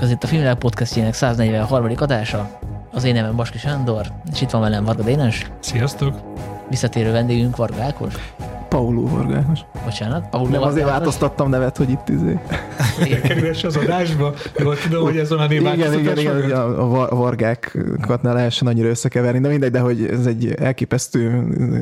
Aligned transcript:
Sziasztok, 0.00 0.18
ez 0.18 0.24
itt 0.24 0.30
a 0.30 0.34
Filmvilág 0.34 0.58
podcastjének 0.58 1.14
143. 1.14 1.92
adása. 1.96 2.58
Az 2.92 3.04
én 3.04 3.14
nevem 3.14 3.36
Baski 3.36 3.58
Sándor, 3.58 4.06
és 4.32 4.40
itt 4.40 4.50
van 4.50 4.60
velem 4.60 4.84
Varga 4.84 5.02
Dénes. 5.02 5.50
Sziasztok! 5.60 6.20
Visszatérő 6.68 7.12
vendégünk 7.12 7.56
Varga 7.56 7.82
Ákos. 7.82 8.14
Pauló 8.70 9.08
Vargános. 9.08 9.60
Bocsánat, 9.84 10.28
Pauló 10.28 10.48
Nem 10.48 10.62
azért 10.62 10.86
változtattam 10.86 11.48
nevet, 11.50 11.76
hogy 11.76 11.90
itt 11.90 12.08
izé. 12.08 12.38
Kerülés 13.22 13.64
az 13.64 13.76
adásba, 13.76 14.34
jól 14.58 14.76
tudom, 14.76 15.02
hogy 15.02 15.16
ez 15.16 15.30
a 15.30 15.46
Igen, 15.50 15.74
igen, 15.74 15.98
igen, 15.98 16.14
hogy 16.14 16.24
mögött. 16.24 16.52
a, 16.52 16.82
a 16.82 16.86
var- 16.86 17.10
vargákat 17.10 18.22
ne 18.22 18.32
lehessen 18.32 18.68
annyira 18.68 18.88
összekeverni, 18.88 19.40
de 19.40 19.48
mindegy, 19.48 19.70
de 19.70 19.80
hogy 19.80 20.04
ez 20.04 20.26
egy 20.26 20.54
elképesztő 20.54 21.46
ö, 21.58 21.78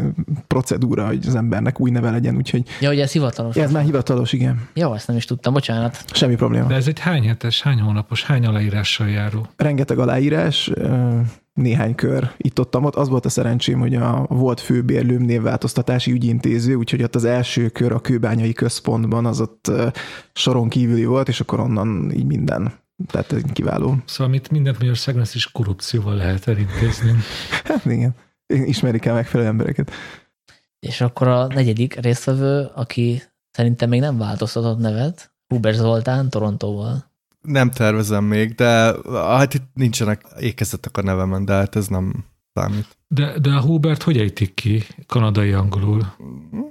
procedúra, 0.47 1.07
hogy 1.07 1.25
az 1.27 1.35
embernek 1.35 1.81
új 1.81 1.91
neve 1.91 2.11
legyen, 2.11 2.37
úgyhogy 2.37 2.63
Ja, 2.81 2.89
hogy 2.89 3.01
ez 3.01 3.13
hivatalos. 3.13 3.57
ez 3.57 3.73
már 3.73 3.83
hivatalos, 3.85 4.33
igen. 4.33 4.69
Jó, 4.75 4.95
ezt 4.95 5.07
nem 5.07 5.17
is 5.17 5.25
tudtam, 5.25 5.53
bocsánat. 5.53 6.05
Semmi 6.13 6.35
probléma. 6.35 6.67
De 6.67 6.75
ez 6.75 6.87
egy 6.87 6.99
hány 6.99 7.27
hetes, 7.29 7.63
hány 7.63 7.81
hónapos, 7.81 8.25
hány 8.25 8.47
aláírással 8.47 9.09
járó? 9.09 9.47
Rengeteg 9.57 9.99
aláírás, 9.99 10.71
néhány 11.59 11.95
kör 11.95 12.31
itt 12.37 12.61
ott, 12.61 12.77
ott. 12.77 12.95
Az 12.95 13.09
volt 13.09 13.25
a 13.25 13.29
szerencsém, 13.29 13.79
hogy 13.79 13.95
a 13.95 14.27
volt 14.29 14.61
főbérlőm 14.61 15.23
névváltoztatási 15.23 16.13
ügyintéző, 16.13 16.75
úgyhogy 16.75 17.03
ott 17.03 17.15
az 17.15 17.25
első 17.25 17.69
kör 17.69 17.93
a 17.93 18.01
kőbányai 18.01 18.53
központban 18.53 19.27
az 19.27 19.41
ott 19.41 19.71
soron 20.33 20.69
kívüli 20.69 21.05
volt, 21.05 21.29
és 21.29 21.41
akkor 21.41 21.61
onnan 21.61 22.13
így 22.15 22.27
minden. 22.27 22.73
Tehát 23.07 23.33
ez 23.33 23.43
kiváló. 23.53 23.97
Szóval 24.05 24.33
mit 24.33 24.51
mindent 24.51 24.77
Magyarországon 24.77 25.21
ezt 25.21 25.35
is 25.35 25.51
korrupcióval 25.51 26.15
lehet 26.15 26.49
elintézni. 26.49 27.13
Hát 27.65 27.85
igen. 27.85 28.15
Ismerik 28.47 29.05
el 29.05 29.15
megfelelő 29.15 29.49
embereket. 29.49 29.91
És 30.79 31.01
akkor 31.01 31.29
a 31.29 31.47
negyedik 31.47 31.95
résztvevő, 31.95 32.71
aki 32.75 33.23
szerintem 33.51 33.89
még 33.89 34.01
nem 34.01 34.19
változtatott 34.19 34.79
nevet, 34.79 35.33
Huber 35.55 35.75
Zoltán, 35.75 36.31
Torontóval. 36.31 37.08
Nem 37.49 37.71
tervezem 37.71 38.25
még, 38.25 38.55
de 38.55 38.95
hát 39.13 39.55
itt 39.55 39.71
nincsenek 39.75 40.23
ékezetek 40.41 40.97
a 40.97 41.03
nevemen, 41.03 41.45
de 41.45 41.53
hát 41.53 41.77
ez 41.77 41.87
nem 41.87 42.25
számít. 42.55 42.99
De, 43.09 43.39
de 43.39 43.51
a 43.51 43.61
Hubert 43.61 44.03
hogy 44.03 44.19
ejtik 44.19 44.55
ki 44.55 44.83
kanadai 45.07 45.53
angolul? 45.53 46.13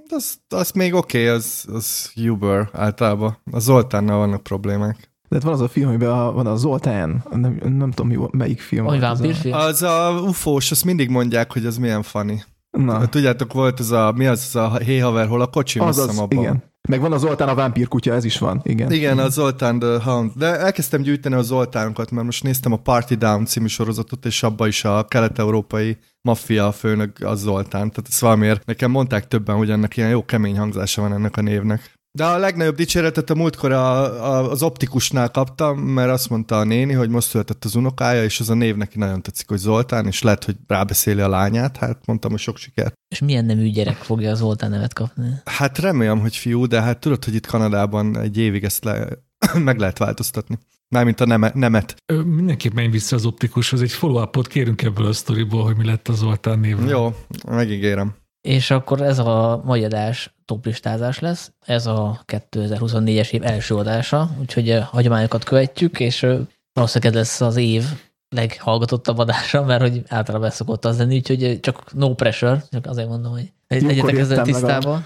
Az, 0.09 0.37
az 0.49 0.71
még 0.71 0.93
oké, 0.93 1.23
okay, 1.23 1.35
az, 1.35 1.65
az 1.73 2.11
Uber 2.15 2.69
általában. 2.73 3.37
A 3.51 3.59
Zoltánnal 3.59 4.17
vannak 4.17 4.43
problémák. 4.43 5.15
De 5.29 5.35
hát 5.35 5.43
van 5.43 5.53
az 5.53 5.61
a 5.61 5.67
film, 5.67 5.87
amiben 5.87 6.09
a, 6.09 6.31
van 6.31 6.47
a 6.47 6.55
Zoltán, 6.55 7.23
nem, 7.29 7.59
nem 7.63 7.91
tudom, 7.91 8.07
mi, 8.07 8.27
melyik 8.31 8.59
film. 8.59 8.85
Vagy 8.85 8.99
volt 8.99 9.11
az 9.11 9.19
vámpírfilm? 9.19 9.53
Az 9.55 9.81
a 9.81 10.21
ufós, 10.21 10.71
azt 10.71 10.85
mindig 10.85 11.09
mondják, 11.09 11.53
hogy 11.53 11.65
az 11.65 11.77
milyen 11.77 12.03
funny. 12.03 12.43
A, 12.71 12.79
na, 12.79 13.07
Tudjátok, 13.07 13.53
volt 13.53 13.79
ez 13.79 13.91
a, 13.91 14.11
mi 14.15 14.25
az, 14.25 14.43
az 14.47 14.55
a 14.55 14.77
hey 14.77 14.97
haver, 14.97 15.27
hol 15.27 15.41
a 15.41 15.47
kocsi, 15.47 15.79
az, 15.79 15.97
az, 15.97 16.07
az, 16.07 16.17
abban. 16.17 16.39
igen. 16.39 16.63
Meg 16.87 16.99
van 17.01 17.11
a 17.11 17.17
Zoltán 17.17 17.47
a 17.47 17.55
vámpírkutya, 17.55 18.13
ez 18.13 18.25
is 18.25 18.37
van, 18.37 18.61
igen. 18.63 18.91
Igen, 18.91 19.19
a 19.19 19.29
Zoltán 19.29 19.79
the 19.79 19.99
Hound. 20.03 20.31
De 20.35 20.59
elkezdtem 20.59 21.01
gyűjteni 21.01 21.35
a 21.35 21.41
Zoltánokat, 21.41 22.11
mert 22.11 22.25
most 22.25 22.43
néztem 22.43 22.71
a 22.71 22.77
Party 22.77 23.13
Down 23.13 23.45
című 23.45 23.67
sorozatot, 23.67 24.25
és 24.25 24.43
abba 24.43 24.67
is 24.67 24.83
a 24.83 25.05
kelet-európai 25.07 25.97
maffia 26.21 26.71
főnök 26.71 27.17
az 27.23 27.39
Zoltán. 27.39 27.89
Tehát 27.89 28.05
ez 28.09 28.21
valamiért 28.21 28.65
nekem 28.65 28.91
mondták 28.91 29.27
többen, 29.27 29.55
hogy 29.55 29.69
ennek 29.69 29.97
ilyen 29.97 30.09
jó 30.09 30.25
kemény 30.25 30.57
hangzása 30.57 31.01
van 31.01 31.13
ennek 31.13 31.37
a 31.37 31.41
névnek. 31.41 31.96
De 32.17 32.25
a 32.25 32.37
legnagyobb 32.37 32.75
dicséretet 32.75 33.29
a 33.29 33.35
múltkor 33.35 33.71
a, 33.71 34.01
a, 34.31 34.51
az 34.51 34.63
optikusnál 34.63 35.31
kaptam, 35.31 35.79
mert 35.79 36.09
azt 36.09 36.29
mondta 36.29 36.59
a 36.59 36.63
néni, 36.63 36.93
hogy 36.93 37.09
most 37.09 37.27
született 37.27 37.65
az 37.65 37.75
unokája, 37.75 38.23
és 38.23 38.39
az 38.39 38.49
a 38.49 38.53
név 38.53 38.75
neki 38.75 38.97
nagyon 38.97 39.21
tetszik, 39.21 39.47
hogy 39.49 39.57
Zoltán, 39.57 40.05
és 40.05 40.21
lehet, 40.21 40.43
hogy 40.43 40.55
rábeszéli 40.67 41.21
a 41.21 41.29
lányát. 41.29 41.77
Hát 41.77 42.05
mondtam, 42.05 42.31
hogy 42.31 42.39
sok 42.39 42.57
sikert. 42.57 42.93
És 43.07 43.19
milyen 43.19 43.45
nemű 43.45 43.69
gyerek 43.69 43.95
fogja 43.95 44.31
a 44.31 44.35
Zoltán 44.35 44.69
nevet 44.69 44.93
kapni? 44.93 45.29
Hát 45.45 45.77
remélem, 45.77 46.19
hogy 46.19 46.35
fiú, 46.35 46.65
de 46.65 46.81
hát 46.81 46.99
tudod, 46.99 47.25
hogy 47.25 47.35
itt 47.35 47.45
Kanadában 47.45 48.19
egy 48.19 48.37
évig 48.37 48.63
ezt 48.63 48.83
le, 48.83 49.07
meg 49.67 49.79
lehet 49.79 49.97
változtatni. 49.97 50.59
Mármint 50.89 51.19
a 51.19 51.25
neme, 51.25 51.51
nemet. 51.53 51.95
Ö, 52.05 52.21
mindenképp 52.21 52.73
menj 52.73 52.87
vissza 52.87 53.15
az 53.15 53.25
optikushoz, 53.25 53.81
egy 53.81 53.91
follow-upot 53.91 54.47
kérünk 54.47 54.81
ebből 54.81 55.05
a 55.05 55.13
sztoriból, 55.13 55.63
hogy 55.63 55.75
mi 55.77 55.85
lett 55.85 56.07
az 56.07 56.17
Zoltán 56.17 56.59
névvel. 56.59 56.89
Jó, 56.89 57.15
megígérem. 57.47 58.15
És 58.47 58.71
akkor 58.71 59.01
ez 59.01 59.19
a 59.19 59.61
mai 59.65 59.83
adás 59.83 60.33
toplistázás 60.45 61.19
lesz. 61.19 61.51
Ez 61.65 61.85
a 61.85 62.23
2024-es 62.27 63.29
év 63.31 63.43
első 63.43 63.75
adása, 63.75 64.29
úgyhogy 64.39 64.69
a 64.69 64.83
hagyományokat 64.83 65.43
követjük, 65.43 65.99
és 65.99 66.23
ö, 66.23 66.39
valószínűleg 66.73 67.13
ez 67.13 67.19
lesz 67.19 67.41
az 67.41 67.55
év 67.55 67.83
leghallgatottabb 68.29 69.17
adása, 69.17 69.63
mert 69.63 69.81
hogy 69.81 70.01
általában 70.07 70.49
szokott 70.49 70.85
az 70.85 70.97
lenni, 70.97 71.15
úgyhogy 71.15 71.43
ö, 71.43 71.59
csak 71.59 71.93
no 71.93 72.13
pressure, 72.13 72.63
csak 72.71 72.85
azért 72.85 73.07
mondom, 73.07 73.31
hogy 73.31 73.51
legyetek 73.67 74.17
ezzel 74.17 74.43
tisztában. 74.43 75.05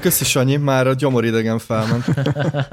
Köszi, 0.00 0.24
Sanyi, 0.24 0.56
már 0.56 0.86
a 0.86 0.94
gyomoridegen 0.94 1.58
felment. 1.58 2.04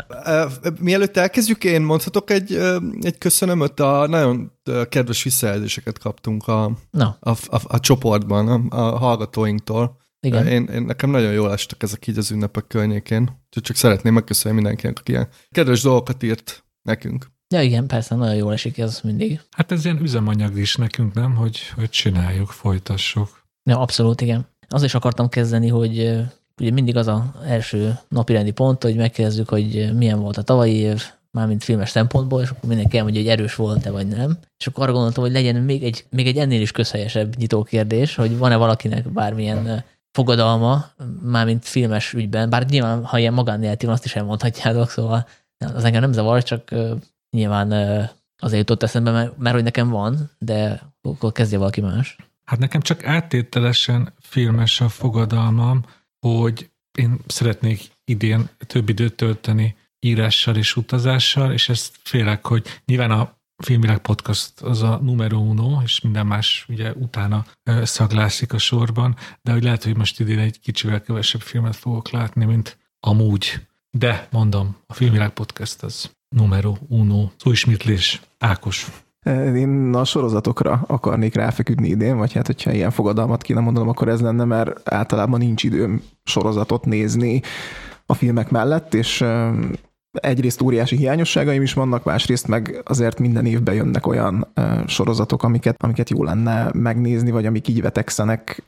Mielőtt 0.79 1.17
elkezdjük, 1.17 1.63
én 1.63 1.81
mondhatok 1.81 2.29
egy, 2.29 2.53
egy 3.01 3.17
köszönömöt, 3.17 3.79
a 3.79 4.07
nagyon 4.07 4.51
kedves 4.89 5.23
visszajelzéseket 5.23 5.99
kaptunk 5.99 6.47
a, 6.47 6.71
Na, 6.91 7.17
a, 7.19 7.29
a, 7.29 7.59
a 7.63 7.79
csoportban, 7.79 8.47
a, 8.47 8.77
a 8.77 8.97
hallgatóinktól. 8.97 10.01
Igen. 10.23 10.47
Én, 10.47 10.63
én, 10.63 10.81
nekem 10.81 11.09
nagyon 11.09 11.31
jól 11.31 11.51
estek 11.51 11.83
ezek 11.83 12.07
így 12.07 12.17
az 12.17 12.31
ünnepek 12.31 12.67
környékén. 12.67 13.21
Úgyhogy 13.21 13.63
csak 13.63 13.75
szeretném 13.75 14.13
megköszönni 14.13 14.55
mindenkinek, 14.55 14.99
aki 14.99 15.11
ilyen 15.11 15.27
kedves 15.51 15.81
dolgokat 15.81 16.23
írt 16.23 16.63
nekünk. 16.81 17.31
Ja 17.53 17.61
igen, 17.61 17.87
persze, 17.87 18.15
nagyon 18.15 18.35
jól 18.35 18.53
esik 18.53 18.77
ez 18.77 18.99
mindig. 19.03 19.41
Hát 19.51 19.71
ez 19.71 19.85
ilyen 19.85 20.01
üzemanyag 20.01 20.57
is 20.57 20.75
nekünk, 20.75 21.13
nem? 21.13 21.35
Hogy, 21.35 21.59
hogy 21.75 21.89
csináljuk, 21.89 22.49
folytassuk. 22.49 23.43
Ja, 23.69 23.79
abszolút, 23.79 24.21
igen. 24.21 24.47
Az 24.67 24.83
is 24.83 24.93
akartam 24.93 25.29
kezdeni, 25.29 25.67
hogy 25.67 25.97
ugye 26.61 26.71
mindig 26.71 26.95
az 26.95 27.07
a 27.07 27.33
első 27.45 27.99
napirendi 28.07 28.51
pont, 28.51 28.83
hogy 28.83 28.95
megkérdezzük, 28.95 29.49
hogy 29.49 29.91
milyen 29.95 30.19
volt 30.19 30.37
a 30.37 30.41
tavalyi 30.41 30.75
év, 30.75 31.03
mármint 31.31 31.63
filmes 31.63 31.89
szempontból, 31.89 32.41
és 32.41 32.49
akkor 32.49 32.69
mindenki 32.69 32.97
elmondja, 32.97 33.21
hogy 33.21 33.29
erős 33.29 33.55
volt-e 33.55 33.91
vagy 33.91 34.07
nem. 34.07 34.37
És 34.57 34.67
akkor 34.67 34.83
arra 34.83 34.91
gondoltam, 34.91 35.23
hogy 35.23 35.33
legyen 35.33 35.55
még 35.55 35.83
egy, 35.83 36.05
még 36.09 36.27
egy 36.27 36.37
ennél 36.37 36.61
is 36.61 36.71
közhelyesebb 36.71 37.35
nyitó 37.37 37.63
kérdés, 37.63 38.15
hogy 38.15 38.37
van-e 38.37 38.55
valakinek 38.55 39.09
bármilyen 39.09 39.83
fogadalma, 40.13 40.85
mármint 41.21 41.65
filmes 41.65 42.13
ügyben, 42.13 42.49
bár 42.49 42.65
nyilván, 42.65 43.05
ha 43.05 43.17
ilyen 43.17 43.33
magánéletű 43.33 43.85
van, 43.85 43.95
azt 43.95 44.05
is 44.05 44.15
elmondhatjátok, 44.15 44.89
szóval 44.89 45.27
az 45.57 45.83
engem 45.83 46.01
nem 46.01 46.11
zavar, 46.11 46.43
csak 46.43 46.69
nyilván 47.29 47.71
azért 48.37 48.59
jutott 48.59 48.83
eszembe, 48.83 49.33
mert 49.37 49.55
hogy 49.55 49.63
nekem 49.63 49.89
van, 49.89 50.31
de 50.37 50.81
akkor 51.01 51.31
kezdje 51.31 51.57
valaki 51.57 51.81
más. 51.81 52.15
Hát 52.45 52.59
nekem 52.59 52.81
csak 52.81 53.05
áttételesen 53.05 54.13
filmes 54.19 54.81
a 54.81 54.89
fogadalmam, 54.89 55.85
hogy 56.19 56.71
én 56.97 57.19
szeretnék 57.27 57.91
idén 58.05 58.49
több 58.67 58.89
időt 58.89 59.15
tölteni 59.15 59.75
írással 59.99 60.55
és 60.55 60.75
utazással, 60.75 61.51
és 61.51 61.69
ezt 61.69 61.95
félek, 62.03 62.47
hogy 62.47 62.81
nyilván 62.85 63.11
a 63.11 63.41
Filmvilág 63.63 63.97
Podcast 63.97 64.61
az 64.61 64.81
a 64.81 64.99
numero 65.03 65.37
uno, 65.37 65.81
és 65.83 66.01
minden 66.01 66.25
más 66.25 66.65
ugye 66.69 66.91
utána 66.91 67.45
szaglászik 67.83 68.53
a 68.53 68.57
sorban, 68.57 69.15
de 69.41 69.51
hogy 69.51 69.63
lehet, 69.63 69.83
hogy 69.83 69.97
most 69.97 70.19
idén 70.19 70.39
egy 70.39 70.59
kicsivel 70.59 71.01
kevesebb 71.01 71.41
filmet 71.41 71.75
fogok 71.75 72.09
látni, 72.09 72.45
mint 72.45 72.77
amúgy. 72.99 73.67
De 73.91 74.27
mondom, 74.31 74.75
a 74.87 74.93
Filmvilág 74.93 75.29
Podcast 75.29 75.83
az 75.83 76.11
numero 76.35 76.75
uno. 76.87 77.29
Szó 77.37 77.51
ismétlés. 77.51 78.21
Ákos. 78.39 78.87
Én 79.55 79.93
a 79.93 80.03
sorozatokra 80.03 80.83
akarnék 80.87 81.35
ráfeküdni 81.35 81.87
idén, 81.87 82.17
vagy 82.17 82.33
hát, 82.33 82.45
hogyha 82.45 82.71
ilyen 82.71 82.91
fogadalmat 82.91 83.41
kéne 83.41 83.59
mondanom, 83.59 83.89
akkor 83.89 84.07
ez 84.07 84.21
lenne, 84.21 84.43
mert 84.43 84.89
általában 84.89 85.39
nincs 85.39 85.63
időm 85.63 86.03
sorozatot 86.23 86.85
nézni 86.85 87.41
a 88.05 88.13
filmek 88.13 88.49
mellett, 88.49 88.93
és 88.93 89.23
egyrészt 90.21 90.61
óriási 90.61 90.95
hiányosságaim 90.95 91.61
is 91.61 91.73
vannak, 91.73 92.03
másrészt 92.03 92.47
meg 92.47 92.81
azért 92.85 93.19
minden 93.19 93.45
évben 93.45 93.75
jönnek 93.75 94.07
olyan 94.07 94.47
sorozatok, 94.87 95.43
amiket, 95.43 95.83
amiket 95.83 96.09
jó 96.09 96.23
lenne 96.23 96.69
megnézni, 96.73 97.31
vagy 97.31 97.45
amik 97.45 97.67
így 97.67 97.81
vetekszenek 97.81 98.63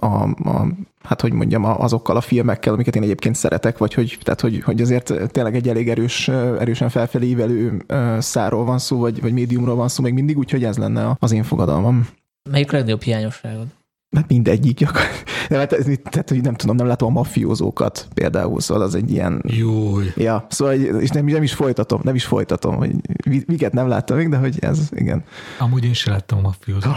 a, 0.00 0.22
a, 0.48 0.66
hát 1.02 1.20
hogy 1.20 1.32
mondjam, 1.32 1.64
azokkal 1.64 2.16
a 2.16 2.20
filmekkel, 2.20 2.72
amiket 2.72 2.96
én 2.96 3.02
egyébként 3.02 3.34
szeretek, 3.34 3.78
vagy 3.78 3.94
hogy, 3.94 4.18
tehát 4.22 4.40
hogy, 4.40 4.62
hogy 4.62 4.80
azért 4.80 5.12
tényleg 5.30 5.54
egy 5.54 5.68
elég 5.68 5.88
erős, 5.88 6.28
erősen 6.28 6.88
felfelé 6.88 7.26
ívelő 7.26 7.82
ö, 7.86 8.16
száról 8.20 8.64
van 8.64 8.78
szó, 8.78 8.98
vagy, 8.98 9.20
vagy 9.20 9.32
médiumról 9.32 9.74
van 9.74 9.88
szó 9.88 10.02
még 10.02 10.12
mindig, 10.12 10.38
úgyhogy 10.38 10.64
ez 10.64 10.78
lenne 10.78 11.16
az 11.18 11.32
én 11.32 11.42
fogadalmam. 11.42 12.08
Melyik 12.50 12.70
legnagyobb 12.70 13.02
hiányosságod? 13.02 13.66
Hát 14.14 14.28
mindegyik. 14.28 14.76
gyakor- 14.76 15.02
Nem, 15.48 15.58
hát, 15.58 15.72
ez- 15.72 15.98
tehát, 16.10 16.28
hogy 16.28 16.40
nem 16.40 16.54
tudom, 16.54 16.76
nem 16.76 16.86
látom 16.86 17.08
a 17.08 17.12
mafiózókat 17.20 18.08
például, 18.14 18.60
szóval 18.60 18.82
az 18.82 18.94
egy 18.94 19.10
ilyen... 19.10 19.42
Júj. 19.46 20.12
Ja, 20.16 20.46
szóval 20.50 20.74
és 20.74 21.08
nem, 21.10 21.24
nem 21.24 21.42
is 21.42 21.54
folytatom, 21.54 22.00
nem 22.04 22.14
is 22.14 22.24
folytatom, 22.24 22.76
hogy 22.76 22.90
mi- 23.28 23.44
miket 23.46 23.72
nem 23.72 23.88
láttam 23.88 24.16
még, 24.16 24.28
de 24.28 24.36
hogy 24.36 24.58
ez, 24.60 24.88
igen. 24.90 25.24
Amúgy 25.58 25.84
én 25.84 25.92
sem 25.92 26.12
láttam 26.12 26.38
a 26.38 26.40
mafiózót. 26.40 26.96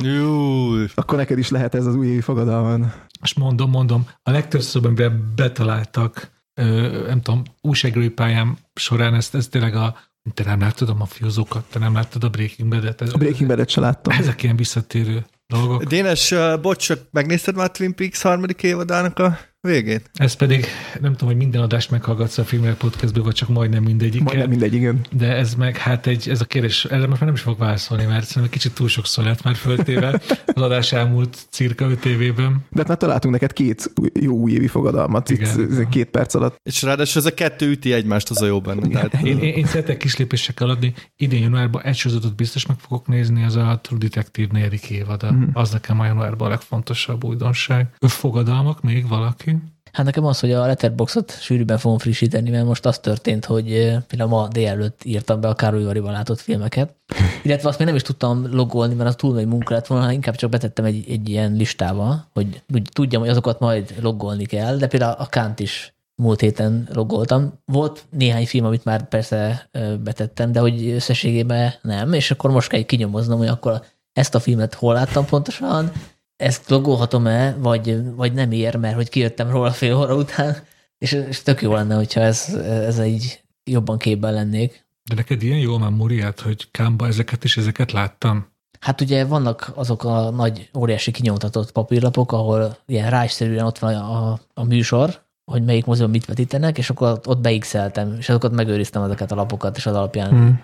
Júj. 0.00 0.86
Akkor 0.94 1.18
neked 1.18 1.38
is 1.38 1.48
lehet 1.50 1.74
ez 1.74 1.86
az 1.86 1.94
új 1.94 2.06
évi 2.06 2.20
fogadalman. 2.20 2.92
És 3.22 3.34
mondom, 3.34 3.70
mondom, 3.70 4.06
a 4.22 4.30
legtöbbször, 4.30 4.86
amiben 4.86 5.32
betaláltak, 5.36 6.30
ö, 6.54 6.64
nem 7.06 7.20
tudom, 7.20 7.42
újságírói 7.60 8.08
pályám 8.08 8.56
során, 8.74 9.14
ezt, 9.14 9.34
ez 9.34 9.48
tényleg 9.48 9.74
a, 9.74 9.94
te 10.34 10.44
nem 10.44 10.60
láttad 10.60 10.88
a 10.88 10.94
mafiózókat, 10.94 11.64
te 11.70 11.78
nem 11.78 11.94
láttad 11.94 12.24
a 12.24 12.28
Breaking 12.28 12.68
Bad-et. 12.68 13.00
Ez, 13.00 13.12
A 13.12 13.18
Breaking 13.18 13.48
Bad-et 13.48 13.68
se 13.68 13.80
láttam. 13.80 14.18
Ezek 14.18 14.42
ilyen 14.42 14.56
visszatérő 14.56 15.26
dolgok. 15.48 15.84
Dénes, 15.84 16.34
bocs, 16.60 16.92
megnézted 17.10 17.54
már 17.54 17.70
Twin 17.70 17.94
Peaks 17.94 18.22
harmadik 18.22 18.62
évadának 18.62 19.18
a 19.18 19.38
végét. 19.60 20.10
Ez 20.14 20.34
pedig, 20.34 20.66
nem 21.00 21.12
tudom, 21.12 21.28
hogy 21.28 21.36
minden 21.36 21.62
adást 21.62 21.90
meghallgatsz 21.90 22.38
a 22.38 22.44
filmek 22.44 22.74
podcastből, 22.74 23.24
vagy 23.24 23.34
csak 23.34 23.48
majdnem 23.48 23.82
mindegyik. 23.82 24.22
Majdnem 24.22 24.48
mindegy, 24.48 24.74
igen. 24.74 25.00
De 25.10 25.34
ez 25.34 25.54
meg, 25.54 25.76
hát 25.76 26.06
egy, 26.06 26.28
ez 26.28 26.40
a 26.40 26.44
kérdés, 26.44 26.84
erre 26.84 27.06
most 27.06 27.10
már 27.10 27.24
nem 27.24 27.34
is 27.34 27.40
fog 27.40 27.58
válaszolni, 27.58 28.04
mert 28.04 28.26
szerintem 28.26 28.52
kicsit 28.52 28.74
túl 28.74 28.88
sokszor 28.88 29.24
lett 29.24 29.42
már 29.42 29.54
föltéve 29.54 30.20
az 30.46 30.62
adás 30.62 30.92
elmúlt 30.92 31.38
cirka 31.50 31.90
öt 31.90 32.04
évében. 32.04 32.64
De 32.70 32.78
hát 32.78 32.88
már 32.88 32.96
találtunk 32.96 33.34
neked 33.34 33.52
két 33.52 33.92
jó 34.20 34.36
újévi 34.36 34.66
fogadalmat 34.66 35.30
Igen. 35.30 35.60
itt 35.60 35.88
két 35.88 36.10
perc 36.10 36.34
alatt. 36.34 36.56
És 36.62 36.82
ráadásul 36.82 37.20
ez 37.20 37.26
a 37.26 37.34
kettő 37.34 37.70
üti 37.70 37.92
egymást, 37.92 38.30
az 38.30 38.42
a 38.42 38.46
jó 38.46 38.60
benne. 38.60 38.88
Tehát, 38.88 39.14
Én, 39.14 39.38
én, 39.38 39.54
én 39.54 39.66
szeretek 39.66 39.96
kis 39.96 40.16
lépésekkel 40.16 40.68
adni. 40.68 40.94
Idén 41.16 41.42
januárban 41.42 41.82
egy 41.82 41.96
sorozatot 41.96 42.36
biztos 42.36 42.66
meg 42.66 42.76
fogok 42.78 43.06
nézni, 43.06 43.44
az 43.44 43.56
a 43.56 43.80
True 43.82 43.98
Detective 43.98 44.48
negyedik 44.52 44.90
évada. 44.90 45.32
Mhm. 45.32 45.42
Az 45.52 45.70
nekem 45.70 46.00
a 46.00 46.04
januárban 46.04 46.46
a 46.46 46.50
legfontosabb 46.50 47.24
újdonság. 47.24 47.86
Fogadalmak 48.00 48.82
még 48.82 49.08
valaki? 49.08 49.47
Hát 49.92 50.04
nekem 50.04 50.24
az, 50.24 50.40
hogy 50.40 50.52
a 50.52 50.66
letterboxot 50.66 51.40
sűrűbben 51.40 51.78
fogom 51.78 51.98
frissíteni, 51.98 52.50
mert 52.50 52.64
most 52.64 52.86
az 52.86 52.98
történt, 52.98 53.44
hogy 53.44 53.64
például 54.06 54.30
ma 54.30 54.48
délelőtt 54.48 55.04
írtam 55.04 55.40
be 55.40 55.48
a 55.48 55.54
Károly 55.54 55.84
Variban 55.84 56.12
látott 56.12 56.40
filmeket, 56.40 56.94
illetve 57.42 57.68
azt 57.68 57.78
még 57.78 57.86
nem 57.86 57.96
is 57.96 58.02
tudtam 58.02 58.54
logolni, 58.54 58.94
mert 58.94 59.08
az 59.08 59.14
túl 59.16 59.34
nagy 59.34 59.46
munka 59.46 59.74
lett 59.74 59.86
volna, 59.86 60.12
inkább 60.12 60.34
csak 60.34 60.50
betettem 60.50 60.84
egy, 60.84 61.04
egy 61.08 61.28
ilyen 61.28 61.52
listába, 61.52 62.26
hogy 62.34 62.62
tudjam, 62.92 63.20
hogy 63.20 63.30
azokat 63.30 63.58
majd 63.60 63.94
logolni 64.00 64.44
kell, 64.44 64.76
de 64.76 64.86
például 64.86 65.16
a 65.18 65.28
Kant 65.30 65.60
is 65.60 65.92
múlt 66.14 66.40
héten 66.40 66.88
logoltam. 66.92 67.52
Volt 67.64 68.04
néhány 68.10 68.46
film, 68.46 68.64
amit 68.64 68.84
már 68.84 69.08
persze 69.08 69.68
betettem, 70.02 70.52
de 70.52 70.60
hogy 70.60 70.88
összességében 70.88 71.72
nem, 71.82 72.12
és 72.12 72.30
akkor 72.30 72.50
most 72.50 72.68
kell 72.68 72.82
kinyomoznom, 72.82 73.38
hogy 73.38 73.48
akkor 73.48 73.82
ezt 74.12 74.34
a 74.34 74.40
filmet 74.40 74.74
hol 74.74 74.94
láttam 74.94 75.24
pontosan, 75.24 75.92
ezt 76.38 76.68
logolhatom-e, 76.68 77.56
vagy, 77.58 78.14
vagy 78.14 78.32
nem 78.32 78.52
ér, 78.52 78.76
mert 78.76 78.94
hogy 78.94 79.08
kijöttem 79.08 79.50
róla 79.50 79.70
fél 79.70 79.96
óra 79.96 80.14
után, 80.14 80.56
és, 80.98 81.12
és 81.12 81.42
tök 81.42 81.62
jó 81.62 81.72
lenne, 81.74 81.94
hogyha 81.94 82.20
ez, 82.20 82.54
ez 82.64 83.00
így 83.04 83.42
jobban 83.64 83.98
képben 83.98 84.32
lennék. 84.32 84.86
De 85.02 85.14
neked 85.14 85.42
ilyen 85.42 85.58
jó 85.58 85.74
a 85.74 85.78
memóriát, 85.78 86.40
hogy 86.40 86.70
Kámba 86.70 87.06
ezeket 87.06 87.44
és 87.44 87.56
ezeket 87.56 87.92
láttam? 87.92 88.46
Hát 88.80 89.00
ugye 89.00 89.24
vannak 89.24 89.72
azok 89.74 90.04
a 90.04 90.30
nagy, 90.30 90.70
óriási 90.78 91.10
kinyomtatott 91.10 91.72
papírlapok, 91.72 92.32
ahol 92.32 92.76
ilyen 92.86 93.10
rájszerűen 93.10 93.64
ott 93.64 93.78
van 93.78 93.94
a, 93.94 94.40
a 94.54 94.64
műsor, 94.64 95.26
hogy 95.44 95.64
melyik 95.64 95.84
moziban 95.84 96.10
mit 96.10 96.24
vetítenek, 96.24 96.78
és 96.78 96.90
akkor 96.90 97.20
ott 97.24 97.40
beixeltem, 97.40 98.14
és 98.18 98.28
azokat 98.28 98.52
megőriztem 98.52 99.02
ezeket 99.02 99.32
a 99.32 99.34
lapokat, 99.34 99.76
és 99.76 99.86
az 99.86 99.94
alapján 99.94 100.28
Hmm. 100.28 100.60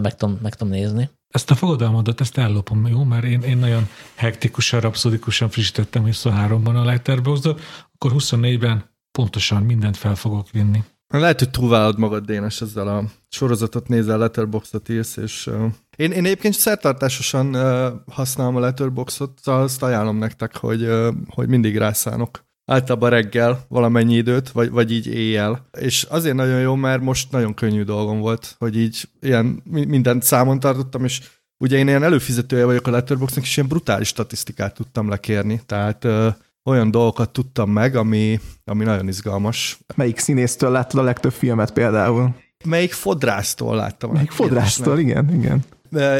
meg, 0.00 0.14
tudom, 0.14 0.38
meg 0.42 0.54
tudom 0.54 0.72
nézni. 0.72 1.10
Ezt 1.30 1.50
a 1.50 1.54
fogadalmadat, 1.54 2.20
ezt 2.20 2.38
ellopom, 2.38 2.86
jó? 2.86 3.04
Mert 3.04 3.24
én, 3.24 3.40
én 3.40 3.58
nagyon 3.58 3.88
hektikusan, 4.14 4.80
rapszodikusan 4.80 5.50
frissítettem 5.50 6.04
23-ban 6.06 6.74
a 6.74 6.84
Letterboxdot, 6.84 7.60
akkor 7.94 8.12
24-ben 8.14 8.84
pontosan 9.12 9.62
mindent 9.62 9.96
fel 9.96 10.14
fogok 10.14 10.50
vinni. 10.50 10.84
Lehet, 11.08 11.38
hogy 11.38 11.50
túlvállalod 11.50 11.98
magad, 11.98 12.24
Dénes, 12.24 12.60
ezzel 12.60 12.88
a 12.88 13.04
sorozatot 13.28 13.88
nézel, 13.88 14.18
letterboxot 14.18 14.88
írsz, 14.88 15.16
és 15.16 15.46
uh, 15.46 15.72
én, 15.96 16.12
én 16.12 16.24
egyébként 16.24 16.54
szertartásosan 16.54 17.54
uh, 17.54 17.92
használom 18.06 18.56
a 18.56 18.60
letterboxot, 18.60 19.40
azt 19.44 19.82
ajánlom 19.82 20.16
nektek, 20.16 20.56
hogy, 20.56 20.82
uh, 20.82 21.14
hogy 21.28 21.48
mindig 21.48 21.76
rászánok. 21.76 22.44
Általában 22.70 23.10
reggel 23.10 23.64
valamennyi 23.68 24.14
időt, 24.14 24.50
vagy, 24.50 24.70
vagy 24.70 24.92
így 24.92 25.06
éjjel. 25.06 25.68
És 25.80 26.02
azért 26.02 26.34
nagyon 26.34 26.60
jó, 26.60 26.74
mert 26.74 27.02
most 27.02 27.30
nagyon 27.30 27.54
könnyű 27.54 27.82
dolgom 27.82 28.20
volt, 28.20 28.54
hogy 28.58 28.76
így 28.76 29.08
ilyen 29.20 29.62
mi- 29.64 29.84
mindent 29.84 30.22
számon 30.22 30.60
tartottam, 30.60 31.04
és 31.04 31.20
ugye 31.58 31.76
én 31.76 31.88
ilyen 31.88 32.02
előfizetője 32.02 32.64
vagyok 32.64 32.86
a 32.86 32.90
Letterboxnak, 32.90 33.44
és 33.44 33.56
ilyen 33.56 33.68
brutális 33.68 34.08
statisztikát 34.08 34.74
tudtam 34.74 35.08
lekérni, 35.08 35.60
tehát 35.66 36.04
uh, 36.04 36.26
olyan 36.64 36.90
dolgokat 36.90 37.30
tudtam 37.30 37.70
meg, 37.70 37.96
ami, 37.96 38.40
ami 38.64 38.84
nagyon 38.84 39.08
izgalmas. 39.08 39.78
Melyik 39.94 40.18
színésztől 40.18 40.70
láttad 40.70 41.00
a 41.00 41.02
legtöbb 41.02 41.32
filmet 41.32 41.72
például? 41.72 42.34
Melyik 42.64 42.92
fodrásztól 42.92 43.76
láttam? 43.76 44.12
Melyik 44.12 44.30
fodrásztól, 44.30 44.98
igen, 44.98 45.34
igen. 45.34 45.64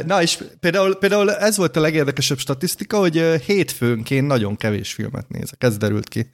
Na 0.06 0.22
és 0.22 0.38
például, 0.60 0.94
például 0.94 1.32
ez 1.32 1.56
volt 1.56 1.76
a 1.76 1.80
legérdekesebb 1.80 2.38
statisztika, 2.38 2.98
hogy 2.98 3.24
hétfőnként 3.46 4.26
nagyon 4.26 4.56
kevés 4.56 4.92
filmet 4.92 5.28
nézek, 5.28 5.62
ez 5.62 5.76
derült 5.76 6.08
ki. 6.08 6.30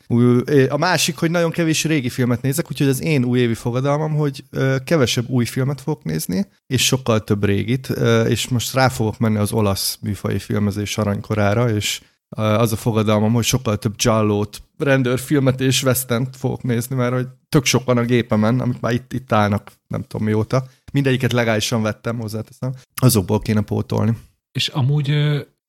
A 0.69 0.77
másik, 0.77 1.17
hogy 1.17 1.31
nagyon 1.31 1.51
kevés 1.51 1.85
régi 1.85 2.09
filmet 2.09 2.43
nézek, 2.43 2.71
úgyhogy 2.71 2.89
az 2.89 3.03
én 3.03 3.25
újévi 3.25 3.55
fogadalmam, 3.55 4.15
hogy 4.15 4.45
kevesebb 4.85 5.29
új 5.29 5.45
filmet 5.45 5.81
fogok 5.81 6.05
nézni, 6.05 6.47
és 6.67 6.85
sokkal 6.87 7.25
több 7.25 7.45
régit, 7.45 7.89
és 8.29 8.49
most 8.49 8.75
rá 8.75 8.89
fogok 8.89 9.19
menni 9.19 9.37
az 9.37 9.53
olasz 9.53 9.99
műfai 10.01 10.39
filmezés 10.39 10.99
aranykorára, 10.99 11.71
és 11.71 12.01
az 12.29 12.73
a 12.73 12.77
fogadalmam, 12.77 13.33
hogy 13.33 13.45
sokkal 13.45 13.77
több 13.77 13.97
Giallót, 13.97 14.63
rendőrfilmet 14.79 15.61
és 15.61 15.83
westent 15.83 16.37
fogok 16.37 16.63
nézni, 16.63 16.97
mert 16.97 17.13
hogy 17.13 17.27
tök 17.49 17.65
sok 17.65 17.85
van 17.85 17.99
a 17.99 18.05
gépemen, 18.05 18.61
amik 18.61 18.81
már 18.81 18.93
itt, 18.93 19.13
itt 19.13 19.33
állnak, 19.33 19.73
nem 19.87 20.03
tudom 20.03 20.27
mióta. 20.27 20.65
Mindegyiket 20.93 21.33
legálisan 21.33 21.83
vettem, 21.83 22.19
hozzáteszem. 22.19 22.75
Azokból 23.01 23.39
kéne 23.41 23.61
pótolni. 23.61 24.17
És 24.53 24.69
amúgy 24.69 25.11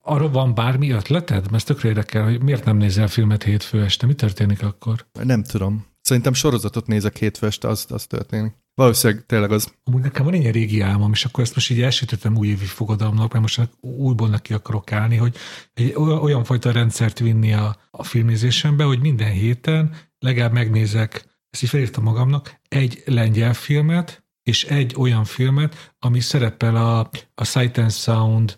arra 0.00 0.30
van 0.30 0.54
bármi 0.54 0.90
ötleted? 0.90 1.42
Mert 1.42 1.54
ez 1.54 1.64
tökre 1.64 1.88
érdekel, 1.88 2.24
hogy 2.24 2.42
miért 2.42 2.64
nem 2.64 2.76
nézel 2.76 3.08
filmet 3.08 3.42
hétfő 3.42 3.82
este? 3.82 4.06
Mi 4.06 4.14
történik 4.14 4.62
akkor? 4.62 5.06
Nem 5.22 5.42
tudom. 5.42 5.86
Szerintem 6.00 6.32
sorozatot 6.32 6.86
nézek 6.86 7.16
hétfő 7.16 7.46
este, 7.46 7.68
az, 7.68 7.86
az 7.88 8.06
történik. 8.06 8.52
Valószínűleg 8.78 9.26
tényleg 9.26 9.52
az. 9.52 9.74
Amúgy 9.84 10.02
nekem 10.02 10.24
van 10.24 10.34
egy 10.34 10.40
ilyen 10.40 10.52
régi 10.52 10.80
álmom, 10.80 11.12
és 11.12 11.24
akkor 11.24 11.44
ezt 11.44 11.54
most 11.54 11.70
így 11.70 11.82
elsütöttem 11.82 12.36
újévi 12.36 12.64
fogadalomnak, 12.64 13.32
mert 13.32 13.40
most 13.42 13.70
újból 13.80 14.28
neki 14.28 14.52
akarok 14.54 14.92
állni, 14.92 15.16
hogy 15.16 15.36
egy 15.74 15.94
olyan 15.96 16.44
fajta 16.44 16.72
rendszert 16.72 17.18
vinni 17.18 17.52
a, 17.52 17.76
a 17.90 18.04
filmnézésembe, 18.04 18.84
hogy 18.84 19.00
minden 19.00 19.30
héten 19.30 19.94
legalább 20.18 20.52
megnézek, 20.52 21.24
ezt 21.50 21.62
így 21.62 21.68
felírtam 21.68 22.04
magamnak, 22.04 22.60
egy 22.68 23.02
lengyel 23.04 23.54
filmet, 23.54 24.24
és 24.42 24.64
egy 24.64 24.94
olyan 24.96 25.24
filmet, 25.24 25.94
ami 25.98 26.20
szerepel 26.20 26.76
a, 26.76 27.10
a 27.34 27.44
Sight 27.44 27.78
and 27.78 27.92
Sound 27.92 28.56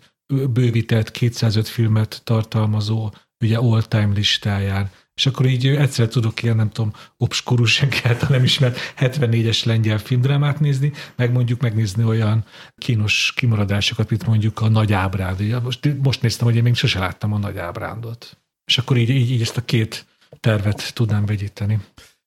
bővített 0.49 1.11
205 1.11 1.67
filmet 1.67 2.21
tartalmazó 2.23 3.11
ugye 3.43 3.57
all-time 3.57 4.13
listáján. 4.13 4.89
És 5.15 5.25
akkor 5.25 5.45
így 5.45 5.67
egyszer 5.67 6.07
tudok 6.07 6.43
ilyen, 6.43 6.55
nem 6.55 6.69
tudom, 6.69 6.93
obskurus, 7.17 7.81
egyáltalán 7.81 8.31
nem 8.31 8.43
ismert 8.43 8.77
74-es 8.99 9.65
lengyel 9.65 9.97
filmdrámát 9.97 10.59
nézni, 10.59 10.91
meg 11.15 11.31
mondjuk 11.31 11.61
megnézni 11.61 12.03
olyan 12.03 12.45
kínos 12.77 13.33
kimaradásokat, 13.35 14.09
mint 14.09 14.25
mondjuk 14.25 14.61
a 14.61 14.69
Nagy 14.69 14.93
Ábránd. 14.93 15.63
Most, 15.63 16.01
most 16.03 16.21
néztem, 16.21 16.47
hogy 16.47 16.55
én 16.55 16.63
még 16.63 16.75
sose 16.75 16.99
láttam 16.99 17.33
a 17.33 17.37
Nagy 17.37 17.57
Ábrándot. 17.57 18.37
És 18.65 18.77
akkor 18.77 18.97
így, 18.97 19.09
így, 19.09 19.31
így 19.31 19.41
ezt 19.41 19.57
a 19.57 19.65
két 19.65 20.05
tervet 20.39 20.93
tudnám 20.93 21.25
vegyíteni. 21.25 21.79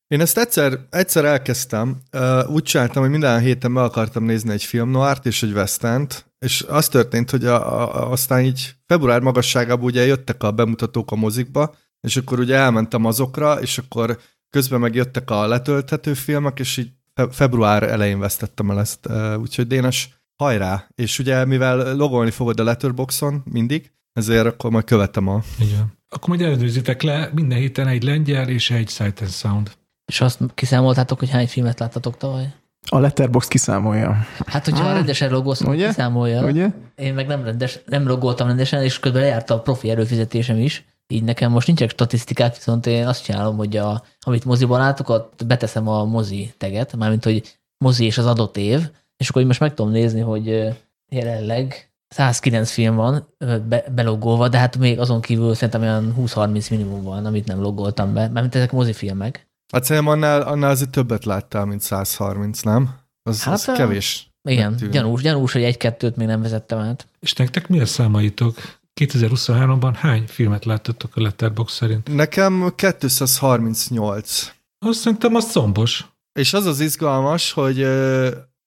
Én 0.06 0.20
ezt 0.20 0.38
egyszer, 0.38 0.78
egyszer 0.90 1.24
elkezdtem, 1.24 2.00
úgy 2.46 2.62
csináltam, 2.62 3.02
hogy 3.02 3.10
minden 3.10 3.40
héten 3.40 3.70
meg 3.70 3.84
akartam 3.84 4.24
nézni 4.24 4.52
egy 4.52 4.62
film 4.62 4.90
noárt 4.90 5.26
és 5.26 5.42
egy 5.42 5.52
westent, 5.52 6.32
és 6.38 6.64
az 6.68 6.88
történt, 6.88 7.30
hogy 7.30 7.44
a, 7.44 7.80
a, 7.80 8.10
aztán 8.10 8.44
így 8.44 8.74
február 8.86 9.20
magasságában 9.20 9.84
ugye 9.84 10.04
jöttek 10.04 10.42
a 10.42 10.50
bemutatók 10.50 11.10
a 11.10 11.16
mozikba, 11.16 11.74
és 12.04 12.16
akkor 12.16 12.38
ugye 12.38 12.54
elmentem 12.56 13.04
azokra, 13.04 13.60
és 13.60 13.78
akkor 13.78 14.18
közben 14.50 14.80
meg 14.80 14.94
jöttek 14.94 15.30
a 15.30 15.46
letölthető 15.46 16.14
filmek, 16.14 16.58
és 16.58 16.76
így 16.76 16.90
fe- 17.14 17.34
február 17.34 17.82
elején 17.82 18.18
vesztettem 18.18 18.70
el 18.70 18.80
ezt. 18.80 19.08
Úgyhogy 19.40 19.66
Dénes, 19.66 20.18
hajrá! 20.36 20.86
És 20.94 21.18
ugye 21.18 21.44
mivel 21.44 21.96
logolni 21.96 22.30
fogod 22.30 22.60
a 22.60 22.64
Letterboxon 22.64 23.42
mindig, 23.44 23.92
ezért 24.12 24.46
akkor 24.46 24.70
majd 24.70 24.84
követem 24.84 25.28
a... 25.28 25.42
Igen. 25.58 25.92
Akkor 26.08 26.28
majd 26.28 26.40
ellenőrizitek 26.40 27.02
le 27.02 27.30
minden 27.32 27.58
héten 27.58 27.86
egy 27.86 28.02
lengyel 28.02 28.48
és 28.48 28.70
egy 28.70 28.88
Sight 28.88 29.20
and 29.20 29.30
Sound. 29.30 29.70
És 30.06 30.20
azt 30.20 30.38
kiszámoltátok, 30.54 31.18
hogy 31.18 31.30
hány 31.30 31.46
filmet 31.48 31.78
láttatok 31.78 32.16
tavaly? 32.16 32.52
A 32.90 32.98
Letterbox 32.98 33.48
kiszámolja. 33.48 34.26
Hát, 34.46 34.64
hogyha 34.64 34.84
Ah. 34.88 34.94
rendesen 34.94 35.34
Ugye? 35.34 35.86
kiszámolja. 35.86 36.44
Ugye? 36.44 36.70
Én 36.96 37.14
meg 37.14 37.26
nem, 37.26 37.44
rendes, 37.44 37.78
nem 37.86 38.06
logoltam 38.06 38.46
rendesen, 38.46 38.82
és 38.82 39.00
közben 39.00 39.22
lejárt 39.22 39.50
a 39.50 39.60
profi 39.60 39.90
előfizetésem 39.90 40.58
is. 40.58 40.84
Így 41.06 41.22
nekem 41.22 41.50
most 41.50 41.66
nincsenek 41.66 41.92
statisztikák, 41.92 42.54
viszont 42.54 42.86
én 42.86 43.06
azt 43.06 43.24
csinálom, 43.24 43.56
hogy 43.56 43.76
a, 43.76 44.04
amit 44.20 44.44
moziban 44.44 44.78
látok, 44.78 45.08
ott 45.08 45.46
beteszem 45.46 45.88
a 45.88 46.04
mozi 46.04 46.54
teget, 46.58 46.96
mármint, 46.96 47.24
hogy 47.24 47.58
mozi 47.84 48.04
és 48.04 48.18
az 48.18 48.26
adott 48.26 48.56
év, 48.56 48.90
és 49.16 49.28
akkor 49.28 49.40
így 49.40 49.48
most 49.48 49.60
meg 49.60 49.74
tudom 49.74 49.92
nézni, 49.92 50.20
hogy 50.20 50.74
jelenleg 51.12 51.92
109 52.08 52.70
film 52.70 52.94
van 52.94 53.26
be, 53.68 53.84
belogolva, 53.94 54.48
de 54.48 54.58
hát 54.58 54.76
még 54.76 54.98
azon 54.98 55.20
kívül 55.20 55.54
szerintem 55.54 55.82
olyan 55.82 56.14
20-30 56.18 56.70
minimum 56.70 57.02
van, 57.02 57.26
amit 57.26 57.46
nem 57.46 57.60
logoltam 57.60 58.14
be, 58.14 58.28
mármint 58.28 58.54
ezek 58.54 58.72
mozifilmek. 58.72 59.48
Hát 59.72 59.84
szerintem 59.84 60.12
annál, 60.12 60.42
annál 60.42 60.70
azért 60.70 60.90
többet 60.90 61.24
láttál, 61.24 61.64
mint 61.64 61.80
130, 61.80 62.60
nem? 62.60 62.94
Az, 63.22 63.42
hát, 63.42 63.54
az 63.54 63.64
kevés. 63.64 64.28
Igen, 64.48 64.76
gyanús, 64.90 65.22
gyanús, 65.22 65.52
hogy 65.52 65.62
egy-kettőt 65.62 66.16
még 66.16 66.26
nem 66.26 66.42
vezettem 66.42 66.78
át. 66.78 67.06
És 67.20 67.32
nektek 67.32 67.68
mi 67.68 67.80
a 67.80 67.86
számaitok? 67.86 68.54
2023-ban 69.00 69.92
hány 69.96 70.24
filmet 70.26 70.64
láttatok 70.64 71.16
a 71.16 71.20
Letterbox 71.20 71.72
szerint? 71.72 72.14
Nekem 72.14 72.72
238. 72.76 74.52
Azt 74.78 74.98
szerintem 74.98 75.34
az 75.34 75.50
szombos. 75.50 76.04
És 76.32 76.54
az 76.54 76.66
az 76.66 76.80
izgalmas, 76.80 77.52
hogy 77.52 77.82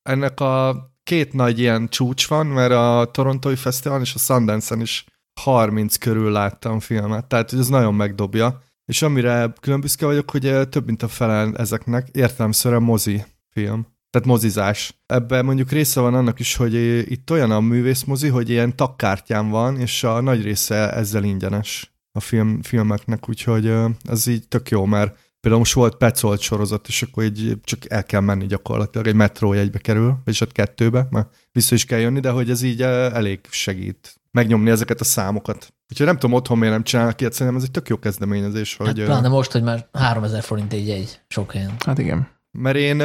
ennek 0.01 0.39
a 0.39 0.85
két 1.03 1.33
nagy 1.33 1.59
ilyen 1.59 1.89
csúcs 1.89 2.27
van, 2.27 2.45
mert 2.45 2.71
a 2.71 3.09
Torontói 3.11 3.55
Fesztiválon 3.55 4.03
és 4.03 4.13
a 4.13 4.19
Sundance-en 4.19 4.81
is 4.81 5.05
30 5.41 5.95
körül 5.95 6.31
láttam 6.31 6.79
filmet, 6.79 7.25
tehát 7.25 7.53
ez 7.53 7.67
nagyon 7.67 7.93
megdobja. 7.93 8.61
és 8.85 9.01
amire 9.01 9.53
külön 9.59 9.81
büszke 9.81 10.05
vagyok, 10.05 10.31
hogy 10.31 10.69
több 10.69 10.85
mint 10.85 11.03
a 11.03 11.07
fele 11.07 11.51
ezeknek 11.55 12.07
értelemszerűen 12.11 12.81
mozi 12.81 13.23
film. 13.49 13.87
Tehát 14.17 14.31
mozizás. 14.31 14.99
Ebben 15.05 15.45
mondjuk 15.45 15.71
része 15.71 15.99
van 15.99 16.13
annak 16.13 16.39
is, 16.39 16.55
hogy 16.55 16.73
itt 17.11 17.31
olyan 17.31 17.51
a 17.51 17.59
művészmozi, 17.59 18.27
hogy 18.27 18.49
ilyen 18.49 18.75
takkártyán 18.75 19.49
van, 19.49 19.79
és 19.79 20.03
a 20.03 20.21
nagy 20.21 20.43
része 20.43 20.91
ezzel 20.93 21.23
ingyenes 21.23 21.91
a 22.11 22.19
film, 22.19 22.61
filmeknek, 22.61 23.29
úgyhogy 23.29 23.73
ez 24.09 24.27
így 24.27 24.47
tök 24.47 24.69
jó, 24.69 24.85
mert 24.85 25.17
például 25.39 25.61
most 25.61 25.73
volt 25.73 25.95
Petzolt 25.95 26.39
sorozat, 26.39 26.87
és 26.87 27.01
akkor 27.01 27.23
így 27.23 27.57
csak 27.63 27.79
el 27.89 28.03
kell 28.03 28.21
menni 28.21 28.45
gyakorlatilag, 28.45 29.07
egy 29.07 29.15
metró 29.15 29.53
jegybe 29.53 29.77
kerül, 29.77 30.17
és 30.25 30.41
ott 30.41 30.51
kettőbe, 30.51 31.07
mert 31.09 31.35
vissza 31.51 31.75
is 31.75 31.85
kell 31.85 31.99
jönni, 31.99 32.19
de 32.19 32.29
hogy 32.29 32.49
ez 32.49 32.61
így 32.61 32.81
elég 32.81 33.39
segít 33.49 34.15
megnyomni 34.31 34.69
ezeket 34.69 34.99
a 34.99 35.03
számokat. 35.03 35.73
Úgyhogy 35.89 36.05
nem 36.05 36.17
tudom 36.17 36.35
otthon 36.35 36.57
miért 36.57 36.73
nem 36.73 36.83
csinálnak 36.83 37.21
ilyet, 37.21 37.33
szerintem 37.33 37.55
ez 37.55 37.63
egy 37.63 37.71
tök 37.71 37.89
jó 37.89 37.99
kezdeményezés. 37.99 38.77
Hát 38.77 38.87
hogy, 38.87 39.03
pláne 39.03 39.27
most, 39.27 39.51
hogy 39.51 39.63
már 39.63 39.87
3000 39.93 40.43
forint 40.43 40.73
egy 40.73 40.89
egy 40.89 41.19
sok 41.27 41.51
helyen. 41.51 41.75
Hát 41.85 41.97
igen. 41.97 42.35
Mert 42.59 42.75
én 42.75 43.03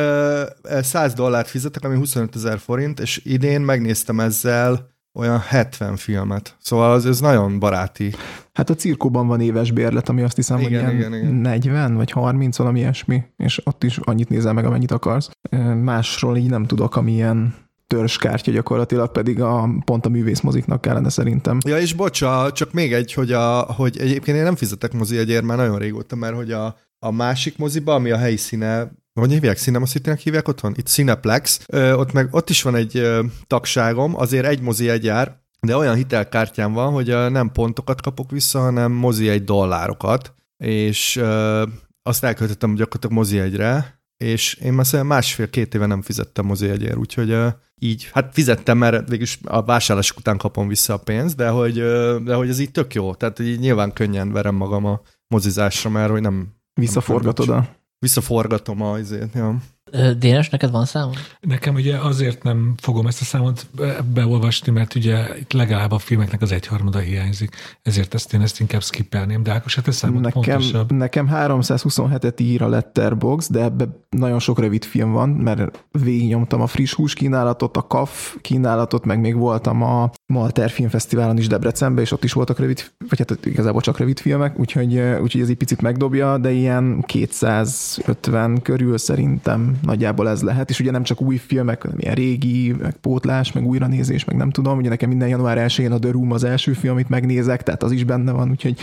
100 0.82 1.14
dollárt 1.14 1.49
fizetek, 1.49 1.85
ami 1.85 1.97
25 1.97 2.37
ezer 2.37 2.59
forint, 2.59 3.00
és 3.00 3.21
idén 3.25 3.61
megnéztem 3.61 4.21
ezzel 4.21 4.90
olyan 5.14 5.38
70 5.38 5.97
filmet. 5.97 6.56
Szóval 6.61 6.92
az, 6.92 7.06
ez 7.06 7.21
nagyon 7.21 7.59
baráti. 7.59 8.12
Hát 8.52 8.71
a 8.71 8.75
cirkóban 8.75 9.26
van 9.26 9.40
éves 9.40 9.71
bérlet, 9.71 10.09
ami 10.09 10.23
azt 10.23 10.37
hiszem, 10.37 10.59
Igen, 10.59 10.85
hogy 10.85 10.94
igen, 10.94 11.12
ilyen 11.12 11.23
igen. 11.23 11.35
40 11.35 11.94
vagy 11.94 12.11
30, 12.11 12.56
valami 12.56 12.78
ilyesmi, 12.78 13.23
és 13.37 13.61
ott 13.64 13.85
is 13.85 13.99
annyit 13.99 14.28
nézel 14.28 14.52
meg, 14.52 14.64
amennyit 14.64 14.90
akarsz. 14.90 15.30
Másról 15.82 16.37
így 16.37 16.50
nem 16.50 16.64
tudok, 16.64 16.97
ami 16.97 17.12
ilyen 17.12 17.54
törzskártya 17.87 18.50
gyakorlatilag, 18.50 19.12
pedig 19.12 19.40
a, 19.40 19.68
pont 19.85 20.06
a 20.06 20.09
művészmoziknak 20.09 20.80
kellene 20.80 21.09
szerintem. 21.09 21.59
Ja, 21.66 21.78
és 21.78 21.94
bocsa, 21.94 22.52
csak 22.52 22.73
még 22.73 22.92
egy, 22.92 23.12
hogy, 23.12 23.32
a, 23.32 23.61
hogy 23.61 23.99
egyébként 23.99 24.37
én 24.37 24.42
nem 24.42 24.56
fizetek 24.56 24.92
mozi 24.92 25.18
egyért 25.18 25.44
már 25.44 25.56
nagyon 25.56 25.78
régóta, 25.78 26.16
mert 26.16 26.35
hogy 26.35 26.52
a, 26.52 26.76
a 26.99 27.11
másik 27.11 27.59
moziba, 27.59 27.94
ami 27.94 28.11
a 28.11 28.16
helyi 28.16 28.37
színe, 28.37 28.90
hogy 29.21 29.31
hívják, 29.31 29.59
Cinema 29.59 29.87
city 29.87 30.11
hívják 30.23 30.49
otthon? 30.49 30.75
Itt 30.76 30.87
Cineplex, 30.87 31.64
ö, 31.66 31.92
ott, 31.92 32.12
meg, 32.12 32.28
ott 32.31 32.50
is 32.50 32.62
van 32.62 32.75
egy 32.75 32.97
ö, 32.97 33.23
tagságom, 33.47 34.16
azért 34.16 34.47
egy 34.47 34.61
mozi 34.61 34.88
egy 34.88 35.04
jár, 35.04 35.40
de 35.61 35.76
olyan 35.76 35.95
hitelkártyám 35.95 36.73
van, 36.73 36.92
hogy 36.92 37.11
ö, 37.11 37.28
nem 37.28 37.52
pontokat 37.52 38.00
kapok 38.00 38.31
vissza, 38.31 38.61
hanem 38.61 38.92
mozi 38.92 39.28
egy 39.28 39.45
dollárokat, 39.45 40.35
és 40.64 41.16
ö, 41.16 41.62
azt 42.02 42.25
elköltöttem 42.25 42.75
gyakorlatilag 42.75 43.16
mozi 43.16 43.38
egyre, 43.38 44.00
és 44.16 44.54
én 44.54 44.73
már 44.73 45.02
másfél-két 45.02 45.75
éve 45.75 45.87
nem 45.87 46.02
fizettem 46.02 46.47
mozi 46.47 46.69
egyért, 46.69 46.97
úgyhogy 46.97 47.31
ö, 47.31 47.49
így, 47.81 48.11
hát 48.12 48.31
fizettem, 48.33 48.78
mert 48.78 49.09
végülis 49.09 49.38
a 49.45 49.62
vásárlások 49.62 50.19
után 50.19 50.37
kapom 50.37 50.69
vissza 50.69 50.95
a 50.95 50.97
pénzt, 50.97 51.37
de 51.37 51.49
hogy, 51.49 51.78
ö, 51.78 52.19
de 52.25 52.35
hogy 52.35 52.49
ez 52.49 52.59
így 52.59 52.71
tök 52.71 52.95
jó, 52.95 53.14
tehát 53.14 53.38
így 53.38 53.59
nyilván 53.59 53.92
könnyen 53.92 54.33
verem 54.33 54.54
magam 54.54 54.85
a 54.85 55.00
mozizásra, 55.26 55.90
mert 55.90 56.11
hogy 56.11 56.21
nem 56.21 56.61
Visszaforgatod 56.75 57.49
a... 57.49 57.69
visszaforgatom 58.02 58.82
a 58.82 58.99
izét, 58.99 59.35
ja. 59.35 59.56
Dénes, 60.18 60.49
neked 60.49 60.70
van 60.70 60.84
számod? 60.84 61.16
Nekem 61.40 61.75
ugye 61.75 61.96
azért 61.96 62.42
nem 62.42 62.75
fogom 62.76 63.06
ezt 63.06 63.20
a 63.20 63.25
számot 63.25 63.66
be- 63.76 64.02
beolvasni, 64.14 64.72
mert 64.72 64.94
ugye 64.94 65.38
itt 65.38 65.52
legalább 65.52 65.92
a 65.92 65.99
filmeknek 65.99 66.42
az 66.42 66.52
egyharmada 66.52 66.99
hiányzik, 66.99 67.56
ezért 67.82 68.14
ezt 68.14 68.34
én 68.34 68.40
ezt 68.40 68.61
inkább 68.61 68.82
skippelném, 68.82 69.42
de 69.42 69.52
Ákos, 69.52 69.75
hát 69.75 69.88
ez 69.88 69.96
számot 69.96 70.22
Nekem, 70.22 70.42
pontosabb. 70.42 70.92
nekem 70.92 71.28
327-et 71.32 72.40
ír 72.40 72.62
a 72.62 72.68
Letterbox, 72.68 73.50
de 73.50 73.62
ebbe 73.62 73.88
nagyon 74.11 74.38
sok 74.38 74.58
rövid 74.58 74.84
film 74.84 75.12
van, 75.12 75.28
mert 75.28 75.84
végignyomtam 75.90 76.61
a 76.61 76.66
friss 76.66 76.94
hús 76.94 77.14
kínálatot, 77.14 77.76
a 77.76 77.87
KAF 77.87 78.37
kínálatot, 78.40 79.04
meg 79.04 79.20
még 79.20 79.37
voltam 79.37 79.82
a 79.82 80.11
Malter 80.26 80.70
Filmfesztiválon 80.70 81.38
is 81.38 81.46
Debrecenben, 81.46 82.04
és 82.04 82.12
ott 82.12 82.25
is 82.25 82.32
voltak 82.32 82.58
rövid, 82.58 82.90
vagy 83.08 83.18
hát 83.18 83.46
igazából 83.46 83.80
csak 83.80 83.99
rövid 83.99 84.18
filmek, 84.18 84.58
úgyhogy, 84.58 84.99
úgyhogy 84.99 85.40
ez 85.40 85.49
egy 85.49 85.56
picit 85.56 85.80
megdobja, 85.80 86.38
de 86.38 86.50
ilyen 86.50 87.00
250 87.06 88.62
körül 88.62 88.99
szerintem 88.99 89.80
nagyjából 89.82 90.28
ez 90.28 90.42
lehet, 90.42 90.70
és 90.70 90.80
ugye 90.80 90.90
nem 90.90 91.02
csak 91.02 91.20
új 91.20 91.36
filmek, 91.36 91.82
hanem 91.82 91.98
ilyen 91.98 92.14
régi, 92.14 92.72
meg 92.72 92.96
pótlás, 92.96 93.52
meg 93.52 93.66
újranézés, 93.66 94.24
meg 94.24 94.36
nem 94.36 94.50
tudom, 94.50 94.78
ugye 94.78 94.88
nekem 94.88 95.08
minden 95.08 95.28
január 95.28 95.58
1 95.58 95.88
a 95.90 95.98
The 95.98 96.10
Room 96.10 96.32
az 96.32 96.44
első 96.44 96.72
film, 96.72 96.92
amit 96.92 97.08
megnézek, 97.08 97.62
tehát 97.62 97.82
az 97.82 97.92
is 97.92 98.04
benne 98.04 98.32
van, 98.32 98.50
úgyhogy 98.50 98.78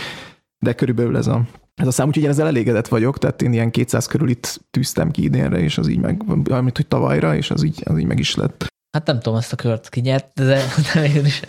de 0.58 0.72
körülbelül 0.72 1.16
ez 1.16 1.26
a, 1.26 1.42
ez 1.74 1.86
a 1.86 1.90
szám, 1.90 2.06
úgyhogy 2.06 2.22
én 2.22 2.28
ezzel 2.28 2.46
elégedett 2.46 2.88
vagyok, 2.88 3.18
tehát 3.18 3.42
én 3.42 3.52
ilyen 3.52 3.70
200 3.70 4.06
körül 4.06 4.28
itt 4.28 4.60
tűztem 4.70 5.10
ki 5.10 5.22
idénre, 5.22 5.58
és 5.58 5.78
az 5.78 5.88
így 5.88 6.00
meg, 6.00 6.22
amit 6.50 6.76
hogy 6.76 6.86
tavalyra, 6.86 7.36
és 7.36 7.50
az 7.50 7.62
így, 7.62 7.82
az 7.84 7.98
így 7.98 8.06
meg 8.06 8.18
is 8.18 8.34
lett. 8.34 8.69
Hát 8.92 9.06
nem 9.06 9.20
tudom 9.20 9.38
ezt 9.38 9.52
a 9.52 9.56
kört 9.56 9.88
kinyert, 9.88 10.26
de, 10.34 10.44
de 10.92 11.00
mégis 11.14 11.40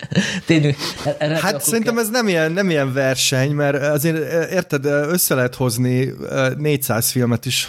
tényleg. 0.46 0.76
erre 1.18 1.40
Hát 1.40 1.60
szerintem 1.62 1.94
kell- 1.94 2.02
ez 2.02 2.10
nem 2.10 2.28
ilyen, 2.28 2.52
nem 2.52 2.70
ilyen 2.70 2.92
verseny, 2.92 3.50
mert 3.50 3.82
azért 3.82 4.50
érted, 4.52 4.84
össze 4.84 5.34
lehet 5.34 5.54
hozni 5.54 6.08
ö, 6.20 6.48
400 6.58 7.10
filmet 7.10 7.46
is 7.46 7.68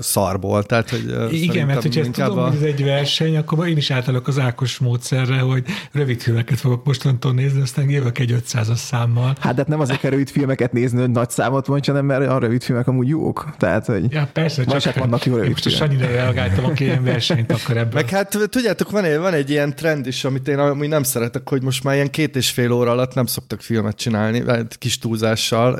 szarból, 0.00 0.64
tehát 0.64 0.90
hogy 0.90 1.28
Igen, 1.30 1.66
mert 1.66 1.82
hogyha 1.82 2.10
tudom, 2.10 2.46
hogy 2.48 2.56
ez 2.56 2.62
egy 2.62 2.84
verseny, 2.84 3.36
akkor 3.36 3.68
én 3.68 3.76
is 3.76 3.90
átállok 3.90 4.28
az 4.28 4.38
Ákos 4.38 4.78
módszerre, 4.78 5.38
hogy 5.38 5.64
rövid 5.92 6.20
filmeket 6.20 6.60
fogok 6.60 6.84
mostantól 6.84 7.32
nézni, 7.32 7.60
aztán 7.60 7.90
jövök 7.90 8.18
egy 8.18 8.34
500-as 8.48 8.74
számmal. 8.76 9.26
Hát 9.40 9.54
de 9.54 9.60
hát 9.60 9.68
nem 9.68 9.80
azért 9.80 10.00
kell 10.00 10.10
rövid 10.10 10.28
filmeket 10.30 10.72
nézni, 10.72 11.00
hogy 11.00 11.10
nagy 11.10 11.30
számot 11.30 11.68
mondja, 11.68 11.92
hanem 11.92 12.06
mert 12.06 12.30
a 12.30 12.38
rövid 12.38 12.62
filmek 12.62 12.86
amúgy 12.86 13.08
jók. 13.08 13.54
Tehát, 13.58 13.86
hogy 13.86 14.12
Ja, 14.12 14.28
persze, 14.32 14.64
csak 14.64 14.94
vannak 14.94 15.24
jó 15.24 15.32
én 15.32 15.38
rövid 15.38 15.52
most 15.52 15.66
a. 15.66 15.70
Sanyire 15.70 16.06
reagáltam, 16.06 16.64
aki 16.64 16.84
ilyen 16.84 17.04
versenyt 17.04 17.52
akar 17.52 17.76
ebből. 17.76 17.92
Meg 17.94 18.08
hát 18.10 18.38
tudjátok, 18.50 18.90
van 18.90 19.04
egy, 19.04 19.13
van 19.18 19.32
egy 19.34 19.50
ilyen 19.50 19.74
trend 19.76 20.06
is, 20.06 20.24
amit 20.24 20.48
én 20.48 20.58
amúgy 20.58 20.88
nem 20.88 21.02
szeretek, 21.02 21.48
hogy 21.48 21.62
most 21.62 21.84
már 21.84 21.94
ilyen 21.94 22.10
két 22.10 22.36
és 22.36 22.50
fél 22.50 22.72
óra 22.72 22.90
alatt 22.90 23.14
nem 23.14 23.26
szoktak 23.26 23.60
filmet 23.60 23.96
csinálni, 23.96 24.42
kis 24.78 24.98
túlzással, 24.98 25.74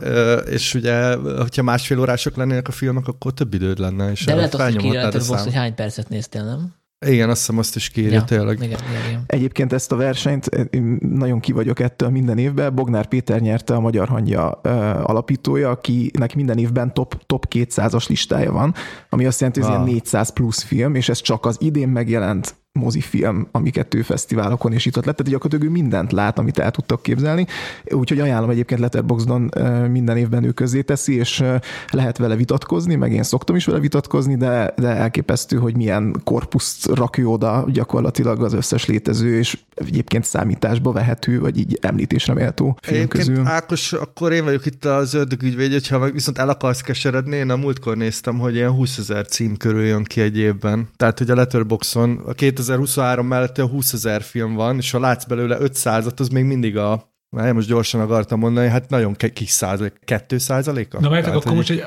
és 0.51 0.75
ugye, 0.75 1.15
hogyha 1.17 1.63
másfél 1.63 2.01
órások 2.01 2.37
lennének 2.37 2.69
a 2.69 2.73
filmek, 2.73 3.07
akkor 3.09 3.35
több 3.35 3.55
időd 3.55 3.79
lenne, 3.79 4.11
és 4.11 4.25
De 4.25 4.35
lehet 4.35 4.55
azt 4.55 4.73
hogy 5.15 5.21
szám. 5.21 5.45
hogy 5.45 5.55
hány 5.55 5.75
percet 5.75 6.09
néztél, 6.09 6.45
nem? 6.45 6.75
Igen, 7.07 7.29
azt 7.31 7.39
hiszem 7.39 7.59
azt 7.59 7.77
is 7.77 7.89
kiírja, 7.89 8.25
tényleg. 8.25 8.63
Igen, 8.63 8.79
igen. 9.09 9.23
Egyébként 9.27 9.73
ezt 9.73 9.93
a 9.93 9.97
versenyt 9.97 10.47
én 10.47 10.99
nagyon 11.01 11.41
ki 11.41 11.53
vagyok 11.53 11.81
ettől 11.81 12.09
minden 12.09 12.39
évben. 12.39 12.75
Bognár 12.75 13.07
Péter 13.07 13.41
nyerte 13.41 13.75
a 13.75 13.81
Magyar 13.81 14.09
Hangya 14.09 14.61
ö, 14.63 14.69
alapítója, 15.03 15.71
akinek 15.71 16.35
minden 16.35 16.59
évben 16.59 16.95
top, 16.95 17.27
top 17.27 17.47
200-as 17.55 18.09
listája 18.09 18.53
van, 18.53 18.75
ami 19.09 19.27
azt 19.27 19.41
jelenti, 19.41 19.61
hogy 19.61 19.71
ez 19.71 19.77
Wow. 19.77 19.85
ilyen 19.87 19.97
400 19.99 20.33
plusz 20.33 20.63
film, 20.63 20.95
és 20.95 21.09
ez 21.09 21.21
csak 21.21 21.47
az 21.47 21.57
idén 21.61 21.89
megjelent 21.89 22.55
mozifilm, 22.79 23.49
amiket 23.51 23.95
ő 23.95 24.03
fesztiválokon 24.03 24.73
és 24.73 24.87
itt 24.87 24.97
ott 24.97 25.05
lett, 25.05 25.17
tehát 25.17 25.33
gyakorlatilag 25.33 25.75
ő 25.75 25.79
mindent 25.81 26.13
lát, 26.13 26.39
amit 26.39 26.59
el 26.59 26.71
tudtak 26.71 27.03
képzelni, 27.03 27.47
úgyhogy 27.85 28.21
ajánlom 28.21 28.51
egyébként 28.51 28.81
Letterboxdon 28.81 29.51
minden 29.91 30.17
évben 30.17 30.45
ő 30.45 30.51
közzé 30.51 30.83
teszi, 30.83 31.15
és 31.15 31.45
lehet 31.91 32.19
vele 32.19 32.37
vitatkozni, 32.37 32.95
meg 32.95 33.13
én 33.13 33.23
szoktam 33.23 33.57
is 33.57 33.65
vele 33.65 33.79
vitatkozni, 33.79 34.37
de, 34.37 34.75
de 34.77 34.89
elképesztő, 34.89 35.57
hogy 35.57 35.77
milyen 35.77 36.21
korpuszt 36.25 36.87
rakja 36.87 37.27
oda 37.27 37.65
gyakorlatilag 37.73 38.43
az 38.43 38.53
összes 38.53 38.87
létező, 38.87 39.39
és 39.39 39.59
egyébként 39.75 40.25
számításba 40.25 40.93
vehető, 40.93 41.41
vagy 41.41 41.59
így 41.59 41.79
említésre 41.81 42.35
méltó 42.35 42.77
film 42.83 42.97
Egyébként 42.97 43.27
közül. 43.27 43.47
Ákos, 43.47 43.93
akkor 43.93 44.33
én 44.33 44.45
vagyok 44.45 44.67
itt 44.67 44.85
az 44.85 45.15
ördögügyvéd, 45.15 45.73
hogyha 45.73 45.99
meg 45.99 46.13
viszont 46.13 46.39
el 46.39 46.49
akarsz 46.49 46.81
keseredni, 46.81 47.37
én 47.37 47.51
a 47.51 47.57
múltkor 47.57 47.97
néztem, 47.97 48.39
hogy 48.39 48.55
ilyen 48.55 48.71
20 48.71 48.99
ezer 48.99 49.27
cím 49.27 49.57
körül 49.57 49.85
jön 49.85 50.05
ki 50.05 50.21
egy 50.21 50.39
évben. 50.39 50.89
Tehát, 50.97 51.19
hogy 51.19 51.31
a 51.31 51.35
Letterboxon 51.35 52.21
a 52.27 52.33
2023 52.67 53.27
mellett 53.27 53.59
a 53.59 53.67
20 53.67 53.93
ezer 53.93 54.23
film 54.23 54.55
van, 54.55 54.77
és 54.77 54.91
ha 54.91 54.99
látsz 54.99 55.25
belőle 55.25 55.57
500-at, 55.61 56.21
az 56.21 56.29
még 56.29 56.45
mindig 56.45 56.77
a 56.77 57.13
már 57.35 57.53
most 57.53 57.69
gyorsan 57.69 58.01
akartam 58.01 58.39
mondani, 58.39 58.69
hát 58.69 58.91
nagyon 58.91 59.15
kis 59.15 59.51
százalék, 59.51 60.01
2 60.05 60.39
százaléka? 60.39 61.01
Na 61.01 61.09
mert 61.09 61.27
akkor 61.27 61.55
most 61.55 61.71
egy, 61.71 61.85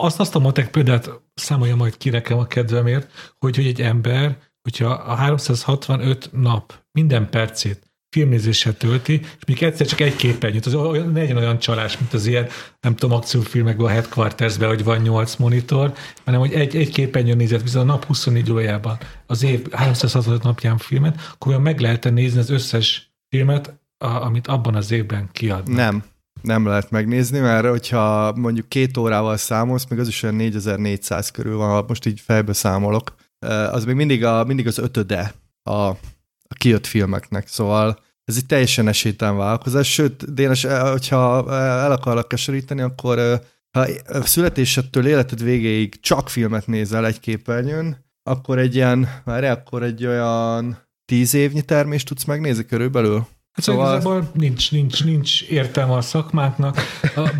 azt, 0.00 0.20
azt 0.20 0.34
a 0.34 0.38
matek 0.38 0.70
példát 0.70 1.10
számolja 1.34 1.76
majd 1.76 1.96
ki 1.96 2.10
nekem 2.10 2.38
a 2.38 2.46
kedvemért, 2.46 3.10
hogy, 3.38 3.56
hogy 3.56 3.66
egy 3.66 3.80
ember, 3.80 4.38
hogyha 4.62 4.90
a 4.90 5.14
365 5.14 6.30
nap 6.32 6.72
minden 6.92 7.30
percét 7.30 7.89
filmnézéssel 8.10 8.76
tölti, 8.76 9.12
és 9.12 9.44
még 9.46 9.62
egyszer 9.62 9.86
csak 9.86 10.00
egy 10.00 10.16
képernyőt, 10.16 10.66
az 10.66 10.74
olyan, 10.74 11.12
legyen 11.12 11.36
olyan 11.36 11.58
csalás, 11.58 11.98
mint 11.98 12.12
az 12.12 12.26
ilyen, 12.26 12.46
nem 12.80 12.96
tudom, 12.96 13.16
akciófilmekben, 13.16 13.86
a 13.86 13.88
headquartersben, 13.88 14.68
hogy 14.68 14.84
van 14.84 15.00
8 15.00 15.36
monitor, 15.36 15.92
hanem 16.24 16.40
hogy 16.40 16.52
egy, 16.52 16.76
egy 16.76 16.90
képernyőn 16.90 17.36
nézett 17.36 17.62
viszont 17.62 17.88
a 17.88 17.92
nap 17.92 18.04
24 18.04 18.52
órájában 18.52 18.98
az 19.26 19.42
év 19.42 19.70
365 19.70 20.42
napján 20.42 20.78
filmet, 20.78 21.20
akkor 21.32 21.48
olyan 21.48 21.62
meg 21.62 21.80
lehet 21.80 22.10
nézni 22.10 22.38
az 22.38 22.50
összes 22.50 23.12
filmet, 23.28 23.80
a, 23.98 24.06
amit 24.06 24.46
abban 24.46 24.74
az 24.74 24.90
évben 24.90 25.28
kiadnak. 25.32 25.76
Nem, 25.76 26.04
nem 26.42 26.66
lehet 26.66 26.90
megnézni, 26.90 27.38
mert 27.38 27.66
hogyha 27.66 28.32
mondjuk 28.32 28.68
két 28.68 28.96
órával 28.96 29.36
számolsz, 29.36 29.86
még 29.88 29.98
az 29.98 30.08
is 30.08 30.22
olyan 30.22 30.34
4400 30.34 31.30
körül 31.30 31.56
van, 31.56 31.70
ha 31.70 31.84
most 31.88 32.06
így 32.06 32.20
fejbe 32.20 32.52
számolok, 32.52 33.14
az 33.70 33.84
még 33.84 33.94
mindig, 33.94 34.24
a, 34.24 34.44
mindig 34.44 34.66
az 34.66 34.78
ötöde 34.78 35.32
a, 35.62 35.90
a 36.50 36.54
kijött 36.54 36.86
filmeknek, 36.86 37.48
szóval 37.48 37.98
ez 38.24 38.36
egy 38.36 38.46
teljesen 38.46 38.88
esélytelen 38.88 39.36
vállalkozás, 39.36 39.92
sőt, 39.92 40.34
Dénes, 40.34 40.64
eh, 40.64 40.90
hogyha 40.90 41.44
eh, 41.48 41.84
el 41.84 41.92
akarlak 41.92 42.28
keseríteni, 42.28 42.80
akkor 42.80 43.18
eh, 43.18 43.38
ha 43.72 43.86
születésedtől 44.24 45.06
életed 45.06 45.42
végéig 45.42 46.00
csak 46.00 46.28
filmet 46.28 46.66
nézel 46.66 47.06
egy 47.06 47.20
képernyőn, 47.20 48.04
akkor 48.22 48.58
egy 48.58 48.74
ilyen, 48.74 49.22
már 49.24 49.44
akkor 49.44 49.82
egy 49.82 50.06
olyan 50.06 50.78
tíz 51.04 51.34
évnyi 51.34 51.62
termést 51.62 52.06
tudsz 52.06 52.24
megnézni 52.24 52.64
körülbelül? 52.64 53.26
Hát 53.52 53.64
szóval, 53.64 53.94
igazából 53.94 54.30
nincs, 54.34 54.70
nincs, 54.70 55.04
nincs 55.04 55.42
értelme 55.42 55.94
a 55.94 56.02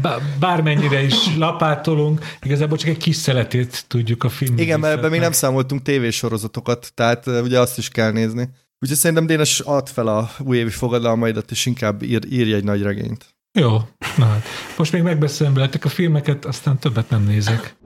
bá- 0.02 0.38
bármennyire 0.38 1.02
is 1.02 1.36
lapátolunk, 1.36 2.24
igazából 2.42 2.78
csak 2.78 2.88
egy 2.88 2.96
kis 2.96 3.16
szeletét 3.16 3.84
tudjuk 3.88 4.24
a 4.24 4.28
film. 4.28 4.58
Igen, 4.58 4.80
mert 4.80 4.98
ebben 4.98 5.10
még 5.10 5.20
nem 5.20 5.32
számoltunk 5.32 5.82
tévésorozatokat, 5.82 6.92
tehát 6.94 7.26
ugye 7.26 7.60
azt 7.60 7.78
is 7.78 7.88
kell 7.88 8.10
nézni. 8.10 8.48
Úgyhogy 8.80 8.98
szerintem 8.98 9.26
Dénes 9.26 9.60
add 9.60 9.86
fel 9.86 10.06
a 10.06 10.30
újévi 10.38 10.70
fogadalmaidat, 10.70 11.50
és 11.50 11.66
inkább 11.66 12.02
ír, 12.02 12.20
írj 12.30 12.52
egy 12.52 12.64
nagy 12.64 12.82
regényt. 12.82 13.34
Jó, 13.58 13.70
na 14.16 14.24
hát. 14.24 14.42
Most 14.76 14.92
még 14.92 15.02
megbeszélem 15.02 15.54
veletek 15.54 15.84
a 15.84 15.88
filmeket, 15.88 16.44
aztán 16.44 16.78
többet 16.78 17.10
nem 17.10 17.24
nézek. 17.24 17.76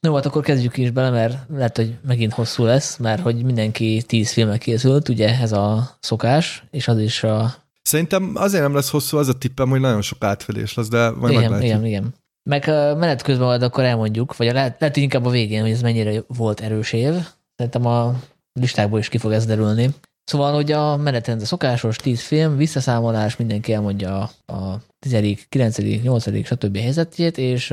No, 0.00 0.14
hát 0.14 0.26
akkor 0.26 0.42
kezdjük 0.42 0.76
is 0.76 0.90
bele, 0.90 1.10
mert 1.10 1.38
lehet, 1.48 1.76
hogy 1.76 1.94
megint 2.06 2.32
hosszú 2.32 2.64
lesz, 2.64 2.96
mert 2.96 3.22
hogy 3.22 3.44
mindenki 3.44 4.02
tíz 4.06 4.32
filmek 4.32 4.58
készült, 4.58 5.08
ugye 5.08 5.38
ez 5.38 5.52
a 5.52 5.96
szokás, 6.00 6.64
és 6.70 6.88
az 6.88 6.98
is 6.98 7.22
a... 7.22 7.54
Szerintem 7.82 8.32
azért 8.34 8.62
nem 8.62 8.74
lesz 8.74 8.90
hosszú 8.90 9.16
az 9.16 9.28
a 9.28 9.38
tippem, 9.38 9.68
hogy 9.68 9.80
nagyon 9.80 10.02
sok 10.02 10.24
átfedés 10.24 10.74
lesz, 10.74 10.88
de 10.88 11.10
majd 11.10 11.32
igen, 11.32 11.42
meglátjuk. 11.42 11.70
igen, 11.70 11.86
igen. 11.86 12.14
Meg 12.42 12.68
a 12.68 12.94
menet 12.94 13.22
közben 13.22 13.46
majd 13.46 13.62
akkor 13.62 13.84
elmondjuk, 13.84 14.36
vagy 14.36 14.52
lehet, 14.52 14.76
lehet 14.80 14.94
hogy 14.94 15.02
inkább 15.02 15.26
a 15.26 15.30
végén, 15.30 15.60
hogy 15.60 15.70
ez 15.70 15.82
mennyire 15.82 16.22
volt 16.26 16.60
erős 16.60 16.92
év. 16.92 17.14
Szerintem 17.56 17.86
a 17.86 18.14
listákból 18.52 18.98
is 18.98 19.08
ki 19.08 19.18
fog 19.18 19.32
ez 19.32 19.46
derülni. 19.46 19.90
Szóval, 20.24 20.52
hogy 20.54 20.72
a 20.72 20.96
menetrend 20.96 21.40
a 21.42 21.44
szokásos 21.44 21.96
10 21.96 22.20
film, 22.20 22.56
visszaszámolás, 22.56 23.36
mindenki 23.36 23.72
elmondja 23.72 24.30
a 24.46 24.76
10., 24.98 25.46
9., 25.48 25.78
8., 26.02 26.46
stb. 26.46 26.76
helyzetét, 26.76 27.38
és 27.38 27.68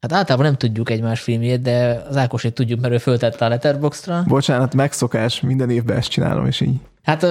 hát 0.00 0.12
általában 0.12 0.46
nem 0.46 0.56
tudjuk 0.56 0.90
egymás 0.90 1.20
filmjét, 1.20 1.62
de 1.62 2.04
az 2.08 2.16
Ákosét 2.16 2.54
tudjuk, 2.54 2.80
mert 2.80 2.92
ő 2.94 2.98
föltette 2.98 3.44
a 3.44 3.48
Letterboxdra. 3.48 4.24
Bocsánat, 4.26 4.74
megszokás, 4.74 5.40
minden 5.40 5.70
évben 5.70 5.96
ezt 5.96 6.08
csinálom, 6.10 6.46
és 6.46 6.60
így. 6.60 6.74
Hát 7.02 7.26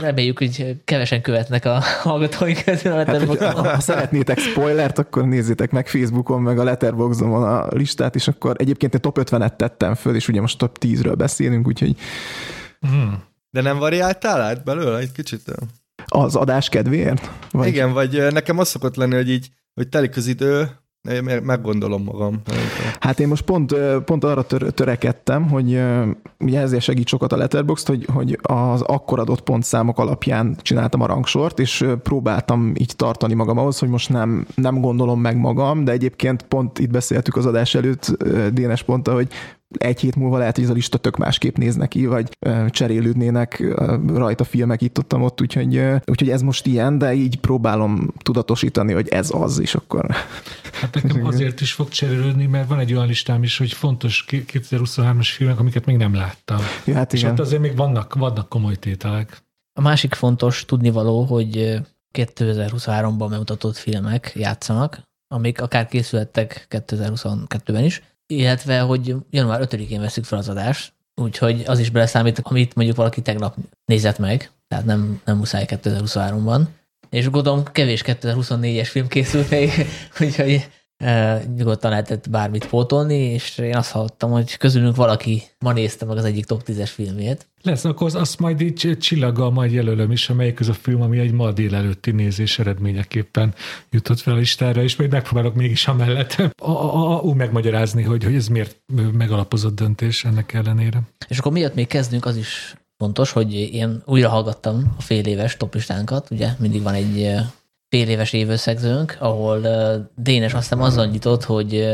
reméljük, 0.00 0.38
hogy 0.38 0.76
kevesen 0.84 1.20
követnek 1.22 1.64
a 1.64 1.80
hallgatóink 2.02 2.64
közül 2.64 2.92
a 2.92 2.96
Hát, 2.96 3.06
Letterboxdon. 3.06 3.54
ha 3.54 3.80
szeretnétek 3.80 4.38
spoilert, 4.38 4.98
akkor 4.98 5.24
nézzétek 5.26 5.70
meg 5.70 5.88
Facebookon, 5.88 6.42
meg 6.42 6.58
a 6.58 6.64
Letterboxdon 6.64 7.42
a 7.42 7.66
listát, 7.70 8.14
és 8.14 8.28
akkor 8.28 8.54
egyébként 8.58 8.94
egy 8.94 9.00
top 9.00 9.18
50-et 9.20 9.56
tettem 9.56 9.94
föl, 9.94 10.14
és 10.14 10.28
ugye 10.28 10.40
most 10.40 10.58
top 10.58 10.76
10-ről 10.80 11.14
beszélünk, 11.16 11.66
úgyhogy 11.66 11.96
Hmm. 12.80 13.22
De 13.50 13.60
nem 13.60 13.78
variáltál 13.78 14.40
át 14.40 14.64
belőle 14.64 14.98
egy 14.98 15.12
kicsit? 15.12 15.52
az 16.08 16.36
adás 16.36 16.68
kedvéért? 16.68 17.30
Vagy? 17.50 17.66
Igen, 17.66 17.92
vagy 17.92 18.32
nekem 18.32 18.58
az 18.58 18.68
szokott 18.68 18.96
lenni, 18.96 19.14
hogy 19.14 19.30
így, 19.30 19.48
hogy 19.74 19.88
telik 19.88 20.16
az 20.16 20.26
idő, 20.26 20.68
én 21.10 21.22
meg- 21.22 21.44
meggondolom 21.44 22.02
magam. 22.02 22.42
Hát 23.00 23.20
én 23.20 23.28
most 23.28 23.42
pont, 23.42 23.74
pont 24.04 24.24
arra 24.24 24.42
tör, 24.42 24.72
törekedtem, 24.72 25.48
hogy 25.48 25.80
ugye 26.38 26.60
ezért 26.60 26.82
segít 26.82 27.08
sokat 27.08 27.32
a 27.32 27.36
Letterboxd, 27.36 27.86
hogy, 27.86 28.06
hogy 28.12 28.38
az 28.42 28.80
akkor 28.80 29.18
adott 29.18 29.40
pontszámok 29.40 29.98
alapján 29.98 30.56
csináltam 30.62 31.00
a 31.00 31.06
rangsort, 31.06 31.58
és 31.58 31.86
próbáltam 32.02 32.72
így 32.76 32.92
tartani 32.96 33.34
magam 33.34 33.58
ahhoz, 33.58 33.78
hogy 33.78 33.88
most 33.88 34.08
nem, 34.08 34.46
nem 34.54 34.80
gondolom 34.80 35.20
meg 35.20 35.36
magam, 35.36 35.84
de 35.84 35.92
egyébként 35.92 36.42
pont 36.42 36.78
itt 36.78 36.90
beszéltük 36.90 37.36
az 37.36 37.46
adás 37.46 37.74
előtt, 37.74 38.24
Dénes 38.52 38.84
mondta, 38.84 39.12
hogy 39.12 39.28
egy 39.78 40.00
hét 40.00 40.16
múlva 40.16 40.38
lehet, 40.38 40.54
hogy 40.54 40.64
ez 40.64 40.70
a 40.70 40.74
lista 40.74 40.98
tök 40.98 41.16
másképp 41.16 41.56
néz 41.56 41.76
neki, 41.76 42.06
vagy 42.06 42.38
cserélődnének 42.68 43.64
rajta 44.06 44.44
filmek 44.44 44.82
itt 44.82 44.98
ott, 44.98 45.14
ott 45.14 45.40
úgyhogy, 45.40 45.76
úgyhogy 46.04 46.30
ez 46.30 46.42
most 46.42 46.66
ilyen, 46.66 46.98
de 46.98 47.14
így 47.14 47.36
próbálom 47.36 48.12
tudatosítani, 48.18 48.92
hogy 48.92 49.08
ez 49.08 49.30
az, 49.32 49.58
és 49.58 49.74
akkor 49.74 50.16
Hát 50.80 50.94
nekem 50.94 51.26
azért 51.32 51.60
is 51.60 51.72
fog 51.72 51.88
cserélődni, 51.88 52.46
mert 52.46 52.68
van 52.68 52.78
egy 52.78 52.92
olyan 52.94 53.06
listám 53.06 53.42
is, 53.42 53.58
hogy 53.58 53.72
fontos 53.72 54.24
2023-as 54.28 55.28
filmek, 55.34 55.58
amiket 55.58 55.86
még 55.86 55.96
nem 55.96 56.14
láttam. 56.14 56.58
ja, 56.84 56.94
hát 56.94 57.12
És 57.12 57.20
igen. 57.20 57.32
ott 57.32 57.38
azért 57.38 57.62
még 57.62 57.76
vannak, 57.76 58.14
vannak 58.14 58.48
komoly 58.48 58.76
tételek. 58.76 59.42
A 59.72 59.80
másik 59.80 60.14
fontos 60.14 60.64
tudnivaló, 60.64 61.22
hogy 61.22 61.80
2023-ban 62.18 63.26
bemutatott 63.28 63.76
filmek 63.76 64.32
játszanak, 64.34 65.02
amik 65.34 65.60
akár 65.60 65.86
készülhettek 65.86 66.66
2022-ben 66.70 67.84
is, 67.84 68.02
illetve, 68.28 68.80
hogy 68.80 69.14
január 69.30 69.60
5-én 69.64 70.00
veszük 70.00 70.24
fel 70.24 70.38
az 70.38 70.48
adást, 70.48 70.92
úgyhogy 71.14 71.62
az 71.66 71.78
is 71.78 71.90
beleszámít, 71.90 72.40
amit 72.42 72.74
mondjuk 72.74 72.96
valaki 72.96 73.22
tegnap 73.22 73.56
nézett 73.84 74.18
meg, 74.18 74.50
tehát 74.68 74.84
nem, 74.84 75.20
nem 75.24 75.36
muszáj 75.36 75.64
2023-ban. 75.68 76.62
És 77.10 77.30
gondolom 77.30 77.64
kevés 77.64 78.02
2024-es 78.06 78.88
film 78.90 79.08
készült 79.08 79.50
még, 79.50 79.70
úgyhogy 80.20 80.68
nyugodtan 81.56 81.90
lehetett 81.90 82.30
bármit 82.30 82.66
pótolni, 82.66 83.14
és 83.14 83.58
én 83.58 83.76
azt 83.76 83.90
hallottam, 83.90 84.30
hogy 84.30 84.56
közülünk 84.56 84.96
valaki 84.96 85.42
ma 85.58 85.72
nézte 85.72 86.04
meg 86.04 86.16
az 86.16 86.24
egyik 86.24 86.44
top 86.44 86.62
10-es 86.66 86.90
filmét. 86.94 87.46
Lesz, 87.62 87.84
akkor 87.84 88.06
az- 88.06 88.14
azt 88.14 88.38
majd 88.38 88.60
így 88.60 88.74
csi- 88.74 88.98
csillaggal 88.98 89.50
majd 89.50 89.72
jelölöm 89.72 90.10
is, 90.10 90.30
amelyik 90.30 90.60
az 90.60 90.68
a 90.68 90.72
film, 90.72 91.02
ami 91.02 91.18
egy 91.18 91.32
ma 91.32 91.52
délelőtti 91.52 92.10
nézés 92.10 92.58
eredményeképpen 92.58 93.54
jutott 93.90 94.20
fel 94.20 94.34
a 94.34 94.36
listára, 94.36 94.82
és 94.82 94.96
majd 94.96 95.10
megpróbálok 95.10 95.54
mégis 95.54 95.88
amellett 95.88 96.32
a, 96.56 96.70
a, 96.70 97.14
a, 97.14 97.20
úgy 97.20 97.36
megmagyarázni, 97.36 98.02
hogy, 98.02 98.24
hogy 98.24 98.34
ez 98.34 98.48
miért 98.48 98.76
megalapozott 99.12 99.74
döntés 99.74 100.24
ennek 100.24 100.52
ellenére. 100.52 101.00
És 101.28 101.38
akkor 101.38 101.52
miatt 101.52 101.74
még 101.74 101.86
kezdünk, 101.86 102.24
az 102.24 102.36
is 102.36 102.74
fontos, 102.96 103.30
hogy 103.30 103.54
én 103.54 104.02
újra 104.04 104.28
hallgattam 104.28 104.94
a 104.98 105.02
fél 105.02 105.26
éves 105.26 105.56
toplistánkat, 105.56 106.30
ugye 106.30 106.48
mindig 106.58 106.82
van 106.82 106.94
egy 106.94 107.34
fél 107.88 108.08
éves 108.08 108.32
évösszegzőnk, 108.32 109.16
ahol 109.20 109.60
Dénes 110.16 110.54
aztán 110.54 110.78
azzal 110.78 111.06
nyitott, 111.06 111.44
hogy 111.44 111.86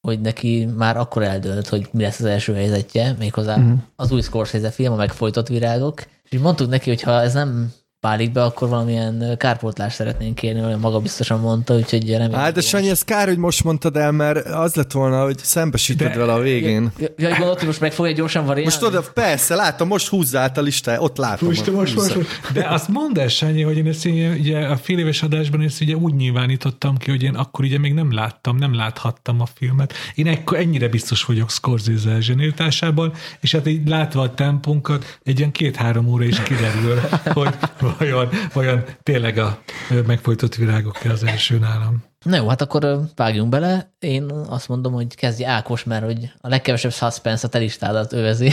hogy 0.00 0.20
neki 0.20 0.68
már 0.76 0.96
akkor 0.96 1.22
eldőlt, 1.22 1.68
hogy 1.68 1.88
mi 1.92 2.02
lesz 2.02 2.20
az 2.20 2.24
első 2.24 2.54
helyzetje, 2.54 3.14
méghozzá 3.18 3.56
uh-huh. 3.56 3.78
az 3.96 4.12
új 4.12 4.20
Scorsese 4.20 4.70
film, 4.70 4.92
a 4.92 4.96
megfojtott 4.96 5.48
virágok. 5.48 6.00
És 6.24 6.32
így 6.32 6.40
mondtuk 6.40 6.68
neki, 6.68 6.88
hogy 6.88 7.02
ha 7.02 7.20
ez 7.20 7.32
nem 7.32 7.72
válik 8.00 8.32
be, 8.32 8.42
akkor 8.42 8.68
valamilyen 8.68 9.34
kárpótlást 9.38 9.96
szeretnénk 9.96 10.34
kérni, 10.34 10.62
olyan 10.62 10.80
magabiztosan 10.80 11.40
mondta, 11.40 11.74
úgyhogy 11.74 12.10
reméljük. 12.10 12.34
Hát 12.34 12.52
de 12.52 12.60
Sanyi, 12.60 12.90
ez 12.90 13.02
kár, 13.02 13.26
hogy 13.28 13.36
most 13.36 13.64
mondtad 13.64 13.96
el, 13.96 14.12
mert 14.12 14.46
az 14.46 14.74
lett 14.74 14.92
volna, 14.92 15.22
hogy 15.22 15.38
szembesíted 15.38 16.08
De- 16.12 16.18
vele 16.18 16.32
a 16.32 16.40
végén. 16.40 16.92
Ja, 16.98 17.08
ja, 17.16 17.28
gondolod, 17.28 17.58
hogy 17.58 17.66
most 17.66 17.80
meg 17.80 17.92
fogja 17.92 18.12
gyorsan 18.12 18.44
variálni? 18.44 18.64
Most 18.64 18.82
oda, 18.82 19.02
persze, 19.14 19.54
látom, 19.54 19.88
most 19.88 20.08
húzza 20.08 20.38
át 20.38 20.58
a 20.58 20.60
listáját, 20.60 21.00
ott 21.00 21.16
látom. 21.16 21.48
Most, 21.48 21.64
hogy 21.64 21.74
most, 21.74 21.94
most. 21.94 22.16
De 22.52 22.66
azt 22.68 22.88
mondd 22.88 23.18
el, 23.18 23.28
Sanyi, 23.28 23.62
hogy 23.62 23.76
én 23.76 23.86
ezt 23.86 24.04
ugye, 24.04 24.28
ugye 24.28 24.58
a 24.58 24.76
fél 24.76 24.98
éves 24.98 25.22
adásban 25.22 25.60
ezt 25.60 25.80
ugye 25.80 25.94
úgy 25.94 26.14
nyilvánítottam 26.14 26.96
ki, 26.96 27.10
hogy 27.10 27.22
én 27.22 27.34
akkor 27.34 27.64
ugye 27.64 27.78
még 27.78 27.94
nem 27.94 28.12
láttam, 28.14 28.56
nem 28.56 28.74
láthattam 28.74 29.40
a 29.40 29.46
filmet. 29.54 29.92
Én 30.14 30.26
ekkor 30.26 30.58
ennyire 30.58 30.88
biztos 30.88 31.24
vagyok 31.24 31.50
Scorsese 31.50 32.20
zsenértásában, 32.20 33.12
és 33.40 33.52
hát 33.52 33.66
így 33.66 33.88
látva 33.88 34.22
a 34.22 34.34
tempónkat, 34.34 35.18
egy 35.24 35.38
ilyen 35.38 35.52
két-három 35.52 36.06
óra 36.08 36.24
is 36.24 36.42
kiderül, 36.42 37.00
hogy 37.32 37.54
vajon, 37.98 38.28
vajon 38.52 38.84
tényleg 39.02 39.38
a 39.38 39.58
megfojtott 40.06 40.54
virágok 40.54 40.98
az 41.10 41.24
első 41.24 41.58
nálam. 41.58 42.08
Na 42.24 42.36
jó, 42.36 42.48
hát 42.48 42.60
akkor 42.60 43.00
vágjunk 43.16 43.48
bele. 43.48 43.92
Én 43.98 44.30
azt 44.48 44.68
mondom, 44.68 44.92
hogy 44.92 45.14
kezdje 45.14 45.48
Ákos, 45.48 45.84
mert 45.84 46.04
hogy 46.04 46.32
a 46.40 46.48
legkevesebb 46.48 46.92
suspense 46.92 47.46
a 47.46 47.50
te 47.50 47.58
listádat 47.58 48.12
övezi. 48.12 48.52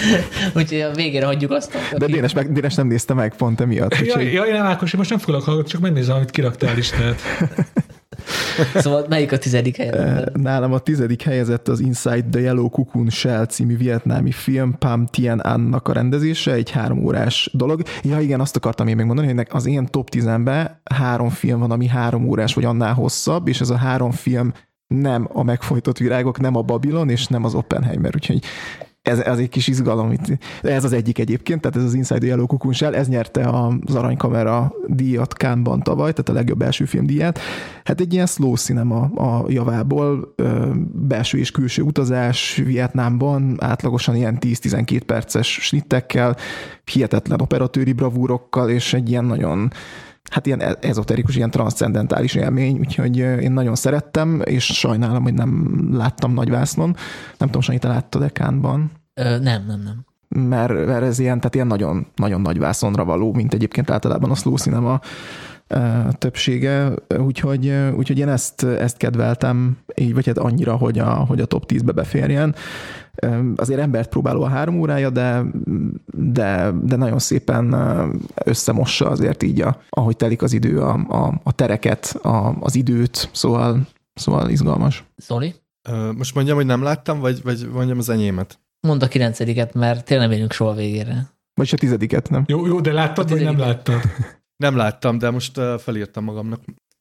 Úgyhogy 0.56 0.80
a 0.80 0.90
végére 0.90 1.26
hagyjuk 1.26 1.50
azt. 1.50 1.72
De 1.72 2.04
aki- 2.04 2.12
Dénes, 2.12 2.32
meg, 2.32 2.52
Dénes 2.52 2.74
nem 2.74 2.86
nézte 2.86 3.14
meg 3.14 3.36
pont 3.36 3.60
emiatt. 3.60 3.94
Ja, 3.94 4.00
Úgyhogy, 4.00 4.32
ja, 4.32 4.42
én 4.42 4.52
nem 4.52 4.66
Ákos, 4.66 4.92
én 4.92 4.98
most 4.98 5.10
nem 5.10 5.18
fogok 5.18 5.42
hallgatni, 5.42 5.70
csak 5.70 5.80
megnézem, 5.80 6.16
amit 6.16 6.30
kiraktál 6.30 6.74
listát. 6.74 7.20
Szóval 8.74 9.06
melyik 9.08 9.32
a 9.32 9.38
tizedik 9.38 9.76
helyen? 9.76 10.30
Nálam 10.34 10.72
a 10.72 10.78
tizedik 10.78 11.22
helyezett 11.22 11.68
az 11.68 11.80
Inside 11.80 12.24
the 12.30 12.40
Yellow 12.40 12.68
Cocoon 12.68 13.10
Shell 13.10 13.46
című 13.46 13.76
vietnámi 13.76 14.30
film 14.30 14.78
Pam 14.78 15.06
Tien 15.06 15.38
Annak 15.38 15.88
a 15.88 15.92
rendezése, 15.92 16.52
egy 16.52 16.70
három 16.70 17.04
órás 17.04 17.50
dolog. 17.52 17.82
Ja 18.02 18.20
igen, 18.20 18.40
azt 18.40 18.56
akartam 18.56 18.86
én 18.86 18.96
még 18.96 19.06
mondani, 19.06 19.32
hogy 19.32 19.46
az 19.50 19.66
én 19.66 19.86
top 19.86 20.08
10-ben 20.12 20.80
három 20.84 21.28
film 21.28 21.60
van, 21.60 21.70
ami 21.70 21.86
három 21.86 22.28
órás 22.28 22.54
vagy 22.54 22.64
annál 22.64 22.94
hosszabb, 22.94 23.48
és 23.48 23.60
ez 23.60 23.70
a 23.70 23.76
három 23.76 24.10
film 24.10 24.52
nem 24.86 25.28
a 25.32 25.42
megfojtott 25.42 25.98
virágok, 25.98 26.40
nem 26.40 26.56
a 26.56 26.62
Babylon, 26.62 27.10
és 27.10 27.26
nem 27.26 27.44
az 27.44 27.54
Oppenheimer, 27.54 28.14
úgyhogy 28.14 28.42
ez, 29.06 29.18
ez 29.18 29.38
egy 29.38 29.48
kis 29.48 29.66
izgalom. 29.66 30.12
Itt. 30.12 30.38
Ez 30.62 30.84
az 30.84 30.92
egyik 30.92 31.18
egyébként, 31.18 31.60
tehát 31.60 31.76
ez 31.76 31.84
az 31.84 31.94
Inside 31.94 32.26
Yellow 32.26 32.72
Shell, 32.72 32.94
ez 32.94 33.08
nyerte 33.08 33.48
az 33.48 33.94
Aranykamera 33.94 34.72
díjat 34.86 35.32
Cannes-ban 35.32 35.82
tavaly, 35.82 36.10
tehát 36.10 36.28
a 36.28 36.32
legjobb 36.32 36.62
első 36.62 36.84
filmdíját. 36.84 37.38
Hát 37.84 38.00
egy 38.00 38.12
ilyen 38.12 38.26
slow 38.26 38.54
cinema 38.54 39.00
a 39.00 39.44
javából, 39.48 40.34
belső 40.92 41.38
és 41.38 41.50
külső 41.50 41.82
utazás 41.82 42.62
Vietnámban, 42.64 43.56
átlagosan 43.60 44.16
ilyen 44.16 44.38
10-12 44.40 45.00
perces 45.06 45.58
snittekkel, 45.62 46.36
hihetetlen 46.84 47.40
operatőri 47.40 47.92
bravúrokkal, 47.92 48.70
és 48.70 48.94
egy 48.94 49.10
ilyen 49.10 49.24
nagyon 49.24 49.72
hát 50.30 50.46
ilyen 50.46 50.60
e- 50.60 50.76
ezoterikus, 50.80 51.36
ilyen 51.36 51.50
transzcendentális 51.50 52.34
élmény, 52.34 52.78
úgyhogy 52.78 53.16
én 53.16 53.52
nagyon 53.52 53.74
szerettem, 53.74 54.42
és 54.44 54.64
sajnálom, 54.64 55.22
hogy 55.22 55.34
nem 55.34 55.80
láttam 55.92 56.32
nagyvásznon. 56.32 56.96
Nem 57.38 57.48
tudom, 57.48 57.60
Sanyi, 57.60 57.78
te 57.78 57.88
láttad 57.88 58.22
e 58.22 58.28
Cannes-ban? 58.28 58.90
Ö, 59.14 59.38
nem, 59.38 59.64
nem, 59.66 59.82
nem. 59.82 60.04
mert, 60.48 60.86
mert 60.86 61.02
ez 61.02 61.18
ilyen, 61.18 61.36
tehát 61.36 61.54
ilyen 61.54 61.66
nagyon, 61.66 62.06
nagyon 62.14 62.40
nagy 62.40 62.58
vászonra 62.58 63.04
való, 63.04 63.32
mint 63.32 63.54
egyébként 63.54 63.90
általában 63.90 64.30
a 64.30 64.34
slow 64.34 64.56
cinema 64.56 65.00
a 65.68 66.12
többsége, 66.18 66.92
úgyhogy, 67.18 67.72
úgyhogy 67.96 68.18
én 68.18 68.28
ezt, 68.28 68.62
ezt 68.62 68.96
kedveltem, 68.96 69.78
így 69.94 70.14
vagy 70.14 70.26
hát 70.26 70.38
annyira, 70.38 70.76
hogy 70.76 70.98
a, 70.98 71.14
hogy 71.14 71.40
a 71.40 71.44
top 71.44 71.72
10-be 71.72 71.92
beférjen. 71.92 72.54
Azért 73.56 73.80
embert 73.80 74.08
próbáló 74.08 74.42
a 74.42 74.48
három 74.48 74.78
órája, 74.78 75.10
de, 75.10 75.42
de, 76.14 76.72
de 76.82 76.96
nagyon 76.96 77.18
szépen 77.18 77.74
összemossa 78.44 79.10
azért 79.10 79.42
így, 79.42 79.60
a, 79.60 79.80
ahogy 79.88 80.16
telik 80.16 80.42
az 80.42 80.52
idő, 80.52 80.80
a, 80.80 80.92
a, 81.08 81.40
a 81.42 81.52
tereket, 81.52 82.18
a, 82.22 82.56
az 82.60 82.74
időt, 82.74 83.30
szóval, 83.32 83.86
szóval 84.14 84.50
izgalmas. 84.50 85.04
Zoli? 85.16 85.54
Most 86.16 86.34
mondjam, 86.34 86.56
hogy 86.56 86.66
nem 86.66 86.82
láttam, 86.82 87.20
vagy, 87.20 87.42
vagy 87.42 87.68
mondjam 87.72 87.98
az 87.98 88.08
enyémet? 88.08 88.58
Mondd 88.80 89.02
a 89.02 89.08
kilencediket, 89.08 89.74
mert 89.74 90.04
tényleg 90.04 90.28
nem 90.28 90.36
érünk 90.36 90.52
soha 90.52 90.74
végére. 90.74 91.30
Vagy 91.54 91.70
a 91.72 91.76
tizediket, 91.76 92.30
nem? 92.30 92.44
Jó, 92.46 92.66
jó, 92.66 92.80
de 92.80 92.92
láttad, 92.92 93.30
vagy 93.30 93.42
nem 93.42 93.58
láttad? 93.58 94.00
Nem 94.56 94.76
láttam, 94.76 95.18
de 95.18 95.30
most 95.30 95.60
felírtam 95.78 96.24
magamnak. 96.24 96.60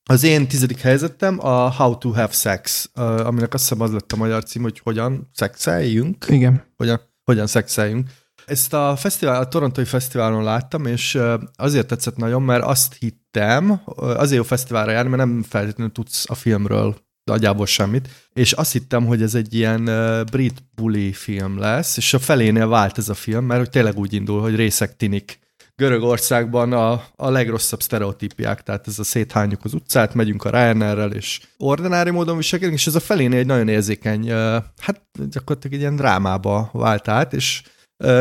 Az 0.10 0.24
én 0.24 0.48
tizedik 0.48 0.80
helyzetem 0.80 1.46
a 1.46 1.72
How 1.72 1.98
to 1.98 2.10
Have 2.10 2.32
Sex, 2.32 2.90
aminek 2.96 3.54
azt 3.54 3.64
hiszem 3.64 3.82
az 3.82 3.92
lett 3.92 4.12
a 4.12 4.16
magyar 4.16 4.44
cím, 4.44 4.62
hogy 4.62 4.80
hogyan 4.80 5.30
szexeljünk. 5.34 6.26
Igen. 6.30 6.64
Hogyan, 6.76 7.02
hogyan 7.24 7.48
szexeljünk. 7.48 8.10
Ezt 8.46 8.74
a, 8.74 8.96
fesztivál, 8.96 9.42
a 9.42 9.48
Torontói 9.48 9.86
Fesztiválon 9.86 10.44
láttam, 10.44 10.86
és 10.86 11.20
azért 11.56 11.88
tetszett 11.88 12.16
nagyon, 12.16 12.42
mert 12.42 12.64
azt 12.64 12.96
hittem, 13.00 13.82
azért 13.96 14.38
jó 14.38 14.44
fesztiválra 14.44 14.92
járni, 14.92 15.10
mert 15.10 15.30
nem 15.30 15.44
feltétlenül 15.44 15.92
tudsz 15.92 16.30
a 16.30 16.36
filmről 16.36 16.96
nagyjából 17.24 17.66
semmit, 17.66 18.10
és 18.34 18.52
azt 18.52 18.72
hittem, 18.72 19.06
hogy 19.06 19.22
ez 19.22 19.36
egy 19.36 19.54
ilyen 19.54 19.86
brit 20.32 20.64
bully 20.76 21.12
film 21.12 21.60
lesz, 21.60 21.98
és 21.98 22.14
a 22.14 22.20
felénél 22.20 22.68
vált 22.68 22.98
ez 22.98 23.10
a 23.10 23.14
film, 23.14 23.46
mert 23.46 23.60
hogy 23.60 23.70
tényleg 23.70 23.98
úgy 23.98 24.14
indul, 24.14 24.42
hogy 24.42 24.56
részek 24.56 24.96
tinik 24.96 25.40
Görögországban 25.76 26.74
a, 26.74 27.04
a 27.16 27.30
legrosszabb 27.30 27.82
sztereotípiák, 27.82 28.64
tehát 28.64 28.88
ez 28.88 29.00
a 29.00 29.04
széthányjuk 29.04 29.64
az 29.64 29.74
utcát, 29.74 30.14
megyünk 30.14 30.44
a 30.44 30.50
Ryanair-rel, 30.50 31.12
és 31.12 31.42
ordinári 31.58 32.10
módon 32.10 32.38
viselkedünk, 32.38 32.78
és 32.78 32.88
ez 32.88 32.96
a 32.96 33.00
felénél 33.00 33.40
egy 33.40 33.46
nagyon 33.46 33.68
érzékeny, 33.68 34.30
hát 34.78 35.02
gyakorlatilag 35.30 35.74
egy 35.74 35.80
ilyen 35.80 35.96
drámába 35.96 36.70
vált 36.74 37.08
át, 37.08 37.34
és 37.34 37.62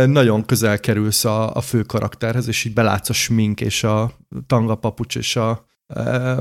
nagyon 0.07 0.45
közel 0.45 0.81
kerülsz 0.81 1.25
a, 1.25 1.55
a 1.55 1.61
fő 1.61 1.83
karakterhez, 1.83 2.49
és 2.49 2.65
így 2.65 2.73
belátsz 2.73 3.09
a 3.09 3.13
smink 3.13 3.61
és 3.61 3.85
a 3.85 4.19
tangapapucs 4.47 5.17
és 5.17 5.37
a 5.37 5.67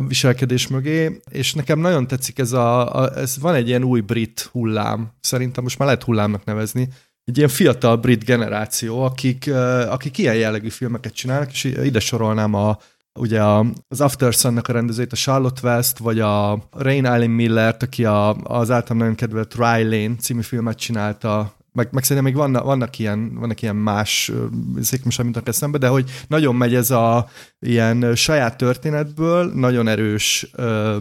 viselkedés 0.08 0.68
mögé, 0.68 1.22
és 1.30 1.54
nekem 1.54 1.80
nagyon 1.80 2.08
tetszik 2.08 2.40
ez 2.40 2.52
a, 2.52 2.96
a 3.02 3.18
ez 3.18 3.40
van 3.40 3.54
egy 3.54 3.68
ilyen 3.68 3.84
új 3.84 4.00
brit 4.02 4.50
hullám, 4.52 5.12
szerintem 5.20 5.64
most 5.64 5.78
már 5.78 5.88
lehet 5.88 6.04
hullámnak 6.04 6.44
nevezni, 6.44 6.88
egy 7.26 7.38
ilyen 7.38 7.50
fiatal 7.50 7.98
brit 7.98 8.26
generáció, 8.26 9.02
akik, 9.02 9.52
akik 9.88 10.18
ilyen 10.18 10.36
jellegű 10.36 10.70
filmeket 10.70 11.14
csinálnak, 11.14 11.52
és 11.52 11.64
ide 11.64 12.00
sorolnám 12.00 12.54
a, 12.54 12.78
ugye 13.20 13.42
a, 13.42 13.66
az 13.88 14.02
After 14.02 14.34
Sun-nak 14.34 14.68
a 14.68 14.74
rendezőjét, 14.74 15.12
a 15.12 15.16
Charlotte 15.16 15.68
West, 15.68 15.98
vagy 15.98 16.20
a 16.20 16.68
Rain 16.72 17.06
Allen 17.06 17.30
Millert, 17.30 17.84
aki 17.84 18.06
a, 18.06 18.34
az 18.34 18.72
általam 18.72 18.98
nagyon 18.98 19.16
kedvelt 19.16 19.56
Rye 19.56 19.84
Lane 19.84 20.16
című 20.20 20.42
filmet 20.42 20.78
csinálta, 20.78 21.54
meg, 21.74 21.88
meg 21.92 22.04
szerintem 22.04 22.32
még 22.32 22.42
vannak, 22.42 22.64
vannak, 22.64 23.00
ilyen, 23.00 23.36
vannak 23.36 23.62
ilyen 23.62 23.76
más 23.76 24.32
szék 24.82 25.04
most 25.04 25.24
mint 25.24 25.48
eszembe, 25.48 25.78
de 25.78 25.88
hogy 25.88 26.10
nagyon 26.28 26.56
megy 26.56 26.76
ez 26.76 26.92
a 26.92 27.30
ilyen 27.60 28.16
saját 28.16 28.58
történetből, 28.58 29.52
nagyon 29.54 29.88
erős 29.88 30.48
ö, 30.54 30.98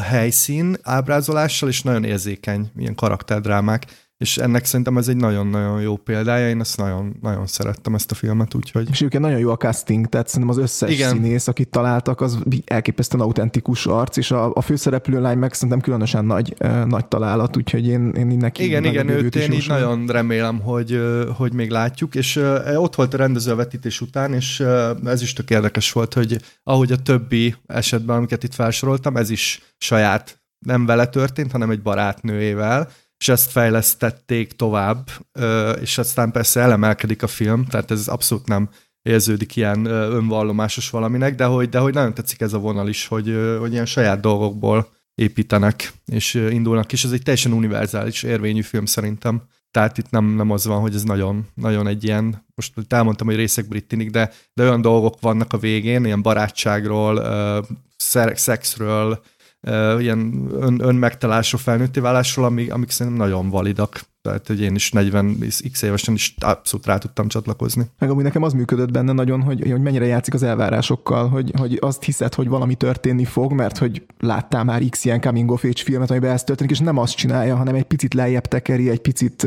helyszín 0.00 0.76
ábrázolással, 0.82 1.68
és 1.68 1.82
nagyon 1.82 2.04
érzékeny 2.04 2.70
ilyen 2.76 2.94
karakterdrámák 2.94 3.86
és 4.20 4.36
ennek 4.38 4.64
szerintem 4.64 4.96
ez 4.96 5.08
egy 5.08 5.16
nagyon-nagyon 5.16 5.80
jó 5.80 5.96
példája, 5.96 6.48
én 6.48 6.60
ezt 6.60 6.76
nagyon, 6.76 7.16
nagyon 7.22 7.46
szerettem 7.46 7.94
ezt 7.94 8.10
a 8.10 8.14
filmet, 8.14 8.54
úgyhogy... 8.54 8.88
És 8.90 8.96
egyébként 8.96 9.22
nagyon 9.22 9.38
jó 9.38 9.50
a 9.50 9.56
casting, 9.56 10.06
tehát 10.06 10.28
szerintem 10.28 10.56
az 10.56 10.62
összes 10.62 10.90
Igen. 10.90 11.10
színész, 11.10 11.48
akit 11.48 11.68
találtak, 11.68 12.20
az 12.20 12.38
elképesztően 12.64 13.22
autentikus 13.22 13.86
arc, 13.86 14.16
és 14.16 14.30
a, 14.30 14.54
a 14.54 14.60
főszereplő 14.60 15.20
lány 15.20 15.38
meg 15.38 15.52
szerintem 15.52 15.80
különösen 15.80 16.24
nagy, 16.24 16.54
eh, 16.58 16.84
nagy 16.84 17.06
találat, 17.06 17.56
úgyhogy 17.56 17.86
én, 17.86 18.10
én 18.10 18.26
neki 18.26 18.64
Igen, 18.64 18.84
igen, 18.84 19.08
őt 19.08 19.36
én 19.36 19.52
így 19.52 19.68
nagyon 19.68 20.06
remélem, 20.06 20.60
hogy, 20.60 21.00
hogy 21.36 21.52
még 21.52 21.70
látjuk, 21.70 22.14
és 22.14 22.36
uh, 22.36 22.82
ott 22.82 22.94
volt 22.94 23.14
a 23.14 23.16
rendező 23.16 23.52
a 23.52 23.56
vetítés 23.56 24.00
után, 24.00 24.32
és 24.32 24.60
ez 25.04 25.22
is 25.22 25.32
tök 25.32 25.50
érdekes 25.50 25.92
volt, 25.92 26.14
hogy 26.14 26.40
ahogy 26.62 26.92
a 26.92 27.02
többi 27.02 27.54
esetben, 27.66 28.16
amiket 28.16 28.42
itt 28.42 28.54
felsoroltam, 28.54 29.16
ez 29.16 29.30
is 29.30 29.74
saját 29.78 30.40
nem 30.66 30.86
vele 30.86 31.06
történt, 31.06 31.52
hanem 31.52 31.70
egy 31.70 31.82
barátnőjével, 31.82 32.88
és 33.20 33.28
ezt 33.28 33.50
fejlesztették 33.50 34.52
tovább, 34.52 35.08
és 35.80 35.98
aztán 35.98 36.30
persze 36.30 36.60
elemelkedik 36.60 37.22
a 37.22 37.26
film, 37.26 37.64
tehát 37.64 37.90
ez 37.90 38.08
abszolút 38.08 38.46
nem 38.46 38.68
érződik 39.02 39.56
ilyen 39.56 39.84
önvallomásos 39.84 40.90
valaminek, 40.90 41.34
de 41.34 41.44
hogy, 41.44 41.68
de 41.68 41.78
hogy 41.78 41.94
nagyon 41.94 42.14
tetszik 42.14 42.40
ez 42.40 42.52
a 42.52 42.58
vonal 42.58 42.88
is, 42.88 43.06
hogy, 43.06 43.56
hogy 43.58 43.72
ilyen 43.72 43.86
saját 43.86 44.20
dolgokból 44.20 44.88
építenek, 45.14 45.92
és 46.06 46.34
indulnak, 46.34 46.92
és 46.92 47.04
ez 47.04 47.10
egy 47.10 47.22
teljesen 47.22 47.52
univerzális 47.52 48.22
érvényű 48.22 48.62
film 48.62 48.84
szerintem. 48.84 49.42
Tehát 49.70 49.98
itt 49.98 50.10
nem, 50.10 50.24
nem 50.24 50.50
az 50.50 50.66
van, 50.66 50.80
hogy 50.80 50.94
ez 50.94 51.02
nagyon, 51.02 51.48
nagyon 51.54 51.86
egy 51.86 52.04
ilyen, 52.04 52.46
most 52.54 52.72
elmondtam, 52.88 53.26
hogy 53.26 53.36
részek 53.36 53.68
brittinik, 53.68 54.10
de, 54.10 54.32
de 54.54 54.62
olyan 54.62 54.80
dolgok 54.80 55.20
vannak 55.20 55.52
a 55.52 55.58
végén, 55.58 56.04
ilyen 56.04 56.22
barátságról, 56.22 57.24
szexről, 58.34 59.22
ilyen 59.98 60.48
ön, 60.52 60.80
önmegtalálásról, 60.80 61.60
felnőtti 61.60 62.00
válásról, 62.00 62.44
amik, 62.44 62.72
amik 62.72 62.90
szerintem 62.90 63.26
nagyon 63.26 63.50
validak. 63.50 64.00
Tehát, 64.22 64.46
hogy 64.46 64.60
én 64.60 64.74
is 64.74 64.90
40 64.90 65.36
x 65.72 65.82
évesen 65.82 66.14
is 66.14 66.34
abszolút 66.38 66.86
rá 66.86 66.98
tudtam 66.98 67.28
csatlakozni. 67.28 67.86
Meg 67.98 68.10
ami 68.10 68.22
nekem 68.22 68.42
az 68.42 68.52
működött 68.52 68.90
benne 68.90 69.12
nagyon, 69.12 69.42
hogy, 69.42 69.70
hogy 69.70 69.80
mennyire 69.80 70.06
játszik 70.06 70.34
az 70.34 70.42
elvárásokkal, 70.42 71.28
hogy, 71.28 71.52
hogy 71.58 71.78
azt 71.80 72.02
hiszed, 72.02 72.34
hogy 72.34 72.48
valami 72.48 72.74
történni 72.74 73.24
fog, 73.24 73.52
mert 73.52 73.78
hogy 73.78 74.06
láttál 74.18 74.64
már 74.64 74.82
x 74.90 75.04
ilyen 75.04 75.20
coming 75.20 75.50
of 75.50 75.64
age 75.64 75.82
filmet, 75.84 76.10
amiben 76.10 76.30
ez 76.30 76.44
történik, 76.44 76.72
és 76.72 76.78
nem 76.78 76.96
azt 76.96 77.16
csinálja, 77.16 77.56
hanem 77.56 77.74
egy 77.74 77.84
picit 77.84 78.14
lejjebb 78.14 78.46
tekeri, 78.46 78.90
egy 78.90 79.00
picit 79.00 79.46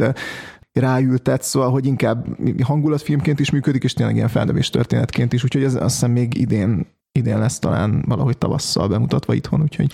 ráültet, 0.74 1.44
szóval, 1.44 1.72
hogy 1.72 1.86
inkább 1.86 2.26
hangulatfilmként 2.64 3.40
is 3.40 3.50
működik, 3.50 3.84
és 3.84 3.94
tényleg 3.94 4.16
ilyen 4.16 4.28
felnövés 4.28 4.70
történetként 4.70 5.34
is, 5.34 5.44
úgyhogy 5.44 5.64
ez 5.64 5.76
azt 5.76 5.94
hiszem 5.94 6.12
még 6.12 6.38
idén 6.38 6.88
idén 7.20 7.40
lesz 7.40 7.60
talán 7.60 8.04
valahogy 8.08 8.38
tavasszal 8.38 8.88
bemutatva 8.88 9.34
itthon, 9.34 9.62
úgyhogy 9.62 9.94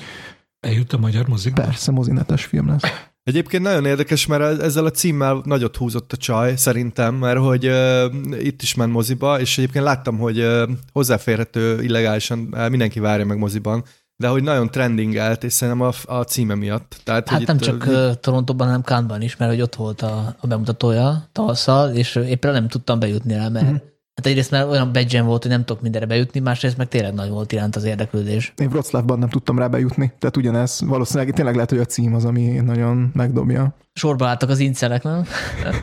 Eljut 0.60 0.94
a 0.94 0.98
magyar 0.98 1.28
mozikba? 1.28 1.62
Persze, 1.62 1.92
mozinetes 1.92 2.46
film 2.46 2.68
lesz. 2.68 2.82
Egyébként 3.24 3.64
nagyon 3.64 3.86
érdekes, 3.86 4.26
mert 4.26 4.62
ezzel 4.62 4.86
a 4.86 4.92
címmel 4.92 5.42
nagyot 5.44 5.76
húzott 5.76 6.14
a 6.14 6.18
csaj, 6.18 6.56
szerintem, 6.56 7.16
mert 7.16 7.40
hogy 7.40 7.68
uh, 7.68 8.46
itt 8.46 8.62
is 8.62 8.76
ment 8.76 8.92
moziba, 8.92 9.40
és 9.40 9.58
egyébként 9.58 9.84
láttam, 9.84 10.18
hogy 10.18 10.40
uh, 10.40 10.70
hozzáférhető 10.92 11.84
illegálisan, 11.84 12.48
uh, 12.52 12.70
mindenki 12.70 13.00
várja 13.00 13.26
meg 13.26 13.38
moziban, 13.38 13.84
de 14.16 14.28
hogy 14.28 14.44
nagyon 14.44 14.70
trendingelt, 14.70 15.44
és 15.44 15.54
szerintem 15.54 15.88
a, 15.88 16.14
a 16.18 16.24
címe 16.24 16.56
miatt. 16.56 17.02
Tehát, 17.04 17.30
hát 17.30 17.46
nem 17.46 17.56
itt, 17.56 17.62
csak 17.62 17.86
uh, 17.88 18.14
Torontóban, 18.14 18.68
hanem 18.68 18.82
Cannes-ban 18.82 19.22
is, 19.22 19.36
mert 19.36 19.52
hogy 19.52 19.62
ott 19.62 19.76
volt 19.76 20.02
a, 20.02 20.36
a 20.40 20.48
bemutatója 20.48 21.30
tavasszal, 21.32 21.90
és 21.90 22.16
éppen 22.16 22.52
nem 22.52 22.68
tudtam 22.68 23.00
bejutni 23.00 23.34
rá, 23.34 23.48
mert 23.48 23.72
mm. 23.72 23.76
Hát 24.20 24.28
egyrészt 24.28 24.52
már 24.52 24.68
olyan 24.68 24.92
badge 24.92 25.22
volt, 25.22 25.42
hogy 25.42 25.52
nem 25.52 25.66
tudok 25.66 25.82
mindenre 25.82 26.08
bejutni, 26.08 26.40
másrészt 26.40 26.78
meg 26.78 26.88
tényleg 26.88 27.14
nagy 27.14 27.30
volt 27.30 27.52
iránt 27.52 27.76
az 27.76 27.84
érdeklődés. 27.84 28.54
Én 28.58 28.68
Wroclawban 28.68 29.20
nem 29.20 29.30
tudtam 29.30 29.60
rá 29.60 29.68
bejutni, 29.68 30.14
tehát 30.20 30.38
ugyanez 30.38 30.82
valószínűleg 30.86 31.34
tényleg 31.34 31.54
lehet, 31.54 31.70
hogy 31.70 31.80
a 31.80 31.86
cím 31.86 32.14
az, 32.14 32.26
ami 32.26 32.42
nagyon 32.42 33.12
megdobja. 33.14 33.76
Sorba 33.94 34.28
álltak 34.28 34.50
az 34.50 34.60
incelek, 34.60 35.04
nem? 35.04 35.26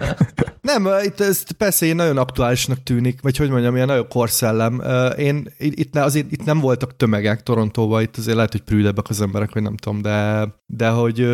nem, 0.73 0.89
itt 1.05 1.21
ez 1.21 1.43
persze 1.57 1.87
én 1.87 1.95
nagyon 1.95 2.17
aktuálisnak 2.19 2.83
tűnik, 2.83 3.23
vagy 3.23 3.37
hogy 3.37 3.51
mondjam, 3.51 3.75
ilyen 3.75 3.87
nagyon 3.87 4.09
korszellem. 4.09 4.83
Én 5.19 5.49
itt, 5.59 5.97
azért 5.97 6.33
itt 6.33 6.45
nem 6.45 6.61
voltak 6.61 6.97
tömegek 6.97 7.43
Torontóban, 7.43 8.03
itt 8.03 8.17
azért 8.17 8.37
lehet, 8.37 8.53
hogy 8.53 8.63
prűdebbek 8.63 9.09
az 9.09 9.21
emberek, 9.21 9.53
vagy 9.53 9.63
nem 9.63 9.77
tudom, 9.77 10.03
de, 10.03 10.49
de 10.67 10.89
hogy 10.89 11.29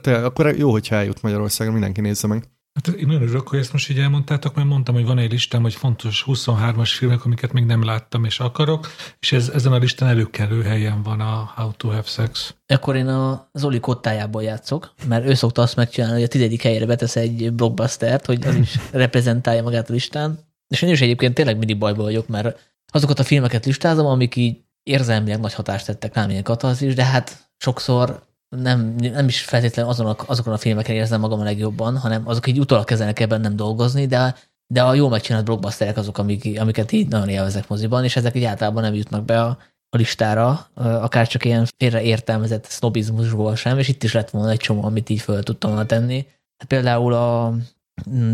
te, 0.00 0.24
akkor 0.24 0.54
jó, 0.56 0.70
hogyha 0.70 0.94
eljut 0.94 1.22
Magyarországon, 1.22 1.72
mindenki 1.72 2.00
nézze 2.00 2.26
meg. 2.26 2.50
Hát 2.74 2.88
én 2.88 3.06
nagyon 3.06 3.22
örülök, 3.22 3.48
hogy 3.48 3.58
ezt 3.58 3.72
most 3.72 3.90
így 3.90 3.98
elmondtátok, 3.98 4.54
mert 4.54 4.68
mondtam, 4.68 4.94
hogy 4.94 5.04
van 5.04 5.18
egy 5.18 5.30
listám, 5.30 5.62
hogy 5.62 5.74
fontos 5.74 6.24
23-as 6.26 6.92
filmek, 6.96 7.24
amiket 7.24 7.52
még 7.52 7.64
nem 7.64 7.84
láttam 7.84 8.24
és 8.24 8.40
akarok, 8.40 8.88
és 9.20 9.32
ez, 9.32 9.48
ezen 9.48 9.72
a 9.72 9.76
listán 9.78 10.08
előkelő 10.08 10.62
helyen 10.62 11.02
van 11.02 11.20
a 11.20 11.52
How 11.54 11.72
to 11.72 11.88
Have 11.88 12.02
Sex. 12.02 12.54
Akkor 12.66 12.96
én 12.96 13.06
a 13.06 13.48
Zoli 13.52 13.80
kottájából 13.80 14.42
játszok, 14.42 14.94
mert 15.06 15.26
ő 15.26 15.34
szokta 15.34 15.62
azt 15.62 15.76
megcsinálni, 15.76 16.14
hogy 16.14 16.24
a 16.24 16.28
tizedik 16.28 16.62
helyére 16.62 16.86
betesz 16.86 17.16
egy 17.16 17.52
blockbustert, 17.52 18.26
hogy 18.26 18.46
az 18.46 18.54
is 18.54 18.78
reprezentálja 18.92 19.62
magát 19.62 19.90
a 19.90 19.92
listán. 19.92 20.38
És 20.68 20.82
én 20.82 20.90
is 20.90 21.00
egyébként 21.00 21.34
tényleg 21.34 21.58
mindig 21.58 21.78
bajban 21.78 22.04
vagyok, 22.04 22.28
mert 22.28 22.58
azokat 22.92 23.18
a 23.18 23.24
filmeket 23.24 23.64
listázom, 23.66 24.06
amik 24.06 24.36
így 24.36 24.60
érzelmileg 24.82 25.40
nagy 25.40 25.54
hatást 25.54 25.86
tettek 25.86 26.14
rám, 26.14 26.30
ilyen 26.30 26.44
is, 26.80 26.94
de 26.94 27.04
hát 27.04 27.50
sokszor 27.56 28.22
nem, 28.56 28.94
nem 28.98 29.28
is 29.28 29.40
feltétlenül 29.40 29.90
azon 29.90 30.06
a, 30.06 30.16
azokon 30.26 30.52
a 30.52 30.56
filmeken 30.58 30.94
érzem 30.94 31.20
magam 31.20 31.40
a 31.40 31.44
legjobban, 31.44 31.98
hanem 31.98 32.28
azok 32.28 32.46
így 32.46 32.58
utólag 32.58 32.84
kezdenek 32.84 33.20
ebben 33.20 33.40
nem 33.40 33.56
dolgozni, 33.56 34.06
de, 34.06 34.36
de 34.66 34.82
a 34.82 34.94
jól 34.94 35.08
megcsinált 35.08 35.44
blockbusterek 35.44 35.96
azok, 35.96 36.18
amik, 36.18 36.60
amiket 36.60 36.92
így 36.92 37.08
nagyon 37.08 37.28
élvezek 37.28 37.68
moziban, 37.68 38.04
és 38.04 38.16
ezek 38.16 38.34
így 38.34 38.44
általában 38.44 38.82
nem 38.82 38.94
jutnak 38.94 39.24
be 39.24 39.42
a, 39.42 39.58
a 39.88 39.96
listára, 39.96 40.66
akár 40.74 41.28
csak 41.28 41.44
ilyen 41.44 41.66
félreértelmezett 41.76 42.64
sznobizmusból 42.64 43.56
sem, 43.56 43.78
és 43.78 43.88
itt 43.88 44.02
is 44.02 44.12
lett 44.12 44.30
volna 44.30 44.50
egy 44.50 44.58
csomó, 44.58 44.84
amit 44.84 45.10
így 45.10 45.20
föl 45.20 45.42
tudtam 45.42 45.70
volna 45.70 45.86
tenni. 45.86 46.26
Hát 46.56 46.68
például 46.68 47.12
a 47.12 47.54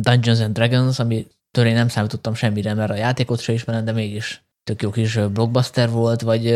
Dungeons 0.00 0.40
and 0.40 0.54
Dragons, 0.54 0.98
ami 0.98 1.26
én 1.58 1.74
nem 1.74 1.88
számítottam 1.88 2.34
semmire, 2.34 2.74
mert 2.74 2.90
a 2.90 2.94
játékot 2.94 3.40
sem 3.40 3.54
ismerem, 3.54 3.84
de 3.84 3.92
mégis 3.92 4.42
tök 4.64 4.82
jó 4.82 4.90
kis 4.90 5.18
blockbuster 5.32 5.90
volt, 5.90 6.20
vagy 6.20 6.50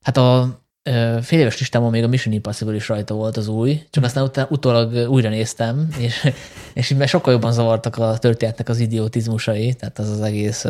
hát 0.00 0.16
a 0.16 0.61
fél 1.22 1.38
éves 1.40 1.58
listámon 1.58 1.90
még 1.90 2.02
a 2.02 2.08
Mission 2.08 2.34
Impossible 2.34 2.74
is 2.74 2.88
rajta 2.88 3.14
volt 3.14 3.36
az 3.36 3.48
új, 3.48 3.82
csak 3.90 4.04
aztán 4.04 4.24
utána, 4.24 4.48
utólag 4.50 5.10
újra 5.10 5.28
néztem, 5.28 5.88
és, 5.98 6.32
és 6.74 6.90
így 6.90 7.08
sokkal 7.08 7.32
jobban 7.32 7.52
zavartak 7.52 7.96
a 7.96 8.18
történetnek 8.18 8.68
az 8.68 8.78
idiotizmusai, 8.78 9.74
tehát 9.74 9.98
az 9.98 10.10
az 10.10 10.20
egész 10.20 10.64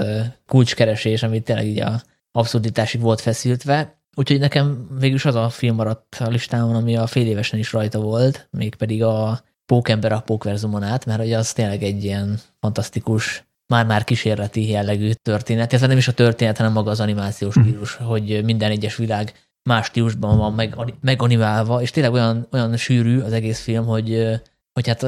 kulcskeresés, 0.46 1.22
amit 1.22 1.44
tényleg 1.44 1.66
így 1.66 1.80
a 1.80 2.02
abszurditásig 2.32 3.00
volt 3.00 3.20
feszültve. 3.20 4.00
Úgyhogy 4.14 4.38
nekem 4.38 4.86
végülis 4.98 5.24
az 5.24 5.34
a 5.34 5.48
film 5.48 5.74
maradt 5.74 6.16
a 6.18 6.28
listámon, 6.28 6.74
ami 6.74 6.96
a 6.96 7.06
fél 7.06 7.26
évesen 7.26 7.58
is 7.58 7.72
rajta 7.72 8.00
volt, 8.00 8.48
mégpedig 8.50 9.02
a 9.02 9.40
Pókember 9.66 10.12
a 10.12 10.20
Pókverzumon 10.20 10.82
át, 10.82 11.06
mert 11.06 11.20
hogy 11.20 11.32
az 11.32 11.52
tényleg 11.52 11.82
egy 11.82 12.04
ilyen 12.04 12.38
fantasztikus, 12.60 13.44
már-már 13.66 14.04
kísérleti 14.04 14.68
jellegű 14.70 15.10
történet. 15.22 15.72
Ez 15.72 15.80
nem 15.80 15.96
is 15.96 16.08
a 16.08 16.12
történet, 16.12 16.56
hanem 16.56 16.72
maga 16.72 16.90
az 16.90 17.00
animációs 17.00 17.54
stílus, 17.54 17.94
hogy 17.94 18.44
minden 18.44 18.70
egyes 18.70 18.96
világ 18.96 19.32
más 19.62 19.86
stílusban 19.86 20.38
van 20.38 20.52
meg, 20.52 20.76
meganimálva, 21.00 21.82
és 21.82 21.90
tényleg 21.90 22.12
olyan, 22.12 22.46
olyan 22.52 22.76
sűrű 22.76 23.20
az 23.20 23.32
egész 23.32 23.60
film, 23.60 23.84
hogy, 23.86 24.40
hogy 24.72 24.88
hát 24.88 25.06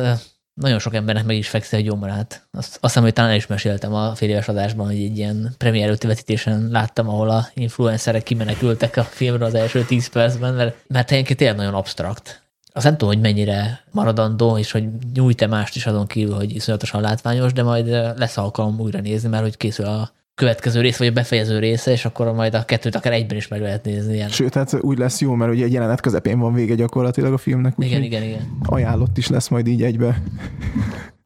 nagyon 0.54 0.78
sok 0.78 0.94
embernek 0.94 1.24
meg 1.24 1.36
is 1.36 1.48
fekszi 1.48 1.76
a 1.76 1.80
gyomrát. 1.80 2.46
Azt, 2.52 2.68
azt 2.68 2.80
hiszem, 2.80 3.02
hogy 3.02 3.12
talán 3.12 3.30
el 3.30 3.36
is 3.36 3.46
meséltem 3.46 3.94
a 3.94 4.14
fél 4.14 4.28
éves 4.28 4.48
adásban, 4.48 4.86
hogy 4.86 5.02
egy 5.02 5.18
ilyen 5.18 5.54
premier 5.58 5.96
vetítésen 6.00 6.68
láttam, 6.70 7.08
ahol 7.08 7.30
a 7.30 7.48
influencerek 7.54 8.22
kimenekültek 8.22 8.96
a 8.96 9.02
filmről 9.02 9.46
az 9.46 9.54
első 9.54 9.84
tíz 9.84 10.06
percben, 10.06 10.54
mert, 10.54 10.76
mert 10.86 11.10
egyébként 11.10 11.38
tényleg 11.38 11.56
nagyon 11.56 11.74
abstrakt. 11.74 12.42
Azt 12.72 12.84
nem 12.84 12.96
tudom, 12.96 13.14
hogy 13.14 13.22
mennyire 13.22 13.84
maradandó, 13.90 14.58
és 14.58 14.70
hogy 14.70 14.84
nyújt-e 15.14 15.46
mást 15.46 15.76
is 15.76 15.86
azon 15.86 16.06
kívül, 16.06 16.34
hogy 16.34 16.54
iszonyatosan 16.54 17.00
látványos, 17.00 17.52
de 17.52 17.62
majd 17.62 17.86
lesz 18.16 18.36
alkalom 18.36 18.80
újra 18.80 19.00
nézni, 19.00 19.28
mert 19.28 19.42
hogy 19.42 19.56
készül 19.56 19.86
a 19.86 20.12
következő 20.34 20.80
rész, 20.80 20.96
vagy 20.96 21.06
a 21.06 21.12
befejező 21.12 21.58
része, 21.58 21.90
és 21.90 22.04
akkor 22.04 22.32
majd 22.32 22.54
a 22.54 22.64
kettőt 22.64 22.94
akár 22.94 23.12
egyben 23.12 23.36
is 23.36 23.48
meg 23.48 23.60
lehet 23.60 23.84
nézni. 23.84 24.14
Ilyen. 24.14 24.28
Sőt, 24.28 24.54
hát 24.54 24.74
úgy 24.80 24.98
lesz 24.98 25.20
jó, 25.20 25.34
mert 25.34 25.52
ugye 25.52 25.64
egy 25.64 25.72
jelenet 25.72 26.00
közepén 26.00 26.38
van 26.38 26.54
vége 26.54 26.74
gyakorlatilag 26.74 27.32
a 27.32 27.38
filmnek. 27.38 27.74
Igen, 27.78 28.02
igen, 28.02 28.22
igen. 28.22 28.58
Ajánlott 28.62 29.18
is 29.18 29.28
lesz 29.28 29.48
majd 29.48 29.66
így 29.66 29.82
egybe. 29.82 30.22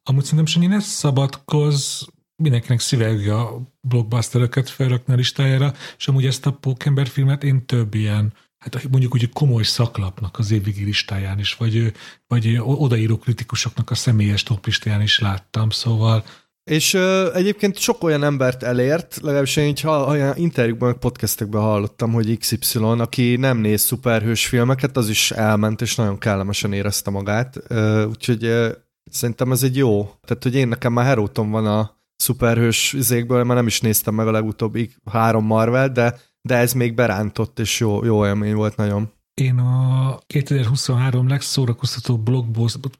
Amúgy 0.02 0.22
szerintem 0.22 0.46
Sanyi 0.46 0.66
ne 0.66 0.80
szabadkoz, 0.80 2.06
mindenkinek 2.42 2.80
szívegje 2.80 3.34
a 3.34 3.60
blockbusteröket 3.80 4.70
felrakni 4.70 5.12
a 5.12 5.16
listájára, 5.16 5.72
és 5.98 6.08
amúgy 6.08 6.26
ezt 6.26 6.46
a 6.46 6.52
Pókember 6.52 7.06
filmet 7.06 7.44
én 7.44 7.66
több 7.66 7.94
ilyen 7.94 8.32
hát 8.58 8.88
mondjuk 8.90 9.14
úgy 9.14 9.32
komoly 9.32 9.62
szaklapnak 9.62 10.38
az 10.38 10.50
évvigi 10.50 10.84
listáján 10.84 11.38
is, 11.38 11.54
vagy, 11.54 11.92
vagy 12.26 12.58
odaíró 12.62 13.16
kritikusoknak 13.16 13.90
a 13.90 13.94
személyes 13.94 14.42
toplistáján 14.42 15.02
is 15.02 15.18
láttam, 15.18 15.70
szóval 15.70 16.24
és 16.68 16.94
uh, 16.94 17.26
egyébként 17.34 17.78
sok 17.78 18.04
olyan 18.04 18.24
embert 18.24 18.62
elért, 18.62 19.18
legalábbis 19.22 19.56
én 19.56 19.66
így 19.66 19.86
olyan 19.86 20.36
interjúkban, 20.36 20.98
podcastekben 20.98 21.60
hallottam, 21.60 22.12
hogy 22.12 22.38
XY, 22.38 22.78
aki 22.78 23.36
nem 23.36 23.58
néz 23.58 23.80
szuperhős 23.80 24.46
filmeket, 24.46 24.96
az 24.96 25.08
is 25.08 25.30
elment, 25.30 25.80
és 25.80 25.94
nagyon 25.94 26.18
kellemesen 26.18 26.72
érezte 26.72 27.10
magát. 27.10 27.56
Uh, 27.70 28.06
úgyhogy 28.08 28.44
uh, 28.44 28.68
szerintem 29.10 29.52
ez 29.52 29.62
egy 29.62 29.76
jó. 29.76 30.10
Tehát, 30.26 30.42
hogy 30.42 30.54
én 30.54 30.68
nekem 30.68 30.92
már 30.92 31.06
Heróton 31.06 31.50
van 31.50 31.66
a 31.66 31.96
szuperhős 32.16 32.92
izékből, 32.92 33.44
már 33.44 33.56
nem 33.56 33.66
is 33.66 33.80
néztem 33.80 34.14
meg 34.14 34.26
a 34.26 34.30
legutóbbi 34.30 34.90
három 35.10 35.44
Marvel, 35.44 35.88
de, 35.88 36.20
de 36.42 36.56
ez 36.56 36.72
még 36.72 36.94
berántott, 36.94 37.58
és 37.58 37.80
jó, 37.80 38.04
jó 38.04 38.26
élmény 38.26 38.54
volt 38.54 38.76
nagyon. 38.76 39.12
Én 39.38 39.58
a 39.58 40.18
2023 40.26 41.28
legszórakoztató 41.28 42.22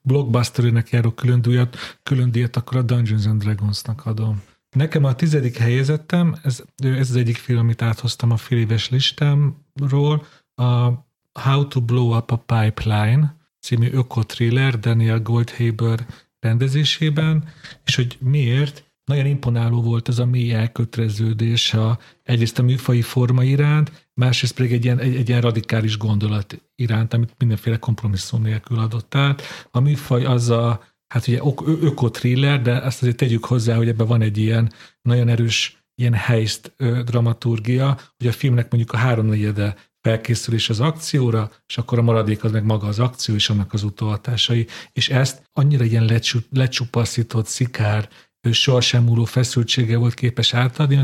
blockbusterének 0.03 0.90
járó 0.90 1.11
külön 1.11 1.42
díjat, 1.42 1.77
külön 2.03 2.31
díjat 2.31 2.57
akkor 2.57 2.77
a 2.77 2.83
Dungeons 2.83 3.27
and 3.27 3.42
Dragons-nak 3.42 4.07
adom. 4.07 4.42
Nekem 4.70 5.05
a 5.05 5.14
tizedik 5.14 5.57
helyezettem, 5.57 6.37
ez, 6.42 6.62
ez 6.77 7.11
az 7.11 7.16
egyik 7.16 7.37
film, 7.37 7.59
amit 7.59 7.83
áthoztam 7.83 8.31
a 8.31 8.37
fél 8.37 8.59
éves 8.59 8.88
listámról, 8.88 10.27
a 10.55 10.90
How 11.33 11.68
to 11.68 11.81
Blow 11.81 12.16
Up 12.16 12.31
a 12.31 12.37
Pipeline 12.37 13.37
című 13.61 13.90
ökotriller 13.92 14.79
Daniel 14.79 15.20
Goldhaber 15.20 16.07
rendezésében, 16.40 17.48
és 17.85 17.94
hogy 17.94 18.16
miért, 18.20 18.88
nagyon 19.09 19.27
imponáló 19.27 19.83
volt 19.83 20.09
ez 20.09 20.18
a 20.18 20.27
mély 20.27 20.53
elköteleződés 20.53 21.75
a, 21.75 21.99
egyrészt 22.23 22.59
a 22.59 22.62
műfai 22.62 23.03
forma 23.03 23.44
iránt, 23.44 24.09
másrészt 24.14 24.55
pedig 24.55 24.73
egy 24.73 24.85
ilyen, 24.85 24.99
egy, 24.99 25.16
egy 25.16 25.29
ilyen 25.29 25.40
radikális 25.40 25.97
gondolat 25.97 26.62
iránt, 26.75 27.14
amit 27.14 27.35
mindenféle 27.38 27.77
kompromisszum 27.77 28.42
nélkül 28.42 28.79
adott 28.79 29.14
át. 29.14 29.42
A 29.71 29.81
műfaj 29.81 30.25
az 30.25 30.49
a, 30.49 30.83
hát 31.14 31.27
ugye 31.27 31.40
ökotriller, 31.64 32.62
de 32.62 32.83
ezt 32.83 33.03
azért 33.03 33.16
tegyük 33.16 33.44
hozzá, 33.44 33.77
hogy 33.77 33.88
ebben 33.88 34.07
van 34.07 34.23
egy 34.23 34.38
ilyen 34.38 34.73
nagyon 35.03 35.29
erős 35.29 35.83
ilyen 35.94 36.14
helyzt 36.14 36.75
dramaturgia, 37.05 37.99
hogy 38.16 38.27
a 38.27 38.33
filmnek 38.33 38.71
mondjuk 38.71 38.92
a 38.92 38.97
háromnegyede 38.97 39.77
felkészülés 40.01 40.68
az 40.68 40.81
akcióra, 40.81 41.51
és 41.66 41.79
akkor 41.79 41.99
a 41.99 42.03
maradék 42.03 42.44
az 42.44 42.51
meg 42.51 42.64
maga 42.64 42.87
az 42.87 42.99
akció 42.99 43.35
és 43.35 43.49
annak 43.51 43.73
az 43.73 43.83
utóhatásai, 43.83 44.66
és 44.92 45.09
ezt 45.09 45.42
annyira 45.53 45.85
ilyen 45.85 46.21
lecsupaszított, 46.51 47.47
szikár, 47.47 48.09
sohasem 48.51 49.05
múló 49.05 49.24
feszültsége 49.24 49.96
volt 49.96 50.14
képes 50.14 50.55
átadni, 50.55 51.01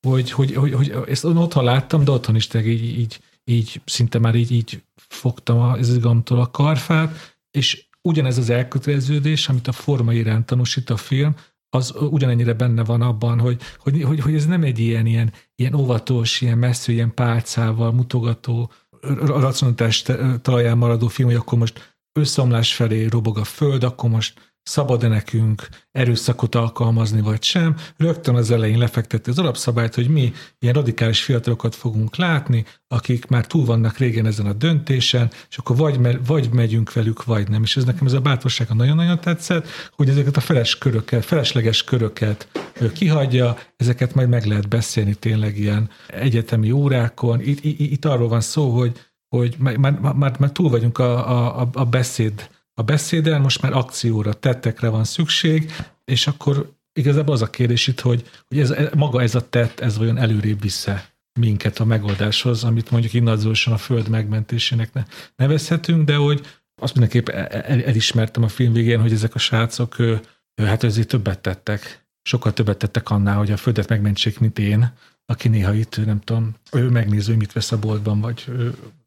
hogy, 0.00 0.30
hogy, 0.30 0.54
hogy, 0.54 0.72
hogy 0.72 0.94
ezt 1.08 1.24
otthon 1.24 1.64
láttam, 1.64 2.04
de 2.04 2.10
otthon 2.10 2.34
is 2.34 2.48
így, 2.54 2.98
így, 2.98 3.20
így 3.44 3.80
szinte 3.84 4.18
már 4.18 4.34
így, 4.34 4.50
így 4.50 4.82
fogtam 4.96 5.58
az 5.58 5.88
izgalomtól 5.88 6.40
a 6.40 6.50
karfát, 6.50 7.36
és 7.50 7.86
ugyanez 8.02 8.38
az 8.38 8.50
elköteleződés, 8.50 9.48
amit 9.48 9.68
a 9.68 9.72
forma 9.72 10.12
iránt 10.12 10.46
tanúsít 10.46 10.90
a 10.90 10.96
film, 10.96 11.34
az 11.70 11.94
ugyanennyire 12.10 12.52
benne 12.52 12.84
van 12.84 13.02
abban, 13.02 13.40
hogy, 13.40 13.60
hogy, 13.78 14.02
hogy, 14.02 14.20
hogy 14.20 14.34
ez 14.34 14.46
nem 14.46 14.62
egy 14.62 14.78
ilyen, 14.78 15.06
ilyen, 15.06 15.32
ilyen 15.54 15.74
óvatos, 15.74 16.40
ilyen 16.40 16.58
messző, 16.58 16.92
ilyen 16.92 17.14
pálcával 17.14 17.92
mutogató, 17.92 18.72
racionalitás 19.20 20.04
talaján 20.42 20.78
maradó 20.78 21.08
film, 21.08 21.28
hogy 21.28 21.36
akkor 21.36 21.58
most 21.58 21.96
összeomlás 22.12 22.74
felé 22.74 23.06
robog 23.06 23.38
a 23.38 23.44
föld, 23.44 23.82
akkor 23.84 24.10
most 24.10 24.47
szabad-e 24.62 25.08
nekünk 25.08 25.68
erőszakot 25.90 26.54
alkalmazni, 26.54 27.20
vagy 27.20 27.42
sem. 27.42 27.76
Rögtön 27.96 28.34
az 28.34 28.50
elején 28.50 28.78
lefektette 28.78 29.30
az 29.30 29.38
alapszabályt, 29.38 29.94
hogy 29.94 30.08
mi 30.08 30.32
ilyen 30.58 30.74
radikális 30.74 31.22
fiatalokat 31.22 31.74
fogunk 31.74 32.16
látni, 32.16 32.64
akik 32.88 33.26
már 33.26 33.46
túl 33.46 33.64
vannak 33.64 33.96
régen 33.96 34.26
ezen 34.26 34.46
a 34.46 34.52
döntésen, 34.52 35.30
és 35.50 35.56
akkor 35.56 35.76
vagy, 35.76 35.98
me, 35.98 36.18
vagy 36.26 36.48
megyünk 36.52 36.92
velük, 36.92 37.24
vagy 37.24 37.48
nem. 37.48 37.62
És 37.62 37.76
ez 37.76 37.84
nekem 37.84 38.06
ez 38.06 38.12
a 38.12 38.20
bátorsága 38.20 38.74
nagyon-nagyon 38.74 39.20
tetszett, 39.20 39.66
hogy 39.90 40.08
ezeket 40.08 40.36
a 40.36 40.40
feles 40.40 40.78
köröket, 40.78 41.24
felesleges 41.24 41.84
köröket 41.84 42.48
kihagyja, 42.92 43.56
ezeket 43.76 44.14
majd 44.14 44.28
meg 44.28 44.44
lehet 44.44 44.68
beszélni 44.68 45.14
tényleg 45.14 45.58
ilyen 45.58 45.90
egyetemi 46.06 46.70
órákon. 46.70 47.40
Itt, 47.40 47.64
itt, 47.64 47.78
itt 47.80 48.04
arról 48.04 48.28
van 48.28 48.40
szó, 48.40 48.70
hogy, 48.70 48.92
hogy 49.28 49.54
már, 49.58 49.76
már, 49.76 50.38
már 50.38 50.52
túl 50.52 50.70
vagyunk 50.70 50.98
a, 50.98 51.60
a, 51.60 51.68
a 51.72 51.84
beszéd 51.84 52.48
a 52.78 52.82
beszéden, 52.82 53.40
most 53.40 53.62
már 53.62 53.72
akcióra, 53.72 54.32
tettekre 54.32 54.88
van 54.88 55.04
szükség, 55.04 55.72
és 56.04 56.26
akkor 56.26 56.72
igazából 56.92 57.34
az 57.34 57.42
a 57.42 57.50
kérdés 57.50 57.86
itt, 57.86 58.00
hogy, 58.00 58.30
hogy 58.48 58.58
ez, 58.58 58.74
maga 58.94 59.22
ez 59.22 59.34
a 59.34 59.48
tett, 59.48 59.80
ez 59.80 59.98
vajon 59.98 60.18
előrébb 60.18 60.60
vissza 60.60 61.02
minket 61.40 61.78
a 61.78 61.84
megoldáshoz, 61.84 62.64
amit 62.64 62.90
mondjuk 62.90 63.12
innadzósan 63.12 63.72
a 63.72 63.76
föld 63.76 64.08
megmentésének 64.08 64.92
ne, 64.92 65.04
nevezhetünk, 65.36 66.04
de 66.04 66.16
hogy 66.16 66.46
azt 66.80 66.92
mindenképp 66.92 67.28
el, 67.28 67.46
el, 67.46 67.82
elismertem 67.82 68.42
a 68.42 68.48
film 68.48 68.72
végén, 68.72 69.00
hogy 69.00 69.12
ezek 69.12 69.34
a 69.34 69.38
srácok, 69.38 69.98
ő, 69.98 70.20
hát 70.56 70.82
azért 70.82 71.08
többet 71.08 71.40
tettek. 71.40 72.06
Sokkal 72.22 72.52
többet 72.52 72.78
tettek 72.78 73.10
annál, 73.10 73.36
hogy 73.36 73.50
a 73.50 73.56
földet 73.56 73.88
megmentsék, 73.88 74.38
mint 74.38 74.58
én, 74.58 74.92
aki 75.26 75.48
néha 75.48 75.74
itt, 75.74 76.04
nem 76.04 76.20
tudom, 76.20 76.54
ő 76.72 76.88
megnéző, 76.88 77.36
mit 77.36 77.52
vesz 77.52 77.72
a 77.72 77.78
boltban, 77.78 78.20
vagy 78.20 78.44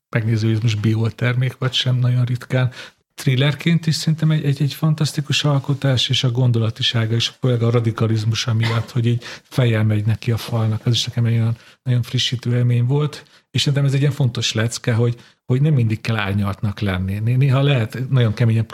megnéző, 0.10 0.52
hogy 0.52 0.62
most 0.62 0.80
biotermék, 0.80 1.58
vagy 1.58 1.74
sem 1.74 1.96
nagyon 1.96 2.26
ritkán, 2.26 2.72
thrillerként 3.22 3.88
is 3.88 3.96
szerintem 3.96 4.32
egy, 4.32 4.44
egy, 4.46 4.62
egy 4.62 4.74
fantasztikus 4.74 5.44
alkotás, 5.44 6.10
és 6.10 6.24
a 6.24 6.32
gondolatisága, 6.32 7.16
és 7.16 7.28
főleg 7.28 7.62
a 7.62 7.70
radikalizmusa 7.70 8.54
miatt, 8.54 8.92
hogy 8.92 9.06
így 9.06 9.24
fejjel 9.44 9.84
megy 9.84 10.06
neki 10.06 10.32
a 10.32 10.38
falnak. 10.38 10.86
Ez 10.86 10.94
is 10.94 11.06
nekem 11.06 11.26
egy 11.26 11.34
olyan 11.34 11.58
nagyon 11.84 12.02
frissítő 12.02 12.56
élmény 12.56 12.86
volt, 12.86 13.26
és 13.52 13.62
szerintem 13.62 13.86
ez 13.86 13.94
egy 13.94 14.00
ilyen 14.00 14.12
fontos 14.12 14.54
lecke, 14.54 14.94
hogy, 14.94 15.20
hogy 15.46 15.62
nem 15.62 15.74
mindig 15.74 16.02
kell 16.02 16.16
árnyaltnak 16.16 16.80
lenni. 16.80 17.20
Néha 17.20 17.62
lehet 17.62 18.10
nagyon 18.10 18.34
keményen 18.34 18.66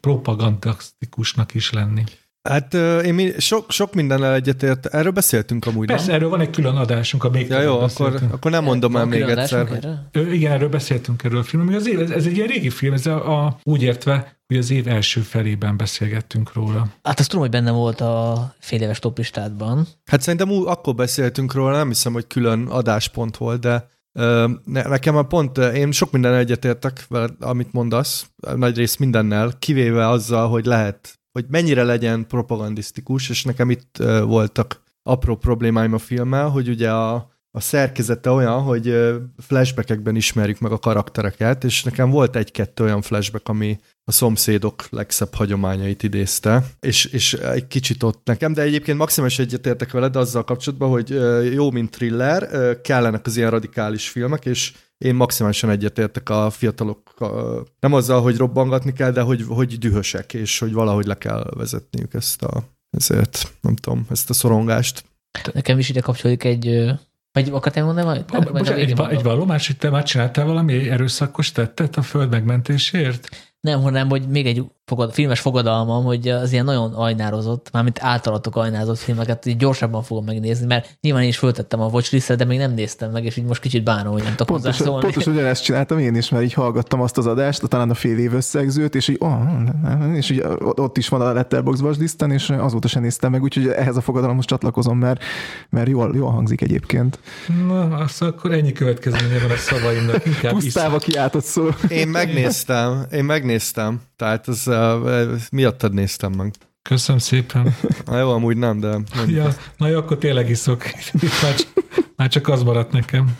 propagandasztikusnak 0.00 1.54
is 1.54 1.70
lenni. 1.70 2.04
Hát 2.42 2.74
én 3.04 3.32
sok, 3.38 3.70
sok 3.70 3.94
mindennel 3.94 4.34
egyetért. 4.34 4.86
Erről 4.86 5.12
beszéltünk 5.12 5.66
amúgy, 5.66 5.86
Persze, 5.86 6.06
nem? 6.06 6.14
erről 6.14 6.28
van 6.28 6.40
egy 6.40 6.50
külön 6.50 6.76
adásunk, 6.76 7.24
a 7.24 7.30
még 7.30 7.48
ja, 7.48 7.60
jó, 7.60 7.78
akkor, 7.78 8.20
akkor 8.30 8.50
nem 8.50 8.64
mondom 8.64 8.96
el 8.96 9.04
még 9.04 9.22
egyszer. 9.22 9.68
Hogy... 9.68 9.84
Erről? 10.12 10.32
Igen, 10.32 10.52
erről 10.52 10.68
beszéltünk 10.68 11.24
erről 11.24 11.38
a 11.38 11.42
filmről. 11.42 11.76
Az 11.76 11.88
év, 11.88 12.00
ez, 12.00 12.10
ez 12.10 12.26
egy 12.26 12.36
ilyen 12.36 12.46
régi 12.46 12.70
film, 12.70 12.92
ez 12.92 13.06
a, 13.06 13.44
a, 13.44 13.58
úgy 13.62 13.82
értve, 13.82 14.36
hogy 14.46 14.56
az 14.56 14.70
év 14.70 14.88
első 14.88 15.20
felében 15.20 15.76
beszélgettünk 15.76 16.52
róla. 16.52 16.88
Hát 17.02 17.18
azt 17.18 17.28
tudom, 17.28 17.44
hogy 17.44 17.52
benne 17.54 17.70
volt 17.70 18.00
a 18.00 18.54
fél 18.58 18.82
éves 18.82 18.98
toplistádban. 18.98 19.86
Hát 20.04 20.20
szerintem 20.20 20.50
ú, 20.50 20.66
akkor 20.66 20.94
beszéltünk 20.94 21.54
róla, 21.54 21.76
nem 21.76 21.88
hiszem, 21.88 22.12
hogy 22.12 22.26
külön 22.26 22.66
adáspont 22.66 23.36
volt, 23.36 23.60
de 23.60 23.88
ö, 24.18 24.48
ne, 24.64 24.82
nekem 24.82 25.16
a 25.16 25.22
pont, 25.22 25.58
én 25.58 25.92
sok 25.92 26.12
minden 26.12 26.34
egyetértek 26.34 27.06
amit 27.40 27.72
mondasz, 27.72 28.26
nagy 28.56 28.76
rész 28.76 28.96
mindennel, 28.96 29.52
kivéve 29.58 30.08
azzal, 30.08 30.48
hogy 30.48 30.64
lehet 30.64 31.20
hogy 31.32 31.44
mennyire 31.48 31.82
legyen 31.82 32.26
propagandisztikus, 32.26 33.28
és 33.28 33.44
nekem 33.44 33.70
itt 33.70 33.96
voltak 34.24 34.82
apró 35.02 35.36
problémáim 35.36 35.92
a 35.92 35.98
filmmel, 35.98 36.48
hogy 36.48 36.68
ugye 36.68 36.92
a, 36.92 37.31
a 37.54 37.60
szerkezete 37.60 38.30
olyan, 38.30 38.62
hogy 38.62 38.94
flashbackekben 39.38 40.16
ismerjük 40.16 40.58
meg 40.60 40.72
a 40.72 40.78
karaktereket, 40.78 41.64
és 41.64 41.82
nekem 41.82 42.10
volt 42.10 42.36
egy-kettő 42.36 42.84
olyan 42.84 43.02
flashback, 43.02 43.48
ami 43.48 43.78
a 44.04 44.12
szomszédok 44.12 44.86
legszebb 44.90 45.34
hagyományait 45.34 46.02
idézte, 46.02 46.64
és, 46.80 47.04
és 47.04 47.32
egy 47.32 47.66
kicsit 47.66 48.02
ott 48.02 48.20
nekem, 48.24 48.52
de 48.52 48.62
egyébként 48.62 48.98
maximális 48.98 49.38
egyetértek 49.38 49.92
veled 49.92 50.16
azzal 50.16 50.44
kapcsolatban, 50.44 50.90
hogy 50.90 51.08
jó, 51.52 51.70
mint 51.70 51.90
thriller, 51.90 52.80
kellenek 52.80 53.26
az 53.26 53.36
ilyen 53.36 53.50
radikális 53.50 54.08
filmek, 54.08 54.44
és 54.44 54.72
én 54.98 55.14
maximálisan 55.14 55.70
egyetértek 55.70 56.28
a 56.28 56.50
fiatalok, 56.50 57.14
nem 57.80 57.92
azzal, 57.92 58.22
hogy 58.22 58.36
robbangatni 58.36 58.92
kell, 58.92 59.10
de 59.10 59.20
hogy, 59.20 59.44
hogy 59.48 59.78
dühösek, 59.78 60.34
és 60.34 60.58
hogy 60.58 60.72
valahogy 60.72 61.06
le 61.06 61.18
kell 61.18 61.50
vezetniük 61.56 62.14
ezt 62.14 62.42
a, 62.42 62.62
ezért, 62.90 63.52
nem 63.60 63.76
tudom, 63.76 64.06
ezt 64.10 64.30
a 64.30 64.32
szorongást. 64.32 65.04
Nekem 65.52 65.78
is 65.78 65.88
ide 65.88 66.00
kapcsolódik 66.00 66.44
egy 66.44 66.92
vagy 67.32 67.48
akartál 67.52 67.84
mondani 67.84 68.06
majd? 68.06 68.52
Most 68.52 68.70
egy, 68.70 69.00
egy 69.10 69.22
vallomás, 69.22 69.66
hogy 69.66 69.76
te 69.76 69.90
már 69.90 70.02
csináltál 70.02 70.46
valami 70.46 70.90
erőszakos 70.90 71.52
tettet 71.52 71.96
a 71.96 72.02
föld 72.02 72.30
megmentéséért? 72.30 73.28
Nem, 73.60 73.80
hanem, 73.80 74.08
hogy 74.08 74.28
még 74.28 74.46
egy 74.46 74.64
fogad, 74.92 75.12
filmes 75.12 75.40
fogadalmam, 75.40 76.04
hogy 76.04 76.28
az 76.28 76.52
ilyen 76.52 76.64
nagyon 76.64 76.92
ajnározott, 76.92 77.68
mármint 77.72 77.98
általatok 78.02 78.56
ajnározott 78.56 78.98
filmeket 78.98 79.46
így 79.46 79.56
gyorsabban 79.56 80.02
fogom 80.02 80.24
megnézni, 80.24 80.66
mert 80.66 80.96
nyilván 81.00 81.22
én 81.22 81.28
is 81.28 81.38
föltettem 81.38 81.80
a 81.80 81.86
watchlistet, 81.86 82.38
de 82.38 82.44
még 82.44 82.58
nem 82.58 82.74
néztem 82.74 83.10
meg, 83.10 83.24
és 83.24 83.36
így 83.36 83.44
most 83.44 83.60
kicsit 83.60 83.84
bánom, 83.84 84.12
hogy 84.12 84.22
nem 84.22 84.30
tudok 84.30 84.46
pontos, 84.46 84.76
szólni. 84.76 85.02
Pontos 85.02 85.26
ugyanezt 85.26 85.62
csináltam 85.62 85.98
én 85.98 86.14
is, 86.14 86.28
mert 86.28 86.44
így 86.44 86.52
hallgattam 86.52 87.00
azt 87.00 87.18
az 87.18 87.26
adást, 87.26 87.68
talán 87.68 87.90
a 87.90 87.94
fél 87.94 88.18
év 88.18 88.34
összegzőt, 88.34 88.94
és 88.94 89.08
így, 89.08 89.16
oh, 89.20 89.40
és 90.14 90.30
így 90.30 90.44
ott 90.58 90.98
is 90.98 91.08
van 91.08 91.20
a 91.20 91.32
Letterbox 91.32 91.80
watchlisten, 91.80 92.30
és 92.30 92.50
azóta 92.50 92.88
sem 92.88 93.02
néztem 93.02 93.30
meg, 93.30 93.42
úgyhogy 93.42 93.68
ehhez 93.68 93.96
a 93.96 94.00
fogadalomhoz 94.00 94.44
csatlakozom, 94.44 94.98
mert, 94.98 95.22
mert 95.70 95.88
jól, 95.88 96.12
jól 96.14 96.30
hangzik 96.30 96.60
egyébként. 96.60 97.18
Na, 97.66 97.96
azt 97.96 98.22
akkor 98.22 98.52
ennyi 98.52 98.72
következménye 98.72 99.38
van 99.40 99.50
a 99.50 99.56
szavaimnak. 99.56 100.22
Pusztába 100.48 100.98
kiáltott 100.98 101.44
szó. 101.44 101.68
Én 101.88 102.08
megnéztem, 102.08 103.06
én 103.12 103.24
megnéztem, 103.24 104.00
tehát 104.22 104.48
ez 104.48 104.62
uh, 104.66 105.40
miattad 105.52 105.92
néztem 105.92 106.32
meg. 106.32 106.54
Köszönöm 106.82 107.20
szépen. 107.20 107.74
Na 108.06 108.18
jó, 108.18 108.30
amúgy 108.30 108.56
nem, 108.56 108.80
de... 108.80 108.98
Ja, 109.26 109.48
na 109.76 109.88
jó, 109.88 109.98
akkor 109.98 110.18
tényleg 110.18 110.50
iszok. 110.50 110.82
Már 111.42 111.54
csak, 111.54 111.68
már 112.16 112.28
csak 112.28 112.48
az 112.48 112.62
maradt 112.62 112.92
nekem. 112.92 113.36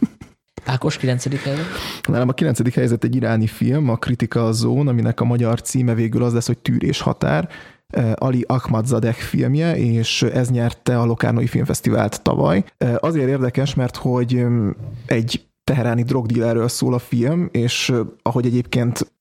Ákos, 0.64 0.96
9. 0.96 1.42
helyzet? 1.42 1.64
Nálam 2.08 2.28
a 2.28 2.32
9. 2.32 2.74
helyzet 2.74 3.04
egy 3.04 3.14
iráni 3.14 3.46
film, 3.46 3.88
a 3.88 3.96
Critical 3.96 4.52
Zone, 4.52 4.90
aminek 4.90 5.20
a 5.20 5.24
magyar 5.24 5.60
címe 5.60 5.94
végül 5.94 6.22
az 6.22 6.32
lesz, 6.32 6.46
hogy 6.46 6.58
Tűrés 6.58 7.00
határ. 7.00 7.48
Ali 8.14 8.44
Ahmadzadeh 8.46 9.14
filmje, 9.14 9.76
és 9.76 10.22
ez 10.22 10.50
nyerte 10.50 10.98
a 10.98 11.04
Lokárnói 11.04 11.46
Filmfesztivált 11.46 12.22
tavaly. 12.22 12.64
Azért 12.96 13.28
érdekes, 13.28 13.74
mert 13.74 13.96
hogy 13.96 14.44
egy 15.06 15.46
teheráni 15.64 16.02
drogdílerről 16.02 16.68
szól 16.68 16.94
a 16.94 16.98
film, 16.98 17.48
és 17.52 17.92
ahogy 18.22 18.46
egyébként 18.46 19.12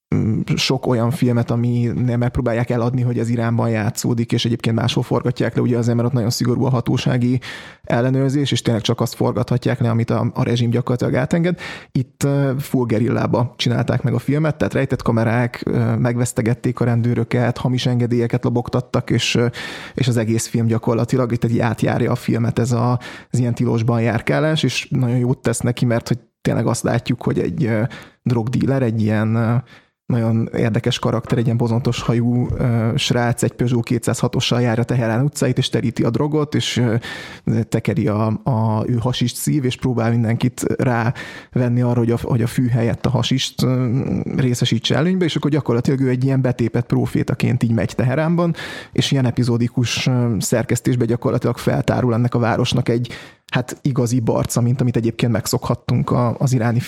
sok 0.56 0.86
olyan 0.86 1.10
filmet, 1.10 1.48
nem 1.48 2.18
megpróbálják 2.18 2.70
eladni, 2.70 3.02
hogy 3.02 3.18
ez 3.18 3.28
Iránban 3.28 3.70
játszódik, 3.70 4.32
és 4.32 4.44
egyébként 4.44 4.76
máshol 4.76 5.02
forgatják 5.02 5.54
le, 5.56 5.62
ugye 5.62 5.78
azért, 5.78 5.96
mert 5.96 6.08
ott 6.08 6.14
nagyon 6.14 6.30
szigorú 6.30 6.64
a 6.64 6.70
hatósági 6.70 7.40
ellenőrzés, 7.82 8.52
és 8.52 8.62
tényleg 8.62 8.82
csak 8.82 9.00
azt 9.00 9.14
forgathatják 9.14 9.80
le, 9.80 9.90
amit 9.90 10.10
a, 10.10 10.30
a 10.34 10.42
rezsim 10.42 10.70
gyakorlatilag 10.70 11.14
átenged. 11.14 11.58
Itt 11.92 12.26
full 12.58 12.86
gerillába 12.86 13.54
csinálták 13.56 14.02
meg 14.02 14.14
a 14.14 14.18
filmet, 14.18 14.56
tehát 14.56 14.72
rejtett 14.74 15.02
kamerák, 15.02 15.64
megvesztegették 15.98 16.80
a 16.80 16.84
rendőröket, 16.84 17.58
hamis 17.58 17.86
engedélyeket 17.86 18.44
lobogtattak, 18.44 19.10
és, 19.10 19.38
és 19.94 20.08
az 20.08 20.16
egész 20.16 20.46
film 20.46 20.66
gyakorlatilag 20.66 21.32
itt 21.32 21.44
egy 21.44 21.58
átjárja 21.58 22.10
a 22.10 22.14
filmet 22.14 22.58
ez 22.58 22.72
a, 22.72 22.98
az 23.30 23.38
ilyen 23.38 23.54
tilosban 23.54 24.02
járkálás, 24.02 24.62
és 24.62 24.86
nagyon 24.90 25.18
jót 25.18 25.38
tesz 25.38 25.60
neki, 25.60 25.84
mert 25.84 26.08
hogy 26.08 26.18
tényleg 26.42 26.66
azt 26.66 26.82
látjuk, 26.82 27.22
hogy 27.22 27.38
egy 27.38 27.70
drogdíler, 28.22 28.82
egy 28.82 29.02
ilyen 29.02 29.62
nagyon 30.12 30.48
érdekes 30.56 30.98
karakter, 30.98 31.38
egy 31.38 31.44
ilyen 31.44 31.56
bozontos 31.56 32.02
hajú 32.02 32.46
uh, 32.46 32.96
srác, 32.96 33.42
egy 33.42 33.52
Peugeot 33.52 33.86
206-ossal 33.90 34.60
jár 34.60 34.78
a 34.78 34.84
Teherán 34.84 35.24
utcáit, 35.24 35.58
és 35.58 35.68
teríti 35.68 36.02
a 36.02 36.10
drogot, 36.10 36.54
és 36.54 36.76
uh, 37.44 37.60
tekeri 37.68 38.06
a, 38.06 38.26
a 38.26 38.84
ő 38.86 38.96
hasist 39.00 39.36
szív, 39.36 39.64
és 39.64 39.76
próbál 39.76 40.10
mindenkit 40.10 40.62
rávenni 40.76 41.80
arra, 41.80 41.98
hogy 41.98 42.10
a, 42.10 42.18
hogy 42.22 42.42
a 42.42 42.46
fű 42.46 42.68
helyett 42.68 43.06
a 43.06 43.10
hasist 43.10 43.62
uh, 43.62 43.70
részesítse 44.36 44.96
előnybe, 44.96 45.24
és 45.24 45.36
akkor 45.36 45.50
gyakorlatilag 45.50 46.00
ő 46.00 46.08
egy 46.08 46.24
ilyen 46.24 46.40
betépet 46.40 46.86
profétaként 46.86 47.62
így 47.62 47.72
megy 47.72 47.94
Teheránban, 47.94 48.54
és 48.92 49.10
ilyen 49.10 49.26
epizódikus 49.26 50.06
uh, 50.06 50.38
szerkesztésben 50.38 51.06
gyakorlatilag 51.06 51.58
feltárul 51.58 52.14
ennek 52.14 52.34
a 52.34 52.38
városnak 52.38 52.88
egy 52.88 53.12
hát 53.52 53.78
igazi 53.82 54.20
barca, 54.20 54.60
mint 54.60 54.80
amit 54.80 54.96
egyébként 54.96 55.32
megszokhattunk 55.32 56.10
a, 56.10 56.34
az 56.38 56.52
iráni 56.52 56.80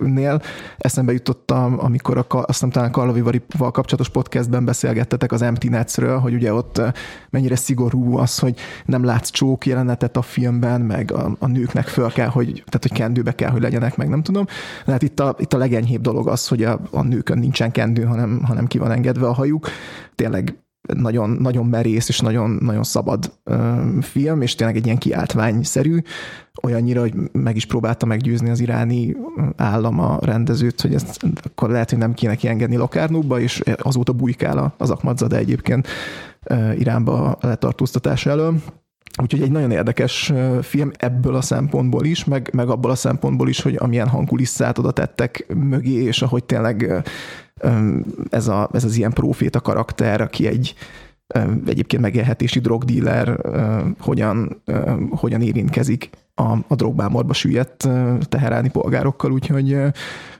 filmeknél. 0.00 0.42
Eszembe 0.78 1.12
jutottam, 1.12 1.76
amikor 1.78 2.18
a, 2.18 2.24
azt 2.28 2.46
hiszem 2.46 2.70
talán 2.70 2.90
Karlovivarival 2.90 3.70
kapcsolatos 3.70 4.08
podcastben 4.08 4.64
beszélgettetek 4.64 5.32
az 5.32 5.42
Empty 5.42 5.68
Netsről, 5.68 6.18
hogy 6.18 6.34
ugye 6.34 6.52
ott 6.52 6.80
mennyire 7.30 7.56
szigorú 7.56 8.16
az, 8.16 8.38
hogy 8.38 8.58
nem 8.84 9.04
látsz 9.04 9.30
csók 9.30 9.66
jelenetet 9.66 10.16
a 10.16 10.22
filmben, 10.22 10.80
meg 10.80 11.12
a, 11.12 11.36
a 11.38 11.46
nőknek 11.46 11.86
föl 11.86 12.10
kell, 12.10 12.28
hogy, 12.28 12.52
tehát 12.52 12.82
hogy 12.88 12.92
kendőbe 12.92 13.34
kell, 13.34 13.50
hogy 13.50 13.62
legyenek, 13.62 13.96
meg 13.96 14.08
nem 14.08 14.22
tudom. 14.22 14.46
De 14.84 14.92
hát 14.92 15.02
itt 15.02 15.20
a, 15.20 15.36
itt 15.38 15.52
a 15.52 15.58
legenyhébb 15.58 16.00
dolog 16.00 16.28
az, 16.28 16.48
hogy 16.48 16.64
a, 16.64 16.80
a 16.90 17.02
nőkön 17.02 17.38
nincsen 17.38 17.70
kendő, 17.70 18.02
hanem, 18.04 18.42
hanem 18.44 18.66
ki 18.66 18.78
van 18.78 18.90
engedve 18.90 19.26
a 19.26 19.32
hajuk. 19.32 19.68
Tényleg 20.14 20.54
nagyon, 20.80 21.30
nagyon 21.30 21.66
merész 21.66 22.08
és 22.08 22.20
nagyon, 22.20 22.58
nagyon 22.60 22.82
szabad 22.82 23.32
ö, 23.44 23.80
film, 24.00 24.42
és 24.42 24.54
tényleg 24.54 24.76
egy 24.76 24.84
ilyen 24.84 24.98
kiáltványszerű, 24.98 25.98
olyannyira, 26.62 27.00
hogy 27.00 27.14
meg 27.32 27.56
is 27.56 27.66
próbálta 27.66 28.06
meggyőzni 28.06 28.50
az 28.50 28.60
iráni 28.60 29.16
állam 29.56 29.98
a 29.98 30.18
rendezőt, 30.20 30.80
hogy 30.80 30.94
ezt 30.94 31.26
akkor 31.42 31.70
lehet, 31.70 31.90
hogy 31.90 31.98
nem 31.98 32.14
kéne 32.14 32.34
kiengedni 32.34 32.76
Lokárnóba, 32.76 33.40
és 33.40 33.62
azóta 33.76 34.12
bujkál 34.12 34.74
az 34.78 34.90
Ahmadzade 34.90 35.36
egyébként 35.36 35.88
ö, 36.44 36.72
Iránba 36.72 37.38
letartóztatás 37.40 38.26
elől. 38.26 38.54
Úgyhogy 39.22 39.42
egy 39.42 39.50
nagyon 39.50 39.70
érdekes 39.70 40.32
film 40.62 40.90
ebből 40.98 41.34
a 41.34 41.40
szempontból 41.40 42.04
is, 42.04 42.24
meg, 42.24 42.50
meg 42.52 42.68
abból 42.68 42.90
a 42.90 42.94
szempontból 42.94 43.48
is, 43.48 43.60
hogy 43.60 43.76
amilyen 43.78 44.08
hangkulisszát 44.08 44.78
oda 44.78 44.90
tettek 44.90 45.46
mögé, 45.54 46.02
és 46.02 46.22
ahogy 46.22 46.44
tényleg 46.44 47.02
ez, 48.30 48.48
a, 48.48 48.68
ez 48.72 48.84
az 48.84 48.96
ilyen 48.96 49.12
proféta 49.12 49.60
karakter, 49.60 50.20
aki 50.20 50.46
egy 50.46 50.74
egyébként 51.66 52.02
megélhetési 52.02 52.58
drogdíler, 52.58 53.40
hogyan, 54.00 54.62
hogyan 55.10 55.42
érintkezik 55.42 56.10
a, 56.34 56.56
a 56.68 56.74
drogbámorba 56.74 57.32
süllyedt 57.32 57.88
teheráni 58.28 58.70
polgárokkal, 58.70 59.32
úgyhogy, 59.32 59.72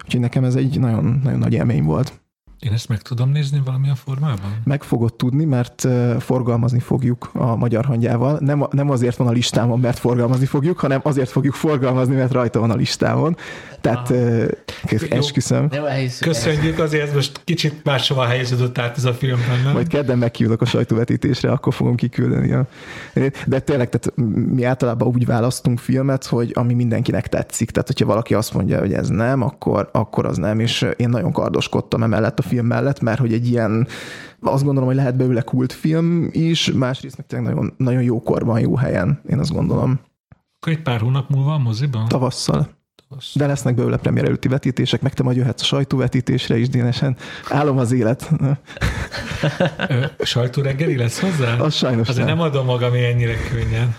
úgyhogy 0.04 0.20
nekem 0.20 0.44
ez 0.44 0.54
egy 0.54 0.80
nagyon, 0.80 1.20
nagyon 1.24 1.38
nagy 1.38 1.52
élmény 1.52 1.84
volt. 1.84 2.19
Én 2.60 2.72
ezt 2.72 2.88
meg 2.88 3.02
tudom 3.02 3.30
nézni 3.30 3.60
valamilyen 3.64 3.94
formában? 3.94 4.56
Meg 4.64 4.82
fogod 4.82 5.14
tudni, 5.14 5.44
mert 5.44 5.86
forgalmazni 6.18 6.78
fogjuk 6.78 7.30
a 7.32 7.56
magyar 7.56 7.84
hangyával. 7.84 8.38
Nem, 8.40 8.66
nem 8.70 8.90
azért 8.90 9.16
van 9.16 9.26
a 9.26 9.30
listámon, 9.30 9.80
mert 9.80 9.98
forgalmazni 9.98 10.46
fogjuk, 10.46 10.78
hanem 10.78 11.00
azért 11.02 11.30
fogjuk 11.30 11.54
forgalmazni, 11.54 12.14
mert 12.14 12.32
rajta 12.32 12.60
van 12.60 12.70
a 12.70 12.74
listámon. 12.74 13.36
Tehát 13.80 14.10
uh, 14.10 14.48
esküszöm. 15.10 15.68
Köszönjük, 16.20 16.78
azért 16.78 17.08
ez 17.08 17.14
most 17.14 17.40
kicsit 17.44 17.84
máshova 17.84 18.24
helyeződött 18.24 18.78
át 18.78 18.96
ez 18.96 19.04
a 19.04 19.12
film. 19.12 19.38
Nem? 19.64 19.72
Majd 19.72 19.86
kedden 19.86 20.18
megkívülök 20.18 20.60
a 20.60 20.64
sajtóvetítésre, 20.64 21.50
akkor 21.50 21.74
fogom 21.74 21.94
kiküldeni. 21.94 22.52
A... 22.52 22.66
De 23.46 23.60
tényleg, 23.60 23.88
tehát 23.88 24.12
mi 24.54 24.64
általában 24.64 25.08
úgy 25.08 25.26
választunk 25.26 25.78
filmet, 25.78 26.24
hogy 26.24 26.52
ami 26.54 26.74
mindenkinek 26.74 27.28
tetszik. 27.28 27.70
Tehát, 27.70 27.86
hogyha 27.86 28.06
valaki 28.06 28.34
azt 28.34 28.54
mondja, 28.54 28.78
hogy 28.78 28.92
ez 28.92 29.08
nem, 29.08 29.42
akkor, 29.42 29.88
akkor 29.92 30.26
az 30.26 30.36
nem. 30.36 30.60
És 30.60 30.86
én 30.96 31.08
nagyon 31.08 31.32
kardoskodtam 31.32 32.02
emellett 32.02 32.38
a 32.38 32.42
film 32.50 32.66
mellett, 32.66 33.00
mert 33.00 33.18
hogy 33.18 33.32
egy 33.32 33.48
ilyen 33.48 33.86
azt 34.42 34.64
gondolom, 34.64 34.88
hogy 34.88 34.98
lehet 34.98 35.16
belőle 35.16 35.42
kultfilm 35.42 36.28
is, 36.32 36.72
másrészt 36.72 37.16
meg 37.16 37.26
tényleg 37.26 37.54
nagyon, 37.54 37.74
nagyon 37.76 38.02
jó 38.02 38.22
korban, 38.22 38.60
jó 38.60 38.76
helyen, 38.76 39.20
én 39.28 39.38
azt 39.38 39.52
gondolom. 39.52 40.00
Akkor 40.60 40.72
egy 40.72 40.82
pár 40.82 41.00
hónap 41.00 41.28
múlva 41.28 41.52
a 41.54 41.58
moziban? 41.58 42.08
Tavasszal. 42.08 42.68
De 43.34 43.46
lesznek 43.46 43.74
belőle 43.74 43.96
premier 43.96 44.24
előtti 44.24 44.48
vetítések, 44.48 45.02
meg 45.02 45.14
te 45.14 45.22
majd 45.22 45.36
jöhetsz 45.36 45.62
a 45.62 45.64
sajtóvetítésre 45.64 46.56
is, 46.56 46.68
Dénesen. 46.68 47.16
Állom 47.48 47.78
az 47.78 47.92
élet. 47.92 48.30
Sajtó 50.18 50.62
reggeli 50.62 50.96
lesz 50.96 51.20
hozzá? 51.20 51.56
Az 51.56 51.74
sajnos 51.74 52.08
Azért 52.08 52.26
nem. 52.26 52.36
nem 52.36 52.46
adom 52.46 52.66
magam 52.66 52.92
ennyire 52.92 53.34
könnyen. 53.50 53.96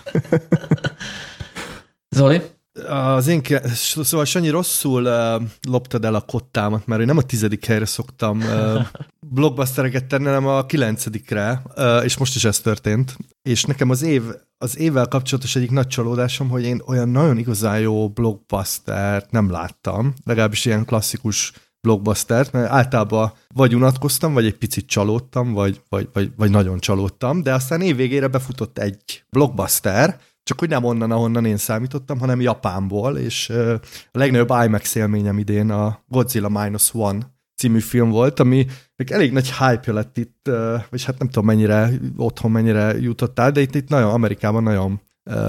Zoli? 2.16 2.40
Az 2.88 3.26
én, 3.26 3.42
szóval 4.02 4.24
Sanyi 4.24 4.48
rosszul 4.48 5.04
uh, 5.04 5.42
loptad 5.68 6.04
el 6.04 6.14
a 6.14 6.20
kottámat, 6.20 6.86
mert 6.86 7.00
én 7.00 7.06
nem 7.06 7.16
a 7.16 7.22
tizedik 7.22 7.64
helyre 7.64 7.84
szoktam 7.84 8.38
uh, 8.38 8.86
blockbustereket 9.34 10.04
tenni, 10.04 10.24
hanem 10.24 10.46
a 10.46 10.66
kilencedikre, 10.66 11.62
uh, 11.76 12.04
és 12.04 12.16
most 12.16 12.34
is 12.34 12.44
ez 12.44 12.60
történt. 12.60 13.16
És 13.42 13.64
nekem 13.64 13.90
az 13.90 14.02
év, 14.02 14.22
az 14.58 14.78
évvel 14.78 15.08
kapcsolatos 15.08 15.56
egyik 15.56 15.70
nagy 15.70 15.86
csalódásom, 15.86 16.48
hogy 16.48 16.62
én 16.62 16.82
olyan 16.86 17.08
nagyon 17.08 17.38
igazán 17.38 17.80
jó 17.80 18.08
blockbustert 18.08 19.30
nem 19.30 19.50
láttam, 19.50 20.14
legalábbis 20.24 20.64
ilyen 20.64 20.84
klasszikus 20.84 21.52
blockbustert, 21.80 22.52
mert 22.52 22.70
általában 22.70 23.32
vagy 23.54 23.74
unatkoztam, 23.74 24.32
vagy 24.32 24.44
egy 24.44 24.58
picit 24.58 24.86
csalódtam, 24.86 25.52
vagy, 25.52 25.80
vagy, 25.88 26.08
vagy, 26.12 26.30
vagy 26.36 26.50
nagyon 26.50 26.78
csalódtam, 26.78 27.42
de 27.42 27.54
aztán 27.54 27.80
évvégére 27.80 28.26
befutott 28.26 28.78
egy 28.78 29.24
blockbuster, 29.30 30.20
csak 30.42 30.58
hogy 30.58 30.68
nem 30.68 30.84
onnan, 30.84 31.10
ahonnan 31.10 31.44
én 31.44 31.56
számítottam, 31.56 32.18
hanem 32.18 32.40
Japánból, 32.40 33.16
és 33.16 33.48
a 34.10 34.18
legnagyobb 34.18 34.52
IMAX 34.64 34.94
élményem 34.94 35.38
idén 35.38 35.70
a 35.70 36.02
Godzilla 36.08 36.48
Minus 36.48 36.94
One 36.94 37.30
című 37.56 37.80
film 37.80 38.10
volt, 38.10 38.40
ami 38.40 38.66
elég 39.10 39.32
nagy 39.32 39.52
hype 39.52 39.92
lett 39.92 40.18
itt, 40.18 40.50
vagy 40.90 41.04
hát 41.04 41.18
nem 41.18 41.28
tudom 41.28 41.44
mennyire 41.44 41.90
otthon 42.16 42.50
mennyire 42.50 42.98
jutott 42.98 43.38
el, 43.38 43.50
de 43.50 43.60
itt, 43.60 43.74
itt 43.74 43.88
nagyon 43.88 44.10
Amerikában 44.10 44.62
nagyon 44.62 45.00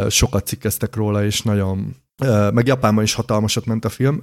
sokat 0.10 0.48
cikkeztek 0.48 0.96
róla, 0.96 1.26
és 1.26 1.42
nagyon 1.42 1.96
meg 2.54 2.68
Japánban 2.68 3.04
is 3.04 3.14
hatalmasat 3.14 3.66
ment 3.66 3.86
a 3.86 3.90
film, 3.90 4.16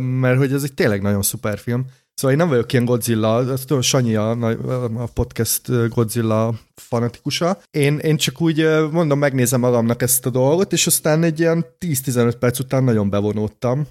mert 0.00 0.38
hogy 0.38 0.52
ez 0.52 0.62
egy 0.62 0.74
tényleg 0.74 1.02
nagyon 1.02 1.22
szuper 1.22 1.58
film. 1.58 1.86
Szóval 2.16 2.36
én 2.36 2.42
nem 2.42 2.48
vagyok 2.48 2.72
ilyen 2.72 2.84
Godzilla, 2.84 3.52
ezt 3.52 3.66
tudom, 3.66 3.82
Sanyi 3.82 4.14
a, 4.14 4.30
a 4.94 5.08
podcast 5.14 5.88
Godzilla 5.88 6.54
fanatikusa. 6.74 7.58
Én, 7.70 7.98
én 7.98 8.16
csak 8.16 8.40
úgy 8.40 8.68
mondom, 8.90 9.18
megnézem 9.18 9.60
magamnak 9.60 10.02
ezt 10.02 10.26
a 10.26 10.30
dolgot, 10.30 10.72
és 10.72 10.86
aztán 10.86 11.22
egy 11.22 11.40
ilyen 11.40 11.66
10-15 11.80 12.34
perc 12.38 12.58
után 12.58 12.84
nagyon 12.84 13.10
bevonódtam, 13.10 13.86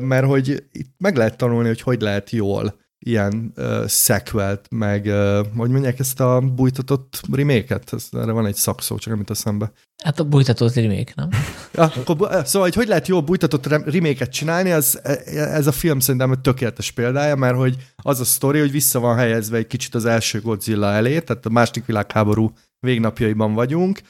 mert 0.00 0.26
hogy 0.26 0.64
itt 0.72 0.90
meg 0.98 1.16
lehet 1.16 1.36
tanulni, 1.36 1.68
hogy 1.68 1.80
hogy 1.80 2.00
lehet 2.00 2.30
jól 2.30 2.74
ilyen 3.06 3.52
uh, 3.56 3.86
sequelt, 3.88 4.66
meg 4.70 5.04
uh, 5.04 5.46
hogy 5.56 5.70
mondják 5.70 5.98
ezt 5.98 6.20
a 6.20 6.40
bújtatott 6.40 7.20
reméket? 7.32 7.92
Erre 8.12 8.32
van 8.32 8.46
egy 8.46 8.54
szakszó, 8.54 8.96
csak 8.98 9.08
nem 9.08 9.18
jut 9.18 9.30
eszembe. 9.30 9.72
Hát 10.04 10.20
a 10.20 10.24
bújtatott 10.24 10.74
remake, 10.74 11.12
nem? 11.14 11.28
Ja, 11.74 11.84
akkor, 11.84 12.16
szóval, 12.44 12.68
hogy 12.68 12.74
hogy 12.74 12.88
lehet 12.88 13.08
jó 13.08 13.22
bújtatott 13.22 13.66
reméket 13.66 14.32
csinálni, 14.32 14.70
az, 14.70 15.00
e, 15.02 15.20
ez 15.34 15.66
a 15.66 15.72
film 15.72 15.98
szerintem 15.98 16.32
egy 16.32 16.40
tökéletes 16.40 16.90
példája, 16.90 17.36
mert 17.36 17.56
hogy 17.56 17.76
az 17.96 18.20
a 18.20 18.24
sztori, 18.24 18.58
hogy 18.58 18.70
vissza 18.70 19.00
van 19.00 19.16
helyezve 19.16 19.56
egy 19.56 19.66
kicsit 19.66 19.94
az 19.94 20.04
első 20.04 20.40
Godzilla 20.40 20.92
elé, 20.92 21.20
tehát 21.20 21.46
a 21.46 21.50
második 21.50 21.84
világháború 21.84 22.52
végnapjaiban 22.80 23.54
vagyunk, 23.54 24.00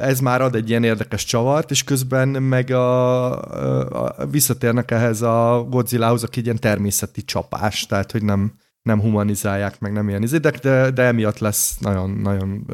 ez 0.00 0.20
már 0.20 0.40
ad 0.40 0.54
egy 0.54 0.68
ilyen 0.68 0.84
érdekes 0.84 1.24
csavart, 1.24 1.70
és 1.70 1.84
közben 1.84 2.28
meg 2.28 2.70
a, 2.70 3.32
a, 4.04 4.26
visszatérnek 4.30 4.90
ehhez 4.90 5.22
a 5.22 5.66
Godzillahoz, 5.70 6.22
aki 6.22 6.38
egy 6.38 6.44
ilyen 6.44 6.58
természeti 6.58 7.24
csapás, 7.24 7.86
tehát 7.86 8.12
hogy 8.12 8.22
nem, 8.22 8.52
nem 8.82 9.00
humanizálják, 9.00 9.80
meg 9.80 9.92
nem 9.92 10.08
ilyen 10.08 10.22
izédek, 10.22 10.58
de, 10.58 10.90
de 10.90 11.02
emiatt 11.02 11.38
lesz 11.38 11.78
nagyon, 11.78 12.10
nagyon 12.10 12.66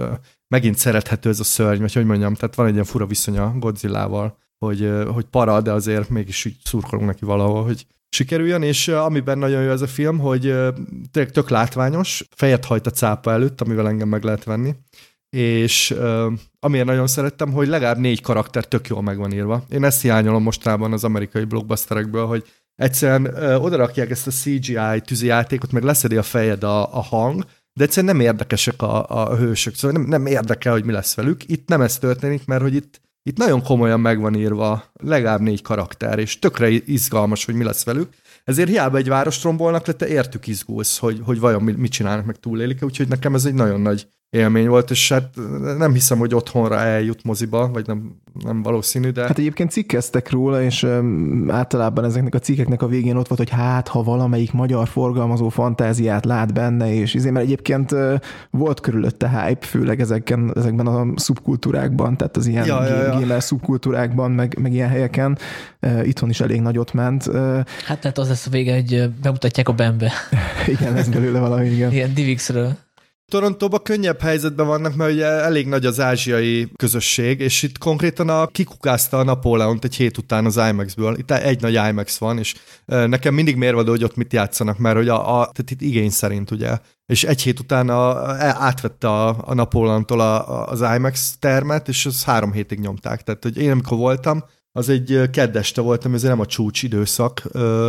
megint 0.49 0.79
szerethető 0.79 1.29
ez 1.29 1.41
a 1.41 1.45
szörny, 1.45 1.81
vagy 1.81 1.93
hogy 1.93 2.05
mondjam, 2.05 2.35
tehát 2.35 2.55
van 2.55 2.67
egy 2.67 2.73
ilyen 2.73 2.85
fura 2.85 3.07
viszony 3.07 3.39
a 3.39 3.55
Godzillával, 3.59 4.39
hogy, 4.59 4.93
hogy 5.13 5.25
para, 5.25 5.61
de 5.61 5.73
azért 5.73 6.09
mégis 6.09 6.45
úgy 6.45 6.57
szurkolunk 6.65 7.07
neki 7.07 7.25
valahol, 7.25 7.65
hogy 7.65 7.87
sikerüljön, 8.09 8.63
és 8.63 8.89
amiben 8.89 9.39
nagyon 9.39 9.63
jó 9.63 9.71
ez 9.71 9.81
a 9.81 9.87
film, 9.87 10.19
hogy 10.19 10.41
tényleg 11.11 11.33
tök 11.33 11.49
látványos, 11.49 12.25
fejet 12.31 12.65
hajt 12.65 12.87
a 12.87 12.91
cápa 12.91 13.33
előtt, 13.33 13.61
amivel 13.61 13.89
engem 13.89 14.09
meg 14.09 14.23
lehet 14.23 14.45
venni, 14.45 14.75
és 15.35 15.91
uh, 15.91 16.32
amiért 16.61 16.87
nagyon 16.87 17.07
szerettem, 17.07 17.53
hogy 17.53 17.68
legalább 17.68 17.99
négy 17.99 18.20
karakter 18.20 18.64
tök 18.64 18.89
jól 18.89 19.03
meg 19.03 19.32
írva. 19.32 19.64
Én 19.68 19.85
ezt 19.85 20.03
hiányolom 20.03 20.43
mostában 20.43 20.93
az 20.93 21.05
amerikai 21.05 21.45
blockbusterekből, 21.45 22.26
hogy 22.26 22.45
egyszerűen 22.76 23.26
uh, 23.26 23.64
odarakják 23.64 24.11
ezt 24.11 24.26
a 24.26 24.30
CGI 24.30 25.01
tűzijátékot, 25.05 25.72
meg 25.72 25.82
leszedi 25.82 26.16
a 26.16 26.22
fejed 26.22 26.62
a, 26.62 26.97
a 26.97 27.03
hang, 27.03 27.45
de 27.72 27.85
egyszerűen 27.85 28.16
nem 28.16 28.26
érdekesek 28.26 28.82
a, 28.82 29.09
a 29.09 29.37
hősök, 29.37 29.74
szóval 29.74 30.01
nem, 30.01 30.09
nem 30.09 30.26
érdekel, 30.26 30.72
hogy 30.72 30.85
mi 30.85 30.93
lesz 30.93 31.14
velük. 31.14 31.49
Itt 31.49 31.68
nem 31.68 31.80
ez 31.80 31.99
történik, 31.99 32.47
mert 32.47 32.62
hogy 32.62 32.74
itt, 32.74 33.01
itt 33.22 33.37
nagyon 33.37 33.62
komolyan 33.62 34.01
meg 34.01 34.20
van 34.20 34.35
írva 34.35 34.85
legalább 34.93 35.41
négy 35.41 35.62
karakter, 35.62 36.18
és 36.18 36.39
tökre 36.39 36.68
izgalmas, 36.68 37.45
hogy 37.45 37.55
mi 37.55 37.64
lesz 37.64 37.85
velük. 37.85 38.09
Ezért 38.45 38.68
hiába 38.68 38.97
egy 38.97 39.09
várost 39.09 39.43
rombolnak 39.43 39.87
le, 39.87 39.93
te 39.93 40.09
értük 40.09 40.47
izgulsz, 40.47 40.99
hogy, 40.99 41.20
hogy 41.24 41.39
vajon 41.39 41.62
mit 41.62 41.93
csinálnak, 41.93 42.24
meg 42.24 42.37
túlélik 42.37 42.82
úgyhogy 42.82 43.09
nekem 43.09 43.35
ez 43.35 43.45
egy 43.45 43.55
nagyon 43.55 43.80
nagy 43.80 44.07
élmény 44.35 44.68
volt, 44.68 44.91
és 44.91 45.12
hát 45.12 45.28
nem 45.78 45.93
hiszem, 45.93 46.18
hogy 46.18 46.35
otthonra 46.35 46.78
eljut 46.78 47.24
moziba, 47.24 47.70
vagy 47.72 47.87
nem, 47.87 48.16
nem 48.45 48.62
valószínű, 48.62 49.11
de... 49.11 49.22
Hát 49.22 49.39
egyébként 49.39 49.70
cikkeztek 49.70 50.30
róla, 50.30 50.62
és 50.62 50.82
um, 50.82 51.47
általában 51.51 52.05
ezeknek 52.05 52.35
a 52.35 52.39
cikkeknek 52.39 52.82
a 52.82 52.87
végén 52.87 53.16
ott 53.16 53.28
volt, 53.28 53.41
hogy 53.41 53.51
hát, 53.51 53.89
ha 53.89 54.03
valamelyik 54.03 54.53
magyar 54.53 54.89
forgalmazó 54.89 55.49
fantáziát 55.49 56.24
lát 56.24 56.53
benne, 56.53 56.95
és 56.95 57.14
izé, 57.14 57.30
mert 57.30 57.45
egyébként 57.45 57.93
uh, 57.93 58.14
volt 58.51 58.80
körülötte 58.80 59.28
hype, 59.28 59.66
főleg 59.66 60.01
ezeken, 60.01 60.53
ezekben 60.57 60.87
a 60.87 61.07
szubkultúrákban, 61.16 62.16
tehát 62.16 62.37
az 62.37 62.47
ilyen 62.47 62.66
ja, 62.66 62.87
ja, 62.87 63.03
ja. 63.03 63.18
gamer 63.18 63.43
szubkultúrákban, 63.43 64.30
meg, 64.30 64.59
meg 64.61 64.72
ilyen 64.72 64.89
helyeken, 64.89 65.39
uh, 65.82 66.07
itthon 66.07 66.28
is 66.28 66.41
elég 66.41 66.61
nagyot 66.61 66.93
ment. 66.93 67.26
Uh, 67.26 67.35
hát 67.87 68.01
tehát 68.01 68.18
az 68.18 68.28
lesz 68.28 68.47
a 68.47 68.51
vége, 68.51 68.74
hogy 68.74 69.11
bemutatják 69.22 69.68
a 69.68 69.72
bembe. 69.72 70.12
igen, 70.78 70.97
ez 70.97 71.09
belőle 71.09 71.39
valami, 71.39 71.68
igen. 71.68 71.93
Ilyen 71.93 72.14
Divixről. 72.14 72.76
Torontóban 73.35 73.82
könnyebb 73.82 74.20
helyzetben 74.20 74.66
vannak, 74.66 74.95
mert 74.95 75.12
ugye 75.12 75.26
elég 75.26 75.66
nagy 75.66 75.87
az 75.87 76.01
ázsiai 76.01 76.68
közösség, 76.76 77.41
és 77.41 77.62
itt 77.62 77.78
konkrétan 77.78 78.28
a 78.28 78.47
kikukázta 78.47 79.18
a 79.18 79.24
Napóleont 79.24 79.85
egy 79.85 79.95
hét 79.95 80.18
után 80.18 80.45
az 80.45 80.57
IMAX-ből. 80.57 81.18
Itt 81.18 81.30
egy 81.30 81.61
nagy 81.61 81.74
IMAX 81.89 82.18
van, 82.18 82.39
és 82.39 82.55
nekem 82.85 83.35
mindig 83.35 83.57
mérvadó, 83.57 83.91
hogy 83.91 84.05
ott 84.05 84.16
mit 84.16 84.32
játszanak, 84.32 84.78
mert 84.78 84.97
hogy 84.97 85.09
a, 85.09 85.41
a 85.41 85.41
tehát 85.41 85.70
itt 85.70 85.80
igény 85.80 86.11
szerint 86.11 86.51
ugye. 86.51 86.78
És 87.07 87.24
egy 87.24 87.43
hét 87.43 87.61
után 87.61 87.89
a, 87.89 88.37
e, 88.41 88.57
átvette 88.59 89.09
a, 89.09 89.37
a 89.41 89.55
Napóleontól 89.55 90.20
a, 90.20 90.66
az 90.68 90.80
IMAX 90.80 91.37
termet, 91.39 91.89
és 91.89 92.07
az 92.07 92.24
három 92.24 92.53
hétig 92.53 92.78
nyomták. 92.78 93.22
Tehát, 93.22 93.43
hogy 93.43 93.59
én 93.59 93.70
amikor 93.70 93.99
voltam, 93.99 94.45
az 94.72 94.89
egy 94.89 95.30
keddeste 95.32 95.80
voltam, 95.80 96.14
ez 96.14 96.22
nem 96.22 96.41
a 96.41 96.47
csúcs 96.47 96.82
időszak, 96.82 97.43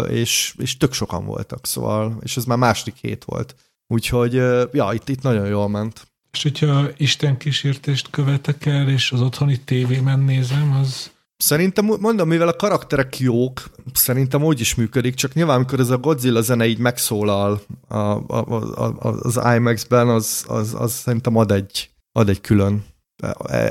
és, 0.10 0.56
és 0.58 0.78
tök 0.78 0.94
sokan 0.94 1.26
voltak, 1.26 1.66
szóval, 1.66 2.18
és 2.22 2.38
ez 2.38 2.46
már 2.46 2.58
második 2.58 2.96
hét 3.02 3.24
volt. 3.24 3.56
Úgyhogy, 3.88 4.34
ja, 4.72 4.90
itt, 4.94 5.10
itt 5.10 5.22
nagyon 5.22 5.48
jól 5.48 5.70
ment. 5.70 6.08
És 6.32 6.44
hogyha 6.44 6.88
Isten 6.98 7.38
kísértést 7.38 8.10
követek 8.10 8.66
el, 8.66 8.90
és 8.90 9.12
az 9.12 9.22
otthoni 9.22 9.60
tévében 9.60 10.20
nézem, 10.20 10.78
az... 10.82 11.14
Szerintem, 11.38 11.86
mondom, 12.00 12.28
mivel 12.28 12.48
a 12.48 12.56
karakterek 12.56 13.20
jók, 13.20 13.64
szerintem 13.94 14.44
úgy 14.44 14.60
is 14.60 14.76
működik, 14.76 15.14
csak 15.14 15.34
nyilván, 15.34 15.56
amikor 15.56 15.80
ez 15.80 15.90
a 15.90 15.98
Godzilla 15.98 16.42
zene 16.42 16.66
így 16.66 16.78
megszólal 16.78 17.62
a, 17.88 17.96
a, 17.96 18.38
a, 18.76 18.96
az 19.00 19.40
IMAX-ben, 19.56 20.08
az, 20.08 20.46
az, 20.48 20.74
az 20.74 20.94
szerintem 20.94 21.36
ad 21.36 21.52
egy, 21.52 21.90
ad 22.12 22.30
egy 22.30 22.42
külön 22.42 22.86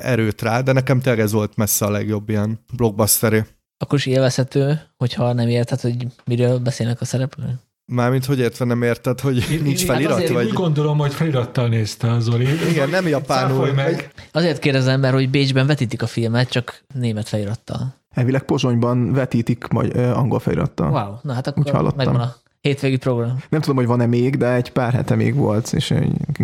erőt 0.03 0.43
rá, 0.43 0.61
de 0.61 0.73
nekem 0.73 1.01
tényleg 1.01 1.25
ez 1.25 1.33
volt 1.33 1.57
messze 1.57 1.85
a 1.85 1.91
legjobb 1.91 2.29
ilyen 2.29 2.59
blockbusteré. 2.73 3.45
Akkor 3.79 3.99
is 3.99 4.07
élvezhető, 4.07 4.81
hogyha 4.97 5.33
nem 5.33 5.49
érted, 5.49 5.81
hogy 5.81 6.07
miről 6.25 6.59
beszélnek 6.59 7.01
a 7.01 7.05
szereplők? 7.05 7.59
Mármint, 7.87 8.25
hogy 8.25 8.39
értve 8.39 8.65
nem 8.65 8.83
érted, 8.83 9.21
hogy 9.21 9.51
én, 9.51 9.63
nincs 9.63 9.85
felirat? 9.85 10.19
Hát 10.19 10.29
vagy? 10.29 10.47
Úgy 10.47 10.53
gondolom, 10.53 10.99
hogy 10.99 11.15
felirattal 11.15 11.69
nézte 11.69 12.11
az 12.11 12.25
Zoli. 12.25 12.47
Igen, 12.71 12.89
nem 12.89 13.09
japánul. 13.09 13.73
Meg. 13.73 14.13
Azért 14.33 14.59
kérdezem, 14.59 15.01
mert 15.01 15.15
hogy 15.15 15.31
Bécsben 15.31 15.67
vetítik 15.67 16.03
a 16.03 16.07
filmet, 16.07 16.49
csak 16.49 16.85
német 16.95 17.29
felirattal. 17.29 17.95
Elvileg 18.11 18.43
Pozsonyban 18.43 19.13
vetítik 19.13 19.69
majd 19.69 19.97
angol 19.97 20.39
felirattal. 20.39 20.91
Wow, 20.91 21.15
na 21.23 21.33
hát 21.33 21.47
akkor 21.47 21.93
megvan 21.97 22.21
a 22.21 22.35
hétvégi 22.61 22.97
program. 22.97 23.39
Nem 23.49 23.61
tudom, 23.61 23.77
hogy 23.77 23.87
van-e 23.87 24.07
még, 24.07 24.37
de 24.37 24.53
egy 24.53 24.73
pár 24.73 24.93
hete 24.93 25.15
még 25.15 25.35
volt, 25.35 25.73
és 25.73 25.95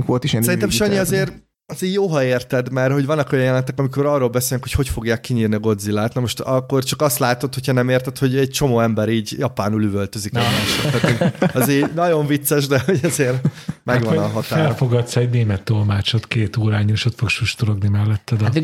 volt 0.07 0.25
is 0.25 0.31
ilyen 0.33 0.45
Szerintem 0.45 0.71
Sanyi 0.71 0.97
azért 0.97 1.33
azért 1.71 1.93
jó, 1.93 2.07
ha 2.07 2.25
érted, 2.25 2.73
mert 2.73 2.93
hogy 2.93 3.07
vannak 3.07 3.33
olyan 3.33 3.45
jelentek, 3.45 3.79
amikor 3.79 4.07
arról 4.07 4.29
beszélünk, 4.29 4.63
hogy 4.63 4.73
hogy 4.73 4.89
fogják 4.89 5.21
kinyírni 5.21 5.55
a 5.55 5.59
Godzilla-t. 5.59 6.15
Na 6.15 6.21
most 6.21 6.41
akkor 6.41 6.85
csak 6.85 7.03
azt 7.03 7.19
látod, 7.19 7.55
hogyha 7.55 7.73
nem 7.73 7.89
érted, 7.89 8.19
hogy 8.19 8.37
egy 8.37 8.51
csomó 8.51 8.81
ember 8.81 9.09
így 9.09 9.35
japánul 9.39 9.83
üvöltözik 9.83 10.33
egymásra. 10.35 11.51
azért 11.61 11.95
nagyon 11.95 12.27
vicces, 12.27 12.67
de 12.67 12.83
hogy 12.87 13.01
azért 13.03 13.47
megvan 13.85 14.19
hát, 14.19 14.27
a 14.27 14.29
határ. 14.29 14.59
Felfogadsz 14.59 15.17
egy 15.17 15.31
német 15.31 15.63
tolmácsot 15.63 16.27
két 16.27 16.57
órányos, 16.57 16.99
és 17.01 17.05
ott 17.05 17.19
fog 17.19 17.29
sustorogni 17.29 17.89
melletted 17.89 18.43
a 18.43 18.45
hát, 18.45 18.61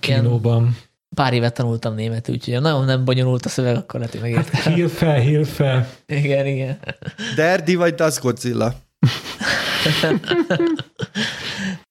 kínóban. 0.00 0.76
Pár 1.14 1.32
évet 1.32 1.54
tanultam 1.54 1.94
német, 1.94 2.28
úgyhogy 2.28 2.60
nagyon 2.60 2.84
nem 2.84 3.04
bonyolult 3.04 3.46
a 3.46 3.48
szöveg, 3.48 3.76
akkor 3.76 4.00
lehet, 4.00 4.14
hogy 4.14 4.22
megértem. 4.22 4.60
Hát 4.60 4.74
hír 4.74 4.90
fel, 4.90 5.18
hír 5.18 5.46
fel. 5.46 5.88
Igen, 6.06 6.46
igen. 6.46 6.78
Derdi 7.36 7.74
vagy 7.74 7.94
Das 7.94 8.20
Godzilla? 8.20 8.74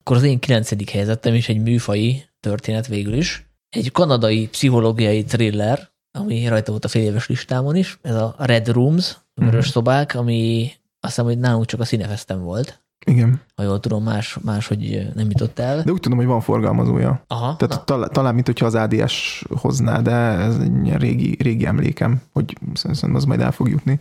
Akkor 0.09 0.21
az 0.21 0.27
én 0.27 0.39
kilencedik 0.39 0.89
helyzetem 0.89 1.33
is 1.33 1.49
egy 1.49 1.61
műfai 1.61 2.23
történet 2.39 2.87
végül 2.87 3.13
is. 3.13 3.49
Egy 3.69 3.91
kanadai 3.91 4.47
pszichológiai 4.47 5.23
thriller, 5.23 5.89
ami 6.11 6.47
rajta 6.47 6.71
volt 6.71 6.85
a 6.85 6.87
fél 6.87 7.03
éves 7.03 7.27
listámon 7.27 7.75
is. 7.75 7.99
Ez 8.01 8.15
a 8.15 8.35
Red 8.37 8.67
Rooms, 8.67 9.17
vörös 9.33 9.53
mm-hmm. 9.53 9.69
szobák, 9.69 10.15
ami 10.15 10.71
azt 10.99 11.13
hiszem, 11.13 11.25
hogy 11.25 11.37
nálunk 11.39 11.65
csak 11.65 11.79
a 11.79 11.85
színefesztem 11.85 12.41
volt. 12.41 12.81
Igen. 13.05 13.41
Ha 13.55 13.63
jól 13.63 13.79
tudom, 13.79 14.03
más, 14.03 14.37
más 14.41 14.67
hogy 14.67 15.11
nem 15.15 15.29
jutott 15.29 15.59
el. 15.59 15.81
De 15.83 15.91
úgy 15.91 15.99
tudom, 15.99 16.17
hogy 16.17 16.27
van 16.27 16.41
forgalmazója. 16.41 17.23
Aha, 17.27 17.55
Tehát 17.55 17.85
talán, 17.85 18.09
talán, 18.13 18.33
mint 18.33 18.45
hogyha 18.45 18.65
az 18.65 18.75
ADS 18.75 19.43
hozná, 19.55 20.01
de 20.01 20.11
ez 20.11 20.57
egy 20.57 20.97
régi, 20.97 21.37
régi 21.41 21.65
emlékem, 21.65 22.21
hogy 22.33 22.57
szerintem 22.73 23.15
az 23.15 23.25
majd 23.25 23.41
el 23.41 23.51
fog 23.51 23.69
jutni. 23.69 23.99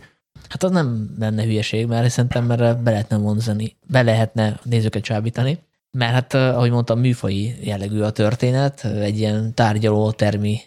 Hát 0.49 0.63
az 0.63 0.71
nem 0.71 1.15
lenne 1.19 1.43
hülyeség, 1.43 1.87
mert 1.87 2.09
szerintem 2.09 2.51
erre 2.51 2.73
be 2.73 2.91
lehetne 2.91 3.17
vonzani, 3.17 3.75
be 3.87 4.01
lehetne 4.01 4.59
nézőket 4.63 5.03
csábítani. 5.03 5.59
Mert 5.91 6.13
hát, 6.13 6.33
ahogy 6.33 6.71
mondtam, 6.71 6.99
műfai 6.99 7.55
jellegű 7.61 8.01
a 8.01 8.09
történet, 8.09 8.85
egy 8.85 9.19
ilyen 9.19 9.53
tárgyaló 9.53 10.11
termi 10.11 10.59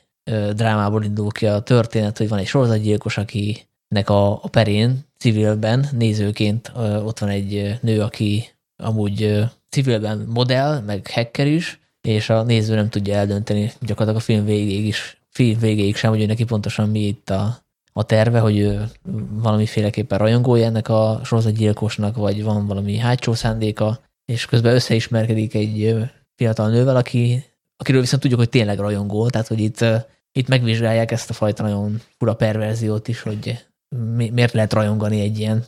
drámából 0.52 1.04
indul 1.04 1.30
ki 1.30 1.46
a 1.46 1.60
történet, 1.60 2.18
hogy 2.18 2.28
van 2.28 2.38
egy 2.38 2.46
sorozatgyilkos, 2.46 3.18
akinek 3.18 4.10
a, 4.10 4.32
a 4.32 4.48
perén 4.50 5.04
civilben 5.18 5.86
nézőként 5.92 6.72
ott 7.04 7.18
van 7.18 7.28
egy 7.28 7.78
nő, 7.80 8.00
aki 8.00 8.48
amúgy 8.76 9.44
civilben 9.68 10.26
modell, 10.28 10.80
meg 10.80 11.06
hacker 11.12 11.46
is, 11.46 11.80
és 12.00 12.30
a 12.30 12.42
néző 12.42 12.74
nem 12.74 12.88
tudja 12.88 13.14
eldönteni 13.14 13.72
gyakorlatilag 13.80 14.16
a 14.16 14.24
film 14.24 14.44
végéig 14.44 14.86
is, 14.86 15.22
film 15.28 15.58
végéig 15.58 15.96
sem, 15.96 16.10
hogy 16.10 16.26
neki 16.26 16.44
pontosan 16.44 16.88
mi 16.88 17.00
itt 17.00 17.30
a, 17.30 17.56
a 17.92 18.02
terve, 18.02 18.38
hogy 18.38 18.58
ő 18.58 18.84
valamiféleképpen 19.30 20.18
rajongója 20.18 20.64
ennek 20.64 20.88
a 20.88 21.20
sorozatgyilkosnak, 21.24 22.16
vagy 22.16 22.42
van 22.42 22.66
valami 22.66 22.96
hátsó 22.96 23.34
szándéka, 23.34 24.00
és 24.24 24.46
közben 24.46 24.74
összeismerkedik 24.74 25.54
egy 25.54 25.96
fiatal 26.34 26.70
nővel, 26.70 26.96
aki, 26.96 27.44
akiről 27.76 28.00
viszont 28.00 28.22
tudjuk, 28.22 28.40
hogy 28.40 28.48
tényleg 28.48 28.78
rajongó, 28.78 29.28
tehát 29.28 29.46
hogy 29.46 29.60
itt, 29.60 29.84
itt 30.32 30.48
megvizsgálják 30.48 31.10
ezt 31.10 31.30
a 31.30 31.32
fajta 31.32 31.62
nagyon 31.62 32.00
fura 32.18 32.34
perverziót 32.34 33.08
is, 33.08 33.20
hogy 33.20 33.66
mi, 34.14 34.30
miért 34.30 34.52
lehet 34.52 34.72
rajongani 34.72 35.20
egy 35.20 35.38
ilyen 35.38 35.64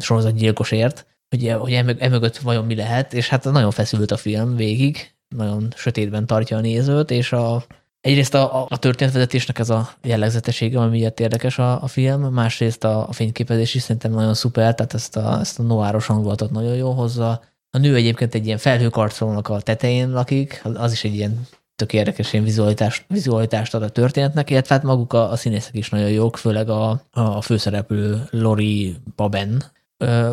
sorozatgyilkosért, 0.00 1.06
hogy, 1.28 1.54
hogy 1.58 1.72
emögött 1.98 2.36
vajon 2.36 2.64
mi 2.64 2.74
lehet, 2.74 3.12
és 3.12 3.28
hát 3.28 3.44
nagyon 3.44 3.70
feszült 3.70 4.10
a 4.10 4.16
film 4.16 4.56
végig, 4.56 5.14
nagyon 5.28 5.72
sötétben 5.76 6.26
tartja 6.26 6.56
a 6.56 6.60
nézőt, 6.60 7.10
és 7.10 7.32
a, 7.32 7.64
egyrészt 8.00 8.34
a, 8.34 8.66
a 8.68 8.76
történetvezetésnek 8.78 9.58
ez 9.58 9.70
a 9.70 9.88
jellegzetessége, 10.02 10.78
ami 10.80 10.98
miatt 10.98 11.20
érdekes 11.20 11.58
a, 11.58 11.82
a 11.82 11.86
film, 11.86 12.22
másrészt 12.22 12.84
a, 12.84 13.08
a 13.08 13.12
fényképezés 13.12 13.74
is 13.74 13.82
szerintem 13.82 14.12
nagyon 14.12 14.34
szuper, 14.34 14.74
tehát 14.74 14.94
ezt 14.94 15.16
a, 15.16 15.38
ezt 15.40 15.58
a 15.58 15.62
noáros 15.62 16.06
hangulatot 16.06 16.50
nagyon 16.50 16.74
jó 16.74 16.90
hozza. 16.90 17.42
A 17.76 17.78
nő 17.78 17.94
egyébként 17.94 18.34
egy 18.34 18.46
ilyen 18.46 18.58
felhőkarcolónak 18.58 19.48
a 19.48 19.60
tetején 19.60 20.10
lakik, 20.10 20.62
az 20.74 20.92
is 20.92 21.04
egy 21.04 21.14
ilyen 21.14 21.46
tök 21.74 21.92
érdekes 21.92 22.32
ilyen 22.32 22.44
vizualitást, 22.44 23.04
vizualitást 23.08 23.74
ad 23.74 23.82
a 23.82 23.88
történetnek, 23.88 24.50
illetve 24.50 24.74
hát 24.74 24.84
maguk 24.84 25.12
a, 25.12 25.30
a 25.30 25.36
színészek 25.36 25.74
is 25.74 25.90
nagyon 25.90 26.10
jók, 26.10 26.36
főleg 26.36 26.68
a, 26.68 27.02
a 27.10 27.40
főszereplő 27.40 28.26
Lori 28.30 28.96
Baben. 29.16 29.64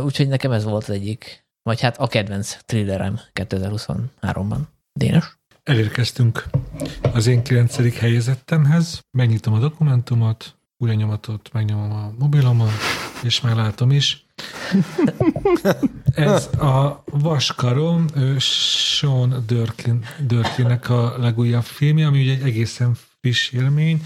Úgyhogy 0.04 0.28
nekem 0.28 0.52
ez 0.52 0.64
volt 0.64 0.84
az 0.84 0.90
egyik, 0.90 1.46
vagy 1.64 1.82
hát 1.82 1.98
a 1.98 2.08
kedvenc 2.08 2.58
thrillerem 2.66 3.20
2023-ban. 3.34 4.60
Dénes? 4.94 5.38
Elérkeztünk 5.64 6.46
az 7.14 7.28
én 7.28 7.44
kilencedik 7.44 7.98
helyezettemhez, 7.98 9.00
megnyitom 9.12 9.54
a 9.54 9.60
dokumentumot, 9.60 10.56
újra 10.78 10.96
nyomatot, 10.96 11.50
megnyomom 11.54 11.92
a 11.92 12.14
mobilomon, 12.18 12.72
és 13.24 13.42
meglátom 13.42 13.92
is. 13.92 14.26
Ez 16.16 16.50
a 16.60 17.04
Vaskarom, 17.06 18.06
Sean 18.38 19.44
Dörkin, 19.48 20.06
Dörkinnek 20.28 20.90
a 20.90 21.16
legújabb 21.18 21.64
filmje, 21.64 22.08
ami 22.08 22.22
ugye 22.22 22.32
egy 22.32 22.48
egészen 22.48 22.92
friss 23.22 23.52
élmény. 23.52 24.02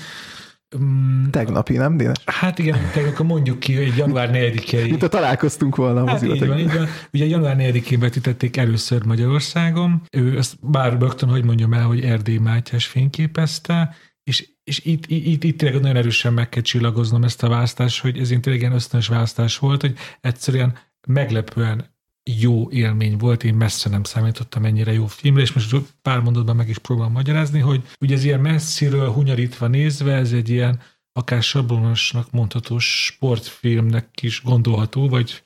Mm, 0.78 1.30
Tegnapi, 1.30 1.78
nem, 1.78 1.98
Dénes? 1.98 2.18
Hát 2.26 2.60
igen, 2.60 2.78
tegnap 2.94 3.20
mondjuk 3.20 3.60
ki, 3.60 3.76
hogy 3.76 3.98
január 3.98 4.30
4-i. 4.34 4.90
Mint 4.90 5.04
a 5.04 5.08
találkoztunk 5.08 5.76
volna. 5.76 6.08
Hát 6.08 6.24
így 6.24 6.48
van, 6.48 6.60
így 6.60 6.74
van. 6.74 6.88
Ugye 7.14 7.26
január 7.26 7.56
4-én 7.60 8.00
vetítették 8.00 8.58
először 8.58 9.06
Magyarországon. 9.06 10.02
Ő 10.12 10.38
ezt 10.38 10.56
bár 10.62 10.98
rögtön, 11.00 11.30
hogy 11.30 11.44
mondjam 11.44 11.74
el, 11.74 11.84
hogy 11.84 12.04
Erdély 12.04 12.38
Mátyás 12.38 12.86
fényképezte, 12.86 13.96
és, 14.24 14.48
és 14.64 14.86
itt, 14.86 15.06
itt, 15.08 15.44
itt 15.44 15.58
tényleg 15.58 15.82
nagyon 15.82 15.98
erősen 15.98 16.34
meg 16.34 16.50
kell 16.50 16.62
csillagoznom 16.62 17.24
ezt 17.24 17.44
a 17.44 17.50
választást, 17.50 18.02
hogy 18.02 18.20
ez 18.20 18.28
tényleg 18.28 18.60
ilyen 18.60 18.74
ösztönös 18.74 19.08
választás 19.08 19.58
volt, 19.58 19.82
hogy 19.82 19.98
egyszerűen 20.22 20.78
meglepően 21.08 21.86
jó 22.24 22.72
élmény 22.72 23.18
volt, 23.18 23.44
én 23.44 23.54
messze 23.54 23.90
nem 23.90 24.04
számítottam 24.04 24.66
ennyire 24.66 24.94
jó 24.94 25.06
filmre, 25.06 25.42
és 25.42 25.54
most 25.54 25.76
pár 26.02 26.20
mondatban 26.20 26.56
meg 26.56 26.70
is 26.70 26.78
próbálom 26.78 27.12
magyarázni, 27.12 27.60
hogy 27.60 27.82
ugye 28.00 28.16
ez 28.16 28.24
ilyen 28.24 28.40
messziről 28.40 29.12
hunyarítva 29.12 29.68
nézve, 29.68 30.14
ez 30.14 30.32
egy 30.32 30.50
ilyen 30.50 30.80
akár 31.14 31.44
sablonosnak 31.44 32.32
mondható 32.32 32.80
sportfilmnek 32.80 34.22
is 34.22 34.42
gondolható, 34.44 35.10
vagy 35.10 35.44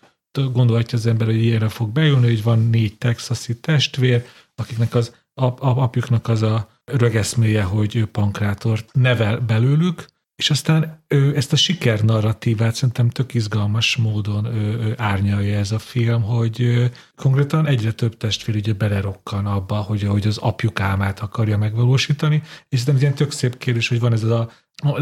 gondolhatja 0.52 0.98
az 0.98 1.06
ember, 1.06 1.28
hogy 1.28 1.44
ilyenre 1.44 1.70
fog 1.70 1.90
beülni, 1.90 2.28
hogy 2.28 2.44
van 2.44 2.60
négy 2.60 2.98
texasi 2.98 3.60
testvér, 3.60 4.26
akiknek 4.56 4.96
az 4.96 5.16
ap, 5.34 5.62
apjuknak 5.62 6.28
az 6.28 6.42
a 6.42 6.70
rögeszméje, 6.86 7.64
hogy 7.64 7.96
ő 7.96 8.06
pankrátort 8.06 8.90
nevel 8.94 9.40
belőlük, 9.40 10.06
és 10.42 10.50
aztán 10.50 11.04
ő 11.08 11.36
ezt 11.36 11.54
a 11.54 11.56
siker 11.56 12.02
narratívát 12.02 12.76
szerintem 12.76 13.10
tök 13.10 13.34
izgalmas 13.34 13.96
módon 13.96 14.46
ő, 14.46 14.80
ő 14.80 14.94
árnyalja 14.98 15.58
ez 15.58 15.72
a 15.72 15.80
film, 15.80 16.22
hogy 16.22 16.62
ő, 16.62 16.92
konkrétan 17.16 17.68
egyre 17.68 17.92
több 17.92 18.18
testvér 18.18 18.56
ugye 18.56 18.74
belerokkan 18.74 19.46
abba, 19.46 19.76
hogy, 19.76 20.04
hogy 20.04 20.28
az 20.28 20.38
apjuk 20.38 20.80
álmát 20.80 21.20
akarja 21.20 21.58
megvalósítani, 21.58 22.42
és 22.70 22.80
szerintem 22.80 23.04
ilyen 23.04 23.16
tök 23.16 23.32
szép 23.32 23.58
kérdés, 23.58 23.88
hogy 23.88 24.00
van 24.00 24.14
ez 24.14 24.24
a 24.24 24.50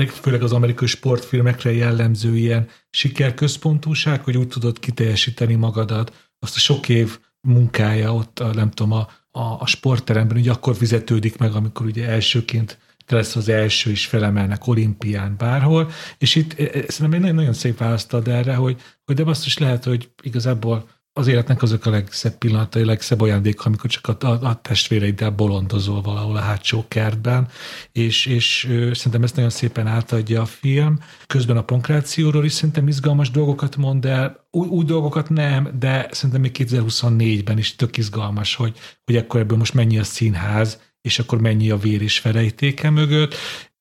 főleg 0.08 0.44
az 0.44 0.54
amerikai 0.54 0.88
sportfilmekre 0.88 1.74
jellemző 1.74 2.36
ilyen 2.36 2.68
sikerközpontúság, 2.90 4.24
hogy 4.24 4.38
úgy 4.38 4.48
tudod 4.48 4.80
kiteljesíteni 4.80 5.56
magadat, 5.56 6.30
azt 6.40 6.56
a 6.56 6.60
sok 6.60 6.90
év 6.90 7.20
munkája 7.42 8.14
ott, 8.14 8.40
a, 8.40 8.54
nem 8.54 8.72
tudom, 8.72 8.92
a, 8.92 9.08
a, 9.32 9.42
a 9.60 9.66
sportteremben 9.66 10.38
ugye 10.38 10.52
akkor 10.52 10.76
fizetődik 10.76 11.38
meg, 11.38 11.54
amikor 11.54 11.86
ugye 11.86 12.08
elsőként 12.08 12.78
te 13.10 13.16
lesz 13.16 13.36
az 13.36 13.50
első 13.50 13.92
is 13.92 14.06
felemelnek 14.06 14.68
olimpián 14.68 15.36
bárhol, 15.38 15.92
és 16.18 16.36
itt 16.36 16.60
e, 16.60 16.64
e, 16.64 16.84
szerintem 16.88 17.24
egy 17.24 17.34
nagyon 17.34 17.54
szép 17.54 17.78
választ 17.78 18.14
ad 18.14 18.28
erre, 18.28 18.56
hogy, 18.56 18.82
hogy 19.06 19.16
de 19.16 19.24
azt 19.24 19.46
is 19.46 19.58
lehet, 19.58 19.84
hogy 19.84 20.10
igazából 20.22 20.88
az 21.14 21.28
életnek 21.28 21.62
azok 21.62 21.86
a 21.86 21.90
legszebb 21.90 22.38
pillanatai, 22.38 22.82
a 22.82 22.86
legszebb 22.86 23.22
ajándék, 23.22 23.66
amikor 23.66 23.90
csak 23.90 24.08
a, 24.08 24.26
a, 24.26 24.48
a 24.48 24.62
testvéreiddel 24.62 25.30
bolondozol 25.30 26.02
valahol 26.02 26.36
a 26.36 26.40
hátsó 26.40 26.86
kertben, 26.88 27.48
és, 27.92 28.26
és 28.26 28.68
ö, 28.70 28.94
szerintem 28.94 29.24
ezt 29.24 29.36
nagyon 29.36 29.50
szépen 29.50 29.88
átadja 29.88 30.42
a 30.42 30.46
film. 30.46 31.00
Közben 31.28 31.58
a 31.58 31.64
pankrációról 31.64 32.46
is 32.46 32.52
szerintem 32.52 32.88
izgalmas 32.88 33.32
dolgokat 33.32 33.76
mond 33.76 34.06
el, 34.06 34.48
új, 34.52 34.68
új 34.68 34.84
dolgokat 34.84 35.30
nem, 35.30 35.70
de 35.80 36.08
szerintem 36.12 36.42
még 36.42 36.56
2024-ben 36.60 37.58
is 37.58 37.76
tök 37.76 37.98
izgalmas, 37.98 38.56
hogy, 38.56 38.78
hogy 39.06 39.16
akkor 39.16 39.40
ebből 39.40 39.58
most 39.58 39.74
mennyi 39.74 40.00
a 40.00 40.04
színház, 40.04 40.80
és 41.02 41.20
akkor 41.20 41.42
mennyi 41.42 41.70
a 41.70 41.78
vér 41.78 42.02
és 42.02 42.20
felejtéke 42.20 42.90
mögött. 42.90 43.36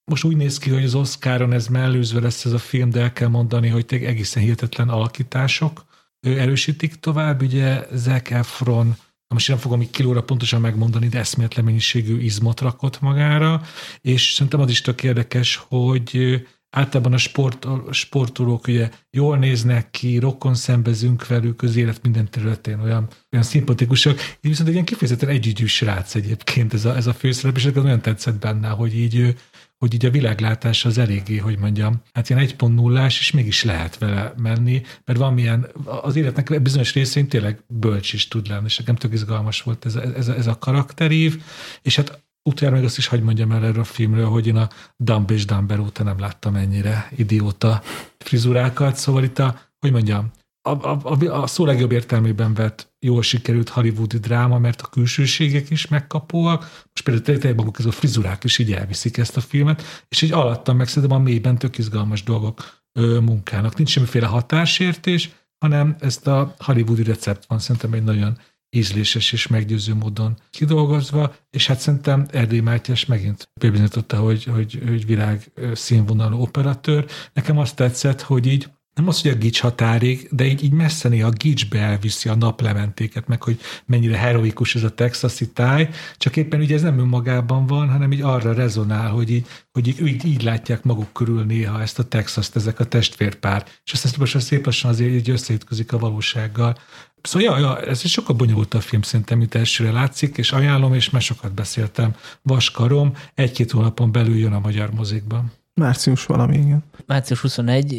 Most 0.05 0.25
úgy 0.25 0.37
néz 0.37 0.59
ki, 0.59 0.71
hogy 0.71 0.85
az 0.85 0.95
Oscaron 0.95 1.53
ez 1.53 1.67
mellőzve 1.67 2.21
lesz 2.21 2.45
ez 2.45 2.53
a 2.53 2.59
film, 2.59 2.91
de 2.91 3.01
el 3.01 3.13
kell 3.13 3.29
mondani, 3.29 3.69
hogy 3.69 3.85
egészen 3.89 4.43
hihetetlen 4.43 4.89
alakítások 4.89 5.85
erősítik 6.21 6.95
tovább. 6.95 7.43
Ugye 7.43 7.87
Zac 7.93 8.31
Efron, 8.31 8.97
most 9.35 9.49
nem 9.49 9.59
fogom 9.59 9.83
így 9.83 9.91
kilóra 9.91 10.23
pontosan 10.23 10.61
megmondani, 10.61 11.09
de 11.09 11.19
eszméletlen 11.19 11.65
mennyiségű 11.65 12.21
izmot 12.21 12.61
rakott 12.61 13.01
magára, 13.01 13.63
és 14.01 14.33
szerintem 14.33 14.61
az 14.61 14.71
is 14.71 14.81
tök 14.81 15.03
érdekes, 15.03 15.57
hogy 15.69 16.41
általában 16.71 17.13
a, 17.13 17.19
sport, 17.19 17.65
a 17.65 17.93
sportolók 17.93 18.67
ugye 18.67 18.91
jól 19.11 19.39
néznek 19.39 19.91
ki, 19.91 20.19
rokon 20.19 20.55
szembezünk 20.55 21.27
velük, 21.27 21.63
az 21.63 21.77
élet 21.77 22.03
minden 22.03 22.31
területén 22.31 22.81
olyan, 22.81 23.09
olyan 23.33 23.45
szimpatikusak. 23.45 24.19
Így 24.19 24.37
viszont 24.41 24.69
egy 24.69 24.75
ilyen 24.75 24.87
kifejezetten 24.87 25.29
együgyű 25.29 25.67
srác 25.67 26.15
egyébként 26.15 26.75
ez 26.75 26.85
a, 26.85 26.97
ez 26.97 27.07
a 27.07 27.13
főszerep, 27.13 27.57
és 27.57 27.65
olyan 27.65 28.01
tetszett 28.01 28.39
benne, 28.39 28.69
hogy 28.69 28.99
így 28.99 29.37
hogy 29.79 29.95
így 29.95 30.07
a 30.07 30.11
világlátás 30.11 30.85
az 30.85 30.99
eléggé, 30.99 31.37
hogy 31.37 31.59
mondjam, 31.59 32.03
hát 32.13 32.31
ilyen 32.31 32.47
1.0-ás, 32.47 33.19
és 33.19 33.31
mégis 33.31 33.65
lehet 33.65 33.99
vele 33.99 34.33
menni, 34.37 34.83
mert 35.05 35.19
van 35.19 35.35
milyen, 35.35 35.67
az 35.85 36.17
életnek 36.17 36.63
bizonyos 36.63 36.95
részén 36.95 37.29
tényleg 37.29 37.65
bölcs 37.67 38.13
is 38.13 38.29
tud 38.29 38.49
lenni, 38.49 38.65
és 38.65 38.77
nekem 38.77 38.95
tök 38.95 39.13
izgalmas 39.13 39.63
volt 39.63 39.85
ez 39.85 39.95
a, 39.95 40.03
ez 40.03 40.29
a, 40.29 40.35
ez 40.35 40.47
a 40.47 40.59
karakterív, 40.59 41.43
és 41.83 41.97
hát 41.97 42.23
utána 42.49 42.75
meg 42.75 42.85
azt 42.85 42.99
is 42.99 43.07
hagyd 43.07 43.23
mondjam 43.23 43.53
el 43.53 43.65
erről 43.65 43.81
a 43.81 43.85
filmről, 43.85 44.29
hogy 44.29 44.47
én 44.47 44.57
a 44.57 44.69
Dumb 44.97 45.31
és 45.31 45.45
Dumber 45.45 45.79
óta 45.79 46.03
nem 46.03 46.19
láttam 46.19 46.55
ennyire 46.55 47.11
idióta 47.17 47.83
frizurákat, 48.19 48.97
szóval 48.97 49.25
itt 49.25 49.39
a, 49.39 49.61
hogy 49.79 49.93
mondjam, 49.93 50.31
a, 50.69 50.89
a, 50.89 51.01
a, 51.03 51.43
a 51.43 51.47
szó 51.47 51.65
legjobb 51.65 51.93
értelmében 51.93 52.55
vett 52.55 52.93
jól 53.01 53.23
sikerült 53.23 53.69
hollywoodi 53.69 54.19
dráma, 54.19 54.59
mert 54.59 54.81
a 54.81 54.87
külsőségek 54.87 55.71
is 55.71 55.89
megkapóak, 55.89 56.61
most 56.61 57.05
például 57.05 57.25
tényleg 57.25 57.57
maguk 57.57 57.79
ez 57.79 57.87
a 57.87 57.91
frizurák 57.91 58.45
is 58.45 58.59
így 58.59 58.73
elviszik 58.73 59.17
ezt 59.17 59.37
a 59.37 59.41
filmet, 59.41 59.83
és 60.09 60.23
így 60.23 60.33
alattam 60.33 60.77
meg 60.77 60.89
szerintem 60.89 61.19
a 61.19 61.23
mélyben 61.23 61.59
tök 61.59 61.79
izgalmas 61.79 62.23
dolgok 62.23 62.83
ö, 62.93 63.19
munkának. 63.21 63.77
Nincs 63.77 63.91
semmiféle 63.91 64.27
hatásértés, 64.27 65.31
hanem 65.59 65.97
ezt 66.01 66.27
a 66.27 66.55
hollywoodi 66.59 67.03
recept 67.03 67.45
van. 67.47 67.59
Szerintem 67.59 67.93
egy 67.93 68.05
nagyon 68.05 68.39
ízléses 68.71 69.33
és 69.33 69.47
meggyőző 69.47 69.95
módon 69.95 70.37
kidolgozva, 70.51 71.35
és 71.51 71.67
hát 71.67 71.81
szerintem 71.81 72.27
Erdély 72.31 72.61
Mátyás 72.61 73.07
megint 73.07 73.51
bebizonyította, 73.61 74.17
hogy, 74.17 74.45
hogy, 74.45 74.83
hogy 74.87 75.07
világ 75.07 75.51
színvonalú 75.73 76.41
operatőr. 76.41 77.07
Nekem 77.33 77.59
azt 77.59 77.77
tetszett, 77.77 78.21
hogy 78.21 78.47
így 78.47 78.69
nem 78.99 79.09
az, 79.09 79.23
hogy 79.23 79.31
a 79.31 79.35
gics 79.35 79.61
határig, 79.61 80.29
de 80.31 80.45
így, 80.45 80.65
így 80.65 80.73
messze 80.73 81.09
néha 81.09 81.29
a 81.29 81.31
gicsbe 81.31 81.79
elviszi 81.79 82.29
a 82.29 82.35
naplementéket, 82.35 83.29
meg 83.29 83.43
hogy 83.43 83.61
mennyire 83.87 84.17
heroikus 84.17 84.75
ez 84.75 84.83
a 84.83 84.95
texasi 84.95 85.53
táj, 85.53 85.89
csak 86.17 86.37
éppen 86.37 86.61
ugye 86.61 86.75
ez 86.75 86.83
nem 86.83 86.99
önmagában 86.99 87.67
van, 87.67 87.89
hanem 87.89 88.13
így 88.13 88.21
arra 88.21 88.53
rezonál, 88.53 89.11
hogy 89.11 89.31
így, 89.31 89.47
hogy 89.73 89.89
így, 89.89 90.07
így, 90.07 90.25
így 90.25 90.43
látják 90.43 90.83
maguk 90.83 91.13
körül 91.13 91.45
néha 91.45 91.81
ezt 91.81 91.99
a 91.99 92.09
Texas-t, 92.09 92.57
ezek 92.57 92.81
a 92.81 92.85
testvérpár, 92.85 93.65
és 93.85 93.93
azt 93.93 94.17
most 94.17 94.41
szép 94.41 94.65
lassan 94.65 94.91
azért 94.91 95.13
így 95.13 95.31
összeütközik 95.31 95.93
a 95.93 95.99
valósággal. 95.99 96.77
Szóval 97.23 97.49
ja, 97.49 97.59
ja, 97.59 97.81
ez 97.81 98.01
egy 98.05 98.11
sokkal 98.11 98.37
bonyolultabb 98.37 98.83
film 98.83 99.03
szerintem, 99.03 99.39
mint 99.39 99.55
elsőre 99.55 99.93
látszik, 99.93 100.37
és 100.37 100.53
ajánlom, 100.53 100.95
és 100.95 101.11
már 101.11 101.23
sokat 101.23 101.53
beszéltem. 101.53 102.15
Vaskarom, 102.43 103.13
egy-két 103.35 103.71
hónapon 103.71 104.13
belül 104.13 104.37
jön 104.37 104.53
a 104.53 104.59
magyar 104.61 104.91
mozikban. 104.91 105.53
Március 105.75 106.27
valami, 106.27 106.57
igen. 106.57 106.85
Március 107.07 107.41
21, 107.41 107.95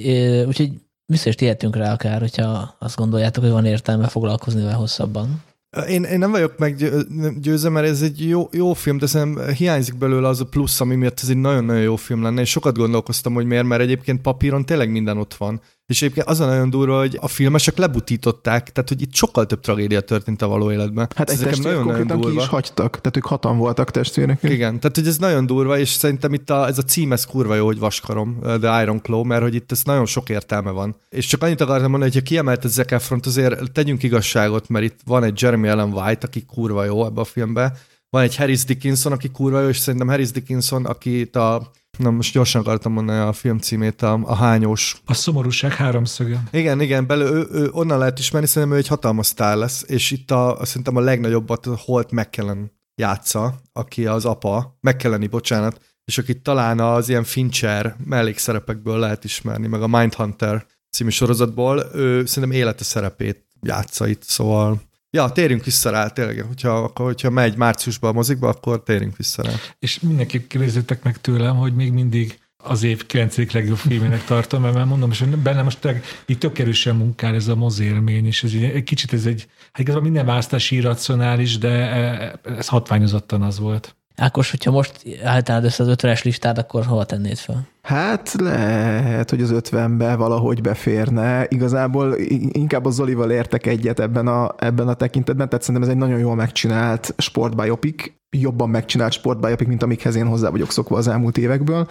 úgyhogy 0.48 0.72
vissza 1.06 1.30
is 1.30 1.36
rá 1.72 1.94
akár, 1.94 2.20
hogyha 2.20 2.76
azt 2.80 2.96
gondoljátok, 2.96 3.44
hogy 3.44 3.52
van 3.52 3.66
értelme 3.66 4.08
foglalkozni 4.08 4.62
vele 4.62 4.74
hosszabban. 4.74 5.44
Én, 5.88 6.04
én 6.04 6.18
nem 6.18 6.32
vagyok 6.32 6.58
meggyőzve, 6.58 7.70
mert 7.70 7.88
ez 7.88 8.02
egy 8.02 8.28
jó, 8.28 8.50
jó 8.52 8.74
film, 8.74 8.98
de 8.98 9.06
szerintem 9.06 9.48
hiányzik 9.48 9.96
belőle 9.96 10.28
az 10.28 10.42
a 10.42 10.46
plusz, 10.46 10.82
ami 10.82 10.96
miatt 10.96 11.20
ez 11.22 11.30
egy 11.30 11.38
nagyon-nagyon 11.38 11.82
jó 11.82 11.96
film 11.96 12.24
lenne, 12.24 12.42
és 12.42 12.50
sokat 12.50 12.78
gondolkoztam, 12.78 13.34
hogy 13.34 13.46
miért, 13.46 13.66
mert 13.66 13.82
egyébként 13.82 14.22
papíron 14.22 14.66
tényleg 14.66 14.92
minden 14.92 15.18
ott 15.18 15.34
van. 15.34 15.62
És 15.90 16.02
egyébként 16.02 16.28
az 16.28 16.40
a 16.40 16.46
nagyon 16.46 16.70
durva, 16.70 17.00
hogy 17.00 17.18
a 17.22 17.28
filmesek 17.28 17.78
lebutították, 17.78 18.72
tehát 18.72 18.90
hogy 18.90 19.02
itt 19.02 19.14
sokkal 19.14 19.46
több 19.46 19.60
tragédia 19.60 20.02
történt 20.02 20.42
a 20.42 20.48
való 20.48 20.72
életben. 20.72 21.10
Hát 21.16 21.30
egy 21.30 21.62
nagyon, 21.62 21.86
nagyon 21.86 22.08
durva. 22.08 22.30
ki 22.30 22.36
is 22.36 22.48
hagytak, 22.48 22.90
tehát 22.90 23.18
ők 23.18 23.26
hatan 23.26 23.58
voltak 23.58 23.92
testvérek. 23.92 24.44
Igen, 24.44 24.80
tehát 24.80 24.96
hogy 24.96 25.08
ez 25.08 25.18
nagyon 25.18 25.46
durva, 25.46 25.78
és 25.78 25.90
szerintem 25.90 26.34
itt 26.34 26.50
a, 26.50 26.68
ez 26.68 26.78
a 26.78 26.82
cím 26.82 27.12
ez 27.12 27.26
kurva 27.26 27.56
jó, 27.56 27.66
hogy 27.66 27.80
vaskarom, 27.80 28.40
The 28.62 28.82
Iron 28.82 29.02
Claw, 29.02 29.24
mert 29.24 29.42
hogy 29.42 29.56
itt 29.56 29.72
ez 29.72 29.82
nagyon 29.84 30.06
sok 30.06 30.30
értelme 30.30 30.72
van. 30.72 30.96
És 31.10 31.26
csak 31.26 31.44
annyit 31.44 31.62
akartam 31.62 31.90
mondani, 31.90 32.12
hogy 32.12 32.22
ha 32.22 32.28
kiemelt 32.28 32.66
ez 32.66 32.72
Zac 32.72 32.92
Efron, 32.92 33.20
azért 33.26 33.72
tegyünk 33.72 34.04
igazságot, 34.04 34.70
mert 34.70 34.86
itt 34.86 35.00
van 35.06 35.24
egy 35.24 35.42
Jeremy 35.42 35.68
Allen 35.68 35.94
White, 35.94 36.28
aki 36.28 36.46
kurva 36.46 36.84
jó 36.84 37.06
ebbe 37.06 37.22
a 37.22 37.24
filmbe, 37.24 37.74
van 38.10 38.22
egy 38.22 38.36
Harris 38.36 38.64
Dickinson, 38.64 39.12
aki 39.12 39.30
kurva 39.30 39.62
jó, 39.62 39.68
és 39.68 39.78
szerintem 39.78 40.10
Harris 40.10 40.32
Dickinson, 40.32 40.86
akit 40.86 41.36
a 41.36 41.72
Na 42.00 42.10
most 42.10 42.34
gyorsan 42.34 42.62
akartam 42.62 42.92
mondani 42.92 43.20
a 43.20 43.34
film 43.34 43.58
címét, 43.58 44.02
a, 44.02 44.20
a 44.24 44.36
hányós. 44.36 45.02
A 45.06 45.14
szomorúság 45.14 45.74
háromszöge. 45.74 46.44
Igen, 46.52 46.82
igen, 46.82 47.08
belő, 47.08 47.26
ő, 47.26 47.48
ő, 47.52 47.70
onnan 47.72 47.98
lehet 47.98 48.20
ismerni, 48.20 48.48
szerintem 48.48 48.78
ő 48.78 48.80
egy 48.80 48.88
hatalmas 48.88 49.26
sztár 49.26 49.58
lesz, 49.58 49.84
és 49.88 50.12
itt 50.12 50.32
a, 50.32 50.58
szerintem 50.62 50.96
a 50.96 51.00
legnagyobbat 51.00 51.66
Holt 51.66 52.12
McKellen 52.12 52.72
játsza, 52.96 53.62
aki 53.74 54.06
az 54.06 54.26
apa, 54.26 54.78
McKelleni, 54.82 55.28
bocsánat, 55.28 55.82
és 56.06 56.18
akit 56.18 56.44
talán 56.44 56.80
az 56.80 57.10
ilyen 57.10 57.24
Fincher 57.24 57.96
mellékszerepekből 58.06 59.00
lehet 59.00 59.24
ismerni, 59.24 59.68
meg 59.68 59.82
a 59.82 59.88
Mindhunter 59.88 60.66
című 60.92 61.10
sorozatból, 61.10 61.86
ő 61.94 62.26
szerintem 62.26 62.60
élete 62.60 62.84
szerepét 62.84 63.46
játsza 63.62 64.08
itt, 64.08 64.24
szóval 64.24 64.82
Ja, 65.12 65.30
térjünk 65.30 65.64
vissza 65.64 65.90
rá, 65.90 66.08
tényleg, 66.08 66.42
hogyha, 66.42 66.70
akkor, 66.70 67.06
hogyha 67.06 67.30
megy 67.30 67.58
márciusban 67.58 68.10
a 68.10 68.14
mozikba, 68.14 68.48
akkor 68.48 68.84
térjünk 68.84 69.18
vissza 69.18 69.44
rá. 69.44 69.52
És 69.80 70.00
mindenki 70.00 70.48
kérdezzétek 70.48 71.04
meg 71.04 71.22
tőlem, 71.22 71.56
hogy 71.56 71.76
még 71.76 71.92
mindig 71.92 72.40
az 72.64 72.84
év 72.84 73.06
9. 73.06 73.52
legjobb 73.52 73.78
filmének 73.78 74.24
tartom, 74.24 74.62
mert 74.62 74.86
mondom, 74.86 75.12
és 75.12 75.24
benne 75.44 75.62
most 75.62 75.88
így 76.26 76.38
tök 76.38 76.60
erősen 76.60 76.96
munkál 76.96 77.36
ez 77.36 77.48
a 77.48 77.56
mozélmény, 77.56 78.26
és 78.26 78.44
ez 78.44 78.54
így, 78.54 78.64
egy 78.64 78.84
kicsit 78.84 79.14
ez 79.14 79.26
egy, 79.26 79.48
hát 79.72 79.80
igazából 79.80 80.04
minden 80.04 80.26
választás 80.26 80.72
irracionális, 80.72 81.58
de 81.58 81.70
e, 81.70 82.40
ez 82.44 82.68
hatványozottan 82.68 83.42
az 83.42 83.60
volt. 83.60 83.96
Ákos, 84.20 84.50
hogyha 84.50 84.72
most 84.72 85.04
álltál 85.24 85.64
össze 85.64 85.84
az 85.84 85.90
ötvenes 85.90 86.24
listát, 86.24 86.58
akkor 86.58 86.86
hova 86.86 87.06
tennéd 87.06 87.38
fel? 87.38 87.68
Hát 87.82 88.34
lehet, 88.42 89.30
hogy 89.30 89.42
az 89.42 89.52
ötvenbe 89.52 90.16
valahogy 90.16 90.62
beférne. 90.62 91.46
Igazából 91.48 92.16
inkább 92.52 92.86
a 92.86 92.90
Zolival 92.90 93.32
értek 93.32 93.66
egyet 93.66 94.00
ebben 94.00 94.28
a, 94.28 94.56
ebben 94.58 94.88
a 94.88 94.94
tekintetben, 94.94 95.50
tehát 95.50 95.66
szerintem 95.66 95.90
ez 95.90 95.96
egy 95.96 96.02
nagyon 96.02 96.20
jól 96.20 96.36
megcsinált 96.36 97.14
sportbiopik, 97.18 98.18
jobban 98.30 98.70
megcsinált 98.70 99.12
sportbiopik, 99.12 99.68
mint 99.68 99.84
amikhez 99.84 100.16
én 100.16 100.28
hozzá 100.28 100.50
vagyok 100.50 100.72
szokva 100.72 100.98
az 100.98 101.08
elmúlt 101.08 101.38
évekből 101.38 101.88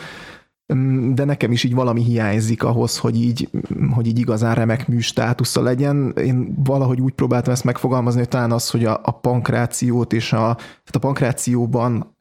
de 1.14 1.24
nekem 1.24 1.52
is 1.52 1.64
így 1.64 1.74
valami 1.74 2.02
hiányzik 2.02 2.62
ahhoz, 2.62 2.98
hogy 2.98 3.20
így, 3.20 3.50
hogy 3.90 4.06
így 4.06 4.18
igazán 4.18 4.54
remek 4.54 4.88
mű 4.88 4.98
státusza 4.98 5.62
legyen. 5.62 6.12
Én 6.16 6.54
valahogy 6.64 7.00
úgy 7.00 7.12
próbáltam 7.12 7.52
ezt 7.52 7.64
megfogalmazni, 7.64 8.18
hogy 8.18 8.28
talán 8.28 8.52
az, 8.52 8.70
hogy 8.70 8.84
a, 8.84 9.00
a 9.02 9.10
pankrációt 9.10 10.12
és 10.12 10.32
a, 10.32 10.54
tehát 10.54 10.92
a 10.92 10.98
pankrációban 10.98 12.16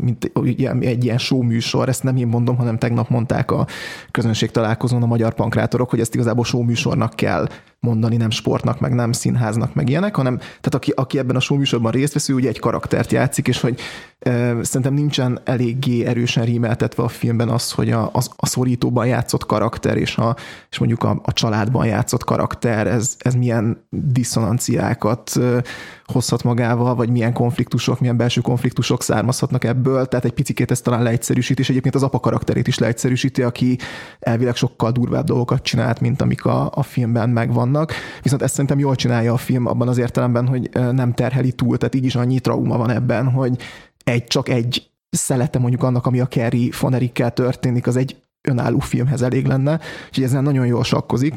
mint 0.00 0.32
egy 0.80 1.04
ilyen 1.04 1.18
show 1.18 1.42
műsor, 1.42 1.88
ezt 1.88 2.02
nem 2.02 2.16
én 2.16 2.26
mondom, 2.26 2.56
hanem 2.56 2.78
tegnap 2.78 3.08
mondták 3.08 3.50
a 3.50 3.66
közönség 4.10 4.50
találkozón 4.50 5.02
a 5.02 5.06
magyar 5.06 5.34
pankrátorok, 5.34 5.90
hogy 5.90 6.00
ezt 6.00 6.14
igazából 6.14 6.44
show 6.44 6.62
műsornak 6.62 7.14
kell 7.14 7.48
mondani, 7.80 8.16
nem 8.16 8.30
sportnak, 8.30 8.80
meg 8.80 8.94
nem 8.94 9.12
színháznak, 9.12 9.74
meg 9.74 9.88
ilyenek, 9.88 10.16
hanem 10.16 10.36
tehát 10.38 10.74
aki, 10.74 10.90
aki 10.90 11.18
ebben 11.18 11.36
a 11.36 11.40
show 11.40 11.58
műsorban 11.58 11.92
részt 11.92 12.12
vesz, 12.12 12.28
ő 12.28 12.34
ugye 12.34 12.48
egy 12.48 12.58
karaktert 12.58 13.12
játszik, 13.12 13.48
és 13.48 13.60
hogy 13.60 13.80
e, 14.18 14.62
szerintem 14.62 14.94
nincsen 14.94 15.40
eléggé 15.44 16.04
erősen 16.04 16.44
rímeltetve 16.44 17.02
a 17.02 17.08
filmben 17.08 17.48
az, 17.48 17.72
hogy 17.72 17.90
a, 17.90 18.02
a, 18.02 18.20
a 18.36 18.46
szorítóban 18.46 19.06
játszott 19.06 19.46
karakter 19.46 19.96
és, 19.96 20.16
a, 20.16 20.36
és 20.70 20.78
mondjuk 20.78 21.02
a, 21.02 21.20
a 21.22 21.32
családban 21.32 21.86
játszott 21.86 22.24
karakter, 22.24 22.86
ez, 22.86 23.16
ez 23.18 23.34
milyen 23.34 23.86
diszonanciákat 23.90 25.36
e, 25.36 25.62
hozhat 26.04 26.42
magával, 26.42 26.94
vagy 26.94 27.10
milyen 27.10 27.32
konfliktusok, 27.32 28.00
milyen 28.00 28.16
belső 28.16 28.40
konfliktusok 28.40 29.02
származhatnak 29.02 29.64
ebből, 29.64 30.06
tehát 30.06 30.24
egy 30.24 30.32
picit 30.32 30.70
ez 30.70 30.80
talán 30.80 31.02
leegyszerűsít, 31.02 31.58
és 31.58 31.68
egyébként 31.68 31.94
az 31.94 32.02
apa 32.02 32.20
karakterét 32.20 32.66
is 32.66 32.78
leegyszerűsíti, 32.78 33.42
aki 33.42 33.78
elvileg 34.20 34.56
sokkal 34.56 34.90
durvább 34.90 35.24
dolgokat 35.24 35.62
csinált, 35.62 36.00
mint 36.00 36.22
amik 36.22 36.44
a, 36.44 36.70
a 36.74 36.82
filmben 36.82 37.30
megvannak. 37.68 37.92
Viszont 38.22 38.42
ezt 38.42 38.52
szerintem 38.52 38.78
jól 38.78 38.94
csinálja 38.94 39.32
a 39.32 39.36
film 39.36 39.66
abban 39.66 39.88
az 39.88 39.98
értelemben, 39.98 40.46
hogy 40.46 40.70
nem 40.72 41.12
terheli 41.12 41.52
túl, 41.52 41.78
tehát 41.78 41.94
így 41.94 42.04
is 42.04 42.14
annyi 42.14 42.40
trauma 42.40 42.76
van 42.76 42.90
ebben, 42.90 43.30
hogy 43.30 43.56
egy, 44.04 44.24
csak 44.24 44.48
egy 44.48 44.90
szelete 45.10 45.58
mondjuk 45.58 45.82
annak, 45.82 46.06
ami 46.06 46.20
a 46.20 46.26
Kerry 46.26 46.70
Fonerikkel 46.70 47.32
történik, 47.32 47.86
az 47.86 47.96
egy 47.96 48.16
önálló 48.48 48.78
filmhez 48.78 49.22
elég 49.22 49.46
lenne, 49.46 49.80
úgyhogy 50.08 50.24
ezen 50.24 50.42
nagyon 50.42 50.66
jól 50.66 50.84
sakkozik 50.84 51.34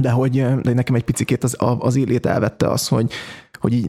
de 0.00 0.10
hogy 0.10 0.60
de 0.62 0.72
nekem 0.72 0.94
egy 0.94 1.04
picit 1.04 1.44
az, 1.44 1.56
az 1.78 1.96
élét 1.96 2.26
elvette 2.26 2.68
az, 2.68 2.88
hogy 2.88 3.12
hogy 3.64 3.72
így 3.72 3.88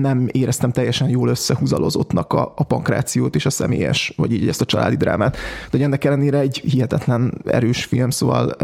nem 0.00 0.28
éreztem 0.32 0.70
teljesen 0.70 1.08
jól 1.08 1.28
összehúzalozottnak 1.28 2.32
a, 2.32 2.52
a 2.56 2.62
pankrációt 2.64 3.34
és 3.34 3.46
a 3.46 3.50
személyes, 3.50 4.12
vagy 4.16 4.32
így 4.32 4.48
ezt 4.48 4.60
a 4.60 4.64
családi 4.64 4.96
drámát. 4.96 5.32
De 5.32 5.68
hogy 5.70 5.82
ennek 5.82 6.04
ellenére 6.04 6.38
egy 6.38 6.56
hihetetlen 6.56 7.40
erős 7.44 7.84
film, 7.84 8.10
szóval 8.10 8.56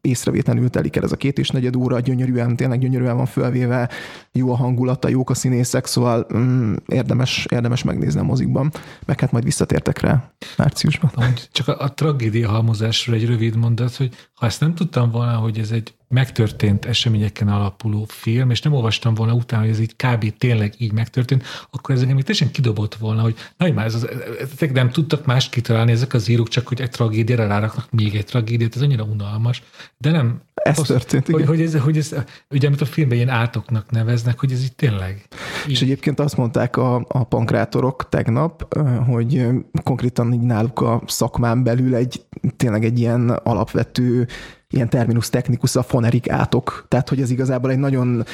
észrevétlenül 0.00 0.70
telik 0.70 0.96
el 0.96 1.02
ez 1.02 1.12
a 1.12 1.16
két 1.16 1.38
és 1.38 1.48
negyed 1.48 1.76
óra, 1.76 2.00
gyönyörűen, 2.00 2.56
tényleg 2.56 2.78
gyönyörűen 2.78 3.16
van 3.16 3.26
fölvéve, 3.26 3.88
jó 4.32 4.52
a 4.52 4.56
hangulata, 4.56 5.08
jók 5.08 5.30
a 5.30 5.34
színészek, 5.34 5.86
szóval 5.86 6.26
um, 6.32 6.76
érdemes, 6.86 7.46
érdemes 7.48 7.82
megnézni 7.82 8.20
a 8.20 8.24
mozikban, 8.24 8.70
meg 9.06 9.20
hát 9.20 9.32
majd 9.32 9.44
visszatértek 9.44 10.00
rá 10.00 10.32
márciusban. 10.56 11.10
Csak 11.52 11.68
a, 11.68 11.80
a 11.80 11.94
tragédia 11.94 12.48
halmozásról 12.48 13.16
egy 13.16 13.26
rövid 13.26 13.56
mondat, 13.56 13.96
hogy 13.96 14.14
ha 14.34 14.46
ezt 14.46 14.60
nem 14.60 14.74
tudtam 14.74 15.10
volna, 15.10 15.36
hogy 15.36 15.58
ez 15.58 15.70
egy 15.70 15.94
megtörtént 16.10 16.84
eseményeken 16.84 17.48
alapuló 17.48 18.06
film, 18.08 18.50
és 18.50 18.62
nem 18.62 18.72
olvastam 18.72 19.14
volna 19.14 19.32
utána, 19.32 19.62
hogy 19.62 19.70
ez 19.70 19.80
így 19.80 19.96
kb. 19.96 20.36
tényleg 20.38 20.74
így 20.78 20.92
megtörtént, 20.92 21.44
akkor 21.70 21.94
ez 21.94 22.00
engem 22.00 22.14
még 22.14 22.24
teljesen 22.24 22.50
kidobott 22.50 22.94
volna, 22.94 23.22
hogy 23.22 23.34
na, 23.56 23.72
már 23.72 23.86
ez 23.86 23.94
az, 23.94 24.08
ezek 24.40 24.72
nem 24.72 24.90
tudtak 24.90 25.26
más 25.26 25.48
kitalálni 25.48 25.92
ezek 25.92 26.14
az 26.14 26.28
írók, 26.28 26.48
csak 26.48 26.68
hogy 26.68 26.80
egy 26.80 26.90
tragédiára 26.90 27.46
ráraknak 27.46 27.90
még 27.90 28.14
egy 28.14 28.24
tragédiát, 28.24 28.76
ez 28.76 28.82
annyira 28.82 29.02
unalmas, 29.02 29.62
de 29.98 30.10
nem. 30.10 30.40
Ez 30.54 30.78
az, 30.78 30.86
történt, 30.86 31.26
hogy, 31.26 31.46
hogy, 31.46 31.60
ez, 31.60 31.78
hogy 31.78 31.96
ez, 31.96 32.14
ugye 32.50 32.66
amit 32.66 32.80
a 32.80 32.84
filmben 32.84 33.16
ilyen 33.16 33.28
átoknak 33.28 33.90
neveznek, 33.90 34.38
hogy 34.40 34.52
ez 34.52 34.62
így 34.62 34.74
tényleg. 34.74 35.26
Így. 35.66 35.72
És 35.72 35.82
egyébként 35.82 36.20
azt 36.20 36.36
mondták 36.36 36.76
a, 36.76 36.94
a 37.08 37.24
pankrátorok 37.24 38.08
tegnap, 38.08 38.74
hogy 39.06 39.46
konkrétan 39.84 40.32
így 40.32 40.40
náluk 40.40 40.80
a 40.80 41.02
szakmán 41.06 41.62
belül 41.62 41.94
egy 41.94 42.24
tényleg 42.56 42.84
egy 42.84 42.98
ilyen 42.98 43.28
alapvető 43.28 44.28
ilyen 44.70 44.88
terminus 44.88 45.28
technikus 45.28 45.76
a 45.76 45.82
fonerik 45.82 46.30
átok. 46.30 46.84
Tehát, 46.88 47.08
hogy 47.08 47.20
ez 47.20 47.30
igazából 47.30 47.70
egy 47.70 47.78
nagyon 47.78 48.24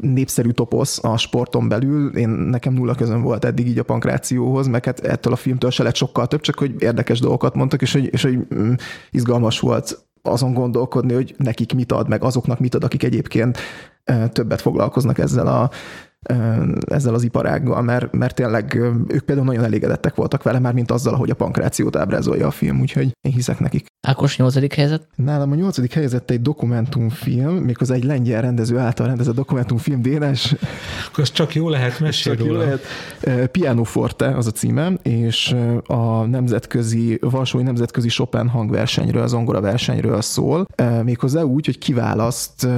népszerű 0.00 0.50
toposz 0.50 1.04
a 1.04 1.16
sporton 1.16 1.68
belül. 1.68 2.16
Én 2.16 2.28
nekem 2.28 2.72
nulla 2.72 2.94
közön 2.94 3.22
volt 3.22 3.44
eddig 3.44 3.66
így 3.66 3.78
a 3.78 3.82
pankrációhoz, 3.82 4.66
meg 4.66 4.84
hát 4.84 5.00
ettől 5.00 5.32
a 5.32 5.36
filmtől 5.36 5.70
se 5.70 5.82
lett 5.82 5.94
sokkal 5.94 6.26
több, 6.26 6.40
csak 6.40 6.58
hogy 6.58 6.74
érdekes 6.78 7.20
dolgokat 7.20 7.54
mondtak, 7.54 7.82
és 7.82 7.92
hogy, 7.92 8.08
és 8.12 8.22
hogy 8.22 8.38
mm, 8.54 8.72
izgalmas 9.10 9.60
volt 9.60 10.04
azon 10.22 10.54
gondolkodni, 10.54 11.14
hogy 11.14 11.34
nekik 11.38 11.74
mit 11.74 11.92
ad, 11.92 12.08
meg 12.08 12.22
azoknak 12.22 12.58
mit 12.58 12.74
ad, 12.74 12.84
akik 12.84 13.02
egyébként 13.02 13.58
többet 14.32 14.60
foglalkoznak 14.60 15.18
ezzel 15.18 15.46
a 15.46 15.70
ezzel 16.86 17.14
az 17.14 17.22
iparággal, 17.22 17.82
mert, 17.82 18.12
mert 18.12 18.34
tényleg 18.34 18.74
ők 19.08 19.20
például 19.20 19.46
nagyon 19.46 19.64
elégedettek 19.64 20.14
voltak 20.14 20.42
vele, 20.42 20.58
már 20.58 20.72
mint 20.72 20.90
azzal, 20.90 21.14
hogy 21.14 21.30
a 21.30 21.34
pankrációt 21.34 21.96
ábrázolja 21.96 22.46
a 22.46 22.50
film, 22.50 22.80
úgyhogy 22.80 23.10
én 23.20 23.32
hiszek 23.32 23.58
nekik. 23.58 23.86
Ákos 24.06 24.36
nyolcadik 24.36 24.74
helyzet? 24.74 25.06
Nálam 25.16 25.50
a 25.50 25.54
nyolcadik 25.54 25.92
helyzet 25.92 26.30
egy 26.30 26.42
dokumentumfilm, 26.42 27.54
méghozzá 27.54 27.94
egy 27.94 28.04
lengyel 28.04 28.42
rendező 28.42 28.78
által 28.78 29.06
rendezett 29.06 29.34
dokumentumfilm, 29.34 30.02
Dénes. 30.02 30.54
Akkor 31.08 31.24
csak 31.24 31.54
jó 31.54 31.68
lehet 31.68 32.00
mesélni 32.00 32.46
róla. 32.48 32.62
Jó 32.62 32.68
lehet. 33.24 33.50
Piano 33.50 33.84
Forte 33.84 34.36
az 34.36 34.46
a 34.46 34.50
címe, 34.50 34.92
és 35.02 35.56
a 35.86 36.24
nemzetközi, 36.24 37.18
Varsói 37.20 37.62
Nemzetközi 37.62 38.08
Chopin 38.08 38.48
hangversenyről, 38.48 39.22
az 39.22 39.32
ongora 39.32 39.60
versenyről 39.60 40.20
szól, 40.20 40.66
méghozzá 41.04 41.42
úgy, 41.42 41.64
hogy 41.64 41.78
kiválaszt 41.78 42.68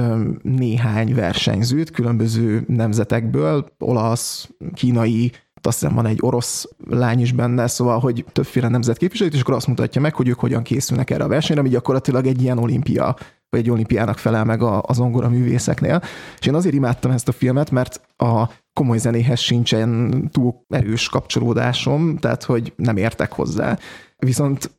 néhány 0.41 1.15
versenyzőt 1.15 1.91
különböző 1.91 2.63
nemzetekből, 2.67 3.34
filmből, 3.35 3.65
olasz, 3.79 4.49
kínai, 4.73 5.31
azt 5.61 5.79
hiszem 5.79 5.95
van 5.95 6.05
egy 6.05 6.17
orosz 6.21 6.69
lány 6.89 7.19
is 7.19 7.31
benne, 7.31 7.67
szóval, 7.67 7.99
hogy 7.99 8.25
többféle 8.31 8.67
nemzet 8.67 8.97
képviselőt, 8.97 9.33
és 9.33 9.41
akkor 9.41 9.53
azt 9.53 9.67
mutatja 9.67 10.01
meg, 10.01 10.15
hogy 10.15 10.27
ők 10.27 10.39
hogyan 10.39 10.63
készülnek 10.63 11.09
erre 11.09 11.23
a 11.23 11.27
versenyre, 11.27 11.61
ami 11.61 11.69
gyakorlatilag 11.69 12.25
egy 12.25 12.41
ilyen 12.41 12.57
olimpia, 12.57 13.15
vagy 13.49 13.59
egy 13.59 13.69
olimpiának 13.69 14.17
felel 14.17 14.45
meg 14.45 14.61
az 14.61 14.99
ongora 14.99 15.29
művészeknél. 15.29 16.01
És 16.39 16.45
én 16.45 16.55
azért 16.55 16.75
imádtam 16.75 17.11
ezt 17.11 17.27
a 17.27 17.31
filmet, 17.31 17.71
mert 17.71 18.01
a 18.17 18.49
komoly 18.73 18.97
zenéhez 18.97 19.39
sincsen 19.39 20.29
túl 20.31 20.65
erős 20.69 21.09
kapcsolódásom, 21.09 22.17
tehát 22.17 22.43
hogy 22.43 22.73
nem 22.75 22.97
értek 22.97 23.31
hozzá. 23.31 23.77
Viszont 24.17 24.71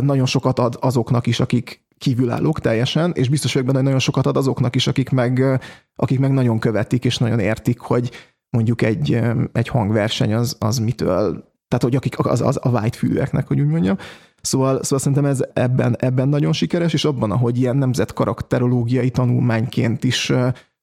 nagyon 0.00 0.26
sokat 0.26 0.58
ad 0.58 0.76
azoknak 0.80 1.26
is, 1.26 1.40
akik 1.40 1.86
kívülállók 1.98 2.60
teljesen, 2.60 3.12
és 3.14 3.28
biztos 3.28 3.52
vagyok 3.52 3.66
benne, 3.66 3.78
hogy 3.78 3.86
nagyon 3.86 4.04
sokat 4.04 4.26
ad 4.26 4.36
azoknak 4.36 4.74
is, 4.74 4.86
akik 4.86 5.10
meg, 5.10 5.60
akik 5.96 6.18
meg 6.18 6.32
nagyon 6.32 6.58
követik, 6.58 7.04
és 7.04 7.18
nagyon 7.18 7.38
értik, 7.38 7.78
hogy 7.78 8.10
mondjuk 8.50 8.82
egy, 8.82 9.20
egy 9.52 9.68
hangverseny 9.68 10.34
az, 10.34 10.56
az 10.58 10.78
mitől, 10.78 11.44
tehát 11.68 11.84
hogy 11.84 11.96
akik 11.96 12.26
az, 12.26 12.40
az 12.40 12.58
a 12.62 12.68
white 12.68 12.96
fülűeknek, 12.96 13.46
hogy 13.46 13.60
úgy 13.60 13.66
mondjam. 13.66 13.96
Szóval, 14.40 14.82
szóval 14.82 14.98
szerintem 14.98 15.24
ez 15.24 15.40
ebben, 15.52 15.96
ebben 15.98 16.28
nagyon 16.28 16.52
sikeres, 16.52 16.92
és 16.92 17.04
abban, 17.04 17.30
ahogy 17.30 17.58
ilyen 17.58 17.76
nemzet 17.76 18.12
karakterológiai 18.12 19.10
tanulmányként 19.10 20.04
is 20.04 20.32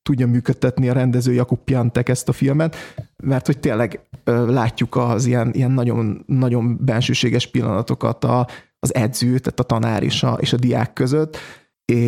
tudja 0.01 0.27
működtetni 0.27 0.89
a 0.89 0.93
rendező 0.93 1.33
Jakub 1.33 1.59
Piantek 1.63 2.09
ezt 2.09 2.29
a 2.29 2.31
filmet, 2.31 2.75
mert 3.23 3.45
hogy 3.45 3.59
tényleg 3.59 3.99
látjuk 4.25 4.95
az 4.95 5.25
ilyen, 5.25 5.53
ilyen 5.53 5.71
nagyon, 5.71 6.23
nagyon 6.27 6.77
bensőséges 6.81 7.47
pillanatokat 7.47 8.23
a, 8.23 8.47
az 8.85 8.95
edző, 8.95 9.39
tehát 9.39 9.59
a 9.59 9.63
tanár 9.63 10.03
és 10.03 10.23
a, 10.23 10.37
és 10.39 10.53
a 10.53 10.57
diák 10.57 10.93
között, 10.93 11.37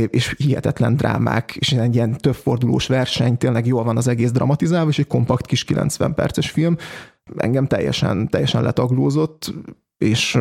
és 0.09 0.35
hihetetlen 0.37 0.95
drámák, 0.95 1.55
és 1.55 1.71
egy 1.71 1.95
ilyen 1.95 2.17
több 2.17 2.35
fordulós 2.35 2.87
verseny, 2.87 3.37
tényleg 3.37 3.65
jól 3.65 3.83
van 3.83 3.97
az 3.97 4.07
egész 4.07 4.31
dramatizálva, 4.31 4.89
és 4.89 4.99
egy 4.99 5.07
kompakt 5.07 5.45
kis 5.45 5.63
90 5.63 6.13
perces 6.13 6.49
film. 6.49 6.77
Engem 7.37 7.67
teljesen, 7.67 8.27
teljesen 8.27 8.63
letaglózott, 8.63 9.53
és, 9.97 10.37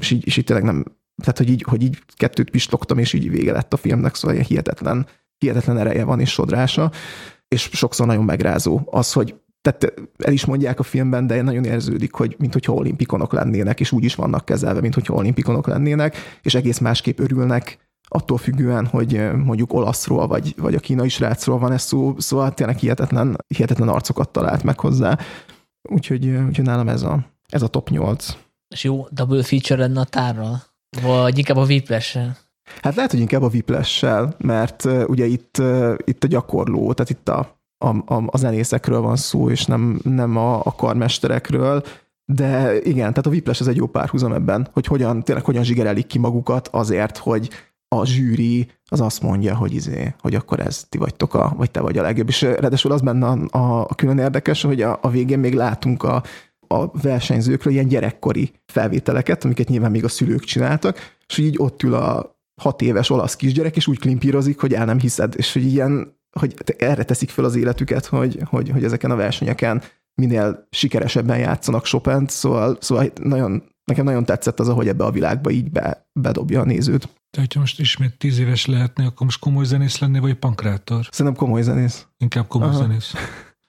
és, 0.00 0.10
így, 0.10 0.26
és 0.26 0.36
így 0.36 0.44
tényleg 0.44 0.64
nem, 0.64 0.84
tehát 1.16 1.38
hogy 1.38 1.50
így, 1.50 1.62
hogy 1.68 1.82
így 1.82 1.98
kettőt 2.16 2.50
pislogtam, 2.50 2.98
és 2.98 3.12
így 3.12 3.30
vége 3.30 3.52
lett 3.52 3.72
a 3.72 3.76
filmnek, 3.76 4.14
szóval 4.14 4.34
ilyen 4.34 4.46
hihetetlen, 4.46 5.06
hihetetlen 5.38 5.78
ereje 5.78 6.04
van 6.04 6.20
és 6.20 6.30
sodrása, 6.30 6.90
és 7.48 7.70
sokszor 7.72 8.06
nagyon 8.06 8.24
megrázó 8.24 8.80
az, 8.84 9.12
hogy 9.12 9.34
tehát 9.60 9.94
el 10.18 10.32
is 10.32 10.44
mondják 10.44 10.78
a 10.78 10.82
filmben, 10.82 11.26
de 11.26 11.42
nagyon 11.42 11.64
érződik, 11.64 12.12
hogy 12.12 12.36
mintha 12.38 12.72
olimpikonok 12.72 13.32
lennének, 13.32 13.80
és 13.80 13.92
úgy 13.92 14.04
is 14.04 14.14
vannak 14.14 14.44
kezelve, 14.44 14.80
mintha 14.80 15.14
olimpikonok 15.14 15.66
lennének, 15.66 16.16
és 16.42 16.54
egész 16.54 16.78
másképp 16.78 17.18
örülnek, 17.18 17.88
attól 18.08 18.38
függően, 18.38 18.86
hogy 18.86 19.32
mondjuk 19.32 19.72
olaszról, 19.72 20.26
vagy, 20.26 20.54
vagy 20.56 20.74
a 20.74 20.80
kínai 20.80 21.08
srácról 21.08 21.58
van 21.58 21.72
ez 21.72 21.82
szó, 21.82 22.14
szóval 22.18 22.54
tényleg 22.54 22.76
hihetetlen, 22.76 23.36
hihetetlen 23.46 23.88
arcokat 23.88 24.28
talált 24.28 24.62
meg 24.62 24.80
hozzá. 24.80 25.18
Úgyhogy, 25.90 26.26
úgyhogy 26.26 26.64
nálam 26.64 26.88
ez 26.88 27.02
a, 27.02 27.26
ez 27.48 27.62
a 27.62 27.68
top 27.68 27.90
8. 27.90 28.36
És 28.68 28.84
jó 28.84 29.06
double 29.10 29.42
feature 29.42 29.80
lenne 29.80 30.00
a 30.00 30.04
tárral? 30.04 30.62
Vagy 31.02 31.38
inkább 31.38 31.56
a 31.56 31.64
whiplash 31.64 32.18
Hát 32.82 32.94
lehet, 32.94 33.10
hogy 33.10 33.20
inkább 33.20 33.42
a 33.42 33.48
whiplash 33.48 34.06
mert 34.38 34.84
uh, 34.84 35.04
ugye 35.06 35.24
itt, 35.24 35.62
itt 36.04 36.24
a 36.24 36.26
gyakorló, 36.26 36.92
tehát 36.92 37.10
itt 37.10 37.28
a, 37.28 37.57
a, 37.78 38.14
a, 38.14 38.22
a 38.26 38.36
zenészekről 38.36 39.00
van 39.00 39.16
szó, 39.16 39.50
és 39.50 39.64
nem, 39.64 40.00
nem 40.02 40.36
a, 40.36 40.60
a 40.64 40.74
karmesterekről, 40.76 41.82
de 42.24 42.78
igen, 42.82 43.08
tehát 43.08 43.26
a 43.26 43.30
Whiplash 43.30 43.60
ez 43.60 43.66
egy 43.66 43.76
jó 43.76 43.86
párhuzam 43.86 44.32
ebben, 44.32 44.68
hogy 44.72 44.86
hogyan, 44.86 45.22
tényleg 45.22 45.44
hogyan 45.44 45.64
zsigerelik 45.64 46.06
ki 46.06 46.18
magukat 46.18 46.68
azért, 46.68 47.16
hogy 47.16 47.48
a 47.88 48.06
zsűri 48.06 48.68
az 48.84 49.00
azt 49.00 49.22
mondja, 49.22 49.56
hogy 49.56 49.74
izé, 49.74 50.14
hogy 50.20 50.34
akkor 50.34 50.60
ez 50.60 50.84
ti 50.88 50.98
vagytok 50.98 51.34
a, 51.34 51.54
vagy 51.56 51.70
te 51.70 51.80
vagy 51.80 51.98
a 51.98 52.02
legjobb. 52.02 52.28
És 52.28 52.42
ráadásul 52.42 52.92
az 52.92 53.00
benne 53.00 53.26
a, 53.26 53.58
a, 53.58 53.80
a 53.80 53.94
külön 53.94 54.18
érdekes, 54.18 54.62
hogy 54.62 54.82
a, 54.82 54.98
a 55.02 55.10
végén 55.10 55.38
még 55.38 55.54
látunk 55.54 56.02
a, 56.02 56.22
a 56.66 56.90
versenyzőkről 57.00 57.72
ilyen 57.72 57.88
gyerekkori 57.88 58.52
felvételeket, 58.66 59.44
amiket 59.44 59.68
nyilván 59.68 59.90
még 59.90 60.04
a 60.04 60.08
szülők 60.08 60.44
csináltak, 60.44 60.96
és 61.26 61.38
így 61.38 61.54
ott 61.58 61.82
ül 61.82 61.94
a 61.94 62.36
hat 62.60 62.82
éves 62.82 63.10
olasz 63.10 63.36
kisgyerek, 63.36 63.76
és 63.76 63.86
úgy 63.86 63.98
klimpírozik, 63.98 64.60
hogy 64.60 64.74
el 64.74 64.84
nem 64.84 64.98
hiszed, 64.98 65.34
és 65.36 65.52
hogy 65.52 65.64
ilyen, 65.64 66.17
hogy 66.30 66.54
erre 66.78 67.02
teszik 67.02 67.30
fel 67.30 67.44
az 67.44 67.56
életüket, 67.56 68.06
hogy, 68.06 68.38
hogy, 68.44 68.68
hogy 68.68 68.84
ezeken 68.84 69.10
a 69.10 69.16
versenyeken 69.16 69.82
minél 70.14 70.66
sikeresebben 70.70 71.38
játszanak 71.38 71.84
chopin 71.84 72.26
szóval, 72.26 72.76
szóval 72.80 73.12
nagyon, 73.22 73.62
nekem 73.84 74.04
nagyon 74.04 74.24
tetszett 74.24 74.60
az, 74.60 74.68
ahogy 74.68 74.88
ebbe 74.88 75.04
a 75.04 75.10
világba 75.10 75.50
így 75.50 75.70
be, 75.70 76.08
bedobja 76.12 76.60
a 76.60 76.64
nézőt. 76.64 77.08
De 77.30 77.40
hogyha 77.40 77.60
most 77.60 77.80
ismét 77.80 78.18
tíz 78.18 78.38
éves 78.38 78.66
lehetne, 78.66 79.04
akkor 79.04 79.26
most 79.26 79.40
komoly 79.40 79.64
zenész 79.64 79.98
lenni, 79.98 80.18
vagy 80.18 80.34
pankrátor? 80.34 81.08
Szerintem 81.10 81.42
komoly 81.42 81.62
zenész. 81.62 82.06
Inkább 82.16 82.46
komoly 82.46 82.68
Aha. 82.68 82.78
zenész. 82.78 83.14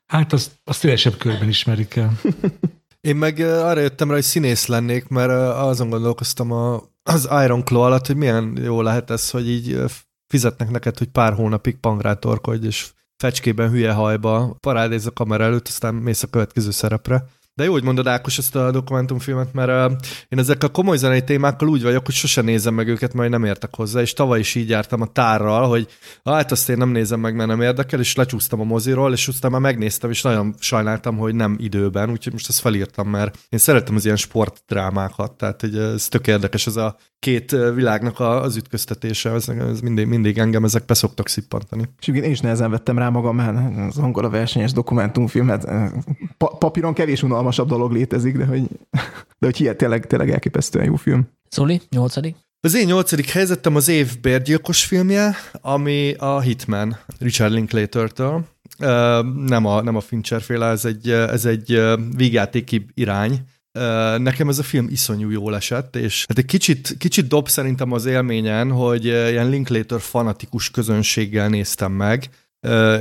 Hát 0.06 0.34
azt, 0.34 0.52
azt 0.64 0.80
szélesebb 0.80 1.18
körben 1.18 1.48
ismerik 1.48 1.96
el. 1.96 2.20
Én 3.08 3.16
meg 3.16 3.40
arra 3.40 3.80
jöttem 3.80 4.08
rá, 4.08 4.14
hogy 4.14 4.24
színész 4.24 4.66
lennék, 4.66 5.08
mert 5.08 5.32
azon 5.58 5.90
gondolkoztam 5.90 6.52
a, 6.52 6.82
az 7.04 7.30
Iron 7.44 7.64
Claw 7.64 7.82
alatt, 7.82 8.08
hogy 8.08 8.16
milyen 8.16 8.58
jó 8.62 8.82
lehet 8.82 9.10
ez, 9.10 9.30
hogy 9.30 9.50
így 9.50 9.84
fizetnek 10.30 10.70
neked, 10.70 10.98
hogy 10.98 11.08
pár 11.08 11.34
hónapig 11.34 11.78
pankrátorkodj, 11.78 12.66
és 12.66 12.92
fecskében 13.18 13.70
hülye 13.70 13.94
hajba 13.94 14.56
parádéz 14.60 15.06
a 15.06 15.12
kamera 15.12 15.44
előtt, 15.44 15.68
aztán 15.68 15.96
mész 15.96 16.24
a 16.24 16.28
következő 16.28 16.72
szerepre. 16.72 17.26
De 17.60 17.66
jó, 17.66 17.72
hogy 17.72 17.84
mondod 17.84 18.08
Ákos 18.08 18.38
ezt 18.38 18.56
a 18.56 18.72
dokumentumfilmet, 18.72 19.54
mert 19.54 19.92
uh, 19.92 19.98
én 20.30 20.40
ezekkel 20.40 20.68
a 20.68 20.72
komoly 20.72 20.98
zenei 20.98 21.24
témákkal 21.24 21.68
úgy 21.68 21.84
vagyok, 21.84 22.06
hogy 22.06 22.16
sosem 22.16 22.46
nézem 22.46 22.74
meg 22.74 22.88
őket, 22.88 23.14
majd 23.14 23.30
nem 23.30 23.44
értek 23.44 23.76
hozzá, 23.76 24.02
és 24.02 24.14
tavaly 24.14 24.40
is 24.40 24.56
így 24.56 24.70
jártam 24.70 25.02
a 25.02 25.06
tárral, 25.06 25.68
hogy 25.68 25.88
hát 26.24 26.52
azt 26.52 26.70
én 26.70 26.78
nem 26.78 26.90
nézem 26.90 27.20
meg, 27.20 27.36
mert 27.36 27.50
nem 27.50 27.62
érdekel, 27.62 28.00
és 28.00 28.16
lecsúsztam 28.16 28.60
a 28.60 28.64
moziról, 28.64 29.14
és 29.14 29.28
aztán 29.28 29.52
már 29.52 29.62
megnéztem, 29.62 30.10
és 30.10 30.22
nagyon 30.22 30.56
sajnáltam, 30.60 31.18
hogy 31.18 31.36
nem 31.36 31.56
időben, 31.60 32.10
úgyhogy 32.10 32.34
most 32.34 32.50
ezt 32.50 32.60
felírtam, 32.60 33.10
mert 33.10 33.38
én 33.50 33.60
szeretem 33.60 33.96
az 33.96 34.06
ilyen 34.06 34.18
sportdrámákat, 34.18 35.32
tehát 35.32 35.62
hogy 35.62 35.78
ez 35.78 36.08
tök 36.08 36.28
érdekes, 36.28 36.68
ez 36.68 36.76
a 36.76 36.96
két 37.20 37.52
világnak 37.76 38.20
az 38.20 38.56
ütköztetése, 38.56 39.32
ez, 39.32 39.50
ez 39.50 39.80
mindig, 39.80 40.08
mindig 40.08 40.38
engem 40.38 40.64
ezek 40.64 40.86
be 40.86 40.94
szoktak 40.94 41.28
szippantani. 41.28 41.84
És 42.00 42.08
én 42.08 42.24
is 42.24 42.40
nehezen 42.40 42.72
vettem 42.72 42.98
rá 42.98 43.10
magam, 43.10 43.36
mert 43.36 43.78
az 43.90 43.98
angola 43.98 44.30
versenyes 44.30 44.72
dokumentumfilmet 44.72 45.68
pa- 46.38 46.58
papíron 46.58 46.94
kevés 46.94 47.22
unalmasabb 47.50 47.68
dolog 47.68 47.92
létezik, 47.92 48.38
de 48.38 48.46
hogy, 48.46 48.62
de 49.40 49.46
hogy 49.46 49.58
hihet, 49.58 49.78
tényleg, 49.78 50.08
tényleg 50.08 50.32
elképesztően 50.32 50.86
jó 50.86 50.96
film. 50.96 51.28
Zoli, 51.50 51.82
nyolcadik? 51.90 52.36
Az 52.62 52.76
én 52.76 52.86
nyolcadik 52.86 53.30
helyzetem 53.30 53.76
az 53.76 53.88
év 53.88 54.20
bérgyilkos 54.22 54.86
filmje, 54.86 55.36
ami 55.62 56.14
a 56.18 56.40
Hitman, 56.40 56.98
Richard 57.20 57.54
Linklater-től. 57.54 58.46
Nem 59.36 59.66
a, 59.66 59.82
nem 59.82 59.96
a 59.96 60.00
Fincher 60.00 60.42
féle, 60.42 60.66
ez 60.66 60.86
egy, 60.86 61.10
ez 61.10 61.46
egy 61.46 61.82
vígjátéki 62.16 62.86
irány, 62.94 63.40
Nekem 64.18 64.50
ez 64.50 64.60
a 64.60 64.64
film 64.64 64.88
iszonyú 64.90 65.30
jól 65.30 65.56
esett, 65.56 65.96
és 65.96 66.26
hát 66.28 66.38
egy 66.38 66.46
kicsit, 66.46 66.96
kicsit 66.98 67.28
dob 67.28 67.48
szerintem 67.48 67.92
az 67.92 68.06
élményen, 68.06 68.72
hogy 68.72 69.06
ilyen 69.06 69.50
Linklater 69.50 70.00
fanatikus 70.00 70.72
közönséggel 70.72 71.50
néztem 71.50 71.92
meg, 71.92 72.30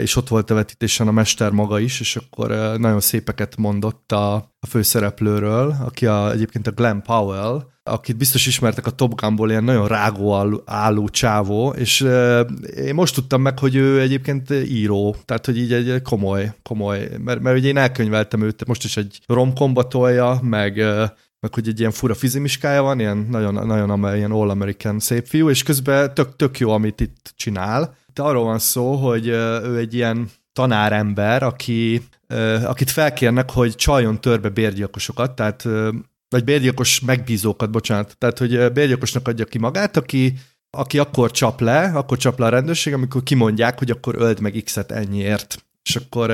és 0.00 0.16
ott 0.16 0.28
volt 0.28 0.50
a 0.50 0.54
vetítésen 0.54 1.09
a 1.09 1.12
mester 1.12 1.50
maga 1.50 1.78
is, 1.78 2.00
és 2.00 2.16
akkor 2.16 2.48
nagyon 2.78 3.00
szépeket 3.00 3.56
mondott 3.56 4.12
a, 4.12 4.34
a 4.34 4.66
főszereplőről, 4.68 5.76
aki 5.84 6.06
a, 6.06 6.30
egyébként 6.30 6.66
a 6.66 6.70
Glenn 6.70 7.00
Powell, 7.00 7.66
akit 7.82 8.16
biztos 8.16 8.46
ismertek 8.46 8.86
a 8.86 8.90
Top 8.90 9.20
Gunból, 9.20 9.50
ilyen 9.50 9.64
nagyon 9.64 9.88
rágó 9.88 10.62
álló, 10.64 11.09
csávó, 11.09 11.70
és 11.70 12.00
én 12.76 12.94
most 12.94 13.14
tudtam 13.14 13.42
meg, 13.42 13.59
hogy 13.59 13.74
ő 13.74 14.00
egyébként 14.00 14.50
író, 14.50 15.16
tehát 15.24 15.46
hogy 15.46 15.59
így 15.59 15.72
egy 15.72 16.02
komoly, 16.02 16.52
komoly, 16.62 17.09
mert, 17.18 17.40
mert 17.40 17.59
ugye 17.59 17.68
én 17.68 17.76
elkönyveltem 17.76 18.42
őt, 18.42 18.66
most 18.66 18.84
is 18.84 18.96
egy 18.96 19.20
romkomba 19.26 19.88
tolja, 19.88 20.38
meg 20.42 20.84
meg 21.40 21.54
hogy 21.54 21.68
egy 21.68 21.78
ilyen 21.78 21.90
fura 21.90 22.14
fizimiskája 22.14 22.82
van, 22.82 23.00
ilyen 23.00 23.26
nagyon, 23.30 23.66
nagyon 23.66 24.16
ilyen 24.16 24.30
all-american 24.30 24.98
szép 24.98 25.26
fiú, 25.26 25.50
és 25.50 25.62
közben 25.62 26.14
tök, 26.14 26.36
tök 26.36 26.59
jó, 26.59 26.70
amit 26.70 27.00
itt 27.00 27.32
csinál. 27.36 27.96
Itt 28.18 28.24
arról 28.24 28.44
van 28.44 28.58
szó, 28.58 28.94
hogy 28.94 29.26
ő 29.26 29.76
egy 29.76 29.94
ilyen 29.94 30.30
tanárember, 30.52 31.42
aki, 31.42 32.02
akit 32.64 32.90
felkérnek, 32.90 33.50
hogy 33.50 33.74
csaljon 33.74 34.20
törbe 34.20 34.48
bérgyilkosokat, 34.48 35.36
tehát 35.36 35.62
vagy 36.28 36.44
bérgyilkos 36.44 37.00
megbízókat, 37.00 37.70
bocsánat. 37.70 38.16
Tehát, 38.18 38.38
hogy 38.38 38.72
bérgyilkosnak 38.72 39.28
adja 39.28 39.44
ki 39.44 39.58
magát, 39.58 39.96
aki, 39.96 40.34
aki 40.70 40.98
akkor 40.98 41.30
csap 41.30 41.60
le, 41.60 41.90
akkor 41.94 42.16
csap 42.16 42.38
le 42.38 42.46
a 42.46 42.48
rendőrség, 42.48 42.92
amikor 42.92 43.22
kimondják, 43.22 43.78
hogy 43.78 43.90
akkor 43.90 44.14
öld 44.18 44.40
meg 44.40 44.62
X-et 44.64 44.92
ennyiért. 44.92 45.64
És 45.82 45.96
akkor 45.96 46.30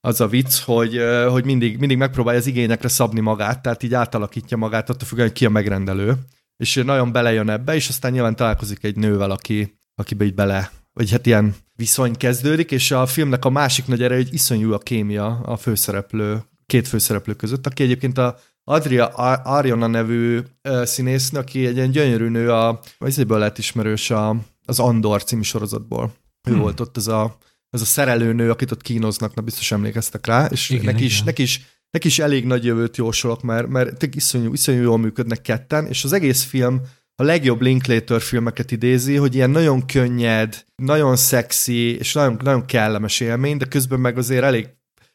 az 0.00 0.20
a 0.20 0.28
vicc, 0.28 0.58
hogy, 0.58 1.00
hogy 1.28 1.44
mindig, 1.44 1.78
mindig 1.78 1.96
megpróbálja 1.96 2.40
az 2.40 2.46
igényekre 2.46 2.88
szabni 2.88 3.20
magát, 3.20 3.62
tehát 3.62 3.82
így 3.82 3.94
átalakítja 3.94 4.56
magát, 4.56 4.90
attól 4.90 5.08
függően, 5.08 5.28
hogy 5.28 5.36
ki 5.36 5.46
a 5.46 5.50
megrendelő. 5.50 6.14
És 6.56 6.82
nagyon 6.84 7.12
belejön 7.12 7.50
ebbe, 7.50 7.74
és 7.74 7.88
aztán 7.88 8.12
nyilván 8.12 8.36
találkozik 8.36 8.84
egy 8.84 8.96
nővel, 8.96 9.30
aki, 9.30 9.78
akibe 9.94 10.24
így 10.24 10.34
bele, 10.34 10.70
vagy 10.94 11.10
hát 11.10 11.26
ilyen 11.26 11.54
viszony 11.76 12.16
kezdődik, 12.16 12.70
és 12.70 12.90
a 12.90 13.06
filmnek 13.06 13.44
a 13.44 13.50
másik 13.50 13.86
nagy 13.86 14.02
ereje, 14.02 14.22
hogy 14.22 14.34
iszonyú 14.34 14.72
a 14.72 14.78
kémia 14.78 15.26
a 15.26 15.56
főszereplő, 15.56 16.42
két 16.66 16.88
főszereplő 16.88 17.34
között, 17.34 17.66
aki 17.66 17.82
egyébként 17.82 18.18
a 18.18 18.38
Adria 18.64 19.06
Ariona 19.06 19.86
nevű 19.86 20.40
színésznő, 20.82 21.38
aki 21.38 21.66
egy 21.66 21.76
ilyen 21.76 21.90
gyönyörű 21.90 22.28
nő, 22.28 22.50
a, 22.52 22.80
ezéből 22.98 23.38
lett 23.38 23.58
ismerős 23.58 24.10
a, 24.10 24.36
az 24.64 24.78
Andor 24.78 25.24
című 25.24 25.42
sorozatból. 25.42 26.14
Ő 26.48 26.52
hmm. 26.52 26.60
volt 26.60 26.80
ott 26.80 26.96
ez 26.96 27.06
a, 27.06 27.36
ez 27.70 27.80
a 27.80 27.84
szerelőnő, 27.84 28.50
akit 28.50 28.70
ott 28.70 28.82
kínoznak, 28.82 29.34
na 29.34 29.42
biztos 29.42 29.72
emlékeztek 29.72 30.26
rá, 30.26 30.46
és 30.46 30.70
igen, 30.70 30.84
neki, 30.84 31.04
is, 31.04 31.12
igen. 31.12 31.24
neki, 31.24 31.42
is, 31.42 31.66
neki 31.90 32.06
is 32.06 32.18
elég 32.18 32.44
nagy 32.44 32.64
jövőt 32.64 32.96
jósolok, 32.96 33.42
mert, 33.42 33.66
mert 33.66 34.02
iszonyú, 34.16 34.52
iszonyú 34.52 34.82
jól 34.82 34.98
működnek 34.98 35.40
ketten, 35.40 35.86
és 35.86 36.04
az 36.04 36.12
egész 36.12 36.42
film 36.42 36.80
a 37.16 37.22
legjobb 37.22 37.60
Linklater 37.60 38.20
filmeket 38.20 38.70
idézi, 38.70 39.16
hogy 39.16 39.34
ilyen 39.34 39.50
nagyon 39.50 39.86
könnyed, 39.86 40.64
nagyon 40.74 41.16
szexi, 41.16 41.96
és 41.96 42.12
nagyon, 42.12 42.40
nagyon 42.42 42.66
kellemes 42.66 43.20
élmény, 43.20 43.56
de 43.56 43.64
közben 43.64 44.00
meg 44.00 44.18
azért 44.18 44.44
elég 44.44 44.68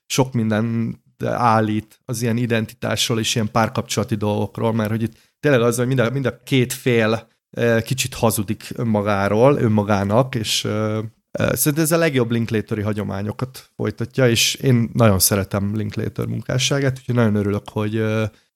sok 0.05 0.33
minden 0.33 0.95
állít 1.25 1.99
az 2.05 2.21
ilyen 2.21 2.37
identitásról 2.37 3.19
és 3.19 3.35
ilyen 3.35 3.51
párkapcsolati 3.51 4.15
dolgokról, 4.15 4.73
mert 4.73 4.89
hogy 4.89 5.01
itt 5.01 5.17
tényleg 5.39 5.61
az, 5.61 5.77
hogy 5.77 5.87
mind 5.87 5.99
a, 5.99 6.09
mind 6.09 6.25
a 6.25 6.37
két 6.43 6.73
fél 6.73 7.27
kicsit 7.83 8.13
hazudik 8.13 8.71
önmagáról, 8.75 9.57
önmagának, 9.57 10.35
és 10.35 10.67
Szerintem 11.31 11.83
ez 11.83 11.91
a 11.91 11.97
legjobb 11.97 12.31
Linklater-i 12.31 12.81
hagyományokat 12.81 13.71
folytatja, 13.75 14.29
és 14.29 14.55
én 14.55 14.89
nagyon 14.93 15.19
szeretem 15.19 15.75
Linklater 15.75 16.25
munkásságát, 16.25 16.97
úgyhogy 16.99 17.15
nagyon 17.15 17.35
örülök, 17.35 17.69
hogy 17.69 18.03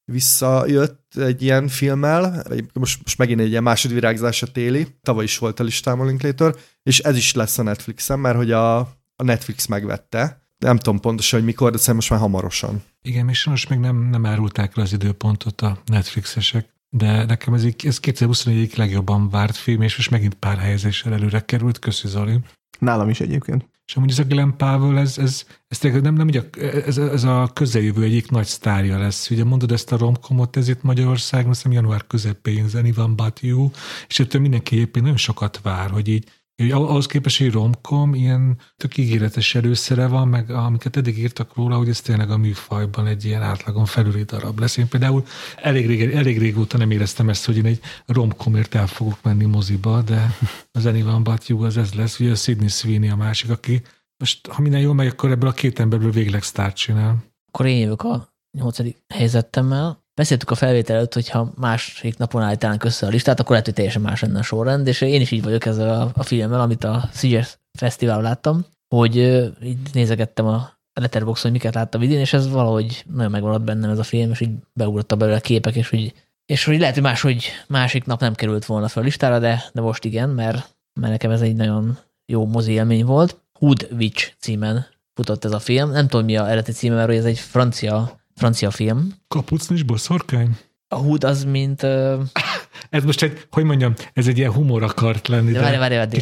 visszajött 0.05 1.15
egy 1.15 1.41
ilyen 1.41 1.67
filmmel, 1.67 2.43
most, 2.73 2.99
most 3.03 3.17
megint 3.17 3.39
egy 3.39 3.49
ilyen 3.49 3.63
másodvirágzás 3.63 4.43
a 4.43 4.51
téli, 4.51 4.87
tavaly 5.01 5.23
is 5.23 5.37
volt 5.37 5.59
a 5.59 5.63
listámon 5.63 6.07
Linklater, 6.07 6.55
és 6.83 6.99
ez 6.99 7.17
is 7.17 7.33
lesz 7.33 7.57
a 7.57 7.63
Netflixen, 7.63 8.19
mert 8.19 8.35
hogy 8.35 8.51
a, 8.51 8.77
a 9.15 9.23
Netflix 9.23 9.65
megvette, 9.65 10.41
nem 10.57 10.77
tudom 10.77 10.99
pontosan, 10.99 11.39
hogy 11.39 11.47
mikor, 11.47 11.71
de 11.71 11.77
szerintem 11.77 11.95
most 11.95 12.09
már 12.09 12.19
hamarosan. 12.19 12.83
Igen, 13.01 13.29
és 13.29 13.45
most 13.45 13.69
még 13.69 13.79
nem, 13.79 14.09
nem 14.09 14.25
árulták 14.25 14.75
le 14.75 14.83
az 14.83 14.93
időpontot 14.93 15.61
a 15.61 15.81
Netflixesek, 15.85 16.73
de 16.89 17.25
nekem 17.25 17.53
ez, 17.53 17.65
ez 17.83 17.99
2021 17.99 18.77
legjobban 18.77 19.29
várt 19.29 19.55
film, 19.55 19.81
és 19.81 19.97
most 19.97 20.09
megint 20.09 20.33
pár 20.33 20.57
helyezéssel 20.57 21.13
előre 21.13 21.39
került. 21.39 21.79
Köszi 21.79 22.07
Zoli. 22.07 22.39
Nálam 22.79 23.09
is 23.09 23.19
egyébként. 23.19 23.65
És 23.87 23.95
amúgy 23.95 24.11
ez 24.11 24.19
a 24.19 24.23
Glenn 24.23 24.57
Powell, 24.57 24.97
ez, 24.97 25.17
ez, 25.17 25.45
ez, 25.67 25.79
nem, 25.81 26.13
nem 26.13 26.27
ugye, 26.27 26.43
ez, 26.85 26.97
ez, 26.97 27.23
a 27.23 27.49
közeljövő 27.53 28.03
egyik 28.03 28.29
nagy 28.29 28.45
sztárja 28.45 28.97
lesz. 28.97 29.29
Ugye 29.29 29.43
mondod 29.43 29.71
ezt 29.71 29.91
a 29.91 29.97
romkomot, 29.97 30.57
ez 30.57 30.67
itt 30.67 30.83
Magyarországon, 30.83 31.49
azt 31.49 31.67
január 31.69 32.07
közepén, 32.07 32.67
Zeni 32.67 32.91
Van 32.91 33.15
But 33.15 33.39
You, 33.39 33.69
és 34.07 34.19
ettől 34.19 34.41
mindenki 34.41 34.75
éppen 34.75 35.01
nagyon 35.01 35.17
sokat 35.17 35.59
vár, 35.61 35.89
hogy 35.89 36.07
így 36.07 36.29
ahhoz 36.55 37.05
képest, 37.05 37.37
hogy 37.37 37.51
romkom 37.51 38.13
ilyen 38.15 38.57
tök 38.77 38.97
ígéretes 38.97 39.55
előszere 39.55 40.07
van, 40.07 40.27
meg 40.27 40.49
amiket 40.49 40.97
eddig 40.97 41.17
írtak 41.17 41.55
róla, 41.55 41.77
hogy 41.77 41.89
ez 41.89 42.01
tényleg 42.01 42.29
a 42.29 42.37
műfajban 42.37 43.07
egy 43.07 43.25
ilyen 43.25 43.41
átlagon 43.41 43.85
felüli 43.85 44.23
darab 44.23 44.59
lesz. 44.59 44.77
Én 44.77 44.87
például 44.87 45.25
elég, 45.55 45.87
rég, 45.87 46.01
elég 46.01 46.39
régóta 46.39 46.77
nem 46.77 46.91
éreztem 46.91 47.29
ezt, 47.29 47.45
hogy 47.45 47.57
én 47.57 47.65
egy 47.65 47.79
romkomért 48.05 48.75
el 48.75 48.87
fogok 48.87 49.17
menni 49.23 49.45
moziba, 49.45 50.01
de 50.01 50.37
az 50.71 50.85
Anyone 50.85 51.19
But 51.19 51.47
You 51.47 51.63
az 51.63 51.77
ez 51.77 51.93
lesz. 51.93 52.19
Ugye 52.19 52.31
a 52.31 52.35
Sidney 52.35 52.67
Sweeney 52.67 53.09
a 53.09 53.15
másik, 53.15 53.49
aki 53.49 53.81
most, 54.17 54.47
ha 54.47 54.61
minden 54.61 54.81
jól 54.81 54.93
megy, 54.93 55.07
akkor 55.07 55.31
ebből 55.31 55.49
a 55.49 55.53
két 55.53 55.79
emberből 55.79 56.11
végleg 56.11 56.43
sztárt 56.43 56.75
csinál. 56.75 57.23
Akkor 57.47 57.65
én 57.65 57.79
jövök 57.79 58.01
a 58.01 58.33
nyolcadik 58.57 58.97
helyzetemmel. 59.07 60.02
Beszéltük 60.15 60.51
a 60.51 60.55
felvétel 60.55 60.95
előtt, 60.95 61.13
hogyha 61.13 61.53
másik 61.55 62.17
napon 62.17 62.41
állítanak 62.41 62.83
össze 62.83 63.05
a 63.05 63.09
listát, 63.09 63.39
akkor 63.39 63.49
lehet, 63.49 63.65
hogy 63.65 63.73
teljesen 63.73 64.01
más 64.01 64.21
lenne 64.21 64.39
a 64.39 64.43
sorrend, 64.43 64.87
és 64.87 65.01
én 65.01 65.21
is 65.21 65.31
így 65.31 65.43
vagyok 65.43 65.65
ezzel 65.65 66.01
a, 66.01 66.11
a 66.13 66.23
filmmel, 66.23 66.61
amit 66.61 66.83
a 66.83 67.09
Sziges 67.11 67.57
Fesztivál 67.77 68.21
láttam, 68.21 68.65
hogy 68.95 69.15
így 69.63 69.77
nézegettem 69.93 70.45
a 70.45 70.73
Letterboxon, 70.93 71.51
hogy 71.51 71.59
miket 71.59 71.73
láttam 71.73 72.01
idén, 72.01 72.19
és 72.19 72.33
ez 72.33 72.49
valahogy 72.49 73.03
nagyon 73.13 73.31
megmaradt 73.31 73.63
bennem 73.63 73.89
ez 73.89 73.99
a 73.99 74.03
film, 74.03 74.31
és 74.31 74.39
így 74.39 74.51
beugrottak 74.73 75.17
belőle 75.17 75.37
a 75.37 75.41
képek, 75.41 75.75
és 75.75 75.89
hogy, 75.89 76.13
és 76.45 76.63
hogy 76.63 76.79
lehet, 76.79 76.93
hogy 76.93 77.03
máshogy 77.03 77.45
másik 77.67 78.05
nap 78.05 78.19
nem 78.19 78.33
került 78.33 78.65
volna 78.65 78.87
fel 78.87 79.01
a 79.01 79.05
listára, 79.05 79.39
de, 79.39 79.63
de 79.73 79.81
most 79.81 80.03
igen, 80.03 80.29
mert, 80.29 80.75
mert 80.99 81.11
nekem 81.11 81.31
ez 81.31 81.41
egy 81.41 81.55
nagyon 81.55 81.97
jó 82.25 82.45
mozi 82.45 82.71
élmény 82.71 83.05
volt. 83.05 83.41
Hood 83.59 83.87
Witch 83.91 84.31
címen 84.39 84.85
futott 85.13 85.45
ez 85.45 85.51
a 85.51 85.59
film. 85.59 85.91
Nem 85.91 86.07
tudom, 86.07 86.25
mi 86.25 86.37
a 86.37 86.45
eredeti 86.45 86.71
címe, 86.71 86.95
mert 86.95 87.11
ez 87.11 87.25
egy 87.25 87.39
francia 87.39 88.21
francia 88.35 88.71
film. 88.71 89.13
Kapucnis 89.27 89.83
boszorkány? 89.83 90.57
A 90.87 90.95
húd 90.95 91.23
az, 91.23 91.43
mint... 91.43 91.83
Uh... 91.83 92.21
ez 92.89 93.03
most 93.03 93.23
egy, 93.23 93.47
hogy 93.51 93.63
mondjam, 93.63 93.93
ez 94.13 94.27
egy 94.27 94.37
ilyen 94.37 94.51
humor 94.51 94.83
akart 94.83 95.27
lenni. 95.27 95.51
De 95.51 95.59
várj, 95.59 95.77
várj, 95.77 95.95
várj. 95.95 96.17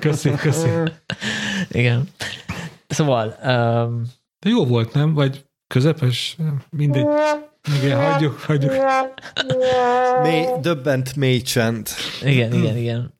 Köszi, 0.00 0.30
köszi. 0.30 0.68
Igen. 1.70 2.08
Szóval... 2.86 3.26
Um... 3.26 4.02
De 4.38 4.50
jó 4.50 4.66
volt, 4.66 4.92
nem? 4.92 5.14
Vagy 5.14 5.44
közepes? 5.66 6.36
Mindegy. 6.70 7.06
Igen, 7.82 8.12
hagyjuk, 8.12 8.38
hagyjuk. 8.40 8.72
Mély, 10.22 10.46
döbbent 10.60 11.16
mély 11.16 11.40
csend. 11.40 11.88
Igen, 12.22 12.52
igen, 12.52 12.76
igen. 12.76 13.12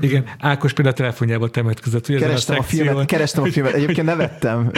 Igen, 0.00 0.24
Ákos 0.38 0.72
például 0.72 0.94
a 0.94 0.98
telefonjába 0.98 1.48
temetkezett. 1.50 2.08
Ugye 2.08 2.18
kerestem, 2.18 2.56
a, 2.56 2.58
a 2.58 2.62
filmet, 2.62 3.06
kerestem 3.06 3.42
a 3.42 3.46
filmet, 3.52 3.72
egyébként 3.72 4.06
nevettem. 4.06 4.70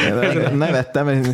Nevettem. 0.53 1.33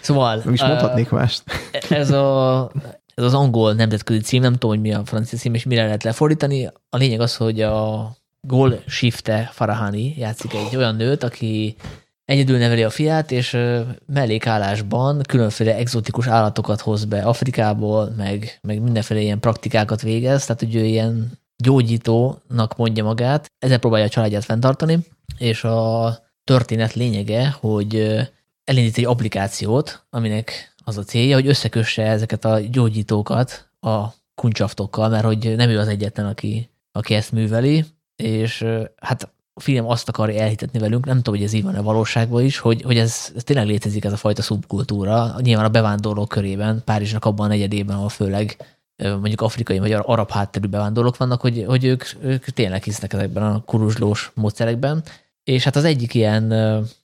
Szóval... 0.00 0.40
Nem 0.44 0.52
is 0.52 0.62
mondhatnék 0.62 1.12
uh, 1.12 1.18
mást. 1.18 1.42
Ez 1.88 2.10
a, 2.10 2.70
ez 3.14 3.24
az 3.24 3.34
angol 3.34 3.72
nemzetközi 3.72 4.20
cím, 4.20 4.42
nem 4.42 4.52
tudom, 4.52 4.70
hogy 4.70 4.80
mi 4.80 4.92
a 4.92 5.02
francia 5.04 5.38
cím, 5.38 5.54
és 5.54 5.64
mire 5.64 5.84
lehet 5.84 6.02
lefordítani. 6.02 6.66
A 6.90 6.96
lényeg 6.96 7.20
az, 7.20 7.36
hogy 7.36 7.60
a 7.60 8.10
Gol 8.40 8.82
Shifte 8.86 9.50
Farahani 9.52 10.14
játszik 10.16 10.54
egy 10.54 10.76
olyan 10.76 10.96
nőt, 10.96 11.22
aki 11.22 11.76
egyedül 12.24 12.58
neveli 12.58 12.82
a 12.82 12.90
fiát, 12.90 13.30
és 13.30 13.58
mellékállásban 14.06 15.22
különféle 15.28 15.76
exotikus 15.76 16.26
állatokat 16.26 16.80
hoz 16.80 17.04
be 17.04 17.22
Afrikából, 17.22 18.12
meg, 18.16 18.58
meg 18.62 18.82
mindenféle 18.82 19.20
ilyen 19.20 19.40
praktikákat 19.40 20.02
végez, 20.02 20.46
tehát 20.46 20.74
ő 20.74 20.84
ilyen 20.84 21.38
gyógyítónak 21.56 22.76
mondja 22.76 23.04
magát, 23.04 23.52
ezzel 23.58 23.78
próbálja 23.78 24.06
a 24.06 24.08
családját 24.08 24.44
fenntartani, 24.44 24.98
és 25.38 25.64
a 25.64 26.18
történet 26.44 26.94
lényege, 26.94 27.48
hogy 27.60 28.18
elindít 28.64 28.98
egy 28.98 29.04
applikációt, 29.04 30.06
aminek 30.10 30.74
az 30.84 30.98
a 30.98 31.02
célja, 31.02 31.34
hogy 31.34 31.46
összekösse 31.46 32.02
ezeket 32.02 32.44
a 32.44 32.60
gyógyítókat 32.60 33.70
a 33.80 34.06
kuncsaftokkal, 34.34 35.08
mert 35.08 35.24
hogy 35.24 35.56
nem 35.56 35.68
ő 35.70 35.78
az 35.78 35.88
egyetlen, 35.88 36.26
aki, 36.26 36.70
aki 36.92 37.14
ezt 37.14 37.32
műveli, 37.32 37.84
és 38.16 38.64
hát 38.96 39.32
film 39.60 39.88
azt 39.88 40.08
akarja 40.08 40.40
elhitetni 40.40 40.78
velünk, 40.78 41.04
nem 41.04 41.16
tudom, 41.16 41.34
hogy 41.34 41.44
ez 41.44 41.52
így 41.52 41.62
van 41.62 41.74
a 41.74 41.82
valóságban 41.82 42.44
is, 42.44 42.58
hogy, 42.58 42.82
hogy 42.82 42.98
ez, 42.98 43.32
ez 43.36 43.44
tényleg 43.44 43.66
létezik 43.66 44.04
ez 44.04 44.12
a 44.12 44.16
fajta 44.16 44.42
szubkultúra, 44.42 45.34
nyilván 45.40 45.64
a 45.64 45.68
bevándorlók 45.68 46.28
körében, 46.28 46.82
Párizsnak 46.84 47.24
abban 47.24 47.46
a 47.46 47.48
negyedében, 47.48 47.96
ahol 47.96 48.08
főleg 48.08 48.56
mondjuk 49.02 49.40
afrikai 49.40 49.78
vagy 49.78 49.92
arab 49.92 50.30
hátterű 50.30 50.66
bevándorlók 50.66 51.16
vannak, 51.16 51.40
hogy, 51.40 51.64
hogy 51.66 51.84
ők, 51.84 52.04
ők 52.22 52.44
tényleg 52.44 52.82
hisznek 52.82 53.12
ezekben 53.12 53.42
a 53.42 53.62
kuruzslós 53.64 54.30
módszerekben. 54.34 55.02
És 55.44 55.64
hát 55.64 55.76
az 55.76 55.84
egyik 55.84 56.14
ilyen 56.14 56.54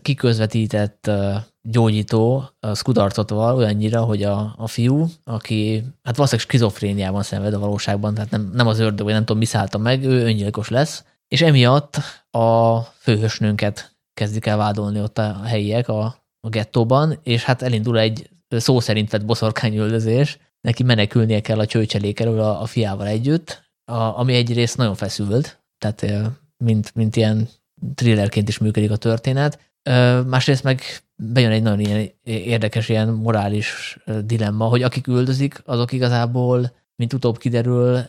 kiközvetített 0.02 1.10
gyógyító 1.62 2.50
az 2.60 2.80
kudarcot 2.80 3.30
val 3.30 3.56
olyannyira, 3.56 4.00
hogy 4.02 4.22
a, 4.22 4.54
a 4.56 4.66
fiú, 4.66 5.06
aki 5.24 5.84
hát 6.02 6.16
valószínűleg 6.16 6.48
skizofréniában 6.48 7.22
szenved 7.22 7.54
a 7.54 7.58
valóságban, 7.58 8.14
tehát 8.14 8.30
nem, 8.30 8.50
nem 8.54 8.66
az 8.66 8.78
ördög, 8.78 9.04
vagy 9.04 9.14
nem 9.14 9.24
tudom, 9.24 9.38
mi 9.38 9.44
szállta 9.44 9.78
meg, 9.78 10.04
ő 10.04 10.24
öngyilkos 10.24 10.68
lesz, 10.68 11.04
és 11.28 11.42
emiatt 11.42 11.96
a 12.30 12.80
főhősnőnket 12.80 13.96
kezdik 14.14 14.46
el 14.46 14.56
vádolni 14.56 15.00
ott 15.00 15.18
a 15.18 15.42
helyiek 15.44 15.88
a, 15.88 16.04
a 16.40 16.48
gettóban, 16.48 17.18
és 17.22 17.44
hát 17.44 17.62
elindul 17.62 17.98
egy 17.98 18.30
szó 18.48 18.80
szerint 18.80 19.10
vett 19.10 19.24
boszorkányüldözés, 19.24 20.38
neki 20.60 20.82
menekülnie 20.82 21.40
kell 21.40 21.58
a 21.58 21.66
csőcselék 21.66 22.20
elől 22.20 22.40
a, 22.40 22.62
a 22.62 22.66
fiával 22.66 23.06
együtt, 23.06 23.62
a, 23.84 23.94
ami 23.94 24.34
egyrészt 24.34 24.76
nagyon 24.76 24.94
feszült, 24.94 25.62
tehát 25.78 26.06
mint, 26.56 26.94
mint 26.94 27.16
ilyen 27.16 27.48
thrillerként 27.94 28.48
is 28.48 28.58
működik 28.58 28.90
a 28.90 28.96
történet. 28.96 29.72
Másrészt 30.26 30.62
meg 30.62 30.82
bejön 31.16 31.50
egy 31.50 31.62
nagyon 31.62 31.80
ilyen 31.80 32.10
érdekes 32.22 32.88
ilyen 32.88 33.08
morális 33.08 33.98
dilemma, 34.24 34.64
hogy 34.64 34.82
akik 34.82 35.06
üldözik, 35.06 35.62
azok 35.64 35.92
igazából 35.92 36.72
mint 36.98 37.12
utóbb 37.12 37.38
kiderül, 37.38 38.00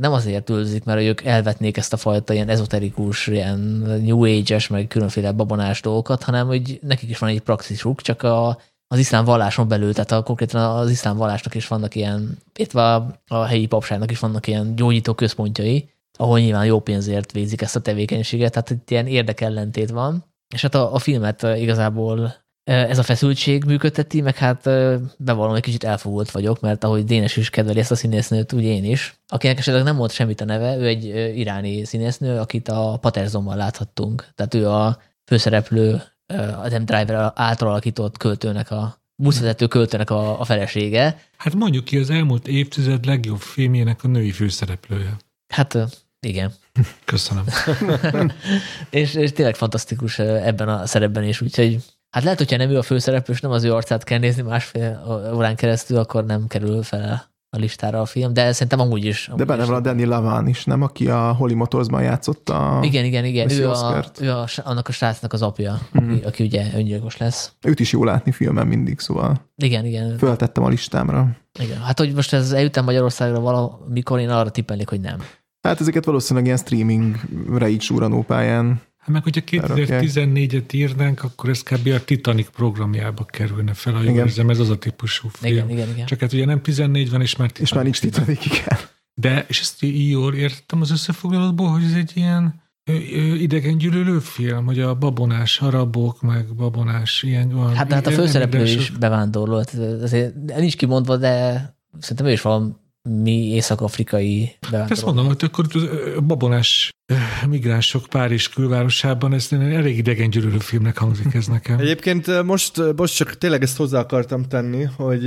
nem 0.00 0.12
azért 0.12 0.50
üldözik, 0.50 0.84
mert 0.84 1.00
ők 1.00 1.24
elvetnék 1.24 1.76
ezt 1.76 1.92
a 1.92 1.96
fajta 1.96 2.32
ilyen 2.32 2.48
ezoterikus, 2.48 3.26
ilyen 3.26 3.58
New 4.02 4.24
Age-es, 4.24 4.68
meg 4.68 4.86
különféle 4.86 5.32
babonás 5.32 5.80
dolgokat, 5.80 6.22
hanem 6.22 6.46
hogy 6.46 6.78
nekik 6.82 7.10
is 7.10 7.18
van 7.18 7.30
egy 7.30 7.40
praxisuk, 7.40 8.00
csak 8.00 8.22
a, 8.22 8.58
az 8.88 8.98
iszlám 8.98 9.24
valláson 9.24 9.68
belül, 9.68 9.92
tehát 9.92 10.10
a, 10.10 10.22
konkrétan 10.22 10.76
az 10.76 10.90
iszlám 10.90 11.16
vallásnak 11.16 11.54
is 11.54 11.68
vannak 11.68 11.94
ilyen, 11.94 12.38
illetve 12.54 12.94
a, 12.94 13.20
a 13.26 13.44
helyi 13.44 13.66
papságnak 13.66 14.10
is 14.10 14.18
vannak 14.18 14.46
ilyen 14.46 14.74
gyógyító 14.74 15.14
központjai, 15.14 15.90
ahol 16.18 16.38
nyilván 16.38 16.64
jó 16.64 16.80
pénzért 16.80 17.32
végzik 17.32 17.62
ezt 17.62 17.76
a 17.76 17.80
tevékenységet, 17.80 18.52
tehát 18.52 18.70
itt 18.70 18.90
ilyen 18.90 19.06
érdekellentét 19.06 19.90
van. 19.90 20.24
És 20.54 20.62
hát 20.62 20.74
a, 20.74 20.94
a 20.94 20.98
filmet 20.98 21.42
igazából 21.42 22.34
ez 22.66 22.98
a 22.98 23.02
feszültség 23.02 23.64
működteti, 23.64 24.20
meg 24.20 24.36
hát 24.36 24.62
bevallom, 25.18 25.54
egy 25.54 25.62
kicsit 25.62 25.84
elfogult 25.84 26.30
vagyok, 26.30 26.60
mert 26.60 26.84
ahogy 26.84 27.04
Dénes 27.04 27.36
is 27.36 27.50
kedveli 27.50 27.78
ezt 27.78 27.90
a 27.90 27.94
színésznőt, 27.94 28.52
úgy 28.52 28.62
én 28.62 28.84
is, 28.84 29.20
akinek 29.28 29.58
esetleg 29.58 29.82
nem 29.82 29.96
volt 29.96 30.12
semmit 30.12 30.40
a 30.40 30.44
neve, 30.44 30.76
ő 30.76 30.86
egy 30.86 31.04
iráni 31.38 31.84
színésznő, 31.84 32.38
akit 32.38 32.68
a 32.68 32.98
Paterzomban 33.00 33.56
láthattunk. 33.56 34.28
Tehát 34.34 34.54
ő 34.54 34.68
a 34.68 34.98
főszereplő 35.24 36.02
Adam 36.62 36.84
Driver 36.84 37.32
által 37.34 37.68
alakított 37.68 38.16
költőnek 38.16 38.70
a 38.70 39.00
buszvezető 39.22 39.66
költőnek 39.66 40.10
a, 40.10 40.40
a 40.40 40.44
felesége. 40.44 41.20
Hát 41.36 41.54
mondjuk 41.54 41.84
ki 41.84 41.98
az 41.98 42.10
elmúlt 42.10 42.48
évtized 42.48 43.04
legjobb 43.04 43.40
filmjének 43.40 44.04
a 44.04 44.08
női 44.08 44.30
főszereplője. 44.30 45.16
Hát 45.48 45.78
igen. 46.20 46.52
Köszönöm. 47.04 47.44
és, 48.90 49.14
és 49.14 49.32
tényleg 49.32 49.54
fantasztikus 49.54 50.18
ebben 50.18 50.68
a 50.68 50.86
szerepben 50.86 51.24
is, 51.24 51.40
úgyhogy 51.40 51.78
Hát 52.16 52.24
lehet, 52.24 52.38
hogyha 52.38 52.56
nem 52.56 52.70
ő 52.70 52.78
a 52.78 52.82
főszereplő, 52.82 53.34
és 53.34 53.40
nem 53.40 53.50
az 53.50 53.64
ő 53.64 53.72
arcát 53.72 54.04
kell 54.04 54.18
nézni 54.18 54.42
másfél 54.42 55.02
órán 55.34 55.56
keresztül, 55.56 55.98
akkor 55.98 56.24
nem 56.24 56.46
kerül 56.46 56.82
fel 56.82 57.30
a 57.50 57.58
listára 57.58 58.00
a 58.00 58.04
film, 58.04 58.32
de 58.32 58.52
szerintem 58.52 58.80
amúgy 58.80 59.04
is. 59.04 59.28
Amúgy 59.28 59.38
de 59.38 59.44
benne 59.44 59.64
van 59.64 59.74
a 59.74 59.80
Danny 59.80 60.06
Laván 60.06 60.46
is, 60.46 60.64
nem? 60.64 60.82
Aki 60.82 61.08
a 61.08 61.32
Holly 61.32 61.54
Motorsban 61.54 62.02
játszott 62.02 62.48
a 62.48 62.80
Igen, 62.82 63.04
igen, 63.04 63.24
igen. 63.24 63.50
Ő, 63.50 63.70
a, 63.70 64.04
ő 64.20 64.30
a, 64.30 64.46
annak 64.64 64.88
a 64.88 64.92
srácnak 64.92 65.32
az 65.32 65.42
apja, 65.42 65.80
mm. 66.00 66.08
aki, 66.08 66.24
aki 66.24 66.44
ugye 66.44 66.66
öngyilkos 66.74 67.16
lesz. 67.16 67.52
Őt 67.62 67.80
is 67.80 67.92
jó 67.92 68.04
látni 68.04 68.32
filmen 68.32 68.66
mindig, 68.66 68.98
szóval 68.98 69.40
igen, 69.56 69.84
igen. 69.84 70.18
Föltettem 70.18 70.64
a 70.64 70.68
listámra. 70.68 71.36
Igen. 71.60 71.80
Hát, 71.80 71.98
hogy 71.98 72.12
most 72.14 72.32
ez 72.32 72.52
eljutam 72.52 72.84
Magyarországra 72.84 73.40
valamikor, 73.40 74.20
én 74.20 74.30
arra 74.30 74.50
tippelnék, 74.50 74.88
hogy 74.88 75.00
nem. 75.00 75.22
Hát 75.66 75.80
ezeket 75.80 76.04
valószínűleg 76.04 76.44
ilyen 76.46 76.58
streamingre 76.58 77.68
így 77.68 77.80
súranó 77.80 78.22
pályán. 78.22 78.80
Hát 79.06 79.14
meg, 79.14 79.22
hogyha 79.22 79.40
2014-et 79.46 80.74
írnánk, 80.74 81.22
akkor 81.22 81.50
ez 81.50 81.62
kb. 81.62 81.88
a 81.88 82.04
Titanic 82.04 82.48
programjába 82.48 83.24
kerülne 83.24 83.74
fel, 83.74 83.92
ha 83.92 84.02
jól 84.02 84.16
érzem, 84.16 84.50
ez 84.50 84.58
az 84.58 84.70
a 84.70 84.78
típusú 84.78 85.28
film. 85.28 85.52
Igen, 85.52 85.70
igen, 85.70 85.88
igen. 85.88 86.06
Csak 86.06 86.20
hát 86.20 86.32
ugye 86.32 86.44
nem 86.44 86.62
14 86.62 87.10
van, 87.10 87.20
és 87.20 87.36
már 87.36 87.50
Titanic. 87.50 87.68
És 87.68 87.74
már 87.74 87.84
nincs 87.84 88.00
Titanic, 88.00 88.44
igen. 88.46 88.78
De, 89.14 89.44
és 89.48 89.60
ezt 89.60 89.82
így 89.82 90.10
jól 90.10 90.34
értem 90.34 90.80
az 90.80 90.90
összefoglalóból, 90.90 91.68
hogy 91.68 91.84
ez 91.84 91.92
egy 91.92 92.12
ilyen 92.14 92.62
idegen 93.38 93.78
gyűlölő 93.78 94.18
film, 94.18 94.64
hogy 94.64 94.80
a 94.80 94.94
babonás 94.94 95.60
arabok, 95.60 96.22
meg 96.22 96.54
babonás 96.54 97.22
ilyen 97.22 97.48
van. 97.48 97.74
Hát, 97.74 97.92
hát 97.92 98.06
a 98.06 98.10
főszereplő 98.10 98.62
is 98.62 98.90
bevándorló, 98.90 99.56
azért 100.02 100.34
nincs 100.34 100.76
kimondva, 100.76 101.16
de 101.16 101.64
szerintem 101.98 102.26
ő 102.26 102.32
is 102.32 102.40
valami 102.40 102.70
észak-afrikai 103.26 104.56
bevándorló. 104.60 104.92
Ezt 104.94 105.04
mondom, 105.04 105.26
hogy 105.26 105.44
akkor 105.44 105.66
babonás 106.26 106.90
migránsok 107.48 108.06
Párizs 108.06 108.48
külvárosában, 108.48 109.32
ez 109.32 109.48
elég 109.50 109.98
idegen 109.98 110.30
gyűlölő 110.30 110.58
filmnek 110.58 110.98
hangzik 110.98 111.34
ez 111.34 111.46
nekem. 111.46 111.78
Egyébként 111.78 112.42
most, 112.42 112.82
most 112.96 113.16
csak 113.16 113.38
tényleg 113.38 113.62
ezt 113.62 113.76
hozzá 113.76 113.98
akartam 113.98 114.42
tenni, 114.42 114.82
hogy 114.96 115.24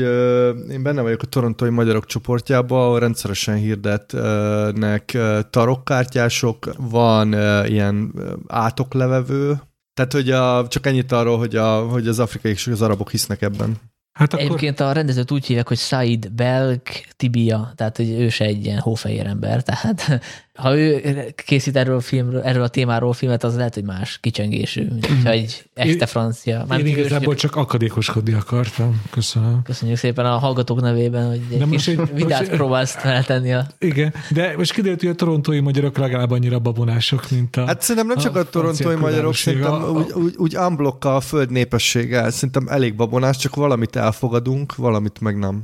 én 0.71 0.83
benne 0.83 1.01
vagyok 1.01 1.21
a 1.21 1.25
torontói 1.25 1.69
magyarok 1.69 2.05
csoportjában, 2.05 2.81
ahol 2.81 2.99
rendszeresen 2.99 3.55
hirdetnek 3.55 5.17
tarokkártyások, 5.49 6.69
van 6.77 7.33
ilyen 7.67 8.13
átoklevevő, 8.47 9.59
tehát, 9.93 10.13
hogy 10.13 10.31
a, 10.31 10.67
csak 10.67 10.85
ennyit 10.85 11.11
arról, 11.11 11.37
hogy, 11.37 11.55
a, 11.55 11.79
hogy 11.79 12.07
az 12.07 12.19
afrikai 12.19 12.51
és 12.51 12.67
az 12.67 12.81
arabok 12.81 13.11
hisznek 13.11 13.41
ebben. 13.41 13.77
Hát 14.19 14.33
akkor... 14.33 14.45
Egyébként 14.45 14.79
a 14.79 14.91
rendezőt 14.91 15.31
úgy 15.31 15.45
hívják, 15.45 15.67
hogy 15.67 15.77
Said 15.77 16.31
Belk 16.31 16.81
Tibia, 17.15 17.73
tehát 17.75 17.97
hogy 17.97 18.09
ő 18.09 18.29
se 18.29 18.45
egy 18.45 18.65
ilyen 18.65 18.79
hófehér 18.79 19.25
ember, 19.25 19.63
tehát 19.63 20.21
ha 20.59 20.77
ő 20.77 21.01
készít 21.45 21.75
erről 21.75 21.95
a, 21.95 21.99
filmről, 21.99 22.41
erről 22.41 22.63
a 22.63 22.67
témáról 22.67 23.13
filmet, 23.13 23.43
az 23.43 23.55
lehet, 23.55 23.73
hogy 23.73 23.83
más 23.83 24.17
kicsengésű, 24.21 24.87
mint 24.91 25.05
hogyha 25.05 25.29
egy 25.29 25.69
este 25.73 26.05
francia. 26.05 26.65
Már 26.67 26.79
én 26.79 26.85
igazából 26.85 27.35
csak 27.35 27.55
akadékoskodni 27.55 28.33
akartam. 28.33 29.01
Köszönöm. 29.09 29.61
Köszönjük 29.63 29.97
szépen 29.97 30.25
a 30.25 30.37
hallgatók 30.37 30.81
nevében, 30.81 31.27
hogy 31.27 31.41
egy 31.51 31.57
de 31.57 31.65
kis 31.69 31.87
egy, 31.87 32.13
vidát 32.13 32.39
most, 32.39 32.51
próbálsz 32.51 32.95
feltenni. 32.95 33.53
A... 33.53 33.67
Igen, 33.79 34.13
de 34.29 34.53
most 34.57 34.73
kiderült, 34.73 34.99
hogy 34.99 35.09
a 35.09 35.15
torontói 35.15 35.59
magyarok 35.59 35.97
legalább 35.97 36.31
annyira 36.31 36.59
babonások, 36.59 37.29
mint 37.31 37.55
a 37.55 37.65
Hát 37.65 37.81
szerintem 37.81 38.07
nem 38.07 38.17
csak 38.17 38.35
a, 38.35 38.39
a 38.39 38.43
torontói 38.43 38.95
magyarok, 38.95 39.35
szerintem 39.35 39.71
a, 39.71 39.87
a... 39.87 39.91
úgy, 39.91 40.11
úgy, 40.11 40.33
úgy 40.37 40.57
unblock 40.57 41.05
a 41.05 41.19
föld 41.19 41.51
népessége, 41.51 42.29
szerintem 42.29 42.67
elég 42.67 42.95
babonás, 42.95 43.37
csak 43.37 43.55
valamit 43.55 43.95
elfogadunk, 43.95 44.75
valamit 44.75 45.21
meg 45.21 45.37
nem. 45.37 45.63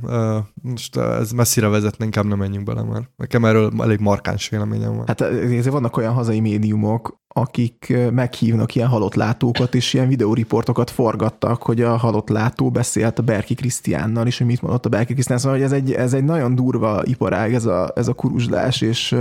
Most 0.62 0.96
ez 0.96 1.30
messzire 1.30 1.68
vezetne, 1.68 2.04
inkább 2.04 2.24
nem 2.24 2.38
menjünk 2.38 2.64
bele 2.66 2.82
már. 2.82 3.02
Nekem 3.16 3.44
erről 3.44 3.72
elég 3.80 3.98
markáns 3.98 4.48
véleményem 4.48 4.85
véleményem 4.86 4.96
van. 4.96 5.06
Hát 5.06 5.20
ezért 5.44 5.66
vannak 5.66 5.96
olyan 5.96 6.12
hazai 6.12 6.40
médiumok, 6.40 7.20
akik 7.28 7.96
meghívnak 8.10 8.74
ilyen 8.74 8.88
halott 8.88 9.14
látókat, 9.14 9.74
és 9.74 9.94
ilyen 9.94 10.08
videóriportokat 10.08 10.90
forgattak, 10.90 11.62
hogy 11.62 11.80
a 11.82 11.96
halott 11.96 12.28
látó 12.28 12.70
beszélt 12.70 13.18
a 13.18 13.22
Berki 13.22 13.54
Krisztiánnal, 13.54 14.26
és 14.26 14.38
hogy 14.38 14.46
mit 14.46 14.62
mondott 14.62 14.86
a 14.86 14.88
Berki 14.88 15.12
Krisztián. 15.12 15.38
Szóval, 15.38 15.56
hogy 15.56 15.66
ez 15.66 15.72
egy, 15.72 15.92
ez 15.92 16.12
egy 16.12 16.24
nagyon 16.24 16.54
durva 16.54 17.02
iparág, 17.04 17.54
ez 17.54 17.64
a, 17.64 17.92
ez 17.94 18.08
a 18.08 18.12
kuruzslás, 18.12 18.80
és 18.80 19.16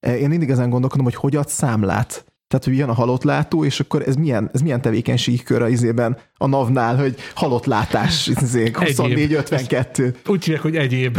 én 0.00 0.28
mindig 0.28 0.50
ezen 0.50 0.70
gondolkodom, 0.70 1.04
hogy 1.04 1.14
hogy 1.14 1.36
ad 1.36 1.48
számlát. 1.48 2.24
Tehát, 2.48 2.64
hogy 2.64 2.76
jön 2.76 2.88
a 2.88 2.92
halott 2.94 3.22
látó, 3.22 3.64
és 3.64 3.80
akkor 3.80 4.02
ez 4.06 4.14
milyen, 4.14 4.50
ez 4.52 4.60
milyen 4.60 4.80
tevékenységi 4.80 5.42
kör 5.42 5.62
az 5.62 5.70
izében 5.70 6.18
a 6.36 6.46
NAV-nál, 6.46 6.96
hogy 6.96 7.16
halott 7.34 7.64
látás, 7.64 8.30
24-52. 8.34 10.14
Úgy 10.26 10.44
hívják, 10.44 10.62
hogy 10.62 10.76
egyéb. 10.76 11.18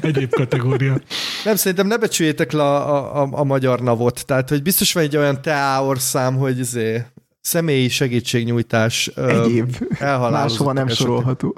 Egyéb 0.00 0.30
kategória. 0.30 1.00
Nem, 1.44 1.56
szerintem 1.56 1.86
ne 1.86 1.96
becsüljétek 1.96 2.52
le 2.52 2.62
a, 2.62 3.22
a, 3.22 3.28
a 3.32 3.44
magyar 3.44 3.80
navot. 3.80 4.26
Tehát, 4.26 4.48
hogy 4.48 4.62
biztos 4.62 4.92
van 4.92 5.02
egy 5.02 5.16
olyan 5.16 5.42
teáorszám, 5.42 6.36
hogy 6.36 6.58
izé, 6.58 7.04
személyi 7.40 7.88
segítségnyújtás. 7.88 9.06
Egyéb. 9.06 9.76
Máshova 10.00 10.72
nem 10.72 10.86
esetek. 10.86 11.06
sorolható. 11.06 11.56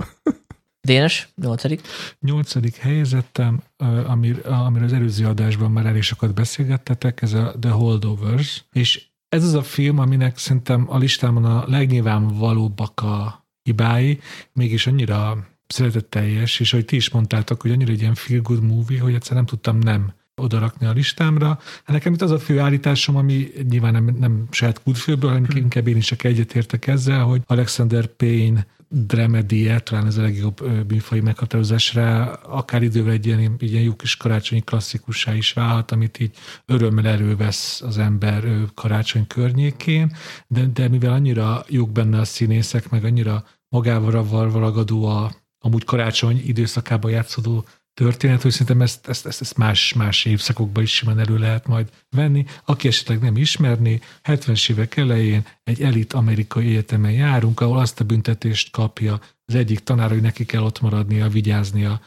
Dénes, 0.81 1.29
nyolcadik. 1.37 1.81
Nyolcadik 2.21 2.77
helyezettem, 2.77 3.63
amir, 4.07 4.41
amir 4.45 4.83
az 4.83 4.93
előző 4.93 5.27
adásban 5.27 5.71
már 5.71 5.87
elég 5.87 6.03
sokat 6.03 6.35
beszélgettetek, 6.35 7.23
ez 7.23 7.33
a 7.33 7.55
The 7.61 7.71
Holdovers, 7.71 8.65
és 8.73 9.03
ez 9.29 9.45
az 9.45 9.55
a 9.55 9.63
film, 9.63 9.99
aminek 9.99 10.39
szerintem 10.39 10.87
a 10.89 10.99
listámon 10.99 11.45
a 11.45 11.65
legnyilvánvalóbbak 11.67 13.01
a 13.01 13.47
hibái, 13.63 14.21
mégis 14.53 14.87
annyira 14.87 15.47
szeretetteljes, 15.75 16.61
és 16.61 16.73
ahogy 16.73 16.85
ti 16.85 16.97
is 16.97 17.11
mondtátok, 17.11 17.63
hogy 17.63 17.71
annyira 17.71 17.93
egy 17.93 18.01
ilyen 18.01 18.15
feel 18.15 18.41
good 18.41 18.63
movie, 18.63 19.01
hogy 19.01 19.15
egyszer 19.15 19.37
nem 19.37 19.47
tudtam 19.47 19.79
nem 19.79 20.13
odarakni 20.37 20.87
a 20.87 20.93
listámra. 20.93 21.47
Hát 21.47 21.87
nekem 21.87 22.13
itt 22.13 22.23
az 22.23 22.31
a 22.31 22.39
fő 22.39 22.59
állításom, 22.59 23.17
ami 23.17 23.49
nyilván 23.69 23.93
nem, 23.93 24.17
nem 24.19 24.47
saját 24.51 24.83
kútfőből, 24.83 25.31
hanem 25.31 25.45
hmm. 25.45 25.57
inkább 25.57 25.87
én 25.89 25.97
is 25.97 26.07
csak 26.07 26.25
egyetértek 26.25 26.87
ezzel, 26.87 27.23
hogy 27.23 27.43
Alexander 27.47 28.07
Payne 28.07 28.67
dramedie, 28.89 29.81
talán 29.81 30.07
ez 30.07 30.17
a 30.17 30.23
legjobb 30.23 30.87
műfai 30.89 31.21
meghatározásra, 31.21 32.33
akár 32.33 32.83
idővel 32.83 33.13
egy 33.13 33.27
ilyen, 33.27 33.57
ilyen 33.59 33.83
jó 33.83 33.95
kis 33.95 34.17
karácsonyi 34.17 34.61
klasszikussá 34.61 35.35
is 35.35 35.53
válhat, 35.53 35.91
amit 35.91 36.21
így 36.21 36.37
örömmel 36.67 37.07
elővesz 37.07 37.81
az 37.81 37.99
ember 37.99 38.45
karácsony 38.75 39.27
környékén, 39.27 40.17
de, 40.47 40.67
de 40.67 40.89
mivel 40.89 41.13
annyira 41.13 41.65
jók 41.69 41.93
benne 41.93 42.19
a 42.19 42.25
színészek, 42.25 42.91
meg 42.91 43.05
annyira 43.05 43.45
magával 43.69 44.51
ragadó 44.51 45.05
a, 45.05 45.31
amúgy 45.65 45.85
karácsony 45.85 46.43
időszakában 46.47 47.11
játszódó 47.11 47.65
történet, 47.95 48.43
hogy 48.43 48.51
szerintem 48.51 48.81
ezt, 48.83 49.09
ezt, 49.09 49.27
ezt, 49.27 49.41
ezt 49.41 49.57
más, 49.57 49.93
más 49.93 50.25
évszakokban 50.25 50.83
is 50.83 50.95
simán 50.95 51.19
elő 51.19 51.39
lehet 51.39 51.67
majd 51.67 51.89
venni. 52.11 52.45
Aki 52.65 52.89
esetleg 52.89 53.21
nem 53.21 53.37
ismerné, 53.37 54.01
70-es 54.25 54.71
évek 54.71 54.97
elején 54.97 55.47
egy 55.65 55.83
elit 55.83 56.13
amerikai 56.13 56.69
egyetemen 56.69 57.13
járunk, 57.13 57.61
ahol 57.61 57.79
azt 57.79 58.01
a 58.01 58.05
büntetést 58.05 58.71
kapja 58.71 59.21
az 59.45 59.55
egyik 59.55 59.81
tanár, 59.81 60.11
hogy 60.11 60.21
neki 60.21 60.45
kell 60.45 60.63
ott 60.63 60.81
maradnia, 60.81 61.29
vigyáznia 61.29 62.01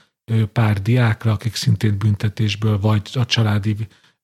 pár 0.52 0.82
diákra, 0.82 1.32
akik 1.32 1.56
szintén 1.56 1.98
büntetésből 1.98 2.80
vagy 2.80 3.10
a 3.14 3.26
családi 3.26 3.76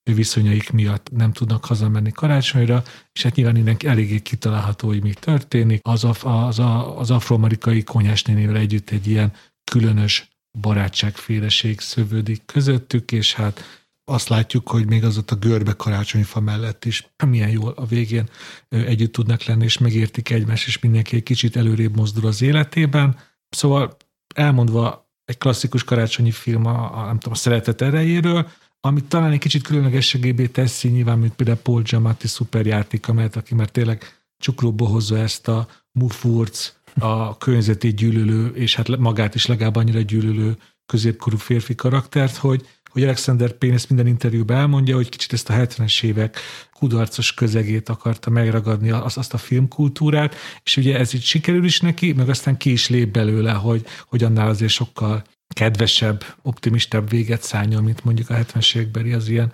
viszonyaik 0.04 0.70
miatt 0.70 1.10
nem 1.10 1.32
tudnak 1.32 1.64
hazamenni 1.64 2.12
karácsonyra, 2.12 2.82
és 3.12 3.22
hát 3.22 3.34
nyilván 3.34 3.56
innen 3.56 3.76
eléggé 3.84 4.20
kitalálható, 4.20 4.88
hogy 4.88 5.02
mi 5.02 5.12
történik. 5.12 5.80
Az, 5.82 6.04
az, 6.04 6.18
az, 6.22 6.58
az 6.96 7.10
afroamerikai 7.10 7.82
konyhásnénével 7.82 8.56
együtt 8.56 8.90
egy 8.90 9.06
ilyen 9.06 9.32
különös 9.64 10.28
barátságféleség 10.60 11.80
szövődik 11.80 12.44
közöttük, 12.44 13.12
és 13.12 13.34
hát 13.34 13.82
azt 14.04 14.28
látjuk, 14.28 14.68
hogy 14.68 14.86
még 14.86 15.04
az 15.04 15.18
ott 15.18 15.30
a 15.30 15.36
görbe 15.36 15.72
karácsonyfa 15.72 16.40
mellett 16.40 16.84
is 16.84 17.06
milyen 17.26 17.50
jól 17.50 17.72
a 17.76 17.86
végén 17.86 18.28
együtt 18.68 19.12
tudnak 19.12 19.44
lenni, 19.44 19.64
és 19.64 19.78
megértik 19.78 20.30
egymást, 20.30 20.66
és 20.66 20.78
mindenki 20.78 21.16
egy 21.16 21.22
kicsit 21.22 21.56
előrébb 21.56 21.96
mozdul 21.96 22.26
az 22.26 22.42
életében. 22.42 23.18
Szóval 23.48 23.96
elmondva 24.34 25.08
egy 25.24 25.38
klasszikus 25.38 25.84
karácsonyi 25.84 26.30
film 26.30 26.66
a, 26.66 26.98
a 26.98 27.06
nem 27.06 27.18
tudom, 27.18 27.32
a 27.32 27.36
szeretet 27.36 27.82
erejéről, 27.82 28.50
amit 28.86 29.04
talán 29.04 29.32
egy 29.32 29.38
kicsit 29.38 29.62
különlegességébé 29.62 30.46
teszi, 30.46 30.88
nyilván, 30.88 31.18
mint 31.18 31.34
például 31.34 31.58
Paul 31.58 31.82
Giamatti 31.82 32.26
szuperjáték, 32.26 33.08
amelyet, 33.08 33.36
aki 33.36 33.54
már 33.54 33.68
tényleg 33.68 34.04
csuklóba 34.38 34.86
hozza 34.86 35.18
ezt 35.18 35.48
a 35.48 35.68
mufurc, 35.92 36.72
a 36.98 37.38
környezeti 37.38 37.94
gyűlölő, 37.94 38.46
és 38.48 38.74
hát 38.74 38.96
magát 38.96 39.34
is 39.34 39.46
legalább 39.46 39.76
annyira 39.76 40.00
gyűlölő 40.00 40.56
középkorú 40.86 41.36
férfi 41.36 41.74
karaktert, 41.74 42.36
hogy, 42.36 42.66
hogy 42.90 43.02
Alexander 43.02 43.52
Payne 43.52 43.76
ezt 43.76 43.88
minden 43.88 44.06
interjúban 44.06 44.56
elmondja, 44.56 44.94
hogy 44.94 45.08
kicsit 45.08 45.32
ezt 45.32 45.50
a 45.50 45.54
70-es 45.54 46.02
évek 46.02 46.38
kudarcos 46.72 47.34
közegét 47.34 47.88
akarta 47.88 48.30
megragadni, 48.30 48.90
azt, 48.90 49.16
azt 49.16 49.34
a 49.34 49.38
filmkultúrát, 49.38 50.34
és 50.62 50.76
ugye 50.76 50.98
ez 50.98 51.14
így 51.14 51.22
sikerül 51.22 51.64
is 51.64 51.80
neki, 51.80 52.12
meg 52.12 52.28
aztán 52.28 52.56
ki 52.56 52.70
is 52.70 52.88
lép 52.88 53.12
belőle, 53.12 53.52
hogy, 53.52 53.84
hogy 54.06 54.24
annál 54.24 54.48
azért 54.48 54.72
sokkal 54.72 55.24
kedvesebb, 55.54 56.24
optimistább 56.42 57.08
véget 57.08 57.42
szálljon, 57.42 57.84
mint 57.84 58.04
mondjuk 58.04 58.30
a 58.30 58.34
70-es 58.34 58.76
évekbeli 58.76 59.12
az 59.12 59.28
ilyen 59.28 59.52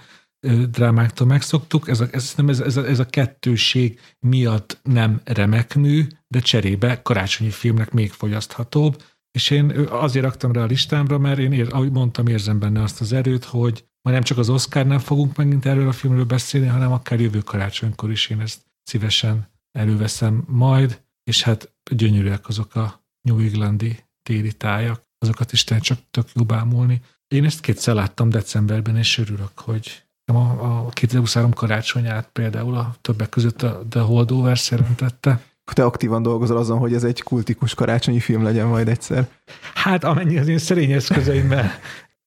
drámáktól 0.70 1.26
megszoktuk. 1.26 1.88
Ez 1.88 2.00
a, 2.00 2.06
ez, 2.10 2.32
nem, 2.36 2.48
ez, 2.48 2.60
ez, 2.60 2.76
a, 2.76 2.86
ez 2.86 2.98
a 2.98 3.06
kettőség 3.06 4.00
miatt 4.20 4.80
nem 4.82 5.20
remek 5.24 5.74
mű, 5.74 6.06
de 6.28 6.40
cserébe 6.40 7.02
karácsonyi 7.02 7.50
filmnek 7.50 7.90
még 7.92 8.10
fogyaszthatóbb. 8.10 9.02
És 9.30 9.50
én 9.50 9.70
azért 9.88 10.24
raktam 10.24 10.52
rá 10.52 10.62
a 10.62 10.66
listámra, 10.66 11.18
mert 11.18 11.38
én, 11.38 11.52
ér, 11.52 11.68
ahogy 11.70 11.90
mondtam, 11.90 12.26
érzem 12.26 12.58
benne 12.58 12.82
azt 12.82 13.00
az 13.00 13.12
erőt, 13.12 13.44
hogy 13.44 13.84
majd 14.02 14.16
nem 14.16 14.24
csak 14.24 14.38
az 14.38 14.48
Oscarnál 14.48 14.98
fogunk 14.98 15.36
megint 15.36 15.66
erről 15.66 15.88
a 15.88 15.92
filmről 15.92 16.24
beszélni, 16.24 16.66
hanem 16.66 16.92
akár 16.92 17.20
jövő 17.20 17.38
karácsonykor 17.38 18.10
is 18.10 18.28
én 18.28 18.40
ezt 18.40 18.60
szívesen 18.82 19.50
előveszem 19.72 20.44
majd, 20.46 21.02
és 21.24 21.42
hát 21.42 21.72
gyönyörűek 21.90 22.48
azok 22.48 22.74
a 22.74 23.04
New 23.20 23.38
Englandi 23.38 24.04
téli 24.22 24.52
tájak 24.52 25.09
azokat 25.20 25.52
is 25.52 25.64
csak 25.64 25.98
tök 26.10 26.26
jó 26.34 26.44
bámulni. 26.44 27.00
Én 27.28 27.44
ezt 27.44 27.60
kétszer 27.60 27.94
láttam 27.94 28.28
decemberben, 28.28 28.96
és 28.96 29.18
örülök, 29.18 29.58
hogy 29.58 30.02
a, 30.24 30.36
a 30.36 30.88
2023 30.88 31.52
karácsonyát 31.52 32.28
például 32.32 32.74
a 32.74 32.94
többek 33.00 33.28
között 33.28 33.62
a 33.62 33.82
The 33.88 34.00
Holdover 34.00 34.58
szerintette. 34.58 35.42
te 35.72 35.84
aktívan 35.84 36.22
dolgozol 36.22 36.56
azon, 36.56 36.78
hogy 36.78 36.94
ez 36.94 37.04
egy 37.04 37.22
kultikus 37.22 37.74
karácsonyi 37.74 38.20
film 38.20 38.42
legyen 38.42 38.66
majd 38.66 38.88
egyszer. 38.88 39.28
Hát 39.74 40.04
amennyi 40.04 40.38
az 40.38 40.48
én 40.48 40.58
szerény 40.58 40.92
eszközeimmel 40.92 41.70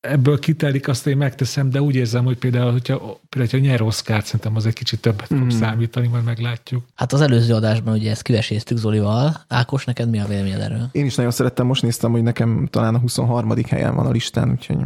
ebből 0.03 0.39
kitelik, 0.39 0.87
azt 0.87 1.07
én 1.07 1.17
megteszem, 1.17 1.69
de 1.69 1.81
úgy 1.81 1.95
érzem, 1.95 2.25
hogy 2.25 2.37
például, 2.37 2.71
hogyha, 2.71 2.97
például, 3.29 3.51
hogyha 3.51 3.57
nyer 3.57 3.81
Oscar, 3.81 4.23
szerintem 4.23 4.55
az 4.55 4.65
egy 4.65 4.73
kicsit 4.73 5.01
többet 5.01 5.27
fog 5.27 5.37
mm. 5.37 5.49
számítani, 5.49 6.07
majd 6.07 6.23
meglátjuk. 6.23 6.83
Hát 6.95 7.13
az 7.13 7.21
előző 7.21 7.53
adásban 7.53 7.93
ugye 7.93 8.11
ezt 8.11 8.21
kiveséztük 8.21 8.77
Zolival. 8.77 9.43
Ákos, 9.47 9.85
neked 9.85 10.09
mi 10.09 10.19
a 10.19 10.25
véleményed 10.25 10.61
erről? 10.61 10.89
Én 10.91 11.05
is 11.05 11.15
nagyon 11.15 11.31
szerettem, 11.31 11.65
most 11.65 11.81
néztem, 11.81 12.11
hogy 12.11 12.23
nekem 12.23 12.67
talán 12.69 12.95
a 12.95 12.99
23. 12.99 13.53
helyen 13.69 13.95
van 13.95 14.05
a 14.05 14.11
listán, 14.11 14.49
úgyhogy 14.51 14.77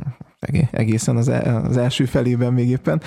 egészen 0.71 1.17
az, 1.17 1.27
el, 1.27 1.65
az 1.65 1.77
első 1.77 2.05
felében 2.05 2.53
még 2.53 2.69
éppen. 2.69 3.01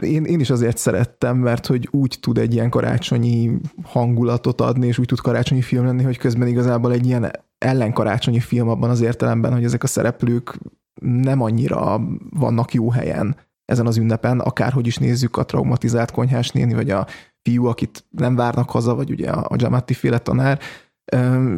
Én, 0.00 0.24
én 0.24 0.40
is 0.40 0.50
azért 0.50 0.76
szerettem, 0.76 1.36
mert 1.36 1.66
hogy 1.66 1.88
úgy 1.90 2.18
tud 2.20 2.38
egy 2.38 2.54
ilyen 2.54 2.70
karácsonyi 2.70 3.50
hangulatot 3.82 4.60
adni, 4.60 4.86
és 4.86 4.98
úgy 4.98 5.06
tud 5.06 5.20
karácsonyi 5.20 5.62
film 5.62 5.84
lenni, 5.84 6.02
hogy 6.02 6.18
közben 6.18 6.48
igazából 6.48 6.92
egy 6.92 7.06
ilyen 7.06 7.30
ellenkarácsonyi 7.58 8.40
film 8.40 8.68
abban 8.68 8.90
az 8.90 9.00
értelemben, 9.00 9.52
hogy 9.52 9.64
ezek 9.64 9.82
a 9.82 9.86
szereplők 9.86 10.58
nem 11.02 11.40
annyira 11.40 12.00
vannak 12.30 12.72
jó 12.72 12.90
helyen 12.90 13.36
ezen 13.64 13.86
az 13.86 13.96
ünnepen, 13.96 14.40
akárhogy 14.40 14.86
is 14.86 14.96
nézzük 14.96 15.36
a 15.36 15.44
traumatizált 15.44 16.10
konyhás 16.10 16.50
néni, 16.50 16.74
vagy 16.74 16.90
a 16.90 17.06
fiú, 17.42 17.66
akit 17.66 18.04
nem 18.10 18.36
várnak 18.36 18.70
haza, 18.70 18.94
vagy 18.94 19.10
ugye 19.10 19.30
a 19.30 19.56
Jamatti 19.58 19.94
féle 19.94 20.18
tanár. 20.18 20.58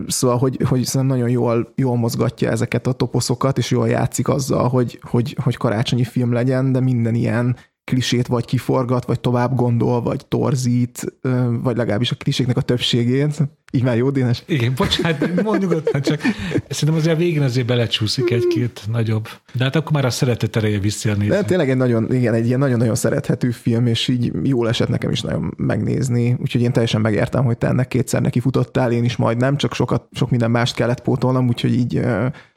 Szóval, 0.07 0.39
hogy, 0.39 0.57
hogy 0.69 0.85
szerintem 0.85 1.17
nagyon 1.17 1.29
jól, 1.29 1.73
jól 1.75 1.97
mozgatja 1.97 2.51
ezeket 2.51 2.87
a 2.87 2.93
toposzokat, 2.93 3.59
és 3.59 3.71
jól 3.71 3.89
játszik 3.89 4.29
azzal, 4.29 4.69
hogy, 4.69 4.99
hogy, 5.03 5.37
hogy 5.43 5.57
karácsonyi 5.57 6.05
film 6.05 6.33
legyen, 6.33 6.73
de 6.73 6.81
minden 6.81 7.15
ilyen 7.15 7.57
klisét 7.85 8.27
vagy 8.27 8.45
kiforgat, 8.45 9.05
vagy 9.05 9.21
tovább 9.21 9.55
gondol, 9.55 10.03
vagy 10.03 10.27
torzít, 10.27 11.19
vagy 11.63 11.77
legalábbis 11.77 12.11
a 12.11 12.15
kliséknek 12.15 12.57
a 12.57 12.61
többségét. 12.61 13.49
Így 13.75 13.83
már 13.83 13.97
jó, 13.97 14.11
Dénes? 14.11 14.43
Igen, 14.47 14.73
bocsánat, 14.77 15.43
mondj 15.43 15.65
nyugodtan, 15.65 16.01
csak 16.01 16.21
szerintem 16.69 16.95
azért 16.95 17.15
a 17.15 17.19
végén 17.19 17.43
azért 17.43 17.67
belecsúszik 17.67 18.31
egy-két 18.31 18.81
nagyobb. 18.91 19.29
De 19.53 19.65
hát 19.65 19.77
akkor 19.77 19.93
már 19.93 20.05
a 20.05 20.11
szeretet 20.11 20.57
ereje 20.57 20.79
visszélni. 20.79 21.27
De 21.27 21.43
tényleg 21.43 21.71
egy 21.71 21.77
nagyon, 21.77 22.15
igen, 22.15 22.35
egy 22.35 22.47
ilyen 22.47 22.59
nagyon-nagyon 22.59 22.95
szerethető 22.95 23.51
film, 23.51 23.87
és 23.87 24.09
így 24.09 24.33
jól 24.43 24.69
esett 24.69 24.89
nekem 24.89 25.11
is 25.11 25.21
nagyon 25.21 25.55
megnézni. 25.57 26.37
Úgyhogy 26.41 26.63
én 26.63 26.73
teljesen 26.73 27.01
megértem, 27.01 27.45
hogy 27.45 27.59
te 27.59 27.67
ennek 27.67 27.89
kétszer 27.89 28.23
neki 28.23 28.41
futottál, 28.41 28.93
én 28.93 29.05
is 29.05 29.17
majd 29.17 29.37
nem, 29.37 29.57
csak 29.57 29.75
sokat, 29.75 30.09
sok 30.13 30.31
minden 30.31 30.51
mást 30.51 30.75
kellett 30.75 31.03
pótolnom, 31.03 31.49
úgyhogy 31.49 31.75
így 31.75 32.01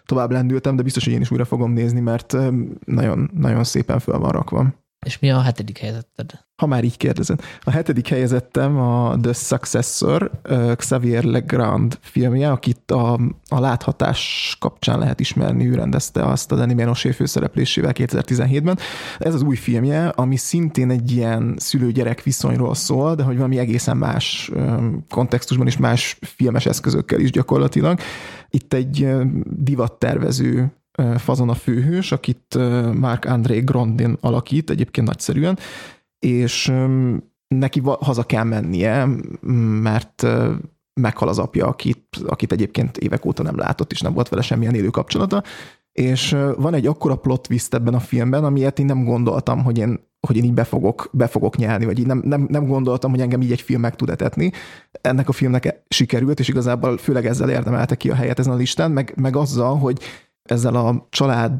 tovább 0.05 0.31
lendültem, 0.31 0.75
de 0.75 0.83
biztos, 0.83 1.03
hogy 1.03 1.13
én 1.13 1.21
is 1.21 1.31
újra 1.31 1.45
fogom 1.45 1.71
nézni, 1.71 1.99
mert 1.99 2.37
nagyon, 2.85 3.29
nagyon 3.33 3.63
szépen 3.63 3.99
föl 3.99 4.19
van 4.19 4.31
rakva. 4.31 4.83
És 5.05 5.19
mi 5.19 5.31
a 5.31 5.41
hetedik 5.41 5.77
helyezetted? 5.77 6.45
Ha 6.55 6.65
már 6.65 6.83
így 6.83 6.97
kérdezed. 6.97 7.41
A 7.61 7.71
hetedik 7.71 8.07
helyezettem 8.07 8.77
a 8.79 9.17
The 9.21 9.33
Successor, 9.33 10.31
Xavier 10.75 11.23
Legrand 11.23 11.97
filmje, 12.01 12.51
akit 12.51 12.91
a, 12.91 13.13
a 13.49 13.59
láthatás 13.59 14.55
kapcsán 14.59 14.99
lehet 14.99 15.19
ismerni, 15.19 15.67
ő 15.67 15.75
rendezte 15.75 16.25
azt 16.25 16.51
a 16.51 16.55
Danny 16.55 16.75
Menoché 16.75 17.11
főszereplésével 17.11 17.91
2017-ben. 17.95 18.77
Ez 19.19 19.33
az 19.33 19.41
új 19.41 19.55
filmje, 19.55 20.07
ami 20.07 20.35
szintén 20.35 20.89
egy 20.89 21.11
ilyen 21.11 21.55
szülő-gyerek 21.57 22.23
viszonyról 22.23 22.75
szól, 22.75 23.15
de 23.15 23.23
hogy 23.23 23.35
valami 23.35 23.57
egészen 23.57 23.97
más 23.97 24.51
kontextusban 25.09 25.67
és 25.67 25.77
más 25.77 26.17
filmes 26.21 26.65
eszközökkel 26.65 27.19
is 27.19 27.31
gyakorlatilag. 27.31 27.99
Itt 28.49 28.73
egy 28.73 29.07
divattervező 29.43 30.73
fazon 31.17 31.49
a 31.49 31.53
főhős, 31.53 32.11
akit 32.11 32.57
Mark 32.93 33.25
André 33.25 33.59
Grondin 33.59 34.17
alakít, 34.19 34.69
egyébként 34.69 35.07
nagyszerűen, 35.07 35.57
és 36.19 36.73
neki 37.47 37.81
haza 37.83 38.23
kell 38.23 38.43
mennie, 38.43 39.07
mert 39.81 40.27
meghal 41.01 41.27
az 41.27 41.39
apja, 41.39 41.67
akit, 41.67 42.17
akit 42.25 42.51
egyébként 42.51 42.97
évek 42.97 43.25
óta 43.25 43.43
nem 43.43 43.57
látott, 43.57 43.91
és 43.91 44.01
nem 44.01 44.13
volt 44.13 44.29
vele 44.29 44.41
semmilyen 44.41 44.75
élő 44.75 44.89
kapcsolata, 44.89 45.43
és 45.91 46.37
van 46.57 46.73
egy 46.73 46.87
akkora 46.87 47.15
plot 47.15 47.47
twist 47.47 47.73
ebben 47.73 47.93
a 47.93 47.99
filmben, 47.99 48.43
amiért 48.43 48.79
én 48.79 48.85
nem 48.85 49.03
gondoltam, 49.03 49.63
hogy 49.63 49.77
én, 49.77 49.99
hogy 50.27 50.37
én 50.37 50.43
így 50.43 50.53
be 50.53 50.63
fogok, 50.63 51.09
be 51.11 51.27
fogok 51.27 51.57
nyelni, 51.57 51.85
vagy 51.85 51.99
így 51.99 52.05
nem, 52.05 52.21
nem, 52.25 52.45
nem 52.49 52.67
gondoltam, 52.67 53.11
hogy 53.11 53.21
engem 53.21 53.41
így 53.41 53.51
egy 53.51 53.61
film 53.61 53.81
meg 53.81 53.95
tud 53.95 54.09
etetni. 54.09 54.51
Ennek 55.01 55.29
a 55.29 55.31
filmnek 55.31 55.83
sikerült, 55.87 56.39
és 56.39 56.47
igazából 56.47 56.97
főleg 56.97 57.25
ezzel 57.25 57.49
érdemelte 57.49 57.95
ki 57.95 58.09
a 58.09 58.15
helyet 58.15 58.39
ezen 58.39 58.53
a 58.53 58.55
listán, 58.55 58.91
meg, 58.91 59.13
meg 59.21 59.35
azzal, 59.35 59.77
hogy 59.77 59.99
ezzel 60.45 60.75
a 60.75 61.07
család, 61.09 61.51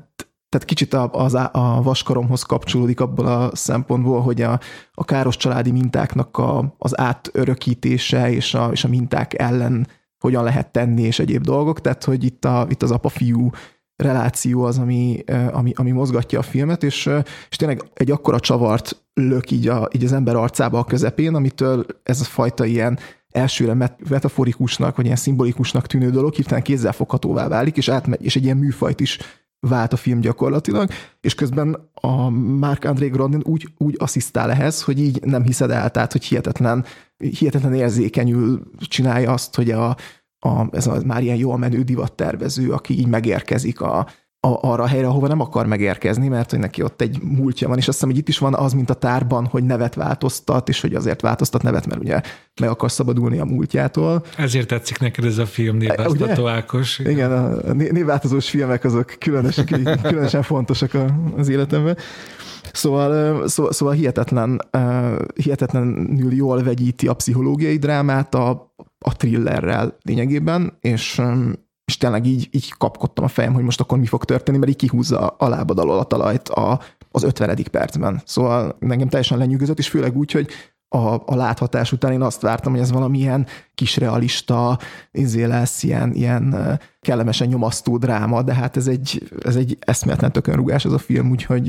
tehát 0.49 0.67
kicsit 0.67 0.93
a, 0.93 1.09
a, 1.13 1.49
a 1.51 1.81
vaskaromhoz 1.81 2.41
kapcsolódik 2.41 2.99
abból 2.99 3.25
a 3.25 3.55
szempontból, 3.55 4.21
hogy 4.21 4.41
a, 4.41 4.59
a 4.93 5.05
káros 5.05 5.37
családi 5.37 5.71
mintáknak 5.71 6.37
a, 6.37 6.75
az 6.77 6.99
átörökítése 6.99 8.31
és 8.31 8.53
a, 8.53 8.69
és 8.71 8.83
a 8.83 8.87
minták 8.87 9.39
ellen 9.39 9.87
hogyan 10.19 10.43
lehet 10.43 10.71
tenni, 10.71 11.01
és 11.01 11.19
egyéb 11.19 11.43
dolgok, 11.43 11.81
tehát 11.81 12.03
hogy 12.03 12.23
itt, 12.23 12.45
a, 12.45 12.65
itt 12.69 12.83
az 12.83 12.91
apa-fiú 12.91 13.49
reláció 13.95 14.63
az, 14.63 14.77
ami, 14.77 15.23
ami, 15.51 15.71
ami 15.75 15.91
mozgatja 15.91 16.39
a 16.39 16.41
filmet, 16.41 16.83
és, 16.83 17.09
és 17.49 17.55
tényleg 17.55 17.83
egy 17.93 18.11
akkora 18.11 18.39
csavart 18.39 19.05
lök 19.13 19.51
így, 19.51 19.67
a, 19.67 19.89
így 19.91 20.03
az 20.03 20.13
ember 20.13 20.35
arcába 20.35 20.79
a 20.79 20.83
közepén, 20.83 21.35
amitől 21.35 21.85
ez 22.03 22.21
a 22.21 22.23
fajta 22.23 22.65
ilyen 22.65 22.99
elsőre 23.35 23.73
metaforikusnak, 24.09 24.95
vagy 24.95 25.05
ilyen 25.05 25.17
szimbolikusnak 25.17 25.87
tűnő 25.87 26.09
dolog 26.09 26.33
hirtelen 26.33 26.63
kézzelfoghatóvá 26.63 27.47
válik, 27.47 27.77
és 27.77 27.89
átmegy, 27.89 28.23
és 28.23 28.35
egy 28.35 28.43
ilyen 28.43 28.57
műfajt 28.57 28.99
is 28.99 29.19
vált 29.59 29.93
a 29.93 29.97
film 29.97 30.19
gyakorlatilag, 30.19 30.89
és 31.21 31.35
közben 31.35 31.89
a 31.93 32.29
Mark 32.29 32.83
André 32.83 33.07
Grondin 33.07 33.41
úgy, 33.43 33.67
úgy 33.77 33.95
asszisztál 33.97 34.51
ehhez, 34.51 34.83
hogy 34.83 34.99
így 34.99 35.21
nem 35.23 35.43
hiszed 35.43 35.71
el, 35.71 35.89
tehát 35.91 36.11
hogy 36.11 36.23
hihetetlen, 36.23 36.85
hihetetlen 37.17 37.73
érzékenyül 37.73 38.61
csinálja 38.77 39.31
azt, 39.31 39.55
hogy 39.55 39.71
a, 39.71 39.95
a, 40.39 40.67
ez 40.71 40.87
a 40.87 41.01
már 41.05 41.23
ilyen 41.23 41.37
jól 41.37 41.57
menő 41.57 41.81
divattervező, 41.81 42.71
aki 42.71 42.99
így 42.99 43.07
megérkezik 43.07 43.81
a, 43.81 44.07
a, 44.45 44.59
arra 44.61 44.83
a 44.83 44.87
helyre, 44.87 45.07
ahova 45.07 45.27
nem 45.27 45.39
akar 45.39 45.65
megérkezni, 45.65 46.27
mert 46.27 46.49
hogy 46.49 46.59
neki 46.59 46.83
ott 46.83 47.01
egy 47.01 47.21
múltja 47.21 47.67
van, 47.67 47.77
és 47.77 47.87
azt 47.87 47.97
hiszem, 47.97 48.09
hogy 48.09 48.19
itt 48.19 48.27
is 48.27 48.37
van 48.37 48.53
az, 48.53 48.73
mint 48.73 48.89
a 48.89 48.93
tárban, 48.93 49.45
hogy 49.45 49.63
nevet 49.63 49.95
változtat, 49.95 50.69
és 50.69 50.81
hogy 50.81 50.93
azért 50.93 51.21
változtat 51.21 51.63
nevet, 51.63 51.87
mert 51.87 52.01
ugye 52.01 52.21
meg 52.61 52.69
akar 52.69 52.91
szabadulni 52.91 53.39
a 53.39 53.45
múltjától. 53.45 54.25
Ezért 54.37 54.67
tetszik 54.67 54.99
neked 54.99 55.25
ez 55.25 55.37
a 55.37 55.45
film, 55.45 55.77
névváltoztató 55.77 56.47
Ákos. 56.47 56.99
Igen, 56.99 57.11
igen 57.11 57.31
a 57.31 57.73
névváltozós 57.73 58.49
filmek 58.49 58.83
azok 58.83 59.15
különösen, 59.19 59.65
különösen 60.01 60.41
fontosak 60.41 60.97
az 61.37 61.49
életemben. 61.49 61.97
Szóval, 62.71 63.47
szóval, 63.47 63.71
szóval 63.71 63.93
hihetetlen, 63.93 64.61
hihetetlenül 65.35 66.33
jól 66.33 66.63
vegyíti 66.63 67.07
a 67.07 67.13
pszichológiai 67.13 67.77
drámát 67.77 68.35
a, 68.35 68.73
a 68.99 69.15
thrillerrel 69.15 69.97
lényegében, 70.01 70.77
és 70.81 71.21
és 71.85 71.97
tényleg 71.97 72.25
így, 72.25 72.47
így 72.51 72.73
kapkodtam 72.77 73.25
a 73.25 73.27
fejem, 73.27 73.53
hogy 73.53 73.63
most 73.63 73.79
akkor 73.79 73.97
mi 73.97 74.05
fog 74.05 74.25
történni, 74.25 74.57
mert 74.57 74.71
így 74.71 74.77
kihúzza 74.77 75.27
a 75.27 75.49
lábad 75.49 75.79
alól 75.79 75.99
a 75.99 76.03
talajt 76.03 76.49
a, 76.49 76.79
az 77.11 77.23
50. 77.23 77.63
percben. 77.71 78.21
Szóval 78.25 78.77
engem 78.79 79.07
teljesen 79.07 79.37
lenyűgözött, 79.37 79.79
és 79.79 79.89
főleg 79.89 80.17
úgy, 80.17 80.31
hogy 80.31 80.49
a, 80.87 81.13
a 81.25 81.35
láthatás 81.35 81.91
után 81.91 82.11
én 82.11 82.21
azt 82.21 82.41
vártam, 82.41 82.71
hogy 82.71 82.81
ez 82.81 82.91
valamilyen 82.91 83.47
kis 83.75 83.97
realista, 83.97 84.79
izé 85.11 85.43
lesz, 85.43 85.83
ilyen, 85.83 86.13
ilyen 86.13 86.79
kellemesen 87.01 87.47
nyomasztó 87.47 87.97
dráma, 87.97 88.41
de 88.41 88.53
hát 88.53 88.77
ez 88.77 88.87
egy, 88.87 89.31
ez 89.39 89.55
egy 89.55 89.77
eszméletlen 89.79 90.31
tökönrugás 90.31 90.85
ez 90.85 90.91
a 90.91 90.97
film, 90.97 91.31
úgyhogy 91.31 91.67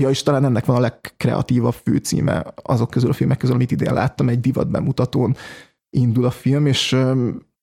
ja, 0.00 0.08
és 0.08 0.22
talán 0.22 0.44
ennek 0.44 0.64
van 0.64 0.76
a 0.76 0.80
legkreatívabb 0.80 1.74
főcíme 1.84 2.44
azok 2.62 2.90
közül 2.90 3.10
a 3.10 3.12
filmek 3.12 3.38
közül, 3.38 3.54
amit 3.54 3.70
idén 3.70 3.92
láttam, 3.92 4.28
egy 4.28 4.40
divat 4.40 4.70
bemutatón 4.70 5.36
indul 5.90 6.24
a 6.24 6.30
film, 6.30 6.66
és 6.66 6.96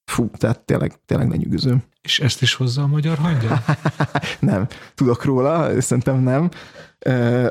Fú, 0.06 0.30
tehát 0.38 0.60
tényleg, 0.60 0.94
tényleg 1.06 1.30
lenyűgöző. 1.30 1.84
És 2.02 2.20
ezt 2.20 2.42
is 2.42 2.54
hozza 2.54 2.82
a 2.82 2.88
magyar 2.88 3.18
hangja? 3.18 3.64
nem, 4.40 4.68
tudok 4.96 5.24
róla, 5.24 5.82
szerintem 5.82 6.24
nem. 6.24 6.50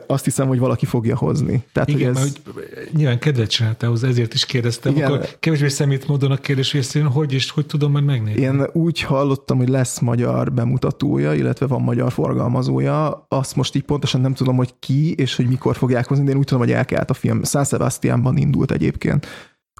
Azt 0.06 0.24
hiszem, 0.24 0.48
hogy 0.48 0.58
valaki 0.58 0.86
fogja 0.86 1.16
hozni. 1.16 1.64
Tehát, 1.72 1.88
Igen, 1.88 2.14
hogy 2.14 2.16
ez... 2.16 2.22
mert 2.22 2.54
hogy 2.54 2.88
nyilván 2.92 3.18
kedvet 3.18 3.50
csináltál 3.50 3.90
hozzá, 3.90 4.08
ezért 4.08 4.34
is 4.34 4.46
kérdeztem. 4.46 4.92
Igen. 4.92 5.12
Akkor 5.12 5.28
kevésbé 5.40 5.68
szemét 5.68 6.08
módon 6.08 6.30
a 6.30 6.36
kérdés 6.36 6.72
részén, 6.72 7.06
hogy 7.06 7.32
és 7.32 7.50
hogy 7.50 7.66
tudom 7.66 7.90
majd 7.90 8.04
megnézni? 8.04 8.40
Én 8.40 8.66
úgy 8.72 9.00
hallottam, 9.00 9.56
hogy 9.56 9.68
lesz 9.68 9.98
magyar 9.98 10.52
bemutatója, 10.52 11.34
illetve 11.34 11.66
van 11.66 11.82
magyar 11.82 12.12
forgalmazója. 12.12 13.26
Azt 13.28 13.56
most 13.56 13.74
így 13.74 13.84
pontosan 13.84 14.20
nem 14.20 14.34
tudom, 14.34 14.56
hogy 14.56 14.74
ki 14.78 15.14
és 15.14 15.36
hogy 15.36 15.46
mikor 15.46 15.76
fogják 15.76 16.06
hozni, 16.06 16.24
de 16.24 16.30
én 16.30 16.36
úgy 16.36 16.44
tudom, 16.44 16.62
hogy 16.62 16.72
elkelt 16.72 17.10
a 17.10 17.14
film. 17.14 17.44
San 17.44 17.64
Sebastianban 17.64 18.36
indult 18.36 18.70
egyébként. 18.70 19.26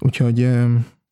Úgyhogy 0.01 0.47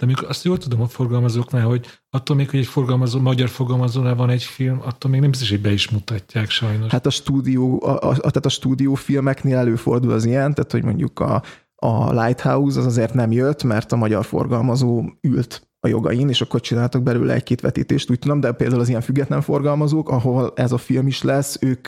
de 0.03 0.09
amikor 0.09 0.29
azt 0.29 0.43
jól 0.43 0.57
tudom 0.57 0.81
a 0.81 0.87
forgalmazóknál, 0.87 1.65
hogy 1.65 1.85
attól 2.09 2.35
még, 2.35 2.49
hogy 2.49 2.59
egy 2.59 2.65
forgalmazó, 2.65 3.19
magyar 3.19 3.49
forgalmazónál 3.49 4.15
van 4.15 4.29
egy 4.29 4.43
film, 4.43 4.81
attól 4.85 5.11
még 5.11 5.19
nem 5.21 5.29
biztos, 5.29 5.49
hogy 5.49 5.61
be 5.61 5.71
is 5.71 5.89
mutatják 5.89 6.49
sajnos. 6.49 6.91
Hát 6.91 7.05
a 7.05 7.09
stúdió, 7.09 7.83
a, 7.85 7.91
a, 7.91 8.15
tehát 8.15 8.45
a 8.45 8.49
stúdiófilmeknél 8.49 9.57
előfordul 9.57 10.11
az 10.11 10.25
ilyen, 10.25 10.53
tehát 10.53 10.71
hogy 10.71 10.83
mondjuk 10.83 11.19
a, 11.19 11.43
a 11.75 12.21
Lighthouse 12.21 12.79
az 12.79 12.85
azért 12.85 13.13
nem 13.13 13.31
jött, 13.31 13.63
mert 13.63 13.91
a 13.91 13.95
magyar 13.95 14.25
forgalmazó 14.25 15.03
ült 15.21 15.67
a 15.79 15.87
jogain, 15.87 16.29
és 16.29 16.41
akkor 16.41 16.61
csináltak 16.61 17.03
belőle 17.03 17.33
egy-két 17.33 17.61
vetítést, 17.61 18.09
úgy 18.09 18.19
tudom, 18.19 18.39
de 18.39 18.51
például 18.51 18.81
az 18.81 18.89
ilyen 18.89 19.01
független 19.01 19.41
forgalmazók, 19.41 20.09
ahol 20.09 20.51
ez 20.55 20.71
a 20.71 20.77
film 20.77 21.07
is 21.07 21.21
lesz, 21.21 21.57
ők 21.61 21.87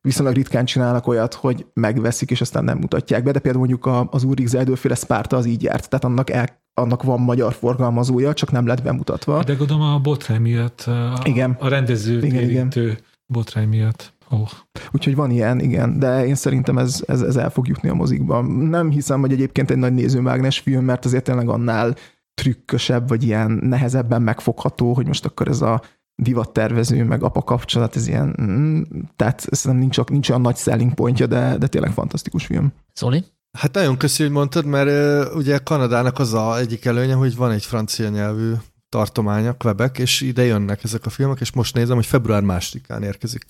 viszonylag 0.00 0.34
ritkán 0.34 0.64
csinálnak 0.64 1.06
olyat, 1.06 1.34
hogy 1.34 1.66
megveszik, 1.72 2.30
és 2.30 2.40
aztán 2.40 2.64
nem 2.64 2.78
mutatják 2.78 3.22
be, 3.22 3.30
de 3.30 3.38
például 3.38 3.66
mondjuk 3.66 4.08
az 4.10 4.24
Úrik 4.24 4.46
Zeldőféle 4.46 4.94
Spárta 4.94 5.36
az 5.36 5.46
így 5.46 5.62
járt, 5.62 5.88
tehát 5.88 6.04
annak 6.04 6.30
el, 6.30 6.66
annak 6.78 7.02
van 7.02 7.20
magyar 7.20 7.52
forgalmazója, 7.52 8.32
csak 8.32 8.50
nem 8.50 8.66
lett 8.66 8.82
bemutatva. 8.82 9.42
De 9.42 9.54
gondolom 9.54 9.82
a 9.82 9.98
botrány 9.98 10.40
miatt, 10.40 10.80
a, 10.80 11.20
Igen. 11.24 11.56
a 11.60 11.68
rendező 11.68 12.22
Igen, 12.22 12.42
érintő 12.42 12.98
botrány 13.26 13.68
miatt. 13.68 14.16
Oh. 14.30 14.48
Úgyhogy 14.90 15.14
van 15.14 15.30
ilyen, 15.30 15.60
igen, 15.60 15.98
de 15.98 16.26
én 16.26 16.34
szerintem 16.34 16.78
ez, 16.78 17.02
ez, 17.06 17.22
ez 17.22 17.36
el 17.36 17.50
fog 17.50 17.68
jutni 17.68 17.88
a 17.88 17.94
mozikba. 17.94 18.42
Nem 18.42 18.90
hiszem, 18.90 19.20
hogy 19.20 19.32
egyébként 19.32 19.70
egy 19.70 19.76
nagy 19.76 19.94
nézőmágnes 19.94 20.58
film, 20.58 20.84
mert 20.84 21.04
azért 21.04 21.24
tényleg 21.24 21.48
annál 21.48 21.94
trükkösebb, 22.34 23.08
vagy 23.08 23.22
ilyen 23.22 23.50
nehezebben 23.50 24.22
megfogható, 24.22 24.92
hogy 24.92 25.06
most 25.06 25.24
akkor 25.24 25.48
ez 25.48 25.60
a 25.60 25.82
divattervező, 26.22 27.04
meg 27.04 27.22
apa 27.22 27.42
kapcsolat, 27.42 27.96
ez 27.96 28.08
ilyen, 28.08 28.36
mm, 28.42 28.82
tehát 29.16 29.40
szerintem 29.40 29.80
nincs, 29.80 30.04
nincs 30.10 30.28
olyan 30.28 30.40
nagy 30.40 30.56
selling 30.56 30.94
pointja, 30.94 31.26
de, 31.26 31.56
de 31.58 31.66
tényleg 31.66 31.92
fantasztikus 31.92 32.46
film. 32.46 32.72
Szóli? 32.92 33.24
Hát 33.58 33.74
nagyon 33.74 33.96
köszi, 33.96 34.22
hogy 34.22 34.32
mondtad, 34.32 34.64
mert 34.64 35.34
ugye 35.34 35.58
Kanadának 35.58 36.18
az 36.18 36.34
a 36.34 36.58
egyik 36.58 36.84
előnye, 36.84 37.14
hogy 37.14 37.36
van 37.36 37.50
egy 37.50 37.64
francia 37.64 38.08
nyelvű 38.08 38.52
tartománya, 38.88 39.52
Quebec, 39.52 39.98
és 39.98 40.20
ide 40.20 40.44
jönnek 40.44 40.84
ezek 40.84 41.06
a 41.06 41.10
filmek, 41.10 41.40
és 41.40 41.52
most 41.52 41.74
nézem, 41.74 41.96
hogy 41.96 42.06
február 42.06 42.42
másodikán 42.42 43.02
érkezik. 43.02 43.44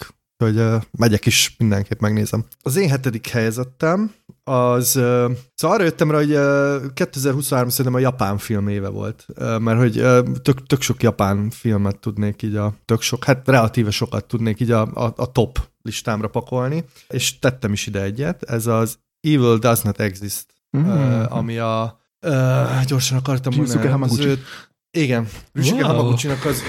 Hogy 0.45 0.57
uh, 0.57 0.83
megyek 0.99 1.27
is, 1.27 1.55
mindenképp 1.59 2.01
megnézem. 2.01 2.45
Az 2.63 2.77
én 2.77 2.89
hetedik 2.89 3.29
helyezettem, 3.29 4.15
az, 4.45 4.97
uh, 4.97 5.31
szóval 5.55 5.77
arra 5.77 5.85
jöttem 5.85 6.11
rá, 6.11 6.17
hogy 6.17 6.33
uh, 6.33 6.93
2023 6.93 7.69
szerintem 7.69 7.95
a 7.95 7.99
japán 7.99 8.39
film 8.39 8.69
éve 8.69 8.89
volt, 8.89 9.27
uh, 9.29 9.59
mert 9.59 9.79
hogy 9.79 10.01
uh, 10.01 10.19
tök, 10.43 10.67
tök 10.67 10.81
sok 10.81 11.03
japán 11.03 11.51
filmet 11.51 11.99
tudnék 11.99 12.43
így 12.43 12.57
a, 12.57 12.75
tök 12.85 13.01
sok, 13.01 13.25
hát 13.25 13.49
relatíve 13.49 13.91
sokat 13.91 14.25
tudnék 14.25 14.61
így 14.61 14.71
a, 14.71 14.81
a, 14.81 15.13
a 15.17 15.33
top 15.33 15.69
listámra 15.83 16.29
pakolni, 16.29 16.85
és 17.09 17.39
tettem 17.39 17.73
is 17.73 17.87
ide 17.87 18.03
egyet, 18.03 18.43
ez 18.43 18.67
az 18.67 18.99
Evil 19.21 19.59
Does 19.59 19.81
Not 19.83 20.01
Exist, 20.01 20.47
Mm. 20.77 20.89
uh, 20.89 21.37
ami 21.37 21.59
a 21.59 21.99
uh, 22.27 22.85
gyorsan 22.85 23.19
akartam 23.19 23.53
Ryusuke 23.53 23.91
Hamaguchi. 23.91 24.21
az 24.23 24.27
őt- 24.27 24.45
igen, 24.91 25.29
Ryusuke 25.53 25.85
Wow. 25.85 25.95
Hamaguchi-nak 25.95 26.45
az, 26.45 26.63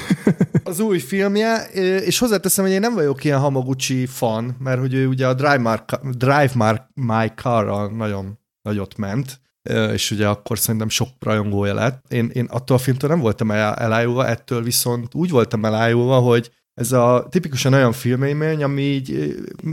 az 0.63 0.79
új 0.79 0.99
filmje, 0.99 1.63
és 2.05 2.17
hozzáteszem, 2.19 2.63
hogy 2.65 2.73
én 2.73 2.79
nem 2.79 2.93
vagyok 2.93 3.23
ilyen 3.23 3.39
Hamaguchi 3.39 4.05
fan, 4.05 4.55
mert 4.59 4.79
hogy 4.79 4.93
ő 4.93 5.07
ugye 5.07 5.27
a 5.27 5.33
Drive, 5.33 5.57
My, 5.57 5.75
Drive 6.11 6.51
My, 6.53 6.71
My 7.05 7.27
Car-ral 7.35 7.89
nagyon 7.89 8.39
nagyot 8.61 8.97
ment, 8.97 9.39
és 9.91 10.11
ugye 10.11 10.27
akkor 10.27 10.59
szerintem 10.59 10.89
sok 10.89 11.09
rajongója 11.19 11.73
lett. 11.73 12.03
Én, 12.13 12.29
én 12.33 12.45
attól 12.45 12.75
a 12.77 12.79
filmtől 12.79 13.09
nem 13.09 13.19
voltam 13.19 13.51
el- 13.51 13.73
elájulva, 13.73 14.27
ettől 14.27 14.63
viszont 14.63 15.15
úgy 15.15 15.29
voltam 15.29 15.65
elájulva, 15.65 16.19
hogy 16.19 16.51
ez 16.79 16.91
a 16.91 17.27
tipikusan 17.29 17.73
olyan 17.73 17.91
filmélmény, 17.91 18.63
ami 18.63 18.81
így 18.81 19.11
eh, 19.11 19.27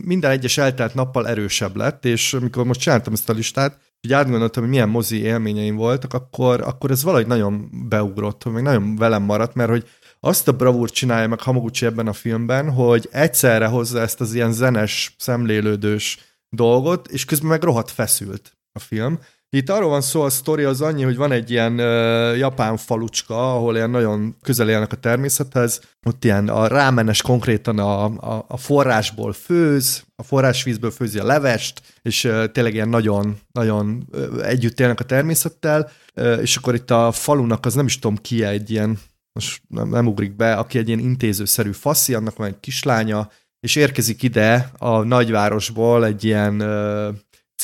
minden 0.05 0.31
egyes 0.31 0.59
eltelt 0.59 0.95
nappal 0.95 1.29
erősebb 1.29 1.77
lett, 1.77 2.05
és 2.05 2.35
amikor 2.35 2.65
most 2.65 2.81
csináltam 2.81 3.13
ezt 3.13 3.29
a 3.29 3.33
listát, 3.33 3.79
így 4.01 4.13
átgondoltam, 4.13 4.63
hogy 4.63 4.73
milyen 4.73 4.89
mozi 4.89 5.21
élményeim 5.21 5.77
voltak, 5.77 6.15
akkor, 6.15 6.61
akkor 6.61 6.91
ez 6.91 7.03
valahogy 7.03 7.27
nagyon 7.27 7.71
beugrott, 7.89 8.43
hogy 8.43 8.53
még 8.53 8.63
nagyon 8.63 8.97
velem 8.97 9.23
maradt, 9.23 9.55
mert 9.55 9.71
hogy 9.71 9.89
azt 10.21 10.49
a 10.49 10.57
bravúrt 10.57 10.93
csinálja 10.93 11.29
meg 11.29 11.41
Hamaguchi 11.41 11.87
ebben 11.87 12.07
a 12.07 12.13
filmben, 12.13 12.71
hogy 12.71 13.09
egyszerre 13.11 13.67
hozza 13.67 14.01
ezt 14.01 14.21
az 14.21 14.35
ilyen 14.35 14.53
zenes, 14.53 15.15
szemlélődős 15.19 16.19
dolgot, 16.49 17.09
és 17.09 17.25
közben 17.25 17.49
meg 17.49 17.63
rohadt 17.63 17.91
feszült 17.91 18.57
a 18.73 18.79
film. 18.79 19.19
Itt 19.57 19.71
arról 19.71 19.89
van 19.89 20.01
szó, 20.01 20.23
a 20.23 20.31
sztori 20.31 20.63
az 20.63 20.81
annyi, 20.81 21.03
hogy 21.03 21.17
van 21.17 21.33
egy 21.33 21.51
ilyen 21.51 21.73
uh, 21.73 22.39
japán 22.39 22.77
falucska, 22.77 23.55
ahol 23.55 23.75
ilyen 23.75 23.91
nagyon 23.91 24.37
közel 24.43 24.69
élnek 24.69 24.93
a 24.93 24.97
természethez, 24.97 25.81
ott 26.07 26.25
ilyen 26.25 26.49
a 26.49 26.67
rámenes 26.67 27.23
konkrétan 27.23 27.79
a, 27.79 28.05
a, 28.05 28.45
a 28.49 28.57
forrásból 28.57 29.33
főz, 29.33 30.05
a 30.17 30.23
forrásvízből 30.23 30.91
főzi 30.91 31.19
a 31.19 31.25
levest, 31.25 31.81
és 32.03 32.25
uh, 32.25 32.45
tényleg 32.45 32.75
ilyen 32.75 32.89
nagyon, 32.89 33.39
nagyon 33.53 34.09
uh, 34.13 34.47
együtt 34.49 34.81
élnek 34.81 35.01
a 35.01 35.05
természettel, 35.05 35.91
uh, 36.15 36.39
és 36.41 36.57
akkor 36.57 36.75
itt 36.75 36.91
a 36.91 37.13
falunak 37.13 37.67
az 37.67 37.75
nem 37.75 37.87
is 37.87 37.99
tudom 37.99 38.17
ki 38.17 38.45
egy 38.45 38.71
ilyen, 38.71 38.99
most 39.33 39.63
nem, 39.69 39.89
nem 39.89 40.07
ugrik 40.07 40.37
be, 40.37 40.55
aki 40.55 40.79
egy 40.79 40.89
ilyen 40.89 41.01
intézőszerű 41.01 41.73
faszi, 41.73 42.15
annak 42.15 42.37
van 42.37 42.47
egy 42.47 42.61
kislánya, 42.61 43.31
és 43.61 43.77
érkezik 43.77 44.23
ide 44.23 44.71
a 44.79 45.03
nagyvárosból 45.03 46.05
egy 46.05 46.25
ilyen 46.25 46.63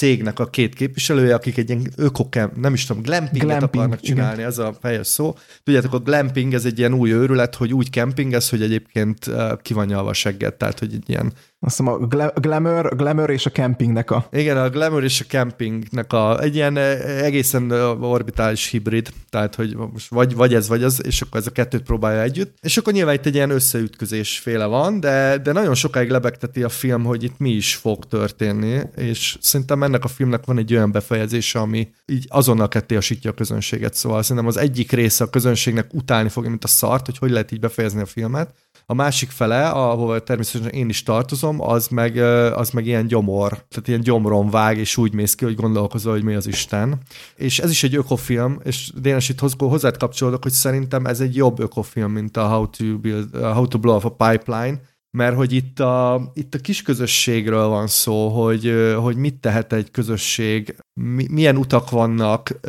cégnek 0.02 0.38
a 0.38 0.46
két 0.46 0.74
képviselője, 0.74 1.34
akik 1.34 1.56
egy 1.56 1.68
ilyen 1.68 1.92
ökokem, 1.96 2.52
nem 2.56 2.74
is 2.74 2.84
tudom, 2.84 3.02
glampinget 3.02 3.48
Glamping, 3.48 3.74
akarnak 3.74 4.00
csinálni, 4.00 4.42
ez 4.42 4.58
a 4.58 4.74
helyes 4.82 5.06
szó. 5.06 5.34
Tudjátok, 5.64 5.92
a 5.92 5.98
glamping 5.98 6.54
ez 6.54 6.64
egy 6.64 6.78
ilyen 6.78 6.94
új 6.94 7.12
őrület, 7.12 7.54
hogy 7.54 7.72
úgy 7.72 7.90
kempingez, 7.90 8.48
hogy 8.48 8.62
egyébként 8.62 9.26
uh, 9.26 9.60
ki 9.62 9.74
van 9.74 9.86
nyalva 9.86 10.12
segged, 10.12 10.54
tehát 10.54 10.78
hogy 10.78 10.94
egy 10.94 11.08
ilyen 11.08 11.32
Azt 11.64 11.76
hiszem 11.76 11.92
a 11.92 11.98
gla- 11.98 12.40
glamour, 12.40 12.96
glamour 12.96 13.30
és 13.30 13.46
a 13.46 13.50
campingnek 13.50 14.10
a 14.10 14.26
igen, 14.32 14.56
a 14.56 14.68
glamour 14.68 15.04
és 15.04 15.20
a 15.20 15.24
campingnek 15.24 16.12
a, 16.12 16.40
egy 16.40 16.54
ilyen 16.54 16.76
eh, 16.76 17.24
egészen 17.24 17.72
eh, 17.72 18.02
orbitális 18.02 18.68
hibrid, 18.68 19.08
tehát 19.28 19.54
hogy 19.54 19.76
most 19.76 20.08
vagy, 20.08 20.34
vagy 20.34 20.54
ez, 20.54 20.68
vagy 20.68 20.82
az, 20.82 21.00
és 21.06 21.20
akkor 21.20 21.40
ez 21.40 21.46
a 21.46 21.50
kettőt 21.50 21.82
próbálja 21.82 22.22
együtt. 22.22 22.56
És 22.60 22.76
akkor 22.76 22.92
nyilván 22.92 23.14
itt 23.14 23.26
egy 23.26 23.34
ilyen 23.34 23.50
összeütközés 23.50 24.38
féle 24.38 24.64
van, 24.64 25.00
de, 25.00 25.38
de 25.38 25.52
nagyon 25.52 25.74
sokáig 25.74 26.10
lebegteti 26.10 26.62
a 26.62 26.68
film, 26.68 27.04
hogy 27.04 27.22
itt 27.22 27.38
mi 27.38 27.50
is 27.50 27.74
fog 27.74 28.04
történni, 28.04 28.80
és 28.96 29.36
szerintem 29.40 29.82
ennek 29.82 30.04
a 30.04 30.08
filmnek 30.08 30.44
van 30.44 30.58
egy 30.58 30.74
olyan 30.74 30.92
befejezése, 30.92 31.58
ami 31.58 31.88
így 32.06 32.26
azonnal 32.28 32.68
kettéasítja 32.68 33.30
a 33.30 33.34
közönséget, 33.34 33.94
szóval 33.94 34.22
szerintem 34.22 34.46
az 34.46 34.56
egyik 34.56 34.92
része 34.92 35.24
a 35.24 35.30
közönségnek 35.30 35.94
utálni 35.94 36.28
fogja, 36.28 36.50
mint 36.50 36.64
a 36.64 36.68
szart, 36.68 37.06
hogy 37.06 37.18
hogy 37.18 37.30
lehet 37.30 37.52
így 37.52 37.60
befejezni 37.60 38.00
a 38.00 38.06
filmet, 38.06 38.54
a 38.86 38.94
másik 38.94 39.30
fele, 39.30 39.68
ahova 39.68 40.18
természetesen 40.18 40.72
én 40.72 40.88
is 40.88 41.02
tartozom, 41.02 41.51
az 41.60 41.88
meg, 41.88 42.16
az 42.56 42.70
meg 42.70 42.86
ilyen 42.86 43.06
gyomor, 43.06 43.50
tehát 43.50 43.88
ilyen 43.88 44.00
gyomron 44.00 44.50
vág, 44.50 44.78
és 44.78 44.96
úgy 44.96 45.12
mész 45.12 45.34
ki, 45.34 45.44
hogy 45.44 45.54
gondolkozol, 45.54 46.12
hogy 46.12 46.22
mi 46.22 46.34
az 46.34 46.46
Isten. 46.46 46.98
És 47.36 47.58
ez 47.58 47.70
is 47.70 47.82
egy 47.82 47.94
ökofilm, 47.94 48.60
és 48.64 48.92
Dénes 49.00 49.28
itt 49.28 49.40
hoz- 49.40 49.54
hozzád 49.58 49.96
kapcsolódok, 49.96 50.42
hogy 50.42 50.52
szerintem 50.52 51.06
ez 51.06 51.20
egy 51.20 51.36
jobb 51.36 51.60
ökofilm, 51.60 52.12
mint 52.12 52.36
a 52.36 52.46
How 52.46 52.68
to, 52.68 52.98
build, 52.98 53.28
uh, 53.32 53.40
How 53.40 53.68
to 53.68 53.78
Blow 53.78 53.96
Up 53.96 54.04
a 54.04 54.30
Pipeline, 54.30 54.80
mert 55.16 55.36
hogy 55.36 55.52
itt 55.52 55.80
a, 55.80 56.30
itt 56.34 56.54
a 56.54 56.58
kis 56.58 56.82
közösségről 56.82 57.66
van 57.66 57.86
szó, 57.86 58.28
hogy, 58.28 58.74
hogy 58.96 59.16
mit 59.16 59.34
tehet 59.34 59.72
egy 59.72 59.90
közösség, 59.90 60.76
mi, 61.00 61.26
milyen 61.30 61.56
utak 61.56 61.90
vannak, 61.90 62.60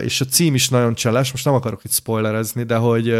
és 0.00 0.20
a 0.20 0.24
cím 0.24 0.54
is 0.54 0.68
nagyon 0.68 0.94
cseles, 0.94 1.30
most 1.30 1.44
nem 1.44 1.54
akarok 1.54 1.84
itt 1.84 1.92
spoilerezni, 1.92 2.62
de 2.62 2.76
hogy 2.76 3.14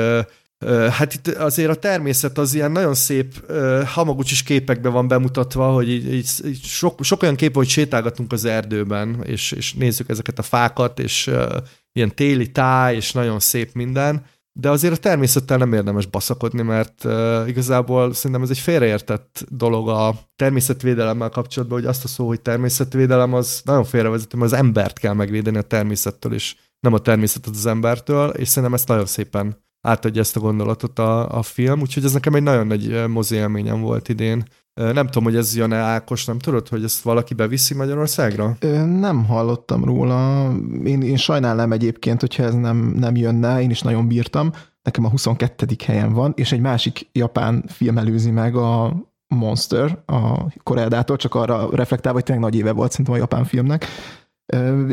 Hát 0.91 1.15
itt 1.15 1.29
azért 1.29 1.71
a 1.71 1.75
természet 1.75 2.39
az 2.39 2.55
ilyen 2.55 2.73
nagyon 2.73 2.95
szép 2.95 3.53
hamagucsis 3.85 4.43
képekben 4.43 4.93
van 4.93 5.09
bemutatva, 5.09 5.73
hogy 5.73 5.91
így, 5.91 6.15
így 6.15 6.61
sok, 6.63 7.05
sok 7.05 7.23
olyan 7.23 7.37
kép, 7.37 7.55
hogy 7.55 7.69
sétálgatunk 7.69 8.33
az 8.33 8.45
erdőben, 8.45 9.23
és, 9.25 9.53
és 9.53 9.75
nézzük 9.75 10.09
ezeket 10.09 10.39
a 10.39 10.43
fákat, 10.43 10.99
és 10.99 11.27
uh, 11.27 11.57
ilyen 11.93 12.15
téli 12.15 12.51
táj, 12.53 12.95
és 12.95 13.13
nagyon 13.13 13.41
szép 13.41 13.75
minden, 13.75 14.25
de 14.53 14.71
azért 14.71 14.93
a 14.93 14.97
természettel 14.97 15.59
nem 15.59 15.73
érdemes 15.73 16.07
baszakodni, 16.07 16.63
mert 16.63 17.05
uh, 17.05 17.49
igazából 17.49 18.15
szerintem 18.15 18.43
ez 18.43 18.51
egy 18.51 18.59
félreértett 18.59 19.45
dolog 19.49 19.89
a 19.89 20.15
természetvédelemmel 20.37 21.29
kapcsolatban, 21.29 21.79
hogy 21.79 21.89
azt 21.89 22.05
a 22.05 22.09
szó, 22.09 22.27
hogy 22.27 22.41
természetvédelem, 22.41 23.35
az 23.35 23.61
nagyon 23.65 23.85
félrevezető, 23.85 24.37
mert 24.37 24.53
az 24.53 24.59
embert 24.59 24.99
kell 24.99 25.15
megvédeni 25.15 25.57
a 25.57 25.63
természettől, 25.63 26.33
és 26.33 26.57
nem 26.81 26.93
a 26.93 26.99
természetet 26.99 27.55
az 27.55 27.67
embertől, 27.67 28.29
és 28.31 28.49
szerintem 28.49 28.75
ezt 28.75 28.89
nagyon 28.89 29.07
szépen 29.07 29.61
átadja 29.83 30.21
ezt 30.21 30.37
a 30.37 30.41
gondolatot 30.41 30.99
a, 30.99 31.39
a 31.39 31.43
film, 31.43 31.81
úgyhogy 31.81 32.05
ez 32.05 32.13
nekem 32.13 32.35
egy 32.35 32.43
nagyon 32.43 32.67
nagy 32.67 33.09
mozi 33.09 33.35
élményem 33.35 33.81
volt 33.81 34.09
idén. 34.09 34.45
Nem 34.75 35.07
tudom, 35.07 35.25
hogy 35.25 35.37
ez 35.37 35.57
jön-e 35.57 35.77
Ákos, 35.77 36.25
nem 36.25 36.39
tudod, 36.39 36.69
hogy 36.69 36.85
ezt 36.85 37.03
valaki 37.03 37.35
beviszi 37.35 37.75
Magyarországra? 37.75 38.57
Nem 38.99 39.25
hallottam 39.25 39.85
róla. 39.85 40.51
Én, 40.85 41.03
én 41.03 41.17
sajnálnám 41.17 41.73
egyébként, 41.73 42.21
hogyha 42.21 42.43
ez 42.43 42.55
nem, 42.55 42.77
nem 42.77 43.17
jönne, 43.17 43.63
én 43.63 43.71
is 43.71 43.81
nagyon 43.81 44.09
bírtam. 44.09 44.53
Nekem 44.83 45.05
a 45.05 45.09
22. 45.09 45.67
helyen 45.85 46.13
van, 46.13 46.33
és 46.37 46.53
egy 46.53 46.61
másik 46.61 47.09
japán 47.13 47.65
film 47.69 47.99
előzi 47.99 48.31
meg 48.31 48.57
a 48.57 48.97
Monster 49.27 49.99
a 50.07 50.53
Koreadától, 50.63 51.17
csak 51.17 51.35
arra 51.35 51.69
reflektálva, 51.71 52.19
hogy 52.19 52.27
tényleg 52.27 52.45
nagy 52.45 52.59
éve 52.59 52.73
volt 52.73 52.91
szerintem 52.91 53.15
a 53.15 53.19
japán 53.19 53.45
filmnek. 53.45 53.87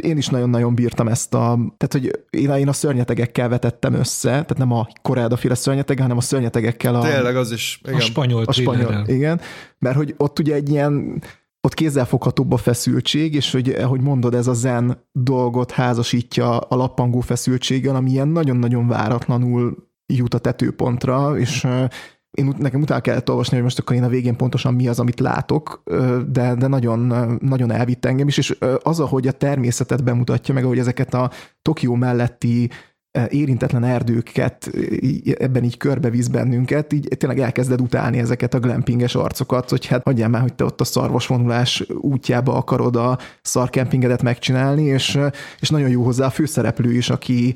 Én 0.02 0.18
is 0.18 0.28
nagyon-nagyon 0.28 0.76
bírtam 0.76 1.08
ezt 1.08 1.34
a... 1.34 1.60
Tehát, 1.78 1.90
hogy 1.92 2.26
én, 2.30 2.50
én 2.50 2.68
a 2.68 2.74
szörnyetegekkel 2.74 3.50
vetettem 3.50 3.94
össze, 3.94 4.30
tehát 4.30 4.58
nem 4.58 4.72
a 4.72 4.88
Koreada 5.02 5.36
féle 5.36 5.56
szörnyeteg, 5.56 6.00
hanem 6.00 6.18
a 6.18 6.22
szörnyetegekkel 6.22 6.96
a... 6.96 7.02
Tényleg 7.02 7.36
az 7.36 7.52
is, 7.52 7.80
igen. 7.84 7.96
A 7.96 8.00
spanyol 8.00 8.44
A 8.44 8.52
spanyol, 8.52 8.84
thrillerrel. 8.84 9.16
igen, 9.16 9.42
mert 9.80 9.96
hogy 9.96 10.14
ott 10.18 10.40
ugye 10.40 10.54
egy 10.54 10.70
ilyen, 10.70 11.24
ott 11.62 11.74
kézzelfoghatóbb 11.74 12.52
a 12.52 12.58
feszültség, 12.58 13.34
és 13.34 13.52
hogy, 13.52 13.70
ahogy 13.70 14.02
mondod, 14.02 14.34
ez 14.34 14.48
a 14.48 14.54
zen 14.54 15.08
dolgot 15.12 15.72
házasítja 15.72 16.58
a 16.58 16.76
lappangó 16.76 17.20
feszültséggel, 17.20 17.96
ami 17.96 18.12
ilyen 18.12 18.28
nagyon-nagyon 18.28 18.88
váratlanul 18.88 19.90
jut 20.14 20.34
a 20.34 20.38
tetőpontra, 20.40 21.38
és 21.38 21.68
én 22.32 22.54
nekem 22.58 22.82
utána 22.82 23.02
kellett 23.02 23.30
olvasni, 23.30 23.56
hogy 23.56 23.64
most 23.64 23.80
akkor 23.80 23.96
én 23.96 24.04
a 24.04 24.08
végén 24.08 24.36
pontosan 24.36 24.74
mi 24.74 24.88
az, 24.88 25.00
amit 25.00 25.20
látok, 25.20 25.84
de, 26.28 26.56
de 26.56 26.68
nagyon, 26.68 27.00
nagyon 27.42 27.72
elvitt 27.72 28.06
engem 28.06 28.28
is, 28.28 28.38
és 28.38 28.58
az, 28.84 29.00
ahogy 29.00 29.28
a 29.28 29.32
természetet 29.32 30.04
bemutatja, 30.04 30.54
meg 30.54 30.64
ahogy 30.64 30.80
ezeket 30.80 31.14
a 31.14 31.32
Tokió 31.62 31.96
melletti 31.96 32.70
érintetlen 33.30 33.84
erdőket 33.84 34.72
ebben 35.38 35.64
így 35.64 35.78
körbevisz 35.78 36.28
bennünket, 36.28 36.94
így 36.94 37.08
tényleg 37.18 37.40
elkezded 37.40 37.82
utálni 37.82 38.18
ezeket 38.18 38.54
a 38.54 38.60
glampinges 38.60 39.16
arcokat, 39.16 39.70
hogy 39.70 39.86
hát 39.86 40.04
hagyjál 40.04 40.30
már, 40.30 40.42
hogy 40.42 40.54
te 40.54 40.64
ott 40.64 40.82
a 40.82 40.84
szarvasvonulás 40.84 41.86
útjába 42.02 42.56
akarod 42.56 42.96
a 42.96 43.18
szarkempingedet 43.42 44.22
megcsinálni, 44.22 44.84
és, 44.84 45.20
és 45.60 45.70
nagyon 45.70 45.90
jó 45.90 46.04
hozzá 46.04 46.26
a 46.26 46.30
főszereplő 46.30 46.92
is, 46.92 47.10
aki 47.10 47.54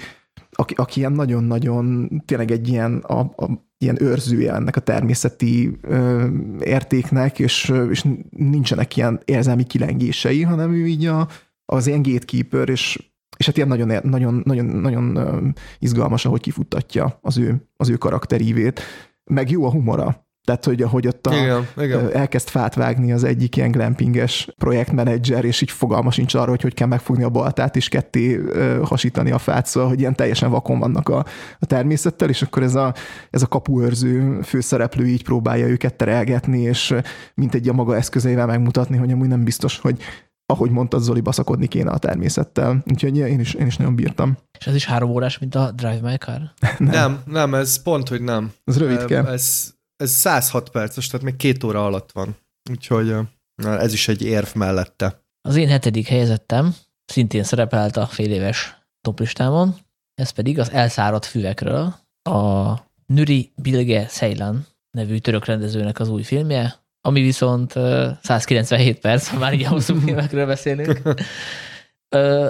aki, 0.56 0.74
aki 0.78 1.00
ilyen 1.00 1.12
nagyon-nagyon 1.12 2.10
tényleg 2.26 2.52
egy 2.52 2.68
ilyen, 2.68 2.98
a, 2.98 3.20
a, 3.20 3.50
ilyen 3.84 4.02
őrzője 4.02 4.54
ennek 4.54 4.76
a 4.76 4.80
természeti 4.80 5.78
ö, 5.82 6.28
értéknek, 6.60 7.40
és, 7.40 7.74
és 7.90 8.06
nincsenek 8.30 8.98
ilyen 8.98 9.22
érzelmi 9.26 9.64
kilengései, 9.64 10.42
hanem 10.42 10.74
ő 10.74 10.88
így 10.88 11.06
a, 11.06 11.28
az 11.66 11.88
ilyen 11.88 12.02
gatekeeper, 12.02 12.70
és, 12.70 13.12
és 13.38 13.46
hát 13.46 13.56
ilyen 13.56 13.68
nagyon, 13.68 14.00
nagyon, 14.04 14.42
nagyon, 14.46 14.66
nagyon 14.66 15.54
izgalmas, 15.80 16.26
ahogy 16.26 16.42
kifuttatja 16.42 17.20
az 17.22 17.38
ő, 17.38 17.70
az 17.78 17.90
ő 17.90 17.96
karakterívét. 17.96 18.82
Meg 19.24 19.52
jó 19.52 19.66
a 19.66 19.72
humora. 19.72 20.23
Tehát, 20.46 20.66
hogy 20.66 20.82
ahogy 20.82 21.08
ott 21.08 21.28
a, 21.28 21.36
Igen, 21.36 21.68
igen. 21.78 22.14
elkezd 22.14 22.48
fát 22.48 22.76
vágni 22.76 23.12
az 23.12 23.24
egyik 23.24 23.56
ilyen 23.56 23.72
glampinges 23.72 24.48
projektmenedzser, 24.58 25.46
és 25.46 25.62
így 25.62 25.72
fogalma 25.72 26.12
sincs 26.12 26.34
arra, 26.34 26.50
hogy 26.50 26.62
hogy 26.62 26.74
kell 26.74 26.88
megfogni 26.88 27.24
a 27.24 27.30
baltát, 27.30 27.76
és 27.76 27.90
ketté 27.90 28.42
hasítani 28.84 29.32
a 29.32 29.38
fát, 29.38 29.66
szóval, 29.66 29.90
hogy 29.90 30.00
ilyen 30.00 30.16
teljesen 30.16 30.50
vakon 30.50 30.80
vannak 30.80 31.10
a, 31.10 31.26
a 31.60 31.66
természettel, 31.66 32.30
és 32.30 32.42
akkor 32.42 32.64
ez 32.64 32.76
a, 32.76 32.94
ez 33.30 33.42
a 33.42 33.48
kapuőrző 33.48 34.42
főszereplő 34.42 35.08
így 35.08 35.24
próbálja 35.24 35.68
őket 35.68 35.96
terelgetni, 35.96 36.62
és 36.62 36.96
mint 37.34 37.56
egy 37.56 37.70
a 37.70 37.74
maga 37.74 37.96
eszközeivel 37.96 38.46
megmutatni, 38.46 38.98
hogy 38.98 39.12
amúgy 39.12 39.28
nem 39.28 39.44
biztos, 39.44 39.80
hogy 39.80 40.02
ahogy 40.46 40.70
mondtad, 40.70 41.02
Zoli, 41.02 41.22
baszakodni 41.22 41.68
kéne 41.68 41.92
a 41.92 41.98
természettel. 41.98 42.84
Úgyhogy 42.92 43.18
én 43.18 43.40
is, 43.40 43.54
én 43.54 43.66
is 43.66 43.78
nagyon 43.78 43.96
bírtam. 43.96 44.38
És 44.60 44.68
ez 44.68 44.76
is 44.76 44.86
három 44.86 45.10
órás, 45.10 45.40
mint 45.40 45.56
a 45.56 45.72
Drive 45.72 46.00
My 46.02 46.16
Car? 46.16 46.40
nem. 46.78 46.90
nem, 46.90 47.22
nem, 47.26 47.54
ez 47.54 47.82
pont, 47.82 48.08
hogy 48.08 48.22
nem. 48.22 48.52
Ez 48.64 48.78
rövidke. 48.78 49.24
Ez, 49.28 49.73
ez 49.96 50.12
106 50.12 50.70
perces, 50.70 51.08
tehát 51.08 51.26
még 51.26 51.36
két 51.36 51.64
óra 51.64 51.86
alatt 51.86 52.12
van. 52.12 52.38
Úgyhogy 52.72 53.16
ez 53.64 53.94
is 53.94 54.08
egy 54.08 54.22
érv 54.22 54.56
mellette. 54.56 55.22
Az 55.42 55.56
én 55.56 55.68
hetedik 55.68 56.08
helyezettem 56.08 56.76
szintén 57.06 57.44
szerepelt 57.44 57.98
a 57.98 58.06
fél 58.06 58.32
éves 58.32 58.78
toplistámon, 59.02 59.76
ez 60.14 60.30
pedig 60.30 60.60
az 60.60 60.72
elszáradt 60.72 61.26
füvekről, 61.26 61.96
a 62.30 62.74
Nuri 63.06 63.52
Bilge 63.56 64.06
Ceylan 64.06 64.68
nevű 64.92 65.18
török 65.18 65.46
rendezőnek 65.46 66.00
az 66.00 66.10
új 66.10 66.24
filmje, 66.24 66.76
ami 67.02 67.22
viszont 67.22 67.74
197 68.22 69.00
perc, 69.00 69.28
ha 69.28 69.38
már 69.38 69.54
így 69.54 69.66
hosszú 69.66 70.00
filmekről 70.06 70.46
beszélünk. 70.46 71.02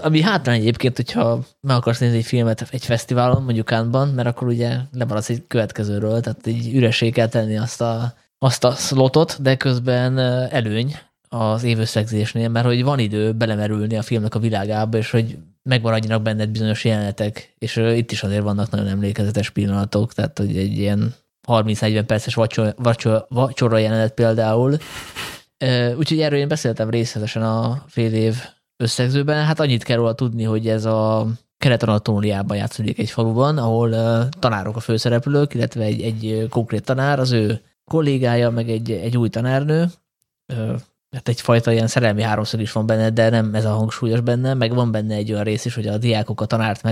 Ami 0.02 0.22
hátrány 0.22 0.60
egyébként, 0.60 0.96
hogyha 0.96 1.46
meg 1.62 1.76
akarsz 1.76 2.00
nézni 2.00 2.18
egy 2.18 2.26
filmet 2.26 2.68
egy 2.72 2.86
fesztiválon, 2.86 3.44
mondjuk 3.44 3.66
Kánban, 3.66 4.08
mert 4.08 4.28
akkor 4.28 4.48
ugye 4.48 4.78
lemaradsz 4.92 5.30
egy 5.30 5.44
következőről, 5.48 6.22
tehát 6.22 6.48
így 6.48 6.76
üressé 6.76 7.10
kell 7.10 7.28
tenni 7.28 7.58
azt 7.58 7.82
a, 7.82 8.14
azt 8.38 8.64
a 8.64 8.72
slotot, 8.72 9.42
de 9.42 9.56
közben 9.56 10.20
előny 10.50 10.96
az 11.30 11.64
évösszegzésnél, 11.64 12.50
mert 12.50 12.66
hogy 12.66 12.84
van 12.84 13.00
idő 13.00 13.32
belemerülni 13.32 13.98
a 13.98 14.02
filmnek 14.02 14.36
a 14.36 14.40
világába, 14.40 14.98
és 14.98 15.12
hogy 15.12 15.38
megmaradjanak 15.64 16.22
benned 16.22 16.50
bizonyos 16.50 16.86
jelenetek, 16.86 17.54
és 17.58 17.76
itt 17.76 18.12
is 18.12 18.24
azért 18.24 18.44
vannak 18.44 18.70
nagyon 18.70 18.88
emlékezetes 18.88 19.50
pillanatok, 19.50 20.14
tehát 20.14 20.38
hogy 20.38 20.58
egy 20.58 20.78
ilyen 20.78 21.14
30-40 21.48 22.04
perces 22.08 22.34
vacsora, 22.34 22.74
vacsora, 22.78 23.26
vacsora 23.30 23.78
jelenet 23.78 24.14
például. 24.14 24.78
Úgyhogy 25.98 26.22
erről 26.22 26.40
én 26.40 26.48
beszéltem 26.48 26.90
részletesen 26.90 27.44
a 27.44 27.84
fél 27.88 28.14
év 28.14 28.36
összegzőben. 28.84 29.46
Hát 29.46 29.60
annyit 29.60 29.84
kell 29.84 29.98
róla 29.98 30.14
tudni, 30.14 30.44
hogy 30.44 30.68
ez 30.68 30.86
a 30.86 31.28
Kelet-Anatóliában 31.58 32.58
játszódik 32.58 33.00
egy 33.00 33.10
faluban, 33.10 33.58
ahol 33.58 33.90
tanárok 34.40 34.76
a 34.76 34.80
főszereplők, 34.80 35.54
illetve 35.54 35.84
egy, 35.84 36.02
egy 36.02 36.48
konkrét 36.50 36.84
tanár, 36.86 37.20
az 37.20 37.32
ő 37.32 37.62
kollégája, 37.86 38.50
meg 38.50 38.70
egy, 38.70 38.92
egy 38.92 39.18
új 39.18 39.30
tanárnő, 39.30 39.86
hát 41.12 41.28
egyfajta 41.28 41.72
ilyen 41.72 41.88
szerelmi 41.88 42.22
háromszög 42.22 42.60
is 42.60 42.72
van 42.72 42.86
benne, 42.86 43.10
de 43.10 43.30
nem 43.30 43.56
ez 43.56 43.66
a 43.66 43.74
hangsúlyos 43.74 44.22
benne, 44.22 44.54
meg 44.54 44.74
van 44.74 44.92
benne 44.92 45.16
egy 45.16 45.32
olyan 45.32 45.44
rész 45.44 45.66
is, 45.66 45.76
hogy 45.76 45.88
a 45.88 45.98
diákok 45.98 46.42
a 46.42 46.46
tanárt 46.46 46.84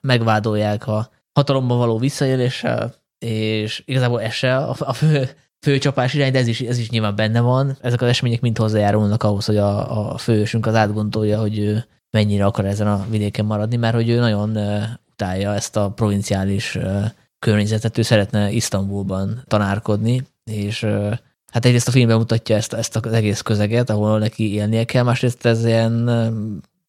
megvádolják 0.00 0.86
a 0.86 1.10
hatalomba 1.32 1.76
való 1.76 1.98
visszaéléssel, 1.98 2.94
és 3.18 3.82
igazából 3.86 4.22
ez 4.22 4.32
se 4.32 4.56
a, 4.56 4.76
a 4.78 4.92
fő, 4.92 5.28
fő 5.60 5.78
csapás 5.78 6.14
irány, 6.14 6.32
de 6.32 6.38
ez 6.38 6.46
is, 6.46 6.60
ez 6.60 6.78
is 6.78 6.90
nyilván 6.90 7.16
benne 7.16 7.40
van. 7.40 7.76
Ezek 7.80 8.02
az 8.02 8.08
események 8.08 8.40
mind 8.40 8.58
hozzájárulnak 8.58 9.22
ahhoz, 9.22 9.44
hogy 9.44 9.56
a, 9.56 10.12
a 10.12 10.18
fősünk 10.18 10.66
az 10.66 10.74
átgondolja, 10.74 11.40
hogy 11.40 11.58
ő 11.58 11.84
mennyire 12.10 12.44
akar 12.44 12.64
ezen 12.64 12.86
a 12.86 13.06
vidéken 13.10 13.44
maradni, 13.44 13.76
mert 13.76 13.94
hogy 13.94 14.08
ő 14.08 14.18
nagyon 14.18 14.58
utálja 15.10 15.54
ezt 15.54 15.76
a 15.76 15.90
provinciális 15.90 16.78
környezetet, 17.38 17.98
ő 17.98 18.02
szeretne 18.02 18.50
Isztambulban 18.50 19.42
tanárkodni, 19.46 20.26
és 20.44 20.86
hát 21.52 21.64
egyrészt 21.64 21.88
a 21.88 21.90
filmben 21.90 22.16
mutatja 22.16 22.56
ezt, 22.56 22.72
ezt 22.72 22.96
az 22.96 23.12
egész 23.12 23.40
közeget, 23.40 23.90
ahol 23.90 24.18
neki 24.18 24.52
élnie 24.52 24.84
kell, 24.84 25.02
másrészt 25.02 25.46
ez 25.46 25.64
ilyen 25.64 26.10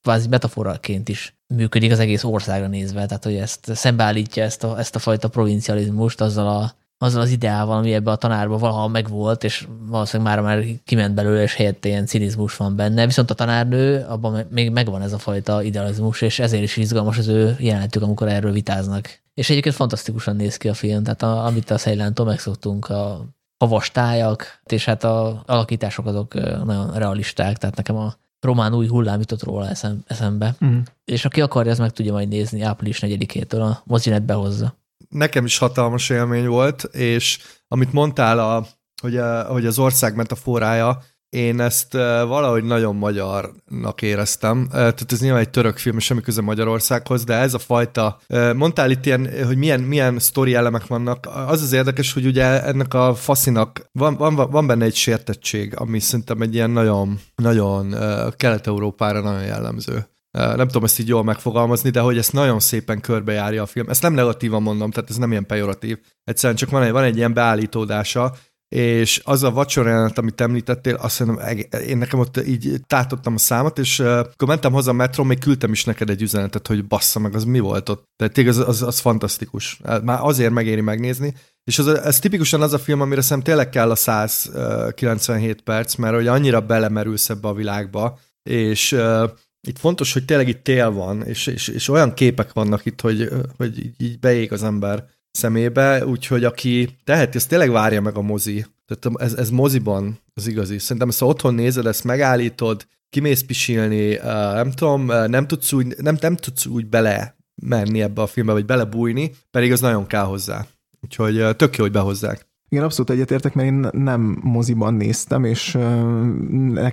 kvázi 0.01 0.27
metaforaként 0.27 1.09
is 1.09 1.37
működik 1.47 1.91
az 1.91 1.99
egész 1.99 2.23
országra 2.23 2.67
nézve, 2.67 3.05
tehát 3.05 3.23
hogy 3.23 3.35
ezt 3.35 3.75
szembeállítja 3.75 4.43
ezt 4.43 4.63
a, 4.63 4.79
ezt 4.79 4.95
a 4.95 4.99
fajta 4.99 5.27
provincializmust 5.27 6.21
azzal, 6.21 6.47
a, 6.47 6.73
azzal 7.01 7.21
az 7.21 7.29
ideával, 7.29 7.77
ami 7.77 7.93
ebbe 7.93 8.11
a 8.11 8.15
tanárban 8.15 8.59
valaha 8.59 8.87
megvolt, 8.87 9.43
és 9.43 9.67
valószínűleg 9.87 10.33
már 10.33 10.43
már 10.43 10.65
kiment 10.85 11.13
belőle, 11.13 11.41
és 11.41 11.55
helyette 11.55 11.87
ilyen 11.87 12.05
cinizmus 12.05 12.57
van 12.57 12.75
benne. 12.75 13.05
Viszont 13.05 13.31
a 13.31 13.33
tanárnő, 13.33 14.05
abban 14.09 14.45
még 14.49 14.71
megvan 14.71 15.01
ez 15.01 15.13
a 15.13 15.17
fajta 15.17 15.63
idealizmus, 15.63 16.21
és 16.21 16.39
ezért 16.39 16.63
is 16.63 16.77
izgalmas 16.77 17.17
az 17.17 17.27
ő 17.27 17.55
jelenetük, 17.59 18.01
amikor 18.01 18.27
erről 18.27 18.51
vitáznak. 18.51 19.19
És 19.33 19.49
egyébként 19.49 19.75
fantasztikusan 19.75 20.35
néz 20.35 20.57
ki 20.57 20.69
a 20.69 20.73
film, 20.73 21.03
tehát 21.03 21.21
a, 21.21 21.45
amit 21.45 21.69
a 21.69 21.77
Szejlántól 21.77 22.25
megszoktunk, 22.25 22.89
a 22.89 23.25
havas 23.57 23.91
tájak, 23.91 24.61
és 24.65 24.85
hát 24.85 25.03
a 25.03 25.43
alakítások 25.45 26.05
azok 26.05 26.33
nagyon 26.65 26.93
realisták, 26.93 27.57
tehát 27.57 27.75
nekem 27.75 27.95
a 27.95 28.13
román 28.39 28.73
új 28.73 28.87
hullám 28.87 29.19
jutott 29.19 29.43
róla 29.43 29.69
eszem, 29.69 30.03
eszembe. 30.07 30.55
Mm. 30.65 30.79
És 31.05 31.25
aki 31.25 31.41
akarja, 31.41 31.71
az 31.71 31.79
meg 31.79 31.91
tudja 31.91 32.13
majd 32.13 32.27
nézni 32.27 32.61
április 32.61 32.99
4-től 33.01 33.61
a 33.61 33.81
mozinet 33.83 34.23
behozza. 34.23 34.78
Nekem 35.09 35.45
is 35.45 35.57
hatalmas 35.57 36.09
élmény 36.09 36.47
volt, 36.47 36.83
és 36.83 37.39
amit 37.67 37.93
mondtál, 37.93 38.39
a, 38.39 38.65
hogy, 39.01 39.17
a, 39.17 39.43
hogy 39.43 39.65
az 39.65 39.79
ország 39.79 40.15
metaforája, 40.15 41.01
én 41.29 41.59
ezt 41.59 41.93
valahogy 41.93 42.63
nagyon 42.63 42.95
magyarnak 42.95 44.01
éreztem. 44.01 44.67
Tehát 44.71 45.11
ez 45.11 45.21
nyilván 45.21 45.41
egy 45.41 45.49
török 45.49 45.77
film, 45.77 45.99
semmi 45.99 46.21
köze 46.21 46.41
Magyarországhoz, 46.41 47.23
de 47.23 47.33
ez 47.33 47.53
a 47.53 47.59
fajta, 47.59 48.19
mondtál 48.55 48.91
itt 48.91 49.05
ilyen, 49.05 49.45
hogy 49.45 49.57
milyen, 49.57 49.79
milyen 49.79 50.19
sztori 50.19 50.53
elemek 50.53 50.87
vannak. 50.87 51.27
Az 51.47 51.61
az 51.61 51.73
érdekes, 51.73 52.13
hogy 52.13 52.25
ugye 52.25 52.63
ennek 52.63 52.93
a 52.93 53.15
faszinak 53.15 53.89
van, 53.91 54.15
van, 54.15 54.35
van 54.35 54.67
benne 54.67 54.85
egy 54.85 54.95
sértettség, 54.95 55.73
ami 55.75 55.99
szerintem 55.99 56.41
egy 56.41 56.53
ilyen 56.53 56.69
nagyon, 56.69 57.19
nagyon 57.35 57.95
kelet-európára 58.37 59.21
nagyon 59.21 59.43
jellemző. 59.43 60.07
Nem 60.31 60.67
tudom 60.67 60.83
ezt 60.83 60.99
így 60.99 61.07
jól 61.07 61.23
megfogalmazni, 61.23 61.89
de 61.89 61.99
hogy 61.99 62.17
ezt 62.17 62.33
nagyon 62.33 62.59
szépen 62.59 63.01
körbejárja 63.01 63.61
a 63.61 63.65
film. 63.65 63.89
Ezt 63.89 64.01
nem 64.01 64.13
negatívan 64.13 64.61
mondom, 64.61 64.91
tehát 64.91 65.09
ez 65.09 65.15
nem 65.15 65.31
ilyen 65.31 65.45
pejoratív. 65.45 65.97
Egyszerűen 66.23 66.57
csak 66.57 66.69
van 66.69 66.83
egy, 66.83 66.91
van 66.91 67.03
egy 67.03 67.17
ilyen 67.17 67.33
beállítódása, 67.33 68.33
és 68.69 69.21
az 69.23 69.43
a 69.43 69.51
vacsora 69.51 69.89
jelenet, 69.89 70.17
amit 70.17 70.41
említettél, 70.41 70.95
azt 70.95 71.19
mondom, 71.19 71.45
én 71.87 71.97
nekem 71.97 72.19
ott 72.19 72.45
így 72.45 72.79
tátottam 72.87 73.33
a 73.33 73.37
számot, 73.37 73.77
és 73.77 73.99
uh, 73.99 74.07
akkor 74.07 74.47
mentem 74.47 74.71
haza 74.71 74.89
a 74.89 74.93
metró, 74.93 75.23
még 75.23 75.39
küldtem 75.39 75.71
is 75.71 75.85
neked 75.85 76.09
egy 76.09 76.21
üzenetet, 76.21 76.67
hogy 76.67 76.87
bassza 76.87 77.19
meg, 77.19 77.35
az 77.35 77.43
mi 77.43 77.59
volt 77.59 77.89
ott. 77.89 78.09
Tehát 78.15 78.33
tényleg 78.33 78.53
az, 78.53 78.67
az, 78.67 78.81
az 78.81 78.99
fantasztikus. 78.99 79.79
Már 80.03 80.19
azért 80.21 80.51
megéri 80.53 80.81
megnézni. 80.81 81.33
És 81.63 81.79
az, 81.79 81.87
ez 81.87 82.19
tipikusan 82.19 82.61
az 82.61 82.73
a 82.73 82.79
film, 82.79 83.01
amire 83.01 83.21
szerintem 83.21 83.53
tényleg 83.53 83.69
kell 83.69 83.91
a 83.91 83.95
197 83.95 85.61
perc, 85.61 85.95
mert 85.95 86.15
hogy 86.15 86.27
annyira 86.27 86.61
belemerülsz 86.61 87.29
ebbe 87.29 87.47
a 87.47 87.53
világba, 87.53 88.19
és 88.43 88.91
uh, 88.91 89.29
itt 89.67 89.79
fontos, 89.79 90.13
hogy 90.13 90.25
tényleg 90.25 90.47
itt 90.47 90.63
tél 90.63 90.91
van, 90.91 91.23
és, 91.23 91.47
és, 91.47 91.67
és 91.67 91.89
olyan 91.89 92.13
képek 92.13 92.53
vannak 92.53 92.85
itt, 92.85 93.01
hogy, 93.01 93.29
hogy 93.57 93.91
így, 93.97 94.19
beég 94.19 94.51
az 94.51 94.63
ember 94.63 95.05
szemébe, 95.31 96.05
úgyhogy 96.05 96.43
aki 96.43 96.97
teheti, 97.03 97.37
ezt 97.37 97.49
tényleg 97.49 97.71
várja 97.71 98.01
meg 98.01 98.15
a 98.15 98.21
mozi. 98.21 98.65
Tehát 98.85 99.21
ez, 99.21 99.33
ez 99.33 99.49
moziban 99.49 100.19
az 100.33 100.47
igazi. 100.47 100.79
Szerintem 100.79 101.09
ha 101.19 101.25
otthon 101.25 101.53
nézed, 101.53 101.85
ezt 101.85 102.03
megállítod, 102.03 102.87
kimész 103.09 103.41
pisilni, 103.41 104.13
nem 104.53 104.71
tudom, 104.71 105.05
nem 105.05 105.47
tudsz 105.47 105.71
úgy, 105.71 105.95
nem, 105.97 106.17
nem 106.21 106.35
tudsz 106.35 106.65
úgy 106.65 106.85
bele 106.85 107.37
menni 107.61 108.01
ebbe 108.01 108.21
a 108.21 108.27
filmbe, 108.27 108.51
vagy 108.51 108.65
belebújni, 108.65 109.31
pedig 109.51 109.71
az 109.71 109.79
nagyon 109.79 110.07
kell 110.07 110.23
hozzá. 110.23 110.65
Úgyhogy 111.01 111.55
tök 111.55 111.77
jó, 111.77 111.83
hogy 111.83 111.93
behozzák. 111.93 112.48
Igen, 112.69 112.83
abszolút 112.83 113.09
egyetértek, 113.09 113.53
mert 113.53 113.67
én 113.67 113.87
nem 113.91 114.39
moziban 114.43 114.93
néztem, 114.93 115.43
és 115.43 115.77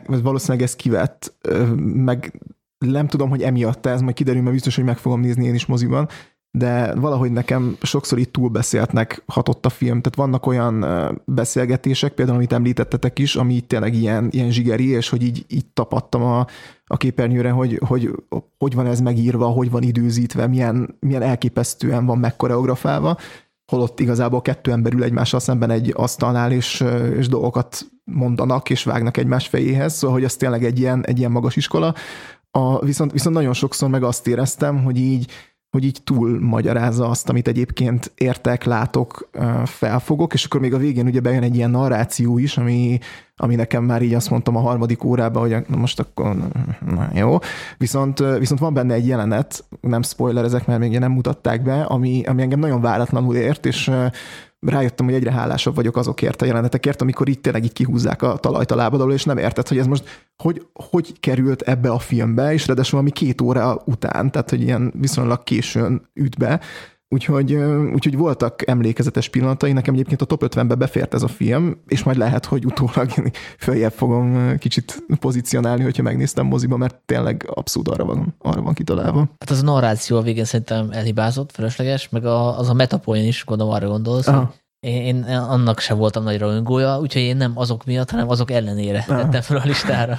valószínűleg 0.06 0.62
ez 0.62 0.76
kivett, 0.76 1.34
meg 1.94 2.40
nem 2.78 3.06
tudom, 3.06 3.28
hogy 3.28 3.42
emiatt 3.42 3.86
ez 3.86 4.00
majd 4.00 4.14
kiderül, 4.14 4.40
mert 4.40 4.52
biztos, 4.52 4.74
hogy 4.74 4.84
meg 4.84 4.98
fogom 4.98 5.20
nézni 5.20 5.44
én 5.44 5.54
is 5.54 5.66
moziban, 5.66 6.08
de 6.50 6.94
valahogy 6.94 7.32
nekem 7.32 7.76
sokszor 7.82 8.18
itt 8.18 8.32
túlbeszéltnek 8.32 9.22
hatott 9.26 9.66
a 9.66 9.68
film. 9.68 10.00
Tehát 10.00 10.14
vannak 10.14 10.46
olyan 10.46 10.84
beszélgetések, 11.24 12.12
például 12.12 12.36
amit 12.36 12.52
említettetek 12.52 13.18
is, 13.18 13.36
ami 13.36 13.54
itt 13.54 13.68
tényleg 13.68 13.94
ilyen, 13.94 14.28
ilyen 14.30 14.50
zsigeri, 14.50 14.88
és 14.88 15.08
hogy 15.08 15.22
így, 15.22 15.44
így 15.48 15.66
tapadtam 15.66 16.22
a, 16.22 16.46
a 16.86 16.96
képernyőre, 16.96 17.50
hogy, 17.50 17.80
hogy 17.86 18.10
hogy 18.58 18.74
van 18.74 18.86
ez 18.86 19.00
megírva, 19.00 19.46
hogy 19.46 19.70
van 19.70 19.82
időzítve, 19.82 20.46
milyen, 20.46 20.96
milyen 21.00 21.22
elképesztően 21.22 22.06
van 22.06 22.18
megkoreografálva, 22.18 23.16
holott 23.66 24.00
igazából 24.00 24.42
kettő 24.42 24.70
ember 24.70 24.92
ül 24.92 25.02
egymással 25.02 25.40
szemben 25.40 25.70
egy 25.70 25.92
asztalnál, 25.96 26.52
és, 26.52 26.84
és 27.16 27.28
dolgokat 27.28 27.86
mondanak, 28.04 28.70
és 28.70 28.84
vágnak 28.84 29.16
egymás 29.16 29.48
fejéhez, 29.48 29.94
szóval 29.94 30.16
hogy 30.16 30.24
ez 30.24 30.36
tényleg 30.36 30.64
egy 30.64 30.78
ilyen, 30.78 31.06
egy 31.06 31.18
ilyen 31.18 31.30
magas 31.30 31.56
iskola. 31.56 31.94
A, 32.50 32.84
viszont, 32.84 33.12
viszont 33.12 33.34
nagyon 33.34 33.52
sokszor 33.52 33.88
meg 33.88 34.02
azt 34.02 34.26
éreztem, 34.26 34.84
hogy 34.84 34.96
így 34.96 35.30
hogy 35.70 35.84
így 35.84 36.00
túl 36.04 36.40
magyarázza 36.40 37.08
azt, 37.08 37.28
amit 37.28 37.48
egyébként 37.48 38.12
értek, 38.14 38.64
látok, 38.64 39.30
felfogok, 39.64 40.32
és 40.32 40.44
akkor 40.44 40.60
még 40.60 40.74
a 40.74 40.78
végén 40.78 41.06
ugye 41.06 41.20
bejön 41.20 41.42
egy 41.42 41.56
ilyen 41.56 41.70
narráció 41.70 42.38
is, 42.38 42.56
ami, 42.56 42.98
ami 43.36 43.54
nekem 43.54 43.84
már 43.84 44.02
így 44.02 44.14
azt 44.14 44.30
mondtam 44.30 44.56
a 44.56 44.60
harmadik 44.60 45.04
órában, 45.04 45.42
hogy 45.42 45.66
na 45.68 45.76
most 45.76 46.00
akkor 46.00 46.36
na 46.86 47.08
jó. 47.14 47.38
Viszont, 47.78 48.18
viszont 48.38 48.60
van 48.60 48.74
benne 48.74 48.94
egy 48.94 49.06
jelenet, 49.06 49.64
nem 49.80 50.02
spoiler 50.02 50.44
ezek, 50.44 50.66
mert 50.66 50.80
még 50.80 50.98
nem 50.98 51.12
mutatták 51.12 51.62
be, 51.62 51.82
ami, 51.82 52.22
ami 52.26 52.42
engem 52.42 52.58
nagyon 52.58 52.80
váratlanul 52.80 53.36
ért, 53.36 53.66
és 53.66 53.90
rájöttem, 54.68 55.06
hogy 55.06 55.14
egyre 55.14 55.32
hálásabb 55.32 55.74
vagyok 55.74 55.96
azokért 55.96 56.42
a 56.42 56.44
jelenetekért, 56.44 57.02
amikor 57.02 57.28
itt 57.28 57.42
tényleg 57.42 57.64
így 57.64 57.72
kihúzzák 57.72 58.22
a 58.22 58.36
talajt 58.36 58.70
a 58.70 58.76
lábad 58.76 59.12
és 59.12 59.24
nem 59.24 59.38
érted, 59.38 59.68
hogy 59.68 59.78
ez 59.78 59.86
most 59.86 60.24
hogy, 60.36 60.66
hogy 60.72 61.20
került 61.20 61.62
ebbe 61.62 61.90
a 61.90 61.98
filmbe, 61.98 62.52
és 62.52 62.66
ráadásul 62.66 62.98
valami 62.98 63.10
két 63.10 63.40
óra 63.40 63.82
után, 63.84 64.30
tehát 64.30 64.50
hogy 64.50 64.62
ilyen 64.62 64.92
viszonylag 64.96 65.42
későn 65.42 66.08
üt 66.14 66.38
be, 66.38 66.60
Úgyhogy, 67.08 67.54
úgyhogy 67.94 68.16
voltak 68.16 68.68
emlékezetes 68.68 69.28
pillanatai, 69.28 69.72
nekem 69.72 69.94
egyébként 69.94 70.22
a 70.22 70.24
top 70.24 70.42
50-be 70.46 70.74
befért 70.74 71.14
ez 71.14 71.22
a 71.22 71.28
film, 71.28 71.82
és 71.86 72.02
majd 72.02 72.16
lehet, 72.16 72.44
hogy 72.44 72.64
utólag 72.64 73.10
följebb 73.58 73.92
fogom 73.92 74.56
kicsit 74.58 75.04
pozícionálni, 75.20 75.82
hogyha 75.82 76.02
megnéztem 76.02 76.46
moziba, 76.46 76.76
mert 76.76 76.96
tényleg 77.04 77.50
abszolút 77.54 77.88
arra 77.88 78.04
van, 78.04 78.34
arra 78.38 78.62
van 78.62 78.74
kitalálva. 78.74 79.18
Hát 79.18 79.50
az 79.50 79.60
a 79.60 79.64
narráció 79.64 80.16
a 80.16 80.22
végén 80.22 80.44
szerintem 80.44 80.90
elhibázott, 80.90 81.52
felesleges, 81.52 82.08
meg 82.08 82.24
a, 82.24 82.58
az 82.58 82.68
a 82.68 82.74
metapoén 82.74 83.26
is, 83.26 83.44
gondolom 83.44 83.72
arra 83.72 83.88
gondolsz, 83.88 84.26
Aha. 84.26 84.54
Én, 84.80 85.02
én 85.02 85.24
annak 85.24 85.80
se 85.80 85.94
voltam 85.94 86.22
nagyra 86.22 86.46
öngója, 86.46 86.98
úgyhogy 87.00 87.22
én 87.22 87.36
nem 87.36 87.52
azok 87.54 87.84
miatt, 87.84 88.10
hanem 88.10 88.28
azok 88.28 88.50
ellenére 88.50 89.04
Aha. 89.08 89.22
tettem 89.22 89.40
fel 89.40 89.56
a 89.56 89.64
listára. 89.64 90.18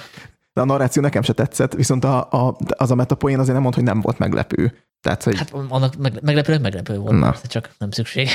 De 0.54 0.62
a 0.62 0.66
narráció 0.66 1.02
nekem 1.02 1.22
se 1.22 1.34
tetszett, 1.34 1.74
viszont 1.74 2.04
a, 2.04 2.28
a, 2.32 2.56
az 2.78 2.92
a 2.92 2.96
metapoén 2.96 3.40
azért 3.40 3.54
nem 3.54 3.62
mond, 3.62 3.76
hogy 3.76 3.84
nem 3.84 4.02
volt 4.02 4.18
meglepő. 4.18 4.74
Tehát, 5.02 5.24
hogy... 5.24 5.38
Hát 5.38 5.54
annak 5.54 6.22
meglepő, 6.22 6.60
meglepő 6.60 6.98
volt, 6.98 7.20
Na. 7.20 7.36
csak 7.48 7.70
nem 7.78 7.92
szükség. 7.92 8.30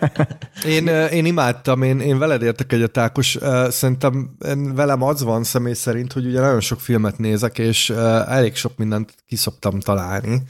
én, 0.76 0.86
én 0.86 1.24
imádtam, 1.24 1.82
én, 1.82 2.00
én 2.00 2.18
veled 2.18 2.42
értek 2.42 2.72
egyet, 2.72 2.98
Ákos. 2.98 3.38
Szerintem 3.68 4.36
velem 4.74 5.02
az 5.02 5.22
van 5.22 5.44
személy 5.44 5.72
szerint, 5.72 6.12
hogy 6.12 6.26
ugye 6.26 6.40
nagyon 6.40 6.60
sok 6.60 6.80
filmet 6.80 7.18
nézek, 7.18 7.58
és 7.58 7.90
elég 8.26 8.54
sok 8.54 8.76
mindent 8.76 9.14
kiszoktam 9.26 9.80
találni 9.80 10.42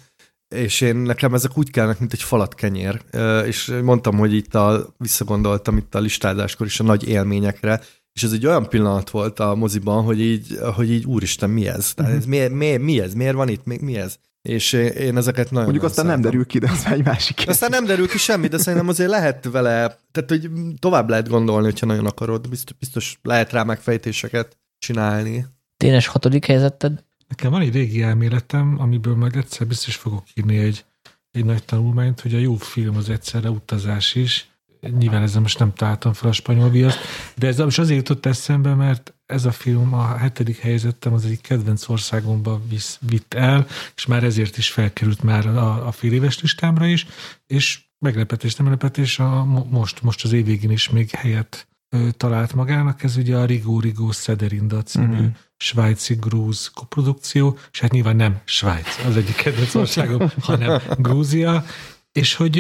és 0.49 0.81
én 0.81 0.97
nekem 0.97 1.35
ezek 1.35 1.59
úgy 1.59 1.71
kellnek, 1.71 1.99
mint 1.99 2.13
egy 2.13 2.23
falat 2.23 2.55
kenyér, 2.55 3.03
és 3.47 3.75
mondtam, 3.83 4.17
hogy 4.17 4.35
itt 4.35 4.55
a, 4.55 4.95
visszagondoltam 4.99 5.77
itt 5.77 5.95
a 5.95 5.99
listázáskor 6.01 6.67
is 6.67 6.81
a 6.81 6.85
nagy 6.85 7.09
élményekre, 7.09 7.81
és 8.13 8.23
ez 8.23 8.33
egy 8.33 8.47
olyan 8.47 8.69
pillanat 8.69 9.11
volt 9.11 9.41
a 9.41 9.55
moziban, 9.55 10.05
hogy 10.05 10.21
így, 10.21 10.59
hogy 10.75 10.91
így 10.91 11.05
úristen, 11.05 11.51
mi 11.51 11.69
ez? 11.69 11.95
Tehát 11.95 12.13
ez 12.13 12.25
mi, 12.25 12.47
mi, 12.49 12.77
mi 12.77 13.01
ez? 13.01 13.15
Miért 13.15 13.35
van 13.35 13.49
itt? 13.49 13.65
Mi, 13.65 13.79
mi 13.81 13.97
ez? 13.97 14.19
És 14.49 14.73
én 14.73 15.17
ezeket 15.17 15.51
nagyon 15.51 15.63
Mondjuk 15.63 15.85
aztán 15.85 16.07
nem 16.07 16.21
derül 16.21 16.47
ki, 16.47 16.59
de 16.59 16.71
az 16.71 16.87
egy 16.87 17.05
másik. 17.05 17.45
Aztán 17.47 17.71
nem 17.71 17.85
derül 17.85 18.09
ki 18.09 18.19
semmi, 18.19 18.47
de 18.47 18.59
szerintem 18.59 18.89
azért 18.89 19.11
lehet 19.11 19.45
vele, 19.51 19.99
tehát 20.13 20.31
hogy 20.31 20.51
tovább 20.79 21.09
lehet 21.09 21.29
gondolni, 21.29 21.65
hogyha 21.65 21.87
nagyon 21.87 22.07
akarod, 22.07 22.49
biztos, 22.49 22.77
biztos 22.79 23.19
lehet 23.23 23.53
rá 23.53 23.63
megfejtéseket 23.63 24.57
csinálni. 24.79 25.47
Ténes 25.77 26.07
hatodik 26.07 26.45
helyzeted? 26.45 27.05
Nekem 27.29 27.51
van 27.51 27.61
egy 27.61 27.73
régi 27.73 28.03
elméletem, 28.03 28.77
amiből 28.79 29.17
majd 29.17 29.37
egyszer 29.37 29.67
biztos 29.67 29.97
fogok 29.97 30.25
írni 30.35 30.59
egy, 30.59 30.85
egy 31.31 31.45
nagy 31.45 31.65
tanulmányt, 31.65 32.21
hogy 32.21 32.35
a 32.35 32.39
jó 32.39 32.55
film 32.55 32.97
az 32.97 33.11
egyszerre 33.11 33.51
utazás 33.51 34.15
is. 34.15 34.51
Nyilván 34.81 35.23
ezzel 35.23 35.41
most 35.41 35.59
nem 35.59 35.73
találtam 35.75 36.13
fel 36.13 36.29
a 36.29 36.33
spanyol 36.33 36.71
viaszt, 36.71 36.99
de 37.37 37.47
ez 37.47 37.59
most 37.59 37.79
azért 37.79 37.99
jutott 37.99 38.27
eszembe, 38.27 38.75
mert 38.75 39.15
ez 39.27 39.45
a 39.45 39.53
film 39.53 39.95
a 39.95 40.17
hetedik 40.17 40.59
helyzetem 40.59 41.13
az 41.13 41.25
egyik 41.25 41.41
kedvenc 41.41 41.89
országomba 41.89 42.61
visz, 42.69 42.99
vitt 43.01 43.35
el, 43.35 43.67
és 43.97 44.07
már 44.07 44.25
ezért 44.25 44.59
is 44.59 44.71
felkerült 44.71 45.23
már 45.23 45.47
a, 45.47 45.87
a 45.87 45.93
fél 45.93 46.13
éves 46.13 46.41
listámra 46.41 46.87
is, 46.87 47.07
és 47.47 47.81
meglepetés, 47.99 48.55
nem 48.55 48.67
meglepetés, 48.67 49.19
a, 49.19 49.45
most, 49.71 50.03
most 50.03 50.25
az 50.25 50.33
év 50.33 50.45
végén 50.45 50.71
is 50.71 50.89
még 50.89 51.11
helyet 51.11 51.69
ö, 51.89 52.09
talált 52.17 52.55
magának, 52.55 53.03
ez 53.03 53.17
ugye 53.17 53.37
a 53.37 53.45
Rigó 53.45 53.81
Rigó 53.81 54.11
Szederinda 54.11 54.83
című 54.83 55.07
mm-hmm. 55.07 55.27
svájci 55.57 56.15
grúz 56.15 56.71
koprodukció, 56.75 57.59
és 57.73 57.81
hát 57.81 57.93
nyilván 57.93 58.17
nem 58.17 58.41
Svájc 58.45 59.05
az 59.07 59.17
egyik 59.17 59.37
kedvenc 59.37 59.75
országom, 59.75 60.31
hanem 60.41 60.81
Grúzia, 60.99 61.65
és 62.13 62.35
hogy 62.35 62.57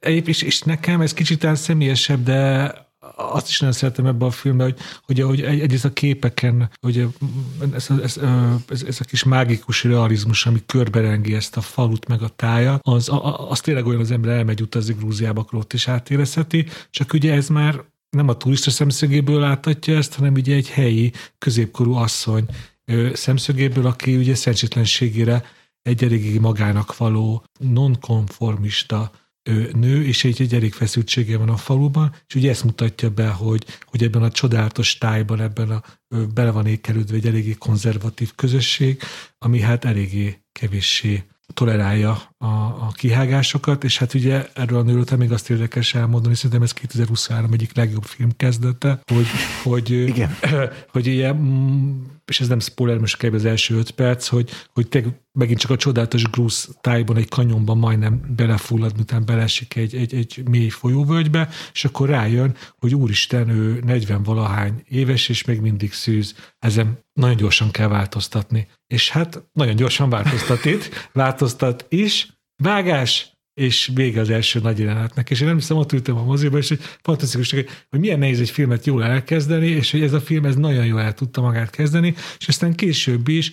és, 0.00 0.42
és 0.42 0.60
nekem 0.60 1.00
ez 1.00 1.12
kicsit 1.12 1.46
személyesebb, 1.56 2.22
de 2.22 2.72
azt 3.16 3.48
is 3.48 3.60
nagyon 3.60 3.74
szeretem 3.74 4.06
ebben 4.06 4.28
a 4.28 4.30
filmben, 4.30 4.66
hogy, 4.66 4.78
hogy, 5.02 5.20
hogy 5.20 5.40
egy, 5.40 5.60
egyrészt 5.60 5.84
a 5.84 5.92
képeken, 5.92 6.70
hogy 6.80 7.08
ez, 7.74 7.86
ez, 8.02 8.16
ez, 8.68 8.82
ez 8.82 9.00
a 9.00 9.04
kis 9.04 9.22
mágikus 9.22 9.84
realizmus, 9.84 10.46
ami 10.46 10.62
körberengi 10.66 11.34
ezt 11.34 11.56
a 11.56 11.60
falut 11.60 12.08
meg 12.08 12.22
a 12.22 12.28
tája, 12.28 12.78
az, 12.82 13.10
az 13.48 13.60
tényleg 13.60 13.86
olyan 13.86 14.00
az 14.00 14.10
ember 14.10 14.36
elmegy 14.36 14.60
utazni 14.60 14.94
Grúziába, 14.94 15.40
akkor 15.40 15.58
ott 15.58 15.72
is 15.72 15.88
átérezheti, 15.88 16.66
csak 16.90 17.12
ugye 17.12 17.32
ez 17.32 17.48
már 17.48 17.84
nem 18.10 18.28
a 18.28 18.36
turista 18.36 18.70
szemszögéből 18.70 19.40
láthatja 19.40 19.96
ezt, 19.96 20.14
hanem 20.14 20.32
ugye 20.32 20.54
egy 20.54 20.70
helyi 20.70 21.12
középkorú 21.38 21.94
asszony 21.94 22.46
szemszögéből, 23.12 23.86
aki 23.86 24.16
ugye 24.16 24.34
szerencsétlenségére 24.34 25.44
egy 25.82 26.04
eléggé 26.04 26.38
magának 26.38 26.96
való 26.96 27.44
nonkonformista 27.58 29.10
nő, 29.72 30.04
és 30.04 30.24
egy, 30.24 30.40
egy 30.40 30.54
elég 30.54 30.72
feszültsége 30.72 31.38
van 31.38 31.48
a 31.48 31.56
faluban, 31.56 32.14
és 32.26 32.34
ugye 32.34 32.50
ezt 32.50 32.64
mutatja 32.64 33.10
be, 33.10 33.28
hogy, 33.28 33.64
hogy 33.84 34.02
ebben 34.02 34.22
a 34.22 34.30
csodálatos 34.30 34.98
tájban, 34.98 35.40
ebben 35.40 35.70
a 35.70 35.82
bele 36.34 36.50
van 36.50 36.66
ékelődve 36.66 37.16
egy 37.16 37.26
eléggé 37.26 37.52
konzervatív 37.52 38.34
közösség, 38.34 39.02
ami 39.38 39.60
hát 39.60 39.84
eléggé 39.84 40.42
kevéssé 40.52 41.24
tolerálja 41.54 42.10
a, 42.38 42.46
a 42.46 42.92
kihágásokat, 42.94 43.84
és 43.84 43.98
hát 43.98 44.14
ugye 44.14 44.46
erről 44.54 44.78
a 44.78 44.82
nőről 44.82 45.04
még 45.18 45.32
azt 45.32 45.50
érdekes 45.50 45.94
elmondani, 45.94 46.34
szerintem 46.34 46.62
ez 46.62 46.72
2023 46.72 47.52
egyik 47.52 47.76
legjobb 47.76 48.04
film 48.04 48.30
kezdete, 48.36 49.00
hogy, 49.12 49.26
hogy, 49.62 49.90
Igen. 49.90 50.36
hogy 50.92 51.06
ilyen, 51.06 51.36
és 52.32 52.40
ez 52.40 52.48
nem 52.48 52.60
spoiler, 52.60 52.98
most 52.98 53.16
kb. 53.16 53.34
az 53.34 53.44
első 53.44 53.76
öt 53.76 53.90
perc, 53.90 54.26
hogy, 54.26 54.50
hogy 54.72 54.88
te 54.88 55.02
megint 55.32 55.58
csak 55.58 55.70
a 55.70 55.76
csodálatos 55.76 56.22
grúz 56.22 56.68
tájban 56.80 57.16
egy 57.16 57.28
kanyonban 57.28 57.78
majdnem 57.78 58.34
belefullad, 58.36 58.94
miután 58.94 59.24
belesik 59.24 59.76
egy, 59.76 59.94
egy, 59.94 60.14
egy 60.14 60.42
mély 60.48 60.68
folyóvölgybe, 60.68 61.48
és 61.72 61.84
akkor 61.84 62.08
rájön, 62.08 62.56
hogy 62.78 62.94
úristen, 62.94 63.48
ő 63.48 63.80
40 63.84 64.22
valahány 64.22 64.82
éves, 64.88 65.28
és 65.28 65.44
még 65.44 65.60
mindig 65.60 65.92
szűz. 65.92 66.34
Ezen 66.58 66.98
nagyon 67.12 67.36
gyorsan 67.36 67.70
kell 67.70 67.88
változtatni. 67.88 68.68
És 68.86 69.10
hát 69.10 69.44
nagyon 69.52 69.76
gyorsan 69.76 70.10
változtat 70.10 70.64
itt, 70.64 70.88
változtat 71.12 71.86
is, 71.88 72.40
vágás, 72.62 73.31
és 73.54 73.90
vége 73.94 74.20
az 74.20 74.30
első 74.30 74.60
nagy 74.60 74.78
jelenetnek. 74.78 75.30
És 75.30 75.40
én 75.40 75.46
nem 75.46 75.56
hiszem, 75.56 75.76
ott 75.76 75.92
ültem 75.92 76.16
a 76.16 76.24
moziba, 76.24 76.58
és 76.58 76.68
hogy 76.68 76.80
fantasztikus, 77.02 77.50
hogy 77.50 77.68
milyen 77.90 78.18
nehéz 78.18 78.40
egy 78.40 78.50
filmet 78.50 78.86
jól 78.86 79.04
elkezdeni, 79.04 79.66
és 79.66 79.90
hogy 79.90 80.02
ez 80.02 80.12
a 80.12 80.20
film 80.20 80.44
ez 80.44 80.56
nagyon 80.56 80.86
jól 80.86 81.00
el 81.00 81.14
tudta 81.14 81.40
magát 81.40 81.70
kezdeni, 81.70 82.14
és 82.38 82.48
aztán 82.48 82.74
később 82.74 83.28
is 83.28 83.52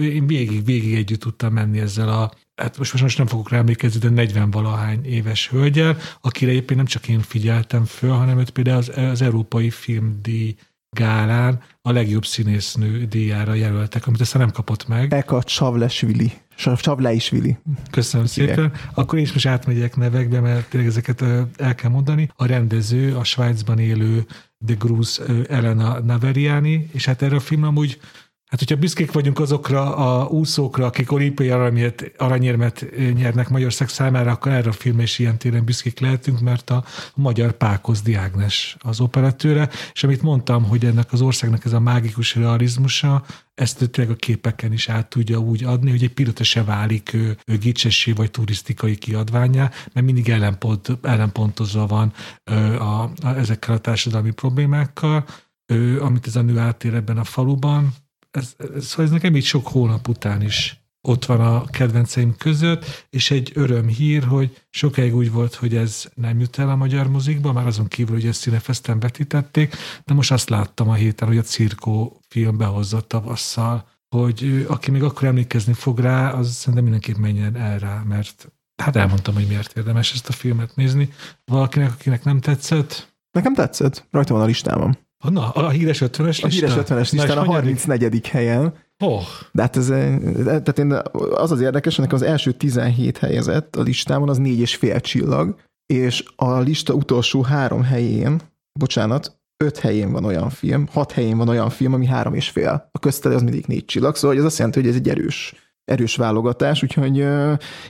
én 0.00 0.26
végig, 0.26 0.64
végig 0.64 0.94
együtt 0.94 1.20
tudtam 1.20 1.52
menni 1.52 1.78
ezzel 1.78 2.08
a 2.08 2.32
hát 2.56 2.78
most, 2.78 3.00
most 3.00 3.18
nem 3.18 3.26
fogok 3.26 3.50
rá 3.50 3.58
emlékezni, 3.58 4.00
de 4.00 4.08
40 4.08 4.50
valahány 4.50 5.04
éves 5.04 5.48
hölgyel, 5.48 5.96
akire 6.20 6.52
éppen 6.52 6.76
nem 6.76 6.86
csak 6.86 7.08
én 7.08 7.20
figyeltem 7.20 7.84
föl, 7.84 8.10
hanem 8.10 8.38
őt 8.38 8.50
például 8.50 8.76
az, 8.76 8.92
az 8.96 9.22
Európai 9.22 9.70
Filmdíj 9.70 10.54
gálán 10.96 11.62
a 11.82 11.92
legjobb 11.92 12.26
színésznő 12.26 13.04
díjára 13.04 13.54
jelöltek, 13.54 14.06
amit 14.06 14.20
aztán 14.20 14.40
nem 14.40 14.50
kapott 14.50 14.88
meg. 14.88 15.14
Eka 15.14 15.42
Csavlesvili. 15.42 16.32
Csavleisvili. 16.56 17.56
Köszönöm 17.90 18.26
szépen. 18.26 18.72
Akkor 18.94 19.18
én 19.18 19.24
is 19.24 19.32
most 19.32 19.46
átmegyek 19.46 19.96
nevekbe, 19.96 20.40
mert 20.40 20.68
tényleg 20.68 20.88
ezeket 20.88 21.22
el 21.56 21.74
kell 21.74 21.90
mondani. 21.90 22.30
A 22.36 22.46
rendező, 22.46 23.16
a 23.16 23.24
Svájcban 23.24 23.78
élő 23.78 24.26
de 24.58 24.74
Gruz 24.74 25.22
Elena 25.48 26.00
Naveriani, 26.00 26.88
és 26.92 27.04
hát 27.04 27.22
erre 27.22 27.36
a 27.36 27.40
film 27.40 27.62
amúgy 27.62 28.00
Hát, 28.46 28.58
hogyha 28.58 28.76
büszkék 28.76 29.12
vagyunk 29.12 29.38
azokra 29.38 29.96
a 29.96 30.26
úszókra, 30.26 30.86
akik 30.86 31.12
olimpiai 31.12 31.50
aranyért, 31.50 32.04
aranyérmet 32.16 32.86
nyernek 33.14 33.48
Magyarország 33.48 33.88
számára, 33.88 34.30
akkor 34.30 34.52
erre 34.52 34.68
a 34.68 34.72
film 34.72 35.00
is 35.00 35.18
ilyen 35.18 35.38
téren 35.38 35.64
büszkék 35.64 36.00
lehetünk, 36.00 36.40
mert 36.40 36.70
a, 36.70 36.84
magyar 37.14 37.52
Pákoz 37.52 38.02
Diágnes 38.02 38.76
az 38.80 39.00
operatőre, 39.00 39.68
és 39.92 40.04
amit 40.04 40.22
mondtam, 40.22 40.64
hogy 40.64 40.84
ennek 40.84 41.12
az 41.12 41.20
országnak 41.20 41.64
ez 41.64 41.72
a 41.72 41.80
mágikus 41.80 42.34
realizmusa, 42.34 43.24
ezt 43.54 43.90
tényleg 43.90 44.14
a 44.14 44.18
képeken 44.18 44.72
is 44.72 44.88
át 44.88 45.08
tudja 45.08 45.38
úgy 45.38 45.64
adni, 45.64 45.90
hogy 45.90 46.02
egy 46.02 46.12
pillanatra 46.12 46.44
se 46.44 46.64
válik 46.64 47.12
ő, 47.12 47.36
ő 47.46 47.58
gicsessé 47.58 48.12
vagy 48.12 48.30
turisztikai 48.30 48.96
kiadványá, 48.96 49.70
mert 49.92 50.06
mindig 50.06 50.28
ellenpont, 50.28 50.98
ellenpontozva 51.02 51.86
van 51.86 52.12
ö, 52.44 52.54
a, 52.74 53.02
a, 53.02 53.28
ezekkel 53.36 53.74
a 53.74 53.78
társadalmi 53.78 54.30
problémákkal, 54.30 55.24
ö, 55.66 56.00
amit 56.00 56.26
ez 56.26 56.36
a 56.36 56.42
nő 56.42 56.58
átér 56.58 56.94
ebben 56.94 57.18
a 57.18 57.24
faluban, 57.24 57.94
ez, 58.36 58.54
ez, 58.74 58.86
szóval 58.86 59.04
ez 59.04 59.10
nekem 59.10 59.36
így 59.36 59.44
sok 59.44 59.68
hónap 59.68 60.08
után 60.08 60.42
is 60.42 60.80
ott 61.00 61.24
van 61.24 61.40
a 61.40 61.64
kedvenceim 61.64 62.36
között, 62.36 63.06
és 63.10 63.30
egy 63.30 63.52
örömhír, 63.54 64.24
hogy 64.24 64.62
sokáig 64.70 65.14
úgy 65.14 65.32
volt, 65.32 65.54
hogy 65.54 65.76
ez 65.76 66.04
nem 66.14 66.40
jut 66.40 66.58
el 66.58 66.70
a 66.70 66.76
magyar 66.76 67.08
muzikba, 67.08 67.52
már 67.52 67.66
azon 67.66 67.88
kívül, 67.88 68.14
hogy 68.14 68.26
ezt 68.26 68.40
színefeszten 68.40 69.00
vetítették, 69.00 69.74
de 70.04 70.14
most 70.14 70.32
azt 70.32 70.48
láttam 70.48 70.88
a 70.88 70.94
héten, 70.94 71.28
hogy 71.28 71.38
a 71.38 71.42
Cirkó 71.42 72.20
film 72.28 72.56
behozott 72.56 73.08
tavasszal, 73.08 73.88
hogy 74.08 74.66
aki 74.68 74.90
még 74.90 75.02
akkor 75.02 75.28
emlékezni 75.28 75.72
fog 75.72 75.98
rá, 75.98 76.30
az 76.30 76.52
szerintem 76.52 76.82
mindenképp 76.82 77.16
menjen 77.16 77.56
el 77.56 77.78
rá, 77.78 78.02
mert 78.08 78.52
hát 78.82 78.96
elmondtam, 78.96 79.34
hogy 79.34 79.46
miért 79.46 79.76
érdemes 79.76 80.12
ezt 80.12 80.28
a 80.28 80.32
filmet 80.32 80.76
nézni. 80.76 81.12
Valakinek, 81.44 81.92
akinek 81.92 82.24
nem 82.24 82.40
tetszett, 82.40 83.14
Nekem 83.36 83.54
tetszett, 83.54 84.06
rajta 84.10 84.34
van 84.34 84.42
a 84.42 84.46
listámon. 84.46 84.98
Na, 85.30 85.50
a 85.50 85.68
híres 85.68 86.02
50-es 86.04 86.26
lista? 86.26 86.46
A 86.46 86.50
híres 86.50 86.72
50-es 86.74 87.12
listán 87.12 87.38
a 87.38 87.44
34. 87.44 88.28
helyen. 88.28 88.74
Oh, 88.98 89.22
De 89.52 89.62
hát 89.62 89.76
ez, 89.76 89.90
eh, 89.90 90.18
tehát 90.44 90.78
én, 90.78 91.00
az 91.34 91.50
az 91.50 91.60
érdekes, 91.60 91.96
hogy 91.96 92.04
nekem 92.04 92.20
az 92.20 92.30
első 92.32 92.52
17 92.52 93.18
helyezett 93.18 93.76
a 93.76 93.82
listámon 93.82 94.28
az 94.28 94.38
négy 94.38 94.58
és 94.58 94.76
fél 94.76 95.00
csillag, 95.00 95.56
és 95.86 96.24
a 96.36 96.58
lista 96.58 96.92
utolsó 96.92 97.42
három 97.42 97.82
helyén, 97.82 98.40
bocsánat, 98.78 99.38
öt 99.64 99.78
helyén 99.78 100.12
van 100.12 100.24
olyan 100.24 100.50
film, 100.50 100.86
hat 100.92 101.12
helyén 101.12 101.36
van 101.36 101.48
olyan 101.48 101.70
film, 101.70 101.92
ami 101.92 102.06
három 102.06 102.34
és 102.34 102.48
fél. 102.48 102.88
A 102.92 102.98
köztele 102.98 103.34
az 103.34 103.42
mindig 103.42 103.66
négy 103.66 103.84
csillag, 103.84 104.16
szóval 104.16 104.36
ez 104.36 104.44
azt 104.44 104.56
jelenti, 104.56 104.80
hogy 104.80 104.88
ez 104.88 104.94
egy 104.94 105.08
erős, 105.08 105.54
erős 105.86 106.16
válogatás, 106.16 106.82
úgyhogy 106.82 107.16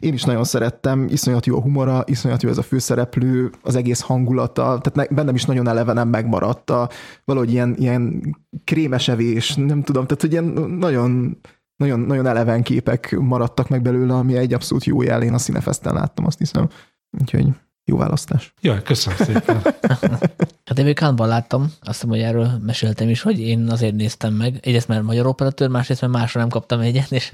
én 0.00 0.12
is 0.12 0.22
nagyon 0.22 0.44
szerettem, 0.44 1.06
iszonyat 1.08 1.46
jó 1.46 1.56
a 1.56 1.60
humora, 1.60 2.04
iszonyat 2.06 2.42
jó 2.42 2.48
ez 2.48 2.58
a 2.58 2.62
főszereplő, 2.62 3.50
az 3.62 3.76
egész 3.76 4.00
hangulata, 4.00 4.62
tehát 4.62 4.94
ne, 4.94 5.16
bennem 5.16 5.34
is 5.34 5.44
nagyon 5.44 5.68
elevenen 5.68 6.08
megmaradt 6.08 6.70
a 6.70 6.88
valahogy 7.24 7.52
ilyen, 7.52 7.74
ilyen 7.78 8.22
krémes 8.64 9.08
evés, 9.08 9.54
nem 9.54 9.82
tudom, 9.82 10.06
tehát 10.06 10.22
hogy 10.22 10.32
ilyen 10.32 10.44
nagyon, 10.78 11.40
nagyon, 11.76 12.00
nagyon 12.00 12.26
eleven 12.26 12.62
képek 12.62 13.16
maradtak 13.18 13.68
meg 13.68 13.82
belőle, 13.82 14.14
ami 14.14 14.36
egy 14.36 14.54
abszolút 14.54 14.84
jó 14.84 15.02
jel, 15.02 15.22
én 15.22 15.34
a 15.34 15.38
Cinefesten 15.38 15.94
láttam, 15.94 16.26
azt 16.26 16.38
hiszem. 16.38 16.68
Úgyhogy 17.20 17.48
jó 17.84 17.96
választás. 17.96 18.54
jaj, 18.60 18.82
köszönöm 18.82 19.18
szépen. 19.18 19.62
Hát 20.66 20.78
én 20.78 20.84
még 20.84 20.96
Cannes-ban 20.96 21.28
láttam, 21.28 21.62
azt 21.62 21.72
hiszem, 21.80 22.08
hogy 22.08 22.20
erről 22.20 22.50
meséltem 22.62 23.08
is, 23.08 23.22
hogy 23.22 23.40
én 23.40 23.70
azért 23.70 23.94
néztem 23.94 24.34
meg. 24.34 24.58
Egyrészt 24.62 24.88
mert 24.88 25.02
magyar 25.02 25.26
operatőr, 25.26 25.68
másrészt 25.68 26.00
mert 26.00 26.12
másra 26.12 26.40
nem 26.40 26.48
kaptam 26.48 26.80
egyet, 26.80 27.12
és, 27.12 27.30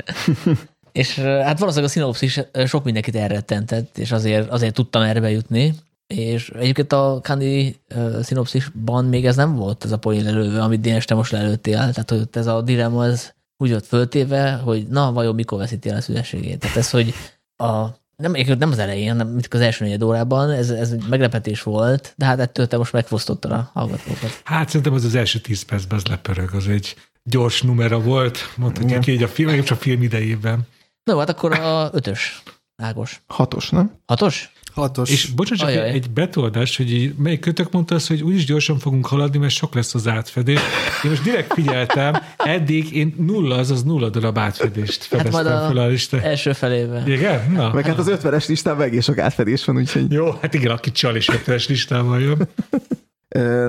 és 0.93 1.19
hát 1.19 1.59
valószínűleg 1.59 1.91
a 1.91 1.93
szinopszis 1.93 2.41
sok 2.67 2.85
mindenkit 2.85 3.17
elrettentett, 3.17 3.99
és 3.99 4.13
azért, 4.13 4.51
azért 4.51 4.75
tudtam 4.75 5.03
erre 5.03 5.21
bejutni. 5.21 5.75
És 6.07 6.49
egyébként 6.49 6.93
a 6.93 7.21
Kandi 7.23 7.77
uh, 7.95 8.21
szinopszisban 8.23 9.05
még 9.05 9.27
ez 9.27 9.37
nem 9.37 9.55
volt, 9.55 9.85
ez 9.85 9.93
a 9.93 9.99
poén 9.99 10.25
lelőve, 10.25 10.63
amit 10.63 10.81
Dénes 10.81 11.05
te 11.05 11.15
most 11.15 11.33
lelőttél. 11.33 11.77
Tehát, 11.77 12.11
hogy 12.11 12.21
ott 12.21 12.37
ez 12.37 12.47
a 12.47 12.63
dilemma, 12.63 13.05
ez 13.05 13.33
úgy 13.57 13.71
volt 13.71 13.87
föltéve, 13.87 14.53
hogy 14.53 14.87
na, 14.89 15.13
vajon 15.13 15.35
mikor 15.35 15.59
veszíti 15.59 15.89
el 15.89 15.97
a 15.97 16.01
szüleségét. 16.01 16.59
Tehát 16.59 16.77
ez, 16.77 16.91
hogy 16.91 17.15
a 17.57 17.87
nem, 18.23 18.57
nem 18.59 18.71
az 18.71 18.79
elején, 18.79 19.09
hanem 19.09 19.29
mint 19.29 19.49
az 19.51 19.61
első 19.61 19.85
negyed 19.85 20.03
órában, 20.03 20.51
ez, 20.51 20.71
ez 20.71 20.91
egy 20.91 21.05
meglepetés 21.09 21.63
volt, 21.63 22.15
de 22.17 22.25
hát 22.25 22.41
ettől 22.41 22.67
te 22.67 22.77
most 22.77 22.93
megfosztottad 22.93 23.51
a 23.51 23.71
hallgatókat. 23.75 24.41
Hát 24.45 24.67
szerintem 24.67 24.93
az 24.93 25.05
az 25.05 25.15
első 25.15 25.39
tíz 25.39 25.63
percben 25.63 25.99
az 25.99 26.07
lepörög, 26.07 26.55
az 26.55 26.69
egy 26.69 26.97
gyors 27.23 27.63
numera 27.63 28.01
volt, 28.01 28.39
mondhatjuk 28.57 29.07
így 29.07 29.23
a 29.23 29.29
film, 29.29 29.63
a 29.71 29.75
film 29.75 30.03
idejében. 30.03 30.61
No, 31.05 31.19
hát 31.19 31.29
akkor 31.29 31.53
a 31.53 31.91
ötös. 31.93 32.43
Ágos. 32.77 33.23
Hatos, 33.27 33.71
nem? 33.71 33.93
Hatos? 34.07 34.52
Hatos. 34.75 35.11
És 35.11 35.27
bocsánat, 35.27 35.61
csak 35.61 35.69
Ajaj. 35.69 35.89
egy, 35.91 36.11
betoldás, 36.11 36.77
hogy 36.77 36.93
így, 36.93 37.15
melyik 37.17 37.41
kötök 37.41 37.73
mondta 37.73 37.95
azt, 37.95 38.09
hogy 38.09 38.23
úgyis 38.23 38.45
gyorsan 38.45 38.79
fogunk 38.79 39.07
haladni, 39.07 39.39
mert 39.39 39.53
sok 39.53 39.75
lesz 39.75 39.95
az 39.95 40.09
átfedés. 40.09 40.61
Én 41.05 41.11
most 41.11 41.23
direkt 41.23 41.53
figyeltem, 41.55 42.15
eddig 42.37 42.97
én 42.97 43.15
nulla, 43.19 43.57
azaz 43.57 43.83
nulla 43.83 44.09
darab 44.09 44.39
átfedést 44.39 44.99
Hát 45.01 45.09
fedeztem 45.09 45.45
majd 45.45 45.63
a 45.63 45.67
fel 45.67 45.77
a 45.77 45.87
listán. 45.87 46.21
első 46.21 46.53
felébe. 46.53 47.03
Igen? 47.07 47.53
Na. 47.53 47.73
Meg 47.73 47.87
hát 47.87 47.99
az 47.99 48.11
50-es 48.23 48.49
listán 48.49 48.77
meg 48.77 48.95
és 48.95 49.05
sok 49.05 49.19
átfedés 49.19 49.65
van, 49.65 49.77
úgyhogy 49.77 50.13
Jó, 50.13 50.31
hát 50.41 50.55
igen, 50.55 50.71
aki 50.71 50.91
csal 50.93 51.17
és 51.17 51.29
ötvenes 51.29 51.69
listával 51.69 52.21
jön. 52.21 52.49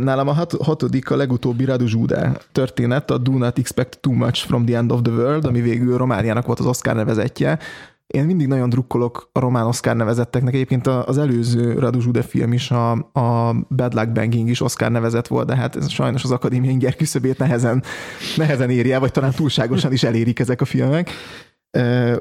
Nálam 0.03 0.27
a 0.27 0.33
hat, 0.33 0.53
hatodik 0.63 1.09
a 1.11 1.15
legutóbbi 1.15 1.65
Radu 1.65 1.85
Zsúdá 1.87 2.37
történet, 2.51 3.11
a 3.11 3.17
Do 3.17 3.37
Not 3.37 3.57
Expect 3.57 3.97
Too 4.01 4.13
Much 4.13 4.45
from 4.45 4.65
the 4.65 4.75
End 4.77 4.91
of 4.91 5.01
the 5.01 5.13
World, 5.13 5.45
ami 5.45 5.61
végül 5.61 5.97
Romániának 5.97 6.45
volt 6.45 6.59
az 6.59 6.65
Oscar 6.65 6.95
nevezetje. 6.95 7.59
Én 8.17 8.25
mindig 8.25 8.47
nagyon 8.47 8.69
drukkolok 8.69 9.29
a 9.31 9.39
román 9.39 9.65
Oscar 9.65 9.95
nevezetteknek. 9.95 10.53
Egyébként 10.53 10.87
az 10.87 11.17
előző 11.17 11.73
Radu 11.79 11.99
Zsude 11.99 12.21
film 12.21 12.53
is, 12.53 12.71
a, 12.71 12.91
a 12.91 13.55
Bad 13.69 13.93
Luck 13.93 14.11
Banging 14.11 14.49
is 14.49 14.61
Oscar 14.61 14.91
nevezett 14.91 15.27
volt, 15.27 15.47
de 15.47 15.55
hát 15.55 15.75
ez 15.75 15.89
sajnos 15.89 16.23
az 16.23 16.31
akadémia 16.31 16.71
inger 16.71 16.95
küszöbét 16.95 17.37
nehezen, 17.37 17.83
nehezen 18.37 18.69
el, 18.69 18.99
vagy 18.99 19.11
talán 19.11 19.31
túlságosan 19.31 19.91
is 19.91 20.03
elérik 20.03 20.39
ezek 20.39 20.61
a 20.61 20.65
filmek. 20.65 21.09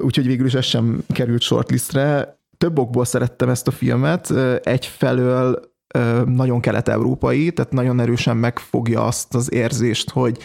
Úgyhogy 0.01 0.25
végül 0.25 0.45
is 0.45 0.53
ez 0.53 0.65
sem 0.65 1.03
került 1.07 1.41
shortlistre. 1.41 2.37
Több 2.57 2.79
okból 2.79 3.05
szerettem 3.05 3.49
ezt 3.49 3.67
a 3.67 3.71
filmet. 3.71 4.31
Egyfelől 4.63 5.59
nagyon 6.25 6.59
kelet-európai, 6.59 7.51
tehát 7.51 7.71
nagyon 7.71 7.99
erősen 7.99 8.37
megfogja 8.37 9.05
azt 9.05 9.35
az 9.35 9.53
érzést, 9.53 10.09
hogy 10.09 10.37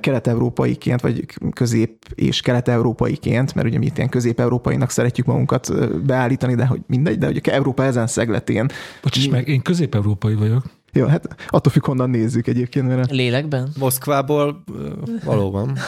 kelet-európaiként, 0.00 1.00
vagy 1.00 1.24
közép- 1.52 2.06
és 2.14 2.40
kelet-európaiként, 2.40 3.54
mert 3.54 3.66
ugye 3.66 3.78
mi 3.78 3.86
itt 3.86 3.96
ilyen 3.96 4.08
közép-európainak 4.08 4.90
szeretjük 4.90 5.26
magunkat 5.26 5.68
ö, 5.68 5.98
beállítani, 5.98 6.54
de 6.54 6.66
hogy 6.66 6.80
mindegy, 6.86 7.18
de 7.18 7.26
hogy 7.26 7.40
Európa 7.44 7.84
ezen 7.84 8.06
szegletén. 8.06 8.66
Bocsáss 9.02 9.28
meg, 9.28 9.48
én 9.48 9.62
közép-európai 9.62 10.34
vagyok. 10.34 10.62
Jó, 10.92 11.06
hát 11.06 11.28
attól 11.48 11.72
függ, 11.72 11.84
honnan 11.84 12.10
nézzük 12.10 12.46
egyébként, 12.46 12.86
mert 12.88 13.10
Lélekben? 13.10 13.68
Moszkvából 13.78 14.62
ö, 14.74 14.88
valóban. 15.24 15.72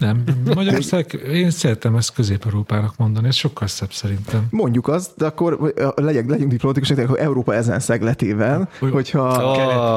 Nem, 0.00 0.22
Magyarország, 0.54 1.20
én 1.32 1.50
szeretem 1.50 1.96
ezt 1.96 2.14
közép-európának 2.14 2.96
mondani, 2.96 3.26
ez 3.26 3.34
sokkal 3.34 3.66
szebb 3.68 3.92
szerintem. 3.92 4.46
mondjuk 4.50 4.88
azt, 4.88 5.10
de 5.16 5.26
akkor 5.26 5.72
legyek, 5.94 6.28
legyünk 6.28 6.50
diplomatikusok, 6.50 6.96
de 6.96 7.02
akkor 7.02 7.20
Európa 7.20 7.54
ezen 7.54 7.80
szegletében, 7.80 8.68
Hogy- 8.78 8.92
hogyha 8.92 9.52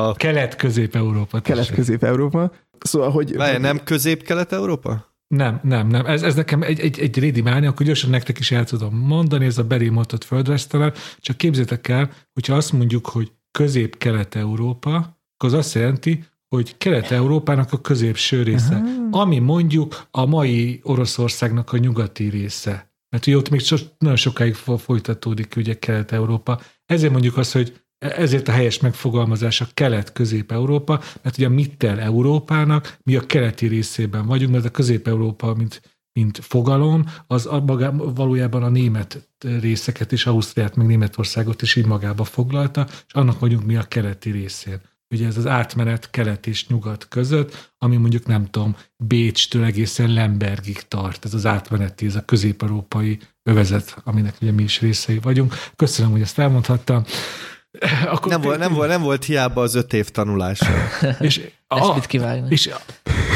Oh, 0.09 0.15
Kelet-közép-európa. 0.15 1.39
tessék. 1.39 1.43
kelet-közép-európa. 1.43 2.51
Szóval, 2.81 3.11
hogy 3.11 3.35
Várj, 3.35 3.57
nem 3.57 3.83
közép-kelet-európa? 3.83 5.09
Nem, 5.27 5.59
nem, 5.63 5.87
nem. 5.87 6.05
Ez, 6.05 6.23
ez 6.23 6.35
nekem 6.35 6.61
egy, 6.61 6.79
egy, 6.79 6.99
egy 6.99 7.19
rédi 7.19 7.41
mánia, 7.41 7.69
akkor 7.69 7.85
gyorsan 7.85 8.09
nektek 8.09 8.39
is 8.39 8.51
el 8.51 8.65
tudom 8.65 8.95
mondani, 8.95 9.45
ez 9.45 9.57
a 9.57 9.63
berémoltott 9.63 10.23
földresztelem. 10.23 10.91
Csak 11.19 11.37
képzétek 11.37 11.87
el, 11.87 12.11
hogyha 12.33 12.55
azt 12.55 12.71
mondjuk, 12.73 13.07
hogy 13.07 13.31
közép-kelet-európa, 13.51 14.95
akkor 14.95 15.49
az 15.49 15.53
azt 15.53 15.73
jelenti, 15.73 16.23
hogy 16.55 16.77
Kelet-Európának 16.77 17.73
a 17.73 17.81
középső 17.81 18.43
része, 18.43 18.83
ami 19.11 19.39
mondjuk 19.39 20.07
a 20.11 20.25
mai 20.25 20.79
Oroszországnak 20.83 21.73
a 21.73 21.77
nyugati 21.77 22.29
része. 22.29 22.93
Mert 23.09 23.27
ugye 23.27 23.37
ott 23.37 23.49
még 23.49 23.59
so, 23.59 23.75
nagyon 23.97 24.15
sokáig 24.15 24.53
fo- 24.53 24.81
folytatódik 24.81 25.53
ugye 25.55 25.79
Kelet-Európa. 25.79 26.61
Ezért 26.85 27.11
mondjuk 27.11 27.37
azt, 27.37 27.53
hogy 27.53 27.80
ezért 28.01 28.47
a 28.47 28.51
helyes 28.51 28.79
megfogalmazás 28.79 29.61
a 29.61 29.67
kelet-közép-európa, 29.73 31.01
mert 31.21 31.37
ugye 31.37 31.47
a 31.47 31.49
Mittel 31.49 31.99
Európának 31.99 32.97
mi 33.03 33.15
a 33.15 33.25
keleti 33.25 33.67
részében 33.67 34.25
vagyunk, 34.25 34.51
mert 34.51 34.65
a 34.65 34.69
közép-európa, 34.69 35.53
mint, 35.53 35.81
mint 36.13 36.39
fogalom, 36.41 37.05
az 37.27 37.45
a 37.45 37.59
magá, 37.59 37.89
valójában 37.91 38.63
a 38.63 38.69
német 38.69 39.29
részeket 39.61 40.11
is, 40.11 40.25
Ausztriát, 40.25 40.75
meg 40.75 40.87
Németországot 40.87 41.61
is 41.61 41.75
így 41.75 41.85
magába 41.85 42.23
foglalta, 42.23 42.87
és 42.89 43.13
annak 43.13 43.39
vagyunk 43.39 43.65
mi 43.65 43.75
a 43.75 43.83
keleti 43.83 44.31
részén. 44.31 44.81
Ugye 45.13 45.27
ez 45.27 45.37
az 45.37 45.47
átmenet 45.47 46.09
kelet 46.09 46.47
és 46.47 46.67
nyugat 46.67 47.07
között, 47.07 47.71
ami 47.77 47.97
mondjuk 47.97 48.25
nem 48.25 48.45
tudom, 48.49 48.75
Bécstől 48.97 49.63
egészen 49.63 50.13
Lembergig 50.13 50.87
tart. 50.87 51.25
Ez 51.25 51.33
az 51.33 51.45
átmeneti, 51.45 52.05
ez 52.05 52.15
a 52.15 52.25
közép-európai 52.25 53.19
övezet, 53.43 53.97
aminek 54.03 54.35
ugye 54.41 54.51
mi 54.51 54.63
is 54.63 54.79
részei 54.79 55.19
vagyunk. 55.19 55.53
Köszönöm, 55.75 56.11
hogy 56.11 56.21
ezt 56.21 56.39
elmondhattam. 56.39 57.03
Akkor 58.13 58.31
Nem 58.31 58.41
volt, 58.41 58.59
nem, 58.59 58.73
volt, 58.73 58.89
nem 58.89 59.01
volt 59.01 59.23
hiába 59.25 59.61
az 59.61 59.75
öt 59.75 59.93
év 59.93 60.09
tanulása. 60.09 60.65
És, 61.19 61.37
Ezt 61.67 61.81
a, 61.89 61.93
mit 61.93 62.05
kivágni? 62.05 62.47
és 62.49 62.67
a, 62.67 62.75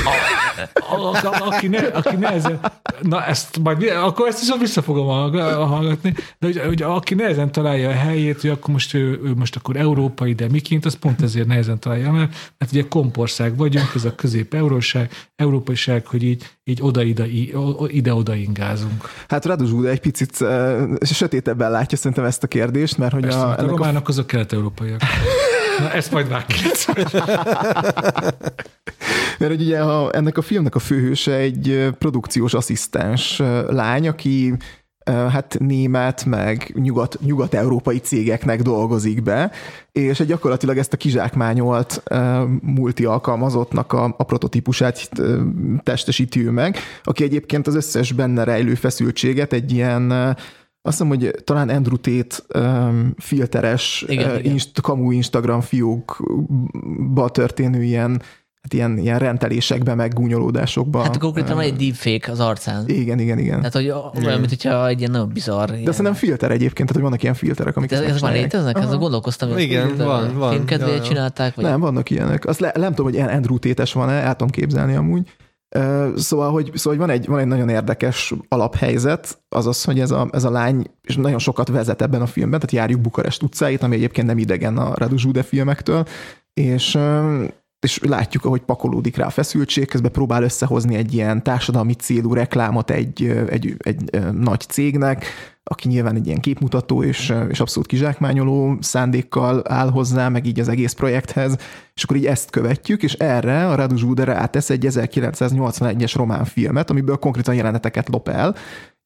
a, 0.06 0.35
a, 0.74 0.96
a, 0.96 1.48
aki, 1.48 1.68
ne, 1.68 1.78
aki 1.80 2.16
nehezen, 2.16 2.60
na 3.02 3.26
ezt 3.26 3.60
majd, 3.60 3.84
akkor 4.04 4.28
ezt 4.28 4.40
viszont 4.40 4.62
vissza 4.62 4.82
fogom 4.82 5.06
hallg- 5.06 5.54
hallgatni, 5.54 6.14
de 6.40 6.48
hogy, 6.48 6.62
hogy 6.66 6.82
aki 6.82 7.14
nehezen 7.14 7.52
találja 7.52 7.90
a 7.90 7.94
helyét, 7.94 8.42
hogy 8.42 8.50
akkor 8.50 8.74
most 8.74 8.94
ő, 8.94 9.20
ő 9.24 9.34
most 9.36 9.56
akkor 9.56 9.76
európai, 9.76 10.34
de 10.34 10.48
miként, 10.52 10.86
az 10.86 10.94
pont 10.94 11.22
ezért 11.22 11.48
nehezen 11.48 11.80
találja 11.80 12.12
meg, 12.12 12.30
mert 12.58 12.72
ugye 12.72 12.88
kompország 12.88 13.58
vagyunk, 13.58 13.92
ez 13.96 14.06
a 14.06 14.16
közép-euróság, 14.16 15.12
európaiság, 15.36 16.06
hogy 16.06 16.24
így, 16.24 16.44
így 16.64 16.80
oda-ide, 16.82 17.26
ide-oda 17.88 18.36
ingázunk. 18.36 19.10
Hát 19.28 19.46
Radu 19.46 19.66
Zsuda 19.66 19.90
egy 19.90 20.00
picit 20.00 20.38
uh, 20.40 20.82
sötétebben 21.02 21.72
látja 21.72 21.98
szerintem 21.98 22.26
ezt 22.26 22.44
a 22.44 22.48
kérdést, 22.48 22.98
mert 22.98 23.14
hogy 23.14 23.22
Persze, 23.22 23.38
a, 23.38 23.42
a, 23.42 23.50
a 23.50 23.58
ennek 23.58 23.72
a 23.72 23.76
románok 23.76 24.08
azok 24.08 24.28
kelet-európaiak. 24.28 25.02
Na, 25.80 25.92
ezt 25.92 26.12
majd 26.12 26.46
ki. 26.46 26.56
Mert 29.40 29.52
hogy 29.52 29.62
ugye 29.62 29.80
a, 29.80 30.16
ennek 30.16 30.38
a 30.38 30.42
filmnek 30.42 30.76
a 30.76 30.80
főhőse 30.80 31.34
egy 31.34 31.90
produkciós 31.98 32.54
asszisztens 32.54 33.42
lány, 33.68 34.08
aki 34.08 34.54
hát 35.06 35.58
német, 35.60 36.26
meg 36.26 36.72
nyugat, 36.76 37.18
nyugat-európai 37.22 37.98
cégeknek 37.98 38.62
dolgozik 38.62 39.24
be, 39.24 39.52
és 39.92 40.20
egy 40.20 40.28
gyakorlatilag 40.28 40.78
ezt 40.78 40.94
a 40.94 40.98
kizsákmányolt 40.98 42.04
multi 42.62 43.06
alkalmazottnak 43.06 43.94
a, 43.94 44.16
a 44.18 44.24
prototípusát 44.24 45.10
testesíti 45.84 46.46
ő 46.46 46.50
meg, 46.50 46.78
aki 47.04 47.24
egyébként 47.24 47.68
az 47.68 47.76
összes 47.76 48.12
benne 48.12 48.44
rejlő 48.44 48.74
feszültséget 48.74 49.54
egy 49.54 49.72
ilyen 49.72 50.36
azt 50.86 50.98
hiszem, 50.98 51.08
hogy 51.08 51.36
talán 51.44 51.70
Andrew 51.70 51.98
Tate 51.98 52.60
um, 52.60 53.14
filteres, 53.18 54.06
Igen, 54.08 54.30
uh, 54.30 54.40
igen. 54.40 54.52
Inst- 54.52 54.82
kamu 54.82 55.12
Instagram 55.12 55.62
fiókba 55.62 57.30
történő 57.30 57.84
ilyen 57.84 58.22
hát 58.62 58.74
ilyen, 58.74 58.98
ilyen 58.98 59.20
rentelésekbe, 59.20 59.96
meg 59.96 60.14
gúnyolódásokba. 60.14 61.02
Hát 61.02 61.18
konkrétan 61.18 61.56
van 61.56 61.64
egy 61.64 61.76
deepfake 61.76 62.32
az 62.32 62.40
arcán. 62.40 62.84
Igen, 62.88 63.20
igen, 63.20 63.40
igen. 63.40 63.58
Tehát, 63.58 63.74
hogy 63.74 63.94
olyan, 64.26 64.40
mint 64.40 64.50
hogyha 64.50 64.88
egy 64.88 65.00
ilyen 65.00 65.12
nagyon 65.12 65.30
bizarr. 65.34 65.70
De 65.70 65.92
szerintem 65.92 66.14
filter 66.14 66.52
egyébként, 66.52 66.76
tehát 66.76 66.94
hogy 66.94 67.02
vannak 67.02 67.24
ilyen 67.24 67.36
filterek, 67.36 67.78
amik 67.78 67.90
De 67.90 68.06
ez 68.06 68.22
már 68.22 68.34
léteznek? 68.34 68.78
Ezzel 68.78 68.98
gondolkoztam, 68.98 69.58
Igen, 69.58 69.88
ezt 69.88 69.98
van, 69.98 70.38
van. 70.38 70.52
Filmkedvéért 70.52 71.06
csinálták? 71.06 71.56
Vagy 71.56 71.66
Nem, 71.66 71.80
vannak 71.80 72.10
ilyenek. 72.10 72.46
Azt 72.46 72.60
le, 72.60 72.72
nem 72.76 72.90
tudom, 72.90 73.06
hogy 73.06 73.16
ilyen 73.16 73.30
Andrew 73.30 73.58
Tétes 73.58 73.94
van-e, 73.94 74.14
el 74.14 74.36
tudom 74.36 74.50
képzelni 74.50 74.96
amúgy. 74.96 75.34
Szóval, 76.16 76.52
hogy, 76.52 76.72
szóval, 76.74 76.98
hogy 76.98 77.08
van, 77.08 77.10
egy, 77.10 77.28
van 77.28 77.40
egy 77.40 77.48
nagyon 77.48 77.70
érdekes 77.70 78.34
alaphelyzet, 78.48 79.42
az 79.50 79.68
az, 79.68 79.84
hogy 79.84 80.00
ez 80.00 80.12
a, 80.12 80.28
ez 80.32 80.44
a 80.44 80.50
lány, 80.52 80.88
és 81.02 81.16
nagyon 81.16 81.40
sokat 81.40 81.68
vezet 81.68 82.02
ebben 82.02 82.22
a 82.22 82.26
filmben, 82.26 82.60
tehát 82.60 82.76
járjuk 82.76 83.02
Bukarest 83.02 83.44
utcáit, 83.44 83.84
ami 83.84 83.96
egyébként 83.96 84.28
nem 84.28 84.38
idegen 84.38 84.78
a 84.78 84.94
Radu 84.96 85.18
Zsude 85.18 85.44
filmektől, 85.44 86.06
és 86.54 86.98
és 87.86 88.00
látjuk, 88.02 88.46
ahogy 88.46 88.62
pakolódik 88.62 89.16
rá 89.16 89.26
a 89.26 89.30
feszültség, 89.30 89.88
közben 89.88 90.12
próbál 90.12 90.44
összehozni 90.44 90.96
egy 90.96 91.14
ilyen 91.14 91.44
társadalmi 91.44 91.94
célú 91.94 92.34
reklámot 92.34 92.92
egy, 92.92 93.24
egy, 93.50 93.76
egy, 93.78 94.10
ö, 94.12 94.32
nagy 94.32 94.60
cégnek, 94.60 95.26
aki 95.70 95.88
nyilván 95.88 96.16
egy 96.16 96.28
ilyen 96.28 96.40
képmutató 96.40 97.04
és, 97.04 97.34
és 97.50 97.60
abszolút 97.60 97.88
kizsákmányoló 97.88 98.78
szándékkal 98.80 99.62
áll 99.68 99.90
hozzá, 99.90 100.30
meg 100.30 100.46
így 100.46 100.60
az 100.60 100.68
egész 100.68 100.94
projekthez, 100.94 101.58
és 101.94 102.04
akkor 102.04 102.16
így 102.16 102.26
ezt 102.26 102.50
követjük, 102.50 103.04
és 103.04 103.14
erre 103.14 103.68
a 103.68 103.76
Radu 103.76 103.96
Zsude 103.96 104.24
rátesz 104.24 104.70
egy 104.70 104.86
1981-es 104.90 106.14
román 106.16 106.46
filmet, 106.46 106.90
amiből 106.90 107.18
konkrétan 107.18 107.56
jeleneteket 107.56 108.10
lop 108.10 108.28
el, 108.28 108.56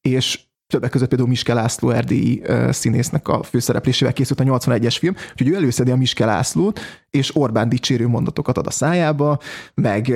és 0.01 0.39
többek 0.69 0.89
között 0.89 1.07
például 1.07 1.29
Miske 1.29 1.53
László 1.53 1.89
erdélyi 1.89 2.41
színésznek 2.69 3.27
a 3.27 3.43
főszereplésével 3.43 4.13
készült 4.13 4.39
a 4.39 4.43
81-es 4.43 4.95
film, 4.99 5.15
úgyhogy 5.31 5.47
ő 5.47 5.55
előszedi 5.55 5.91
a 5.91 5.95
Miske 5.95 6.25
Lászlót, 6.25 6.79
és 7.09 7.35
Orbán 7.35 7.69
dicsérő 7.69 8.07
mondatokat 8.07 8.57
ad 8.57 8.67
a 8.67 8.71
szájába, 8.71 9.39
meg 9.73 10.13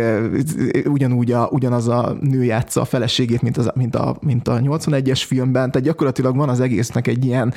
ugyanúgy 0.85 1.31
a, 1.31 1.47
ugyanaz 1.51 1.87
a 1.87 2.17
nő 2.21 2.43
játsza 2.43 2.81
a 2.81 2.85
feleségét, 2.85 3.41
mint, 3.41 3.57
az, 3.57 3.71
mint, 3.75 3.95
a, 3.95 4.17
mint 4.21 4.47
a 4.47 4.59
81-es 4.59 5.23
filmben, 5.25 5.71
tehát 5.71 5.87
gyakorlatilag 5.87 6.35
van 6.35 6.49
az 6.49 6.59
egésznek 6.59 7.07
egy 7.07 7.25
ilyen 7.25 7.53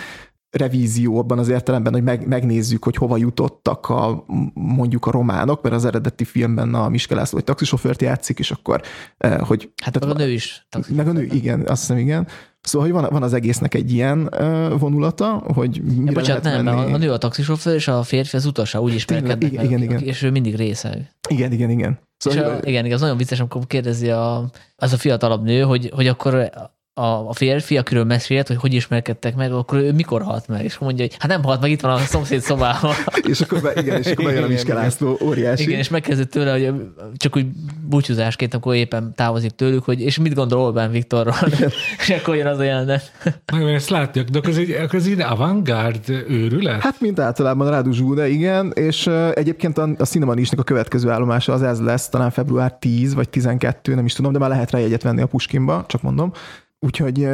revízió 0.57 1.19
abban 1.19 1.39
az 1.39 1.49
értelemben, 1.49 1.93
hogy 1.93 2.03
meg, 2.03 2.27
megnézzük, 2.27 2.85
hogy 2.85 2.97
hova 2.97 3.17
jutottak 3.17 3.89
a, 3.89 4.25
mondjuk 4.55 5.07
a 5.07 5.11
románok, 5.11 5.63
mert 5.63 5.75
az 5.75 5.85
eredeti 5.85 6.25
filmben 6.25 6.75
a 6.75 6.89
Miske 6.89 7.15
László 7.15 7.39
egy 7.39 7.45
taxisofőrt 7.45 8.03
játszik, 8.03 8.39
és 8.39 8.51
akkor, 8.51 8.83
eh, 9.19 9.39
hogy 9.39 9.71
Hát 9.83 10.01
meg 10.01 10.09
a 10.09 10.13
nő 10.13 10.31
is. 10.31 10.67
meg 10.89 11.09
a 11.09 11.13
nő, 11.13 11.23
igen, 11.23 11.61
azt 11.67 11.81
hiszem, 11.81 11.99
igen. 11.99 12.27
Szóval, 12.61 12.91
hogy 12.91 13.01
van, 13.01 13.11
van 13.13 13.23
az 13.23 13.33
egésznek 13.33 13.75
egy 13.75 13.93
ilyen 13.93 14.29
uh, 14.41 14.79
vonulata, 14.79 15.43
hogy 15.55 15.83
mire 15.85 16.05
Ja, 16.05 16.13
bocsánat, 16.13 16.45
lehet 16.45 16.63
nem, 16.63 16.75
menni. 16.75 16.93
a 16.93 16.97
nő 16.97 17.13
a 17.13 17.19
taxisofőr, 17.19 17.75
és 17.75 17.89
a 17.89 18.03
férfi 18.03 18.37
az 18.37 18.47
utasa, 18.47 18.81
úgy 18.81 18.95
ismerkednek 18.95 19.53
igen, 19.53 19.65
meg, 19.65 19.65
igen, 19.65 19.83
igen. 19.83 20.03
és 20.03 20.23
ő 20.23 20.31
mindig 20.31 20.57
része. 20.57 21.11
Igen, 21.29 21.53
igen, 21.53 21.71
igen. 21.71 21.99
Szóval, 22.17 22.39
és 22.39 22.45
a, 22.45 22.69
igen, 22.69 22.85
igen, 22.85 22.95
az 22.95 23.01
nagyon 23.01 23.17
vicces, 23.17 23.41
amikor 23.41 23.67
kérdezi 23.67 24.11
a, 24.11 24.51
az 24.77 24.93
a 24.93 24.97
fiatalabb 24.97 25.45
nő, 25.45 25.61
hogy, 25.61 25.91
hogy 25.95 26.07
akkor 26.07 26.51
a, 26.99 27.29
a 27.29 27.33
férfi, 27.33 27.77
akiről 27.77 28.05
mesélt, 28.05 28.47
hogy 28.47 28.57
hogy 28.57 28.75
ismerkedtek 28.75 29.37
meg, 29.37 29.53
akkor 29.53 29.79
ő 29.79 29.93
mikor 29.93 30.23
halt 30.23 30.49
meg? 30.49 30.65
És 30.65 30.79
mondja, 30.79 31.05
hogy 31.05 31.17
hát 31.19 31.29
nem 31.29 31.43
halt 31.43 31.61
meg, 31.61 31.71
itt 31.71 31.81
van 31.81 31.91
a 31.91 31.99
szomszéd 31.99 32.41
szobában. 32.41 32.95
és 33.31 33.41
akkor, 33.41 33.61
be, 33.61 33.73
igen, 33.81 33.99
és 33.99 34.07
akkor 34.07 34.25
bejön 34.25 34.43
a 34.43 34.45
Igen, 34.45 34.53
Miske 34.53 34.73
igen. 34.73 34.83
László, 34.83 35.19
óriási. 35.23 35.63
Igen, 35.63 35.79
és 35.79 35.89
megkezdett 35.89 36.31
tőle, 36.31 36.53
hogy 36.53 36.73
csak 37.17 37.37
úgy 37.37 37.47
búcsúzásként, 37.89 38.55
akkor 38.55 38.75
éppen 38.75 39.13
távozik 39.15 39.51
tőlük, 39.51 39.85
hogy 39.85 40.01
és 40.01 40.19
mit 40.19 40.35
gondol 40.35 40.61
Orbán 40.61 40.91
Viktorról? 40.91 41.35
és 42.01 42.11
akkor 42.11 42.37
jön 42.37 42.47
az 42.47 42.59
a 42.59 42.63
jelenet. 42.63 43.13
Nagyon 43.53 43.69
ezt 43.69 43.89
látják, 43.89 44.29
de 44.29 44.39
akkor 44.39 44.51
ez 44.51 44.57
egy, 44.57 44.71
akkor 44.71 44.99
ez 44.99 45.07
egy 45.07 45.21
avantgárd 45.21 46.09
őrület? 46.29 46.81
Hát, 46.81 47.01
mint 47.01 47.21
általában 47.21 47.71
Rádu 47.71 47.93
Zsúde, 47.93 48.29
igen, 48.29 48.73
és 48.75 49.07
uh, 49.07 49.31
egyébként 49.35 49.79
a, 49.79 49.89
a 49.99 50.05
Cinemanisnek 50.05 50.61
a 50.61 50.63
következő 50.63 51.11
állomása 51.11 51.53
az 51.53 51.63
ez 51.63 51.81
lesz, 51.81 52.09
talán 52.09 52.31
február 52.31 52.73
10 52.79 53.15
vagy 53.15 53.29
12, 53.29 53.95
nem 53.95 54.05
is 54.05 54.13
tudom, 54.13 54.33
de 54.33 54.39
már 54.39 54.51
lehet 54.51 54.71
rá 54.71 54.79
jegyet 54.79 55.03
venni 55.03 55.21
a 55.21 55.27
Puskinba, 55.27 55.85
csak 55.89 56.03
mondom. 56.03 56.33
Úgyhogy, 56.79 57.29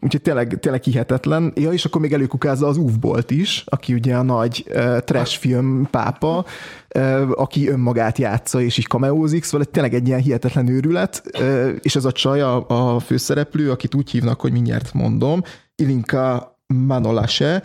úgyhogy 0.00 0.22
tényleg, 0.22 0.58
tényleg 0.60 0.82
hihetetlen. 0.82 1.52
Ja, 1.54 1.72
és 1.72 1.84
akkor 1.84 2.00
még 2.00 2.12
előkukázza 2.12 2.66
az 2.66 2.76
Uvbolt 2.76 3.30
is, 3.30 3.64
aki 3.66 3.94
ugye 3.94 4.16
a 4.16 4.22
nagy 4.22 4.64
uh, 4.68 4.98
trash 4.98 5.38
film 5.38 5.86
pápa, 5.90 6.44
uh, 6.94 7.30
aki 7.34 7.68
önmagát 7.68 8.18
játsza, 8.18 8.60
és 8.60 8.78
így 8.78 8.86
kameózik, 8.86 9.44
szóval 9.44 9.66
tényleg 9.66 9.94
egy 9.94 10.06
ilyen 10.06 10.20
hihetetlen 10.20 10.68
őrület, 10.68 11.22
uh, 11.38 11.70
és 11.82 11.96
ez 11.96 12.04
a 12.04 12.12
csaj, 12.12 12.40
a, 12.40 12.68
a 12.94 12.98
főszereplő, 12.98 13.70
akit 13.70 13.94
úgy 13.94 14.10
hívnak, 14.10 14.40
hogy 14.40 14.52
mindjárt 14.52 14.94
mondom, 14.94 15.42
Ilinka 15.74 16.58
Manolase, 16.66 17.62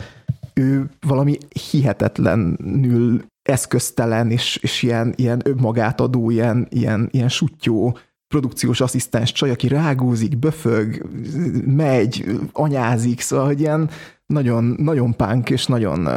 ő 0.54 0.90
valami 1.00 1.38
hihetetlenül 1.70 3.24
eszköztelen 3.42 4.30
és, 4.30 4.56
és 4.56 4.82
ilyen, 4.82 5.12
ilyen 5.16 5.40
önmagát 5.44 6.00
adó, 6.00 6.30
ilyen, 6.30 6.66
ilyen, 6.70 7.08
ilyen 7.10 7.28
sutyó 7.28 7.98
produkciós 8.28 8.80
asszisztens 8.80 9.32
csaj, 9.32 9.50
aki 9.50 9.68
rágózik, 9.68 10.38
böfög, 10.38 11.06
megy, 11.66 12.24
anyázik, 12.52 13.20
szóval, 13.20 13.46
hogy 13.46 13.60
ilyen 13.60 13.90
nagyon, 14.26 14.64
nagyon 14.78 15.16
punk 15.16 15.50
és 15.50 15.66
nagyon, 15.66 16.08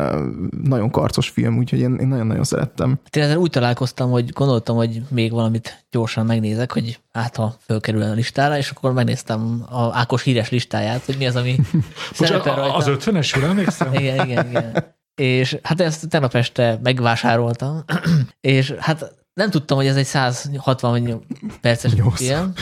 nagyon 0.64 0.92
karcos 0.92 1.30
film, 1.30 1.58
úgyhogy 1.58 1.80
én, 1.80 1.96
én 1.96 2.08
nagyon-nagyon 2.08 2.44
szerettem. 2.44 3.00
Tényleg 3.10 3.40
úgy 3.40 3.50
találkoztam, 3.50 4.12
hogy 4.12 4.30
gondoltam, 4.30 4.76
hogy 4.76 5.02
még 5.10 5.32
valamit 5.32 5.86
gyorsan 5.92 6.26
megnézek, 6.26 6.72
hogy 6.72 7.00
hát 7.12 7.36
ha 7.36 7.56
fölkerül 7.66 8.02
a 8.02 8.14
listára, 8.14 8.58
és 8.58 8.70
akkor 8.70 8.94
megnéztem 8.94 9.66
a 9.70 9.98
Ákos 9.98 10.24
híres 10.24 10.50
listáját, 10.50 11.06
hogy 11.06 11.16
mi 11.18 11.28
az, 11.28 11.36
ami 11.36 11.56
szerepel 12.14 12.56
rajta. 12.56 12.76
az 12.76 12.86
50-es, 12.90 13.44
emlékszem? 13.44 13.94
Igen, 14.02 14.28
igen, 14.28 14.50
igen. 14.50 14.98
És 15.16 15.58
hát 15.64 15.82
ezt 15.82 16.10
tegnap 16.10 16.36
este 16.36 16.80
megvásároltam, 16.84 17.84
és 18.42 18.72
hát 18.80 19.19
nem 19.34 19.50
tudtam, 19.50 19.78
hogy 19.78 19.88
ez 19.88 19.96
egy 19.96 20.06
160 20.06 21.26
perces 21.62 21.94
film, 22.14 22.54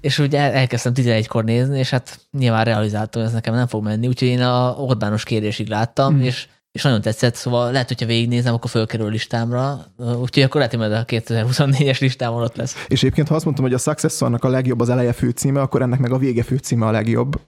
és 0.00 0.18
ugye 0.18 0.38
el- 0.38 0.52
elkezdtem 0.52 0.92
11-kor 0.96 1.44
nézni, 1.44 1.78
és 1.78 1.90
hát 1.90 2.20
nyilván 2.38 2.64
realizáltam, 2.64 3.20
hogy 3.20 3.30
ez 3.30 3.36
nekem 3.36 3.54
nem 3.54 3.66
fog 3.66 3.84
menni, 3.84 4.06
úgyhogy 4.06 4.28
én 4.28 4.42
a 4.42 4.70
Orbános 4.70 5.24
kérésig 5.24 5.68
láttam, 5.68 6.20
és 6.20 6.48
és 6.74 6.82
nagyon 6.82 7.00
tetszett, 7.00 7.34
szóval 7.34 7.72
lehet, 7.72 7.88
hogyha 7.88 8.06
végignézem, 8.06 8.54
akkor 8.54 8.70
fölkerül 8.70 9.10
listámra, 9.10 9.84
úgyhogy 9.96 10.42
akkor 10.42 10.60
lehet, 10.60 10.74
hogy 10.74 10.92
a 10.92 11.04
2024-es 11.04 12.00
listámon 12.00 12.42
ott 12.42 12.56
lesz. 12.56 12.84
És 12.88 13.02
egyébként, 13.02 13.28
ha 13.28 13.34
azt 13.34 13.44
mondtam, 13.44 13.64
hogy 13.64 13.74
a 13.74 13.78
Successornak 13.78 14.44
a 14.44 14.48
legjobb 14.48 14.80
az 14.80 14.88
eleje 14.88 15.12
főcíme, 15.12 15.60
akkor 15.60 15.82
ennek 15.82 15.98
meg 15.98 16.12
a 16.12 16.18
vége 16.18 16.42
főcíme 16.42 16.86
a 16.86 16.90
legjobb. 16.90 17.40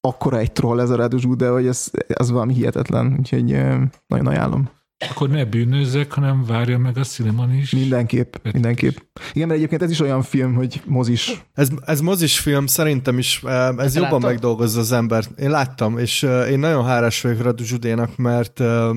Akkora 0.00 0.38
egy 0.38 0.52
troll 0.52 0.80
ez 0.80 0.90
a 0.90 0.96
Rádu 0.96 1.34
de 1.34 1.48
hogy 1.48 1.66
ez, 1.66 1.90
ez 2.06 2.30
valami 2.30 2.54
hihetetlen, 2.54 3.16
úgyhogy 3.18 3.44
nagyon 4.06 4.26
ajánlom. 4.26 4.70
Akkor 4.98 5.28
ne 5.28 5.44
bűnözzek, 5.44 6.12
hanem 6.12 6.44
várja 6.44 6.78
meg 6.78 6.98
a 6.98 7.02
Cineman 7.02 7.54
is. 7.54 7.70
Mindenképp, 7.70 8.34
mindenképp. 8.52 8.96
Igen, 9.32 9.46
mert 9.48 9.58
egyébként 9.58 9.82
ez 9.82 9.90
is 9.90 10.00
olyan 10.00 10.22
film, 10.22 10.54
hogy 10.54 10.82
mozis. 10.86 11.44
Ez, 11.54 11.68
ez 11.84 12.00
mozis 12.00 12.38
film, 12.38 12.66
szerintem 12.66 13.18
is 13.18 13.42
eh, 13.44 13.68
ez 13.68 13.92
Te 13.92 14.00
jobban 14.00 14.12
láttad? 14.12 14.30
megdolgozza 14.30 14.80
az 14.80 14.92
embert. 14.92 15.38
Én 15.38 15.50
láttam, 15.50 15.98
és 15.98 16.22
eh, 16.22 16.50
én 16.50 16.58
nagyon 16.58 16.84
hálás 16.84 17.20
vagyok 17.20 17.42
Radu 17.42 17.64
Zsudénak, 17.64 18.16
mert 18.16 18.60
eh, 18.60 18.88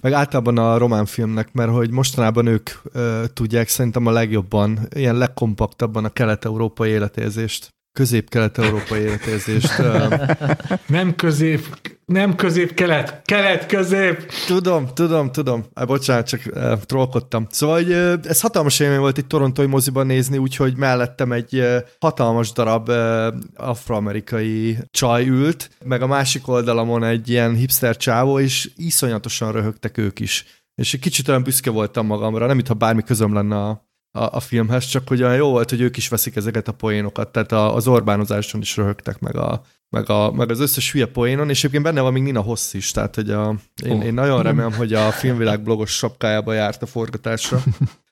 meg 0.00 0.12
általában 0.12 0.58
a 0.58 0.78
román 0.78 1.06
filmnek, 1.06 1.52
mert 1.52 1.70
hogy 1.70 1.90
mostanában 1.90 2.46
ők 2.46 2.70
eh, 2.94 3.02
tudják 3.34 3.68
szerintem 3.68 4.06
a 4.06 4.10
legjobban, 4.10 4.78
ilyen 4.94 5.16
legkompaktabban 5.16 6.04
a 6.04 6.08
kelet-európai 6.08 6.90
életérzést 6.90 7.74
közép-kelet-európai 7.96 9.00
életérzést. 9.00 9.78
eh, 9.78 10.08
Nem 10.86 11.14
közép, 11.14 11.60
nem 12.04 12.34
közép, 12.34 12.74
kelet, 12.74 13.22
kelet, 13.24 13.66
közép. 13.66 14.32
Tudom, 14.46 14.88
tudom, 14.94 15.32
tudom. 15.32 15.64
Á, 15.74 15.84
bocsánat, 15.84 16.26
csak 16.26 16.40
uh, 16.46 16.72
trollkodtam. 16.80 17.46
Szóval 17.50 17.76
hogy, 17.76 17.90
uh, 17.90 18.14
ez 18.22 18.40
hatalmas 18.40 18.80
élmény 18.80 18.98
volt 18.98 19.18
egy 19.18 19.26
torontói 19.26 19.66
moziban 19.66 20.06
nézni, 20.06 20.38
úgyhogy 20.38 20.76
mellettem 20.76 21.32
egy 21.32 21.58
uh, 21.58 21.76
hatalmas 22.00 22.52
darab 22.52 22.88
uh, 22.88 23.26
afroamerikai 23.56 24.78
csaj 24.90 25.28
ült, 25.28 25.70
meg 25.84 26.02
a 26.02 26.06
másik 26.06 26.48
oldalamon 26.48 27.04
egy 27.04 27.28
ilyen 27.28 27.54
hipster 27.54 27.96
csávó, 27.96 28.38
és 28.38 28.70
iszonyatosan 28.76 29.52
röhögtek 29.52 29.98
ők 29.98 30.20
is. 30.20 30.44
És 30.74 30.94
egy 30.94 31.00
kicsit 31.00 31.28
olyan 31.28 31.42
büszke 31.42 31.70
voltam 31.70 32.06
magamra, 32.06 32.46
nem 32.46 32.56
mintha 32.56 32.74
bármi 32.74 33.02
közöm 33.02 33.34
lenne 33.34 33.56
a, 33.56 33.85
a, 34.16 34.28
a 34.32 34.40
filmhez, 34.40 34.84
csak 34.84 35.08
hogy 35.08 35.22
olyan 35.22 35.34
jó 35.34 35.50
volt, 35.50 35.70
hogy 35.70 35.80
ők 35.80 35.96
is 35.96 36.08
veszik 36.08 36.36
ezeket 36.36 36.68
a 36.68 36.72
poénokat, 36.72 37.32
tehát 37.32 37.52
a, 37.52 37.74
az 37.74 37.86
Orbánozáson 37.86 38.60
is 38.60 38.76
röhögtek, 38.76 39.18
meg, 39.18 39.36
a, 39.36 39.62
meg, 39.88 40.10
a, 40.10 40.32
meg 40.32 40.50
az 40.50 40.60
összes 40.60 40.92
hülye 40.92 41.06
poénon, 41.06 41.50
és 41.50 41.58
egyébként 41.58 41.82
benne 41.82 42.00
van 42.00 42.12
még 42.12 42.22
Nina 42.22 42.40
Hossz 42.40 42.74
is, 42.74 42.90
tehát 42.90 43.14
hogy 43.14 43.30
a, 43.30 43.54
én, 43.84 43.92
Ó. 43.92 44.02
én 44.02 44.14
nagyon 44.14 44.42
remélem, 44.42 44.72
hogy 44.72 44.92
a 44.92 45.10
filmvilág 45.10 45.62
blogos 45.62 45.90
sapkájába 45.90 46.52
járt 46.52 46.82
a 46.82 46.86
forgatásra. 46.86 47.62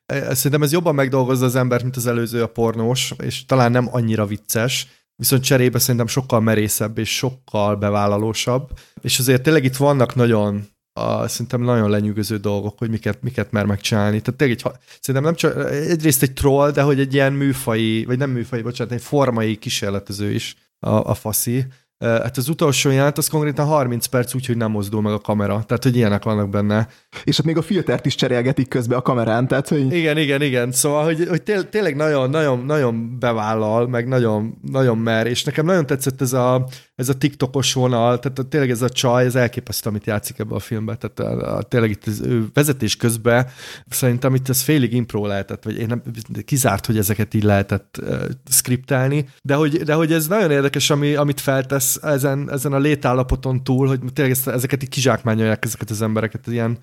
E, 0.06 0.34
Szerintem 0.34 0.62
ez 0.62 0.72
jobban 0.72 0.94
megdolgozza 0.94 1.44
az 1.44 1.56
embert, 1.56 1.82
mint 1.82 1.96
az 1.96 2.06
előző 2.06 2.42
a 2.42 2.46
pornós, 2.46 3.14
és 3.22 3.44
talán 3.44 3.70
nem 3.70 3.88
annyira 3.90 4.26
vicces, 4.26 4.88
viszont 5.16 5.42
cserébe 5.42 5.78
szerintem 5.78 6.06
sokkal 6.06 6.40
merészebb 6.40 6.98
és 6.98 7.16
sokkal 7.16 7.76
bevállalósabb, 7.76 8.70
és 9.00 9.18
azért 9.18 9.42
tényleg 9.42 9.64
itt 9.64 9.76
vannak 9.76 10.14
nagyon 10.14 10.66
a, 10.96 11.28
szerintem 11.28 11.60
nagyon 11.60 11.90
lenyűgöző 11.90 12.36
dolgok, 12.36 12.78
hogy 12.78 12.90
miket, 12.90 13.22
miket 13.22 13.52
mer 13.52 13.64
megcsinálni. 13.64 14.20
Tehát 14.20 14.38
tényleg 14.38 14.58
egy, 14.58 14.72
szerintem 15.00 15.22
nem 15.22 15.34
csak 15.34 15.70
egyrészt 15.70 16.22
egy 16.22 16.32
troll, 16.32 16.70
de 16.70 16.82
hogy 16.82 17.00
egy 17.00 17.14
ilyen 17.14 17.32
műfai, 17.32 18.04
vagy 18.04 18.18
nem 18.18 18.30
műfai, 18.30 18.62
bocsánat, 18.62 18.92
egy 18.92 19.02
formai 19.02 19.56
kísérletező 19.56 20.30
is 20.30 20.56
a, 20.78 20.90
a 20.90 21.14
faszi. 21.14 21.64
Hát 21.98 22.36
az 22.36 22.48
utolsó 22.48 22.90
jelent, 22.90 23.18
az 23.18 23.28
konkrétan 23.28 23.66
30 23.66 24.06
perc 24.06 24.34
úgy, 24.34 24.46
hogy 24.46 24.56
nem 24.56 24.70
mozdul 24.70 25.02
meg 25.02 25.12
a 25.12 25.18
kamera. 25.18 25.62
Tehát, 25.66 25.82
hogy 25.82 25.96
ilyenek 25.96 26.24
vannak 26.24 26.48
benne. 26.48 26.88
És 27.24 27.38
ott 27.38 27.44
még 27.44 27.56
a 27.56 27.62
filtert 27.62 28.06
is 28.06 28.14
cserélgetik 28.14 28.68
közben 28.68 28.98
a 28.98 29.02
kamerán, 29.02 29.48
tehát, 29.48 29.68
hogy... 29.68 29.92
Igen, 29.92 30.18
igen, 30.18 30.42
igen. 30.42 30.72
Szóval, 30.72 31.04
hogy, 31.04 31.26
hogy 31.28 31.42
té- 31.42 31.68
tényleg 31.68 31.96
nagyon, 31.96 32.30
nagyon, 32.30 32.64
nagyon 32.64 33.18
bevállal, 33.18 33.88
meg 33.88 34.08
nagyon, 34.08 34.58
nagyon 34.62 34.98
mer, 34.98 35.26
és 35.26 35.44
nekem 35.44 35.64
nagyon 35.64 35.86
tetszett 35.86 36.20
ez 36.20 36.32
a, 36.32 36.66
ez 36.94 37.08
a 37.08 37.18
TikTokos 37.18 37.72
vonal, 37.72 38.18
tehát 38.18 38.46
tényleg 38.48 38.70
ez 38.70 38.82
a 38.82 38.88
csaj, 38.88 39.24
ez 39.24 39.34
elképesztő, 39.34 39.88
amit 39.88 40.06
játszik 40.06 40.38
ebbe 40.38 40.54
a 40.54 40.58
filmbe, 40.58 40.96
tehát 40.96 41.42
a, 41.42 41.56
a, 41.56 41.62
tényleg 41.62 41.90
itt 41.90 42.06
az 42.06 42.20
ő 42.20 42.46
vezetés 42.52 42.96
közben 42.96 43.46
szerintem 43.88 44.34
itt 44.34 44.48
ez 44.48 44.60
félig 44.60 44.92
impro 44.92 45.26
lehetett, 45.26 45.64
vagy 45.64 45.78
én 45.78 45.86
nem, 45.86 46.02
kizárt, 46.44 46.86
hogy 46.86 46.98
ezeket 46.98 47.34
így 47.34 47.42
lehetett 47.42 47.98
uh, 48.02 48.24
skriptelni, 48.50 49.28
de 49.42 49.54
hogy, 49.54 49.82
de 49.82 49.94
hogy 49.94 50.12
ez 50.12 50.26
nagyon 50.26 50.50
érdekes, 50.50 50.90
ami, 50.90 51.14
amit 51.14 51.40
feltesz 51.40 51.98
ezen, 52.02 52.50
ezen 52.50 52.72
a 52.72 52.78
létállapoton 52.78 53.64
túl, 53.64 53.86
hogy 53.86 54.00
tényleg 54.12 54.36
ezeket 54.46 54.82
így 54.82 54.88
kizsákmányolják 54.88 55.64
ezeket 55.64 55.90
az 55.90 56.02
embereket, 56.02 56.46
ilyen 56.46 56.78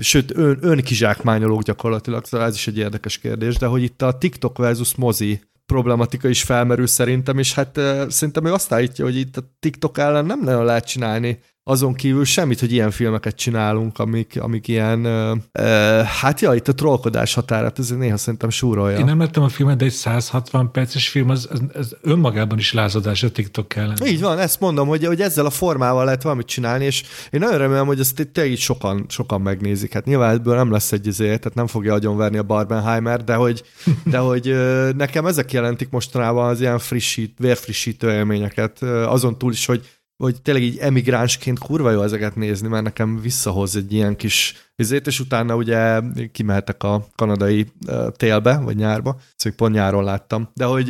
sőt, 0.00 0.36
ön, 0.36 0.58
önkizsákmányolók 0.60 1.62
gyakorlatilag, 1.62 2.24
szóval 2.24 2.46
ez 2.46 2.54
is 2.54 2.66
egy 2.66 2.78
érdekes 2.78 3.18
kérdés, 3.18 3.56
de 3.56 3.66
hogy 3.66 3.82
itt 3.82 4.02
a 4.02 4.18
TikTok 4.18 4.58
versus 4.58 4.94
mozi 4.94 5.40
problematika 5.74 6.28
is 6.28 6.42
felmerül 6.42 6.86
szerintem, 6.86 7.38
és 7.38 7.54
hát 7.54 7.80
szerintem 8.08 8.44
ő 8.44 8.52
azt 8.52 8.72
állítja, 8.72 9.04
hogy 9.04 9.16
itt 9.16 9.36
a 9.36 9.42
TikTok 9.60 9.98
ellen 9.98 10.24
nem 10.24 10.40
nagyon 10.40 10.64
lehet 10.64 10.86
csinálni 10.86 11.38
azon 11.66 11.94
kívül 11.94 12.24
semmit, 12.24 12.60
hogy 12.60 12.72
ilyen 12.72 12.90
filmeket 12.90 13.36
csinálunk, 13.36 13.98
amik, 13.98 14.40
amik 14.40 14.68
ilyen, 14.68 15.06
uh, 15.06 15.36
uh, 15.58 16.02
hát 16.02 16.40
ja, 16.40 16.54
itt 16.54 16.68
a 16.68 16.74
trollkodás 16.74 17.34
határát, 17.34 17.78
ez 17.78 17.88
néha 17.88 18.16
szerintem 18.16 18.50
súrolja. 18.50 18.98
Én 18.98 19.04
nem 19.04 19.18
láttam 19.18 19.42
a 19.42 19.48
filmet, 19.48 19.76
de 19.76 19.84
egy 19.84 19.90
160 19.90 20.72
perces 20.72 21.08
film, 21.08 21.28
az, 21.30 21.48
az, 21.50 21.62
az 21.74 21.96
önmagában 22.02 22.58
is 22.58 22.72
lázadás 22.72 23.22
a 23.22 23.30
TikTok 23.30 23.76
ellen. 23.76 23.96
Így 24.06 24.20
van, 24.20 24.38
ezt 24.38 24.60
mondom, 24.60 24.88
hogy, 24.88 25.04
hogy 25.06 25.20
ezzel 25.20 25.46
a 25.46 25.50
formával 25.50 26.04
lehet 26.04 26.22
valamit 26.22 26.46
csinálni, 26.46 26.84
és 26.84 27.02
én 27.30 27.40
nagyon 27.40 27.58
remélem, 27.58 27.86
hogy 27.86 28.00
ezt 28.00 28.28
tényleg 28.32 28.56
sokan, 28.56 29.04
sokan 29.08 29.40
megnézik. 29.40 29.92
Hát 29.92 30.04
nyilván 30.04 30.34
ebből 30.34 30.56
nem 30.56 30.70
lesz 30.70 30.92
egy 30.92 31.06
izé, 31.06 31.24
tehát 31.24 31.54
nem 31.54 31.66
fogja 31.66 31.94
agyonverni 31.94 32.38
a 32.38 32.42
Barbenheimer, 32.42 33.24
de 33.24 33.34
hogy, 33.34 33.62
de 34.04 34.18
hogy 34.18 34.54
nekem 34.96 35.26
ezek 35.26 35.52
jelentik 35.52 35.90
mostanában 35.90 36.48
az 36.48 36.60
ilyen 36.60 36.78
frissít, 36.78 37.34
vérfrissítő 37.38 38.10
élményeket, 38.10 38.82
azon 38.82 39.38
túl 39.38 39.52
is, 39.52 39.66
hogy 39.66 39.93
hogy 40.16 40.42
tényleg 40.42 40.62
így 40.62 40.78
emigránsként 40.78 41.58
kurva 41.58 41.90
jó 41.90 42.02
ezeket 42.02 42.36
nézni, 42.36 42.68
mert 42.68 42.84
nekem 42.84 43.20
visszahoz 43.20 43.76
egy 43.76 43.92
ilyen 43.92 44.16
kis 44.16 44.54
vizét, 44.76 45.06
és 45.06 45.20
utána 45.20 45.56
ugye 45.56 46.00
kimehetek 46.32 46.82
a 46.82 47.06
kanadai 47.14 47.66
télbe, 48.16 48.58
vagy 48.58 48.76
nyárba, 48.76 49.16
szóval 49.36 49.58
pont 49.58 49.74
nyáron 49.74 50.04
láttam, 50.04 50.48
de 50.54 50.64
hogy, 50.64 50.86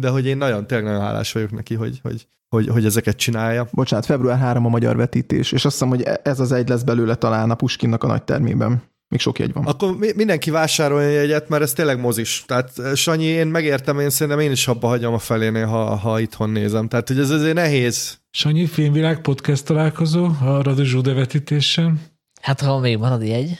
de 0.00 0.08
hogy 0.08 0.26
én 0.26 0.36
nagyon, 0.36 0.66
tényleg 0.66 0.86
nagyon 0.86 1.04
hálás 1.04 1.32
vagyok 1.32 1.50
neki, 1.50 1.74
hogy, 1.74 2.00
hogy, 2.02 2.26
hogy, 2.48 2.68
hogy 2.68 2.84
ezeket 2.84 3.16
csinálja. 3.16 3.68
Bocsánat, 3.72 4.06
február 4.06 4.38
3 4.38 4.66
a 4.66 4.68
magyar 4.68 4.96
vetítés, 4.96 5.52
és 5.52 5.64
azt 5.64 5.74
hiszem, 5.74 5.88
hogy 5.88 6.02
e- 6.02 6.20
ez 6.22 6.40
az 6.40 6.52
egy 6.52 6.68
lesz 6.68 6.82
belőle 6.82 7.14
talán 7.14 7.50
a 7.50 7.54
Puskinnak 7.54 8.04
a 8.04 8.06
nagy 8.06 8.22
termében. 8.22 8.82
Még 9.14 9.22
sok 9.22 9.38
jegy 9.38 9.52
van. 9.52 9.66
Akkor 9.66 9.96
mindenki 10.16 10.50
vásárolja 10.50 11.20
egyet, 11.20 11.48
mert 11.48 11.62
ez 11.62 11.72
tényleg 11.72 12.00
mozis. 12.00 12.44
Tehát 12.46 12.96
Sanyi, 12.96 13.24
én 13.24 13.46
megértem, 13.46 13.98
én 14.00 14.10
szerintem 14.10 14.42
én 14.42 14.50
is 14.50 14.68
abba 14.68 14.88
hagyom 14.88 15.14
a 15.14 15.18
felénél, 15.18 15.66
ha, 15.66 15.94
ha 15.94 16.20
itthon 16.20 16.50
nézem. 16.50 16.88
Tehát, 16.88 17.08
hogy 17.08 17.18
ez 17.18 17.30
azért 17.30 17.54
nehéz. 17.54 18.18
Sanyi, 18.30 18.66
Filmvilág 18.66 19.20
podcast 19.20 19.64
találkozó 19.64 20.24
a 20.24 20.62
Radu 20.62 21.02
vetítésen. 21.02 22.00
Hát, 22.42 22.60
ha 22.60 22.78
még 22.78 22.98
van, 22.98 23.12
az 23.12 23.24
jegy. 23.24 23.58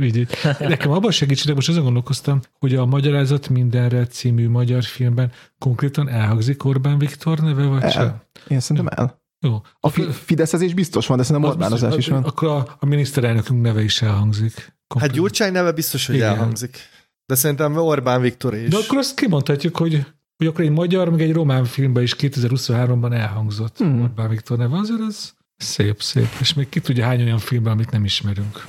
Így, 0.00 0.28
Nekem 0.58 0.90
abban 0.90 1.10
segítségek, 1.10 1.54
most 1.54 1.68
azon 1.68 1.82
gondolkoztam, 1.82 2.40
hogy 2.58 2.74
a 2.74 2.86
Magyarázat 2.86 3.48
mindenre 3.48 4.06
című 4.06 4.48
magyar 4.48 4.82
filmben 4.82 5.32
konkrétan 5.58 6.08
elhangzik 6.08 6.64
Orbán 6.64 6.98
Viktor 6.98 7.38
neve, 7.38 7.66
vagy 7.66 7.82
el. 7.82 7.90
sem? 7.90 8.22
Én 8.48 8.60
szerintem 8.60 8.92
el. 8.96 9.24
Jó. 9.40 9.62
A 9.80 9.88
fi- 9.88 10.12
Fideszezés 10.14 10.74
biztos 10.74 11.06
van, 11.06 11.16
de 11.16 11.22
szerintem 11.22 11.50
Orbánozás 11.50 11.96
is 11.96 12.08
van. 12.08 12.22
Akkor 12.22 12.48
a, 12.48 12.76
a 12.80 12.86
miniszterelnökünk 12.86 13.62
neve 13.62 13.82
is 13.82 14.02
elhangzik. 14.02 14.75
Konkrét. 14.86 15.10
Hát 15.10 15.20
Gyurcsány 15.20 15.52
neve 15.52 15.72
biztos, 15.72 16.06
hogy 16.06 16.14
Igen. 16.14 16.28
elhangzik. 16.28 16.78
De 17.26 17.34
szerintem 17.34 17.76
Orbán 17.76 18.20
Viktor 18.20 18.54
is. 18.54 18.68
De 18.68 18.76
akkor 18.76 18.98
azt 18.98 19.14
kimondhatjuk, 19.14 19.76
hogy, 19.76 20.06
hogy 20.36 20.46
akkor 20.46 20.64
egy 20.64 20.70
magyar, 20.70 21.10
meg 21.10 21.20
egy 21.20 21.32
román 21.32 21.64
filmben 21.64 22.02
is 22.02 22.16
2023-ban 22.18 23.12
elhangzott 23.12 23.76
hmm. 23.76 24.02
Orbán 24.02 24.28
Viktor 24.28 24.58
neve. 24.58 24.78
Azért 24.78 25.00
az 25.00 25.34
szép, 25.56 26.02
szép. 26.02 26.28
És 26.40 26.54
még 26.54 26.68
ki 26.68 26.80
tudja 26.80 27.04
hány 27.04 27.22
olyan 27.22 27.38
filmben, 27.38 27.72
amit 27.72 27.90
nem 27.90 28.04
ismerünk. 28.04 28.66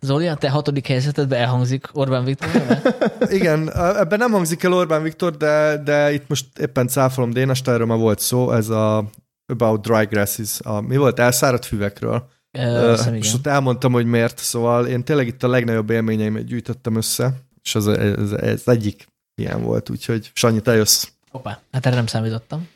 Zoli, 0.00 0.26
a 0.26 0.34
te 0.34 0.50
hatodik 0.50 0.86
helyzetedben 0.86 1.40
elhangzik 1.40 1.88
Orbán 1.92 2.24
Viktor 2.24 2.52
neve? 2.52 2.82
Igen, 3.38 3.72
ebben 3.76 4.18
nem 4.18 4.30
hangzik 4.30 4.62
el 4.62 4.72
Orbán 4.72 5.02
Viktor, 5.02 5.36
de, 5.36 5.82
de 5.84 6.12
itt 6.12 6.28
most 6.28 6.58
éppen 6.58 6.88
cáfolom 6.88 7.30
Dénast, 7.30 7.68
erről 7.68 7.86
már 7.86 7.98
volt 7.98 8.18
szó, 8.18 8.52
ez 8.52 8.68
a 8.68 9.10
About 9.52 9.86
Dry 9.86 10.04
Grasses, 10.04 10.60
a, 10.60 10.80
mi 10.80 10.96
volt, 10.96 11.18
elszáradt 11.18 11.64
füvekről. 11.64 12.28
Uh, 12.58 13.16
és 13.16 13.34
ott 13.34 13.46
elmondtam, 13.46 13.92
hogy 13.92 14.06
miért, 14.06 14.38
szóval 14.38 14.86
én 14.86 15.04
tényleg 15.04 15.26
itt 15.26 15.42
a 15.42 15.48
legnagyobb 15.48 15.90
élményeimet 15.90 16.44
gyűjtöttem 16.44 16.96
össze, 16.96 17.32
és 17.62 17.74
ez, 17.74 17.86
ez, 17.86 18.30
ez 18.32 18.62
egyik 18.64 19.06
ilyen 19.34 19.62
volt, 19.62 19.90
úgyhogy 19.90 20.30
Sanyi, 20.34 20.60
te 20.60 20.74
jössz. 20.74 21.08
Hoppá, 21.30 21.60
hát 21.72 21.86
erre 21.86 21.96
nem 21.96 22.06
számítottam. 22.06 22.68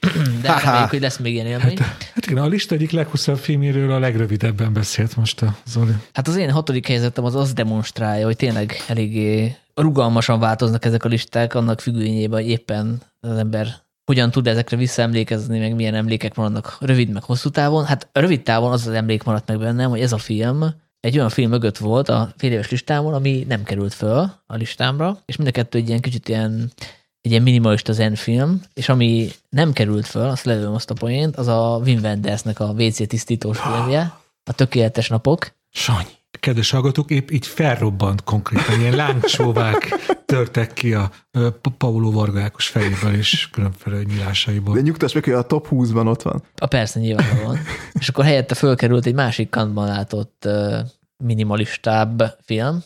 De 0.43 0.61
reméljük, 0.65 0.91
hogy 0.91 1.01
lesz 1.01 1.19
még 1.19 1.33
ilyen 1.33 1.47
élmény. 1.47 1.79
Hát, 1.79 2.03
hát 2.15 2.27
igen, 2.27 2.43
a 2.43 2.47
lista 2.47 2.75
egyik 2.75 2.91
leghosszabb 2.91 3.39
filméről 3.39 3.93
a 3.93 3.99
legrövidebben 3.99 4.73
beszélt 4.73 5.17
most 5.17 5.43
a 5.43 5.57
Zoli. 5.67 5.93
Hát 6.13 6.29
az 6.29 6.37
én 6.37 6.51
hatodik 6.51 6.87
helyzetem 6.87 7.25
az 7.25 7.35
azt 7.35 7.55
demonstrálja, 7.55 8.25
hogy 8.25 8.37
tényleg 8.37 8.85
eléggé 8.89 9.57
rugalmasan 9.75 10.41
változnak 10.41 10.85
ezek 10.85 11.05
a 11.05 11.09
listák, 11.09 11.55
annak 11.55 11.81
függvényében, 11.81 12.41
hogy 12.41 12.51
éppen 12.51 13.03
az 13.21 13.37
ember 13.37 13.67
hogyan 14.11 14.31
tud 14.31 14.47
ezekre 14.47 14.77
visszaemlékezni, 14.77 15.59
meg 15.59 15.75
milyen 15.75 15.95
emlékek 15.95 16.35
maradnak 16.35 16.77
rövid, 16.81 17.09
meg 17.09 17.23
hosszú 17.23 17.49
távon. 17.49 17.85
Hát 17.85 18.09
rövid 18.13 18.43
távon 18.43 18.73
az 18.73 18.87
az 18.87 18.93
emlék 18.93 19.23
maradt 19.23 19.49
meg 19.49 19.59
bennem, 19.59 19.91
hogy 19.91 20.01
ez 20.01 20.13
a 20.13 20.19
film 20.19 20.65
egy 21.01 21.17
olyan 21.17 21.29
film 21.29 21.51
mögött 21.51 21.79
volt 21.79 22.09
a 22.09 22.33
fél 22.37 22.53
éves 22.53 22.71
listámon, 22.71 23.15
ami 23.15 23.45
nem 23.49 23.63
került 23.63 23.95
föl 23.95 24.31
a 24.47 24.55
listámra, 24.55 25.19
és 25.27 25.37
mind 25.37 25.49
a 25.49 25.53
kettő 25.53 25.79
egy 25.79 25.89
ilyen 25.89 26.01
kicsit 26.01 26.29
ilyen, 26.29 26.73
egy 27.21 27.31
ilyen 27.31 27.43
minimalista 27.43 27.93
zen 27.93 28.15
film, 28.15 28.61
és 28.75 28.89
ami 28.89 29.31
nem 29.49 29.73
került 29.73 30.07
föl, 30.07 30.29
azt 30.29 30.45
levőm 30.45 30.75
azt 30.75 30.91
a 30.91 30.95
poént, 30.95 31.37
az 31.37 31.47
a 31.47 31.81
Wim 31.85 32.01
Wendersnek 32.03 32.61
a 32.61 32.75
WC 32.79 33.09
tisztítós 33.09 33.59
filmje, 33.59 34.19
a 34.45 34.53
Tökéletes 34.53 35.09
napok. 35.09 35.55
Sanyi 35.71 36.20
kedves 36.41 36.71
hallgatók, 36.71 37.11
épp 37.11 37.31
így 37.31 37.47
felrobbant 37.47 38.25
konkrétan, 38.25 38.81
ilyen 38.81 38.97
lángcsóvák 38.97 39.89
törtek 40.27 40.73
ki 40.73 40.95
a 40.95 41.11
Paulo 41.79 42.11
Vargákos 42.11 42.67
fejéből 42.67 43.15
és 43.15 43.49
különféle 43.51 44.03
nyilásaiból. 44.03 44.75
De 44.75 44.81
nyugtass 44.81 45.13
meg, 45.13 45.25
hogy 45.25 45.33
a 45.33 45.43
top 45.43 45.69
20-ban 45.71 46.07
ott 46.07 46.23
van. 46.23 46.43
A 46.57 46.67
persze 46.67 47.01
nyilvánvalóan. 47.01 47.59
és 48.01 48.09
akkor 48.09 48.25
helyette 48.25 48.55
fölkerült 48.55 49.07
egy 49.07 49.15
másik 49.15 49.51
kantban 49.51 49.87
látott 49.87 50.49
minimalistább 51.25 52.37
film, 52.45 52.83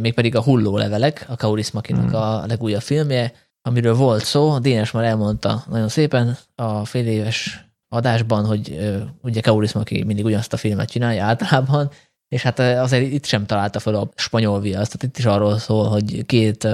mégpedig 0.00 0.36
a 0.36 0.42
Hulló 0.42 0.76
levelek, 0.76 1.26
a 1.28 1.36
Kauris 1.36 1.70
Makinak 1.70 2.10
hmm. 2.10 2.14
a 2.14 2.46
legújabb 2.46 2.80
filmje, 2.80 3.32
amiről 3.62 3.94
volt 3.94 4.24
szó, 4.24 4.58
Dénes 4.58 4.90
már 4.90 5.04
elmondta 5.04 5.64
nagyon 5.70 5.88
szépen 5.88 6.36
a 6.54 6.84
fél 6.84 7.06
éves 7.06 7.64
adásban, 7.88 8.46
hogy 8.46 8.78
ugye 9.22 9.40
Kauris 9.40 9.72
Maki 9.72 10.04
mindig 10.04 10.24
ugyanazt 10.24 10.52
a 10.52 10.56
filmet 10.56 10.90
csinálja 10.90 11.24
általában, 11.24 11.90
és 12.30 12.42
hát 12.42 12.58
azért 12.58 13.12
itt 13.12 13.24
sem 13.24 13.46
találta 13.46 13.78
fel 13.78 13.94
a 13.94 14.10
spanyol 14.14 14.60
viaszt, 14.60 14.98
tehát 14.98 15.02
itt 15.02 15.18
is 15.18 15.24
arról 15.24 15.58
szól, 15.58 15.88
hogy 15.88 16.26
két 16.26 16.68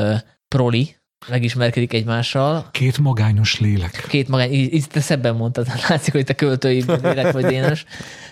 proli 0.48 0.96
megismerkedik 1.28 1.92
egymással. 1.92 2.68
Két 2.70 2.98
magányos 2.98 3.60
lélek. 3.60 4.06
Két 4.08 4.28
magány, 4.28 4.52
így 4.52 4.86
te 4.86 5.00
szebben 5.00 5.36
mondtad, 5.36 5.66
látszik, 5.88 6.12
hogy 6.12 6.24
te 6.24 6.34
költői 6.34 6.84
lélek 6.86 7.32
vagy 7.32 7.44
dénes. 7.44 7.84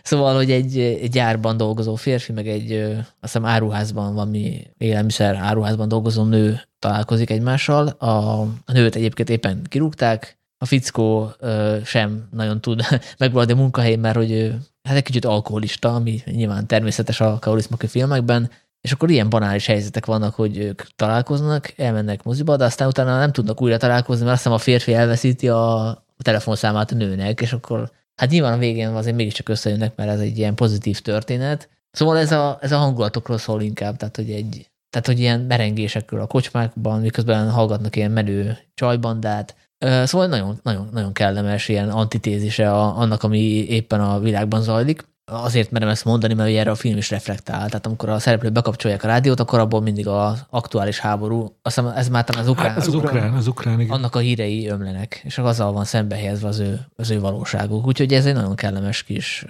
Szóval, 0.02 0.34
hogy 0.34 0.51
egy, 0.51 0.78
egy 0.78 1.10
gyárban 1.10 1.56
dolgozó 1.56 1.94
férfi, 1.94 2.32
meg 2.32 2.48
egy, 2.48 2.72
azt 2.72 3.06
hiszem 3.20 3.44
áruházban, 3.44 4.14
valami 4.14 4.70
élelmiszer 4.78 5.34
áruházban 5.34 5.88
dolgozó 5.88 6.24
nő 6.24 6.60
találkozik 6.78 7.30
egymással. 7.30 7.86
A, 7.86 8.40
a 8.40 8.72
nőt 8.72 8.94
egyébként 8.94 9.30
éppen 9.30 9.62
kirúgták, 9.68 10.38
a 10.59 10.66
fickó 10.66 11.32
ö, 11.38 11.76
sem 11.84 12.28
nagyon 12.30 12.60
tud 12.60 12.82
megmaradni 13.18 13.52
a 13.52 13.56
munkahelyén, 13.56 13.98
mert 13.98 14.16
hogy 14.16 14.52
hát 14.89 14.97
egy 14.97 15.02
kicsit 15.02 15.24
alkoholista, 15.24 15.94
ami 15.94 16.23
nyilván 16.24 16.66
természetes 16.66 17.20
a 17.20 17.39
Kaurismaki 17.39 17.86
filmekben, 17.86 18.51
és 18.81 18.93
akkor 18.93 19.11
ilyen 19.11 19.31
banális 19.31 19.66
helyzetek 19.66 20.06
vannak, 20.06 20.35
hogy 20.35 20.59
ők 20.59 20.82
találkoznak, 20.97 21.73
elmennek 21.77 22.23
moziba, 22.23 22.56
de 22.56 22.65
aztán 22.65 22.89
utána 22.89 23.19
nem 23.19 23.32
tudnak 23.32 23.62
újra 23.62 23.77
találkozni, 23.77 24.24
mert 24.24 24.35
azt 24.35 24.43
hiszem 24.43 24.59
a 24.59 24.62
férfi 24.62 24.94
elveszíti 24.94 25.48
a, 25.48 25.86
a 25.89 26.23
telefonszámát 26.23 26.90
a 26.90 26.94
nőnek, 26.94 27.40
és 27.40 27.52
akkor 27.52 27.90
hát 28.16 28.31
nyilván 28.31 28.52
a 28.52 28.59
végén 28.59 28.89
azért 28.89 29.16
mégiscsak 29.16 29.48
összejönnek, 29.48 29.97
mert 29.97 30.11
ez 30.11 30.20
egy 30.20 30.39
ilyen 30.39 30.55
pozitív 30.55 31.01
történet. 31.01 31.69
Szóval 31.90 32.19
ez 32.19 32.32
a, 32.32 32.59
ez 32.61 32.73
a 32.73 32.78
hangulatokról 32.78 33.39
szól 33.39 33.62
inkább, 33.62 33.97
tehát 33.97 34.16
hogy 34.16 34.31
egy, 34.31 34.70
tehát, 34.90 35.06
hogy 35.06 35.19
ilyen 35.19 35.40
merengésekről 35.40 36.20
a 36.20 36.27
kocsmákban, 36.27 37.01
miközben 37.01 37.51
hallgatnak 37.51 37.97
ilyen 37.97 38.11
menő 38.11 38.59
csajbandát, 38.74 39.56
Szóval 40.05 40.27
nagyon, 40.27 40.61
nagyon, 40.62 40.89
nagyon 40.93 41.12
kellemes 41.12 41.69
ilyen 41.69 41.89
antitézise 41.90 42.70
a, 42.73 42.98
annak, 42.98 43.23
ami 43.23 43.39
éppen 43.69 44.01
a 44.01 44.19
világban 44.19 44.62
zajlik. 44.62 45.05
azért 45.24 45.70
merem 45.70 45.89
ezt 45.89 46.05
mondani, 46.05 46.35
mert 46.35 46.48
ugye 46.48 46.61
erre 46.61 46.70
a 46.70 46.74
film 46.74 46.97
is 46.97 47.11
reflektál. 47.11 47.66
Tehát 47.66 47.86
amikor 47.86 48.09
a 48.09 48.19
szereplők 48.19 48.52
bekapcsolják 48.52 49.05
a 49.05 49.06
rádiót, 49.06 49.40
akkor 49.40 49.59
abból 49.59 49.81
mindig 49.81 50.06
az 50.09 50.44
aktuális 50.51 50.98
háború, 50.98 51.56
azt 51.62 51.77
hiszem 51.77 51.86
ez 51.97 52.09
már 52.09 52.24
talán 52.24 52.43
az 52.43 52.48
ukrán, 52.48 52.69
Hát 52.69 52.86
az 52.86 52.94
ukrán, 52.94 53.32
az 53.35 53.47
ukrán, 53.47 53.81
igen. 53.81 53.94
annak 53.94 54.15
a 54.15 54.19
hírei 54.19 54.69
ömlenek, 54.69 55.20
és 55.24 55.39
azzal 55.39 55.73
van 55.73 55.85
szembe 55.85 56.16
helyezve 56.16 56.48
az 56.48 56.59
ő, 56.59 56.81
az 56.97 57.11
ő 57.11 57.20
valóságuk. 57.20 57.86
Úgyhogy 57.86 58.12
ez 58.12 58.27
egy 58.27 58.35
nagyon 58.35 58.55
kellemes 58.55 59.02
kis, 59.02 59.44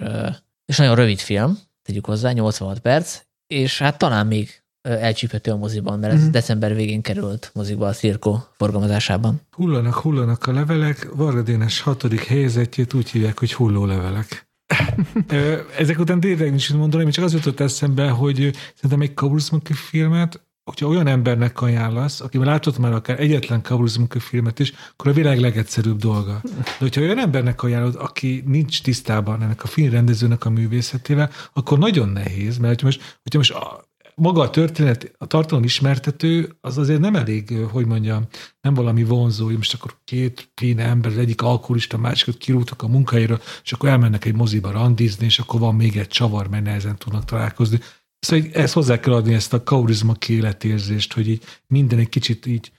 és 0.65 0.77
nagyon 0.77 0.95
rövid 0.95 1.19
film, 1.19 1.59
tegyük 1.83 2.05
hozzá, 2.05 2.31
86 2.31 2.79
perc, 2.79 3.21
és 3.47 3.79
hát 3.79 3.97
talán 3.97 4.27
még 4.27 4.63
elcsíphető 4.85 5.51
a 5.51 5.57
moziban, 5.57 5.99
mert 5.99 6.13
ez 6.13 6.21
Mhm. 6.21 6.31
december 6.31 6.75
végén 6.75 7.01
került 7.01 7.51
moziba 7.53 7.87
a 7.87 7.91
Cirko 7.93 8.39
forgalmazásában. 8.57 9.41
Hullanak, 9.51 9.93
hullanak 9.93 10.45
a 10.47 10.51
levelek, 10.51 11.07
Varga 11.15 11.41
Dénes 11.41 11.81
hatodik 11.81 12.23
helyezettjét 12.23 12.93
úgy 12.93 13.09
hívják, 13.09 13.39
hogy 13.39 13.53
hullólevelek. 13.53 14.47
Ö, 15.27 15.57
Ezek 15.77 15.99
után 15.99 16.19
tényleg 16.19 16.49
nincs 16.49 16.69
mit 16.69 16.79
mondani, 16.79 17.11
csak 17.11 17.23
az 17.23 17.33
jutott 17.33 17.59
eszembe, 17.59 18.09
hogy 18.09 18.51
szerintem 18.75 19.01
egy 19.01 19.13
Kaburzmaki 19.13 19.73
filmet, 19.73 20.39
hogyha 20.63 20.87
olyan 20.87 21.07
embernek 21.07 21.61
ajánlasz, 21.61 22.21
aki 22.21 22.37
már 22.37 22.47
látott 22.47 22.77
már 22.77 22.93
akár 22.93 23.19
egyetlen 23.19 23.61
Kaburzmaki 23.61 24.19
filmet 24.19 24.59
is, 24.59 24.73
akkor 24.91 25.11
a 25.11 25.13
világ 25.13 25.39
legegyszerűbb 25.39 25.97
dolga. 25.99 26.41
De 26.43 26.75
hogyha 26.79 27.01
olyan 27.01 27.19
embernek 27.19 27.63
ajánlod, 27.63 27.95
aki 27.99 28.43
nincs 28.45 28.81
tisztában 28.81 29.41
ennek 29.41 29.63
a 29.63 29.67
filmrendezőnek 29.67 30.45
a 30.45 30.49
művészetével, 30.49 31.29
akkor 31.53 31.77
nagyon 31.79 32.09
nehéz, 32.09 32.57
mert 32.57 32.69
hogyha 32.73 32.85
most, 32.85 33.19
hogyha 33.23 33.37
most 33.37 33.51
a, 33.51 33.83
maga 34.15 34.41
a 34.41 34.49
történet, 34.49 35.15
a 35.17 35.25
tartalom 35.25 35.63
ismertető, 35.63 36.57
az 36.61 36.77
azért 36.77 36.99
nem 36.99 37.15
elég, 37.15 37.57
hogy 37.71 37.85
mondjam, 37.85 38.27
nem 38.61 38.73
valami 38.73 39.03
vonzó, 39.03 39.45
hogy 39.45 39.55
most 39.55 39.73
akkor 39.73 39.97
két 40.03 40.51
fín 40.55 40.79
ember, 40.79 41.11
az 41.11 41.17
egyik 41.17 41.41
alkoholista, 41.41 41.97
másikat 41.97 42.37
kirúgtak 42.37 42.81
a 42.81 42.87
munkahelyről, 42.87 43.41
és 43.63 43.71
akkor 43.71 43.89
elmennek 43.89 44.25
egy 44.25 44.35
moziba 44.35 44.71
randizni, 44.71 45.25
és 45.25 45.39
akkor 45.39 45.59
van 45.59 45.75
még 45.75 45.97
egy 45.97 46.07
csavar, 46.07 46.47
mert 46.47 46.63
nehezen 46.63 46.97
tudnak 46.97 47.25
találkozni. 47.25 47.79
Szóval 48.19 48.49
ezt 48.53 48.73
hozzá 48.73 48.99
kell 48.99 49.13
adni 49.13 49.33
ezt 49.33 49.53
a 49.53 49.63
kaurizma 49.63 50.13
életérzést, 50.27 51.13
hogy 51.13 51.29
így 51.29 51.43
minden 51.67 51.99
egy 51.99 52.09
kicsit 52.09 52.45
így 52.45 52.71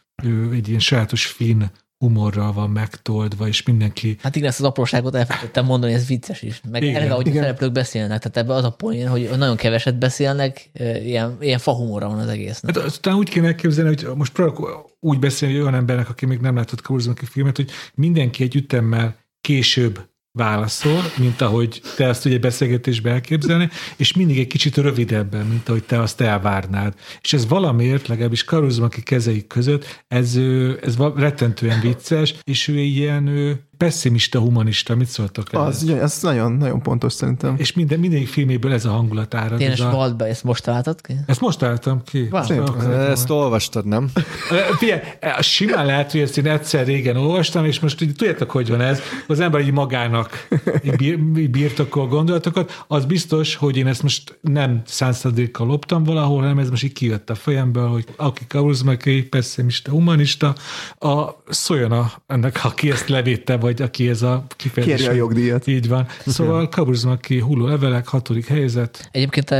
egy 0.52 0.68
ilyen 0.68 0.80
sajátos 0.80 1.26
finn 1.26 1.62
humorral 1.98 2.52
van 2.52 2.70
megtoldva, 2.70 3.48
és 3.48 3.62
mindenki 3.62 4.16
Hát 4.20 4.36
igen, 4.36 4.48
ezt 4.48 4.60
az 4.60 4.66
apróságot 4.66 5.14
elfelejtettem 5.14 5.64
mondani, 5.64 5.92
ez 5.92 6.06
vicces 6.06 6.42
is. 6.42 6.60
Meg 6.70 6.82
Igen, 6.82 6.94
eleve, 6.94 7.12
ahogy 7.12 7.26
a 7.26 7.30
igen. 7.30 7.42
szereplők 7.42 7.72
beszélnek, 7.72 8.18
tehát 8.22 8.36
ebbe 8.36 8.54
az 8.54 8.64
a 8.64 8.70
poén, 8.70 9.08
hogy 9.08 9.30
nagyon 9.36 9.56
keveset 9.56 9.98
beszélnek, 9.98 10.70
ilyen, 11.04 11.36
ilyen 11.40 11.58
fahumora 11.58 12.08
van 12.08 12.18
az 12.18 12.28
egésznek. 12.28 12.76
Hát 12.76 12.84
aztán 12.84 13.14
úgy 13.14 13.28
kéne 13.28 13.46
elképzelni, 13.46 13.94
hogy 13.94 14.16
most 14.16 14.32
próbálok 14.32 14.90
úgy 15.00 15.18
beszélni 15.18 15.54
hogy 15.54 15.62
olyan 15.62 15.74
embernek, 15.74 16.08
aki 16.08 16.26
még 16.26 16.38
nem 16.38 16.56
látott 16.56 16.80
Kaurizmaki 16.80 17.24
filmet, 17.24 17.56
hogy 17.56 17.70
mindenki 17.94 18.42
egy 18.42 18.56
ütemmel 18.56 19.16
később 19.40 20.08
válaszol, 20.36 21.02
mint 21.16 21.40
ahogy 21.40 21.80
te 21.96 22.08
azt 22.08 22.24
ugye 22.24 22.38
beszélgetésbe 22.38 23.10
elképzelni, 23.10 23.68
és 23.96 24.12
mindig 24.12 24.38
egy 24.38 24.46
kicsit 24.46 24.76
rövidebben, 24.76 25.46
mint 25.46 25.68
ahogy 25.68 25.84
te 25.84 26.00
azt 26.00 26.20
elvárnád. 26.20 26.94
És 27.20 27.32
ez 27.32 27.48
valamiért, 27.48 28.08
legalábbis 28.08 28.44
Karuzmaki 28.44 29.02
kezeik 29.02 29.46
között, 29.46 30.02
ez, 30.08 30.38
ez 30.82 30.96
rettentően 31.16 31.80
vicces, 31.80 32.34
és 32.44 32.68
ő 32.68 32.78
ilyen 32.78 33.26
ő, 33.26 33.66
pessimista, 33.76 34.38
humanista, 34.38 34.94
mit 34.94 35.06
szóltok 35.08 35.52
el? 35.52 35.60
Az, 35.60 35.88
ez 35.88 36.18
nagyon, 36.22 36.52
nagyon 36.52 36.82
pontos 36.82 37.12
szerintem. 37.12 37.54
És 37.58 37.72
minden, 37.72 37.98
mindegyik 37.98 38.28
filméből 38.28 38.72
ez 38.72 38.84
a 38.84 38.90
hangulat 38.90 39.34
árad. 39.34 39.58
Tényleg 39.58 39.80
a, 39.80 39.90
Waldbe, 39.96 40.24
ezt 40.24 40.44
most 40.44 40.62
találtad 40.62 41.00
ki? 41.00 41.14
ezt 41.26 41.40
most 41.40 41.62
álltam 41.62 42.02
ki. 42.04 42.28
Wow. 42.30 42.90
Ezt 42.90 43.30
olvastad, 43.30 43.86
nem? 43.86 44.10
Figyelj, 44.78 45.00
simán 45.40 45.86
lehet, 45.86 46.12
hogy 46.12 46.20
ezt 46.20 46.38
én 46.38 46.46
egyszer 46.46 46.86
régen 46.86 47.16
olvastam, 47.16 47.64
és 47.64 47.80
most 47.80 48.00
így, 48.00 48.14
tudjátok, 48.14 48.50
hogy 48.50 48.68
van 48.68 48.80
ez, 48.80 49.00
az 49.26 49.40
ember 49.40 49.60
így 49.60 49.72
magának 49.72 50.48
így 50.84 50.96
bir- 50.96 51.38
így 51.38 51.50
birtokol 51.50 52.06
gondolatokat, 52.08 52.84
az 52.86 53.04
biztos, 53.04 53.54
hogy 53.54 53.76
én 53.76 53.86
ezt 53.86 54.02
most 54.02 54.38
nem 54.40 54.82
százszerzékkal 54.86 55.66
loptam 55.66 56.04
valahol, 56.04 56.40
hanem 56.40 56.58
ez 56.58 56.70
most 56.70 56.82
így 56.84 56.92
kijött 56.92 57.30
a 57.30 57.34
fejemből, 57.34 57.88
hogy 57.88 58.04
aki 58.16 58.46
kauzmaki, 58.48 59.22
pessimista, 59.22 59.90
humanista, 59.90 60.54
a, 60.98 61.24
szóljon 61.48 61.92
a, 61.92 62.12
ennek, 62.26 62.60
aki 62.64 62.90
ezt 62.90 63.08
levétte, 63.08 63.56
vagy 63.66 63.82
aki 63.82 64.08
ez 64.08 64.22
a 64.22 64.44
kifejezés. 64.48 64.96
Kérje 64.96 65.12
a 65.12 65.16
jogdíjat. 65.16 65.66
Így 65.66 65.88
van. 65.88 66.06
Szóval 66.26 66.68
Kaburzmaki 66.68 67.40
hulló 67.40 67.66
levelek, 67.66 68.06
hatodik 68.06 68.46
helyzet. 68.46 69.08
Egyébként 69.12 69.50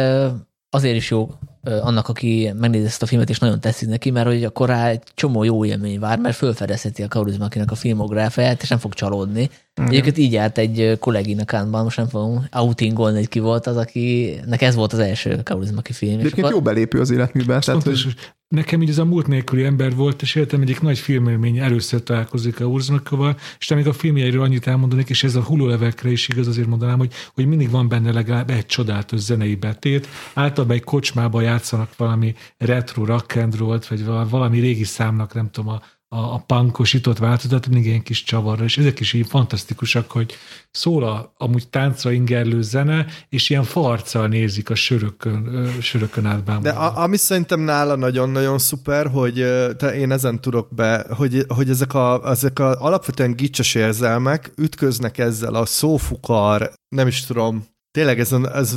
azért 0.71 0.97
is 0.97 1.11
jó 1.11 1.31
annak, 1.63 2.09
aki 2.09 2.53
megnézi 2.59 2.87
ezt 2.87 3.03
a 3.03 3.07
filmet, 3.07 3.31
és 3.31 3.39
nagyon 3.39 3.61
tetszik 3.61 3.89
neki, 3.89 4.11
mert 4.11 4.27
hogy 4.27 4.45
akkor 4.45 4.69
rá 4.69 4.89
egy 4.89 5.03
csomó 5.15 5.43
jó 5.43 5.65
élmény 5.65 5.99
vár, 5.99 6.19
mert 6.19 6.37
fölfedezheti 6.37 7.03
a 7.03 7.09
Kaurizmakinak 7.09 7.71
a 7.71 7.75
filmográfiáját, 7.75 8.63
és 8.63 8.69
nem 8.69 8.79
fog 8.79 8.95
csalódni. 8.95 9.51
Mm. 9.81 9.87
Egyébként 9.87 10.19
így 10.19 10.33
járt 10.33 10.59
egy 10.59 10.97
kollégina 10.99 11.45
Kánban, 11.45 11.83
most 11.83 11.97
nem 11.97 12.09
fogom 12.09 12.47
outingolni, 12.53 13.19
hogy 13.19 13.29
ki 13.29 13.39
volt 13.39 13.67
az, 13.67 13.77
akinek 13.77 14.63
ez 14.63 14.75
volt 14.75 14.93
az 14.93 14.99
első 14.99 15.41
Kaurizmaki 15.43 15.93
film. 15.93 16.13
És 16.13 16.19
Egyébként 16.19 16.47
akkor, 16.47 16.59
jó 16.59 16.63
belépő 16.63 17.01
az 17.01 17.11
életműben. 17.11 17.61
Tehát, 17.61 17.83
hogy 17.83 18.15
nekem 18.49 18.83
így 18.83 18.89
ez 18.89 18.99
a 18.99 19.05
múlt 19.05 19.27
nélküli 19.27 19.65
ember 19.65 19.95
volt, 19.95 20.23
és 20.23 20.35
életem 20.35 20.61
egyik 20.61 20.81
nagy 20.81 20.99
filmélmény 20.99 21.59
először 21.59 22.03
találkozik 22.03 22.61
a 22.61 22.65
Urzmakoval, 22.65 23.37
és 23.59 23.67
te 23.67 23.75
még 23.75 23.87
a 23.87 23.93
filmjeiről 23.93 24.43
annyit 24.43 24.67
elmondanék, 24.67 25.09
és 25.09 25.25
ez 25.25 25.35
a 25.35 25.43
hullólevekre 25.43 26.11
is 26.11 26.29
igaz, 26.29 26.47
azért 26.47 26.67
mondanám, 26.67 26.99
hogy, 26.99 27.13
hogy 27.35 27.47
mindig 27.47 27.71
van 27.71 27.89
benne 27.89 28.13
legalább 28.13 28.51
egy 28.51 28.67
csodálatos 28.67 29.21
zenei 29.21 29.55
betét. 29.55 30.09
Általában 30.35 30.77
egy 30.77 30.85
kocsmába 30.85 31.41
játszanak 31.41 31.97
valami 31.97 32.35
retro 32.59 33.05
rock 33.05 33.37
and 33.37 33.57
roll-t, 33.57 33.87
vagy 33.87 34.05
val- 34.05 34.31
valami 34.31 34.61
régi 34.61 34.85
számnak, 34.85 35.35
nem 35.35 35.51
tudom, 35.51 35.71
a, 35.71 35.83
a, 36.09 36.19
a 36.19 36.45
punkosított 36.47 37.19
változat, 37.19 37.67
mindig 37.67 37.87
ilyen 37.87 38.03
kis 38.03 38.23
csavarra, 38.23 38.65
és 38.65 38.79
ezek 38.79 39.01
is 39.01 39.13
így 39.13 39.27
fantasztikusak, 39.27 40.11
hogy 40.11 40.35
szól 40.71 41.05
a 41.05 41.35
amúgy 41.37 41.69
táncra 41.69 42.11
ingerlő 42.11 42.63
zene, 42.63 43.07
és 43.29 43.51
ilyen 43.51 43.65
farccal 43.65 44.29
nézik 44.29 44.71
a 44.71 44.75
sörökön, 44.75 45.73
sörökön 45.81 46.27
átbámulva. 46.27 46.71
De 46.71 46.77
a, 46.79 47.03
ami 47.03 47.17
szerintem 47.17 47.61
nála 47.61 47.97
nagyon-nagyon 47.97 48.59
szuper, 48.59 49.07
hogy 49.07 49.35
te, 49.77 49.95
én 49.95 50.11
ezen 50.11 50.41
tudok 50.41 50.75
be, 50.75 51.07
hogy, 51.11 51.45
hogy 51.49 51.71
ezek, 51.71 51.95
a, 51.95 52.31
ezek 52.31 52.59
a 52.59 52.81
alapvetően 52.81 53.37
gicses 53.37 53.75
érzelmek 53.75 54.53
ütköznek 54.57 55.19
ezzel 55.19 55.55
a 55.55 55.67
szófukar, 55.67 56.73
nem 56.89 57.07
is 57.07 57.25
tudom, 57.25 57.67
tényleg 57.91 58.21
ez, 58.21 58.33
ez 58.33 58.77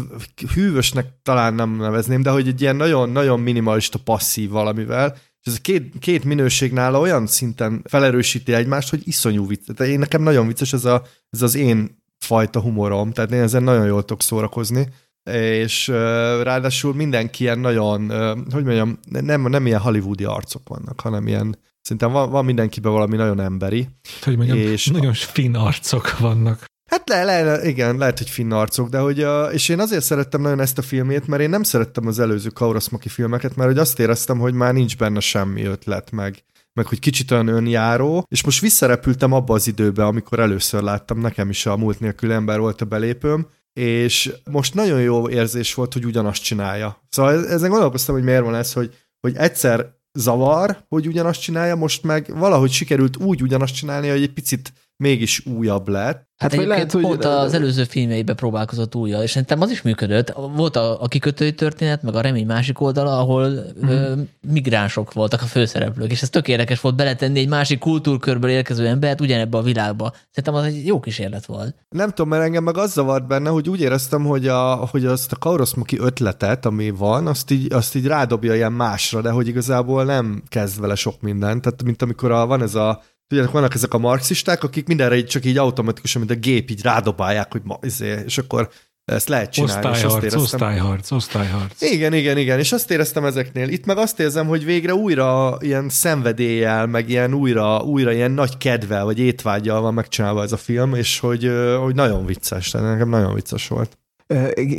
hűvösnek 0.54 1.06
talán 1.24 1.54
nem 1.54 1.76
nevezném, 1.76 2.22
de 2.22 2.30
hogy 2.30 2.48
egy 2.48 2.62
ilyen 2.62 2.76
nagyon-nagyon 2.76 3.40
minimalista 3.40 4.00
passzív 4.04 4.50
valamivel, 4.50 5.16
és 5.42 5.48
ez 5.52 5.54
a 5.58 5.62
két, 5.62 5.94
két 6.00 6.24
minőség 6.24 6.72
nála 6.72 7.00
olyan 7.00 7.28
szinten 7.28 7.82
felerősíti 7.88 8.54
egymást, 8.54 8.90
hogy 8.90 9.02
iszonyú 9.08 9.48
vicc. 9.48 9.66
Tehát 9.66 9.92
én 9.92 10.00
nekem 10.00 10.22
nagyon 10.22 10.48
vicces 10.48 10.74
ez, 10.74 10.86
a, 10.86 11.04
ez 11.30 11.42
az 11.42 11.56
én 11.56 12.04
fajta 12.18 12.60
humorom, 12.62 13.12
tehát 13.12 13.32
én 13.32 13.42
ezen 13.42 13.64
nagyon 13.64 13.86
jól 13.86 14.02
tudok 14.02 14.22
szórakozni, 14.22 14.88
és 15.32 15.88
uh, 15.88 15.96
ráadásul 16.42 16.94
mindenki 16.94 17.44
ilyen 17.44 17.60
nagyon, 17.60 18.02
uh, 18.12 18.38
hogy 18.52 18.64
mondjam, 18.64 19.00
nem, 19.10 19.42
nem 19.42 19.66
ilyen 19.66 19.80
hollywoodi 19.80 20.24
arcok 20.24 20.68
vannak, 20.68 21.00
hanem 21.00 21.28
ilyen, 21.28 21.58
szerintem 21.82 22.12
van, 22.12 22.30
van 22.30 22.46
mindenkiben 22.46 22.92
valami 22.92 23.16
nagyon 23.16 23.40
emberi. 23.40 23.88
hogy 24.24 24.38
mondjam, 24.38 24.58
És- 24.58 24.88
nagyon 24.88 25.14
finn 25.14 25.56
arcok 25.56 26.18
vannak. 26.18 26.66
Hát 26.90 27.10
le, 27.10 27.44
le, 27.44 27.68
igen, 27.68 27.98
lehet, 27.98 28.18
hogy 28.18 28.30
finn 28.30 28.52
arcok, 28.52 28.90
de 28.90 29.00
hogy, 29.00 29.24
uh, 29.24 29.54
és 29.54 29.70
én 29.70 29.80
azért 29.80 30.04
szerettem 30.04 30.42
nagyon 30.42 30.60
ezt 30.60 30.78
a 30.78 30.82
filmét, 30.82 31.28
mert 31.28 31.42
én 31.42 31.50
nem 31.50 31.64
szerettem 31.64 32.08
az 32.08 32.20
előző 32.20 32.50
Kauraszmaki 32.50 33.10
filmeket, 33.10 33.56
mert 33.56 33.70
hogy 33.70 33.80
azt 33.80 34.00
éreztem, 34.00 34.40
hogy 34.40 34.54
már 34.54 34.74
nincs 34.74 34.98
benne 34.98 35.20
semmi 35.20 35.64
ötlet, 35.64 36.12
meg, 36.12 36.44
meg 36.74 36.86
hogy 36.86 37.00
kicsit 37.00 37.32
olyan 37.32 37.48
önjáró, 37.48 38.26
és 38.30 38.44
most 38.44 38.62
visszarepültem 38.62 39.32
abba 39.32 39.54
az 39.54 39.68
időbe, 39.68 40.06
amikor 40.06 40.40
először 40.40 40.82
láttam, 40.82 41.20
nekem 41.20 41.50
is 41.50 41.66
a 41.66 41.78
múlt 41.78 42.00
nélkül 42.00 42.32
ember 42.32 42.60
volt 42.60 42.82
a 42.82 42.86
belépőm, 42.86 43.48
és 43.74 44.34
most 44.52 44.74
nagyon 44.74 45.02
jó 45.02 45.30
érzés 45.30 45.74
volt, 45.74 45.94
hogy 45.94 46.06
ugyanazt 46.06 46.44
csinálja. 46.44 47.04
Szóval 47.10 47.34
e- 47.34 47.54
ezen 47.54 47.70
gondolkoztam, 47.70 48.16
hogy 48.16 48.24
miért 48.24 48.44
van 48.44 48.56
ez, 48.56 48.74
hogy, 48.74 48.96
hogy 49.20 49.36
egyszer 49.36 49.98
zavar, 50.14 50.86
hogy 50.88 51.08
ugyanazt 51.08 51.42
csinálja, 51.42 51.76
most 51.76 52.04
meg 52.04 52.38
valahogy 52.38 52.72
sikerült 52.72 53.18
úgy 53.18 53.42
ugyanazt 53.42 53.76
csinálni, 53.76 54.10
hogy 54.10 54.22
egy 54.22 54.34
picit 54.34 54.74
mégis 55.00 55.46
újabb 55.46 55.88
lett. 55.88 56.28
Hát 56.38 56.54
egyébként 56.54 56.76
lehet, 56.76 56.92
hogy- 56.92 57.02
pont 57.02 57.26
az 57.26 57.54
előző 57.54 57.84
filmjeiben 57.84 58.36
próbálkozott 58.36 58.96
újra, 58.96 59.24
és 59.24 59.32
szerintem 59.32 59.62
az 59.62 59.72
is 59.72 59.82
működött. 59.82 60.34
Volt 60.56 60.76
a, 60.76 61.02
a 61.02 61.08
kikötői 61.08 61.54
történet, 61.54 62.02
meg 62.02 62.16
a 62.16 62.22
remény 62.22 62.46
másik 62.46 62.82
oldala, 62.82 63.20
ahol 63.20 63.50
mm. 63.50 63.88
ö, 63.88 64.14
migránsok 64.48 65.14
voltak 65.14 65.42
a 65.42 65.46
főszereplők, 65.46 66.12
és 66.12 66.22
ez 66.22 66.30
tök 66.30 66.48
érdekes 66.48 66.82
volt 66.82 66.96
beletenni 66.96 67.40
egy 67.40 67.48
másik 67.48 67.80
kultúrkörből 67.80 68.50
érkező 68.50 68.88
embert 68.88 69.22
ugyanebbe 69.22 69.58
a 69.58 69.62
világba. 69.62 70.14
Szerintem 70.32 70.54
az 70.54 70.64
egy 70.64 70.86
jó 70.86 71.00
kísérlet 71.00 71.46
volt. 71.46 71.76
Nem 71.90 72.10
tudom, 72.10 72.30
mert 72.30 72.44
engem 72.44 72.64
meg 72.64 72.78
az 72.78 72.92
zavart 72.92 73.28
benne, 73.28 73.50
hogy 73.50 73.70
úgy 73.70 73.82
éreztem, 73.82 74.26
hogy, 74.26 74.48
a, 74.48 74.76
hogy 74.76 75.06
azt 75.06 75.32
a 75.32 75.36
Kauroszmuki 75.36 75.98
ötletet, 76.00 76.66
ami 76.66 76.90
van, 76.90 77.28
azt 77.28 77.52
így, 77.52 77.74
azt 77.74 77.96
így 77.96 78.06
rádobja 78.06 78.56
ilyen 78.56 78.74
másra, 78.74 79.22
de 79.22 79.30
hogy 79.30 79.48
igazából 79.48 80.04
nem 80.04 80.44
kezd 80.48 80.80
vele 80.80 80.96
sok 80.96 81.22
mindent. 81.22 81.62
Tehát, 81.62 81.84
mint 81.84 82.02
amikor 82.02 82.32
a, 82.32 82.46
van 82.46 82.62
ez 82.62 82.76
a 82.76 83.02
Tudjátok, 83.30 83.54
vannak 83.54 83.74
ezek 83.74 83.94
a 83.94 83.98
marxisták, 83.98 84.64
akik 84.64 84.88
mindenre 84.88 85.18
így 85.18 85.26
csak 85.26 85.46
így 85.46 85.58
automatikusan, 85.58 86.22
mint 86.22 86.34
a 86.34 86.40
gép, 86.40 86.70
így 86.70 86.82
rádobálják, 86.82 87.52
hogy 87.52 87.62
ma, 87.64 87.80
izé, 87.82 88.22
és 88.26 88.38
akkor 88.38 88.70
ezt 89.06 89.30
lehet 89.30 89.52
csinálni. 89.52 89.90
és 89.90 90.04
azt 90.04 90.06
Osztályharc, 90.06 90.24
éreztem, 90.24 90.42
osztályharc, 90.42 91.12
osztályharc. 91.12 91.82
igen, 91.82 92.14
igen, 92.14 92.38
igen, 92.38 92.60
és 92.60 92.72
azt 92.72 92.92
éreztem 92.92 93.26
ezeknél. 93.26 93.68
Itt 93.68 93.86
meg 93.86 93.98
azt 93.98 94.20
érzem, 94.20 94.48
hogy 94.48 94.66
végre 94.66 94.94
újra 94.94 95.58
ilyen 95.60 95.90
szenvedéllyel, 95.90 96.86
meg 96.86 97.10
ilyen 97.10 97.34
újra, 97.34 97.80
újra 97.80 98.12
ilyen 98.12 98.32
nagy 98.32 98.58
kedvel, 98.58 99.06
vagy 99.06 99.20
étvágyal 99.20 99.82
van 99.82 99.94
megcsinálva 99.94 100.44
ez 100.44 100.52
a 100.52 100.58
film, 100.58 100.94
és 100.94 101.20
hogy, 101.20 101.52
hogy 101.80 101.96
nagyon 101.96 102.26
vicces, 102.26 102.70
tehát 102.70 102.92
nekem 102.92 103.10
nagyon 103.10 103.34
vicces 103.34 103.68
volt. 103.68 103.98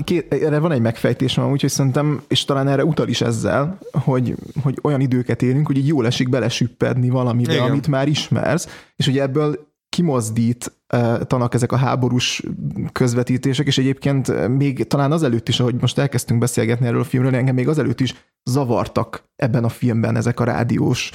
Két, 0.04 0.34
erre 0.34 0.58
van 0.58 0.72
egy 0.72 0.80
megfejtésem, 0.80 1.50
úgyhogy 1.50 1.70
szerintem, 1.70 2.22
és 2.28 2.44
talán 2.44 2.68
erre 2.68 2.84
utal 2.84 3.08
is 3.08 3.20
ezzel, 3.20 3.78
hogy, 3.92 4.34
hogy 4.62 4.78
olyan 4.82 5.00
időket 5.00 5.42
élünk, 5.42 5.66
hogy 5.66 5.76
így 5.76 5.86
jól 5.86 6.06
esik 6.06 6.28
belesüppedni 6.28 7.08
valamibe, 7.08 7.52
Igen. 7.52 7.70
amit 7.70 7.86
már 7.86 8.08
ismersz, 8.08 8.84
és 8.96 9.04
hogy 9.06 9.18
ebből 9.18 9.68
kimozdítanak 9.88 11.54
ezek 11.54 11.72
a 11.72 11.76
háborús 11.76 12.42
közvetítések, 12.92 13.66
és 13.66 13.78
egyébként 13.78 14.48
még 14.48 14.86
talán 14.86 15.12
azelőtt 15.12 15.48
is, 15.48 15.60
ahogy 15.60 15.74
most 15.80 15.98
elkezdtünk 15.98 16.40
beszélgetni 16.40 16.86
erről 16.86 17.00
a 17.00 17.04
filmről, 17.04 17.34
engem 17.34 17.54
még 17.54 17.68
azelőtt 17.68 18.00
is 18.00 18.14
zavartak 18.44 19.24
ebben 19.36 19.64
a 19.64 19.68
filmben 19.68 20.16
ezek 20.16 20.40
a 20.40 20.44
rádiós 20.44 21.10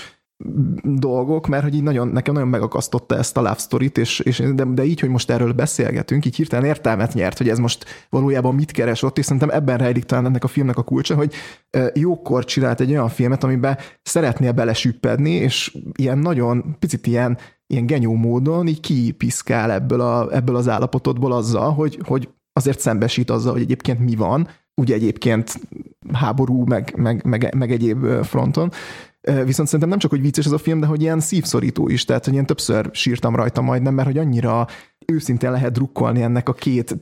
dolgok, 0.84 1.48
mert 1.48 1.64
hogy 1.64 1.76
így 1.76 1.84
nagyon, 1.84 2.08
nekem 2.08 2.34
nagyon 2.34 2.50
megakasztotta 2.50 3.18
ezt 3.18 3.38
a 3.38 3.42
love 3.42 3.58
story-t, 3.58 3.98
és, 3.98 4.20
és 4.20 4.44
de, 4.56 4.64
de, 4.64 4.84
így, 4.84 5.00
hogy 5.00 5.10
most 5.10 5.30
erről 5.30 5.54
beszélgetünk, 5.54 6.26
így 6.26 6.36
hirtelen 6.36 6.66
értelmet 6.66 7.14
nyert, 7.14 7.38
hogy 7.38 7.50
ez 7.50 7.58
most 7.58 7.86
valójában 8.10 8.56
mit 8.56 8.72
keres 8.72 9.04
ott, 9.04 9.18
és 9.18 9.26
szerintem 9.26 9.50
ebben 9.50 9.78
rejlik 9.78 10.04
talán 10.04 10.26
ennek 10.26 10.44
a 10.44 10.48
filmnek 10.48 10.78
a 10.78 10.84
kulcsa, 10.84 11.16
hogy 11.16 11.34
jókor 11.94 12.46
csinált 12.46 12.80
egy 12.80 12.92
olyan 12.92 13.10
filmet, 13.10 13.44
amiben 13.44 13.78
szeretnél 14.02 14.52
belesüppedni, 14.52 15.32
és 15.32 15.78
ilyen 15.98 16.18
nagyon, 16.18 16.76
picit 16.80 17.08
ilyen, 17.08 17.38
ilyen 17.68 17.86
genyó 17.86 18.14
módon 18.14 18.68
így 18.68 18.80
kipiszkál 18.80 19.72
ebből, 19.72 20.02
a, 20.02 20.36
ebből 20.36 20.56
az 20.56 20.68
állapotodból 20.68 21.32
azzal, 21.32 21.74
hogy, 21.74 22.00
hogy 22.04 22.30
azért 22.54 22.80
szembesít 22.80 23.30
azzal, 23.30 23.52
hogy 23.52 23.62
egyébként 23.62 24.00
mi 24.00 24.16
van, 24.16 24.48
ugye 24.82 24.94
egyébként 24.94 25.60
háború, 26.14 26.66
meg, 26.66 26.94
meg, 26.96 27.26
meg, 27.26 27.56
meg 27.56 27.72
egyéb 27.72 28.06
fronton, 28.24 28.72
Viszont 29.26 29.68
szerintem 29.68 29.90
nem 29.90 30.00
csak, 30.00 30.10
hogy 30.10 30.22
vicces 30.22 30.46
ez 30.46 30.52
a 30.52 30.58
film, 30.58 30.80
de 30.80 30.86
hogy 30.86 31.02
ilyen 31.02 31.20
szívszorító 31.20 31.88
is, 31.88 32.06
tehát 32.06 32.24
hogy 32.24 32.34
ilyen 32.34 32.46
többször 32.46 32.90
sírtam 32.92 33.36
rajta 33.36 33.62
majdnem, 33.62 33.94
mert 33.94 34.08
hogy 34.08 34.18
annyira 34.18 34.68
őszintén 35.06 35.52
lehet 35.52 35.72
drukkolni 35.72 36.22
ennek 36.22 36.50
a 36.50 36.54
két 36.54 36.96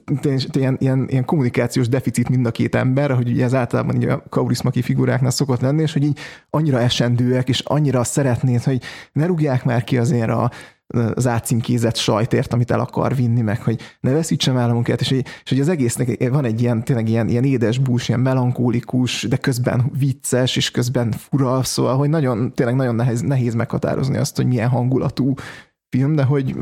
ilyen, 0.51 0.77
ilyen, 0.79 1.05
ilyen 1.09 1.25
kommunikációs 1.25 1.87
deficit 1.87 2.29
mind 2.29 2.45
a 2.45 2.51
két 2.51 2.75
ember, 2.75 3.11
hogy 3.11 3.29
ugye 3.29 3.43
ez 3.43 3.53
általában 3.53 3.95
így 3.95 4.07
a 4.07 4.23
kaurismaki 4.29 4.81
figuráknál 4.81 5.31
szokott 5.31 5.61
lenni, 5.61 5.81
és 5.81 5.93
hogy 5.93 6.03
így 6.03 6.19
annyira 6.49 6.79
esendőek, 6.79 7.49
és 7.49 7.59
annyira 7.59 8.03
szeretnéd, 8.03 8.63
hogy 8.63 8.81
ne 9.13 9.25
rúgják 9.25 9.65
már 9.65 9.83
ki 9.83 9.97
azért 9.97 10.29
a, 10.29 10.51
az 10.87 11.27
átcímkézett 11.27 11.95
sajtért, 11.95 12.53
amit 12.53 12.71
el 12.71 12.79
akar 12.79 13.15
vinni, 13.15 13.41
meg 13.41 13.61
hogy 13.61 13.81
ne 13.99 14.11
veszítsem 14.11 14.57
el 14.57 14.69
a 14.69 14.73
munkát, 14.73 15.01
és 15.01 15.09
hogy, 15.09 15.25
és 15.43 15.49
hogy 15.49 15.59
az 15.59 15.69
egésznek 15.69 16.29
van 16.29 16.45
egy 16.45 16.61
ilyen, 16.61 16.83
tényleg 16.83 17.09
ilyen, 17.09 17.27
ilyen 17.27 17.43
édes 17.43 17.77
bús, 17.77 18.07
ilyen 18.07 18.19
melankólikus, 18.19 19.23
de 19.23 19.37
közben 19.37 19.91
vicces, 19.99 20.55
és 20.55 20.71
közben 20.71 21.11
fura, 21.11 21.63
szóval, 21.63 21.97
hogy 21.97 22.09
nagyon, 22.09 22.53
tényleg 22.53 22.75
nagyon 22.75 22.95
nehéz, 22.95 23.21
nehéz 23.21 23.53
meghatározni 23.53 24.17
azt, 24.17 24.35
hogy 24.35 24.45
milyen 24.45 24.69
hangulatú 24.69 25.33
film, 25.89 26.15
de 26.15 26.23
hogy 26.23 26.55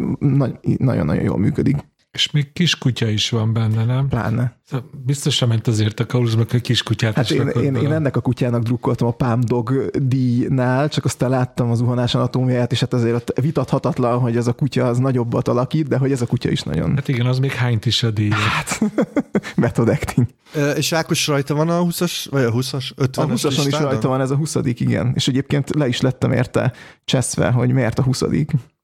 nagyon-nagyon 0.77 1.23
jól 1.23 1.38
működik. 1.38 1.77
És 2.11 2.31
még 2.31 2.53
kiskutya 2.53 3.09
is 3.09 3.29
van 3.29 3.53
benne, 3.53 3.85
nem? 3.85 4.07
Pláne. 4.07 4.55
Szóval 4.65 4.89
biztosan 5.05 5.47
ment 5.47 5.67
azért 5.67 5.99
a 5.99 6.05
kauzba, 6.05 6.45
hogy 6.49 6.61
kiskutyát 6.61 7.15
hát 7.15 7.29
is 7.29 7.38
én, 7.38 7.47
én, 7.47 7.75
én, 7.75 7.91
ennek 7.91 8.15
a 8.15 8.21
kutyának 8.21 8.63
drukkoltam 8.63 9.07
a 9.07 9.11
Palm 9.11 9.39
Dog 9.41 9.89
díjnál, 10.01 10.89
csak 10.89 11.05
aztán 11.05 11.29
láttam 11.29 11.71
az 11.71 11.81
uhanás 11.81 12.15
anatómiáját, 12.15 12.71
és 12.71 12.79
hát 12.79 12.93
azért 12.93 13.15
ott 13.15 13.39
vitathatatlan, 13.39 14.19
hogy 14.19 14.38
ez 14.38 14.47
a 14.47 14.53
kutya 14.53 14.85
az 14.85 14.97
nagyobbat 14.97 15.47
alakít, 15.47 15.88
de 15.88 15.97
hogy 15.97 16.11
ez 16.11 16.21
a 16.21 16.25
kutya 16.25 16.49
is 16.49 16.61
nagyon... 16.61 16.95
Hát 16.95 17.07
igen, 17.07 17.25
az 17.25 17.39
még 17.39 17.51
hányt 17.51 17.85
is 17.85 18.03
a 18.03 18.11
díj. 18.11 18.29
Hát, 18.29 18.81
method 19.55 19.88
acting. 19.89 20.27
és 20.75 20.91
Ákos 20.91 21.27
rajta 21.27 21.55
van 21.55 21.69
a 21.69 21.83
20-as, 21.83 22.25
vagy 22.29 22.43
a 22.43 22.51
20-as, 22.51 22.91
50 22.95 23.29
A 23.29 23.33
20-ason 23.33 23.63
is 23.67 23.79
rajta 23.79 24.07
van 24.07 24.21
ez 24.21 24.31
a 24.31 24.35
20 24.35 24.55
igen. 24.63 25.11
És 25.15 25.27
egyébként 25.27 25.75
le 25.75 25.88
is 25.88 26.01
lettem 26.01 26.31
érte 26.31 26.73
cseszve, 27.05 27.51
hogy 27.51 27.71
miért 27.71 27.99
a 27.99 28.03
20 28.03 28.21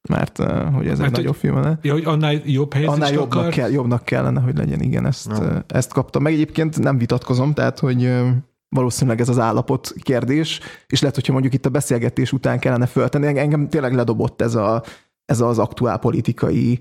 mert 0.08 0.40
uh, 0.40 0.48
hogy 0.74 0.88
ez 0.88 1.00
mert 1.00 1.00
egy 1.00 1.00
hogy, 1.00 1.12
nagyobb 1.12 1.36
film 1.36 1.56
lenne. 1.56 1.80
Ja, 1.82 1.94
hogy 1.94 2.06
annál 2.06 2.34
jobb 2.46 2.74
helyezést 2.74 2.98
Annál 2.98 3.14
jobbnak, 3.14 3.40
akar? 3.40 3.54
kell, 3.54 3.72
jobbnak 3.72 4.06
kellene, 4.06 4.40
hogy 4.40 4.58
legyen, 4.58 4.82
igen, 4.82 5.06
ezt, 5.06 5.30
no. 5.30 5.46
uh, 5.46 5.58
ezt 5.68 5.94
kaptam. 5.94 6.22
Meg 6.22 6.34
egyébként 6.34 6.80
nem 6.80 6.98
vitatkozom, 6.98 7.54
tehát, 7.54 7.80
hogy 7.80 8.04
uh, 8.04 8.28
valószínűleg 8.70 9.20
ez 9.20 9.30
az 9.30 9.40
állapot 9.40 9.94
kérdés, 10.02 10.60
és 10.88 11.00
lehet, 11.00 11.16
hogyha 11.16 11.34
mondjuk 11.34 11.54
itt 11.54 11.66
a 11.66 11.70
beszélgetés 11.70 12.32
után 12.32 12.60
kellene 12.60 12.86
föltenni, 12.86 13.38
engem 13.38 13.70
tényleg 13.70 13.94
ledobott 13.94 14.42
ez, 14.42 14.56
a, 14.56 14.84
ez 15.26 15.42
az 15.42 15.60
aktuál 15.60 15.98
politikai 15.98 16.80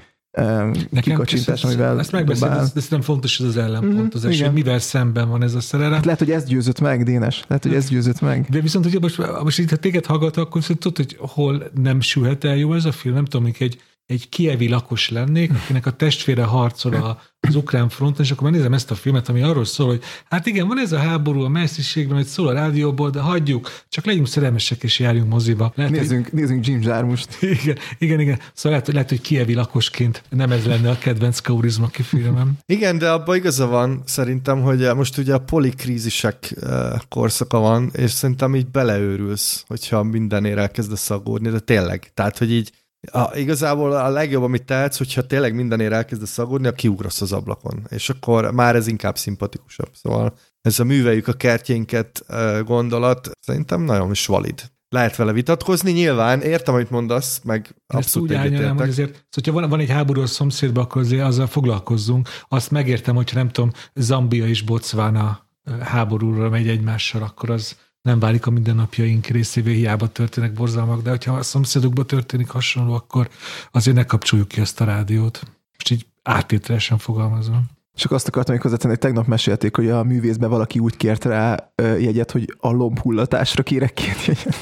kikacsintás, 1.01 1.65
amivel 1.65 1.99
Ezt 1.99 2.13
megbeszélt, 2.13 2.53
de 2.53 2.81
szerintem 2.81 3.01
fontos 3.01 3.41
ez 3.41 3.47
az 3.47 3.57
ellenpontozás, 3.57 4.41
mm, 4.41 4.45
hogy 4.45 4.53
mivel 4.53 4.79
szemben 4.79 5.29
van 5.29 5.43
ez 5.43 5.55
a 5.55 5.61
szerelem. 5.61 5.93
Hát 5.93 6.05
lehet, 6.05 6.19
hogy 6.19 6.31
ez 6.31 6.45
győzött 6.45 6.81
meg, 6.81 7.05
Dénes. 7.05 7.45
Lehet, 7.49 7.65
hogy 7.65 7.75
ez 7.75 7.89
győzött 7.89 8.21
meg. 8.21 8.47
De 8.51 8.61
viszont, 8.61 8.91
hogy 8.91 9.01
most, 9.01 9.43
most 9.43 9.59
itt, 9.59 9.71
ha 9.71 9.77
téged 9.77 10.07
hallgat, 10.07 10.37
akkor 10.37 10.63
tudod, 10.63 10.97
hogy 10.97 11.17
hol 11.19 11.71
nem 11.75 12.01
sülhet 12.01 12.45
el 12.45 12.57
jó 12.57 12.75
ez 12.75 12.85
a 12.85 12.93
film, 12.93 13.15
nem 13.15 13.25
tudom, 13.25 13.53
egy, 13.59 13.81
egy 14.07 14.29
kievi 14.29 14.69
lakos 14.69 15.11
lennék, 15.11 15.53
akinek 15.55 15.87
a 15.87 15.91
testvére 15.91 16.45
harcol 16.45 16.95
a, 16.95 17.21
az 17.41 17.55
ukrán 17.55 17.89
fronton, 17.89 18.25
és 18.25 18.31
akkor 18.31 18.51
nézem 18.51 18.73
ezt 18.73 18.91
a 18.91 18.95
filmet, 18.95 19.29
ami 19.29 19.43
arról 19.43 19.65
szól, 19.65 19.87
hogy 19.87 20.03
hát 20.31 20.47
igen, 20.47 20.69
van 20.69 20.79
ez 20.79 20.93
a 20.93 20.99
háború 20.99 21.41
a 21.41 21.49
messziségben, 21.49 22.17
hogy 22.17 22.27
szól 22.27 22.49
a 22.49 22.53
rádióból, 22.53 23.11
de 23.11 23.21
hagyjuk, 23.21 23.71
csak 23.89 24.05
legyünk 24.05 24.27
szerelmesek 24.27 24.83
és 24.83 24.99
járjunk 24.99 25.29
moziba. 25.29 25.73
Lehet, 25.75 25.93
nézzünk, 25.93 26.25
hogy... 26.25 26.39
nézzünk 26.39 26.67
Jim 26.67 26.83
Jarmust. 26.83 27.43
Igen, 27.63 27.79
igen, 27.99 28.21
igen. 28.21 28.39
Szóval 28.55 28.79
lehet, 28.79 28.93
lehet, 28.93 29.09
hogy 29.09 29.21
kievi 29.21 29.55
lakosként 29.55 30.23
nem 30.29 30.51
ez 30.53 30.67
lenne 30.67 30.91
a 30.91 30.99
kedvenc 30.99 31.39
kaurizmaki 31.39 32.03
filmem. 32.03 32.53
Igen, 32.67 32.99
de 32.99 33.11
abban 33.11 33.37
igaza 33.37 33.67
van 33.67 34.03
szerintem, 34.05 34.61
hogy 34.61 34.95
most 34.95 35.19
ugye 35.19 35.35
a 35.35 35.39
polikrízisek 35.39 36.53
eh, 36.61 36.93
korszaka 37.09 37.59
van, 37.59 37.91
és 37.93 38.11
szerintem 38.11 38.55
így 38.55 38.71
beleőrülsz, 38.71 39.65
hogyha 39.67 40.03
mindenért 40.03 40.59
elkezdesz 40.59 41.11
aggódni, 41.11 41.51
de 41.51 41.59
tényleg. 41.59 42.11
Tehát, 42.15 42.39
hogy 42.39 42.53
így 42.53 42.73
a, 43.13 43.37
igazából 43.37 43.93
a 43.93 44.09
legjobb, 44.09 44.43
amit 44.43 44.65
tehetsz, 44.65 44.99
hogyha 44.99 45.27
tényleg 45.27 45.55
mindenért 45.55 45.93
elkezdesz 45.93 46.31
szagolni, 46.31 46.67
a 46.67 46.73
kiugrasz 46.73 47.21
az 47.21 47.33
ablakon, 47.33 47.87
és 47.89 48.09
akkor 48.09 48.51
már 48.51 48.77
ez 48.77 48.87
inkább 48.87 49.17
szimpatikusabb. 49.17 49.91
Szóval 49.93 50.35
ez 50.61 50.79
a 50.79 50.85
műveljük 50.85 51.29
a 51.29 51.33
kertjénket 51.33 52.25
gondolat 52.65 53.31
szerintem 53.41 53.83
nagyon 53.83 54.11
is 54.11 54.27
valid. 54.27 54.63
Lehet 54.89 55.17
vele 55.17 55.33
vitatkozni, 55.33 55.93
nyilván 55.93 56.41
értem, 56.41 56.75
amit 56.75 56.91
mondasz, 56.91 57.41
meg 57.45 57.75
abszolút 57.87 58.31
úgy 58.31 58.35
állnám, 58.35 58.77
hogy 58.77 58.89
azért, 58.89 59.09
szóval, 59.09 59.29
hogyha 59.31 59.53
van, 59.53 59.69
van 59.69 59.81
egy 59.81 59.91
háború 59.91 60.21
a 60.21 60.27
szomszédban, 60.27 60.85
akkor 60.85 61.03
azért 61.03 61.23
azzal 61.23 61.47
foglalkozzunk. 61.47 62.29
Azt 62.49 62.71
megértem, 62.71 63.15
hogyha 63.15 63.39
nem 63.39 63.49
tudom, 63.49 63.71
Zambia 63.95 64.47
és 64.47 64.63
Botswana 64.63 65.49
háborúra 65.81 66.49
megy 66.49 66.69
egymással, 66.69 67.23
akkor 67.23 67.51
az 67.51 67.77
nem 68.07 68.19
válik 68.19 68.47
a 68.47 68.51
mindennapjaink 68.51 69.27
részévé, 69.27 69.75
hiába 69.75 70.07
történnek 70.07 70.53
borzalmak, 70.53 71.03
de 71.03 71.11
hogyha 71.11 71.33
a 71.33 71.43
szomszédokban 71.43 72.07
történik 72.07 72.49
hasonló, 72.49 72.95
akkor 72.95 73.29
azért 73.71 73.97
ne 73.97 74.05
kapcsoljuk 74.05 74.49
ki 74.49 74.61
ezt 74.61 74.81
a 74.81 74.85
rádiót. 74.85 75.41
Most 75.73 75.91
így 75.91 76.07
áttételesen 76.23 76.99
fogalmazom. 76.99 77.65
Csak 77.95 78.13
azt 78.13 78.29
akartam 78.29 78.55
még 78.55 78.63
hozzátenni, 78.63 78.93
hogy 78.93 79.03
tegnap 79.03 79.27
mesélték, 79.27 79.77
hogy 79.77 79.89
a 79.91 80.03
művészben 80.03 80.51
valaki 80.51 80.79
úgy 80.79 80.97
kért 80.97 81.25
rá 81.25 81.73
jegyet, 81.77 82.31
hogy 82.31 82.55
a 82.59 82.71
lombhullatásra 82.71 83.63
kérek 83.63 83.93
két 83.93 84.25
jegyet. 84.25 84.57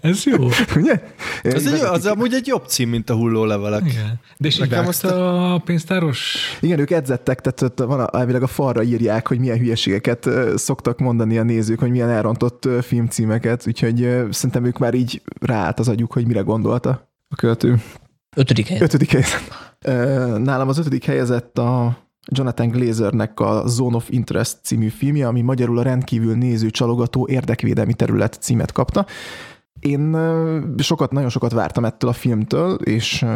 Ez 0.00 0.24
jó. 0.24 0.48
Ugye? 0.80 1.02
Ez 1.42 1.66
egy, 1.66 1.80
az 1.80 2.06
amúgy 2.06 2.34
egy 2.34 2.46
jobb 2.46 2.66
cím, 2.66 2.88
mint 2.88 3.10
a 3.10 3.14
hullólevelek. 3.14 3.86
Igen. 3.86 4.20
De 4.36 4.48
és 4.48 4.56
Nekem 4.56 4.86
azt 4.86 5.04
a 5.04 5.62
pénztáros? 5.64 6.36
Igen, 6.60 6.78
ők 6.78 6.90
edzettek, 6.90 7.40
tehát 7.40 7.78
van 7.78 8.00
a, 8.00 8.18
elvileg 8.18 8.42
a 8.42 8.46
falra 8.46 8.82
írják, 8.82 9.28
hogy 9.28 9.38
milyen 9.38 9.58
hülyeségeket 9.58 10.28
szoktak 10.54 10.98
mondani 10.98 11.38
a 11.38 11.42
nézők, 11.42 11.78
hogy 11.78 11.90
milyen 11.90 12.08
elrontott 12.08 12.68
filmcímeket, 12.82 13.66
úgyhogy 13.66 13.96
szerintem 14.30 14.64
ők 14.64 14.78
már 14.78 14.94
így 14.94 15.22
ráállt 15.40 15.78
az 15.78 15.88
agyuk, 15.88 16.12
hogy 16.12 16.26
mire 16.26 16.40
gondolta 16.40 17.08
a 17.28 17.34
költő. 17.34 17.82
Ötödik 18.36 18.66
helyezett. 18.66 18.88
Ötödik 18.88 19.10
helyezett. 19.10 19.68
Nálam 20.44 20.68
az 20.68 20.78
ötödik 20.78 21.04
helyezett 21.04 21.58
a 21.58 21.98
Jonathan 22.26 22.68
Glazernek 22.68 23.40
a 23.40 23.62
Zone 23.66 23.96
of 23.96 24.10
Interest 24.10 24.58
című 24.62 24.88
filmje, 24.88 25.26
ami 25.26 25.40
magyarul 25.40 25.78
a 25.78 25.82
rendkívül 25.82 26.34
néző 26.34 26.70
csalogató 26.70 27.28
érdekvédelmi 27.28 27.94
terület 27.94 28.38
címet 28.40 28.72
kapta. 28.72 29.06
Én 29.80 30.16
sokat, 30.78 31.12
nagyon 31.12 31.28
sokat 31.28 31.52
vártam 31.52 31.84
ettől 31.84 32.10
a 32.10 32.12
filmtől, 32.12 32.74
és 32.74 33.26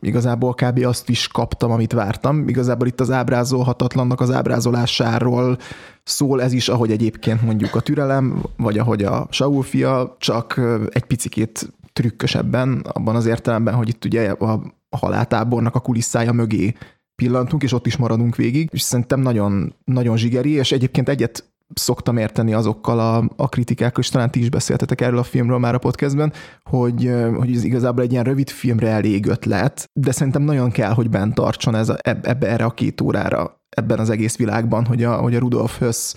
igazából 0.00 0.54
kb. 0.54 0.84
azt 0.84 1.08
is 1.08 1.28
kaptam, 1.28 1.70
amit 1.70 1.92
vártam. 1.92 2.48
Igazából 2.48 2.86
itt 2.86 3.00
az 3.00 3.10
ábrázolhatatlannak 3.10 4.20
az 4.20 4.30
ábrázolásáról 4.30 5.58
szól 6.04 6.42
ez 6.42 6.52
is, 6.52 6.68
ahogy 6.68 6.90
egyébként 6.90 7.42
mondjuk 7.42 7.74
a 7.74 7.80
türelem, 7.80 8.42
vagy 8.56 8.78
ahogy 8.78 9.02
a 9.02 9.26
Saul 9.30 9.62
fia, 9.62 10.16
csak 10.18 10.60
egy 10.88 11.04
picikét 11.04 11.72
trükkösebben, 11.92 12.84
abban 12.92 13.16
az 13.16 13.26
értelemben, 13.26 13.74
hogy 13.74 13.88
itt 13.88 14.04
ugye 14.04 14.30
a 14.30 14.60
haláltábornak 14.96 15.74
a 15.74 15.80
kulisszája 15.80 16.32
mögé 16.32 16.74
pillantunk, 17.22 17.62
és 17.62 17.72
ott 17.72 17.86
is 17.86 17.96
maradunk 17.96 18.36
végig, 18.36 18.68
és 18.72 18.80
szerintem 18.80 19.20
nagyon, 19.20 19.74
nagyon 19.84 20.16
zsigeri, 20.16 20.50
és 20.50 20.72
egyébként 20.72 21.08
egyet 21.08 21.44
szoktam 21.74 22.16
érteni 22.16 22.52
azokkal 22.52 23.00
a, 23.00 23.28
a 23.36 23.48
kritikákkal, 23.48 24.02
és 24.02 24.08
talán 24.08 24.30
ti 24.30 24.40
is 24.40 24.48
beszéltetek 24.48 25.00
erről 25.00 25.18
a 25.18 25.22
filmről 25.22 25.58
már 25.58 25.74
a 25.74 25.78
podcastben, 25.78 26.32
hogy, 26.64 27.12
hogy 27.36 27.54
ez 27.54 27.64
igazából 27.64 28.02
egy 28.02 28.12
ilyen 28.12 28.24
rövid 28.24 28.50
filmre 28.50 28.88
elég 28.88 29.26
ötlet, 29.26 29.90
de 29.92 30.12
szerintem 30.12 30.42
nagyon 30.42 30.70
kell, 30.70 30.92
hogy 30.92 31.10
bent 31.10 31.34
tartson 31.34 31.74
ez 31.74 31.88
a, 31.88 31.96
ebbe, 32.00 32.46
erre 32.48 32.64
a 32.64 32.70
két 32.70 33.00
órára 33.00 33.60
ebben 33.68 33.98
az 33.98 34.10
egész 34.10 34.36
világban, 34.36 34.84
hogy 34.84 35.04
a, 35.04 35.16
hogy 35.16 35.34
a 35.34 35.38
Rudolf 35.38 35.78
Höss 35.78 36.14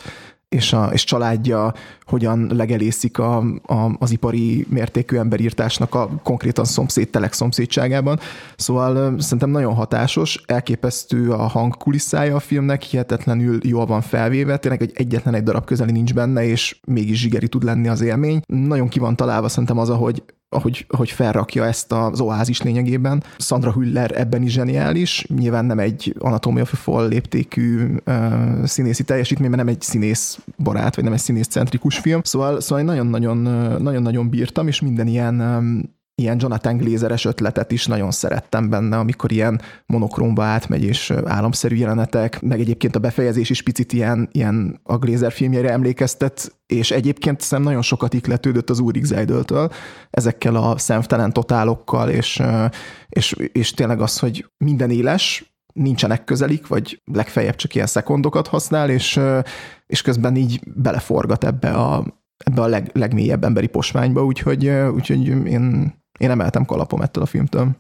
és, 0.50 0.74
a, 0.74 0.90
és 0.94 1.04
családja 1.04 1.74
hogyan 2.06 2.50
legelészik 2.54 3.18
a, 3.18 3.38
a, 3.66 3.96
az 4.00 4.12
ipari 4.12 4.66
mértékű 4.70 5.18
emberírtásnak 5.18 5.96
a 5.96 6.10
konkrétan 6.24 6.66
szomszéd, 6.66 7.10
telek 7.10 7.34
szomszédságában. 7.34 8.20
Szóval 8.56 9.20
szerintem 9.20 9.50
nagyon 9.50 9.74
hatásos, 9.74 10.42
elképesztő 10.46 11.32
a 11.32 11.48
hangkulisszája 11.48 12.36
a 12.36 12.40
filmnek, 12.40 12.82
hihetetlenül 12.82 13.58
jól 13.62 13.86
van 13.86 14.02
felvéve, 14.02 14.58
tényleg 14.58 14.82
egy 14.82 14.92
egyetlen 14.96 15.34
egy 15.34 15.44
darab 15.44 15.66
közeli 15.66 15.92
nincs 15.92 16.14
benne, 16.14 16.44
és 16.44 16.80
mégis 16.88 17.20
zsigeri 17.20 17.48
tud 17.48 17.64
lenni 17.64 17.88
az 17.88 18.02
élmény. 18.02 18.42
Nagyon 18.46 18.88
ki 18.88 19.00
van 19.00 19.16
találva 19.16 19.50
szerintem 19.50 19.78
az, 19.78 19.90
ahogy 19.90 20.24
ahogy, 20.50 20.86
ahogy 20.88 21.10
felrakja 21.10 21.66
ezt 21.66 21.92
az 21.92 22.20
oázis 22.20 22.62
lényegében. 22.62 23.24
Sandra 23.38 23.72
Hüller 23.72 24.12
ebben 24.20 24.42
is 24.42 24.52
zseniális, 24.52 25.26
nyilván 25.28 25.66
nem 25.66 25.80
egy 25.80 26.16
Anatomia 26.20 26.62
of 26.62 26.74
a 26.74 26.76
Fall 26.76 27.08
léptékű 27.08 27.96
uh, 28.06 28.66
színészi 28.66 29.04
teljesítmény, 29.04 29.50
mert 29.50 29.64
nem 29.64 29.74
egy 29.74 29.82
színész 29.82 30.40
barát, 30.58 30.96
vagy 30.96 31.04
nem 31.04 31.14
egy 31.14 31.20
színész 31.20 31.48
centrikus 31.48 31.98
film, 31.98 32.22
szóval, 32.24 32.62
szóval 32.62 32.84
nagyon-nagyon, 32.84 33.38
nagyon-nagyon 33.82 34.30
bírtam, 34.30 34.68
és 34.68 34.82
minden 34.82 35.08
ilyen 35.08 35.40
um, 35.40 35.98
ilyen 36.20 36.38
Jonathan 36.40 36.78
Glazeres 36.78 37.26
ötletet 37.26 37.72
is 37.72 37.86
nagyon 37.86 38.12
szerettem 38.12 38.70
benne, 38.70 38.98
amikor 38.98 39.32
ilyen 39.32 39.62
monokrómba 39.86 40.44
átmegy, 40.44 40.84
és 40.84 41.14
államszerű 41.26 41.76
jelenetek, 41.76 42.42
meg 42.42 42.60
egyébként 42.60 42.96
a 42.96 43.00
befejezés 43.00 43.50
is 43.50 43.62
picit 43.62 43.94
ilyen, 43.94 44.30
ilyen 44.32 44.80
a 44.84 44.98
Glazer 44.98 45.32
filmjére 45.32 45.72
emlékeztet, 45.72 46.58
és 46.66 46.92
egyébként 46.92 47.42
szem 47.42 47.62
nagyon 47.62 47.82
sokat 47.82 48.14
ikletődött 48.14 48.70
az 48.70 48.80
Úrik 48.80 49.04
Zeidöltől, 49.04 49.70
ezekkel 50.10 50.56
a 50.56 50.78
szemtelen 50.78 51.34
totálokkal, 51.34 52.10
és, 52.10 52.42
és, 53.10 53.36
és 53.52 53.72
tényleg 53.72 54.02
az, 54.02 54.20
hogy 54.20 54.46
minden 54.58 54.90
éles, 54.90 55.54
nincsenek 55.74 56.24
közelik, 56.24 56.68
vagy 56.68 57.02
legfeljebb 57.14 57.56
csak 57.56 57.76
ilyen 57.76 57.88
szekondokat 57.88 58.48
használ, 58.48 58.90
és, 58.90 59.20
és 59.88 60.02
közben 60.02 60.36
így 60.36 60.60
beleforgat 60.76 61.44
ebbe 61.44 61.70
a, 61.70 62.06
ebbe 62.38 62.62
a 62.62 62.68
leg, 62.68 62.90
legmélyebb 62.94 63.44
emberi 63.44 63.68
posványba, 63.68 64.26
úgyhogy, 64.26 64.70
úgyhogy 64.70 65.28
én 65.28 65.94
én 66.20 66.30
emeltem 66.30 66.66
kalapom 66.66 67.02
ettől 67.02 67.24
a 67.24 67.26
filmtől. 67.26 67.76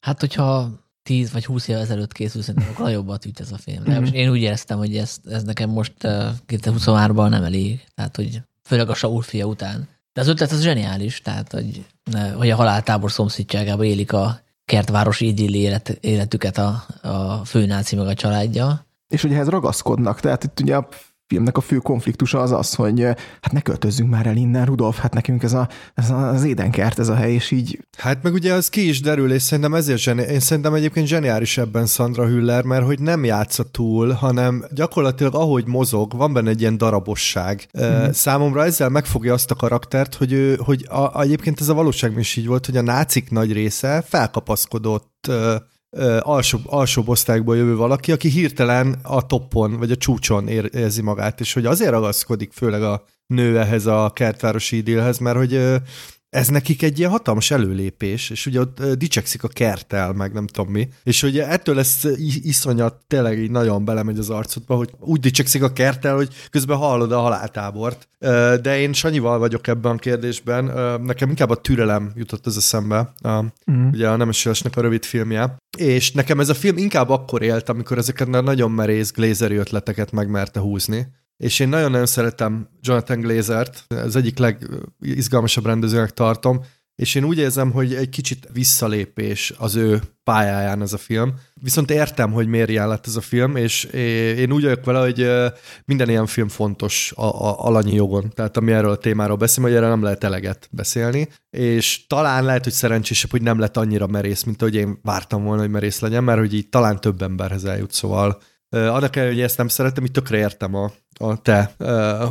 Hát, 0.00 0.20
hogyha 0.20 0.68
10 1.02 1.32
vagy 1.32 1.44
20 1.44 1.68
év 1.68 1.76
ezelőtt 1.76 2.12
készül, 2.12 2.42
szerintem 2.42 2.70
akkor 2.72 2.90
jobbat 2.90 3.24
üt 3.24 3.40
ez 3.40 3.52
a 3.52 3.58
film. 3.58 3.84
De 3.84 4.00
most 4.00 4.14
én 4.14 4.30
úgy 4.30 4.40
éreztem, 4.40 4.78
hogy 4.78 4.96
ez, 4.96 5.16
ez 5.24 5.42
nekem 5.42 5.70
most 5.70 5.92
2023-ban 6.00 7.28
nem 7.28 7.42
elég. 7.42 7.84
Tehát, 7.94 8.16
hogy 8.16 8.42
főleg 8.62 8.88
a 8.88 8.94
Saul 8.94 9.22
fia 9.22 9.46
után. 9.46 9.88
De 10.12 10.20
az 10.20 10.28
ötlet 10.28 10.50
az 10.50 10.62
zseniális, 10.62 11.20
tehát, 11.20 11.52
hogy, 11.52 11.84
hogy 12.36 12.50
a 12.50 12.56
haláltábor 12.56 13.10
szomszédságában 13.10 13.84
élik 13.84 14.12
a 14.12 14.40
kertvárosi 14.64 15.26
idilli 15.26 15.58
élet, 15.58 15.88
életüket 15.88 16.58
a, 16.58 16.84
a 17.02 17.44
főnáci 17.44 17.96
meg 17.96 18.06
a 18.06 18.14
családja. 18.14 18.86
És 19.08 19.22
hogy 19.22 19.32
ehhez 19.32 19.48
ragaszkodnak, 19.48 20.20
tehát 20.20 20.44
itt 20.44 20.60
ugye 20.60 20.76
a 20.76 20.88
filmnek 21.30 21.56
a 21.56 21.60
fő 21.60 21.76
konfliktusa 21.76 22.40
az 22.40 22.52
az, 22.52 22.74
hogy 22.74 23.02
hát 23.40 23.52
ne 23.52 23.60
költözzünk 23.60 24.10
már 24.10 24.26
el 24.26 24.36
innen, 24.36 24.64
Rudolf, 24.64 24.98
hát 24.98 25.14
nekünk 25.14 25.42
ez, 25.42 25.52
a, 25.52 25.68
ez 25.94 26.10
az 26.10 26.44
édenkert, 26.44 26.98
ez 26.98 27.08
a 27.08 27.14
hely, 27.14 27.32
és 27.32 27.50
így... 27.50 27.78
Hát 27.98 28.22
meg 28.22 28.32
ugye 28.32 28.52
az 28.52 28.68
ki 28.68 28.88
is 28.88 29.00
derül, 29.00 29.32
és 29.32 29.42
szerintem 29.42 29.74
ezért 29.74 29.98
zseni- 29.98 30.26
én 30.30 30.40
szerintem 30.40 30.74
egyébként 30.74 31.06
zseniális 31.06 31.58
ebben 31.58 31.86
Sandra 31.86 32.26
Hüller, 32.26 32.64
mert 32.64 32.84
hogy 32.84 33.00
nem 33.00 33.24
játsza 33.24 33.62
túl, 33.62 34.12
hanem 34.12 34.64
gyakorlatilag 34.70 35.34
ahogy 35.34 35.66
mozog, 35.66 36.16
van 36.16 36.32
benne 36.32 36.50
egy 36.50 36.60
ilyen 36.60 36.78
darabosság. 36.78 37.66
Mm. 37.80 38.10
Számomra 38.12 38.64
ezzel 38.64 38.88
megfogja 38.88 39.32
azt 39.32 39.50
a 39.50 39.54
karaktert, 39.54 40.14
hogy, 40.14 40.32
ő, 40.32 40.58
hogy 40.64 40.86
a, 40.88 41.20
egyébként 41.20 41.60
ez 41.60 41.68
a 41.68 41.74
valóságban 41.74 42.20
is 42.20 42.36
így 42.36 42.46
volt, 42.46 42.66
hogy 42.66 42.76
a 42.76 42.82
nácik 42.82 43.30
nagy 43.30 43.52
része 43.52 44.04
felkapaszkodott 44.06 45.30
alsóbb, 46.20 46.62
alsóbb 46.66 47.08
osztályokból 47.08 47.56
jövő 47.56 47.76
valaki, 47.76 48.12
aki 48.12 48.28
hirtelen 48.28 48.98
a 49.02 49.26
toppon, 49.26 49.78
vagy 49.78 49.90
a 49.90 49.96
csúcson 49.96 50.48
érzi 50.48 51.02
magát, 51.02 51.40
és 51.40 51.52
hogy 51.52 51.66
azért 51.66 51.90
ragaszkodik 51.90 52.52
főleg 52.52 52.82
a 52.82 53.04
nő 53.26 53.58
ehhez 53.58 53.86
a 53.86 54.10
kertvárosi 54.14 54.76
idélhez, 54.76 55.18
mert 55.18 55.36
hogy 55.36 55.80
ez 56.30 56.48
nekik 56.48 56.82
egy 56.82 56.98
ilyen 56.98 57.10
hatalmas 57.10 57.50
előlépés, 57.50 58.30
és 58.30 58.46
ugye 58.46 58.60
ott 58.60 58.82
dicsekszik 58.82 59.42
a 59.42 59.48
kertel, 59.48 60.12
meg 60.12 60.32
nem 60.32 60.46
tudom 60.46 60.72
mi, 60.72 60.88
és 61.02 61.20
hogy 61.20 61.38
ettől 61.38 61.74
lesz 61.74 62.06
iszonyat, 62.42 62.94
tényleg 63.06 63.38
így 63.38 63.50
nagyon 63.50 63.84
belemegy 63.84 64.18
az 64.18 64.30
arcodba, 64.30 64.74
hogy 64.74 64.90
úgy 64.98 65.20
dicsekszik 65.20 65.62
a 65.62 65.72
kertel, 65.72 66.14
hogy 66.14 66.34
közben 66.50 66.76
hallod 66.76 67.12
a 67.12 67.20
haláltábort. 67.20 68.08
De 68.62 68.78
én 68.78 68.92
Sanyival 68.92 69.38
vagyok 69.38 69.66
ebben 69.66 69.92
a 69.92 69.98
kérdésben, 69.98 70.64
nekem 71.02 71.28
inkább 71.28 71.50
a 71.50 71.60
türelem 71.60 72.12
jutott 72.14 72.46
ez 72.46 72.56
eszembe, 72.56 73.12
a, 73.20 73.42
mm. 73.70 73.88
ugye 73.88 74.08
a 74.08 74.16
Nemes 74.16 74.46
a 74.46 74.80
rövid 74.80 75.04
filmje, 75.04 75.56
és 75.78 76.12
nekem 76.12 76.40
ez 76.40 76.48
a 76.48 76.54
film 76.54 76.76
inkább 76.76 77.08
akkor 77.10 77.42
élt, 77.42 77.68
amikor 77.68 77.98
ezeket 77.98 78.34
a 78.34 78.40
nagyon 78.40 78.70
merész 78.70 79.12
glazeri 79.12 79.56
ötleteket 79.56 80.12
megmerte 80.12 80.60
húzni, 80.60 81.06
és 81.40 81.58
én 81.58 81.68
nagyon-nagyon 81.68 82.06
szeretem 82.06 82.68
Jonathan 82.80 83.20
Glazert, 83.20 83.84
az 83.88 84.16
egyik 84.16 84.38
legizgalmasabb 84.38 85.66
rendezőnek 85.66 86.10
tartom, 86.10 86.60
és 86.94 87.14
én 87.14 87.24
úgy 87.24 87.38
érzem, 87.38 87.72
hogy 87.72 87.94
egy 87.94 88.08
kicsit 88.08 88.48
visszalépés 88.52 89.52
az 89.58 89.74
ő 89.76 90.00
pályáján 90.24 90.82
ez 90.82 90.92
a 90.92 90.98
film. 90.98 91.34
Viszont 91.54 91.90
értem, 91.90 92.32
hogy 92.32 92.46
miért 92.46 92.68
ilyen 92.68 92.88
lett 92.88 93.06
ez 93.06 93.16
a 93.16 93.20
film, 93.20 93.56
és 93.56 93.84
én 94.38 94.52
úgy 94.52 94.62
vagyok 94.62 94.84
vele, 94.84 95.00
hogy 95.00 95.28
minden 95.84 96.08
ilyen 96.08 96.26
film 96.26 96.48
fontos 96.48 97.12
a, 97.16 97.24
a 97.24 97.66
alanyi 97.66 97.94
jogon. 97.94 98.30
Tehát 98.34 98.56
ami 98.56 98.72
erről 98.72 98.90
a 98.90 98.96
témáról 98.96 99.36
beszél, 99.36 99.64
hogy 99.64 99.74
erre 99.74 99.88
nem 99.88 100.02
lehet 100.02 100.24
eleget 100.24 100.68
beszélni, 100.70 101.28
és 101.50 102.06
talán 102.06 102.44
lehet, 102.44 102.64
hogy 102.64 102.72
szerencsésebb, 102.72 103.30
hogy 103.30 103.42
nem 103.42 103.58
lett 103.58 103.76
annyira 103.76 104.06
merész, 104.06 104.42
mint 104.42 104.62
ahogy 104.62 104.74
én 104.74 104.98
vártam 105.02 105.44
volna, 105.44 105.60
hogy 105.60 105.70
merész 105.70 106.00
legyen, 106.00 106.24
mert 106.24 106.38
hogy 106.38 106.54
így 106.54 106.68
talán 106.68 107.00
több 107.00 107.22
emberhez 107.22 107.64
eljut, 107.64 107.92
szóval 107.92 108.40
annak 108.70 109.16
ellenére, 109.16 109.34
hogy 109.34 109.44
ezt 109.44 109.56
nem 109.58 109.68
szeretem, 109.68 110.04
így 110.04 110.10
tökre 110.10 110.38
értem 110.38 110.74
a, 110.74 110.90
a 111.18 111.42
te, 111.42 111.74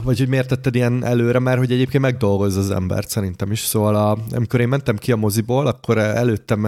vagy 0.04 0.18
hogy 0.18 0.28
miért 0.28 0.48
tetted 0.48 0.76
ilyen 0.76 1.06
előre, 1.06 1.40
mert 1.40 1.58
hogy 1.58 1.72
egyébként 1.72 2.04
megdolgoz 2.04 2.56
az 2.56 2.72
embert 2.72 3.10
szerintem 3.10 3.52
is. 3.52 3.60
Szóval 3.60 3.96
a, 3.96 4.18
amikor 4.36 4.60
én 4.60 4.68
mentem 4.68 4.98
ki 4.98 5.12
a 5.12 5.16
moziból, 5.16 5.68
akkor 5.68 5.98
előttem 5.98 6.68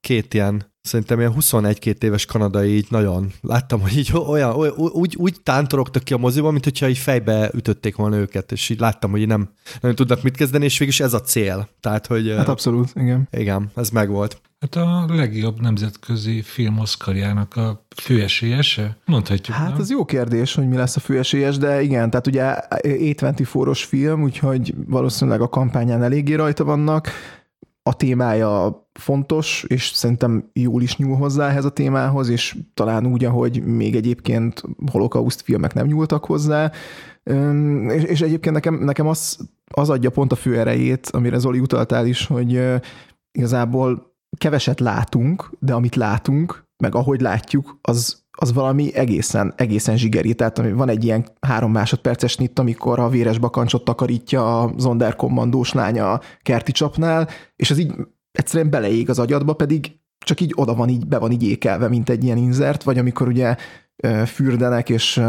két 0.00 0.34
ilyen 0.34 0.70
Szerintem 0.82 1.18
ilyen 1.18 1.34
21-2 1.40 2.02
éves 2.02 2.24
kanadai 2.24 2.76
így 2.76 2.86
nagyon 2.90 3.32
láttam, 3.40 3.80
hogy 3.80 3.96
így 3.96 4.12
olyan, 4.26 4.54
olyan 4.54 4.74
úgy, 4.76 5.16
úgy 5.16 5.36
tántorogtak 5.42 6.02
ki 6.02 6.12
a 6.12 6.16
moziban, 6.16 6.52
mint 6.52 6.64
hogyha 6.64 6.88
így 6.88 6.98
fejbe 6.98 7.50
ütötték 7.54 7.96
volna 7.96 8.16
őket, 8.16 8.52
és 8.52 8.68
így 8.68 8.80
láttam, 8.80 9.10
hogy 9.10 9.26
nem, 9.26 9.50
nem 9.80 9.94
tudnak 9.94 10.22
mit 10.22 10.36
kezdeni, 10.36 10.64
és 10.64 10.78
végülis 10.78 11.00
ez 11.00 11.14
a 11.14 11.20
cél. 11.20 11.68
Tehát, 11.80 12.06
hogy... 12.06 12.34
Hát 12.36 12.48
abszolút, 12.48 12.92
igen. 12.94 13.28
Igen, 13.30 13.70
ez 13.74 13.90
megvolt. 13.90 14.40
Hát 14.62 14.76
a 14.76 15.04
legjobb 15.08 15.60
nemzetközi 15.60 16.42
film 16.42 16.78
Oscarjának 16.78 17.56
a 17.56 17.84
főesélyese? 17.96 18.96
Mondhatjuk. 19.04 19.56
Hát 19.56 19.70
nem? 19.70 19.80
ez 19.80 19.90
jó 19.90 20.04
kérdés, 20.04 20.54
hogy 20.54 20.68
mi 20.68 20.76
lesz 20.76 20.96
a 20.96 21.00
főesélyes, 21.00 21.58
de 21.58 21.82
igen, 21.82 22.10
tehát 22.10 22.26
ugye 22.26 22.54
A24-os 22.68 23.84
film, 23.86 24.22
úgyhogy 24.22 24.74
valószínűleg 24.86 25.40
a 25.40 25.48
kampányán 25.48 26.02
eléggé 26.02 26.34
rajta 26.34 26.64
vannak. 26.64 27.08
A 27.82 27.96
témája 27.96 28.82
fontos, 28.92 29.64
és 29.68 29.86
szerintem 29.86 30.50
jól 30.52 30.82
is 30.82 30.96
nyúl 30.96 31.16
hozzá 31.16 31.48
ehhez 31.48 31.64
a 31.64 31.70
témához, 31.70 32.28
és 32.28 32.56
talán 32.74 33.06
úgy, 33.06 33.24
ahogy 33.24 33.64
még 33.64 33.96
egyébként 33.96 34.62
holokauszt 34.90 35.40
filmek 35.40 35.74
nem 35.74 35.86
nyúltak 35.86 36.24
hozzá. 36.24 36.72
És, 37.88 38.02
és 38.02 38.20
egyébként 38.20 38.54
nekem, 38.54 38.74
nekem 38.74 39.06
az, 39.06 39.38
az 39.70 39.90
adja 39.90 40.10
pont 40.10 40.32
a 40.32 40.36
fő 40.36 40.58
erejét, 40.58 41.08
amire 41.12 41.38
Zoli 41.38 41.58
utaltál 41.58 42.06
is, 42.06 42.26
hogy 42.26 42.60
igazából 43.32 44.11
keveset 44.36 44.80
látunk, 44.80 45.50
de 45.58 45.72
amit 45.72 45.94
látunk, 45.94 46.64
meg 46.82 46.94
ahogy 46.94 47.20
látjuk, 47.20 47.78
az, 47.82 48.22
az 48.30 48.52
valami 48.52 48.94
egészen, 48.94 49.52
egészen 49.56 49.96
zsigeri. 49.96 50.34
Tehát 50.34 50.70
van 50.72 50.88
egy 50.88 51.04
ilyen 51.04 51.26
három 51.40 51.72
másodperces 51.72 52.36
nit, 52.36 52.58
amikor 52.58 52.98
a 52.98 53.08
véres 53.08 53.38
bakancsot 53.38 53.84
takarítja 53.84 54.60
a 54.60 54.72
zonderkommandós 54.76 55.72
lánya 55.72 56.12
a 56.12 56.20
kerti 56.42 56.72
csapnál, 56.72 57.28
és 57.56 57.70
az 57.70 57.78
így 57.78 57.94
egyszerűen 58.32 58.70
beleég 58.70 59.10
az 59.10 59.18
agyadba, 59.18 59.52
pedig 59.52 59.96
csak 60.24 60.40
így 60.40 60.52
oda 60.54 60.74
van, 60.74 60.88
így 60.88 61.06
be 61.06 61.18
van 61.18 61.30
így 61.30 61.42
ékelve, 61.42 61.88
mint 61.88 62.08
egy 62.08 62.24
ilyen 62.24 62.36
inzert, 62.36 62.82
vagy 62.82 62.98
amikor 62.98 63.28
ugye 63.28 63.56
fürdenek, 64.26 64.88
és 64.88 65.22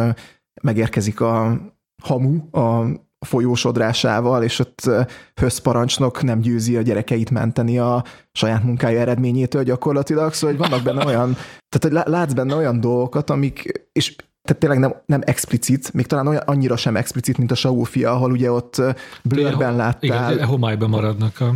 megérkezik 0.62 1.22
a 1.22 1.62
hamu 2.04 2.60
a 2.60 2.86
a 3.24 3.26
folyósodrásával, 3.26 4.44
és 4.44 4.60
ott 4.60 4.90
höszparancsnok 5.36 6.24
nem 6.24 6.40
győzi 6.40 6.78
a 6.78 6.82
gyerekeit 6.82 7.30
menteni 7.30 7.80
a 7.80 8.04
saját 8.32 8.64
munkája 8.64 9.00
eredményétől 9.00 9.64
gyakorlatilag, 9.64 10.34
szóval 10.34 10.56
hogy 10.56 10.70
vannak 10.70 10.84
benne 10.84 11.06
olyan, 11.06 11.38
tehát 11.70 12.04
hogy 12.06 12.14
látsz 12.14 12.34
benne 12.34 12.56
olyan 12.56 12.80
dolgokat, 12.80 13.30
amik, 13.30 13.88
és 13.92 14.16
tehát 14.42 14.62
tényleg 14.62 14.80
nem, 14.80 14.96
nem 15.06 15.22
explicit, 15.26 15.94
még 15.94 16.06
talán 16.06 16.28
olyan, 16.28 16.42
annyira 16.46 16.78
sem 16.78 16.96
explicit, 16.96 17.38
mint 17.38 17.52
a 17.52 17.56
Saul 17.56 17.86
fia, 17.86 18.12
ahol 18.12 18.32
ugye 18.32 18.52
ott 18.52 18.82
blurben 19.24 19.76
láttál. 19.76 20.34
Igen, 20.34 20.48
homályban 20.48 20.90
maradnak 20.90 21.40
a... 21.40 21.56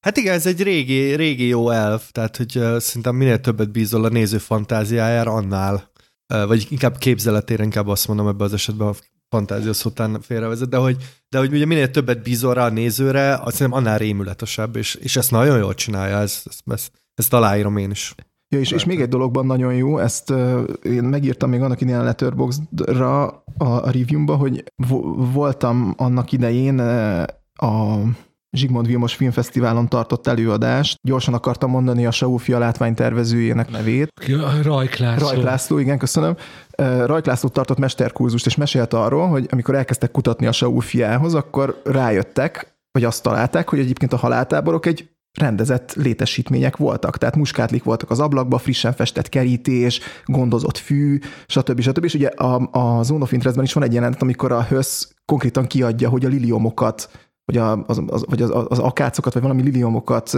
Hát 0.00 0.16
igen, 0.16 0.34
ez 0.34 0.46
egy 0.46 0.62
régi, 0.62 1.14
régi 1.14 1.46
jó 1.46 1.70
elv, 1.70 2.02
tehát 2.12 2.36
hogy 2.36 2.56
uh, 2.56 2.78
szerintem 2.78 3.14
minél 3.14 3.40
többet 3.40 3.70
bízol 3.70 4.04
a 4.04 4.08
néző 4.08 4.38
fantáziájára, 4.38 5.32
annál, 5.32 5.90
uh, 6.34 6.46
vagy 6.46 6.66
inkább 6.70 6.96
képzeletére, 6.98 7.64
inkább 7.64 7.88
azt 7.88 8.08
mondom 8.08 8.28
ebben 8.28 8.46
az 8.46 8.52
esetben, 8.52 8.94
fantázia 9.30 9.72
szótán 9.72 10.20
félrevezet, 10.20 10.68
de 10.68 10.76
hogy, 10.76 10.96
de 11.28 11.38
hogy 11.38 11.52
ugye 11.52 11.66
minél 11.66 11.90
többet 11.90 12.22
bízol 12.22 12.54
rá 12.54 12.64
a 12.64 12.70
nézőre, 12.70 13.34
azt 13.34 13.56
hiszem 13.56 13.72
annál 13.72 13.98
rémületesebb, 13.98 14.76
és, 14.76 14.94
és 14.94 15.16
ezt 15.16 15.30
nagyon 15.30 15.58
jól 15.58 15.74
csinálja, 15.74 16.18
ezt, 16.18 16.46
ezt, 16.46 16.62
ezt, 16.66 16.92
ezt 17.14 17.32
aláírom 17.32 17.76
én 17.76 17.90
is. 17.90 18.14
Ja, 18.48 18.58
és, 18.58 18.70
és 18.70 18.84
még 18.84 19.00
egy 19.00 19.08
dologban 19.08 19.46
nagyon 19.46 19.74
jó, 19.74 19.98
ezt 19.98 20.30
uh, 20.30 20.62
én 20.82 21.02
megírtam 21.02 21.50
még 21.50 21.60
annak 21.60 21.80
idején 21.80 22.00
a 22.00 22.04
Letterboxd-ra 22.04 23.26
a, 23.26 23.64
a 23.64 23.90
review-ba, 23.90 24.36
hogy 24.36 24.64
vo- 24.76 25.32
voltam 25.32 25.94
annak 25.96 26.32
idején 26.32 26.80
uh, 26.80 27.22
a 27.54 27.98
Zsigmond 28.56 28.86
Vilmos 28.86 29.14
Filmfesztiválon 29.14 29.88
tartott 29.88 30.26
előadást. 30.26 30.98
Gyorsan 31.02 31.34
akartam 31.34 31.70
mondani 31.70 32.06
a 32.06 32.10
Saúfia 32.10 32.58
látványtervezőjének 32.58 33.70
nevét. 33.70 34.12
Rajk 34.62 34.96
László. 34.96 35.28
Rajk 35.28 35.42
László, 35.42 35.78
igen, 35.78 35.98
köszönöm. 35.98 36.36
Rajk 37.04 37.26
László 37.26 37.48
tartott 37.48 37.78
mesterkurzust, 37.78 38.46
és 38.46 38.56
mesélte 38.56 38.98
arról, 38.98 39.28
hogy 39.28 39.46
amikor 39.50 39.74
elkezdtek 39.74 40.10
kutatni 40.10 40.46
a 40.46 40.52
Saúfiához, 40.52 41.34
akkor 41.34 41.80
rájöttek, 41.84 42.78
vagy 42.92 43.04
azt 43.04 43.22
találták, 43.22 43.68
hogy 43.68 43.78
egyébként 43.78 44.12
a 44.12 44.16
haláltáborok 44.16 44.86
egy 44.86 45.10
rendezett 45.38 45.94
létesítmények 45.94 46.76
voltak. 46.76 47.18
Tehát 47.18 47.36
muskátlik 47.36 47.82
voltak 47.82 48.10
az 48.10 48.20
ablakba, 48.20 48.58
frissen 48.58 48.92
festett 48.92 49.28
kerítés, 49.28 50.00
gondozott 50.24 50.78
fű, 50.78 51.18
stb. 51.46 51.80
stb. 51.80 52.04
És 52.04 52.14
ugye 52.14 52.28
a, 52.28 52.68
a 52.72 53.02
Zone 53.02 53.22
of 53.22 53.32
Interestben 53.32 53.64
is 53.64 53.72
van 53.72 53.82
egy 53.82 53.94
jelenet, 53.94 54.22
amikor 54.22 54.52
a 54.52 54.62
Hösz 54.62 55.14
konkrétan 55.24 55.66
kiadja, 55.66 56.08
hogy 56.08 56.24
a 56.24 56.28
liliomokat 56.28 57.10
vagy, 57.50 57.58
a, 57.58 57.84
az, 57.86 58.02
az, 58.06 58.24
vagy 58.28 58.42
az, 58.42 58.50
az 58.68 58.78
akácokat, 58.78 59.32
vagy 59.32 59.42
valami 59.42 59.62
liliomokat, 59.62 60.36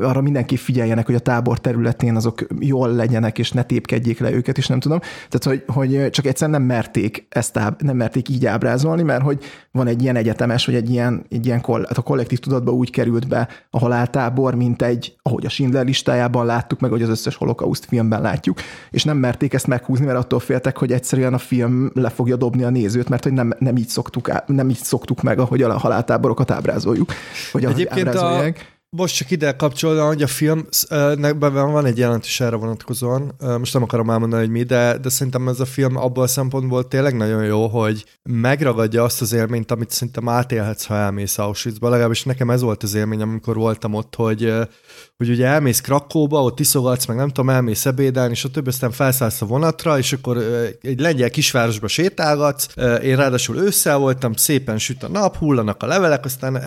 arra 0.00 0.20
mindenki 0.20 0.56
figyeljenek, 0.56 1.06
hogy 1.06 1.14
a 1.14 1.18
tábor 1.18 1.58
területén 1.58 2.16
azok 2.16 2.46
jól 2.58 2.92
legyenek, 2.92 3.38
és 3.38 3.52
ne 3.52 3.62
tépkedjék 3.62 4.18
le 4.18 4.32
őket, 4.32 4.58
és 4.58 4.66
nem 4.66 4.80
tudom. 4.80 4.98
Tehát, 5.28 5.44
hogy, 5.44 5.74
hogy 5.74 6.10
csak 6.10 6.26
egyszerűen 6.26 6.60
nem 6.60 6.68
merték 6.68 7.26
ezt 7.28 7.56
áb, 7.56 7.82
nem 7.82 7.96
merték 7.96 8.28
így 8.28 8.46
ábrázolni, 8.46 9.02
mert 9.02 9.22
hogy 9.22 9.44
van 9.72 9.86
egy 9.86 10.02
ilyen 10.02 10.16
egyetemes, 10.16 10.66
vagy 10.66 10.74
egy 10.74 10.90
ilyen, 10.90 11.24
egy 11.30 11.46
ilyen 11.46 11.60
koll, 11.60 11.84
hát 11.88 11.98
a 11.98 12.02
kollektív 12.02 12.38
tudatba 12.38 12.72
úgy 12.72 12.90
került 12.90 13.28
be 13.28 13.48
a 13.70 13.78
haláltábor, 13.78 14.54
mint 14.54 14.82
egy, 14.82 15.16
ahogy 15.22 15.46
a 15.46 15.48
Schindler 15.48 15.84
listájában 15.84 16.46
láttuk, 16.46 16.80
meg 16.80 16.90
hogy 16.90 17.02
az 17.02 17.08
összes 17.08 17.36
holokauszt 17.36 17.84
filmben 17.84 18.20
látjuk, 18.20 18.58
és 18.90 19.04
nem 19.04 19.16
merték 19.16 19.54
ezt 19.54 19.66
meghúzni, 19.66 20.06
mert 20.06 20.18
attól 20.18 20.40
féltek, 20.40 20.76
hogy 20.76 20.92
egyszerűen 20.92 21.34
a 21.34 21.38
film 21.38 21.90
le 21.94 22.08
fogja 22.08 22.36
dobni 22.36 22.62
a 22.62 22.70
nézőt, 22.70 23.08
mert 23.08 23.22
hogy 23.22 23.32
nem, 23.32 23.52
nem 23.58 23.76
így 23.76 23.88
szoktuk, 23.88 24.46
nem 24.46 24.68
így 24.68 24.76
szoktuk 24.76 25.22
meg, 25.22 25.38
ahogy 25.38 25.62
a 25.62 25.78
haláltábor 25.78 26.27
táborokat 26.28 26.50
ábrázoljuk, 26.50 27.12
hogy 27.52 27.64
Egyébként 27.64 28.14
A, 28.14 28.52
most 28.96 29.16
csak 29.16 29.30
ide 29.30 29.56
kapcsolódva, 29.56 30.06
hogy 30.06 30.22
a 30.22 30.26
filmnek 30.26 31.38
van 31.38 31.86
egy 31.86 31.98
jelentés 31.98 32.40
erre 32.40 32.56
vonatkozóan, 32.56 33.34
most 33.58 33.72
nem 33.72 33.82
akarom 33.82 34.10
elmondani, 34.10 34.42
hogy 34.42 34.52
mi, 34.52 34.62
de, 34.62 34.98
de 34.98 35.08
szerintem 35.08 35.48
ez 35.48 35.60
a 35.60 35.64
film 35.64 35.96
abból 35.96 36.22
a 36.22 36.26
szempontból 36.26 36.88
tényleg 36.88 37.16
nagyon 37.16 37.44
jó, 37.44 37.66
hogy 37.66 38.04
megragadja 38.22 39.04
azt 39.04 39.20
az 39.20 39.32
élményt, 39.32 39.70
amit 39.70 39.90
szerintem 39.90 40.28
átélhetsz, 40.28 40.84
ha 40.84 40.94
elmész 40.94 41.38
Auschwitzba. 41.38 41.88
Legalábbis 41.88 42.24
nekem 42.24 42.50
ez 42.50 42.60
volt 42.60 42.82
az 42.82 42.94
élmény, 42.94 43.22
amikor 43.22 43.56
voltam 43.56 43.94
ott, 43.94 44.14
hogy, 44.14 44.52
hogy 45.16 45.30
ugye 45.30 45.46
elmész 45.46 45.80
Krakóba, 45.80 46.42
ott 46.42 46.60
iszogatsz, 46.60 47.06
meg 47.06 47.16
nem 47.16 47.28
tudom, 47.28 47.50
elmész 47.50 47.86
ebédelni, 47.86 48.32
és 48.32 48.44
a 48.44 48.50
többi 48.50 48.68
aztán 48.68 48.90
felszállsz 48.90 49.42
a 49.42 49.46
vonatra, 49.46 49.98
és 49.98 50.12
akkor 50.12 50.36
egy 50.80 51.00
lengyel 51.00 51.30
kisvárosba 51.30 51.88
sétálgatsz. 51.88 52.66
Én 53.02 53.16
ráadásul 53.16 53.56
ősszel 53.56 53.98
voltam, 53.98 54.32
szépen 54.32 54.78
süt 54.78 55.02
a 55.02 55.08
nap, 55.08 55.36
hullanak 55.36 55.82
a 55.82 55.86
levelek, 55.86 56.24
aztán 56.24 56.62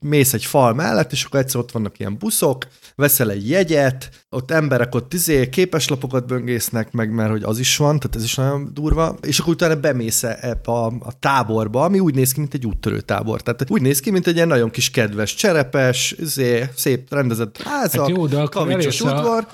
mész 0.00 0.32
egy 0.32 0.44
fal 0.44 0.74
mellett, 0.74 1.12
és 1.12 1.24
akkor 1.24 1.40
egyszer 1.40 1.55
ott 1.58 1.72
vannak 1.72 1.98
ilyen 1.98 2.18
buszok, 2.18 2.66
veszel 2.94 3.30
egy 3.30 3.48
jegyet, 3.48 4.10
ott 4.30 4.50
emberek 4.50 4.94
ott 4.94 5.14
izé 5.14 5.48
képeslapokat 5.48 6.26
böngésznek, 6.26 6.92
meg 6.92 7.10
mert 7.10 7.30
hogy 7.30 7.42
az 7.42 7.58
is 7.58 7.76
van, 7.76 7.98
tehát 7.98 8.16
ez 8.16 8.22
is 8.22 8.34
nagyon 8.34 8.70
durva, 8.72 9.16
és 9.22 9.38
akkor 9.38 9.52
utána 9.52 9.80
bemész 9.80 10.22
e, 10.22 10.38
ebbe 10.40 10.72
a, 10.72 10.86
a 10.86 11.18
táborba, 11.20 11.84
ami 11.84 11.98
úgy 11.98 12.14
néz 12.14 12.32
ki, 12.32 12.40
mint 12.40 12.54
egy 12.54 12.66
úttörő 12.66 13.00
tábor. 13.00 13.40
Tehát 13.40 13.70
úgy 13.70 13.82
néz 13.82 14.00
ki, 14.00 14.10
mint 14.10 14.26
egy 14.26 14.34
ilyen 14.34 14.48
nagyon 14.48 14.70
kis 14.70 14.90
kedves, 14.90 15.34
cserepes, 15.34 16.14
izé, 16.18 16.68
szép 16.74 17.12
rendezett 17.12 17.62
házak, 17.62 18.00
hát 18.00 18.16
jó, 18.16 18.26
de 18.26 18.40
akkor 18.40 18.66
udvar. 19.00 19.46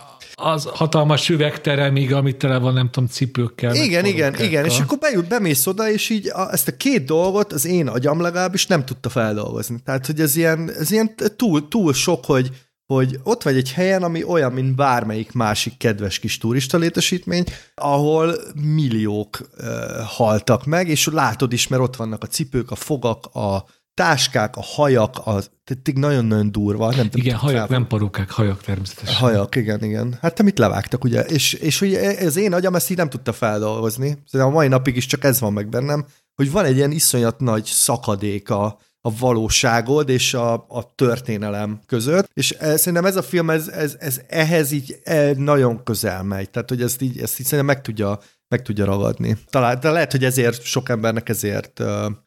Az 0.43 0.65
hatalmas 0.65 1.29
üvegteremig, 1.29 2.13
amit 2.13 2.37
tele 2.37 2.59
van, 2.59 2.73
nem 2.73 2.91
tudom, 2.91 3.09
cipőkkel. 3.09 3.75
Igen, 3.75 4.05
igen, 4.05 4.35
igen, 4.41 4.65
és 4.65 4.79
akkor 4.79 4.99
bejut, 4.99 5.29
bemész 5.29 5.67
oda, 5.67 5.91
és 5.91 6.09
így 6.11 6.29
a, 6.29 6.53
ezt 6.53 6.69
a 6.69 6.77
két 6.77 7.05
dolgot 7.05 7.53
az 7.53 7.67
én 7.67 7.89
agyam 7.89 8.21
legalábbis 8.21 8.67
nem 8.67 8.85
tudta 8.85 9.09
feldolgozni. 9.09 9.81
Tehát, 9.85 10.07
hogy 10.07 10.21
ez 10.21 10.37
ilyen, 10.37 10.71
ez 10.79 10.91
ilyen 10.91 11.15
túl, 11.37 11.69
túl 11.69 11.93
sok, 11.93 12.25
hogy 12.25 12.51
hogy 12.87 13.21
ott 13.23 13.43
vagy 13.43 13.57
egy 13.57 13.73
helyen, 13.73 14.03
ami 14.03 14.25
olyan, 14.25 14.53
mint 14.53 14.75
bármelyik 14.75 15.33
másik 15.33 15.77
kedves 15.77 16.19
kis 16.19 16.39
turista 16.39 16.79
létesítmény, 16.79 17.45
ahol 17.75 18.35
milliók 18.55 19.39
uh, 19.41 19.67
haltak 20.07 20.65
meg, 20.65 20.89
és 20.89 21.09
látod 21.13 21.53
is, 21.53 21.69
mert 21.69 21.83
ott 21.83 21.97
vannak 21.97 22.23
a 22.23 22.27
cipők, 22.27 22.71
a 22.71 22.75
fogak, 22.75 23.27
a 23.35 23.65
táskák, 23.95 24.57
a 24.57 24.63
hajak, 24.63 25.21
az, 25.25 25.51
nagyon-nagyon 25.95 26.53
durva. 26.53 26.95
Nem 26.95 27.09
igen, 27.13 27.37
hajak, 27.37 27.69
nem 27.69 27.87
parukák, 27.87 28.31
hajak 28.31 28.63
természetesen. 28.63 29.15
Hajak, 29.15 29.57
igen, 29.57 29.85
igen. 29.85 30.19
Hát 30.21 30.35
te 30.35 30.43
mit 30.43 30.59
levágtak, 30.59 31.05
ugye? 31.05 31.21
És, 31.21 31.53
és 31.53 31.79
hogy 31.79 31.95
ez 31.95 32.37
én 32.37 32.53
agyam 32.53 32.75
ezt 32.75 32.91
így 32.91 32.97
nem 32.97 33.09
tudta 33.09 33.33
feldolgozni. 33.33 34.07
Szerintem 34.07 34.55
a 34.55 34.59
mai 34.59 34.69
napig 34.69 34.97
is 34.97 35.07
csak 35.07 35.25
ez 35.25 35.41
van 35.41 35.53
meg 35.53 35.69
bennem, 35.69 36.07
hogy 36.35 36.51
van 36.51 36.65
egy 36.65 36.77
ilyen 36.77 36.91
iszonyat 36.91 37.41
nagy 37.41 37.65
szakadék 37.65 38.51
a, 38.51 38.79
a 39.01 39.17
valóságod 39.19 40.09
és 40.09 40.35
a, 40.35 40.53
a 40.53 40.93
történelem 40.95 41.81
között, 41.87 42.31
és 42.33 42.55
e, 42.59 42.77
szerintem 42.77 43.05
ez 43.05 43.17
a 43.17 43.23
film, 43.23 43.51
ez, 43.51 43.69
ez, 43.69 43.97
ez 43.99 44.21
ehhez 44.29 44.73
így 44.73 45.01
e, 45.05 45.33
nagyon 45.37 45.85
közel 45.85 46.23
megy, 46.23 46.51
tehát 46.51 46.69
hogy 46.69 46.83
ezt 46.83 47.03
így, 47.03 47.19
ezt 47.19 47.41
így 47.41 47.47
szerintem 47.47 47.75
meg 47.75 47.81
tudja, 47.81 48.19
meg 48.53 48.63
tudja 48.63 48.85
ragadni. 48.85 49.37
Talán, 49.51 49.81
de 49.81 49.91
lehet, 49.91 50.11
hogy 50.11 50.25
ezért 50.25 50.63
sok 50.63 50.89
embernek 50.89 51.29
ezért, 51.29 51.83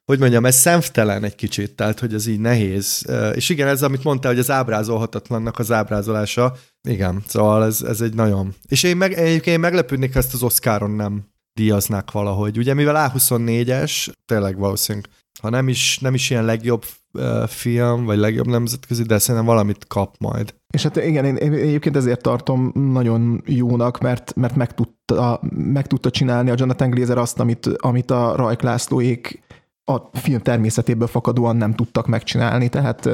hogy 0.05 0.19
mondjam, 0.19 0.45
ez 0.45 0.55
szemtelen 0.55 1.23
egy 1.23 1.35
kicsit, 1.35 1.75
tehát 1.75 1.99
hogy 1.99 2.13
ez 2.13 2.27
így 2.27 2.39
nehéz. 2.39 3.03
Uh, 3.07 3.31
és 3.35 3.49
igen, 3.49 3.67
ez, 3.67 3.83
amit 3.83 4.03
mondtál, 4.03 4.31
hogy 4.31 4.39
az 4.39 4.51
ábrázolhatatlannak 4.51 5.59
az 5.59 5.71
ábrázolása, 5.71 6.55
igen, 6.89 7.23
szóval 7.27 7.65
ez, 7.65 7.81
ez 7.81 8.01
egy 8.01 8.13
nagyon... 8.13 8.55
És 8.67 8.83
én, 8.83 8.97
meg, 8.97 9.13
egyébként 9.13 9.55
én 9.55 9.59
meglepődnék, 9.59 10.15
ezt 10.15 10.33
az 10.33 10.43
Oscaron 10.43 10.91
nem 10.91 11.27
díjaznák 11.53 12.11
valahogy. 12.11 12.57
Ugye, 12.57 12.73
mivel 12.73 13.11
A24-es, 13.15 14.07
tényleg 14.25 14.57
valószínűleg 14.57 15.09
ha 15.41 15.49
nem 15.49 15.67
is, 15.67 15.99
nem 15.99 16.13
is 16.13 16.29
ilyen 16.29 16.45
legjobb 16.45 16.85
uh, 17.13 17.47
film, 17.47 18.05
vagy 18.05 18.17
legjobb 18.17 18.47
nemzetközi, 18.47 19.03
de 19.03 19.17
szerintem 19.17 19.45
valamit 19.45 19.87
kap 19.87 20.15
majd. 20.19 20.53
És 20.75 20.83
hát 20.83 20.95
igen, 20.95 21.25
én, 21.25 21.35
én 21.35 21.53
egyébként 21.53 21.95
ezért 21.95 22.21
tartom 22.21 22.71
nagyon 22.73 23.41
jónak, 23.45 23.99
mert, 23.99 24.35
mert 24.35 24.55
meg, 24.55 24.73
tudta, 24.73 25.39
meg 25.55 25.87
tudta 25.87 26.09
csinálni 26.09 26.49
a 26.49 26.55
Jonathan 26.57 26.89
Glazer 26.89 27.17
azt, 27.17 27.39
amit, 27.39 27.67
amit 27.77 28.11
a 28.11 28.35
Rajk 28.35 28.61
Lászlóék 28.61 29.43
a 29.85 29.97
film 30.13 30.39
természetéből 30.39 31.07
fakadóan 31.07 31.55
nem 31.55 31.73
tudtak 31.73 32.07
megcsinálni, 32.07 32.69
tehát 32.69 33.09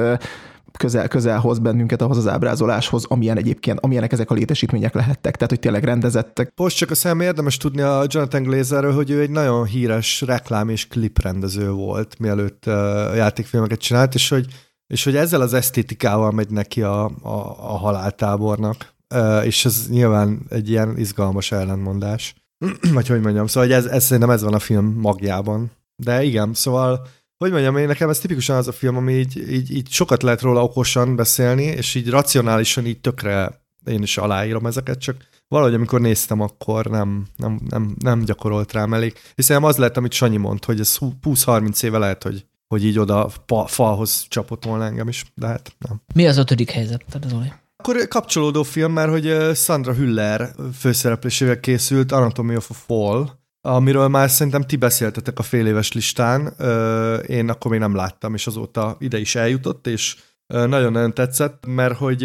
közel, 0.78 1.08
közel 1.08 1.38
hoz 1.38 1.58
bennünket 1.58 2.02
ahhoz 2.02 2.16
az 2.16 2.28
ábrázoláshoz, 2.28 3.04
amilyen 3.04 3.36
egyébként, 3.36 3.80
amilyenek 3.80 4.12
ezek 4.12 4.30
a 4.30 4.34
létesítmények 4.34 4.94
lehettek, 4.94 5.34
tehát 5.34 5.50
hogy 5.50 5.60
tényleg 5.60 5.84
rendezettek. 5.84 6.52
Most 6.56 6.76
csak 6.76 6.90
a 6.90 6.94
szem 6.94 7.20
érdemes 7.20 7.56
tudni 7.56 7.80
a 7.80 8.04
Jonathan 8.06 8.42
Glazerről, 8.42 8.94
hogy 8.94 9.10
ő 9.10 9.20
egy 9.20 9.30
nagyon 9.30 9.64
híres 9.64 10.20
reklám 10.20 10.68
és 10.68 10.88
kliprendező 10.88 11.70
volt, 11.70 12.18
mielőtt 12.18 12.64
játékfilmeket 13.14 13.78
csinált, 13.78 14.14
és 14.14 14.28
hogy, 14.28 14.46
és 14.92 15.04
hogy 15.04 15.16
ezzel 15.16 15.40
az 15.40 15.54
esztétikával 15.54 16.30
megy 16.30 16.50
neki 16.50 16.82
a, 16.82 17.04
a, 17.04 17.56
a 17.58 17.76
haláltábornak, 17.76 18.92
és 19.44 19.64
ez 19.64 19.86
nyilván 19.88 20.40
egy 20.48 20.70
ilyen 20.70 20.98
izgalmas 20.98 21.52
ellentmondás. 21.52 22.34
Vagy 22.94 23.06
hogy 23.06 23.20
mondjam, 23.20 23.46
szóval 23.46 23.68
hogy 23.68 23.78
ez, 23.78 23.84
ez 23.84 24.04
szerintem 24.04 24.30
ez 24.30 24.42
van 24.42 24.54
a 24.54 24.58
film 24.58 24.86
magjában. 24.86 25.70
De 25.96 26.22
igen, 26.22 26.54
szóval 26.54 27.06
hogy 27.38 27.50
mondjam, 27.50 27.76
én 27.76 27.86
nekem 27.86 28.08
ez 28.08 28.18
tipikusan 28.18 28.56
az 28.56 28.68
a 28.68 28.72
film, 28.72 28.96
ami 28.96 29.12
így, 29.12 29.52
így, 29.52 29.70
így 29.70 29.90
sokat 29.90 30.22
lehet 30.22 30.40
róla 30.40 30.62
okosan 30.62 31.16
beszélni, 31.16 31.64
és 31.64 31.94
így 31.94 32.10
racionálisan 32.10 32.86
így 32.86 33.00
tökre 33.00 33.60
én 33.84 34.02
is 34.02 34.18
aláírom 34.18 34.66
ezeket, 34.66 34.98
csak 34.98 35.16
valahogy 35.48 35.74
amikor 35.74 36.00
néztem, 36.00 36.40
akkor 36.40 36.86
nem, 36.86 37.26
nem, 37.36 37.60
nem, 37.68 37.94
nem 37.98 38.24
gyakorolt 38.24 38.72
rám 38.72 38.94
elég. 38.94 39.14
Hiszen 39.34 39.64
az 39.64 39.76
lehet, 39.76 39.96
amit 39.96 40.12
Sanyi 40.12 40.36
mond, 40.36 40.64
hogy 40.64 40.80
ez 40.80 40.96
20-30 41.00 41.82
éve 41.82 41.98
lehet, 41.98 42.22
hogy, 42.22 42.46
hogy 42.72 42.84
így 42.84 42.98
oda 42.98 43.30
pa, 43.46 43.66
falhoz 43.66 44.26
csapott 44.28 44.64
volna 44.64 44.84
engem 44.84 45.08
is, 45.08 45.24
de 45.34 45.46
hát 45.46 45.72
nem. 45.78 46.00
Mi 46.14 46.26
az 46.26 46.36
ötödik 46.36 46.70
helyzet, 46.70 47.04
Zoli? 47.28 47.52
Akkor 47.76 48.08
kapcsolódó 48.08 48.62
film, 48.62 48.92
mert 48.92 49.10
hogy 49.10 49.56
Sandra 49.56 49.94
Hüller 49.94 50.54
főszereplésével 50.78 51.60
készült 51.60 52.12
Anatomy 52.12 52.56
of 52.56 52.70
a 52.70 52.74
Fall, 52.74 53.30
amiről 53.60 54.08
már 54.08 54.30
szerintem 54.30 54.62
ti 54.62 54.76
beszéltetek 54.76 55.38
a 55.38 55.42
fél 55.42 55.66
éves 55.66 55.92
listán, 55.92 56.54
én 57.26 57.48
akkor 57.48 57.70
még 57.70 57.80
nem 57.80 57.94
láttam, 57.94 58.34
és 58.34 58.46
azóta 58.46 58.96
ide 58.98 59.18
is 59.18 59.34
eljutott, 59.34 59.86
és 59.86 60.16
nagyon-nagyon 60.46 61.14
tetszett, 61.14 61.66
mert 61.66 61.96
hogy 61.96 62.22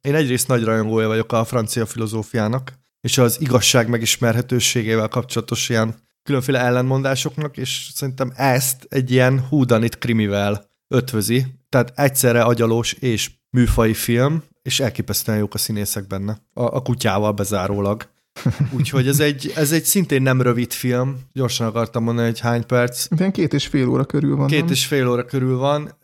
én 0.00 0.14
egyrészt 0.14 0.48
nagy 0.48 0.64
rajongója 0.64 1.08
vagyok 1.08 1.32
a 1.32 1.44
francia 1.44 1.86
filozófiának, 1.86 2.72
és 3.00 3.18
az 3.18 3.40
igazság 3.40 3.88
megismerhetőségével 3.88 5.08
kapcsolatos 5.08 5.68
ilyen 5.68 5.94
különféle 6.22 6.58
ellenmondásoknak, 6.58 7.56
és 7.56 7.90
szerintem 7.94 8.32
ezt 8.36 8.86
egy 8.88 9.10
ilyen 9.10 9.46
húdanit 9.48 9.98
krimivel 9.98 10.70
ötvözi, 10.88 11.46
tehát 11.68 11.92
egyszerre 11.98 12.42
agyalós 12.42 12.92
és 12.92 13.30
műfai 13.50 13.94
film, 13.94 14.42
és 14.62 14.80
elképesztően 14.80 15.38
jók 15.38 15.54
a 15.54 15.58
színészek 15.58 16.06
benne, 16.06 16.38
a, 16.52 16.62
a 16.62 16.82
kutyával 16.82 17.32
bezárólag. 17.32 18.08
Úgyhogy 18.76 19.08
ez 19.08 19.20
egy, 19.20 19.52
ez 19.54 19.72
egy 19.72 19.84
szintén 19.84 20.22
nem 20.22 20.42
rövid 20.42 20.72
film. 20.72 21.18
Gyorsan 21.32 21.66
akartam 21.66 22.02
mondani, 22.02 22.26
hogy 22.26 22.40
hány 22.40 22.66
perc. 22.66 23.06
Ilyen 23.18 23.32
két 23.32 23.52
és 23.52 23.66
fél 23.66 23.88
óra 23.88 24.04
körül 24.04 24.36
van. 24.36 24.46
Két 24.46 24.60
nem? 24.60 24.70
és 24.70 24.86
fél 24.86 25.08
óra 25.08 25.24
körül 25.24 25.56
van. 25.56 25.96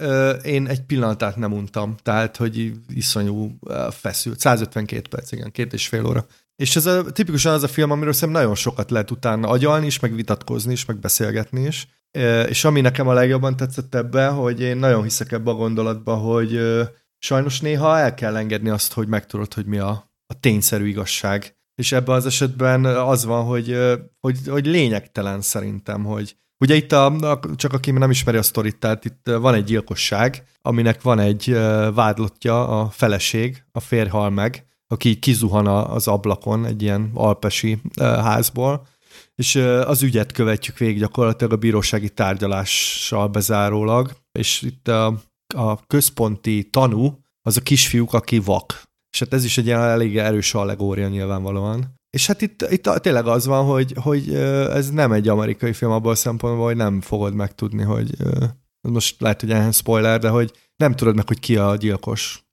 Én 0.43 0.67
egy 0.67 0.83
pillanatát 0.83 1.37
nem 1.37 1.53
untam, 1.53 1.95
tehát, 2.03 2.37
hogy 2.37 2.73
iszonyú 2.89 3.59
feszült. 3.91 4.41
152 4.41 5.09
perc, 5.09 5.33
igen, 5.33 5.51
két 5.53 5.73
és 5.73 5.89
fél 5.89 6.07
óra. 6.07 6.27
És 6.57 6.77
ez 6.77 6.87
a, 6.87 7.13
tipikusan 7.13 7.53
az 7.53 7.63
a 7.63 7.69
film, 7.69 7.91
amiről 7.91 8.13
szerintem 8.13 8.41
nagyon 8.41 8.57
sokat 8.57 8.91
lehet 8.91 9.11
utána 9.11 9.49
agyalni 9.49 9.87
is, 9.87 10.01
meg 10.01 10.15
vitatkozni 10.15 10.73
is, 10.73 10.85
meg 10.85 10.99
beszélgetni 10.99 11.61
is. 11.61 11.89
Ö, 12.19 12.43
És 12.43 12.65
ami 12.65 12.81
nekem 12.81 13.09
a 13.09 13.13
legjobban 13.13 13.57
tetszett 13.57 13.95
ebbe, 13.95 14.27
hogy 14.27 14.61
én 14.61 14.77
nagyon 14.77 15.03
hiszek 15.03 15.33
ebbe 15.33 15.51
a 15.51 15.55
gondolatba, 15.55 16.15
hogy 16.15 16.61
sajnos 17.19 17.61
néha 17.61 17.99
el 17.99 18.15
kell 18.15 18.37
engedni 18.37 18.69
azt, 18.69 18.93
hogy 18.93 19.09
megtudod, 19.09 19.55
hogy 19.55 19.67
mi 19.67 19.79
a, 19.79 19.91
a 20.27 20.41
tényszerű 20.41 20.87
igazság. 20.87 21.57
És 21.75 21.93
ebben 21.93 22.15
az 22.15 22.27
esetben 22.27 22.85
az 22.85 23.25
van, 23.25 23.45
hogy, 23.45 23.77
hogy, 24.21 24.39
hogy 24.49 24.67
lényegtelen 24.67 25.41
szerintem, 25.41 26.05
hogy 26.05 26.37
Ugye 26.59 26.75
itt 26.75 26.93
a, 26.93 27.39
csak 27.57 27.73
aki 27.73 27.91
nem 27.91 28.11
ismeri 28.11 28.37
a 28.37 28.43
sztorit, 28.43 28.79
tehát 28.79 29.05
itt 29.05 29.31
van 29.41 29.55
egy 29.55 29.65
gyilkosság, 29.65 30.45
aminek 30.63 31.03
van 31.03 31.19
egy 31.19 31.51
vádlottja, 31.95 32.81
a 32.81 32.91
feleség, 32.91 33.65
a 33.73 33.81
férj 33.81 34.09
hal 34.09 34.31
meg, 34.31 34.67
aki 34.89 35.19
kizuhan 35.19 35.67
az 35.67 36.09
ablakon 36.09 36.65
egy 36.65 36.83
ilyen 36.83 37.11
alpesi 37.15 37.81
házból, 38.01 38.87
és 39.35 39.55
az 39.85 40.03
ügyet 40.03 40.33
követjük 40.33 40.79
végig 40.79 40.99
gyakorlatilag 40.99 41.53
a 41.53 41.57
bírósági 41.57 42.09
tárgyalással 42.09 43.29
bezárólag, 43.29 44.11
és 44.33 44.63
itt 44.63 44.89
a, 44.89 45.07
a 45.55 45.87
központi 45.87 46.69
tanú 46.71 47.19
az 47.43 47.57
a 47.57 47.61
kisfiúk, 47.61 48.13
aki 48.13 48.39
vak. 48.39 48.83
És 49.13 49.19
hát 49.19 49.33
ez 49.33 49.45
is 49.45 49.59
egy 49.59 49.67
ilyen 49.67 49.81
elég 49.81 50.19
erős 50.19 50.55
allegória 50.55 51.09
nyilvánvalóan. 51.09 51.95
És 52.11 52.27
hát 52.27 52.43
itt, 52.43 52.67
itt 52.71 52.83
tényleg 52.83 53.27
az 53.27 53.47
van, 53.47 53.65
hogy, 53.65 53.95
hogy 54.03 54.35
ez 54.35 54.91
nem 54.91 55.13
egy 55.13 55.29
amerikai 55.29 55.73
film 55.73 55.91
abból 55.91 56.11
a 56.11 56.15
szempontból, 56.15 56.67
hogy 56.67 56.77
nem 56.77 57.01
fogod 57.01 57.35
megtudni, 57.35 57.83
hogy 57.83 58.17
most 58.81 59.21
lehet, 59.21 59.41
hogy 59.41 59.49
ilyen 59.49 59.73
spoiler, 59.73 60.19
de 60.21 60.29
hogy 60.29 60.53
nem 60.77 60.95
tudod 60.95 61.15
meg, 61.15 61.27
hogy 61.27 61.39
ki 61.39 61.57
a 61.57 61.77
gyilkos. 61.77 62.46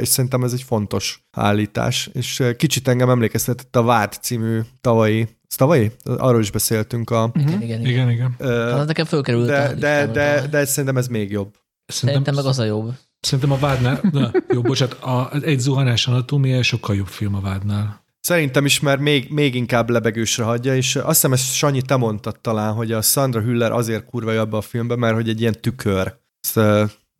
És 0.00 0.08
szerintem 0.08 0.42
ez 0.42 0.52
egy 0.52 0.62
fontos 0.62 1.26
állítás. 1.30 2.10
És 2.12 2.42
kicsit 2.56 2.88
engem 2.88 3.10
emlékeztetett 3.10 3.76
a 3.76 3.82
Vád 3.82 4.12
című 4.20 4.60
tavalyi, 4.80 5.20
ez 5.48 5.56
tavalyi? 5.56 5.90
Arról 6.04 6.40
is 6.40 6.50
beszéltünk 6.50 7.10
a... 7.10 7.30
Igen, 7.34 7.48
igen. 7.48 7.62
igen. 7.62 7.86
Igen, 7.86 8.10
igen. 8.10 8.48
Az 8.48 8.86
nekem 8.86 9.04
fölkerült. 9.04 9.46
de, 9.46 9.74
de, 9.74 10.06
de, 10.06 10.46
de 10.50 10.64
szerintem 10.64 10.96
ez 10.96 11.06
még 11.06 11.30
jobb. 11.30 11.54
Szerintem 11.86 12.34
meg 12.34 12.44
az 12.44 12.58
a 12.58 12.64
jobb. 12.64 12.94
Szerintem 13.20 13.52
a 13.52 13.58
vádnál, 13.58 14.00
na, 14.12 14.30
jó, 14.48 14.60
bocsánat, 14.60 15.02
a, 15.02 15.30
egy 15.42 15.58
zuhanás 15.58 16.06
anatómia 16.06 16.62
sokkal 16.62 16.96
jobb 16.96 17.06
film 17.06 17.34
a 17.34 17.40
vádnál. 17.40 18.04
Szerintem 18.20 18.64
is, 18.64 18.80
mert 18.80 19.00
még, 19.00 19.30
még 19.30 19.54
inkább 19.54 19.90
lebegősre 19.90 20.44
hagyja, 20.44 20.76
és 20.76 20.96
azt 20.96 21.06
hiszem 21.06 21.32
ezt 21.32 21.54
Sanyi, 21.54 21.82
te 21.82 21.96
mondtad 21.96 22.40
talán, 22.40 22.72
hogy 22.72 22.92
a 22.92 23.02
Sandra 23.02 23.40
Hüller 23.40 23.72
azért 23.72 24.04
kurva 24.04 24.32
jobb 24.32 24.52
a 24.52 24.60
filmben, 24.60 24.98
mert 24.98 25.14
hogy 25.14 25.28
egy 25.28 25.40
ilyen 25.40 25.56
tükör. 25.60 26.14
Ezt, 26.40 26.60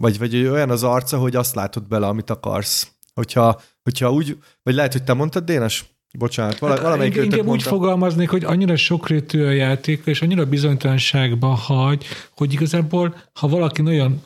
Vagy, 0.03 0.19
vagy 0.19 0.47
olyan 0.47 0.71
az 0.71 0.83
arca, 0.83 1.19
hogy 1.19 1.37
azt 1.37 1.55
látod 1.55 1.89
bele, 1.89 2.07
amit 2.07 2.31
akarsz. 2.31 2.93
Hogyha, 3.15 3.61
hogyha 3.83 4.13
úgy, 4.13 4.37
vagy 4.63 4.75
lehet, 4.75 4.93
hogy 4.93 5.03
te 5.03 5.13
mondtad, 5.13 5.45
Dénes? 5.45 5.85
Bocsánat, 6.19 6.59
vala, 6.59 6.73
Hát, 6.73 6.83
valamelyik 6.83 7.17
inkább 7.17 7.47
úgy 7.47 7.63
fogalmaznék, 7.63 8.31
hogy 8.31 8.45
annyira 8.45 8.77
sokrétű 8.77 9.45
a 9.45 9.51
játék, 9.51 10.03
és 10.05 10.23
annyira 10.23 10.45
bizonytalanságba 10.45 11.47
hagy, 11.47 12.05
hogy 12.37 12.53
igazából, 12.53 13.15
ha 13.33 13.49
valaki 13.49 13.83
nagyon 13.83 14.23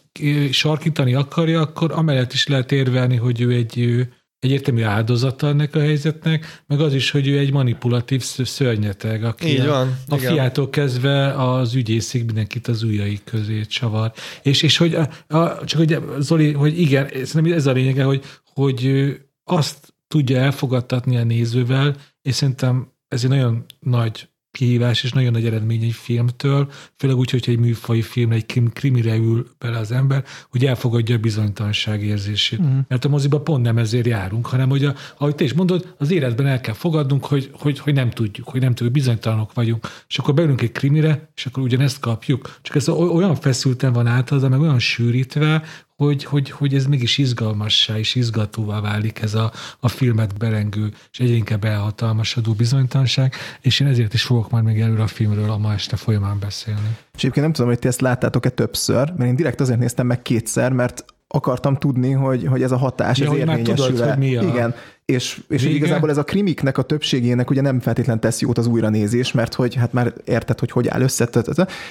sarkítani 0.50 1.14
akarja, 1.14 1.60
akkor 1.60 1.92
amellett 1.92 2.32
is 2.32 2.46
lehet 2.46 2.72
érvelni, 2.72 3.16
hogy 3.16 3.40
ő 3.40 3.50
egy 3.50 4.06
egyértelmű 4.38 4.82
áldozata 4.82 5.46
ennek 5.46 5.74
a 5.74 5.80
helyzetnek, 5.80 6.62
meg 6.66 6.80
az 6.80 6.94
is, 6.94 7.10
hogy 7.10 7.28
ő 7.28 7.38
egy 7.38 7.52
manipulatív 7.52 8.22
sz- 8.22 8.46
szörnyeteg, 8.46 9.24
aki 9.24 9.48
Így 9.48 9.66
van, 9.66 9.98
a 10.08 10.16
igen. 10.16 10.32
fiától 10.32 10.70
kezdve 10.70 11.32
az 11.32 11.74
ügyészig 11.74 12.24
mindenkit 12.24 12.68
az 12.68 12.82
ujjai 12.82 13.20
közé 13.24 13.60
csavar. 13.60 14.12
És, 14.42 14.62
és 14.62 14.76
hogy 14.76 14.94
a, 14.94 15.36
a, 15.36 15.64
csak 15.64 15.78
hogy 15.78 15.98
Zoli, 16.18 16.52
hogy 16.52 16.80
igen, 16.80 17.08
szerintem 17.24 17.56
ez 17.56 17.66
a 17.66 17.72
lényege, 17.72 18.04
hogy, 18.04 18.24
hogy 18.44 19.12
azt 19.44 19.94
tudja 20.08 20.38
elfogadtatni 20.38 21.16
a 21.16 21.24
nézővel, 21.24 21.96
és 22.22 22.34
szerintem 22.34 22.92
ez 23.08 23.24
egy 23.24 23.30
nagyon 23.30 23.64
nagy 23.80 24.28
kihívás 24.56 25.02
és 25.02 25.12
nagyon 25.12 25.32
nagy 25.32 25.46
eredmény 25.46 25.82
egy 25.82 25.92
filmtől, 25.92 26.70
főleg 26.96 27.16
úgy, 27.16 27.30
hogyha 27.30 27.52
egy 27.52 27.58
műfai 27.58 28.02
film, 28.02 28.30
egy 28.30 28.46
krim- 28.46 28.72
krimire 28.72 29.16
ül 29.16 29.46
bele 29.58 29.78
az 29.78 29.92
ember, 29.92 30.24
hogy 30.50 30.66
elfogadja 30.66 31.14
a 31.14 31.18
bizonytalanság 31.18 32.02
érzését. 32.02 32.62
Mm. 32.62 32.78
Mert 32.88 33.04
a 33.04 33.08
moziba 33.08 33.40
pont 33.40 33.62
nem 33.62 33.78
ezért 33.78 34.06
járunk, 34.06 34.46
hanem 34.46 34.68
hogy, 34.68 34.84
a, 34.84 34.94
ahogy 35.18 35.34
te 35.34 35.44
is 35.44 35.52
mondod, 35.52 35.94
az 35.98 36.10
életben 36.10 36.46
el 36.46 36.60
kell 36.60 36.74
fogadnunk, 36.74 37.24
hogy, 37.24 37.50
hogy, 37.52 37.78
hogy 37.78 37.94
nem 37.94 38.10
tudjuk, 38.10 38.48
hogy 38.48 38.60
nem 38.60 38.74
tudjuk, 38.74 38.92
bizonytalanok 38.92 39.52
vagyunk. 39.52 39.86
És 40.08 40.18
akkor 40.18 40.34
beülünk 40.34 40.62
egy 40.62 40.72
krimire, 40.72 41.30
és 41.34 41.46
akkor 41.46 41.62
ugyanezt 41.62 42.00
kapjuk. 42.00 42.58
Csak 42.62 42.76
ez 42.76 42.88
olyan 42.88 43.34
feszülten 43.34 43.92
van 43.92 44.06
átadva, 44.06 44.48
meg 44.48 44.60
olyan 44.60 44.78
sűrítve, 44.78 45.62
hogy, 45.96 46.24
hogy, 46.24 46.50
hogy 46.50 46.74
ez 46.74 46.86
mégis 46.86 47.18
izgalmassá 47.18 47.98
és 47.98 48.14
izgatóvá 48.14 48.80
válik 48.80 49.20
ez 49.20 49.34
a, 49.34 49.52
a 49.80 49.88
filmet 49.88 50.38
berengő 50.38 50.92
és 51.12 51.20
egyre 51.20 51.34
inkább 51.34 51.64
elhatalmasodó 51.64 52.52
bizonytalanság, 52.52 53.34
és 53.60 53.80
én 53.80 53.86
ezért 53.86 54.14
is 54.14 54.22
fogok 54.22 54.50
majd 54.50 54.64
még 54.64 54.80
előre 54.80 55.02
a 55.02 55.06
filmről 55.06 55.50
a 55.50 55.58
ma 55.58 55.72
este 55.72 55.96
folyamán 55.96 56.38
beszélni. 56.38 56.96
És 57.14 57.20
egyébként 57.20 57.44
nem 57.44 57.52
tudom, 57.54 57.70
hogy 57.70 57.78
ti 57.78 57.88
ezt 57.88 58.00
láttátok-e 58.00 58.48
többször, 58.48 59.12
mert 59.16 59.30
én 59.30 59.36
direkt 59.36 59.60
azért 59.60 59.78
néztem 59.78 60.06
meg 60.06 60.22
kétszer, 60.22 60.72
mert 60.72 61.04
akartam 61.28 61.76
tudni, 61.76 62.10
hogy, 62.10 62.46
hogy 62.46 62.62
ez 62.62 62.72
a 62.72 62.76
hatás, 62.76 63.18
Ja, 63.18 63.24
ez 63.24 63.30
hogy 63.30 63.44
már 63.46 63.58
érvényesül 63.58 63.86
tudod, 63.86 64.08
hogy 64.08 64.18
mi 64.18 64.36
a 64.36 64.42
Igen, 64.42 64.74
és, 65.04 65.42
és 65.48 65.62
vége. 65.62 65.74
igazából 65.74 66.10
ez 66.10 66.16
a 66.16 66.24
krimiknek 66.24 66.78
a 66.78 66.82
többségének 66.82 67.50
ugye 67.50 67.60
nem 67.60 67.80
feltétlen 67.80 68.20
tesz 68.20 68.40
jót 68.40 68.58
az 68.58 68.66
újranézés, 68.66 69.32
mert 69.32 69.54
hogy 69.54 69.74
hát 69.74 69.92
már 69.92 70.12
érted, 70.24 70.58
hogy 70.58 70.70
hogy 70.70 70.88
áll 70.88 71.00
össze, 71.00 71.28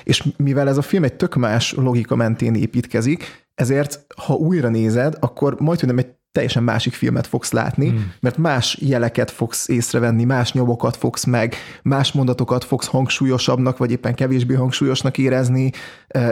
és 0.04 0.24
mivel 0.38 0.68
ez 0.68 0.78
a 0.78 0.82
film 0.82 1.04
egy 1.04 1.14
tök 1.14 1.36
más 1.36 1.74
logika 1.74 2.16
mentén 2.16 2.56
építkezik, 2.56 3.46
ezért 3.56 4.06
ha 4.16 4.34
újra 4.34 4.70
nézed, 4.70 5.16
akkor 5.20 5.56
majd, 5.60 5.80
hogy 5.80 5.88
nem 5.90 5.98
egy 5.98 6.08
teljesen 6.32 6.64
másik 6.64 6.94
filmet 6.94 7.28
fogsz 7.28 7.52
látni, 7.52 7.90
hmm. 7.90 8.14
mert 8.20 8.38
más 8.38 8.78
jeleket 8.82 9.32
fogsz 9.32 9.68
észrevenni, 9.68 10.24
más 10.24 10.54
nyomokat 10.54 10.96
fogsz 10.96 11.24
meg, 11.24 11.56
más 11.84 12.12
mondatokat 12.12 12.64
fogsz 12.64 12.88
hangsúlyosabbnak, 12.88 13.78
vagy 13.78 13.92
éppen 13.92 14.16
kevésbé 14.16 14.54
hangsúlyosnak 14.54 15.18
érezni. 15.18 15.72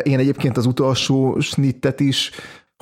Én 0.03 0.19
egyébként 0.19 0.57
az 0.57 0.65
utolsó 0.65 1.39
snittet 1.39 1.99
is 1.99 2.31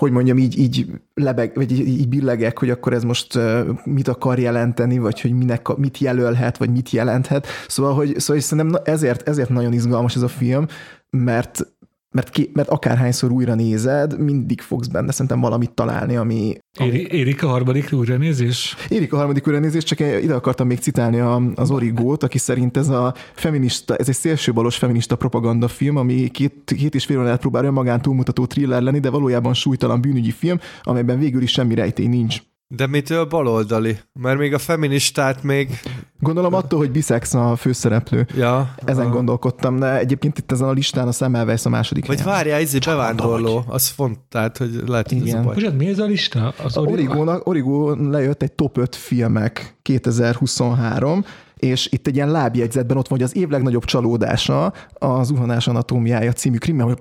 hogy 0.01 0.11
mondjam, 0.11 0.37
így, 0.37 0.57
így 0.59 0.85
lebeg, 1.13 1.51
vagy 1.55 1.71
így, 1.71 1.87
így 1.87 2.07
billegek, 2.07 2.59
hogy 2.59 2.69
akkor 2.69 2.93
ez 2.93 3.03
most 3.03 3.39
mit 3.83 4.07
akar 4.07 4.39
jelenteni, 4.39 4.97
vagy 4.97 5.21
hogy 5.21 5.31
minek, 5.31 5.75
mit 5.75 5.97
jelölhet, 5.97 6.57
vagy 6.57 6.69
mit 6.69 6.89
jelenthet. 6.89 7.47
Szóval, 7.67 7.93
hogy, 7.93 8.07
szóval 8.19 8.35
hogy 8.35 8.45
szerintem 8.45 8.81
ezért, 8.83 9.29
ezért 9.29 9.49
nagyon 9.49 9.73
izgalmas 9.73 10.15
ez 10.15 10.21
a 10.21 10.27
film, 10.27 10.65
mert 11.09 11.67
mert, 12.11 12.29
ki, 12.29 12.49
mert 12.53 12.69
akárhányszor 12.69 13.31
újra 13.31 13.55
nézed, 13.55 14.19
mindig 14.19 14.61
fogsz 14.61 14.87
benne 14.87 15.11
szerintem 15.11 15.39
valamit 15.39 15.71
találni, 15.71 16.15
ami, 16.15 16.57
Éri, 16.79 17.07
érik 17.11 17.43
a 17.43 17.47
harmadik 17.47 17.91
újranézés? 17.91 18.75
Érik 18.89 19.13
a 19.13 19.17
harmadik 19.17 19.47
újranézést, 19.47 19.87
csak 19.87 19.99
ide 19.99 20.33
akartam 20.33 20.67
még 20.67 20.79
citálni 20.79 21.19
a, 21.19 21.41
az 21.55 21.71
Origót, 21.71 22.23
aki 22.23 22.37
szerint 22.37 22.77
ez 22.77 22.89
a 22.89 23.13
feminista, 23.33 23.95
ez 23.95 24.09
egy 24.09 24.15
szélsőbalos 24.15 24.77
feminista 24.77 25.15
propaganda 25.15 25.67
film, 25.67 25.95
ami 25.95 26.27
két, 26.27 26.73
két 26.75 26.95
és 26.95 27.05
fél 27.05 27.17
órán 27.19 27.31
át 27.31 27.39
próbál 27.39 27.65
önmagán 27.65 28.01
túlmutató 28.01 28.45
thriller 28.45 28.81
lenni, 28.81 28.99
de 28.99 29.09
valójában 29.09 29.53
súlytalan 29.53 30.01
bűnügyi 30.01 30.31
film, 30.31 30.59
amelyben 30.83 31.19
végül 31.19 31.41
is 31.41 31.51
semmi 31.51 31.75
rejtély 31.75 32.07
nincs. 32.07 32.41
De 32.75 32.87
mitől 32.87 33.25
baloldali? 33.25 33.99
Mert 34.13 34.37
még 34.37 34.53
a 34.53 34.57
feministát 34.57 35.43
még... 35.43 35.79
Gondolom 36.19 36.53
attól, 36.53 36.79
hogy 36.79 36.91
biszex 36.91 37.33
a 37.33 37.55
főszereplő. 37.55 38.27
Ja, 38.35 38.73
Ezen 38.85 39.05
aha. 39.05 39.13
gondolkodtam, 39.13 39.79
de 39.79 39.97
egyébként 39.97 40.37
itt 40.37 40.51
ezen 40.51 40.67
a 40.67 40.71
listán 40.71 41.07
a 41.07 41.11
Semmelweis 41.11 41.65
a 41.65 41.69
második 41.69 42.05
Vagy 42.05 42.19
helyen. 42.19 42.33
várjál, 42.33 42.59
ez 42.59 42.73
egy 42.73 42.85
bevándorló, 42.85 43.63
az 43.67 43.87
font, 43.87 44.19
tehát, 44.19 44.57
hogy 44.57 44.83
lehet, 44.85 45.09
hogy 45.09 45.17
ez 45.17 45.23
a 45.23 45.27
Igen. 45.27 45.43
baj. 45.43 45.73
Mi 45.77 45.87
ez 45.87 45.99
a 45.99 46.05
lista? 46.05 46.53
Az 46.63 46.77
A 46.77 46.81
Origónak, 46.81 47.47
Origó 47.47 47.89
lejött 47.89 48.41
egy 48.41 48.51
top 48.51 48.77
5 48.77 48.95
filmek 48.95 49.77
2023, 49.81 51.25
és 51.55 51.87
itt 51.91 52.07
egy 52.07 52.15
ilyen 52.15 52.31
lábjegyzetben 52.31 52.97
ott 52.97 53.07
van, 53.07 53.19
hogy 53.19 53.27
az 53.27 53.35
év 53.35 53.49
legnagyobb 53.49 53.85
csalódása 53.85 54.73
a 54.93 55.23
Zuhanás 55.23 55.67
anatómiája 55.67 56.31
című 56.31 56.57
krimi, 56.57 56.81
hogy 56.81 56.97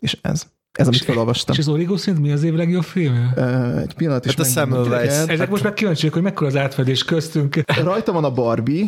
és 0.00 0.18
ez. 0.22 0.46
Ez, 0.78 0.86
amit 0.86 1.00
felolvastam. 1.00 1.54
És 1.54 1.60
az 1.60 1.68
Origo 1.68 1.96
szerint 1.96 2.22
mi 2.22 2.32
az 2.32 2.42
év 2.42 2.54
legjobb 2.54 2.82
filmje? 2.82 3.32
Egy 3.80 3.94
pillanat 3.94 4.24
is 4.24 4.34
Hát 4.34 4.46
a 4.46 4.48
Semmelweis. 4.48 5.12
Ezek 5.12 5.50
most 5.50 5.62
meg 5.62 5.72
kíváncsiak, 5.74 6.12
hogy 6.12 6.22
mekkora 6.22 6.46
az 6.46 6.56
átfedés 6.56 7.04
köztünk. 7.04 7.56
Rajta 7.82 8.12
van 8.12 8.24
a 8.24 8.30
Barbie, 8.30 8.86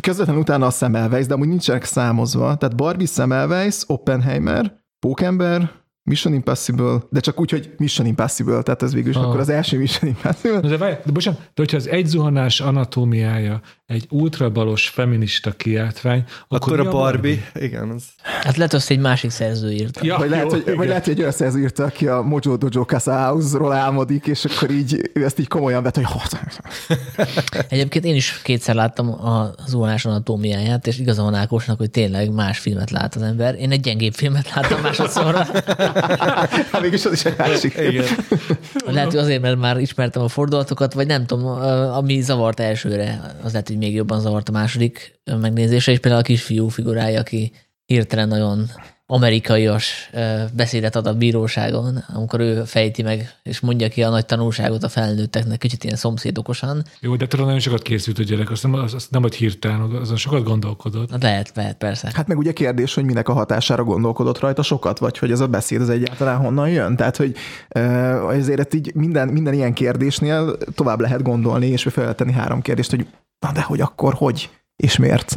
közvetlenül 0.00 0.42
utána 0.42 0.66
a 0.66 0.70
Semmelweis, 0.70 1.26
de 1.26 1.34
amúgy 1.34 1.48
nincsenek 1.48 1.84
számozva. 1.84 2.56
Tehát 2.56 2.76
Barbie, 2.76 3.06
Semmelweis, 3.06 3.82
Oppenheimer, 3.86 4.80
Pókember, 5.06 5.70
Mission 6.08 6.34
Impossible, 6.34 6.98
de 7.10 7.20
csak 7.20 7.40
úgy, 7.40 7.50
hogy 7.50 7.70
Mission 7.76 8.06
Impossible, 8.06 8.62
tehát 8.62 8.82
ez 8.82 8.94
végül 8.94 9.10
is 9.10 9.16
Ah. 9.16 9.24
akkor 9.24 9.40
az 9.40 9.48
első 9.48 9.78
Mission 9.78 10.10
Impossible. 10.10 10.60
De, 10.60 10.76
várj, 10.76 10.94
de 11.04 11.12
bocsánat, 11.12 11.38
de 11.40 11.46
hogyha 11.54 11.76
az 11.76 11.88
egy 11.88 12.06
zuhanás 12.06 12.60
anatómiája 12.60 13.60
egy 13.86 14.06
ultrabalos 14.10 14.88
feminista 14.88 15.50
kiáltvány, 15.50 16.24
akkor, 16.48 16.72
Akkor 16.72 16.86
a 16.86 16.90
Barbie, 16.90 17.50
igen, 17.54 17.90
az... 17.90 18.04
Hát 18.22 18.56
lehet, 18.56 18.72
azt 18.72 18.90
egy 18.90 18.98
másik 18.98 19.30
szerző 19.30 19.72
írta. 19.72 20.00
Ja, 20.04 20.16
vagy, 20.16 20.30
lehet, 20.30 20.44
jó, 20.44 20.50
hogy, 20.50 20.60
igen. 20.60 20.76
vagy 20.76 20.88
lehet, 20.88 21.04
hogy 21.04 21.12
egy 21.12 21.20
olyan 21.20 21.32
szerző 21.32 21.60
írta, 21.60 21.84
aki 21.84 22.06
a 22.06 22.22
Mojo 22.22 22.56
Dojo 22.56 22.84
Casa 22.84 23.26
House-ról 23.26 23.72
álmodik, 23.72 24.26
és 24.26 24.44
akkor 24.44 24.70
így, 24.70 25.10
ő 25.14 25.24
ezt 25.24 25.38
így 25.38 25.48
komolyan 25.48 25.82
vett, 25.82 25.94
hogy 25.94 26.06
Egyébként 27.68 28.04
én 28.04 28.14
is 28.14 28.42
kétszer 28.42 28.74
láttam 28.74 29.26
a 29.26 29.50
zuhanás 29.66 30.04
anatómiáját, 30.04 30.86
és 30.86 30.98
igaza 30.98 31.22
van 31.22 31.34
Ákosnak, 31.34 31.78
hogy 31.78 31.90
tényleg 31.90 32.30
más 32.32 32.58
filmet 32.58 32.90
lát 32.90 33.14
az 33.14 33.22
ember. 33.22 33.54
Én 33.54 33.70
egy 33.70 33.80
gyengébb 33.80 34.14
filmet 34.14 34.54
láttam 34.54 34.80
másodszorra. 34.80 35.46
hát 36.72 36.80
mégis 36.80 37.04
az 37.04 37.12
is 37.12 37.24
egy 37.24 37.34
másik. 37.38 37.74
Igen. 37.74 38.04
Lehet, 38.86 39.10
hogy 39.10 39.20
azért, 39.20 39.42
mert 39.42 39.58
már 39.58 39.80
ismertem 39.80 40.22
a 40.22 40.28
fordulatokat, 40.28 40.92
vagy 40.92 41.06
nem 41.06 41.26
tudom, 41.26 41.46
ami 41.92 42.20
zavart 42.20 42.60
elsőre, 42.60 43.20
az 43.42 43.52
lehet, 43.52 43.68
hogy 43.68 43.78
még 43.78 43.94
jobban 43.94 44.20
zavart 44.20 44.48
a 44.48 44.52
második 44.52 45.20
megnézése, 45.40 45.92
és 45.92 45.98
például 45.98 46.22
a 46.22 46.26
kisfiú 46.26 46.68
figurája, 46.68 47.20
aki 47.20 47.52
hirtelen 47.86 48.28
nagyon 48.28 48.70
amerikaias 49.10 50.10
beszédet 50.52 50.96
ad 50.96 51.06
a 51.06 51.14
bíróságon, 51.14 52.04
amikor 52.14 52.40
ő 52.40 52.64
fejti 52.64 53.02
meg, 53.02 53.34
és 53.42 53.60
mondja 53.60 53.88
ki 53.88 54.02
a 54.02 54.10
nagy 54.10 54.26
tanulságot 54.26 54.82
a 54.82 54.88
felnőtteknek, 54.88 55.58
kicsit 55.58 55.84
ilyen 55.84 55.96
szomszédokosan. 55.96 56.82
Jó, 57.00 57.16
de 57.16 57.26
talán 57.26 57.44
nagyon 57.46 57.60
sokat 57.60 57.82
készült 57.82 58.18
a 58.18 58.22
gyerek, 58.22 58.50
azt 58.50 58.62
nem, 58.62 58.74
azt 58.74 59.10
nem 59.10 59.22
hogy 59.22 59.34
hirtelen, 59.34 59.80
azon 59.80 60.16
sokat 60.16 60.44
gondolkodott. 60.44 61.10
Hát 61.10 61.22
lehet, 61.22 61.52
lehet, 61.54 61.76
persze. 61.76 62.10
Hát 62.14 62.26
meg 62.26 62.38
ugye 62.38 62.52
kérdés, 62.52 62.94
hogy 62.94 63.04
minek 63.04 63.28
a 63.28 63.32
hatására 63.32 63.84
gondolkodott 63.84 64.38
rajta 64.38 64.62
sokat, 64.62 64.98
vagy 64.98 65.18
hogy 65.18 65.30
ez 65.30 65.40
a 65.40 65.46
beszéd 65.46 65.80
az 65.80 65.88
egyáltalán 65.88 66.38
honnan 66.38 66.68
jön. 66.68 66.96
Tehát, 66.96 67.16
hogy 67.16 67.36
ö, 67.68 67.80
azért 68.26 68.74
így 68.74 68.94
minden, 68.94 69.28
minden 69.28 69.54
ilyen 69.54 69.72
kérdésnél 69.74 70.56
tovább 70.74 71.00
lehet 71.00 71.22
gondolni, 71.22 71.66
és 71.66 71.82
fel 71.82 72.02
lehet 72.02 72.16
tenni 72.16 72.32
három 72.32 72.62
kérdést, 72.62 72.90
hogy 72.90 73.06
na 73.40 73.52
de 73.52 73.62
hogy 73.62 73.80
akkor 73.80 74.14
hogy, 74.14 74.50
és 74.76 74.96
miért. 74.96 75.36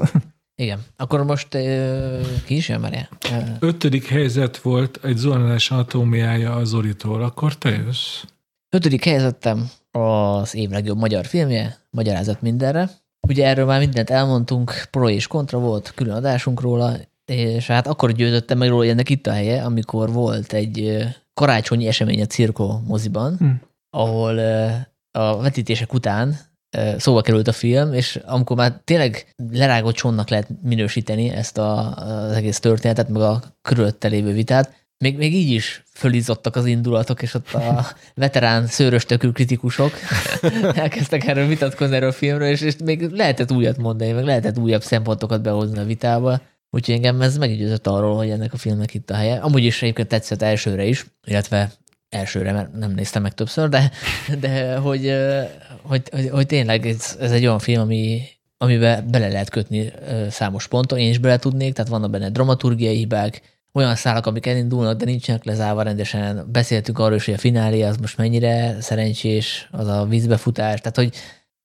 Igen. 0.61 0.79
Akkor 0.97 1.23
most 1.23 1.53
ö, 1.53 2.19
ki 2.45 2.55
is 2.55 2.69
jön? 2.69 2.83
Ö, 2.83 3.35
Ötödik 3.59 4.07
helyzet 4.07 4.57
volt 4.57 4.99
egy 5.03 5.15
zuhanás 5.17 5.71
anatómiája 5.71 6.51
az 6.55 6.67
Zoritól, 6.69 7.23
akkor 7.23 7.55
te 7.55 7.69
jössz. 7.69 8.23
Ötödik 8.75 9.03
helyezettem 9.03 9.69
az 9.91 10.55
év 10.55 10.69
legjobb 10.69 10.97
magyar 10.97 11.25
filmje, 11.25 11.77
magyarázat 11.89 12.41
mindenre. 12.41 12.89
Ugye 13.27 13.45
erről 13.47 13.65
már 13.65 13.79
mindent 13.79 14.09
elmondtunk, 14.09 14.73
pro 14.91 15.09
és 15.09 15.27
kontra 15.27 15.59
volt, 15.59 15.91
külön 15.95 16.15
adásunk 16.15 16.61
róla, 16.61 16.93
és 17.25 17.67
hát 17.67 17.88
akkor 17.88 18.11
győzöttem 18.11 18.57
meg 18.57 18.67
róla, 18.69 18.81
hogy 18.81 18.89
ennek 18.91 19.09
itt 19.09 19.27
a 19.27 19.31
helye, 19.31 19.63
amikor 19.63 20.11
volt 20.11 20.53
egy 20.53 20.97
karácsonyi 21.33 21.88
esemény 21.88 22.21
a 22.21 22.25
Cirko 22.25 22.79
moziban, 22.88 23.35
Hm. 23.38 23.49
ahol 23.89 24.38
a 25.11 25.38
vetítések 25.41 25.93
után 25.93 26.38
szóba 26.98 27.22
került 27.22 27.48
a 27.48 27.52
film, 27.52 27.93
és 27.93 28.19
amikor 28.26 28.56
már 28.57 28.81
tényleg 28.84 29.34
lerágott 29.52 29.95
csonnak 29.95 30.30
lehet 30.30 30.48
minősíteni 30.64 31.30
ezt 31.30 31.57
a, 31.57 31.95
az 31.95 32.31
egész 32.31 32.60
történetet, 32.60 33.10
meg 33.10 33.22
a 33.22 33.41
körülötte 33.61 34.07
lévő 34.07 34.34
vitát, 34.34 34.80
még, 35.02 35.18
még 35.18 35.34
így 35.34 35.52
is 35.52 35.84
fölizzottak 35.93 36.56
az 36.56 36.65
indulatok, 36.65 37.22
és 37.22 37.34
ott 37.34 37.53
a 37.53 37.85
veterán 38.15 38.68
szőröstökű 38.68 39.30
kritikusok 39.30 39.91
elkezdtek 40.73 41.27
erről 41.27 41.48
vitatkozni 41.48 41.95
erről 41.95 42.10
a 42.10 42.14
filmről, 42.14 42.48
és, 42.48 42.61
és 42.61 42.76
még 42.84 43.02
lehetett 43.02 43.52
újat 43.52 43.77
mondani, 43.77 44.11
meg 44.11 44.23
lehetett 44.23 44.57
újabb 44.57 44.81
szempontokat 44.81 45.41
behozni 45.41 45.80
a 45.80 45.84
vitába. 45.84 46.41
Úgyhogy 46.69 46.95
engem 46.95 47.22
ez 47.22 47.38
meggyőzött 47.38 47.88
arról, 47.88 48.15
hogy 48.15 48.30
ennek 48.30 48.53
a 48.53 48.57
filmnek 48.57 48.93
itt 48.93 49.10
a 49.10 49.15
helye. 49.15 49.38
Amúgy 49.38 49.64
is 49.64 49.81
egyébként 49.81 50.07
tetszett 50.07 50.41
elsőre 50.41 50.84
is, 50.84 51.06
illetve 51.26 51.72
elsőre, 52.10 52.52
mert 52.52 52.73
nem 52.73 52.91
néztem 52.91 53.22
meg 53.22 53.34
többször, 53.34 53.69
de, 53.69 53.91
de 54.39 54.76
hogy, 54.76 55.14
hogy, 55.81 56.01
hogy, 56.11 56.29
hogy 56.29 56.45
tényleg 56.45 56.85
ez, 56.85 57.17
ez 57.19 57.31
egy 57.31 57.45
olyan 57.45 57.59
film, 57.59 57.81
ami, 57.81 58.21
amiben 58.57 59.07
bele 59.11 59.27
lehet 59.27 59.49
kötni 59.49 59.91
számos 60.29 60.67
ponton, 60.67 60.99
én 60.99 61.09
is 61.09 61.17
bele 61.17 61.37
tudnék, 61.37 61.73
tehát 61.73 61.91
vannak 61.91 62.09
benne 62.09 62.29
dramaturgiai 62.29 62.95
hibák, 62.95 63.41
olyan 63.73 63.95
szálak, 63.95 64.25
amik 64.25 64.45
elindulnak, 64.45 64.97
de 64.97 65.05
nincsenek 65.05 65.43
lezárva 65.43 65.81
rendesen. 65.81 66.47
Beszéltünk 66.51 66.99
arról 66.99 67.15
is, 67.15 67.25
hogy 67.25 67.33
a 67.33 67.37
finálé 67.37 67.81
az 67.81 67.97
most 67.97 68.17
mennyire 68.17 68.81
szerencsés, 68.81 69.69
az 69.71 69.87
a 69.87 70.05
vízbefutás, 70.05 70.79
tehát 70.79 70.95
hogy 70.95 71.13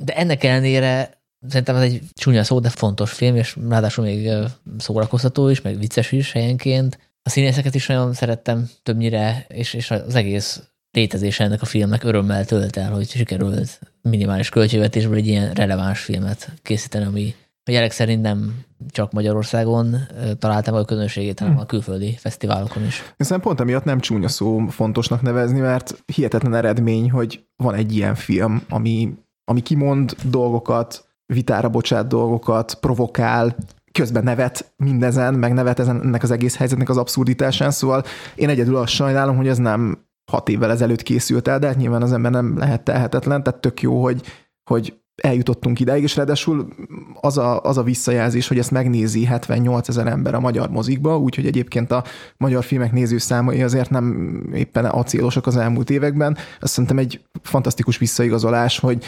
de 0.04 0.16
ennek 0.16 0.44
ellenére 0.44 1.20
szerintem 1.48 1.76
ez 1.76 1.82
egy 1.82 2.02
csúnya 2.14 2.44
szó, 2.44 2.60
de 2.60 2.68
fontos 2.68 3.12
film, 3.12 3.36
és 3.36 3.56
ráadásul 3.68 4.04
még 4.04 4.30
szórakoztató 4.78 5.48
is, 5.48 5.60
meg 5.60 5.78
vicces 5.78 6.12
is 6.12 6.32
helyenként. 6.32 6.98
A 7.22 7.28
színészeket 7.28 7.74
is 7.74 7.86
nagyon 7.86 8.12
szerettem 8.12 8.68
többnyire, 8.82 9.46
és, 9.48 9.74
és 9.74 9.90
az 9.90 10.14
egész 10.14 10.62
létezése 10.96 11.44
ennek 11.44 11.62
a 11.62 11.66
filmnek 11.66 12.04
örömmel 12.04 12.44
tölt 12.44 12.76
el, 12.76 12.92
hogy 12.92 13.08
sikerült 13.08 13.80
minimális 14.02 14.48
költségvetésből 14.48 15.16
egy 15.16 15.26
ilyen 15.26 15.52
releváns 15.52 16.00
filmet 16.00 16.52
készíteni, 16.62 17.04
ami 17.04 17.34
a 17.64 17.70
jelek 17.70 17.90
szerint 17.90 18.22
nem 18.22 18.64
csak 18.90 19.12
Magyarországon 19.12 19.94
ö, 19.94 20.34
találta 20.34 20.70
meg 20.70 20.80
a 20.80 20.84
közönségét, 20.84 21.38
hanem 21.38 21.58
a 21.58 21.66
külföldi 21.66 22.16
fesztiválokon 22.18 22.84
is. 22.84 23.02
Hiszen 23.16 23.40
pont 23.40 23.60
emiatt 23.60 23.84
nem 23.84 24.00
csúnya 24.00 24.28
szó 24.28 24.66
fontosnak 24.68 25.22
nevezni, 25.22 25.60
mert 25.60 26.02
hihetetlen 26.12 26.54
eredmény, 26.54 27.10
hogy 27.10 27.44
van 27.56 27.74
egy 27.74 27.96
ilyen 27.96 28.14
film, 28.14 28.62
ami, 28.68 29.14
ami 29.44 29.60
kimond 29.60 30.16
dolgokat, 30.30 31.08
vitára 31.26 31.68
bocsát 31.68 32.06
dolgokat, 32.06 32.74
provokál, 32.74 33.56
közben 33.92 34.24
nevet 34.24 34.72
mindezen, 34.76 35.34
meg 35.34 35.52
nevet 35.52 35.78
ezen, 35.78 36.02
ennek 36.02 36.22
az 36.22 36.30
egész 36.30 36.56
helyzetnek 36.56 36.88
az 36.88 36.96
abszurditásán, 36.96 37.70
szóval 37.70 38.04
én 38.34 38.48
egyedül 38.48 38.76
azt 38.76 38.92
sajnálom, 38.92 39.36
hogy 39.36 39.48
ez 39.48 39.58
nem 39.58 40.05
hat 40.32 40.48
évvel 40.48 40.70
ezelőtt 40.70 41.02
készült 41.02 41.48
el, 41.48 41.58
de 41.58 41.66
hát 41.66 41.76
nyilván 41.76 42.02
az 42.02 42.12
ember 42.12 42.30
nem 42.30 42.58
lehet 42.58 42.82
tehetetlen, 42.82 43.42
tehát 43.42 43.60
tök 43.60 43.80
jó, 43.80 44.02
hogy, 44.02 44.22
hogy 44.70 44.94
eljutottunk 45.22 45.80
ideig, 45.80 46.02
és 46.02 46.16
ráadásul 46.16 46.68
az 47.20 47.38
a, 47.38 47.60
az 47.62 47.78
a 47.78 47.82
visszajelzés, 47.82 48.48
hogy 48.48 48.58
ezt 48.58 48.70
megnézi 48.70 49.24
78 49.24 49.88
ezer 49.88 50.06
ember 50.06 50.34
a 50.34 50.40
magyar 50.40 50.70
mozikba, 50.70 51.18
úgyhogy 51.18 51.46
egyébként 51.46 51.90
a 51.90 52.04
magyar 52.36 52.64
filmek 52.64 52.92
nézőszámai 52.92 53.62
azért 53.62 53.90
nem 53.90 54.40
éppen 54.54 54.84
acélosak 54.84 55.46
az 55.46 55.56
elmúlt 55.56 55.90
években. 55.90 56.36
Azt 56.60 56.72
szerintem 56.72 56.98
egy 56.98 57.20
fantasztikus 57.42 57.98
visszaigazolás, 57.98 58.78
hogy 58.78 59.04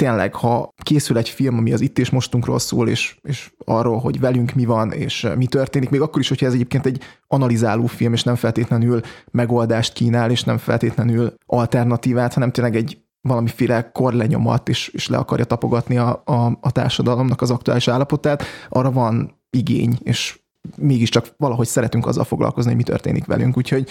tényleg, 0.00 0.34
ha 0.34 0.72
készül 0.82 1.16
egy 1.16 1.28
film, 1.28 1.58
ami 1.58 1.72
az 1.72 1.80
itt 1.80 1.98
és 1.98 2.10
mostunkról 2.10 2.58
szól, 2.58 2.88
és, 2.88 3.16
és 3.22 3.52
arról, 3.64 3.98
hogy 3.98 4.20
velünk 4.20 4.52
mi 4.52 4.64
van, 4.64 4.92
és 4.92 5.28
mi 5.36 5.46
történik, 5.46 5.90
még 5.90 6.00
akkor 6.00 6.20
is, 6.20 6.28
hogyha 6.28 6.46
ez 6.46 6.52
egyébként 6.52 6.86
egy 6.86 7.02
analizáló 7.26 7.86
film, 7.86 8.12
és 8.12 8.22
nem 8.22 8.34
feltétlenül 8.34 9.00
megoldást 9.30 9.92
kínál, 9.92 10.30
és 10.30 10.44
nem 10.44 10.58
feltétlenül 10.58 11.34
alternatívát, 11.46 12.34
hanem 12.34 12.52
tényleg 12.52 12.76
egy 12.76 12.98
valamiféle 13.20 13.90
korlenyomat, 13.92 14.68
és, 14.68 14.88
és 14.88 15.08
le 15.08 15.16
akarja 15.16 15.44
tapogatni 15.44 15.96
a, 15.96 16.22
a, 16.24 16.58
a 16.60 16.72
társadalomnak 16.72 17.40
az 17.40 17.50
aktuális 17.50 17.88
állapotát, 17.88 18.42
arra 18.68 18.90
van 18.90 19.40
igény, 19.50 19.98
és 20.02 20.40
mégiscsak 20.76 21.34
valahogy 21.36 21.66
szeretünk 21.66 22.06
azzal 22.06 22.24
foglalkozni, 22.24 22.70
hogy 22.70 22.78
mi 22.78 22.86
történik 22.86 23.24
velünk, 23.24 23.56
úgyhogy 23.56 23.88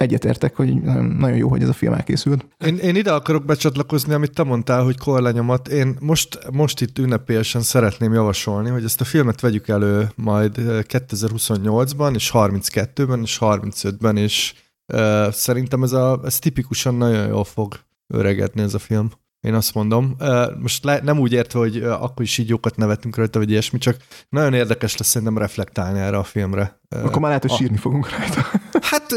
egyetértek, 0.00 0.56
hogy 0.56 0.82
nagyon, 0.82 1.36
jó, 1.36 1.48
hogy 1.48 1.62
ez 1.62 1.68
a 1.68 1.72
film 1.72 1.92
elkészült. 1.92 2.46
Én, 2.64 2.76
én 2.76 2.96
ide 2.96 3.12
akarok 3.12 3.44
becsatlakozni, 3.44 4.12
amit 4.14 4.32
te 4.32 4.42
mondtál, 4.42 4.82
hogy 4.82 4.98
korlenyomat. 4.98 5.68
Én 5.68 5.96
most, 6.00 6.38
most 6.52 6.80
itt 6.80 6.98
ünnepélyesen 6.98 7.62
szeretném 7.62 8.12
javasolni, 8.12 8.68
hogy 8.68 8.84
ezt 8.84 9.00
a 9.00 9.04
filmet 9.04 9.40
vegyük 9.40 9.68
elő 9.68 10.10
majd 10.14 10.58
eh, 10.58 10.64
2028-ban, 10.88 12.14
és 12.14 12.30
32-ben, 12.34 13.20
és 13.20 13.38
35-ben, 13.40 14.16
és 14.16 14.54
uh, 14.92 15.30
szerintem 15.30 15.82
ez, 15.82 15.92
a, 15.92 16.20
ez 16.24 16.38
tipikusan 16.38 16.94
nagyon 16.94 17.26
jól 17.26 17.44
fog 17.44 17.74
öregedni 18.06 18.62
ez 18.62 18.74
a 18.74 18.78
film. 18.78 19.10
Én 19.40 19.54
azt 19.54 19.74
mondom. 19.74 20.14
Uh, 20.20 20.58
most 20.58 20.84
le, 20.84 21.00
nem 21.02 21.18
úgy 21.18 21.32
értve, 21.32 21.58
hogy 21.58 21.76
uh, 21.76 22.02
akkor 22.02 22.22
is 22.22 22.38
így 22.38 22.48
jókat 22.48 22.76
nevetünk 22.76 23.16
rajta, 23.16 23.38
vagy 23.38 23.50
ilyesmi, 23.50 23.78
csak 23.78 23.96
nagyon 24.28 24.54
érdekes 24.54 24.96
lesz 24.96 25.08
szerintem 25.08 25.38
reflektálni 25.38 25.98
erre 25.98 26.16
a 26.16 26.24
filmre. 26.24 26.80
Akkor 26.88 27.20
már 27.20 27.22
lehet, 27.22 27.42
hogy 27.42 27.50
a- 27.50 27.56
sírni 27.56 27.76
fogunk 27.76 28.10
rajta. 28.10 28.59
Hát 28.80 29.14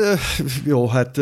jó, 0.65 0.87
hát 0.87 1.19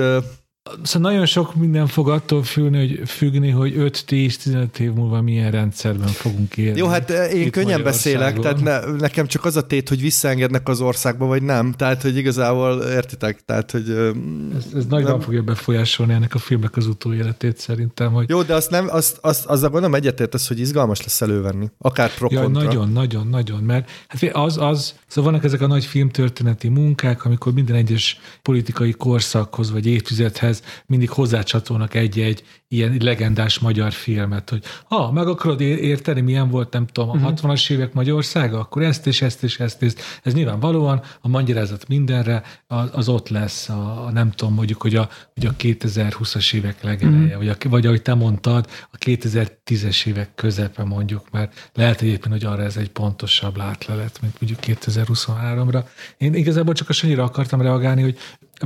Szóval 0.83 1.11
nagyon 1.11 1.25
sok 1.25 1.55
minden 1.55 1.87
fog 1.87 2.09
attól 2.09 2.43
függni, 2.43 2.77
hogy, 2.77 3.09
függni, 3.09 3.49
hogy 3.49 3.73
5-10-15 3.77 4.77
év 4.77 4.93
múlva 4.93 5.21
milyen 5.21 5.51
rendszerben 5.51 6.07
fogunk 6.07 6.57
élni. 6.57 6.77
Jó, 6.77 6.87
hát 6.87 7.09
eh, 7.09 7.33
én 7.33 7.51
könnyen 7.51 7.83
beszélek, 7.83 8.39
tehát 8.39 8.61
ne, 8.61 8.79
nekem 8.79 9.27
csak 9.27 9.45
az 9.45 9.55
a 9.55 9.67
tét, 9.67 9.89
hogy 9.89 10.01
visszaengednek 10.01 10.67
az 10.67 10.81
országba, 10.81 11.25
vagy 11.25 11.43
nem. 11.43 11.71
Tehát, 11.71 12.01
hogy 12.01 12.17
igazából 12.17 12.81
értitek, 12.81 13.39
tehát, 13.45 13.71
hogy... 13.71 13.89
Ez, 13.89 14.65
ez 14.75 14.85
nagyban 14.85 15.11
nem- 15.11 15.19
fogja 15.19 15.41
befolyásolni 15.41 16.13
ennek 16.13 16.33
a 16.35 16.39
filmnek 16.39 16.77
az 16.77 16.87
utóéletét 16.87 17.57
szerintem, 17.57 18.11
hogy 18.11 18.29
Jó, 18.29 18.41
de 18.41 18.53
azt 18.53 18.69
nem, 18.69 18.87
azt, 18.89 19.17
azt, 19.21 19.45
azzal 19.45 19.69
gondolom 19.69 19.95
egyetértesz, 19.95 20.47
hogy 20.47 20.59
izgalmas 20.59 21.01
lesz 21.01 21.21
elővenni. 21.21 21.69
Akár 21.77 22.13
pro 22.13 22.27
kontra. 22.27 22.63
nagyon, 22.63 22.91
nagyon, 22.91 23.27
nagyon, 23.27 23.63
mert 23.63 23.89
hát 24.07 24.23
az, 24.33 24.57
az, 24.57 24.95
szóval 25.07 25.31
vannak 25.31 25.45
ezek 25.45 25.61
a 25.61 25.67
nagy 25.67 25.85
filmtörténeti 25.85 26.67
munkák, 26.67 27.25
amikor 27.25 27.53
minden 27.53 27.75
egyes 27.75 28.19
politikai 28.41 28.91
korszakhoz 28.91 29.71
vagy 29.71 29.85
évtizedhez 29.85 30.50
filmekhez 30.51 30.83
mindig 30.85 31.09
hozzácsatolnak 31.09 31.93
egy-egy 31.93 32.43
ilyen 32.67 32.97
legendás 32.99 33.59
magyar 33.59 33.91
filmet, 33.91 34.49
hogy 34.49 34.63
ha 34.83 35.11
meg 35.11 35.27
akarod 35.27 35.61
érteni, 35.61 36.21
milyen 36.21 36.49
volt, 36.49 36.73
nem 36.73 36.87
tudom, 36.87 37.09
a 37.09 37.13
uh-huh. 37.13 37.31
Mhm. 37.31 37.47
60-as 37.47 37.71
évek 37.71 37.93
Magyarországa, 37.93 38.59
akkor 38.59 38.81
ezt 38.81 39.07
és 39.07 39.21
ezt 39.21 39.43
és 39.43 39.59
ezt, 39.59 39.81
és 39.81 39.93
ez 40.23 40.33
nyilvánvalóan 40.33 41.01
a 41.21 41.27
magyarázat 41.27 41.87
mindenre 41.87 42.43
az, 42.67 42.89
az 42.91 43.09
ott 43.09 43.29
lesz, 43.29 43.69
a, 43.69 44.05
a, 44.05 44.11
nem 44.11 44.31
tudom, 44.31 44.53
mondjuk, 44.53 44.81
hogy 44.81 44.95
a, 44.95 45.09
hogy 45.33 45.45
a 45.45 45.55
2020-as 45.59 46.53
évek 46.53 46.83
legeleje, 46.83 47.23
uh-huh. 47.23 47.37
vagy, 47.37 47.49
a, 47.49 47.69
vagy 47.69 47.85
ahogy 47.85 48.01
te 48.01 48.13
mondtad, 48.13 48.67
a 48.91 48.97
2010-es 48.97 50.05
évek 50.05 50.35
közepe 50.35 50.83
mondjuk, 50.83 51.31
mert 51.31 51.71
lehet 51.73 52.01
egyébként, 52.01 52.33
hogy 52.33 52.45
arra 52.45 52.63
ez 52.63 52.77
egy 52.77 52.89
pontosabb 52.89 53.57
látlelet, 53.57 54.21
mint 54.21 54.35
mondjuk 54.39 54.79
2023-ra. 54.79 55.83
Én 56.17 56.33
igazából 56.33 56.73
csak 56.73 56.89
a 56.89 56.93
annyira 57.03 57.23
akartam 57.23 57.61
reagálni, 57.61 58.01
hogy 58.01 58.17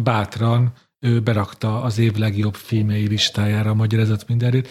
bátran 0.01 0.73
ő 0.99 1.21
berakta 1.21 1.81
az 1.81 1.97
év 1.97 2.15
legjobb 2.15 2.55
filmjei 2.55 3.07
listájára 3.07 3.69
a 3.69 3.73
magyarázat 3.73 4.27
mindenért. 4.27 4.69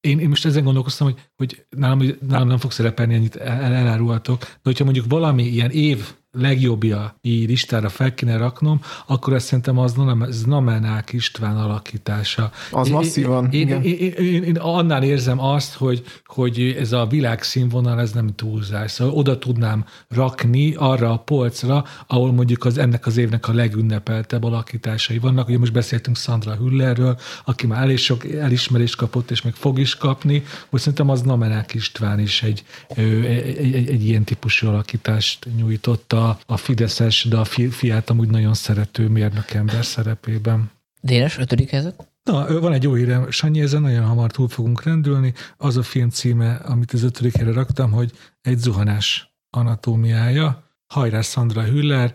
Én, 0.00 0.18
én 0.18 0.28
most 0.28 0.44
ezen 0.44 0.64
gondolkoztam, 0.64 1.06
hogy, 1.06 1.20
hogy 1.36 1.66
nálam, 1.70 2.02
nálam 2.28 2.48
nem 2.48 2.58
fog 2.58 2.72
szerepelni, 2.72 3.14
ennyit 3.14 3.36
el, 3.36 3.74
elárulhatok, 3.74 4.40
de 4.40 4.46
hogyha 4.62 4.84
mondjuk 4.84 5.06
valami 5.08 5.42
ilyen 5.42 5.70
év 5.70 6.14
legjobbja 6.34 7.18
így 7.20 7.48
listára 7.48 7.88
fel 7.88 8.14
kéne 8.14 8.36
raknom, 8.36 8.80
akkor 9.06 9.32
ezt 9.32 9.46
szerintem 9.46 9.78
az 9.78 9.94
Znamenák 10.28 11.12
István 11.12 11.56
alakítása. 11.56 12.50
Az 12.70 12.88
masszívan, 12.88 13.48
én. 13.50 13.68
Én, 13.68 13.82
én, 13.82 14.12
én, 14.12 14.42
én 14.42 14.56
annál 14.56 15.02
érzem 15.02 15.40
azt, 15.40 15.74
hogy, 15.74 16.02
hogy 16.24 16.76
ez 16.78 16.92
a 16.92 17.06
világszínvonal, 17.06 18.00
ez 18.00 18.12
nem 18.12 18.34
túlzás. 18.34 18.90
Szóval 18.90 19.14
oda 19.14 19.38
tudnám 19.38 19.84
rakni 20.08 20.74
arra 20.74 21.12
a 21.12 21.18
polcra, 21.18 21.84
ahol 22.06 22.32
mondjuk 22.32 22.64
az 22.64 22.78
ennek 22.78 23.06
az 23.06 23.16
évnek 23.16 23.48
a 23.48 23.52
legünnepeltebb 23.52 24.44
alakításai 24.44 25.18
vannak. 25.18 25.48
Ugye 25.48 25.58
most 25.58 25.72
beszéltünk 25.72 26.16
Sandra 26.16 26.54
Hüllerről, 26.54 27.18
aki 27.44 27.66
már 27.66 27.82
elég 27.82 27.98
sok 27.98 28.32
elismerést 28.32 28.96
kapott, 28.96 29.30
és 29.30 29.42
még 29.42 29.52
fog 29.52 29.78
is 29.78 29.96
kapni, 29.96 30.44
hogy 30.68 30.80
szerintem 30.80 31.10
az 31.10 31.22
Namenák 31.24 31.74
István 31.74 32.18
is 32.18 32.42
egy, 32.42 32.64
egy, 32.88 33.24
egy, 33.24 33.74
egy, 33.74 33.88
egy 33.88 34.04
ilyen 34.04 34.24
típusú 34.24 34.66
alakítást 34.66 35.46
nyújtotta 35.56 36.38
a, 36.46 36.56
Fideszes, 36.56 37.24
de 37.24 37.36
a 37.36 37.44
fi, 37.44 37.68
fiát 37.68 38.10
amúgy 38.10 38.28
nagyon 38.28 38.54
szerető 38.54 39.08
mérnökember 39.08 39.84
szerepében. 39.84 40.70
Dénes, 41.00 41.38
ötödik 41.38 41.70
helyzet? 41.70 42.08
Na, 42.22 42.60
van 42.60 42.72
egy 42.72 42.82
jó 42.82 42.94
hírem, 42.94 43.30
Sanyi, 43.30 43.60
ezen 43.60 43.82
nagyon 43.82 44.04
hamar 44.04 44.30
túl 44.30 44.48
fogunk 44.48 44.82
rendülni. 44.82 45.32
Az 45.56 45.76
a 45.76 45.82
film 45.82 46.10
címe, 46.10 46.54
amit 46.54 46.92
az 46.92 47.02
ötödik 47.02 47.36
helyre 47.36 47.52
raktam, 47.52 47.90
hogy 47.90 48.12
egy 48.42 48.58
zuhanás 48.58 49.34
anatómiája. 49.50 50.63
Hajrá 50.86 51.20
Sandra 51.20 51.62
Hüller, 51.62 52.14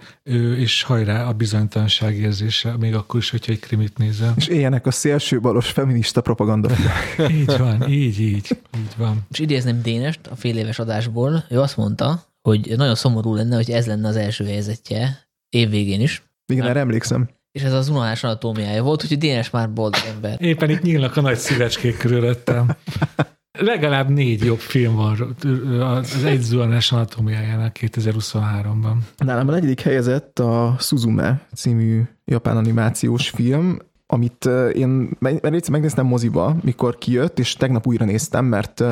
és 0.58 0.84
hajrá 0.84 1.28
a 1.28 1.34
bizonytalanság 1.34 2.16
érzése, 2.16 2.78
még 2.78 2.96
akkor 2.96 3.20
is, 3.20 3.30
hogyha 3.30 3.52
egy 3.52 3.60
krimit 3.60 3.98
nézem. 3.98 4.34
És 4.36 4.48
éljenek 4.48 4.86
a 4.86 4.92
szélső 4.92 5.40
balos 5.40 5.72
feminista 5.72 6.22
propaganda. 6.22 6.70
így 7.42 7.58
van, 7.58 7.90
így, 7.90 8.20
így, 8.20 8.60
így 8.78 8.94
van. 8.98 9.26
És 9.32 9.40
idézném 9.40 9.82
Dénest 9.82 10.28
a 10.28 10.36
fél 10.36 10.58
éves 10.58 10.80
adásból, 10.80 11.46
ő 11.50 11.60
azt 11.60 11.78
mondta, 11.78 12.24
hogy 12.42 12.74
nagyon 12.78 12.96
szomorú 12.96 13.36
lenne, 13.36 13.56
hogy 13.56 13.70
ez 13.70 13.86
lenne 13.88 14.08
az 14.08 14.16
első 14.16 14.46
helyzetje 14.46 15.28
évvégén 15.50 16.02
is. 16.02 16.24
Igen, 16.46 16.68
erre 16.68 16.80
emlékszem. 16.80 17.30
És 17.52 17.62
ez 17.62 17.74
az 17.74 17.90
unalás 17.90 18.24
anatómiája 18.24 18.84
volt, 18.84 19.04
úgyhogy 19.04 19.18
Dénes 19.18 19.50
már 19.50 19.74
boldog 19.74 20.02
ember. 20.14 20.42
Éppen 20.42 20.70
itt 20.70 20.82
nyílnak 20.82 21.18
a 21.18 21.22
nagy 21.22 21.38
szívecskék 21.38 21.98
körülöttem. 21.98 22.72
Legalább 23.62 24.10
négy 24.10 24.46
jobb 24.46 24.58
film 24.58 24.96
van 24.96 25.36
az 25.82 26.24
egy 26.24 26.42
zuhanás 26.42 26.92
anatómiájának 26.92 27.78
2023-ban. 27.80 28.96
Nálam 29.18 29.48
a 29.48 29.52
negyedik 29.52 29.82
helyezett 29.82 30.40
a 30.40 30.76
Suzume 30.80 31.42
című 31.56 32.02
japán 32.26 32.58
animációs 32.58 33.30
film, 33.30 33.78
amit 34.08 34.46
én 34.74 35.18
egyszer 35.42 35.72
megnéztem 35.72 36.06
moziba, 36.06 36.56
mikor 36.62 36.98
kijött, 36.98 37.40
és 37.40 37.54
tegnap 37.54 37.88
újra 37.88 38.06
néztem, 38.06 38.46
mert 38.46 38.84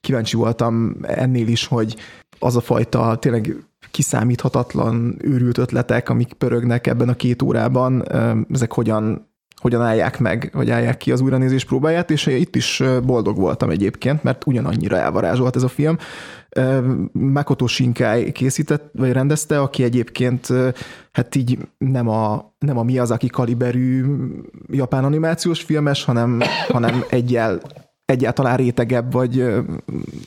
kíváncsi 0.00 0.36
voltam 0.36 0.96
ennél 1.02 1.48
is, 1.48 1.66
hogy 1.66 1.96
az 2.38 2.56
a 2.56 2.60
fajta 2.60 3.16
tényleg 3.16 3.56
kiszámíthatatlan 3.90 5.16
őrült 5.20 5.58
ötletek, 5.58 6.08
amik 6.08 6.32
pörögnek 6.32 6.86
ebben 6.86 7.08
a 7.08 7.14
két 7.14 7.42
órában, 7.42 8.04
ezek 8.52 8.72
hogyan 8.72 9.30
hogyan 9.62 9.82
állják 9.82 10.18
meg, 10.18 10.50
vagy 10.52 10.70
állják 10.70 10.96
ki 10.96 11.12
az 11.12 11.20
újranézés 11.20 11.64
próbáját, 11.64 12.10
és 12.10 12.26
itt 12.26 12.56
is 12.56 12.82
boldog 13.04 13.36
voltam 13.36 13.70
egyébként, 13.70 14.22
mert 14.22 14.46
ugyanannyira 14.46 14.96
elvarázsolt 14.96 15.56
ez 15.56 15.62
a 15.62 15.68
film. 15.68 15.96
Makoto 17.12 17.66
Shinkai 17.66 18.32
készített, 18.32 18.90
vagy 18.92 19.12
rendezte, 19.12 19.60
aki 19.60 19.82
egyébként 19.82 20.48
hát 21.12 21.34
így 21.34 21.58
nem 21.78 22.08
a, 22.08 22.54
nem 22.58 22.78
a 22.78 22.82
Miyazaki 22.82 23.26
kaliberű 23.26 24.04
japán 24.70 25.04
animációs 25.04 25.62
filmes, 25.62 26.04
hanem, 26.04 26.40
hanem 26.68 27.04
egyel 27.08 27.60
egyáltalán 28.12 28.56
rétegebb, 28.56 29.12
vagy, 29.12 29.44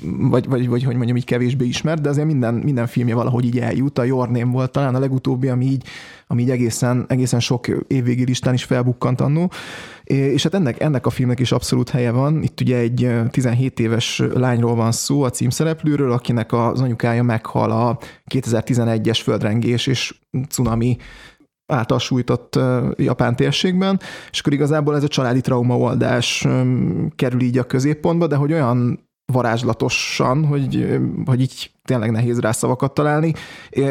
vagy, 0.01 0.47
vagy, 0.47 0.67
vagy 0.67 0.83
hogy 0.83 0.95
mondjam, 0.95 1.17
így 1.17 1.25
kevésbé 1.25 1.65
ismert, 1.65 2.01
de 2.01 2.09
azért 2.09 2.27
minden, 2.27 2.53
minden 2.53 2.87
filmje 2.87 3.15
valahogy 3.15 3.45
így 3.45 3.59
eljut. 3.59 3.99
A 3.99 4.03
Your 4.03 4.29
Name 4.29 4.51
volt 4.51 4.71
talán 4.71 4.95
a 4.95 4.99
legutóbbi, 4.99 5.47
ami 5.47 5.65
így, 5.65 5.83
ami 6.27 6.41
így 6.41 6.49
egészen, 6.49 7.05
egészen 7.07 7.39
sok 7.39 7.67
évvégi 7.87 8.25
listán 8.25 8.53
is 8.53 8.63
felbukkant 8.63 9.21
annó. 9.21 9.51
És 10.03 10.43
hát 10.43 10.53
ennek, 10.53 10.81
ennek 10.81 11.05
a 11.05 11.09
filmnek 11.09 11.39
is 11.39 11.51
abszolút 11.51 11.89
helye 11.89 12.11
van. 12.11 12.43
Itt 12.43 12.61
ugye 12.61 12.77
egy 12.77 13.09
17 13.31 13.79
éves 13.79 14.21
lányról 14.33 14.75
van 14.75 14.91
szó, 14.91 15.23
a 15.23 15.29
címszereplőről, 15.29 16.11
akinek 16.11 16.53
az 16.53 16.81
anyukája 16.81 17.23
meghal 17.23 17.71
a 17.71 17.97
2011-es 18.31 19.19
földrengés 19.23 19.87
és 19.87 20.15
cunami 20.49 20.97
által 21.67 21.99
sújtott 21.99 22.59
japán 22.95 23.35
térségben, 23.35 23.99
és 24.31 24.39
akkor 24.39 24.53
igazából 24.53 24.95
ez 24.95 25.03
a 25.03 25.07
családi 25.07 25.41
traumaoldás 25.41 26.47
kerül 27.15 27.41
így 27.41 27.57
a 27.57 27.63
középpontba, 27.63 28.27
de 28.27 28.35
hogy 28.35 28.53
olyan 28.53 29.05
varázslatosan, 29.33 30.45
hogy, 30.45 30.99
hogy 31.25 31.41
így 31.41 31.71
tényleg 31.83 32.11
nehéz 32.11 32.39
rá 32.39 32.51
szavakat 32.51 32.93
találni. 32.93 33.33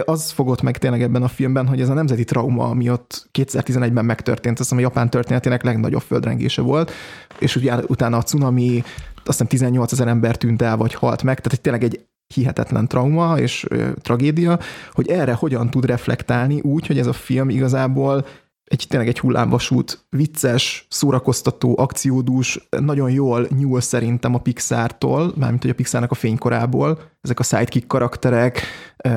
Az 0.05 0.31
fogott 0.31 0.63
meg 0.63 0.79
tényleg 0.79 1.03
ebben 1.03 1.23
a 1.23 1.29
filmben, 1.29 1.67
hogy 1.67 1.81
ez 1.81 1.89
a 1.89 1.95
nemzeti 1.95 2.25
trauma, 2.25 2.65
ami 2.65 2.91
ott 2.91 3.29
2011-ben 3.39 4.05
megtörtént, 4.05 4.59
azt 4.59 4.69
hiszem 4.69 4.85
a 4.85 4.89
japán 4.89 5.11
történetének 5.11 5.63
legnagyobb 5.63 6.03
földrengése 6.03 6.63
volt, 6.63 6.93
és 7.39 7.57
ugye 7.57 7.77
utána 7.87 8.17
a 8.17 8.23
cunami, 8.23 8.83
azt 9.15 9.27
hiszem 9.27 9.47
18 9.47 9.93
ezer 9.93 10.09
ember 10.09 10.37
tűnt 10.37 10.63
el, 10.63 10.77
vagy 10.77 10.95
halt 10.95 11.23
meg, 11.23 11.41
tehát 11.41 11.61
tényleg 11.61 11.85
egy 11.85 12.07
hihetetlen 12.35 12.89
trauma 12.89 13.39
és 13.39 13.67
ö, 13.69 13.93
tragédia, 14.01 14.59
hogy 14.93 15.09
erre 15.09 15.33
hogyan 15.33 15.71
tud 15.71 15.85
reflektálni 15.85 16.61
úgy, 16.61 16.87
hogy 16.87 16.99
ez 16.99 17.07
a 17.07 17.13
film 17.13 17.49
igazából 17.49 18.25
egy 18.65 18.87
tényleg 18.89 19.09
egy 19.09 19.19
hullámvasút, 19.19 20.07
vicces, 20.11 20.87
szórakoztató, 20.91 21.75
akciódús, 21.79 22.69
nagyon 22.81 23.11
jól 23.11 23.47
nyúl 23.59 23.81
szerintem 23.81 24.35
a 24.35 24.39
Pixártól, 24.39 25.33
mármint 25.37 25.63
hogy 25.63 25.71
a 25.71 25.75
Pixárnak 25.75 26.11
a 26.11 26.15
fénykorából, 26.15 26.99
ezek 27.21 27.39
a 27.39 27.43
sidekick 27.43 27.87
karakterek, 27.87 28.63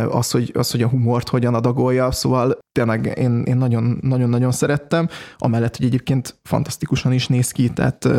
az, 0.10 0.32
hogy, 0.32 0.52
az, 0.54 0.72
hogy 0.72 0.82
a 0.82 0.88
humort 0.88 1.30
hogyan 1.30 1.54
adagolja, 1.54 2.12
szóval 2.12 2.58
tényleg 2.72 3.14
én, 3.18 3.42
én 3.42 3.58
nagyon, 3.58 3.98
nagyon-nagyon 4.02 4.52
szerettem, 4.52 5.08
amellett, 5.38 5.78
hogy 5.78 5.86
egyébként 5.86 6.40
fantasztikusan 6.44 7.12
is 7.12 7.28
néz 7.28 7.52
ki, 7.52 7.70
tehát, 7.70 8.10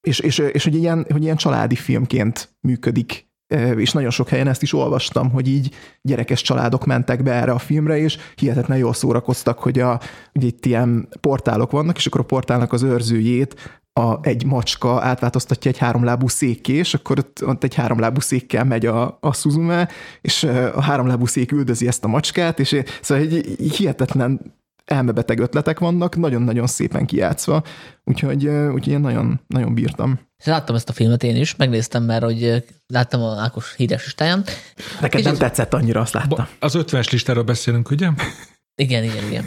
és, 0.00 0.18
és, 0.18 0.38
és 0.38 0.64
hogy, 0.64 0.74
ilyen, 0.74 1.06
hogy 1.10 1.22
ilyen 1.22 1.36
családi 1.36 1.74
filmként 1.74 2.56
működik 2.60 3.27
és 3.76 3.92
nagyon 3.92 4.10
sok 4.10 4.28
helyen 4.28 4.48
ezt 4.48 4.62
is 4.62 4.72
olvastam, 4.72 5.30
hogy 5.30 5.48
így 5.48 5.74
gyerekes 6.02 6.42
családok 6.42 6.86
mentek 6.86 7.22
be 7.22 7.32
erre 7.32 7.52
a 7.52 7.58
filmre, 7.58 7.98
és 7.98 8.18
hihetetlen 8.36 8.78
jól 8.78 8.92
szórakoztak, 8.92 9.58
hogy 9.58 9.78
a, 9.78 10.00
ugye 10.34 10.46
itt 10.46 10.66
ilyen 10.66 11.08
portálok 11.20 11.70
vannak, 11.70 11.96
és 11.96 12.06
akkor 12.06 12.20
a 12.20 12.24
portálnak 12.24 12.72
az 12.72 12.82
őrzőjét 12.82 13.80
a, 13.92 14.18
egy 14.22 14.44
macska 14.44 15.02
átváltoztatja 15.02 15.70
egy 15.70 15.78
háromlábú 15.78 16.28
székké, 16.28 16.72
és 16.72 16.94
akkor 16.94 17.18
ott, 17.18 17.44
ott 17.46 17.64
egy 17.64 17.74
háromlábú 17.74 18.20
székkel 18.20 18.64
megy 18.64 18.86
a, 18.86 19.18
a 19.20 19.34
Suzume, 19.34 19.88
és 20.20 20.42
a 20.74 20.82
háromlábú 20.82 21.26
szék 21.26 21.52
üldözi 21.52 21.86
ezt 21.86 22.04
a 22.04 22.08
macskát, 22.08 22.60
és 22.60 22.76
szóval 23.00 23.24
egy, 23.24 23.34
egy 23.58 23.74
hihetetlen 23.76 24.56
elmebeteg 24.90 25.38
ötletek 25.38 25.78
vannak, 25.78 26.16
nagyon-nagyon 26.16 26.66
szépen 26.66 27.06
kijátszva, 27.06 27.62
úgyhogy, 28.04 28.46
úgyhogy 28.48 28.92
én 28.92 29.00
nagyon, 29.00 29.40
nagyon 29.46 29.74
bírtam. 29.74 30.20
Láttam 30.44 30.74
ezt 30.74 30.88
a 30.88 30.92
filmet 30.92 31.22
én 31.22 31.36
is, 31.36 31.56
megnéztem 31.56 32.02
már, 32.02 32.22
hogy 32.22 32.64
láttam 32.86 33.22
a 33.22 33.40
Ákos 33.40 33.74
híres 33.76 34.04
listáján. 34.04 34.44
Neked 35.00 35.24
nem 35.24 35.36
tetszett 35.36 35.74
annyira, 35.74 36.00
azt 36.00 36.12
láttam. 36.12 36.46
Az 36.58 36.74
ötvenes 36.74 37.10
listáról 37.10 37.42
beszélünk, 37.42 37.90
ugye? 37.90 38.08
Igen, 38.74 39.04
igen, 39.04 39.24
igen. 39.30 39.44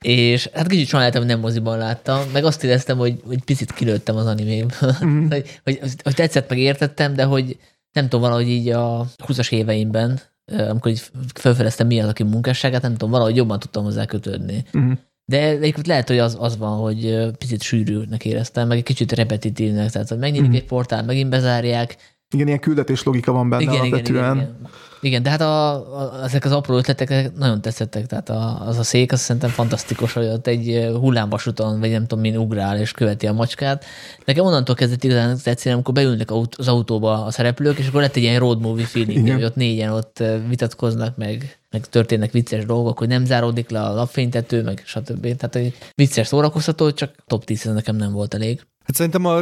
és 0.00 0.48
hát 0.52 0.66
kicsit 0.66 0.86
sajnáltam, 0.86 1.20
hogy 1.20 1.30
nem 1.30 1.40
moziban 1.40 1.78
láttam, 1.78 2.30
meg 2.32 2.44
azt 2.44 2.64
éreztem, 2.64 2.98
hogy, 2.98 3.20
hogy 3.26 3.44
picit 3.44 3.72
kilőttem 3.72 4.16
az 4.16 4.26
animém. 4.26 4.68
Mm. 5.04 5.28
hogy, 5.30 5.60
hogy, 5.64 5.80
hogy, 6.02 6.14
tetszett, 6.14 6.48
meg 6.48 6.58
értettem, 6.58 7.14
de 7.14 7.24
hogy 7.24 7.58
nem 7.92 8.04
tudom, 8.04 8.20
valahogy 8.20 8.48
így 8.48 8.68
a 8.68 9.06
20-as 9.26 9.52
éveimben 9.52 10.20
amikor 10.44 10.90
így 10.90 11.02
felfedeztem 11.34 11.86
mi 11.86 12.00
az, 12.00 12.08
aki 12.08 12.22
munkásságát, 12.22 12.82
nem 12.82 12.92
tudom, 12.92 13.10
valahogy 13.10 13.36
jobban 13.36 13.58
tudtam 13.58 13.84
hozzá 13.84 14.04
kötődni. 14.04 14.64
Uh-huh. 14.72 14.92
De 15.24 15.40
egyébként 15.48 15.86
lehet, 15.86 16.08
hogy 16.08 16.18
az, 16.18 16.36
az 16.40 16.56
van, 16.56 16.78
hogy 16.78 17.28
picit 17.38 17.62
sűrűnek 17.62 18.24
éreztem, 18.24 18.68
meg 18.68 18.78
egy 18.78 18.84
kicsit 18.84 19.12
repetitívnek, 19.12 19.90
tehát 19.90 20.08
hogy 20.08 20.18
megnyílik 20.18 20.46
uh-huh. 20.46 20.62
egy 20.62 20.68
portál, 20.68 21.04
megint 21.04 21.30
bezárják, 21.30 21.96
Igen, 22.32 22.46
ilyen 22.46 22.60
küldetés 22.60 23.02
logika 23.02 23.32
van 23.32 23.48
benne 23.48 23.62
igen, 23.62 23.74
alapvetően. 23.74 24.36
igen, 24.36 24.36
igen. 24.36 24.70
Igen, 25.02 25.22
de 25.22 25.30
hát 25.30 25.40
a, 25.40 25.72
a, 25.74 26.24
ezek 26.24 26.44
az 26.44 26.52
apró 26.52 26.76
ötletek 26.76 27.36
nagyon 27.36 27.60
tetszettek. 27.60 28.06
Tehát 28.06 28.28
a, 28.28 28.66
az 28.66 28.78
a 28.78 28.82
szék, 28.82 29.12
az 29.12 29.20
szerintem 29.20 29.50
fantasztikus, 29.50 30.12
hogy 30.12 30.26
ott 30.26 30.46
egy 30.46 30.90
hullámvasúton, 30.94 31.80
vagy 31.80 31.90
nem 31.90 32.06
tudom, 32.06 32.20
min 32.20 32.36
ugrál 32.36 32.78
és 32.78 32.92
követi 32.92 33.26
a 33.26 33.32
macskát. 33.32 33.84
Nekem 34.24 34.44
onnantól 34.44 34.74
kezdett 34.74 35.04
igazán 35.04 35.38
tetszeni, 35.42 35.74
amikor 35.74 35.94
beülnek 35.94 36.30
az 36.56 36.68
autóba 36.68 37.24
a 37.24 37.30
szereplők, 37.30 37.78
és 37.78 37.88
akkor 37.88 38.00
lett 38.00 38.16
egy 38.16 38.22
ilyen 38.22 38.38
road 38.38 38.60
movie 38.60 38.86
feeling, 38.86 39.18
Igen. 39.18 39.34
hogy 39.34 39.44
ott 39.44 39.54
négyen 39.54 39.92
ott 39.92 40.22
vitatkoznak, 40.48 41.16
meg, 41.16 41.58
meg 41.70 41.86
történnek 41.86 42.32
vicces 42.32 42.64
dolgok, 42.64 42.98
hogy 42.98 43.08
nem 43.08 43.24
záródik 43.24 43.70
le 43.70 43.82
a 43.82 43.94
lapfénytető, 43.94 44.62
meg 44.62 44.82
stb. 44.84 45.22
Tehát 45.22 45.56
egy 45.56 45.74
vicces 45.94 46.26
szórakoztató, 46.26 46.90
csak 46.90 47.14
top 47.26 47.44
10 47.44 47.66
ez 47.66 47.74
nekem 47.74 47.96
nem 47.96 48.12
volt 48.12 48.34
elég. 48.34 48.60
Hát 48.84 48.94
szerintem 48.94 49.24
a, 49.24 49.40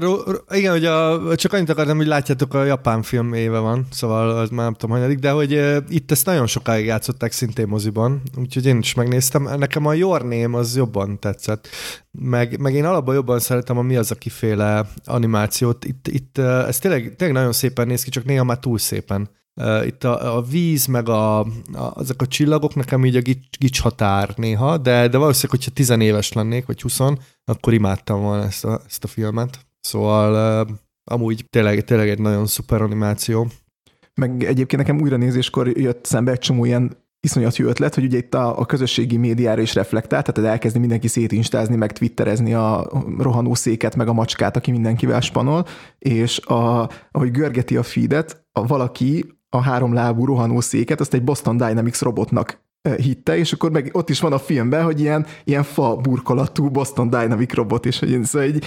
igen, 0.51 0.73
hogy 0.73 0.85
a, 0.85 1.21
csak 1.37 1.53
annyit 1.53 1.71
akartam, 1.71 1.97
hogy 1.97 2.07
látjátok, 2.07 2.55
a 2.55 2.65
japán 2.65 3.03
film 3.03 3.33
éve 3.33 3.59
van, 3.59 3.87
szóval 3.91 4.31
az 4.31 4.51
már 4.51 4.65
nem 4.65 4.75
tudom, 4.75 4.97
hanyadik, 4.97 5.19
de 5.19 5.31
hogy 5.31 5.55
uh, 5.55 5.77
itt 5.89 6.11
ezt 6.11 6.27
nagyon 6.27 6.47
sokáig 6.47 6.87
játszották 6.87 7.33
szintén 7.33 7.69
moziban, 7.69 8.23
úgyhogy 8.37 8.67
én 8.67 8.79
is 8.79 8.95
megnéztem. 8.95 9.43
Nekem 9.59 9.87
a 9.87 9.95
Your 9.95 10.23
Name 10.23 10.59
az 10.59 10.77
jobban 10.77 11.19
tetszett, 11.19 11.69
meg, 12.11 12.61
meg 12.61 12.75
én 12.75 12.85
alapban 12.85 13.15
jobban 13.15 13.39
szeretem 13.39 13.79
a 13.79 13.83
Mi 13.83 13.97
az, 13.97 14.11
aki 14.11 14.29
féle 14.29 14.87
animációt. 15.05 15.85
Itt, 15.85 16.09
itt 16.09 16.39
uh, 16.39 16.69
ez 16.69 16.79
tényleg, 16.79 17.15
tényleg 17.17 17.37
nagyon 17.37 17.53
szépen 17.53 17.87
néz 17.87 18.03
ki, 18.03 18.11
csak 18.11 18.25
néha 18.25 18.45
már 18.45 18.59
túl 18.59 18.79
szépen. 18.79 19.31
Itt 19.85 20.05
a, 20.05 20.37
a 20.37 20.43
víz, 20.43 20.87
meg 20.87 21.09
a, 21.09 21.39
a, 21.39 21.47
azok 21.73 22.23
a 22.23 22.27
csillagok 22.27 22.75
nekem 22.75 23.05
így 23.05 23.17
a 23.17 23.21
gics, 23.21 23.59
gics 23.59 23.81
határ 23.81 24.33
néha, 24.37 24.79
de, 24.79 25.09
de 25.09 25.19
valószínűleg, 25.19 25.51
hogyha 25.51 25.71
tizenéves 25.71 26.33
lennék, 26.33 26.67
vagy 26.67 26.81
20, 26.83 27.01
akkor 27.45 27.73
imádtam 27.73 28.21
volna 28.21 28.45
ezt 28.45 28.65
a, 28.65 28.81
ezt 28.87 29.05
a 29.05 29.09
filmet. 29.09 29.59
Szóval 29.81 30.67
amúgy 31.05 31.45
tényleg, 31.51 31.85
tényleg 31.85 32.09
egy 32.09 32.19
nagyon 32.19 32.47
szuper 32.47 32.83
animáció. 32.83 33.47
Meg 34.15 34.45
egyébként 34.45 34.83
nekem 34.83 35.01
újra 35.01 35.17
nézéskor 35.17 35.69
jött 35.69 36.05
szembe 36.05 36.33
egy 36.33 36.39
csomó 36.39 36.65
ilyen 36.65 36.97
iszonyat 37.21 37.57
jó 37.57 37.67
ötlet, 37.67 37.95
hogy 37.95 38.05
ugye 38.05 38.17
itt 38.17 38.35
a, 38.35 38.59
a 38.59 38.67
közösségi 38.67 39.17
médiára 39.17 39.61
is 39.61 39.75
reflektál, 39.75 40.23
tehát 40.23 40.51
elkezdi 40.51 40.79
mindenki 40.79 41.09
szétinstázni, 41.09 41.77
meg 41.77 41.93
twitterezni 41.93 42.55
a 42.55 42.91
rohanó 43.19 43.55
széket, 43.55 43.97
meg 43.97 44.09
a 44.09 44.13
macskát, 44.13 44.57
aki 44.57 44.71
mindenkivel 44.71 45.21
spanol, 45.21 45.67
és 45.99 46.39
a, 46.39 46.91
ahogy 47.11 47.31
görgeti 47.31 47.77
a 47.77 47.83
feedet, 47.83 48.45
a 48.53 48.67
valaki 48.67 49.40
a 49.51 49.61
három 49.61 49.93
lábú 49.93 50.25
rohanó 50.25 50.61
széket, 50.61 51.01
azt 51.01 51.15
egy 51.15 51.25
Boston 51.25 51.57
Dynamics 51.57 52.01
robotnak 52.01 52.61
hitte, 52.97 53.37
és 53.37 53.53
akkor 53.53 53.71
meg 53.71 53.91
ott 53.93 54.11
is 54.11 54.21
van 54.21 54.33
a 54.33 54.39
filmben, 54.39 54.85
hogy 54.85 55.01
ilyen, 55.01 55.27
ilyen 55.45 55.63
fa 55.63 55.97
burkolatú 55.97 56.71
Boston 56.71 57.11
Dynamic 57.11 57.55
robot, 57.55 57.87
és 57.87 57.99
hogy 57.99 58.25
szóval 58.25 58.49
egy, 58.49 58.65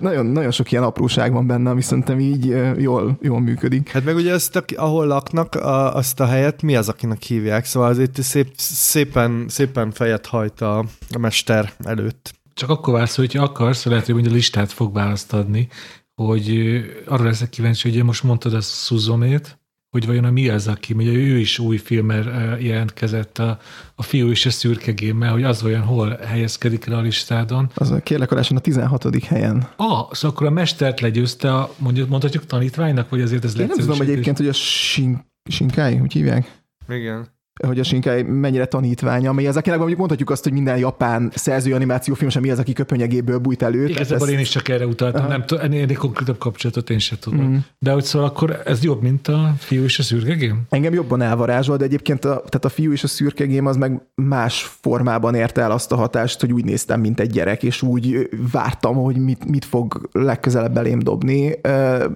nagyon, 0.00 0.26
nagyon 0.26 0.50
sok 0.50 0.72
ilyen 0.72 0.82
apróság 0.82 1.32
van 1.32 1.46
benne, 1.46 1.70
ami 1.70 1.80
szerintem 1.80 2.20
így 2.20 2.46
jól, 2.76 3.18
jól 3.22 3.40
működik. 3.40 3.88
Hát 3.88 4.04
meg 4.04 4.16
ugye 4.16 4.32
ezt, 4.32 4.64
ahol 4.76 5.06
laknak, 5.06 5.54
a, 5.54 5.94
azt 5.94 6.20
a 6.20 6.26
helyet 6.26 6.62
mi 6.62 6.76
az, 6.76 6.88
akinek 6.88 7.22
hívják, 7.22 7.64
szóval 7.64 7.88
azért 7.88 8.22
szép, 8.22 8.52
szépen, 8.56 9.44
szépen 9.48 9.90
fejet 9.90 10.26
hajt 10.26 10.60
a, 10.60 10.78
a 11.10 11.18
mester 11.18 11.72
előtt. 11.84 12.34
Csak 12.54 12.70
akkor 12.70 12.94
vársz, 12.94 13.16
hogyha 13.16 13.42
akarsz, 13.42 13.84
lehet, 13.84 14.06
hogy 14.06 14.26
a 14.26 14.30
listát 14.30 14.72
fog 14.72 14.94
választ 14.94 15.32
adni, 15.32 15.68
hogy 16.14 16.80
arra 17.06 17.24
leszek 17.24 17.48
kíváncsi, 17.48 17.82
hogy 17.82 17.96
ugye 17.96 18.04
most 18.04 18.22
mondtad 18.22 18.54
a 18.54 18.60
Suzomét, 18.60 19.58
hogy 19.90 20.06
vajon 20.06 20.24
a 20.24 20.30
mi 20.30 20.48
az, 20.48 20.68
aki, 20.68 20.92
ugye 20.92 21.12
ő 21.12 21.38
is 21.38 21.58
új 21.58 21.76
filmmel 21.76 22.58
jelentkezett, 22.60 23.38
a, 23.38 23.58
a 23.94 24.02
fiú 24.02 24.30
és 24.30 24.46
a 24.46 24.50
szürke 24.50 24.92
gémmel, 24.92 25.32
hogy 25.32 25.42
az 25.42 25.62
vajon 25.62 25.82
hol 25.82 26.16
helyezkedik 26.16 26.86
el 26.86 26.94
a 26.94 27.00
listádon. 27.00 27.70
Az 27.74 27.90
a 27.90 28.00
kérlek 28.00 28.32
a 28.32 28.60
16. 28.60 29.24
helyen. 29.24 29.68
Ah, 29.76 30.12
szóval 30.12 30.30
akkor 30.30 30.46
a 30.46 30.50
mestert 30.50 31.00
legyőzte, 31.00 31.54
a, 31.54 31.74
mondjuk, 31.78 32.08
mondhatjuk 32.08 32.46
tanítványnak, 32.46 33.08
vagy 33.08 33.20
azért 33.20 33.44
ez 33.44 33.58
Én 33.58 33.66
nem 33.66 33.76
tudom 33.76 34.00
egyébként, 34.00 34.36
hogy 34.36 34.48
a 34.48 34.52
sin, 34.52 35.26
Sinkai, 35.50 36.00
úgy 36.00 36.12
hívják? 36.12 36.60
Igen 36.88 37.36
hogy 37.66 37.78
a 37.78 37.82
Shinkai 37.82 38.22
mennyire 38.22 38.64
tanítványa, 38.64 39.30
ami 39.30 39.46
az, 39.46 39.56
akinek 39.56 39.78
mondjuk 39.78 39.98
mondhatjuk 39.98 40.30
azt, 40.30 40.42
hogy 40.42 40.52
minden 40.52 40.78
japán 40.78 41.30
szerző 41.34 41.74
animációfilm 41.74 42.30
sem 42.30 42.42
mi 42.42 42.50
az, 42.50 42.58
aki 42.58 42.72
köpönyegéből 42.72 43.38
bújt 43.38 43.62
elő. 43.62 43.86
Igazából 43.86 44.26
ezt... 44.26 44.36
én 44.36 44.38
is 44.38 44.48
csak 44.48 44.68
erre 44.68 44.86
utaltam, 44.86 45.20
Aha. 45.20 45.30
nem 45.30 45.44
ennél, 45.60 45.82
ennél 45.82 45.96
konkrétabb 45.96 46.38
kapcsolatot 46.38 46.90
én 46.90 46.98
sem 46.98 47.18
tudom. 47.20 47.46
Mm. 47.46 47.56
De 47.78 47.92
hogy 47.92 48.04
szóval 48.04 48.28
akkor 48.28 48.62
ez 48.64 48.82
jobb, 48.82 49.02
mint 49.02 49.28
a 49.28 49.54
fiú 49.58 49.82
és 49.82 49.98
a 49.98 50.02
szürkegém? 50.02 50.62
Engem 50.68 50.92
jobban 50.92 51.20
elvarázsol, 51.20 51.76
de 51.76 51.84
egyébként 51.84 52.24
a, 52.24 52.34
tehát 52.34 52.64
a 52.64 52.68
fiú 52.68 52.92
és 52.92 53.04
a 53.04 53.08
szürkegém 53.08 53.66
az 53.66 53.76
meg 53.76 54.02
más 54.14 54.62
formában 54.80 55.34
érte 55.34 55.60
el 55.60 55.70
azt 55.70 55.92
a 55.92 55.96
hatást, 55.96 56.40
hogy 56.40 56.52
úgy 56.52 56.64
néztem, 56.64 57.00
mint 57.00 57.20
egy 57.20 57.30
gyerek, 57.30 57.62
és 57.62 57.82
úgy 57.82 58.28
vártam, 58.52 58.96
hogy 58.96 59.16
mit, 59.16 59.48
mit 59.48 59.64
fog 59.64 60.08
legközelebb 60.12 60.72
belém 60.72 60.98
dobni. 60.98 61.54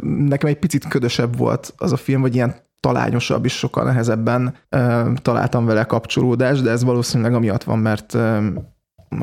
Nekem 0.01 0.49
egy 0.49 0.59
picit 0.59 0.89
ködösebb 0.89 1.37
volt 1.37 1.75
az 1.77 1.93
a 1.93 1.97
film, 1.97 2.21
vagy 2.21 2.35
ilyen 2.35 2.55
talányosabb 2.83 3.45
és 3.45 3.53
sokkal 3.53 3.85
nehezebben 3.85 4.55
uh, 4.71 5.15
találtam 5.15 5.65
vele 5.65 5.85
kapcsolódást, 5.85 6.63
de 6.63 6.71
ez 6.71 6.85
valószínűleg 6.85 7.35
amiatt 7.35 7.63
van, 7.63 7.79
mert 7.79 8.15
uh, 8.15 8.45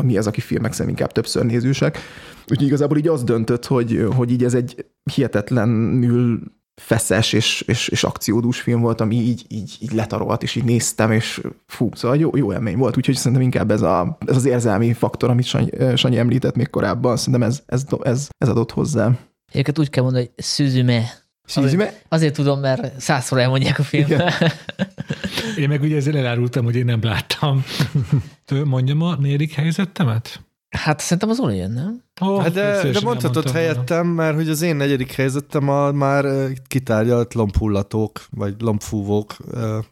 mi 0.03 0.17
az, 0.17 0.27
aki 0.27 0.41
filmek 0.41 0.73
szerint 0.73 0.89
inkább 0.89 1.11
többször 1.11 1.45
nézősek. 1.45 1.97
Úgyhogy 2.41 2.67
igazából 2.67 2.97
így 2.97 3.07
az 3.07 3.23
döntött, 3.23 3.65
hogy, 3.65 4.07
hogy 4.15 4.31
így 4.31 4.43
ez 4.43 4.53
egy 4.53 4.85
hihetetlenül 5.13 6.41
feszes 6.81 7.33
és, 7.33 7.61
és, 7.61 7.87
és 7.87 8.03
akciódús 8.03 8.61
film 8.61 8.81
volt, 8.81 9.01
ami 9.01 9.15
így, 9.15 9.45
így, 9.47 9.77
így 9.79 9.91
letarolt, 9.91 10.43
és 10.43 10.55
így 10.55 10.63
néztem, 10.63 11.11
és 11.11 11.41
fú, 11.65 11.89
szóval 11.93 12.17
jó, 12.17 12.35
jó 12.35 12.53
élmény 12.53 12.77
volt, 12.77 12.97
úgyhogy 12.97 13.15
szerintem 13.15 13.41
inkább 13.41 13.71
ez, 13.71 13.81
a, 13.81 14.17
ez 14.25 14.35
az 14.35 14.45
érzelmi 14.45 14.93
faktor, 14.93 15.29
amit 15.29 15.45
Sanyi, 15.45 15.69
Sanyi 15.95 16.17
említett 16.17 16.55
még 16.55 16.69
korábban, 16.69 17.17
szerintem 17.17 17.43
ez, 17.43 17.61
ez, 17.65 17.83
ez, 18.01 18.29
ez 18.37 18.49
adott 18.49 18.71
hozzá. 18.71 19.11
Egyébként 19.51 19.79
úgy 19.79 19.89
kell 19.89 20.03
mondani, 20.03 20.29
hogy 20.35 20.43
Suzume 20.45 21.03
Szízme? 21.49 21.93
Azért 22.07 22.33
tudom, 22.33 22.59
mert 22.59 22.99
százszor 22.99 23.39
elmondják 23.39 23.79
a 23.79 23.83
filmben. 23.83 24.33
Én 25.57 25.67
meg 25.67 25.81
ugye 25.81 25.95
ezzel 25.95 26.17
elárultam, 26.17 26.63
hogy 26.63 26.75
én 26.75 26.85
nem 26.85 27.03
láttam. 27.03 27.63
Mondjam 28.65 29.01
a 29.01 29.15
negyedik 29.15 29.53
helyzetemet? 29.53 30.41
Hát 30.69 30.99
szerintem 30.99 31.29
az 31.29 31.39
jön, 31.55 31.71
nem? 31.71 32.03
Oh, 32.21 32.41
hát 32.41 32.53
de, 32.53 32.91
de 32.91 32.99
mondhatod 32.99 33.51
helyettem, 33.51 34.07
mert 34.07 34.35
hogy 34.35 34.49
az 34.49 34.61
én 34.61 34.75
negyedik 34.75 35.11
helyzetem 35.11 35.69
a 35.69 35.91
már 35.91 36.25
kitárgyalt 36.67 37.33
lombhullatók, 37.33 38.25
vagy 38.29 38.55
lombfúvók. 38.59 39.35
Uh, 39.51 39.83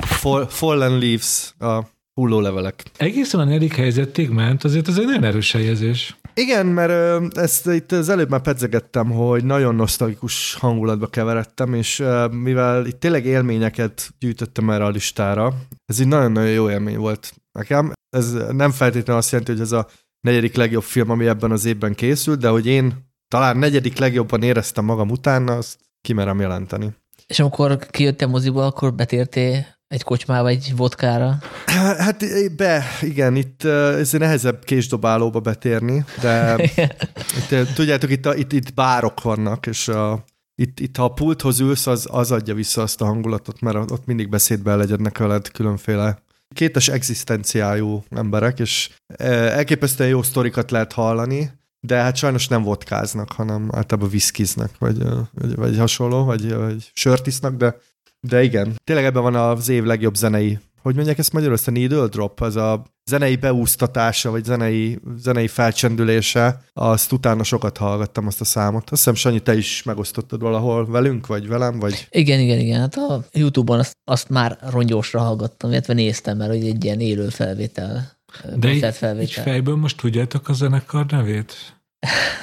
fall, 0.00 0.46
fallen 0.46 0.98
leaves, 0.98 1.54
a 1.58 1.82
hullólevelek. 2.18 2.82
Egészen 2.96 3.40
a 3.40 3.44
negyedik 3.44 3.74
helyzetig 3.74 4.30
ment, 4.30 4.64
azért 4.64 4.88
ez 4.88 4.98
egy 4.98 5.04
nagyon 5.04 5.24
erős 5.24 5.52
helyezés. 5.52 6.16
Igen, 6.34 6.66
mert 6.66 7.36
ezt 7.36 7.66
itt 7.66 7.92
az 7.92 8.08
előbb 8.08 8.30
már 8.30 8.40
pedzegettem, 8.40 9.10
hogy 9.10 9.44
nagyon 9.44 9.74
nosztalikus 9.74 10.54
hangulatba 10.54 11.06
keveredtem, 11.06 11.74
és 11.74 12.02
mivel 12.30 12.86
itt 12.86 13.00
tényleg 13.00 13.24
élményeket 13.24 14.14
gyűjtöttem 14.18 14.70
erre 14.70 14.84
a 14.84 14.88
listára, 14.88 15.54
ez 15.86 16.00
egy 16.00 16.06
nagyon-nagyon 16.06 16.50
jó 16.50 16.70
élmény 16.70 16.96
volt 16.96 17.34
nekem. 17.52 17.92
Ez 18.16 18.32
nem 18.32 18.70
feltétlenül 18.70 19.20
azt 19.20 19.30
jelenti, 19.30 19.52
hogy 19.52 19.60
ez 19.60 19.72
a 19.72 19.86
negyedik 20.20 20.56
legjobb 20.56 20.82
film, 20.82 21.10
ami 21.10 21.26
ebben 21.26 21.50
az 21.50 21.64
évben 21.64 21.94
készült, 21.94 22.38
de 22.38 22.48
hogy 22.48 22.66
én 22.66 22.92
talán 23.28 23.56
negyedik 23.56 23.98
legjobban 23.98 24.42
éreztem 24.42 24.84
magam 24.84 25.10
utána, 25.10 25.56
azt 25.56 25.78
kimerem 26.00 26.40
jelenteni. 26.40 26.94
És 27.26 27.40
amikor 27.40 27.86
kijöttél 27.86 28.28
moziból, 28.28 28.62
akkor 28.62 28.94
betértél 28.94 29.77
egy 29.88 30.02
kocsmába, 30.02 30.48
egy 30.48 30.72
vodkára? 30.76 31.38
Hát 31.98 32.24
be, 32.56 32.84
igen, 33.00 33.36
itt 33.36 33.64
ez 33.64 34.12
nehezebb 34.12 34.64
késdobálóba 34.64 35.40
betérni, 35.40 36.04
de 36.20 36.56
itt, 37.50 37.72
tudjátok, 37.74 38.10
itt, 38.10 38.34
itt, 38.34 38.52
itt 38.52 38.74
bárok 38.74 39.22
vannak, 39.22 39.66
és 39.66 39.88
a, 39.88 40.24
itt, 40.54 40.80
itt 40.80 40.96
ha 40.96 41.04
a 41.04 41.12
pulthoz 41.12 41.60
ülsz, 41.60 41.86
az, 41.86 42.06
az 42.10 42.32
adja 42.32 42.54
vissza 42.54 42.82
azt 42.82 43.00
a 43.00 43.04
hangulatot, 43.04 43.60
mert 43.60 43.90
ott 43.90 44.06
mindig 44.06 44.28
beszédbe 44.28 44.74
legyednek 44.74 45.18
veled 45.18 45.50
különféle 45.50 46.22
kétes 46.54 46.88
egzisztenciájú 46.88 48.04
emberek, 48.10 48.58
és 48.58 48.90
elképesztően 49.16 50.10
jó 50.10 50.22
sztorikat 50.22 50.70
lehet 50.70 50.92
hallani, 50.92 51.50
de 51.80 51.96
hát 51.96 52.16
sajnos 52.16 52.48
nem 52.48 52.62
vodkáznak, 52.62 53.32
hanem 53.32 53.68
általában 53.72 54.10
viszkiznek, 54.10 54.70
vagy, 54.78 55.02
vagy, 55.32 55.54
vagy 55.54 55.78
hasonló, 55.78 56.24
vagy, 56.24 56.54
vagy 56.54 56.90
sört 56.94 57.26
isznak, 57.26 57.56
de 57.56 57.76
de 58.20 58.42
igen, 58.42 58.76
tényleg 58.84 59.04
ebben 59.04 59.22
van 59.22 59.34
az 59.34 59.68
év 59.68 59.84
legjobb 59.84 60.14
zenei 60.14 60.58
hogy 60.82 60.96
mondják 60.96 61.18
ezt 61.18 61.32
magyarul, 61.32 61.54
ezt 61.54 61.68
a 61.68 61.70
needle 61.70 62.06
drop, 62.06 62.40
az 62.40 62.56
a 62.56 62.84
zenei 63.10 63.36
beúsztatása, 63.36 64.30
vagy 64.30 64.44
zenei, 64.44 64.98
zenei 65.16 65.46
felcsendülése, 65.46 66.62
azt 66.72 67.12
utána 67.12 67.42
sokat 67.42 67.76
hallgattam 67.76 68.26
azt 68.26 68.40
a 68.40 68.44
számot. 68.44 68.82
Azt 68.82 68.90
hiszem, 68.90 69.14
Sanyi, 69.14 69.40
te 69.40 69.56
is 69.56 69.82
megosztottad 69.82 70.40
valahol 70.40 70.86
velünk, 70.86 71.26
vagy 71.26 71.48
velem, 71.48 71.78
vagy... 71.78 72.06
Igen, 72.10 72.40
igen, 72.40 72.58
igen. 72.58 72.80
Hát 72.80 72.96
a 72.96 73.24
Youtube-on 73.32 73.78
azt, 73.78 73.92
azt 74.04 74.28
már 74.28 74.58
rongyósra 74.70 75.20
hallgattam, 75.20 75.70
illetve 75.70 75.94
néztem, 75.94 76.36
mert 76.36 76.50
hogy 76.50 76.66
egy 76.66 76.84
ilyen 76.84 77.00
élő 77.00 77.28
felvétel. 77.28 78.16
De 78.56 78.72
így, 78.72 78.86
így 79.20 79.32
fejből 79.32 79.76
most 79.76 79.96
tudjátok 79.96 80.48
a 80.48 80.52
zenekar 80.52 81.06
nevét? 81.06 81.77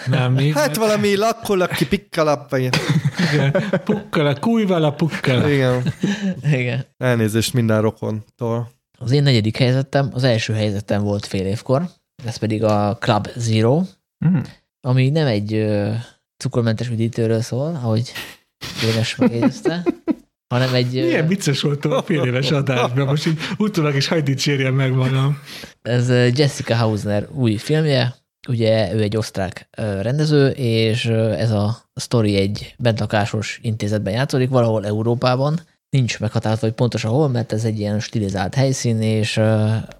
Nem, 0.05 0.33
még 0.33 0.53
Hát 0.53 0.75
valami 0.75 1.15
lakkolak 1.15 1.71
ki 1.71 1.87
pikkalap, 1.87 2.49
vagy... 2.49 2.69
Igen, 3.33 3.51
pukkala, 3.83 4.39
kújvala, 4.39 4.91
pukkala. 4.91 5.49
Igen. 5.49 5.93
Igen. 6.51 6.85
Elnézést 6.97 7.53
minden 7.53 7.81
rokontól. 7.81 8.71
Az 8.99 9.11
én 9.11 9.23
negyedik 9.23 9.57
helyzetem, 9.57 10.09
az 10.13 10.23
első 10.23 10.53
helyzetem 10.53 11.03
volt 11.03 11.25
fél 11.25 11.45
évkor, 11.45 11.89
ez 12.25 12.37
pedig 12.37 12.63
a 12.63 12.97
Club 12.99 13.27
Zero, 13.35 13.81
mm. 14.27 14.39
ami 14.81 15.09
nem 15.09 15.27
egy 15.27 15.53
ö, 15.53 15.91
cukormentes 16.37 16.89
üdítőről 16.89 17.41
szól, 17.41 17.75
ahogy 17.75 18.11
Dénes 18.81 19.15
megjegyezte, 19.15 19.83
hanem 20.53 20.73
egy... 20.73 20.91
Milyen 20.91 21.27
vicces 21.27 21.61
voltam 21.61 21.91
a 21.91 22.03
fél 22.03 22.23
éves 22.23 22.51
adásban, 22.51 23.05
most 23.05 23.27
így 23.27 23.39
utólag 23.57 23.95
is 23.95 24.07
hagyd 24.07 24.25
dicsérjem 24.25 24.73
meg 24.73 24.93
magam. 24.93 25.39
Ez 25.81 26.09
Jessica 26.37 26.75
Hausner 26.75 27.27
új 27.31 27.55
filmje, 27.55 28.15
ugye 28.47 28.93
ő 28.93 29.01
egy 29.01 29.17
osztrák 29.17 29.67
rendező, 30.01 30.47
és 30.49 31.05
ez 31.05 31.51
a 31.51 31.77
sztori 31.93 32.35
egy 32.35 32.75
bentlakásos 32.77 33.59
intézetben 33.61 34.13
játszódik, 34.13 34.49
valahol 34.49 34.85
Európában, 34.85 35.59
nincs 35.89 36.19
meghatározva, 36.19 36.65
hogy 36.65 36.75
pontosan 36.75 37.11
hol, 37.11 37.29
mert 37.29 37.53
ez 37.53 37.65
egy 37.65 37.79
ilyen 37.79 37.99
stilizált 37.99 38.53
helyszín, 38.53 39.01
és 39.01 39.37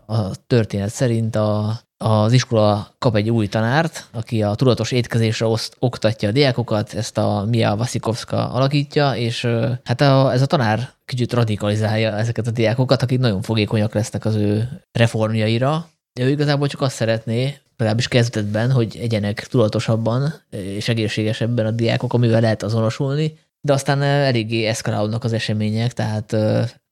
a 0.06 0.32
történet 0.48 0.90
szerint 0.90 1.35
a, 1.35 1.80
az 1.98 2.32
iskola 2.32 2.95
kap 2.98 3.15
egy 3.15 3.30
új 3.30 3.48
tanárt, 3.48 4.07
aki 4.11 4.43
a 4.43 4.56
tudatos 4.56 4.91
étkezésre 4.91 5.45
oszt, 5.45 5.75
oktatja 5.80 6.30
a 6.30 6.32
diákokat, 6.32 6.93
ezt 6.93 7.17
a 7.17 7.45
Mia 7.49 7.75
Vasikovska 7.75 8.49
alakítja, 8.49 9.15
és 9.15 9.48
hát 9.83 10.01
a, 10.01 10.33
ez 10.33 10.41
a 10.41 10.45
tanár 10.45 10.90
kicsit 11.06 11.33
radikalizálja 11.33 12.11
ezeket 12.11 12.48
a 12.48 12.51
diákokat, 12.51 13.01
akik 13.01 13.19
nagyon 13.19 13.41
fogékonyak 13.41 13.93
lesznek 13.93 14.25
az 14.25 14.35
ő 14.35 14.82
reformjaira. 14.91 15.90
De 16.14 16.24
ő 16.24 16.30
igazából 16.30 16.67
csak 16.67 16.82
azt 16.82 16.95
szeretné, 16.95 17.57
legalábbis 17.78 18.08
kezdetben, 18.08 18.72
hogy 18.72 18.98
egyenek 19.02 19.48
tudatosabban 19.48 20.34
és 20.50 20.88
egészségesebben 20.88 21.66
a 21.66 21.72
diákok, 21.72 22.14
amivel 22.14 22.42
lehet 22.42 22.64
azonosulni, 22.64 23.38
de 23.62 23.74
aztán 23.74 24.02
eléggé 24.02 24.66
eszkalálódnak 24.66 25.24
az 25.24 25.34
események, 25.34 25.94
tehát 25.94 26.36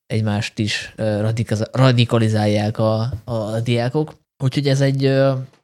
egymást 0.08 0.60
is 0.60 0.94
radikalizálják 1.72 2.78
a, 2.78 3.14
a 3.24 3.60
diákok. 3.60 4.14
Úgyhogy 4.44 4.68
ez 4.68 4.82
egy 4.82 5.14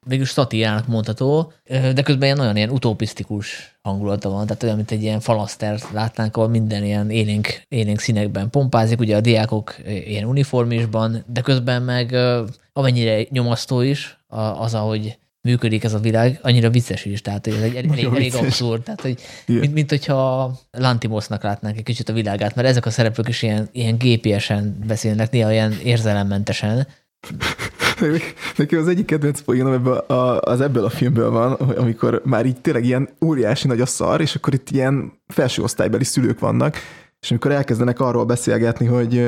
végül 0.06 0.26
szatírának 0.26 0.88
mondható, 0.88 1.52
de 1.68 2.02
közben 2.02 2.24
ilyen 2.24 2.38
nagyon 2.38 2.56
ilyen 2.56 2.70
utopisztikus 2.70 3.78
hangulata 3.82 4.30
van, 4.30 4.46
tehát 4.46 4.64
olyan, 4.64 4.76
mint 4.76 4.92
egy 4.92 5.02
ilyen 5.02 5.20
falasztert 5.20 5.92
látnánk, 5.92 6.38
ahol 6.38 6.50
minden 6.50 6.84
ilyen 6.84 7.10
élénk, 7.10 7.62
élénk 7.68 8.00
színekben 8.00 8.50
pompázik, 8.50 9.00
ugye 9.00 9.16
a 9.16 9.22
diákok 9.22 9.76
ilyen 9.86 10.26
uniformisban, 10.26 11.24
de 11.28 11.42
közben 11.42 11.82
meg 11.82 12.16
amennyire 12.74 13.26
nyomasztó 13.30 13.82
is 13.82 14.18
az, 14.58 14.74
ahogy 14.74 15.18
működik 15.42 15.84
ez 15.84 15.94
a 15.94 16.00
világ, 16.00 16.40
annyira 16.42 16.70
vicces 16.70 17.06
is, 17.06 17.22
tehát 17.22 17.48
ez 17.48 17.62
egy 17.62 17.76
elég, 17.76 18.04
elég 18.04 18.36
abszurd, 18.36 18.84
tehát 18.84 19.02
hogy, 19.02 19.20
mint, 19.46 19.74
mint 19.74 19.90
hogyha 19.90 20.54
Lantimosnak 20.72 21.44
látnánk 21.44 21.78
egy 21.78 21.84
kicsit 21.84 22.10
a 22.10 22.14
világát, 22.14 22.56
mert 22.56 22.68
ezek 22.68 22.86
a 22.86 22.90
szereplők 22.90 23.28
is 23.28 23.42
ilyen, 23.42 23.70
ilyen 23.72 23.98
gépiesen 23.98 24.84
beszélnek, 24.88 25.32
néha 25.32 25.52
ilyen 25.52 25.78
érzelemmentesen. 25.84 26.88
Nekem 28.56 28.80
az 28.80 28.88
egyik 28.88 29.06
kedvenc 29.06 29.42
poénom 29.42 29.74
ebből 29.74 29.98
a, 29.98 30.40
az 30.42 30.62
ebből 30.62 30.84
a 30.84 30.90
filmből 30.90 31.30
van, 31.30 31.52
amikor 31.54 32.22
már 32.26 32.46
így 32.46 32.62
tényleg 32.62 32.86
ilyen 32.86 33.10
óriási 33.26 33.68
nagy 33.68 33.82
a 33.82 33.86
szar, 33.86 34.22
és 34.22 34.36
akkor 34.36 34.54
itt 34.54 34.70
ilyen 34.70 35.14
felső 35.28 35.62
osztálybeli 35.62 36.04
szülők 36.04 36.40
vannak, 36.40 36.78
és 37.20 37.30
amikor 37.30 37.52
elkezdenek 37.52 38.00
arról 38.00 38.26
beszélgetni, 38.26 38.86
hogy 38.86 39.24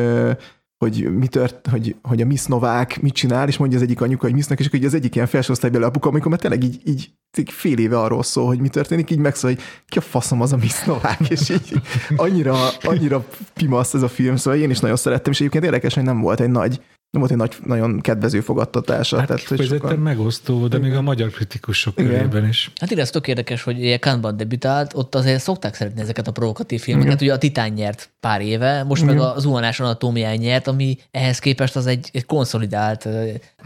hogy, 0.86 1.18
mi 1.18 1.28
tört, 1.28 1.68
hogy, 1.68 1.96
hogy 2.02 2.22
a 2.22 2.26
Miss 2.26 2.46
Novák 2.46 3.02
mit 3.02 3.14
csinál, 3.14 3.48
és 3.48 3.58
mondja 3.58 3.78
az 3.78 3.84
egyik 3.84 4.02
anyuka, 4.02 4.26
hogy 4.26 4.34
Missnak, 4.34 4.60
és 4.60 4.66
akkor 4.66 4.86
az 4.86 4.94
egyik 4.94 5.16
ilyen 5.16 5.28
felsőosztálybeli 5.28 5.84
apuka, 5.84 6.10
amikor 6.10 6.30
már 6.30 6.40
tényleg 6.40 6.64
így, 6.64 6.82
így 6.84 7.12
fél 7.46 7.78
éve 7.78 8.00
arról 8.00 8.24
szól, 8.24 8.46
hogy 8.46 8.60
mi 8.60 8.70
történik, 8.70 9.12
így 9.12 9.18
megszól, 9.18 9.50
hogy 9.50 9.62
ki 9.88 9.98
a 9.98 10.02
faszom 10.02 10.42
az 10.42 10.54
a 10.54 10.58
Miss 10.58 10.84
Novák, 10.84 11.30
és 11.30 11.50
így 11.50 11.82
annyira, 12.16 12.56
annyira 12.82 13.26
pimasz 13.54 13.94
ez 13.94 14.02
a 14.02 14.08
film, 14.08 14.36
szóval 14.36 14.60
én 14.60 14.70
is 14.70 14.80
nagyon 14.80 14.96
szerettem, 14.96 15.32
és 15.32 15.40
egyébként 15.40 15.64
érdekes, 15.64 15.94
hogy 15.94 16.04
nem 16.04 16.22
volt 16.22 16.40
egy 16.40 16.50
nagy 16.50 16.82
nem 17.12 17.22
volt 17.22 17.32
egy 17.32 17.38
nagy, 17.38 17.56
nagyon 17.66 18.00
kedvező 18.00 18.42
fogadtatása. 18.42 19.18
Hát 19.18 19.28
tehát, 19.28 19.44
hogy 19.44 19.66
sokan... 19.66 19.98
megosztó, 19.98 20.68
de 20.68 20.78
Igen. 20.78 20.90
még 20.90 20.98
a 20.98 21.02
magyar 21.02 21.30
kritikusok 21.30 22.00
Igen. 22.00 22.12
körében 22.12 22.48
is. 22.48 22.72
Hát 22.80 22.92
igen, 22.92 23.04
ez 23.04 23.10
tök 23.10 23.28
érdekes, 23.28 23.64
hogy 23.64 23.84
ilyen 23.84 24.00
Cannes-ban 24.00 24.38
debütált, 24.38 24.94
ott 24.94 25.16
azért 25.16 25.42
szokták 25.42 25.76
szeretni 25.76 26.02
ezeket 26.02 26.28
a 26.28 26.32
provokatív 26.32 26.82
filmeket. 26.82 27.14
Igen. 27.14 27.24
Ugye 27.24 27.34
a 27.34 27.38
Titán 27.38 27.72
nyert 27.72 28.10
pár 28.20 28.42
éve, 28.42 28.84
most 28.84 29.04
Igen. 29.04 29.16
meg 29.16 29.24
a 29.24 29.40
zuhanás 29.40 29.80
anatómián 29.80 30.36
nyert, 30.36 30.68
ami 30.68 30.98
ehhez 31.12 31.40
képest 31.40 31.76
az 31.76 31.86
egy, 31.86 32.10
egy 32.14 32.26
konszolidált 32.26 33.08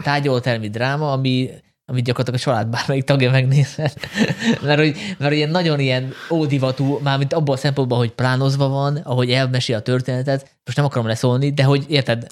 tárgyalótermi 0.02 0.68
dráma, 0.68 1.12
ami 1.12 1.50
amit 1.88 2.04
gyakorlatilag 2.04 2.40
a 2.40 2.42
család 2.42 2.66
bármelyik 2.66 3.04
tagja 3.04 3.30
megnézhet. 3.30 4.00
mert, 4.62 4.78
hogy, 4.78 4.96
mert 5.18 5.34
ilyen 5.34 5.50
nagyon 5.50 5.80
ilyen 5.80 6.12
ódivatú, 6.30 6.98
mármint 7.02 7.32
abban 7.32 7.54
a 7.54 7.58
szempontból, 7.58 7.98
hogy 7.98 8.12
plánozva 8.12 8.68
van, 8.68 8.96
ahogy 8.96 9.30
elmesél 9.30 9.76
a 9.76 9.80
történetet, 9.80 10.56
most 10.64 10.76
nem 10.76 10.86
akarom 10.86 11.06
leszólni, 11.06 11.52
de 11.52 11.64
hogy 11.64 11.84
érted, 11.88 12.26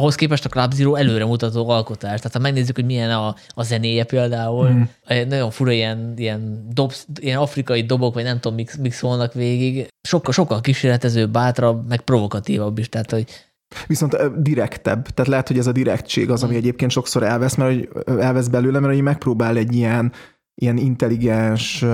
ahhoz 0.00 0.14
képest 0.14 0.44
a 0.44 0.48
Club 0.48 0.72
Zero 0.72 0.94
előremutató 0.94 1.68
alkotás. 1.68 2.16
Tehát 2.16 2.32
ha 2.32 2.38
megnézzük, 2.38 2.74
hogy 2.74 2.84
milyen 2.84 3.10
a, 3.10 3.34
a 3.48 3.62
zenéje 3.62 4.04
például, 4.04 4.68
mm. 4.68 4.82
nagyon 5.28 5.50
fura 5.50 5.72
ilyen, 5.72 6.14
ilyen, 6.16 6.66
dob, 6.72 6.92
ilyen 7.20 7.38
afrikai 7.38 7.82
dobok, 7.82 8.14
vagy 8.14 8.24
nem 8.24 8.40
tudom, 8.40 8.56
mik, 8.56 8.76
mik 8.78 8.92
szólnak 8.92 9.32
végig. 9.32 9.88
Sokkal, 10.08 10.32
sokkal 10.32 10.60
kísérletező, 10.60 11.26
bátrabb, 11.26 11.88
meg 11.88 12.00
provokatívabb 12.00 12.78
is. 12.78 12.88
Tehát, 12.88 13.10
hogy 13.10 13.26
Viszont 13.86 14.42
direktebb, 14.42 15.08
tehát 15.08 15.30
lehet, 15.30 15.48
hogy 15.48 15.58
ez 15.58 15.66
a 15.66 15.72
direktség 15.72 16.30
az, 16.30 16.42
ami 16.42 16.54
mm. 16.54 16.56
egyébként 16.56 16.90
sokszor 16.90 17.22
elvesz, 17.22 17.54
mert 17.54 17.74
hogy 17.74 17.88
elvesz 18.18 18.48
belőle, 18.48 18.80
mert 18.80 18.92
hogy 18.92 19.02
megpróbál 19.02 19.56
egy 19.56 19.74
ilyen, 19.74 20.12
ilyen 20.60 20.76
intelligens, 20.76 21.84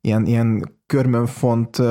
ilyen, 0.00 0.26
ilyen 0.26 0.74
körmönfont 0.86 1.82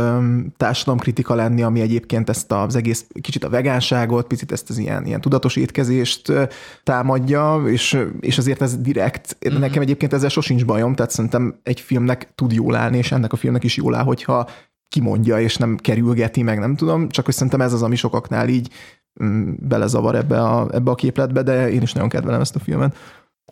társadalomkritika 0.57 1.35
lenni, 1.35 1.61
ami 1.61 1.81
egyébként 1.81 2.29
ezt 2.29 2.51
az 2.51 2.75
egész 2.75 3.07
kicsit 3.21 3.43
a 3.43 3.49
vegánságot, 3.49 4.27
picit 4.27 4.51
ezt 4.51 4.69
az 4.69 4.77
ilyen, 4.77 5.05
ilyen 5.05 5.21
tudatos 5.21 5.55
étkezést 5.55 6.31
támadja, 6.83 7.63
és, 7.65 7.99
és 8.19 8.37
azért 8.37 8.61
ez 8.61 8.77
direkt, 8.77 9.37
mm-hmm. 9.49 9.59
nekem 9.59 9.81
egyébként 9.81 10.13
ezzel 10.13 10.29
sosincs 10.29 10.65
bajom, 10.65 10.95
tehát 10.95 11.11
szerintem 11.11 11.59
egy 11.63 11.79
filmnek 11.79 12.31
tud 12.35 12.51
jól 12.51 12.75
állni, 12.75 12.97
és 12.97 13.11
ennek 13.11 13.33
a 13.33 13.35
filmnek 13.35 13.63
is 13.63 13.77
jól 13.77 13.95
áll, 13.95 14.03
hogyha 14.03 14.49
kimondja, 14.89 15.39
és 15.39 15.57
nem 15.57 15.75
kerülgeti, 15.75 16.43
meg 16.43 16.59
nem 16.59 16.75
tudom, 16.75 17.09
csak 17.09 17.25
hogy 17.25 17.33
szerintem 17.33 17.61
ez 17.61 17.73
az, 17.73 17.83
ami 17.83 17.95
sokaknál 17.95 18.47
így 18.47 18.69
mm, 19.23 19.51
belezavar 19.59 20.15
ebbe 20.15 20.41
a, 20.41 20.67
ebbe 20.71 20.91
a 20.91 20.95
képletbe, 20.95 21.43
de 21.43 21.69
én 21.69 21.81
is 21.81 21.93
nagyon 21.93 22.09
kedvelem 22.09 22.41
ezt 22.41 22.55
a 22.55 22.59
filmet. 22.59 22.95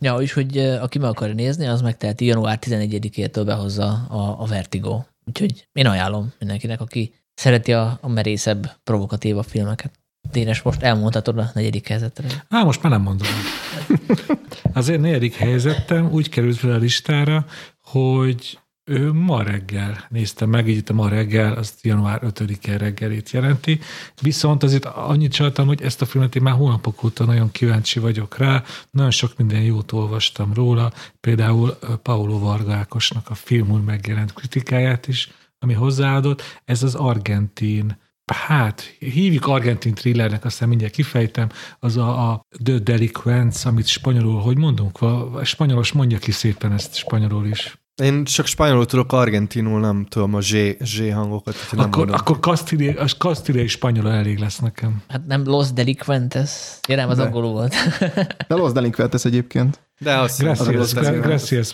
Ja, 0.04 0.16
és 0.16 0.34
hogy 0.34 0.58
aki 0.58 1.00
meg 1.00 1.10
akar 1.10 1.30
nézni, 1.30 1.66
az 1.66 1.82
megteheti 1.82 2.26
január 2.26 2.60
11-től 2.62 3.44
behozza 3.46 3.88
a, 4.10 4.42
a 4.42 4.46
Vertigo 4.46 5.02
Úgyhogy 5.26 5.68
én 5.74 5.86
ajánlom 5.86 6.34
mindenkinek, 6.40 6.82
aki 6.82 7.14
szereti 7.34 7.74
a, 7.74 7.98
a 8.02 8.08
merészebb, 8.08 8.72
provokatívabb 8.84 9.46
filmeket. 9.46 9.92
Dénes, 10.32 10.62
most 10.62 10.82
elmondhatod 10.82 11.38
a 11.38 11.52
negyedik 11.54 11.88
helyzetre. 11.88 12.46
Á, 12.50 12.64
most 12.64 12.84
már 12.84 12.92
nem 12.92 13.02
mondom. 13.02 13.28
Az 14.74 14.90
én 14.90 15.00
negyedik 15.00 15.36
helyzetem 15.36 16.12
úgy 16.12 16.30
került 16.30 16.58
fel 16.58 16.72
a 16.72 16.78
listára, 16.78 17.46
hogy 17.82 18.60
ő 18.86 19.12
ma 19.12 19.44
reggel 19.44 20.06
nézte 20.10 20.46
meg, 20.46 20.68
így 20.68 20.78
itt 20.78 20.90
a 20.90 20.94
ma 20.94 21.10
reggel, 21.10 21.54
azt 21.54 21.86
január 21.86 22.22
5-e 22.24 22.78
reggelét 22.78 23.30
jelenti. 23.30 23.80
Viszont 24.22 24.64
azért 24.64 24.86
annyit 24.86 25.32
csaltam, 25.32 25.68
hogy 25.68 25.82
ezt 25.82 26.02
a 26.02 26.06
filmet 26.06 26.36
én 26.36 26.42
már 26.42 26.54
hónapok 26.54 27.04
óta 27.04 27.26
nagyon 27.26 27.52
kíváncsi 27.52 28.00
vagyok 28.00 28.38
rá, 28.38 28.64
nagyon 28.92 29.12
sok 29.12 29.38
minden 29.38 29.62
jót 29.62 29.92
olvastam 29.92 30.54
róla, 30.54 30.94
például 31.20 31.78
Paulo 32.02 32.40
Vargákosnak 32.40 33.30
a 33.30 33.36
filmul 33.36 33.80
megjelent 33.80 34.34
kritikáját 34.34 35.08
is, 35.08 35.32
ami 35.60 35.74
hozzáadott. 35.74 36.62
Ez 36.66 36.84
az 36.84 36.96
argentin 36.96 38.02
hát 38.26 38.82
hívjuk 39.00 39.48
argentin 39.48 39.94
thrillernek, 39.94 40.46
aztán 40.46 40.70
mindjárt 40.70 40.94
kifejtem, 40.94 41.50
az 41.80 41.98
a, 41.98 42.32
a 42.32 42.46
The 42.64 42.80
Delinquents, 42.80 43.66
amit 43.66 43.88
spanyolul, 43.88 44.42
hogy 44.42 44.58
mondunk? 44.58 45.02
A 45.02 45.44
spanyolos 45.44 45.92
mondja 45.92 46.18
ki 46.18 46.32
szépen 46.32 46.72
ezt 46.72 46.96
spanyolul 46.96 47.46
is. 47.46 47.83
Én 48.02 48.24
csak 48.24 48.46
spanyolul 48.46 48.86
tudok, 48.86 49.12
argentinul 49.12 49.80
nem 49.80 50.06
tudom 50.10 50.34
a 50.34 50.42
Z, 50.42 50.54
Z 50.80 51.12
hangokat. 51.14 51.56
Nem 51.72 51.86
akkor, 51.86 52.10
akkor 52.12 52.40
kasztíliai 53.18 53.68
spanyol 53.68 54.12
elég 54.12 54.38
lesz 54.40 54.60
nekem. 54.60 55.04
Hát 55.08 55.26
nem 55.26 55.44
Los 55.46 55.74
Delinquentes? 55.74 56.52
Érem, 56.88 57.10
az 57.10 57.20
angolul 57.20 57.52
volt. 57.52 57.76
De 58.48 58.56
Los 58.56 58.72
Delinquentes 58.72 59.26
egyébként. 59.26 59.80
De 60.00 60.18
az, 60.18 60.38
gracias, 60.38 60.78
az, 60.78 60.94
gracias, 60.94 61.74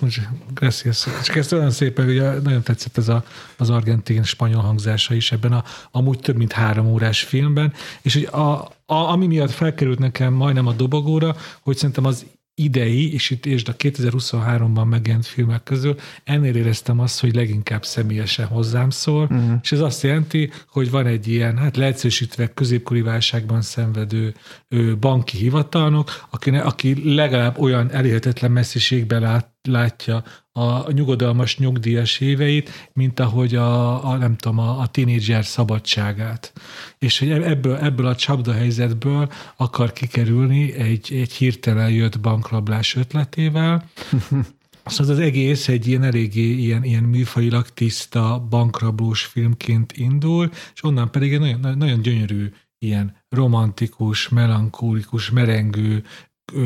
gracias. 0.53 1.07
És 1.21 1.27
ezt 1.29 1.51
olyan 1.51 1.71
szépen, 1.71 2.05
hogy 2.05 2.41
nagyon 2.43 2.61
tetszett 2.61 2.97
ez 2.97 3.07
a, 3.07 3.23
az 3.57 3.69
argentin 3.69 4.23
spanyol 4.23 4.61
hangzása 4.61 5.13
is 5.13 5.31
ebben 5.31 5.53
a 5.53 5.63
amúgy 5.91 6.19
több 6.19 6.35
mint 6.35 6.51
három 6.51 6.87
órás 6.87 7.23
filmben, 7.23 7.73
és 8.01 8.13
hogy 8.13 8.27
a, 8.31 8.39
a, 8.39 8.71
ami 8.85 9.27
miatt 9.27 9.51
felkerült 9.51 9.99
nekem 9.99 10.33
majdnem 10.33 10.67
a 10.67 10.73
dobogóra, 10.73 11.35
hogy 11.61 11.75
szerintem 11.77 12.05
az 12.05 12.25
idei, 12.59 13.13
és 13.13 13.29
itt 13.29 13.45
és 13.45 13.63
a 13.63 13.75
2023-ban 13.75 14.89
megjelent 14.89 15.25
filmek 15.25 15.63
közül, 15.63 15.95
ennél 16.23 16.55
éreztem 16.55 16.99
azt, 16.99 17.19
hogy 17.19 17.35
leginkább 17.35 17.85
személyesen 17.85 18.45
hozzám 18.45 18.89
szól, 18.89 19.23
uh-huh. 19.23 19.51
és 19.61 19.71
ez 19.71 19.79
azt 19.79 20.03
jelenti, 20.03 20.51
hogy 20.67 20.89
van 20.91 21.05
egy 21.05 21.27
ilyen, 21.27 21.57
hát 21.57 21.77
leegyszerűsítve 21.77 22.47
középkori 22.53 23.01
válságban 23.01 23.61
szenvedő 23.61 24.33
ő, 24.67 24.97
banki 24.97 25.37
hivatalnok, 25.37 26.27
aki, 26.29 26.49
aki 26.49 27.15
legalább 27.15 27.59
olyan 27.59 27.91
elérhetetlen 27.91 28.51
messziségben 28.51 29.21
lát, 29.21 29.48
látja 29.67 30.23
a 30.51 30.91
nyugodalmas 30.91 31.57
nyugdíjas 31.57 32.19
éveit, 32.19 32.89
mint 32.93 33.19
ahogy 33.19 33.55
a, 33.55 34.05
a 34.09 34.17
nem 34.17 34.35
tudom, 34.35 34.57
a, 34.57 34.79
a 34.79 34.87
tínédzser 34.87 35.45
szabadságát. 35.45 36.53
És 36.97 37.19
hogy 37.19 37.29
ebből, 37.29 37.77
ebből 37.77 38.05
a 38.05 38.15
csapda 38.15 38.53
helyzetből 38.53 39.31
akar 39.57 39.93
kikerülni 39.93 40.73
egy, 40.73 41.13
egy 41.13 41.31
hirtelen 41.31 41.89
jött 41.89 42.19
bankrablás 42.19 42.95
ötletével, 42.95 43.83
Szóval 44.85 45.13
az 45.13 45.19
egész 45.19 45.67
egy 45.67 45.87
ilyen 45.87 46.03
eléggé 46.03 46.51
ilyen, 46.51 46.83
ilyen 46.83 47.03
műfajilag 47.03 47.69
tiszta 47.69 48.45
bankrablós 48.49 49.25
filmként 49.25 49.91
indul, 49.91 50.49
és 50.73 50.83
onnan 50.83 51.11
pedig 51.11 51.33
egy 51.33 51.39
nagyon, 51.39 51.77
nagyon 51.77 52.01
gyönyörű 52.01 52.51
ilyen 52.79 53.15
romantikus, 53.29 54.29
melankólikus, 54.29 55.29
merengő, 55.29 56.03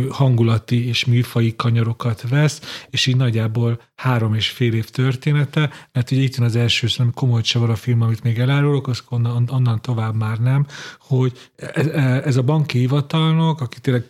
hangulati 0.09 0.87
és 0.87 1.05
műfai 1.05 1.55
kanyarokat 1.55 2.29
vesz, 2.29 2.85
és 2.89 3.05
így 3.05 3.17
nagyjából 3.17 3.81
három 3.95 4.33
és 4.33 4.49
fél 4.49 4.73
év 4.73 4.89
története, 4.89 5.69
mert 5.91 6.11
ugye 6.11 6.21
itt 6.21 6.35
van 6.35 6.47
az 6.47 6.55
első 6.55 6.87
szerintem 6.87 7.15
komoly 7.15 7.41
csavar 7.41 7.69
a 7.69 7.75
film, 7.75 8.01
amit 8.01 8.23
még 8.23 8.39
elárulok, 8.39 8.87
az 8.87 9.03
onnan, 9.09 9.49
onnan 9.51 9.81
tovább 9.81 10.15
már 10.15 10.39
nem, 10.39 10.65
hogy 10.99 11.49
ez, 11.55 11.87
ez 12.25 12.37
a 12.37 12.41
banki 12.41 12.77
hivatalnok, 12.77 13.61
aki 13.61 13.79
tényleg 13.79 14.09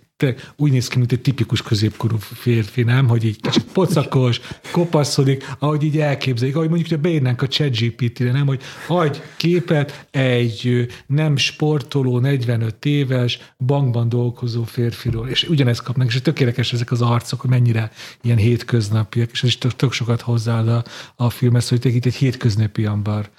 úgy 0.58 0.72
néz 0.72 0.88
ki, 0.88 0.98
mint 0.98 1.12
egy 1.12 1.22
tipikus 1.22 1.62
középkorú 1.62 2.18
férfi, 2.18 2.84
nem? 2.84 3.08
Hogy 3.08 3.24
így 3.24 3.42
kicsit 3.42 3.64
pocakos, 3.64 4.42
kopaszodik, 4.72 5.56
ahogy 5.60 5.84
így 5.84 6.00
elképzeljük, 6.00 6.56
ahogy 6.56 6.70
mondjuk, 6.70 6.90
hogy 6.90 7.00
beírnánk 7.00 7.42
a 7.42 7.48
ChatGPT-re, 7.48 8.32
nem? 8.32 8.46
Hogy 8.46 8.62
hagy 8.88 9.22
képet 9.38 10.08
egy 10.12 10.88
nem 11.08 11.38
sportoló, 11.38 12.20
45 12.20 12.86
éves, 12.86 13.40
bankban 13.66 14.10
dolgozó 14.10 14.64
férfiról, 14.64 15.28
és 15.28 15.44
ugyanezt 15.44 15.84
kapnak, 15.84 16.08
és 16.08 16.22
tökéletes 16.22 16.74
ezek 16.74 16.92
az 16.92 17.02
arcok, 17.02 17.42
hogy 17.42 17.50
mennyire 17.50 17.92
ilyen 18.22 18.38
hétköznapiak, 18.38 19.32
és 19.32 19.44
ez 19.44 19.50
is 19.50 19.58
tök, 19.58 19.76
tök 19.76 19.92
sokat 19.92 20.22
hozzáad 20.22 20.68
a, 20.68 20.84
a 21.16 21.30
filmhez, 21.30 21.70
hogy 21.70 21.86
itt 21.86 22.06
egy 22.06 22.16
hétköznapi 22.16 22.86
ember 22.86 23.30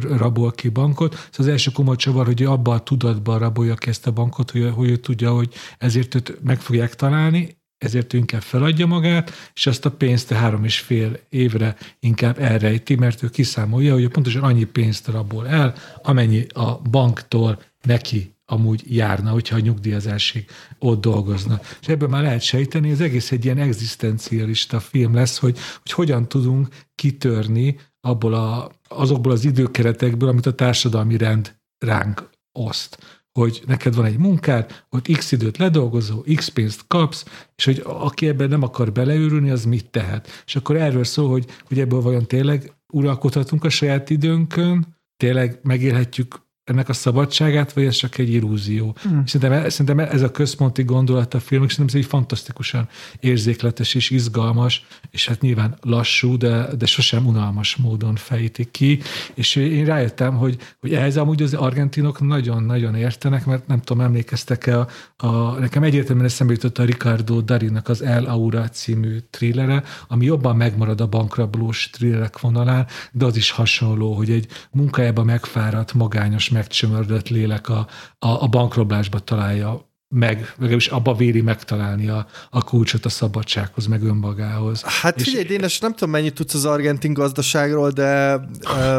rabol 0.00 0.50
ki 0.50 0.68
bankot. 0.68 1.12
Szóval 1.12 1.30
az 1.36 1.46
első 1.46 1.70
komoly 1.70 1.96
csavar, 1.96 2.26
hogy 2.26 2.42
abban 2.42 2.76
a 2.76 2.82
tudatban 2.82 3.38
rabolja 3.38 3.74
ki 3.74 3.88
ezt 3.88 4.06
a 4.06 4.12
bankot, 4.12 4.50
hogy, 4.50 4.70
hogy 4.74 4.88
ő 4.88 4.96
tudja, 4.96 5.32
hogy 5.32 5.54
ezért 5.78 6.14
őt 6.14 6.38
meg 6.42 6.60
fogják 6.60 6.94
találni, 6.94 7.56
ezért 7.78 8.12
inkább 8.12 8.42
feladja 8.42 8.86
magát, 8.86 9.32
és 9.54 9.66
azt 9.66 9.84
a 9.84 9.90
pénzt 9.90 10.32
három 10.32 10.64
és 10.64 10.78
fél 10.78 11.20
évre 11.28 11.76
inkább 12.00 12.38
elrejti, 12.38 12.94
mert 12.94 13.22
ő 13.22 13.28
kiszámolja, 13.28 13.92
hogy 13.92 14.08
pontosan 14.08 14.42
annyi 14.42 14.64
pénzt 14.64 15.06
rabol 15.06 15.48
el, 15.48 15.74
amennyi 16.02 16.46
a 16.54 16.78
banktól 16.78 17.62
neki 17.82 18.36
amúgy 18.50 18.96
járna, 18.96 19.30
hogyha 19.30 19.56
a 19.56 19.60
nyugdíjazásig 19.60 20.44
ott 20.78 21.00
dolgozna. 21.00 21.60
És 21.80 21.88
ebből 21.88 22.08
már 22.08 22.22
lehet 22.22 22.42
sejteni, 22.42 22.90
ez 22.90 23.00
egész 23.00 23.32
egy 23.32 23.44
ilyen 23.44 23.58
egzisztencialista 23.58 24.80
film 24.80 25.14
lesz, 25.14 25.38
hogy, 25.38 25.58
hogy 25.80 25.92
hogyan 25.92 26.28
tudunk 26.28 26.68
kitörni 26.94 27.76
abból 28.00 28.34
a, 28.34 28.70
azokból 28.88 29.32
az 29.32 29.44
időkeretekből, 29.44 30.28
amit 30.28 30.46
a 30.46 30.54
társadalmi 30.54 31.16
rend 31.16 31.56
ránk 31.78 32.30
oszt 32.52 32.98
hogy 33.38 33.62
neked 33.66 33.94
van 33.94 34.04
egy 34.04 34.18
munkád, 34.18 34.84
ott 34.90 35.08
x 35.16 35.32
időt 35.32 35.56
ledolgozó, 35.56 36.24
x 36.34 36.48
pénzt 36.48 36.84
kapsz, 36.86 37.24
és 37.56 37.64
hogy 37.64 37.82
aki 37.84 38.28
ebben 38.28 38.48
nem 38.48 38.62
akar 38.62 38.92
beleőrülni, 38.92 39.50
az 39.50 39.64
mit 39.64 39.90
tehet. 39.90 40.28
És 40.46 40.56
akkor 40.56 40.76
erről 40.76 41.04
szól, 41.04 41.28
hogy, 41.28 41.44
hogy 41.66 41.78
ebből 41.78 42.00
vajon 42.00 42.26
tényleg 42.26 42.72
uralkodhatunk 42.92 43.64
a 43.64 43.68
saját 43.68 44.10
időnkön, 44.10 44.96
tényleg 45.16 45.58
megélhetjük 45.62 46.46
ennek 46.68 46.88
a 46.88 46.92
szabadságát, 46.92 47.72
vagy 47.72 47.84
ez 47.84 47.94
csak 47.94 48.18
egy 48.18 48.32
illúzió. 48.32 48.96
Mm. 49.08 49.18
Szerintem, 49.24 49.68
szerintem 49.68 49.98
ez 49.98 50.22
a 50.22 50.30
központi 50.30 50.82
gondolat 50.82 51.34
a 51.34 51.40
filmnek, 51.40 51.70
szerintem 51.70 51.98
ez 51.98 52.04
egy 52.04 52.10
fantasztikusan 52.10 52.88
érzékletes 53.20 53.94
és 53.94 54.10
izgalmas, 54.10 54.86
és 55.10 55.28
hát 55.28 55.40
nyilván 55.40 55.76
lassú, 55.80 56.36
de, 56.36 56.68
de 56.78 56.86
sosem 56.86 57.26
unalmas 57.26 57.76
módon 57.76 58.14
fejtik 58.16 58.70
ki, 58.70 59.00
és 59.34 59.56
én 59.56 59.84
rájöttem, 59.84 60.36
hogy, 60.36 60.56
hogy 60.80 60.94
ehhez 60.94 61.16
amúgy 61.16 61.42
az 61.42 61.54
argentinok 61.54 62.20
nagyon-nagyon 62.20 62.94
értenek, 62.94 63.46
mert 63.46 63.66
nem 63.66 63.80
tudom, 63.80 64.02
emlékeztek-e, 64.02 64.78
a, 64.78 64.88
a, 65.22 65.58
nekem 65.58 65.82
egyértelműen 65.82 66.26
eszembe 66.26 66.52
jutott 66.52 66.78
a 66.78 66.84
Ricardo 66.84 67.40
Darinnak 67.40 67.88
az 67.88 68.02
El 68.02 68.24
Aura 68.24 68.68
című 68.68 69.18
thrillere, 69.30 69.82
ami 70.08 70.24
jobban 70.24 70.56
megmarad 70.56 71.00
a 71.00 71.06
bankrablós 71.06 71.90
thrillerek 71.90 72.40
vonalán, 72.40 72.86
de 73.12 73.24
az 73.24 73.36
is 73.36 73.50
hasonló, 73.50 74.12
hogy 74.12 74.30
egy 74.30 74.46
munkájában 74.70 75.24
megfáradt, 75.24 75.94
magányos, 75.94 76.48
megcsömördött 76.48 77.28
lélek 77.28 77.68
a, 77.68 77.86
a, 78.18 78.28
a 78.42 78.46
bankrablásba 78.46 79.18
találja 79.18 79.86
meg, 80.14 80.54
legalábbis 80.56 80.86
abba 80.86 81.14
véri 81.14 81.40
megtalálni 81.40 82.08
a, 82.08 82.26
a 82.50 82.64
kulcsot 82.64 83.04
a 83.04 83.08
szabadsághoz, 83.08 83.86
meg 83.86 84.02
önmagához. 84.02 84.82
Hát 84.82 85.22
figyelj, 85.22 85.42
és, 85.42 85.48
Dénes, 85.48 85.78
nem 85.78 85.92
tudom, 85.92 86.10
mennyit 86.10 86.34
tudsz 86.34 86.54
az 86.54 86.64
argentin 86.64 87.12
gazdaságról, 87.12 87.90
de... 87.90 88.40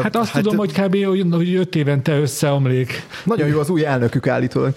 Hát 0.02 0.16
azt 0.16 0.30
hát, 0.30 0.42
tudom, 0.42 0.58
hogy 0.58 0.72
kb. 0.72 0.96
hogy 1.34 1.54
öt 1.54 1.74
évente 1.74 2.18
összeomlik. 2.18 3.06
Nagyon 3.24 3.48
jó 3.48 3.60
az 3.60 3.70
új 3.70 3.84
elnökük 3.84 4.26
állítólag. 4.26 4.74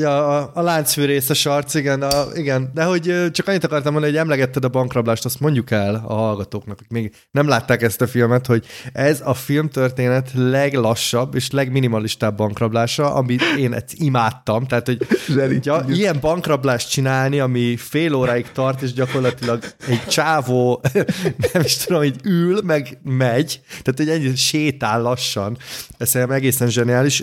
Ja, 0.00 0.38
a, 0.38 0.50
a 0.54 0.62
láncfűrészes 0.62 1.46
arc, 1.46 1.74
igen, 1.74 2.02
a, 2.02 2.24
igen. 2.34 2.70
De 2.74 2.84
hogy 2.84 3.30
csak 3.30 3.48
annyit 3.48 3.64
akartam 3.64 3.92
mondani, 3.92 4.12
hogy 4.12 4.22
emlegetted 4.22 4.64
a 4.64 4.68
bankrablást, 4.68 5.24
azt 5.24 5.40
mondjuk 5.40 5.70
el 5.70 5.94
a 6.06 6.14
hallgatóknak, 6.14 6.78
hogy 6.78 6.86
még 6.90 7.14
nem 7.30 7.48
látták 7.48 7.82
ezt 7.82 8.00
a 8.00 8.06
filmet, 8.06 8.46
hogy 8.46 8.66
ez 8.92 9.20
a 9.24 9.34
filmtörténet 9.34 10.30
leglassabb 10.34 11.34
és 11.34 11.50
legminimalistább 11.50 12.36
bankrablása, 12.36 13.14
amit 13.14 13.42
én 13.58 13.72
ezt 13.72 13.92
imádtam. 13.94 14.66
Tehát, 14.66 14.86
hogy 14.86 15.06
ja, 15.66 15.84
ilyen 15.88 16.18
bankrablást 16.20 16.90
csinálni, 16.90 17.40
ami 17.40 17.76
fél 17.76 18.14
óráig 18.14 18.52
tart, 18.52 18.82
és 18.82 18.92
gyakorlatilag 18.92 19.64
egy 19.88 20.06
csávó, 20.06 20.82
nem 21.52 21.62
is 21.64 21.76
tudom, 21.76 22.02
hogy 22.02 22.16
ül, 22.24 22.60
meg 22.62 22.98
megy, 23.02 23.60
tehát, 23.68 23.94
hogy 23.96 24.08
ennyi 24.08 24.36
sétál 24.36 25.02
lassan. 25.02 25.58
Ez 25.98 26.08
szerintem 26.08 26.36
egészen 26.36 26.68
zseniális. 26.68 27.22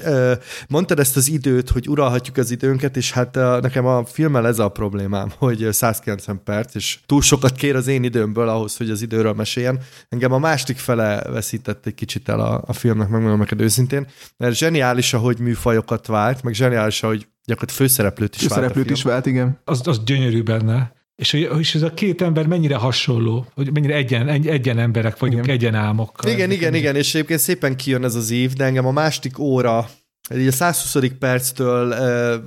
Mondtad 0.67 0.99
ezt 0.99 1.17
az 1.17 1.29
időt, 1.29 1.69
hogy 1.69 1.89
uralhatjuk 1.89 2.37
az 2.37 2.51
időt, 2.51 2.59
időnket, 2.61 2.97
és 2.97 3.11
hát 3.11 3.35
nekem 3.61 3.85
a 3.85 4.05
filmmel 4.05 4.47
ez 4.47 4.59
a 4.59 4.69
problémám, 4.69 5.31
hogy 5.37 5.67
190 5.71 6.43
perc, 6.43 6.75
és 6.75 6.99
túl 7.05 7.21
sokat 7.21 7.55
kér 7.55 7.75
az 7.75 7.87
én 7.87 8.03
időmből 8.03 8.49
ahhoz, 8.49 8.77
hogy 8.77 8.89
az 8.89 9.01
időről 9.01 9.33
meséljen. 9.33 9.79
Engem 10.09 10.31
a 10.31 10.37
másik 10.37 10.77
fele 10.77 11.21
veszített 11.21 11.85
egy 11.85 11.93
kicsit 11.93 12.29
el 12.29 12.39
a, 12.39 12.63
a 12.65 12.73
filmnek, 12.73 13.09
megmondom 13.09 13.39
neked 13.39 13.61
őszintén, 13.61 14.07
mert 14.37 14.55
zseniális, 14.55 15.13
ahogy 15.13 15.39
műfajokat 15.39 16.07
vált, 16.07 16.43
meg 16.43 16.53
zseniális, 16.53 17.03
ahogy 17.03 17.27
gyakorlatilag 17.45 17.89
főszereplőt 17.89 18.35
is 18.35 18.41
főszereplőt 18.41 18.75
vált. 18.75 18.87
Főszereplőt 18.87 18.97
is 18.97 19.03
vált, 19.03 19.25
igen. 19.25 19.59
Az, 19.63 19.87
az 19.87 20.03
gyönyörű 20.03 20.43
benne. 20.43 20.99
És, 21.15 21.33
és 21.59 21.75
ez 21.75 21.81
a 21.81 21.93
két 21.93 22.21
ember 22.21 22.47
mennyire 22.47 22.75
hasonló, 22.75 23.45
hogy 23.53 23.73
mennyire 23.73 23.95
egyen, 23.95 24.27
egyen 24.27 24.79
emberek 24.79 25.19
vagyunk, 25.19 25.43
igen. 25.43 25.55
egyen 25.55 25.75
álmokkal. 25.75 26.31
Igen, 26.31 26.51
igen, 26.51 26.73
igen, 26.73 26.95
és 26.95 27.13
egyébként 27.13 27.39
szépen 27.39 27.75
kijön 27.75 28.03
ez 28.03 28.15
az 28.15 28.31
év, 28.31 28.53
de 28.53 28.63
engem 28.63 28.85
a 28.85 28.91
másik 28.91 29.39
óra 29.39 29.89
így 30.37 30.47
a 30.47 30.51
120. 30.51 30.97
perctől 31.19 31.93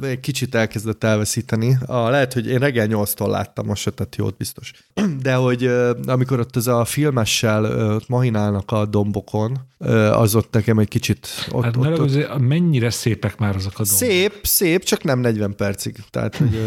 egy 0.02 0.20
kicsit 0.20 0.54
elkezdett 0.54 1.04
elveszíteni. 1.04 1.76
A, 1.86 2.08
lehet, 2.08 2.32
hogy 2.32 2.46
én 2.46 2.58
reggel 2.58 2.86
8-tól 2.90 3.28
láttam, 3.28 3.66
most 3.66 3.82
se 3.82 3.90
tett 3.90 4.16
jót 4.16 4.36
biztos. 4.36 4.72
De 5.22 5.34
hogy 5.34 5.70
amikor 6.06 6.40
ott 6.40 6.56
ez 6.56 6.66
a 6.66 6.84
filmessel 6.84 7.94
ott 7.94 8.08
mahinálnak 8.08 8.70
a 8.70 8.86
dombokon, 8.86 9.58
az 10.12 10.34
ott 10.34 10.52
nekem 10.52 10.78
egy 10.78 10.88
kicsit... 10.88 11.28
Ott, 11.50 11.64
hát 11.64 11.76
ott, 11.76 12.00
ott, 12.00 12.38
mennyire 12.38 12.90
szépek 12.90 13.38
már 13.38 13.56
azok 13.56 13.72
a 13.72 13.82
dombok? 13.82 13.96
Szép, 13.96 14.38
szép, 14.42 14.82
csak 14.82 15.02
nem 15.02 15.18
40 15.18 15.56
percig. 15.56 15.96
Tehát 16.10 16.36
hogy, 16.36 16.58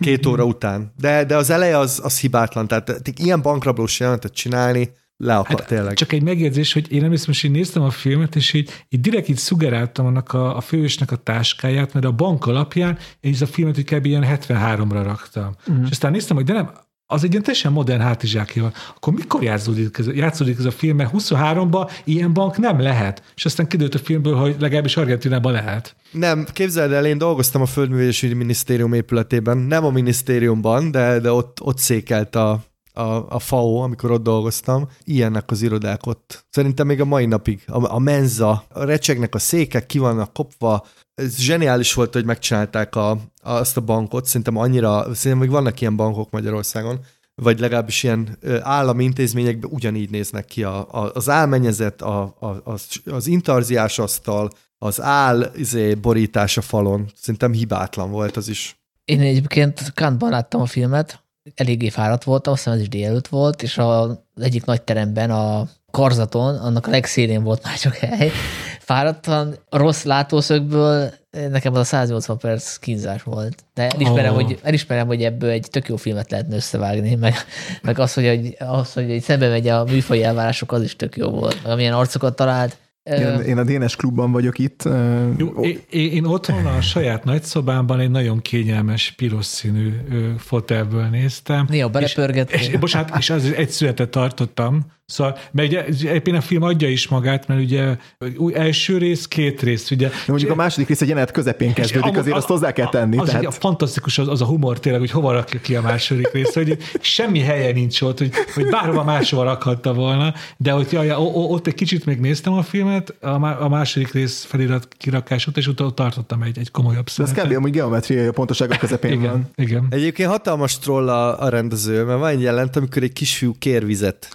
két 0.00 0.26
óra 0.26 0.44
után. 0.44 0.92
De, 1.00 1.24
de 1.24 1.36
az 1.36 1.50
eleje 1.50 1.78
az, 1.78 2.00
az 2.02 2.18
hibátlan. 2.18 2.66
Tehát 2.68 3.12
ilyen 3.16 3.42
bankrablós 3.42 4.00
jelenetet 4.00 4.32
csinálni, 4.32 4.90
le 5.22 5.36
akar 5.36 5.58
hát, 5.58 5.68
tényleg. 5.68 5.94
Csak 5.94 6.12
egy 6.12 6.22
megjegyzés, 6.22 6.72
hogy 6.72 6.92
én 6.92 7.04
emlékszem, 7.04 7.34
hogy 7.40 7.44
én 7.44 7.50
néztem 7.50 7.82
a 7.82 7.90
filmet, 7.90 8.36
és 8.36 8.52
így, 8.52 8.70
így 8.88 9.00
direkt 9.00 9.28
így 9.28 9.36
szugeráltam 9.36 10.06
annak 10.06 10.32
a, 10.32 10.56
a 10.56 10.60
fősnek 10.60 11.10
a 11.10 11.16
táskáját, 11.16 11.92
mert 11.92 12.06
a 12.06 12.12
bank 12.12 12.46
alapján 12.46 12.98
én 13.20 13.34
a 13.40 13.46
filmet 13.46 13.74
hogy 13.74 13.84
kb. 13.84 14.06
ilyen 14.06 14.24
73-ra 14.26 15.00
raktam. 15.04 15.54
Uh-huh. 15.66 15.84
És 15.84 15.90
aztán 15.90 16.10
néztem, 16.10 16.36
hogy 16.36 16.44
de 16.44 16.52
nem, 16.52 16.70
az 17.06 17.24
egy 17.24 17.30
ilyen 17.30 17.42
teljesen 17.42 17.72
modern 17.72 18.00
hátizsákja 18.00 18.62
van. 18.62 18.72
Akkor 18.96 19.12
mikor 19.12 19.42
játszódik 19.42 19.98
ez, 19.98 20.06
játszódik 20.14 20.58
ez 20.58 20.64
a 20.64 20.70
film? 20.70 20.96
Mert 20.96 21.10
23-ban 21.14 21.90
ilyen 22.04 22.32
bank 22.32 22.58
nem 22.58 22.80
lehet. 22.80 23.22
És 23.34 23.44
aztán 23.44 23.68
kidőlt 23.68 23.94
a 23.94 23.98
filmből, 23.98 24.34
hogy 24.34 24.56
legalábbis 24.58 24.96
Argentinában 24.96 25.52
lehet. 25.52 25.96
Nem, 26.10 26.46
képzeld 26.52 26.92
el, 26.92 27.06
én 27.06 27.18
dolgoztam 27.18 27.62
a 27.62 27.66
Földművelési 27.66 28.34
Minisztérium 28.34 28.92
épületében, 28.92 29.58
nem 29.58 29.84
a 29.84 29.90
minisztériumban, 29.90 30.90
de, 30.90 31.18
de 31.18 31.32
ott, 31.32 31.60
ott 31.60 31.78
székelt 31.78 32.36
a, 32.36 32.64
a, 32.92 33.34
a 33.34 33.38
FAO, 33.38 33.76
amikor 33.76 34.10
ott 34.10 34.22
dolgoztam, 34.22 34.88
ilyennek 35.04 35.50
az 35.50 35.62
irodák 35.62 36.06
ott. 36.06 36.44
Szerintem 36.50 36.86
még 36.86 37.00
a 37.00 37.04
mai 37.04 37.26
napig. 37.26 37.62
A, 37.66 37.94
a 37.94 37.98
menza, 37.98 38.64
a 38.68 38.84
recsegnek 38.84 39.34
a 39.34 39.38
székek, 39.38 39.86
ki 39.86 39.98
vannak 39.98 40.32
kopva. 40.32 40.86
Ez 41.14 41.36
zseniális 41.36 41.94
volt, 41.94 42.12
hogy 42.12 42.24
megcsinálták 42.24 42.96
a, 42.96 43.18
azt 43.42 43.76
a 43.76 43.80
bankot. 43.80 44.26
Szerintem 44.26 44.56
annyira, 44.56 45.14
szerintem 45.14 45.38
még 45.38 45.50
vannak 45.50 45.80
ilyen 45.80 45.96
bankok 45.96 46.30
Magyarországon, 46.30 47.00
vagy 47.34 47.58
legalábbis 47.58 48.02
ilyen 48.02 48.38
állami 48.60 49.04
intézményekben 49.04 49.70
ugyanígy 49.72 50.10
néznek 50.10 50.44
ki 50.44 50.62
a, 50.62 50.86
a, 50.90 51.10
az 51.14 51.28
álmenyezet, 51.28 52.02
a, 52.02 52.22
a, 52.22 52.60
az, 52.64 52.86
az 53.04 53.26
intarziás 53.26 53.98
asztal, 53.98 54.50
az 54.78 55.00
áll 55.00 55.50
izé, 55.56 55.94
borítás 55.94 56.56
a 56.56 56.60
falon. 56.60 57.10
Szerintem 57.14 57.52
hibátlan 57.52 58.10
volt 58.10 58.36
az 58.36 58.48
is. 58.48 58.76
Én 59.04 59.20
egyébként 59.20 59.92
Kantban 59.94 60.30
láttam 60.30 60.60
a 60.60 60.66
filmet, 60.66 61.21
eléggé 61.54 61.88
fáradt 61.88 62.24
voltam, 62.24 62.52
azt 62.52 62.62
hiszem 62.62 62.78
ez 62.78 62.84
is 62.84 62.88
délelőtt 62.88 63.28
volt, 63.28 63.62
és 63.62 63.78
az 63.78 64.18
egyik 64.40 64.64
nagy 64.64 64.82
teremben 64.82 65.30
a 65.30 65.68
karzaton, 65.90 66.56
annak 66.56 66.86
a 66.86 66.90
legszélén 66.90 67.42
volt 67.42 67.62
már 67.64 67.78
csak 67.78 67.94
hely, 67.94 68.30
fáradtan, 68.78 69.54
rossz 69.70 70.02
látószögből 70.02 71.10
nekem 71.30 71.72
az 71.72 71.78
a 71.78 71.84
180 71.84 72.38
perc 72.38 72.76
kínzás 72.76 73.22
volt. 73.22 73.64
De 73.74 73.88
elismerem, 73.88 74.34
Oh. 74.34 74.42
hogy, 74.42 74.58
elismerem, 74.62 75.06
hogy 75.06 75.24
ebből 75.24 75.50
egy 75.50 75.66
tök 75.70 75.88
jó 75.88 75.96
filmet 75.96 76.30
lehetne 76.30 76.56
összevágni, 76.56 77.14
meg, 77.14 77.34
meg 77.82 77.98
az, 77.98 78.14
hogy, 78.14 78.24
egy, 78.24 78.56
az, 78.58 78.92
hogy 78.92 79.10
egy 79.10 79.22
szembe 79.22 79.48
megy 79.48 79.68
a 79.68 79.84
műfai 79.84 80.24
elvárások, 80.24 80.72
az 80.72 80.82
is 80.82 80.96
tök 80.96 81.16
jó 81.16 81.30
volt. 81.30 81.62
Meg 81.62 81.72
amilyen 81.72 81.92
arcokat 81.92 82.36
talált. 82.36 82.76
Én, 83.02 83.40
én 83.40 83.58
a 83.58 83.64
Dénes 83.64 83.96
klubban 83.96 84.32
vagyok 84.32 84.58
itt. 84.58 84.88
Jó, 85.36 85.48
én, 85.48 85.80
én 85.90 86.24
otthon 86.24 86.66
a 86.66 86.80
saját 86.80 87.24
nagyszobámban 87.24 88.00
egy 88.00 88.10
nagyon 88.10 88.40
kényelmes 88.40 89.12
piros 89.16 89.46
színű 89.46 89.92
fotelből 90.38 91.06
néztem. 91.06 91.66
Néha 91.68 91.88
belepörget. 91.88 92.52
És, 92.52 92.68
és, 92.68 92.78
bocsánat, 92.78 93.18
és 93.18 93.30
az 93.30 93.52
egy 93.56 93.68
születet 93.68 94.08
tartottam, 94.08 94.86
szóval, 95.06 95.38
mert 95.52 95.68
ugye 95.68 95.84
egyébként 95.84 96.36
a 96.36 96.40
film 96.40 96.62
adja 96.62 96.88
is 96.88 97.08
magát, 97.08 97.46
mert 97.46 97.60
ugye 97.60 97.96
új 98.36 98.54
első 98.54 98.98
rész, 98.98 99.28
két 99.28 99.62
rész, 99.62 99.90
ugye. 99.90 100.08
De 100.08 100.14
mondjuk 100.26 100.50
a 100.50 100.54
második 100.54 100.88
rész 100.88 101.00
egy 101.00 101.08
jelenet 101.08 101.30
közepén 101.30 101.72
kezdődik, 101.72 102.16
azért 102.16 102.36
azt 102.36 102.48
hozzá 102.48 102.72
kell 102.72 102.88
tenni. 102.88 103.18
Az, 103.18 103.26
tehát... 103.26 103.40
tehát... 103.40 103.58
fantasztikus 103.58 104.18
az, 104.18 104.28
az, 104.28 104.42
a 104.42 104.44
humor 104.44 104.80
tényleg, 104.80 105.00
hogy 105.00 105.10
hova 105.10 105.32
rakja 105.32 105.60
ki 105.60 105.76
a 105.76 105.80
második 105.80 106.32
részt, 106.32 106.54
hogy 106.54 106.76
semmi 107.00 107.40
helye 107.40 107.72
nincs 107.72 108.00
ott, 108.00 108.18
hogy, 108.18 108.32
hogy 108.54 108.68
bárhova 108.68 109.04
máshova 109.04 109.42
rakhatta 109.42 109.94
volna, 109.94 110.34
de 110.56 110.70
hogy 110.70 110.86
jaj, 110.90 111.12
ott 111.32 111.66
egy 111.66 111.74
kicsit 111.74 112.04
még 112.04 112.20
néztem 112.20 112.52
a 112.52 112.62
filmet, 112.62 113.14
a, 113.20 113.38
má- 113.38 113.60
a 113.60 113.68
második 113.68 114.12
rész 114.12 114.44
felirat 114.44 114.88
kirakás 114.96 115.46
után, 115.46 115.62
és 115.62 115.68
utána 115.68 115.88
ott 115.88 115.96
tartottam 115.96 116.42
egy, 116.42 116.58
egy 116.58 116.70
komolyabb 116.70 117.04
De 117.04 117.22
ez 117.22 117.28
szünetet. 117.28 117.46
kb. 117.46 117.56
amúgy 117.56 117.70
geometriai 117.70 118.26
a 118.26 118.32
pontoság 118.32 118.70
a 118.70 118.76
közepén 118.76 119.20
van. 119.20 119.50
Igen, 119.56 119.68
igen. 119.68 119.86
Egyébként 119.90 120.28
hatalmas 120.28 120.78
troll 120.78 121.08
a, 121.08 121.42
a 121.42 121.48
rendező, 121.48 122.04
mert 122.04 122.18
van 122.18 122.28
egy 122.28 122.42
jelent, 122.42 122.76
amikor 122.76 123.02
egy 123.02 123.12
kisfiú 123.12 123.54
kér 123.58 123.86
vizet. 123.86 124.28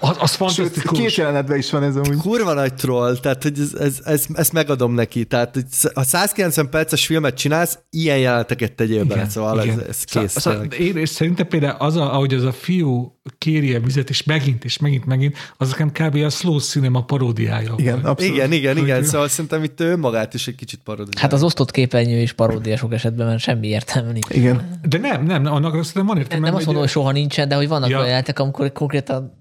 Az, 0.00 0.16
az 0.18 0.30
Sőt, 0.30 0.36
fantasztikus. 0.36 0.98
két 0.98 1.14
jelenetben 1.14 1.58
is 1.58 1.70
van 1.70 1.82
ez 1.82 1.96
amúgy. 1.96 2.16
kurva 2.16 2.52
nagy 2.54 2.74
troll, 2.74 3.16
tehát 3.18 3.42
hogy 3.42 3.58
ez, 3.58 3.74
ez, 3.80 3.98
ez, 4.04 4.24
ezt 4.34 4.52
megadom 4.52 4.94
neki. 4.94 5.24
Tehát 5.24 5.54
hogy 5.54 5.64
ha 5.94 6.02
190 6.02 6.70
perces 6.70 7.06
filmet 7.06 7.34
csinálsz, 7.36 7.78
ilyen 7.90 8.18
jeleneteket 8.18 8.72
tegyél 8.72 9.04
bele, 9.04 9.28
szóval 9.28 9.60
ez, 9.62 9.78
ez 9.88 10.04
kész. 10.04 10.40
Szóval, 10.40 10.66
tényleg. 10.68 10.80
én, 10.96 10.96
és 11.02 11.08
szerintem 11.08 11.46
például 11.48 11.76
az, 11.78 11.96
a, 11.96 12.14
ahogy 12.14 12.34
az 12.34 12.44
a 12.44 12.52
fiú 12.52 13.18
kéri 13.38 13.74
a 13.74 13.80
vizet, 13.80 14.10
és 14.10 14.22
megint, 14.24 14.64
és 14.64 14.78
megint, 14.78 15.04
megint, 15.04 15.36
az 15.56 15.70
nekem 15.70 15.90
kb. 15.90 16.14
a 16.24 16.28
slow 16.30 16.58
cinema 16.58 17.04
paródiája. 17.04 17.74
Igen, 17.76 17.98
abszolút. 17.98 18.34
Igen, 18.36 18.52
igen, 18.52 18.76
igen, 18.76 18.96
Hogy- 18.96 19.04
szóval 19.04 19.28
szerintem 19.28 19.62
itt 19.62 19.80
ő 19.80 19.90
önmagát 19.90 20.34
is 20.34 20.46
egy 20.48 20.54
kicsit 20.54 20.80
parodizál. 20.84 21.22
Hát 21.22 21.32
az 21.32 21.42
osztott 21.42 21.70
képernyő 21.70 22.20
is 22.20 22.32
paródia 22.32 22.76
sok 22.76 22.92
esetben, 22.92 23.26
mert 23.26 23.40
semmi 23.40 23.66
értelme 23.66 24.12
nincs. 24.12 24.26
Igen. 24.30 24.78
De 24.88 24.98
nem, 24.98 25.24
nem, 25.24 25.46
annak 25.46 25.70
szerintem 25.72 26.06
van 26.06 26.14
Nem, 26.14 26.18
értelme. 26.22 26.46
nem 26.46 26.54
azt 26.54 26.64
mondom, 26.64 26.82
hogy 26.82 26.92
soha 26.92 27.12
nincsen, 27.12 27.48
de 27.48 27.54
hogy 27.54 27.68
vannak 27.68 27.88
Ja. 27.88 27.96
olyan 27.96 28.08
jelentek, 28.08 28.38
amikor 28.38 28.72
konkrétan 28.72 29.32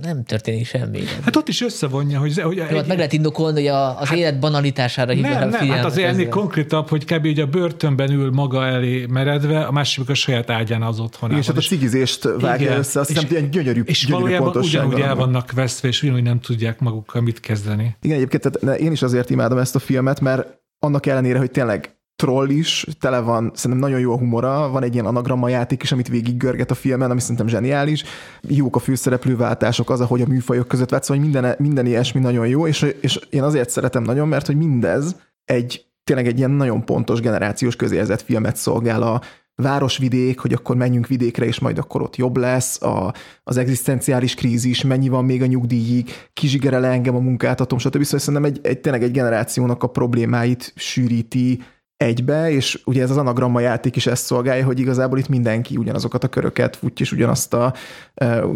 nem 0.00 0.24
történik 0.24 0.66
semmi. 0.66 1.00
Hát 1.24 1.36
ott 1.36 1.48
is 1.48 1.60
összevonja, 1.60 2.18
hogy, 2.18 2.40
hogy 2.40 2.56
Jó, 2.56 2.62
hát 2.62 2.86
meg 2.86 2.96
lehet 2.96 3.12
indokolni, 3.12 3.58
hogy 3.58 3.68
a, 3.68 4.00
az 4.00 4.12
élet 4.12 4.38
banalitására 4.38 5.12
hívja 5.12 5.38
nem, 5.38 5.48
nem, 5.48 5.68
hát 5.68 5.84
azért 5.84 6.08
ennél 6.08 6.28
konkrétabb, 6.28 6.88
hogy 6.88 7.04
kb. 7.04 7.24
ugye 7.24 7.42
a 7.42 7.46
börtönben 7.46 8.10
ül 8.10 8.30
maga 8.30 8.66
elé 8.66 9.06
meredve, 9.06 9.64
a 9.64 9.70
másik 9.72 10.08
a 10.08 10.14
saját 10.14 10.50
ágyán 10.50 10.82
az 10.82 11.00
otthonában. 11.00 11.40
És 11.40 11.46
hát 11.46 11.56
a 11.56 11.60
cigizést 11.60 12.24
vágja 12.40 12.66
Igen. 12.66 12.78
össze, 12.78 13.00
azt 13.00 13.08
hiszem, 13.08 13.26
ilyen 13.30 13.50
gyönyörű, 13.50 13.82
és 13.84 14.06
gyönyörű 14.06 14.22
valójában 14.22 14.62
ugyanúgy 14.62 15.00
el 15.00 15.14
van. 15.14 15.16
vannak 15.16 15.52
veszve, 15.52 15.88
és 15.88 16.02
ugyanúgy 16.02 16.22
nem 16.22 16.40
tudják 16.40 16.80
magukkal 16.80 17.22
mit 17.22 17.40
kezdeni. 17.40 17.96
Igen, 18.02 18.16
egyébként 18.16 18.42
tehát 18.42 18.60
ne- 18.60 18.84
én 18.84 18.92
is 18.92 19.02
azért 19.02 19.30
imádom 19.30 19.58
ezt 19.58 19.74
a 19.74 19.78
filmet, 19.78 20.20
mert 20.20 20.58
annak 20.78 21.06
ellenére, 21.06 21.38
hogy 21.38 21.50
tényleg 21.50 21.99
troll 22.20 22.48
is, 22.48 22.86
tele 22.98 23.20
van, 23.20 23.50
szerintem 23.54 23.88
nagyon 23.88 24.00
jó 24.00 24.12
a 24.12 24.18
humora, 24.18 24.68
van 24.68 24.82
egy 24.82 24.92
ilyen 24.92 25.06
anagramma 25.06 25.48
játék 25.48 25.82
is, 25.82 25.92
amit 25.92 26.08
végig 26.08 26.36
görget 26.36 26.70
a 26.70 26.74
filmen, 26.74 27.10
ami 27.10 27.20
szerintem 27.20 27.48
zseniális. 27.48 28.04
Jók 28.40 28.76
a 28.76 28.78
főszereplőváltások, 28.78 29.90
az, 29.90 30.00
ahogy 30.00 30.20
a 30.20 30.26
műfajok 30.26 30.68
között 30.68 30.90
vett, 30.90 31.02
szóval 31.02 31.22
minden, 31.22 31.54
minden 31.58 31.86
ilyesmi 31.86 32.20
nagyon 32.20 32.46
jó, 32.46 32.66
és, 32.66 32.94
és 33.00 33.20
én 33.30 33.42
azért 33.42 33.70
szeretem 33.70 34.02
nagyon, 34.02 34.28
mert 34.28 34.46
hogy 34.46 34.56
mindez 34.56 35.16
egy 35.44 35.84
tényleg 36.04 36.26
egy 36.26 36.38
ilyen 36.38 36.50
nagyon 36.50 36.84
pontos 36.84 37.20
generációs 37.20 37.76
közérzet 37.76 38.22
filmet 38.22 38.56
szolgál 38.56 39.02
a 39.02 39.20
városvidék, 39.54 40.38
hogy 40.38 40.52
akkor 40.52 40.76
menjünk 40.76 41.06
vidékre, 41.06 41.44
és 41.44 41.58
majd 41.58 41.78
akkor 41.78 42.02
ott 42.02 42.16
jobb 42.16 42.36
lesz, 42.36 42.82
a, 42.82 43.14
az 43.44 43.56
egzisztenciális 43.56 44.34
krízis, 44.34 44.82
mennyi 44.84 45.08
van 45.08 45.24
még 45.24 45.42
a 45.42 45.46
nyugdíjig, 45.46 46.10
kizsigere 46.32 46.78
le 46.78 46.88
engem 46.88 47.16
a 47.16 47.20
munkáltatom, 47.20 47.78
stb. 47.78 48.02
Szóval 48.02 48.20
szerintem 48.20 48.44
egy, 48.44 48.60
egy, 48.62 48.80
tényleg 48.80 49.02
egy 49.02 49.10
generációnak 49.10 49.82
a 49.82 49.86
problémáit 49.86 50.72
sűríti 50.76 51.62
egybe, 52.00 52.50
és 52.50 52.80
ugye 52.84 53.02
ez 53.02 53.10
az 53.10 53.16
anagramma 53.16 53.60
játék 53.60 53.96
is 53.96 54.06
ezt 54.06 54.24
szolgálja, 54.24 54.64
hogy 54.64 54.78
igazából 54.80 55.18
itt 55.18 55.28
mindenki 55.28 55.76
ugyanazokat 55.76 56.24
a 56.24 56.28
köröket 56.28 56.76
futja, 56.76 57.04
és 57.04 57.12
ugyanazt 57.12 57.54
a, 57.54 57.74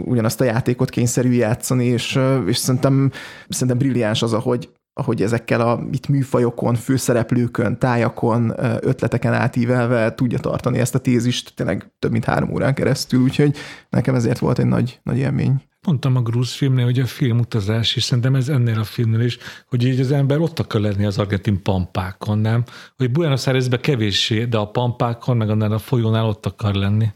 ugyanazt 0.04 0.40
a 0.40 0.44
játékot 0.44 0.90
kényszerű 0.90 1.30
játszani, 1.30 1.84
és, 1.84 2.20
és 2.46 2.56
szerintem, 2.56 3.10
szerintem 3.48 3.78
brilliáns 3.78 4.22
az, 4.22 4.32
ahogy, 4.32 4.68
ahogy 4.92 5.22
ezekkel 5.22 5.60
a 5.60 5.86
itt 5.92 6.08
műfajokon, 6.08 6.74
főszereplőkön, 6.74 7.78
tájakon, 7.78 8.54
ötleteken 8.80 9.32
átívelve 9.32 10.14
tudja 10.14 10.38
tartani 10.38 10.78
ezt 10.78 10.94
a 10.94 10.98
tézist 10.98 11.52
tényleg 11.56 11.90
több 11.98 12.10
mint 12.10 12.24
három 12.24 12.52
órán 12.52 12.74
keresztül, 12.74 13.22
úgyhogy 13.22 13.56
nekem 13.90 14.14
ezért 14.14 14.38
volt 14.38 14.58
egy 14.58 14.66
nagy, 14.66 15.00
nagy 15.02 15.18
élmény. 15.18 15.62
Mondtam 15.86 16.16
a 16.16 16.20
grúz 16.20 16.52
filmnél, 16.52 16.84
hogy 16.84 17.00
a 17.00 17.06
filmutazás 17.06 17.96
is, 17.96 18.02
szerintem 18.02 18.34
ez 18.34 18.48
ennél 18.48 18.78
a 18.78 18.84
filmnél 18.84 19.20
is, 19.20 19.38
hogy 19.68 19.84
így 19.84 20.00
az 20.00 20.12
ember 20.12 20.40
ott 20.40 20.58
akar 20.58 20.80
lenni 20.80 21.04
az 21.04 21.18
argentin 21.18 21.62
pampákon, 21.62 22.38
nem? 22.38 22.64
Hogy 22.96 23.10
Buenos 23.10 23.46
Airesben 23.46 23.80
kevéssé, 23.80 24.44
de 24.44 24.56
a 24.56 24.70
pampákon, 24.70 25.36
meg 25.36 25.50
annál 25.50 25.72
a 25.72 25.78
folyónál 25.78 26.26
ott 26.26 26.46
akar 26.46 26.74
lenni. 26.74 27.06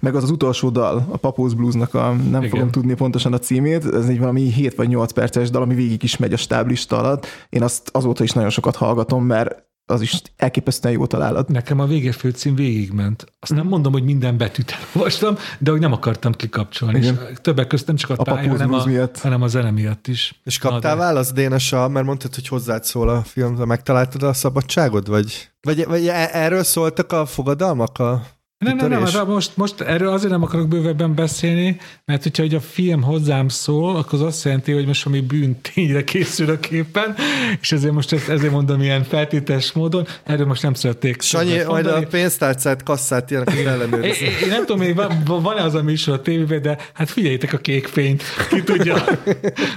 Meg 0.00 0.14
az 0.14 0.22
az 0.22 0.30
utolsó 0.30 0.70
dal, 0.70 1.06
a 1.10 1.16
Papóz 1.16 1.54
Bluesnak 1.54 1.94
a, 1.94 2.12
nem. 2.12 2.42
Igen. 2.42 2.48
fogom 2.48 2.70
tudni 2.70 2.94
pontosan 2.94 3.32
a 3.32 3.38
címét, 3.38 3.84
ez 3.84 4.08
egy 4.08 4.18
valami 4.18 4.40
7 4.40 4.74
vagy 4.74 4.88
8 4.88 5.12
perces 5.12 5.50
dal, 5.50 5.62
ami 5.62 5.74
végig 5.74 6.02
is 6.02 6.16
megy 6.16 6.32
a 6.32 6.36
stáblista 6.36 6.98
alatt. 6.98 7.26
Én 7.48 7.62
azt 7.62 7.90
azóta 7.92 8.22
is 8.22 8.30
nagyon 8.30 8.50
sokat 8.50 8.76
hallgatom, 8.76 9.24
mert 9.24 9.67
az 9.90 10.00
is 10.00 10.22
elképesztően 10.36 10.94
jó 10.94 11.06
találat. 11.06 11.48
Nekem 11.48 11.80
a 11.80 11.86
vége 11.86 12.12
főcím 12.12 12.54
végigment. 12.54 13.24
Azt 13.40 13.50
Mhm. 13.52 13.60
nem 13.60 13.68
mondom, 13.68 13.92
hogy 13.92 14.02
minden 14.04 14.36
betűt 14.36 14.72
olvastam, 14.94 15.36
de 15.58 15.70
hogy 15.70 15.80
nem 15.80 15.92
akartam 15.92 16.32
kikapcsolni. 16.32 16.98
És 16.98 17.04
Igen. 17.06 17.38
többek 17.42 17.66
között 17.66 17.86
nem 17.86 17.96
csak 17.96 18.10
a, 18.10 18.14
A 18.16 18.22
pálya, 18.22 18.40
Papóz 18.42 18.60
hanem 18.60 18.80
a, 18.80 18.84
miatt. 18.84 19.18
hanem 19.20 19.42
a 19.42 19.46
zene 19.48 19.70
miatt 19.70 20.06
is. 20.06 20.40
És 20.44 20.58
Na, 20.58 20.70
kaptál 20.70 20.94
de- 20.96 21.02
választ, 21.02 21.34
Dénes, 21.34 21.72
a, 21.72 21.88
mert 21.88 22.06
mondtad, 22.06 22.34
hogy 22.34 22.48
hozzád 22.48 22.84
szól 22.84 23.08
a 23.08 23.22
film, 23.22 23.54
de 23.56 23.64
megtaláltad 23.64 24.22
a 24.22 24.32
szabadságod? 24.32 25.08
Vagy, 25.08 25.50
vagy, 25.60 25.84
vagy 25.84 26.06
e- 26.06 26.28
erről 26.32 26.62
szóltak 26.64 27.12
a 27.12 27.26
fogadalmak? 27.26 27.98
A 27.98 28.22
Nem, 28.58 28.76
nem, 28.76 28.88
nem, 28.88 29.04
hát 29.04 29.26
most, 29.26 29.56
most 29.56 29.80
erről 29.80 30.08
azért 30.08 30.30
nem 30.30 30.42
akarok 30.42 30.68
bővebben 30.68 31.14
beszélni, 31.14 31.76
mert 32.04 32.22
hogyha 32.22 32.42
hogy 32.42 32.54
a 32.54 32.60
film 32.60 33.02
hozzám 33.02 33.48
szól, 33.48 33.96
akkor 33.96 34.12
az 34.12 34.26
azt 34.26 34.44
jelenti, 34.44 34.72
hogy 34.72 34.86
most 34.86 35.02
valami 35.02 35.22
bűntényre 35.22 36.04
készülök 36.04 36.70
éppen, 36.70 37.14
és 37.60 37.72
ezért 37.72 37.92
most 37.92 38.12
ezt, 38.12 38.28
ezért 38.28 38.52
mondom 38.52 38.82
ilyen 38.82 39.04
feltétes 39.04 39.72
módon, 39.72 40.06
erről 40.24 40.46
most 40.46 40.62
nem 40.62 40.74
szerették. 40.74 41.22
Sanyi, 41.22 41.62
majd 41.66 41.86
a 41.86 42.06
pénztárcát, 42.10 42.82
kasszát 42.82 43.30
ilyenek, 43.30 43.64
ellenőrizni. 43.64 44.26
én, 44.26 44.32
én 44.42 44.48
nem 44.48 44.60
tudom, 44.66 44.78
még 44.78 44.94
van, 44.94 45.24
van-e 45.24 45.62
az 45.62 45.74
a 45.74 45.82
műsor 45.82 46.14
a 46.14 46.22
tévében, 46.22 46.62
de 46.62 46.78
hát 46.92 47.10
figyeljétek 47.10 47.52
a 47.52 47.58
kék 47.58 47.86
fényt, 47.86 48.22
ki 48.50 48.62
tudja. 48.62 49.04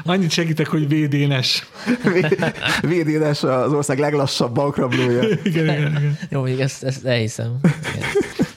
Annyit 0.06 0.32
segítek, 0.32 0.68
hogy 0.68 0.88
védénes. 0.88 1.66
Védénes 2.82 3.44
az 3.44 3.74
ország 3.74 4.00
leglassabb 4.00 4.54
bankrablója. 4.54 5.22
Igen, 5.44 5.64
igen, 5.64 5.78
igen. 5.78 6.18
Jó, 6.30 6.40
mondjuk 6.40 6.60
ezt, 6.60 6.84
ezt 6.84 7.06
elhiszem. 7.06 7.60
Igen. 7.96 8.50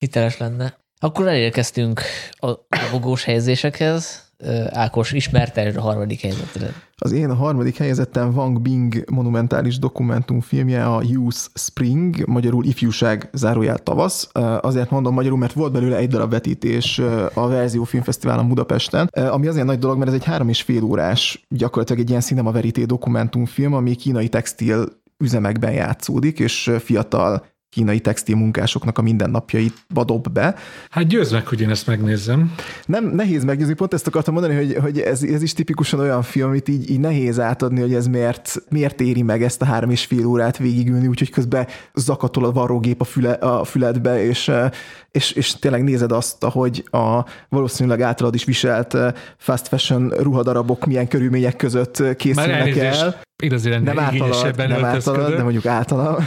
Hiteles 0.00 0.38
lenne. 0.38 0.78
Akkor 1.00 1.26
elérkeztünk 1.26 2.00
a 2.32 2.50
dobogós 2.90 3.24
helyezésekhez. 3.24 4.28
Ákos, 4.68 5.12
ismerted 5.12 5.76
a 5.76 5.80
harmadik 5.80 6.20
helyzetre. 6.20 6.66
Az 6.96 7.12
én 7.12 7.36
harmadik 7.36 7.76
helyezettem 7.76 8.34
Wang 8.34 8.60
Bing 8.60 9.04
monumentális 9.10 9.78
dokumentumfilmje, 9.78 10.84
a 10.84 11.02
Youth 11.02 11.38
Spring, 11.54 12.26
magyarul 12.26 12.64
ifjúság 12.64 13.28
zárójel 13.32 13.78
tavasz. 13.78 14.28
Azért 14.60 14.90
mondom 14.90 15.14
magyarul, 15.14 15.38
mert 15.38 15.52
volt 15.52 15.72
belőle 15.72 15.96
egy 15.96 16.08
darab 16.08 16.30
vetítés 16.30 16.98
a 17.34 17.48
Verzió 17.48 17.84
Filmfesztiválon 17.84 18.48
Budapesten, 18.48 19.06
ami 19.06 19.46
azért 19.46 19.66
nagy 19.66 19.78
dolog, 19.78 19.98
mert 19.98 20.10
ez 20.10 20.16
egy 20.16 20.24
három 20.24 20.48
és 20.48 20.62
fél 20.62 20.82
órás, 20.82 21.46
gyakorlatilag 21.48 22.02
egy 22.02 22.08
ilyen 22.08 22.20
cinema 22.20 22.52
verité 22.52 22.84
dokumentumfilm, 22.84 23.74
ami 23.74 23.94
kínai 23.94 24.28
textil 24.28 24.84
üzemekben 25.18 25.72
játszódik, 25.72 26.38
és 26.38 26.70
fiatal 26.78 27.46
kínai 27.70 28.00
textil 28.00 28.36
munkásoknak 28.36 28.98
a 28.98 29.02
mindennapjait 29.02 29.74
dob 29.88 30.28
be. 30.32 30.54
Hát 30.90 31.06
győzd 31.06 31.32
meg, 31.32 31.46
hogy 31.46 31.60
én 31.60 31.70
ezt 31.70 31.86
megnézzem. 31.86 32.54
Nem, 32.86 33.04
nehéz 33.04 33.44
meggyőzni, 33.44 33.74
pont 33.74 33.94
ezt 33.94 34.06
akartam 34.06 34.34
mondani, 34.34 34.54
hogy, 34.54 34.76
hogy 34.80 34.98
ez, 34.98 35.22
ez 35.22 35.42
is 35.42 35.52
tipikusan 35.52 36.00
olyan 36.00 36.22
film, 36.22 36.48
amit 36.48 36.68
így, 36.68 36.90
így 36.90 37.00
nehéz 37.00 37.40
átadni, 37.40 37.80
hogy 37.80 37.94
ez 37.94 38.06
miért, 38.06 38.62
miért 38.68 39.00
éri 39.00 39.22
meg 39.22 39.42
ezt 39.42 39.62
a 39.62 39.64
három 39.64 39.90
és 39.90 40.04
fél 40.04 40.26
órát 40.26 40.58
végigülni, 40.58 41.06
úgyhogy 41.06 41.30
közben 41.30 41.66
zakatol 41.94 42.44
a 42.44 42.52
varrógép 42.52 43.00
a, 43.00 43.04
füle, 43.04 43.32
a 43.32 43.64
füledbe, 43.64 44.24
és, 44.24 44.48
eh, 44.48 44.70
és, 45.10 45.32
és 45.32 45.52
tényleg 45.52 45.84
nézed 45.84 46.12
azt, 46.12 46.44
ahogy 46.44 46.84
a 46.90 47.24
valószínűleg 47.48 48.00
általad 48.00 48.34
is 48.34 48.44
viselt 48.44 48.94
eh, 48.94 49.12
fast 49.36 49.68
fashion 49.68 50.08
ruhadarabok 50.08 50.86
milyen 50.86 51.08
körülmények 51.08 51.56
között 51.56 52.16
készülnek 52.16 52.76
el. 52.76 53.20
Azért 53.48 53.74
ennél 53.74 53.94
Nem 53.94 54.04
általad, 54.04 54.56
nem 54.56 54.84
általad, 54.84 55.34
de 55.34 55.42
mondjuk 55.42 55.66
általa. 55.66 56.18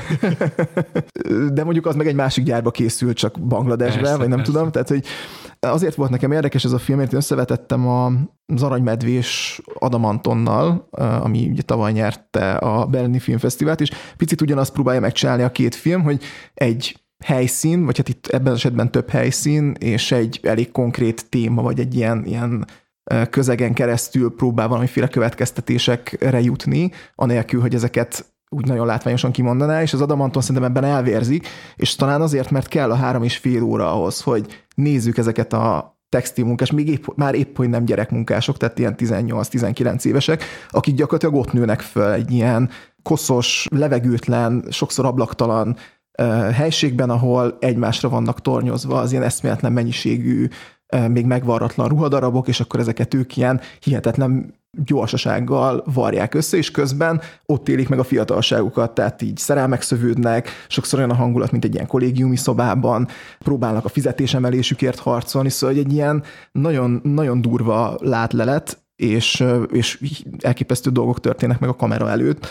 de 1.54 1.64
mondjuk 1.64 1.86
az 1.86 1.96
meg 1.96 2.08
egy 2.08 2.16
másik 2.16 2.44
gyárba 2.44 2.72
készült, 2.72 3.18
csak 3.18 3.40
Bangladesben, 3.40 4.18
vagy 4.18 4.28
nem 4.28 4.38
persze. 4.38 4.52
tudom. 4.52 4.72
Tehát, 4.72 4.88
hogy 4.88 5.06
azért 5.60 5.96
volt 5.96 6.10
nekem 6.10 6.32
érdekes 6.32 6.64
ez 6.64 6.72
a 6.72 6.78
film, 6.78 6.98
mert 6.98 7.12
én 7.12 7.18
összevetettem 7.18 7.88
a, 7.88 8.12
az 8.54 8.64
Aranymedvés 8.64 9.62
Adamantonnal, 9.74 10.88
ami 10.92 11.48
ugye 11.52 11.62
tavaly 11.62 11.92
nyerte 11.92 12.52
a 12.52 12.86
Berlini 12.86 13.20
Filmfesztivált, 13.20 13.82
és 13.82 13.92
picit 14.18 14.42
ugyanazt 14.42 14.74
próbálja 14.74 15.00
megcsinálni 15.00 15.44
a 15.44 15.52
két 15.52 15.76
film, 15.76 16.02
hogy 16.02 16.24
egy 16.54 17.04
helyszín, 17.24 17.86
vagy 17.86 17.98
hát 17.98 18.10
itt 18.10 18.28
ebben 18.28 18.52
az 18.52 18.58
esetben 18.58 18.92
több 18.92 19.10
helyszín, 19.10 19.76
és 19.80 20.12
egy 20.12 20.40
elég 20.44 20.72
konkrét 20.72 21.30
téma, 21.30 21.62
vagy 21.62 21.80
egy 21.80 21.96
ilyen, 21.96 22.26
ilyen 22.26 22.66
közegen 23.30 23.74
keresztül 23.74 24.36
próbál 24.36 24.68
valamiféle 24.68 25.08
következtetésekre 25.08 26.42
jutni, 26.42 26.92
anélkül, 27.16 27.62
hogy 27.62 27.74
ezeket 27.74 28.26
úgy 28.50 28.68
nagyon 28.68 28.86
látványosan 28.86 29.32
kimondaná, 29.32 29.82
és 29.82 29.94
az 29.94 30.02
Adamanton 30.02 30.42
szerintem 30.42 30.70
ebben 30.70 30.84
elvérzik, 30.84 31.48
és 31.76 31.96
talán 31.96 32.22
azért, 32.22 32.52
mert 32.52 32.68
kell 32.68 32.92
a 32.92 32.96
három 32.96 33.24
és 33.24 33.38
fél 33.38 33.64
óra 33.64 33.94
ahhoz, 33.94 34.22
hogy 34.22 34.66
nézzük 34.76 35.18
ezeket 35.18 35.54
a 35.54 35.98
textilmunkás, 36.10 36.72
még 36.72 36.88
épp, 36.88 37.06
már 37.16 37.36
épp, 37.36 37.58
hogy 37.58 37.70
nem 37.70 37.86
gyerekmunkások, 37.86 38.58
tehát 38.58 38.80
ilyen 38.80 38.96
18-19 38.98 40.06
évesek, 40.06 40.44
akik 40.70 40.96
gyakorlatilag 40.96 41.36
ott 41.36 41.54
nőnek 41.54 41.80
föl 41.82 42.12
egy 42.12 42.32
ilyen 42.32 42.70
koszos, 43.04 43.68
levegőtlen, 43.72 44.66
sokszor 44.70 45.06
ablaktalan 45.06 45.78
helységben, 46.54 47.10
ahol 47.10 47.58
egymásra 47.60 48.10
vannak 48.10 48.42
tornyozva 48.42 49.00
az 49.00 49.12
ilyen 49.12 49.24
eszméletlen 49.24 49.72
mennyiségű, 49.72 50.48
még 51.08 51.26
megvarratlan 51.26 51.88
ruhadarabok, 51.88 52.48
és 52.48 52.60
akkor 52.60 52.80
ezeket 52.80 53.14
ők 53.14 53.38
ilyen 53.38 53.62
hihetetlen 53.80 54.54
gyorsasággal 54.86 55.84
varják 55.94 56.34
össze, 56.34 56.58
és 56.58 56.72
közben 56.72 57.22
ott 57.46 57.70
élik 57.70 57.90
meg 57.90 58.00
a 58.00 58.04
fiatalságukat, 58.04 58.92
tehát 58.92 59.22
így 59.22 59.38
szerelmek 59.38 59.82
szövődnek, 59.82 60.50
sokszor 60.68 61.00
olyan 61.00 61.12
a 61.12 61.16
hangulat, 61.16 61.52
mint 61.52 61.64
egy 61.64 61.74
ilyen 61.74 61.88
kollégiumi 61.88 62.36
szobában, 62.36 63.08
próbálnak 63.40 63.86
a 63.86 63.90
fizetésemelésükért 63.90 65.00
harcolni, 65.00 65.50
szóval 65.50 65.76
egy 65.76 65.94
ilyen 65.94 66.24
nagyon, 66.52 67.00
nagyon 67.04 67.42
durva 67.42 67.98
látlelet, 68.00 68.84
és, 68.96 69.44
és 69.72 70.04
elképesztő 70.40 70.90
dolgok 70.90 71.20
történnek 71.20 71.60
meg 71.60 71.70
a 71.70 71.76
kamera 71.76 72.10
előtt, 72.10 72.48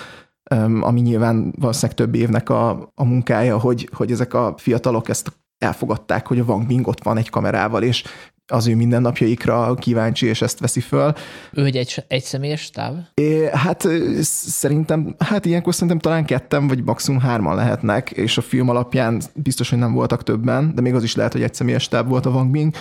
ami 0.80 1.00
nyilván 1.00 1.54
valószínűleg 1.58 1.96
több 1.96 2.14
évnek 2.14 2.48
a, 2.48 2.92
a 2.94 3.04
munkája, 3.04 3.58
hogy, 3.58 3.88
hogy 3.92 4.10
ezek 4.10 4.34
a 4.34 4.54
fiatalok 4.56 5.08
ezt 5.08 5.32
elfogadták, 5.58 6.26
hogy 6.26 6.38
a 6.38 6.44
Wang 6.44 6.66
Bing 6.66 6.86
ott 6.86 7.02
van 7.02 7.16
egy 7.16 7.30
kamerával, 7.30 7.82
és 7.82 8.04
az 8.46 8.66
ő 8.66 8.76
mindennapjaikra 8.76 9.74
kíváncsi, 9.74 10.26
és 10.26 10.42
ezt 10.42 10.58
veszi 10.58 10.80
föl. 10.80 11.12
Ő 11.52 11.64
egy, 11.64 11.76
egy, 11.76 12.04
egy 12.08 12.22
személyes 12.22 12.70
táv? 12.70 12.94
É, 13.14 13.48
hát 13.52 13.88
szerintem, 14.22 15.14
hát 15.18 15.44
ilyenkor 15.44 15.72
szerintem 15.72 15.98
talán 15.98 16.24
ketten, 16.24 16.68
vagy 16.68 16.84
maximum 16.84 17.20
hárman 17.20 17.54
lehetnek, 17.54 18.10
és 18.10 18.38
a 18.38 18.42
film 18.42 18.68
alapján 18.68 19.20
biztos, 19.34 19.70
hogy 19.70 19.78
nem 19.78 19.92
voltak 19.92 20.22
többen, 20.22 20.74
de 20.74 20.80
még 20.80 20.94
az 20.94 21.02
is 21.02 21.14
lehet, 21.14 21.32
hogy 21.32 21.42
egy 21.42 21.54
személyes 21.54 21.88
táv 21.88 22.08
volt 22.08 22.26
a 22.26 22.30
Wang 22.30 22.50
Bing. 22.50 22.74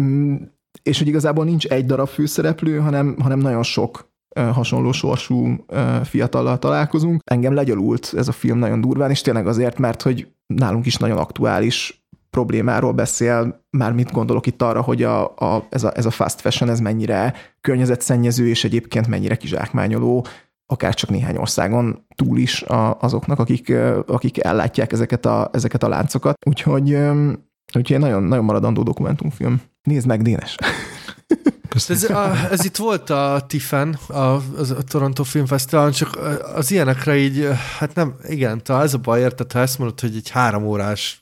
Mm, 0.00 0.34
És 0.82 0.98
hogy 0.98 1.08
igazából 1.08 1.44
nincs 1.44 1.66
egy 1.66 1.86
darab 1.86 2.08
főszereplő, 2.08 2.78
hanem, 2.78 3.16
hanem 3.20 3.38
nagyon 3.38 3.62
sok 3.62 4.10
hasonló 4.34 4.92
sorsú 4.92 5.64
fiatallal 6.04 6.58
találkozunk. 6.58 7.22
Engem 7.24 7.54
legyalult 7.54 8.12
ez 8.16 8.28
a 8.28 8.32
film 8.32 8.58
nagyon 8.58 8.80
durván, 8.80 9.10
és 9.10 9.20
tényleg 9.20 9.46
azért, 9.46 9.78
mert 9.78 10.02
hogy 10.02 10.28
nálunk 10.46 10.86
is 10.86 10.96
nagyon 10.96 11.18
aktuális 11.18 12.01
problémáról 12.32 12.92
beszél, 12.92 13.64
mármint 13.70 14.12
gondolok 14.12 14.46
itt 14.46 14.62
arra, 14.62 14.80
hogy 14.80 15.02
a, 15.02 15.24
a, 15.24 15.66
ez, 15.70 15.84
a, 15.84 15.92
ez 15.96 16.06
a 16.06 16.10
fast 16.10 16.40
fashion 16.40 16.70
ez 16.70 16.80
mennyire 16.80 17.34
környezetszennyező, 17.60 18.48
és 18.48 18.64
egyébként 18.64 19.06
mennyire 19.06 19.36
kizsákmányoló, 19.36 20.26
akár 20.66 20.94
csak 20.94 21.10
néhány 21.10 21.36
országon 21.36 22.06
túl 22.14 22.38
is 22.38 22.62
a, 22.62 22.98
azoknak, 23.00 23.38
akik, 23.38 23.72
akik 24.06 24.44
ellátják 24.44 24.92
ezeket 24.92 25.26
a, 25.26 25.50
ezeket 25.52 25.82
a 25.82 25.88
láncokat. 25.88 26.36
Úgyhogy, 26.46 26.96
úgyhogy 27.74 27.92
egy 27.92 27.98
nagyon, 27.98 28.22
nagyon 28.22 28.44
maradandó 28.44 28.82
dokumentumfilm. 28.82 29.60
Nézd 29.82 30.06
meg, 30.06 30.22
Dénes! 30.22 30.56
Köszönöm. 31.68 32.02
Ez, 32.02 32.10
a, 32.10 32.48
ez 32.50 32.64
itt 32.64 32.76
volt 32.76 33.10
a 33.10 33.44
Tiffen, 33.46 33.98
a, 34.08 34.40
az, 34.56 34.70
a 34.70 34.82
Toronto 34.82 35.22
Film 35.24 35.46
Festivalon, 35.46 35.90
csak 35.90 36.18
az 36.54 36.70
ilyenekre 36.70 37.16
így, 37.16 37.48
hát 37.78 37.94
nem, 37.94 38.14
igen, 38.28 38.62
ta 38.62 38.82
ez 38.82 38.94
a 38.94 38.98
baj, 38.98 39.20
érted, 39.20 39.52
ha 39.52 39.58
ezt 39.58 39.78
mondod, 39.78 40.00
hogy 40.00 40.16
egy 40.16 40.30
három 40.30 40.64
órás 40.64 41.21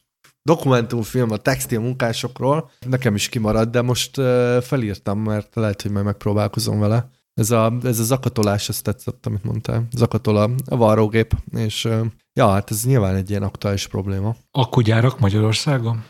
dokumentumfilm 0.51 1.31
a 1.31 1.37
textil 1.37 1.81
munkásokról, 1.81 2.71
nekem 2.87 3.15
is 3.15 3.29
kimarad, 3.29 3.69
de 3.69 3.83
most 3.83 4.15
felírtam, 4.61 5.19
mert 5.19 5.55
lehet, 5.55 5.83
hogy 5.83 5.91
majd 5.91 6.05
megpróbálkozom 6.05 6.79
vele. 6.81 7.11
Ez 7.35 7.51
a, 7.51 7.73
ez 7.83 7.99
a 7.99 8.03
zakatolás, 8.03 8.69
ezt 8.69 8.83
tetszett, 8.83 9.27
amit 9.27 9.45
mondtál. 9.45 9.87
Zakatol 9.97 10.37
a, 10.37 10.51
a 10.67 10.77
varrógép, 10.77 11.35
és 11.57 11.89
ja, 12.33 12.49
hát 12.49 12.71
ez 12.71 12.85
nyilván 12.85 13.15
egy 13.15 13.31
ilyen 13.31 13.43
aktuális 13.43 13.87
probléma. 13.87 14.37
Akkugyárak 14.51 15.19
Magyarországon? 15.21 16.05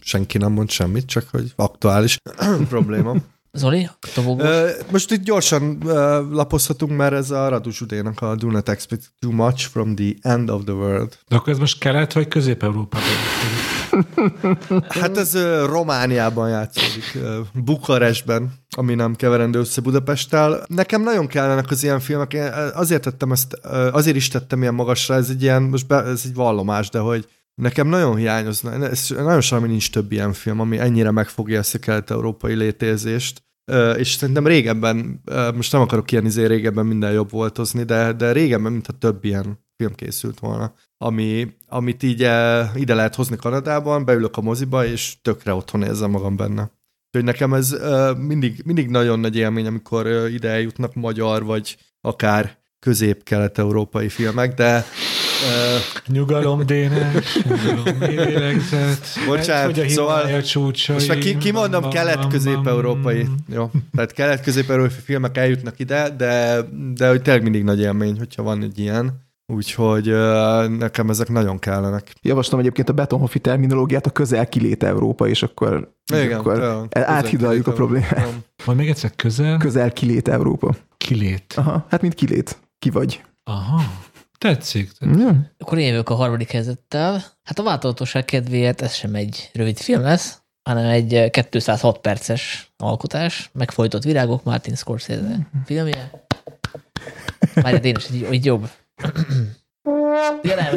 Senki 0.00 0.38
nem 0.38 0.52
mond 0.52 0.70
semmit, 0.70 1.06
csak 1.06 1.28
hogy 1.30 1.52
aktuális 1.56 2.18
probléma. 2.68 3.14
Zoli, 3.56 3.88
tobogós? 4.14 4.46
Ö, 4.46 4.70
Most 4.90 5.12
itt 5.12 5.22
gyorsan 5.22 5.78
lapozhatunk, 6.30 6.96
mert 6.96 7.12
ez 7.12 7.30
a 7.30 7.48
Radu 7.48 7.70
Zsudénak 7.70 8.20
a 8.22 8.34
Do 8.36 8.50
Not 8.50 8.68
Expect 8.68 9.12
Too 9.18 9.30
Much 9.32 9.68
from 9.68 9.94
the 9.94 10.12
End 10.20 10.50
of 10.50 10.64
the 10.64 10.74
World. 10.74 11.18
De 11.28 11.36
akkor 11.36 11.52
ez 11.52 11.58
most 11.58 11.78
Kelet 11.78 12.12
vagy 12.12 12.28
Közép-Európában? 12.28 13.06
Hát 14.88 15.16
ez 15.18 15.36
Romániában 15.66 16.48
játszódik, 16.48 17.18
Bukarestben, 17.52 18.52
ami 18.76 18.94
nem 18.94 19.14
keverendő 19.14 19.58
össze 19.58 19.80
Budapesttel. 19.80 20.64
Nekem 20.66 21.02
nagyon 21.02 21.26
kellenek 21.26 21.70
az 21.70 21.82
ilyen 21.82 22.00
filmek, 22.00 22.32
én 22.34 22.50
azért 22.74 23.02
tettem 23.02 23.32
ezt, 23.32 23.54
azért 23.92 24.16
is 24.16 24.28
tettem 24.28 24.60
ilyen 24.62 24.74
magasra, 24.74 25.14
ez 25.14 25.28
egy 25.30 25.42
ilyen, 25.42 25.62
most 25.62 25.86
be, 25.86 26.02
ez 26.02 26.22
egy 26.24 26.34
vallomás, 26.34 26.88
de 26.90 26.98
hogy 26.98 27.28
nekem 27.54 27.86
nagyon 27.86 28.16
hiányozna, 28.16 28.72
ez, 28.88 29.06
nagyon 29.08 29.40
sajnálom, 29.40 29.72
nincs 29.72 29.90
több 29.90 30.12
ilyen 30.12 30.32
film, 30.32 30.60
ami 30.60 30.78
ennyire 30.78 31.10
megfogja 31.10 31.58
ezt 31.58 31.74
a 31.74 31.78
kelet-európai 31.78 32.54
létézést. 32.54 33.42
És 33.96 34.12
szerintem 34.12 34.46
régebben, 34.46 35.22
most 35.54 35.72
nem 35.72 35.80
akarok 35.80 36.12
ilyen 36.12 36.26
izé 36.26 36.44
régebben 36.44 36.86
minden 36.86 37.12
jobb 37.12 37.30
voltozni, 37.30 37.82
de, 37.82 38.12
de 38.12 38.32
régebben, 38.32 38.72
mintha 38.72 38.92
több 38.92 39.24
ilyen 39.24 39.64
film 39.76 39.94
készült 39.94 40.38
volna, 40.38 40.74
ami, 40.98 41.54
amit 41.68 42.02
így 42.02 42.20
ide 42.74 42.94
lehet 42.94 43.14
hozni 43.14 43.36
Kanadában, 43.36 44.04
beülök 44.04 44.36
a 44.36 44.40
moziba, 44.40 44.86
és 44.86 45.16
tökre 45.22 45.54
otthon 45.54 45.82
érzem 45.82 46.10
magam 46.10 46.36
benne. 46.36 46.70
Úgyhogy 47.06 47.24
nekem 47.24 47.54
ez 47.54 47.76
mindig, 48.18 48.62
mindig 48.64 48.88
nagyon 48.88 49.20
nagy 49.20 49.36
élmény, 49.36 49.66
amikor 49.66 50.06
ide 50.30 50.48
eljutnak 50.48 50.94
magyar, 50.94 51.44
vagy 51.44 51.76
akár 52.00 52.58
közép-kelet-európai 52.78 54.08
filmek, 54.08 54.54
de 54.54 54.84
Nyugalom, 56.06 56.66
Dénes, 56.66 57.38
nyugalom, 57.44 57.96
mélélegzet. 57.98 59.06
Bocsánat, 59.26 59.76
hogy 59.76 59.84
a 59.84 59.88
szóval 59.88 60.42
csúcsai. 60.42 60.94
most 60.96 61.08
már 61.08 61.18
ki, 61.18 61.38
kimondom 61.38 61.90
kelet-közép-európai, 61.90 63.26
jó, 63.48 63.70
tehát 63.94 64.12
kelet-közép-európai 64.12 64.96
filmek 65.04 65.36
eljutnak 65.36 65.78
ide, 65.78 66.10
de, 66.16 66.60
de 66.94 67.08
hogy 67.08 67.22
tényleg 67.22 67.42
mindig 67.42 67.64
nagy 67.64 67.80
élmény, 67.80 68.18
hogyha 68.18 68.42
van 68.42 68.62
egy 68.62 68.78
ilyen. 68.78 69.22
Úgyhogy 69.46 70.04
nekem 70.78 71.10
ezek 71.10 71.28
nagyon 71.28 71.58
kellenek. 71.58 72.12
Javaslom 72.22 72.60
egyébként 72.60 72.88
a 72.88 72.92
Betonhoffi 72.92 73.38
terminológiát, 73.38 74.06
a 74.06 74.10
közel 74.10 74.48
kilét 74.48 74.82
Európa, 74.82 75.28
és 75.28 75.42
akkor, 75.42 75.92
Igen, 76.14 76.38
akkor 76.38 76.58
ja, 76.58 76.86
áthidaljuk 76.90 77.66
a 77.66 77.72
problémát. 77.72 78.28
Majd 78.64 78.78
még 78.78 78.88
egyszer 78.88 79.12
közel, 79.16 79.58
Közel 79.58 79.92
kilét 79.92 80.28
Európa. 80.28 80.74
kilét. 80.96 81.54
Aha, 81.56 81.86
hát 81.88 82.00
mint 82.02 82.14
kilét. 82.14 82.56
Ki 82.78 82.90
vagy. 82.90 83.22
Aha, 83.44 83.82
tetszik. 84.48 84.92
tetszik. 84.92 85.18
Ja. 85.18 85.50
Akkor 85.58 85.78
én 85.78 85.86
jövök 85.86 86.08
a 86.08 86.14
harmadik 86.14 86.50
helyzettel. 86.50 87.24
Hát 87.42 87.58
a 87.58 87.62
változatosság 87.62 88.24
kedvéért 88.24 88.80
ez 88.80 88.94
sem 88.94 89.14
egy 89.14 89.50
rövid 89.52 89.78
film 89.78 90.02
lesz, 90.02 90.38
hanem 90.62 90.86
egy 90.86 91.30
206 91.30 91.98
perces 91.98 92.72
alkotás, 92.76 93.50
megfojtott 93.52 94.02
virágok, 94.02 94.44
Martin 94.44 94.74
Scorsese 94.74 95.48
filmje. 95.64 96.10
Várjál, 97.54 97.84
én 97.84 97.96
is 97.96 98.10
így, 98.10 98.32
így 98.32 98.44
jobb. 98.44 98.68
Ja, 100.42 100.54
nem. 100.54 100.76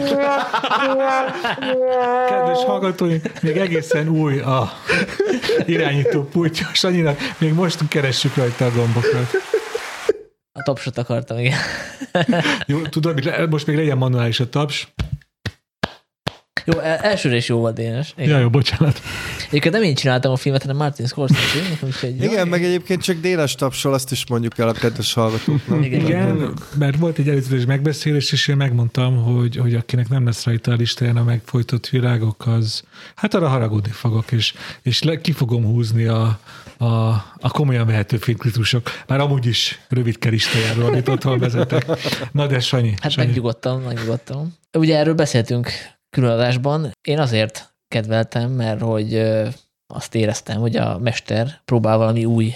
Kedves 2.28 2.64
hallgatói, 2.64 3.18
még 3.42 3.58
egészen 3.58 4.08
új 4.08 4.40
a 4.40 4.72
irányító 5.66 6.24
pultja 6.24 6.68
Sanyinak, 6.74 7.20
még 7.38 7.54
most 7.54 7.88
keressük 7.88 8.36
rajta 8.36 8.66
a 8.66 8.72
gombokat. 8.72 9.57
A 10.58 10.64
tapsot 10.64 10.98
akartam, 10.98 11.38
igen. 11.38 11.58
Jó, 12.68 12.82
tudod, 12.82 13.50
most 13.50 13.68
még 13.68 13.76
legyen 13.76 13.98
manuális 13.98 14.40
a 14.40 14.50
taps. 14.50 14.88
Jó, 16.66 16.80
el- 16.80 16.98
elsőre 16.98 17.36
is 17.36 17.48
jó 17.48 17.58
volt 17.60 17.76
Dénes. 17.76 18.14
Igen. 18.18 18.30
Ja, 18.30 18.40
jó, 18.40 18.50
bocsánat. 18.50 19.02
Egyébként 19.48 19.74
nem 19.74 19.84
én 19.84 19.96
csináltam 19.96 20.32
a 20.32 20.36
filmet, 20.36 20.62
hanem 20.62 20.78
Martin 20.78 21.06
Scorsese. 21.06 21.60
úgyhogy 21.82 22.24
Igen, 22.24 22.48
meg 22.48 22.64
egyébként 22.64 23.02
csak 23.02 23.20
Dénes 23.20 23.56
tapsol, 23.56 23.94
azt 23.94 24.12
is 24.12 24.28
mondjuk 24.28 24.58
el 24.58 24.68
a 24.68 24.72
kedves 24.72 25.14
hallgatóknak. 25.14 25.86
Igen. 25.86 26.00
Igen, 26.00 26.54
mert 26.78 26.98
volt 26.98 27.18
egy 27.18 27.30
előzetes 27.30 27.66
megbeszélés, 27.66 28.32
és 28.32 28.48
én 28.48 28.56
megmondtam, 28.58 29.24
hogy, 29.24 29.56
hogy 29.56 29.76
akinek 29.76 30.10
nem 30.10 30.26
lesz 30.26 30.44
rajta 30.46 30.72
a 30.72 30.76
listáján 30.76 31.18
a 31.18 31.24
megfojtott 31.24 31.88
virágok, 31.90 32.48
az 32.48 32.84
hát 33.16 33.34
arra 33.34 33.48
haragudni 33.48 33.92
fogok, 33.92 34.32
és, 34.32 34.54
és 34.82 35.04
le, 35.04 35.22
ki 35.22 35.32
fogom 35.32 35.66
húzni 35.66 36.06
a, 36.06 36.40
a, 36.78 37.08
a 37.40 37.50
komolyan 37.52 37.86
vehető 37.86 38.18
filmkritikusok. 38.18 38.90
Már 39.08 39.20
amúgy 39.20 39.46
is 39.46 39.80
rövidke 39.90 40.30
listájáról, 40.30 40.86
amit 40.86 41.08
otthon 41.08 41.40
vezetek. 41.40 41.86
Na 42.32 42.48
de 42.48 42.60
Sanyi, 42.60 42.94
Hát 43.02 43.12
Sanyi. 43.12 43.28
megnyugodtam, 43.28 43.82
megnyugodtam. 43.82 44.54
Ugye 44.78 44.98
erről 44.98 45.14
beszéltünk 45.14 45.72
különadásban. 46.10 46.92
Én 47.08 47.20
azért 47.20 47.76
kedveltem, 47.88 48.52
mert 48.52 48.82
hogy 48.82 49.22
azt 49.94 50.16
éreztem, 50.16 50.60
hogy 50.60 50.76
a 50.76 51.00
mester 51.00 51.62
próbál 51.66 51.98
valami 51.98 52.26
új 52.26 52.54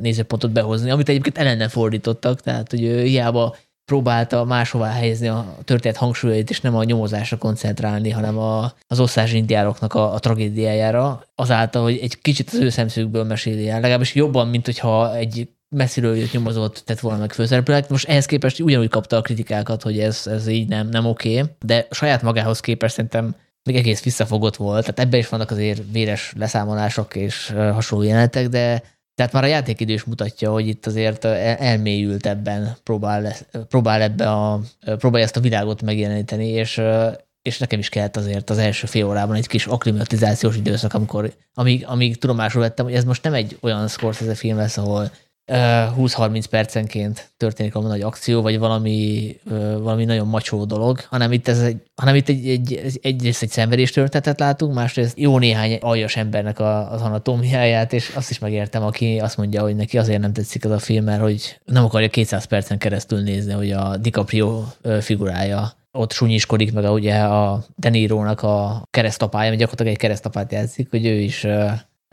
nézőpontot 0.00 0.50
behozni, 0.50 0.90
amit 0.90 1.08
egyébként 1.08 1.38
ellene 1.38 1.68
fordítottak, 1.68 2.40
tehát 2.40 2.70
hogy 2.70 2.80
hiába 2.80 3.56
próbálta 3.84 4.44
máshová 4.44 4.90
helyezni 4.90 5.28
a 5.28 5.56
történet 5.64 5.96
hangsúlyait, 5.96 6.50
és 6.50 6.60
nem 6.60 6.76
a 6.76 6.84
nyomozásra 6.84 7.36
koncentrálni, 7.36 8.10
hanem 8.10 8.38
a, 8.38 8.72
az 8.86 9.00
osztás 9.00 9.32
indiároknak 9.32 9.94
a, 9.94 10.14
a 10.14 10.18
tragédiájára, 10.18 11.24
azáltal, 11.34 11.82
hogy 11.82 11.98
egy 12.02 12.20
kicsit 12.20 12.50
az 12.52 12.58
ő 12.58 12.68
szemszögből 12.68 13.24
meséli 13.24 13.68
el, 13.68 13.80
legalábbis 13.80 14.14
jobban, 14.14 14.48
mint 14.48 14.64
hogyha 14.64 15.16
egy 15.16 15.48
messziről 15.74 16.16
jött 16.16 16.32
nyomozott 16.32 16.82
tett 16.86 17.00
volna 17.00 17.18
meg 17.18 17.32
főszereplőnek. 17.32 17.88
Most 17.88 18.08
ehhez 18.08 18.26
képest 18.26 18.60
ugyanúgy 18.60 18.88
kapta 18.88 19.16
a 19.16 19.20
kritikákat, 19.20 19.82
hogy 19.82 20.00
ez, 20.00 20.26
ez 20.26 20.46
így 20.46 20.68
nem, 20.68 20.88
nem 20.88 21.06
oké, 21.06 21.40
okay, 21.40 21.52
de 21.64 21.86
saját 21.90 22.22
magához 22.22 22.60
képest 22.60 22.94
szerintem 22.94 23.34
még 23.62 23.76
egész 23.76 24.02
visszafogott 24.02 24.56
volt, 24.56 24.80
tehát 24.80 24.98
ebben 24.98 25.20
is 25.20 25.28
vannak 25.28 25.50
azért 25.50 25.82
véres 25.92 26.32
leszámolások 26.38 27.16
és 27.16 27.54
hasonló 27.72 28.04
jelenetek, 28.04 28.48
de 28.48 28.82
tehát 29.14 29.32
már 29.32 29.44
a 29.44 29.46
játékidő 29.46 29.92
is 29.92 30.04
mutatja, 30.04 30.50
hogy 30.50 30.68
itt 30.68 30.86
azért 30.86 31.24
el- 31.24 31.56
elmélyült 31.56 32.26
ebben, 32.26 32.76
próbál, 32.82 33.22
lesz- 33.22 33.46
próbál 33.68 34.02
ebbe 34.02 34.30
a, 34.30 34.60
próbálja 34.98 35.24
ezt 35.24 35.36
a 35.36 35.40
világot 35.40 35.82
megjeleníteni, 35.82 36.48
és, 36.48 36.80
és 37.42 37.58
nekem 37.58 37.78
is 37.78 37.88
kellett 37.88 38.16
azért 38.16 38.50
az 38.50 38.58
első 38.58 38.86
fél 38.86 39.06
órában 39.06 39.36
egy 39.36 39.46
kis 39.46 39.66
akklimatizációs 39.66 40.56
időszak, 40.56 40.94
amikor, 40.94 41.32
amíg, 41.54 41.84
amíg 41.86 42.18
tudomásul 42.18 42.60
vettem, 42.60 42.84
hogy 42.84 42.94
ez 42.94 43.04
most 43.04 43.22
nem 43.22 43.34
egy 43.34 43.58
olyan 43.60 43.88
Scorsese 43.88 44.34
film 44.34 44.56
lesz, 44.56 44.76
ahol 44.76 45.10
20-30 45.46 46.44
percenként 46.50 47.32
történik 47.36 47.72
valami 47.72 47.90
nagy 47.90 48.00
akció, 48.00 48.42
vagy 48.42 48.58
valami, 48.58 49.36
valami 49.78 50.04
nagyon 50.04 50.26
macsó 50.26 50.64
dolog, 50.64 51.00
hanem 51.00 51.32
itt, 51.32 51.48
ez 51.48 51.60
egy, 51.60 51.76
hanem 51.94 52.14
itt 52.14 52.28
egy, 52.28 52.48
egy, 52.48 52.72
egy, 52.74 52.98
egyrészt 53.02 53.42
egy 53.42 53.50
szenvedéstörténetet 53.50 54.38
látunk, 54.38 54.74
másrészt 54.74 55.18
jó 55.18 55.38
néhány 55.38 55.78
aljas 55.80 56.16
embernek 56.16 56.58
a, 56.58 56.92
az 56.92 57.02
anatómiáját, 57.02 57.92
és 57.92 58.12
azt 58.14 58.30
is 58.30 58.38
megértem, 58.38 58.82
aki 58.82 59.18
azt 59.18 59.36
mondja, 59.36 59.62
hogy 59.62 59.76
neki 59.76 59.98
azért 59.98 60.20
nem 60.20 60.32
tetszik 60.32 60.64
ez 60.64 60.70
a 60.70 60.78
film, 60.78 61.04
mert 61.04 61.20
hogy 61.20 61.60
nem 61.64 61.84
akarja 61.84 62.08
200 62.08 62.44
percen 62.44 62.78
keresztül 62.78 63.20
nézni, 63.20 63.52
hogy 63.52 63.70
a 63.70 63.96
DiCaprio 63.96 64.64
figurája 65.00 65.72
ott 65.92 66.12
sunyiskodik, 66.12 66.72
meg 66.72 66.84
a, 66.84 66.90
ugye 66.90 67.18
a 67.18 67.64
De 67.76 67.90
a 68.46 68.82
keresztapája, 68.90 69.48
vagy 69.48 69.58
gyakorlatilag 69.58 69.92
egy 69.92 69.98
keresztapát 69.98 70.52
játszik, 70.52 70.90
hogy 70.90 71.06
ő 71.06 71.20
is 71.20 71.46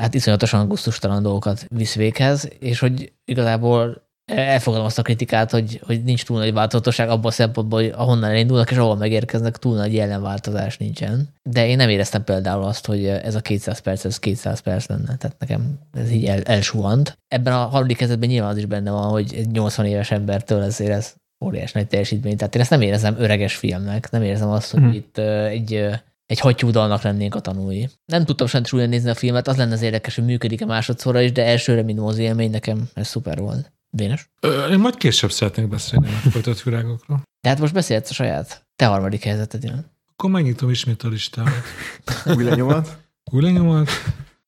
hát 0.01 0.13
iszonyatosan 0.13 0.67
gusztustalan 0.67 1.23
dolgokat 1.23 1.65
visz 1.67 1.95
véghez, 1.95 2.49
és 2.59 2.79
hogy 2.79 3.11
igazából 3.25 4.09
elfogadom 4.25 4.85
azt 4.85 4.99
a 4.99 5.01
kritikát, 5.01 5.51
hogy, 5.51 5.81
hogy 5.85 6.03
nincs 6.03 6.25
túl 6.25 6.37
nagy 6.37 6.53
változatosság 6.53 7.09
abban 7.09 7.25
a 7.25 7.31
szempontból, 7.31 7.81
hogy 7.81 7.93
ahonnan 7.95 8.29
elindulnak 8.29 8.71
és 8.71 8.77
ahol 8.77 8.95
megérkeznek, 8.95 9.57
túl 9.57 9.75
nagy 9.75 9.93
jelenváltozás 9.93 10.77
nincsen. 10.77 11.27
De 11.49 11.67
én 11.67 11.75
nem 11.75 11.89
éreztem 11.89 12.23
például 12.23 12.63
azt, 12.63 12.85
hogy 12.85 13.05
ez 13.05 13.35
a 13.35 13.39
200 13.41 13.79
perc, 13.79 14.05
ez 14.05 14.19
200 14.19 14.59
perc 14.59 14.87
lenne. 14.87 15.15
Tehát 15.17 15.35
nekem 15.39 15.79
ez 15.93 16.11
így 16.11 16.25
el, 16.25 16.41
elsuhant. 16.41 17.17
Ebben 17.27 17.53
a 17.53 17.65
harmadik 17.65 17.97
kezdetben 17.97 18.29
nyilván 18.29 18.51
az 18.51 18.57
is 18.57 18.65
benne 18.65 18.91
van, 18.91 19.09
hogy 19.09 19.33
egy 19.35 19.47
80 19.51 19.85
éves 19.85 20.11
embertől 20.11 20.63
ezért 20.63 20.91
ez 20.91 21.13
óriás 21.45 21.71
nagy 21.71 21.87
teljesítmény. 21.87 22.37
Tehát 22.37 22.55
én 22.55 22.61
ezt 22.61 22.69
nem 22.69 22.81
érzem 22.81 23.15
öreges 23.17 23.55
filmnek, 23.55 24.11
nem 24.11 24.23
érzem 24.23 24.49
azt, 24.49 24.71
hogy 24.71 24.81
Mhm. 24.81 24.91
itt 24.91 25.17
egy 25.47 25.89
egy 26.31 26.39
hattyúdalnak 26.39 27.01
lennénk 27.01 27.35
a 27.35 27.39
tanúi. 27.39 27.89
Nem 28.05 28.25
tudtam 28.25 28.47
sem 28.47 28.63
újra 28.71 28.85
nézni 28.85 29.09
a 29.09 29.15
filmet, 29.15 29.47
az 29.47 29.57
lenne 29.57 29.73
az 29.73 29.81
érdekes, 29.81 30.15
hogy 30.15 30.25
működik-e 30.25 30.65
másodszorra 30.65 31.21
is, 31.21 31.31
de 31.31 31.45
elsőre, 31.45 31.83
mint 31.83 31.99
mozi 31.99 32.21
élmény, 32.21 32.51
nekem 32.51 32.89
ez 32.93 33.07
szuper 33.07 33.39
volt. 33.39 33.71
Dénes? 33.89 34.29
Én 34.69 34.79
majd 34.79 34.97
később 34.97 35.31
szeretnék 35.31 35.67
beszélni 35.67 36.07
a 36.07 36.11
megfojtott 36.23 36.61
virágokról. 36.61 37.21
De 37.41 37.49
hát 37.49 37.59
most 37.59 37.73
beszélhetsz 37.73 38.09
a 38.09 38.13
saját, 38.13 38.65
te 38.75 38.85
harmadik 38.85 39.23
helyzeted 39.23 39.63
jön. 39.63 39.85
Akkor 40.11 40.29
megnyitom 40.29 40.69
ismét 40.69 41.03
a 41.03 41.07
listámat. 41.07 41.53
Új 42.35 42.43
lenyomat. 42.43 42.97
Új 43.31 43.41
lenyomat. 43.41 43.89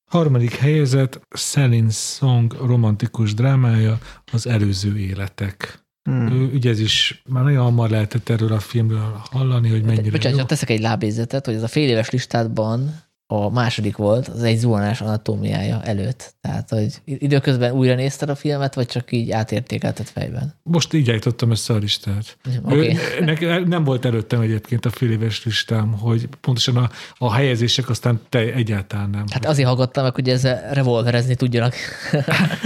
Harmadik 0.04 0.54
helyezett 0.54 1.20
Celine 1.36 1.90
Song 1.90 2.52
romantikus 2.52 3.34
drámája, 3.34 3.98
az 4.32 4.46
előző 4.46 4.98
életek. 4.98 5.83
Hmm. 6.04 6.28
Ő, 6.28 6.50
ugye 6.54 6.70
ez 6.70 6.80
is 6.80 7.22
már 7.28 7.44
nagyon 7.44 7.62
hamar 7.62 7.90
lehetett 7.90 8.28
erről 8.28 8.52
a 8.52 8.58
filmről 8.58 9.22
hallani, 9.30 9.68
hogy 9.68 9.84
mennyire 9.84 10.10
Bocsánat, 10.10 10.30
jó. 10.32 10.38
csak 10.38 10.46
teszek 10.46 10.70
egy 10.70 10.80
lábézetet, 10.80 11.46
hogy 11.46 11.54
ez 11.54 11.62
a 11.62 11.68
fél 11.68 11.88
éves 11.88 12.10
listádban 12.10 13.02
a 13.26 13.50
második 13.50 13.96
volt, 13.96 14.28
az 14.28 14.42
egy 14.42 14.56
zuhanás 14.56 15.00
anatómiája 15.00 15.82
előtt. 15.82 16.34
Tehát, 16.40 16.70
hogy 16.70 16.94
időközben 17.04 17.72
újra 17.72 17.94
nézted 17.94 18.28
a 18.28 18.34
filmet, 18.34 18.74
vagy 18.74 18.86
csak 18.86 19.12
így 19.12 19.30
átértékelted 19.30 20.06
fejben? 20.06 20.54
Most 20.62 20.92
így 20.92 21.10
állítottam 21.10 21.50
össze 21.50 21.74
a 21.74 21.76
listát. 21.76 22.36
Okay. 22.64 22.96
Ő- 23.18 23.24
nek- 23.24 23.66
Nem 23.66 23.84
volt 23.84 24.04
előttem 24.04 24.40
egyébként 24.40 24.86
a 24.86 24.90
fél 24.90 25.10
éves 25.10 25.44
listám, 25.44 25.92
hogy 25.92 26.28
pontosan 26.40 26.76
a, 26.76 26.90
a 27.18 27.32
helyezések 27.32 27.88
aztán 27.88 28.20
te 28.28 28.38
egyáltalán 28.38 29.10
nem. 29.10 29.24
Hát 29.30 29.46
azért 29.46 29.68
hallgattam 29.68 30.04
meg, 30.04 30.14
hogy 30.14 30.28
ezzel 30.28 30.72
revolverezni 30.74 31.34
tudjanak. 31.34 31.74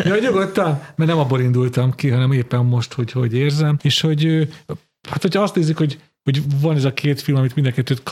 Ja, 0.04 0.18
nyugodtan, 0.20 0.82
mert 0.96 1.10
nem 1.10 1.18
abból 1.18 1.40
indultam 1.40 1.94
ki, 1.94 2.10
hanem 2.10 2.32
éppen 2.32 2.64
most, 2.64 2.92
hogy 2.92 3.12
hogy 3.12 3.34
érzem, 3.34 3.76
és 3.82 4.00
hogy 4.00 4.48
hát 5.08 5.22
hogyha 5.22 5.42
azt 5.42 5.54
nézzük, 5.54 5.76
hogy 5.78 5.98
hogy 6.22 6.60
van 6.60 6.76
ez 6.76 6.84
a 6.84 6.94
két 6.94 7.20
film, 7.20 7.38
amit 7.38 7.54
mind 7.54 7.66
a 7.66 7.70
kettőt 7.72 8.02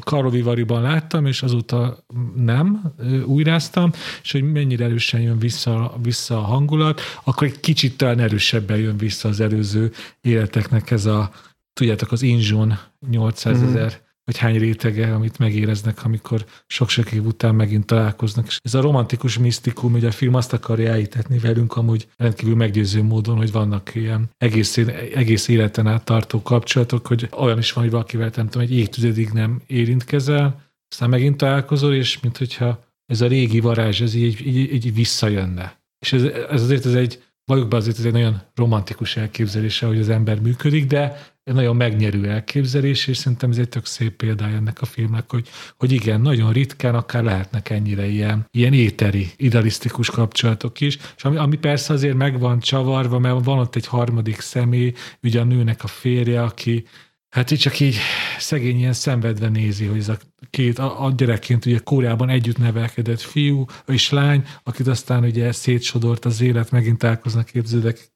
Karlovy-Variban 0.00 0.82
láttam, 0.82 1.26
és 1.26 1.42
azóta 1.42 2.04
nem 2.34 2.94
újráztam, 3.24 3.92
és 4.22 4.32
hogy 4.32 4.52
mennyire 4.52 4.84
erősen 4.84 5.20
jön 5.20 5.38
vissza, 5.38 5.94
vissza 6.02 6.38
a 6.38 6.44
hangulat, 6.44 7.00
akkor 7.24 7.46
egy 7.46 7.60
kicsit 7.60 7.96
talán 7.96 8.18
erősebben 8.18 8.78
jön 8.78 8.96
vissza 8.96 9.28
az 9.28 9.40
előző 9.40 9.92
életeknek 10.20 10.90
ez 10.90 11.06
a, 11.06 11.30
tudjátok, 11.72 12.12
az 12.12 12.22
Inzsón 12.22 12.78
800 13.10 13.62
ezer 13.62 14.05
vagy 14.26 14.36
hány 14.36 14.58
rétege, 14.58 15.14
amit 15.14 15.38
megéreznek, 15.38 16.04
amikor 16.04 16.44
sok-sok 16.66 17.12
év 17.12 17.26
után 17.26 17.54
megint 17.54 17.86
találkoznak. 17.86 18.46
És 18.46 18.58
ez 18.62 18.74
a 18.74 18.80
romantikus 18.80 19.38
misztikum, 19.38 19.92
ugye 19.92 20.08
a 20.08 20.10
film 20.10 20.34
azt 20.34 20.52
akarja 20.52 20.90
elhitetni 20.90 21.38
velünk 21.38 21.76
amúgy 21.76 22.08
rendkívül 22.16 22.54
meggyőző 22.54 23.02
módon, 23.02 23.36
hogy 23.36 23.52
vannak 23.52 23.94
ilyen 23.94 24.30
egész, 24.38 24.76
egész 25.14 25.48
életen 25.48 25.86
át 25.86 26.04
tartó 26.04 26.42
kapcsolatok, 26.42 27.06
hogy 27.06 27.28
olyan 27.30 27.58
is 27.58 27.72
van, 27.72 27.82
hogy 27.82 27.92
valakivel 27.92 28.30
nem 28.34 28.48
tudom, 28.48 28.66
egy 28.66 28.76
évtizedig 28.76 29.28
nem 29.28 29.60
érintkezel, 29.66 30.64
aztán 30.88 31.08
megint 31.08 31.36
találkozol, 31.36 31.94
és 31.94 32.20
mint 32.20 32.36
hogyha 32.36 32.84
ez 33.06 33.20
a 33.20 33.26
régi 33.26 33.60
varázs, 33.60 34.00
ez 34.00 34.14
így, 34.14 34.46
így, 34.46 34.74
így 34.74 34.94
visszajönne. 34.94 35.80
És 35.98 36.12
ez, 36.12 36.22
ez 36.22 36.62
azért 36.62 36.86
ez 36.86 36.94
egy, 36.94 37.22
valljuk 37.46 37.68
be 37.68 37.76
azért 37.76 37.98
ez 37.98 38.04
egy 38.04 38.12
nagyon 38.12 38.42
romantikus 38.54 39.16
elképzelése, 39.16 39.86
hogy 39.86 39.98
az 39.98 40.08
ember 40.08 40.40
működik, 40.40 40.86
de 40.86 41.34
egy 41.44 41.54
nagyon 41.54 41.76
megnyerő 41.76 42.28
elképzelés, 42.28 43.06
és 43.06 43.16
szerintem 43.16 43.50
ez 43.50 43.58
egy 43.58 43.68
tök 43.68 43.86
szép 43.86 44.16
példája 44.16 44.56
ennek 44.56 44.80
a 44.80 44.86
filmnek, 44.86 45.30
hogy, 45.30 45.48
hogy 45.76 45.92
igen, 45.92 46.20
nagyon 46.20 46.52
ritkán 46.52 46.94
akár 46.94 47.22
lehetnek 47.22 47.70
ennyire 47.70 48.06
ilyen, 48.06 48.46
ilyen 48.50 48.72
éteri, 48.72 49.30
idealisztikus 49.36 50.10
kapcsolatok 50.10 50.80
is, 50.80 50.98
és 51.16 51.24
ami, 51.24 51.36
ami 51.36 51.56
persze 51.56 51.92
azért 51.92 52.16
meg 52.16 52.38
van 52.38 52.60
csavarva, 52.60 53.18
mert 53.18 53.44
van 53.44 53.58
ott 53.58 53.76
egy 53.76 53.86
harmadik 53.86 54.40
személy, 54.40 54.92
ugye 55.22 55.40
a 55.40 55.44
nőnek 55.44 55.84
a 55.84 55.86
férje, 55.86 56.42
aki 56.42 56.84
Hát 57.30 57.50
így 57.50 57.58
csak 57.58 57.80
így 57.80 57.96
szegény 58.38 58.78
ilyen 58.78 58.92
szenvedve 58.92 59.48
nézi, 59.48 59.84
hogy 59.84 59.98
ez 59.98 60.08
a 60.08 60.18
két, 60.50 60.78
a, 60.78 61.04
a 61.04 61.10
gyerekként 61.10 61.66
ugye 61.66 61.78
Kóreában 61.78 62.28
együtt 62.28 62.58
nevelkedett 62.58 63.20
fiú 63.20 63.64
és 63.86 64.10
lány, 64.10 64.44
akit 64.62 64.86
aztán 64.86 65.24
ugye 65.24 65.52
szétsodort 65.52 66.24
az 66.24 66.40
élet, 66.40 66.70
megint 66.70 66.98
találkoznak 66.98 67.44
képződek 67.44 68.10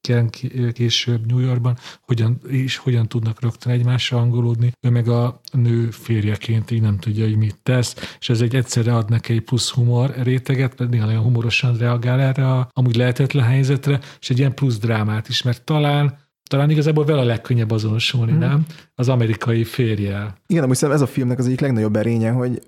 később 0.72 1.26
New 1.26 1.38
Yorkban, 1.38 1.78
hogyan, 2.00 2.40
és 2.48 2.76
hogyan 2.76 3.08
tudnak 3.08 3.40
rögtön 3.40 3.72
egymásra 3.72 4.18
angolódni. 4.18 4.72
Ő 4.80 4.90
meg 4.90 5.08
a 5.08 5.40
nő 5.52 5.90
férjeként 5.90 6.70
így 6.70 6.80
nem 6.80 6.98
tudja, 6.98 7.24
hogy 7.24 7.36
mit 7.36 7.58
tesz, 7.62 8.16
és 8.20 8.28
ez 8.28 8.40
egy 8.40 8.54
egyszerre 8.54 8.94
ad 8.94 9.10
neki 9.10 9.32
egy 9.32 9.40
plusz 9.40 9.70
humor 9.70 10.14
réteget, 10.22 10.78
mert 10.78 10.90
néha 10.90 11.06
nagyon 11.06 11.22
humorosan 11.22 11.76
reagál 11.76 12.20
erre 12.20 12.52
a 12.52 12.68
amúgy 12.72 12.96
lehetetlen 12.96 13.44
helyzetre, 13.44 14.00
és 14.20 14.30
egy 14.30 14.38
ilyen 14.38 14.54
plusz 14.54 14.78
drámát 14.78 15.28
is, 15.28 15.42
mert 15.42 15.64
talán 15.64 16.19
talán 16.50 16.70
igazából 16.70 17.04
vele 17.04 17.20
a 17.20 17.24
legkönnyebb 17.24 17.70
azonosulni, 17.70 18.30
hmm. 18.30 18.40
nem? 18.40 18.66
Az 18.94 19.08
amerikai 19.08 19.64
férjel. 19.64 20.34
Igen, 20.46 20.62
amúgy 20.62 20.76
szerintem 20.76 21.02
ez 21.02 21.08
a 21.08 21.12
filmnek 21.12 21.38
az 21.38 21.46
egyik 21.46 21.60
legnagyobb 21.60 21.96
erénye, 21.96 22.30
hogy, 22.30 22.60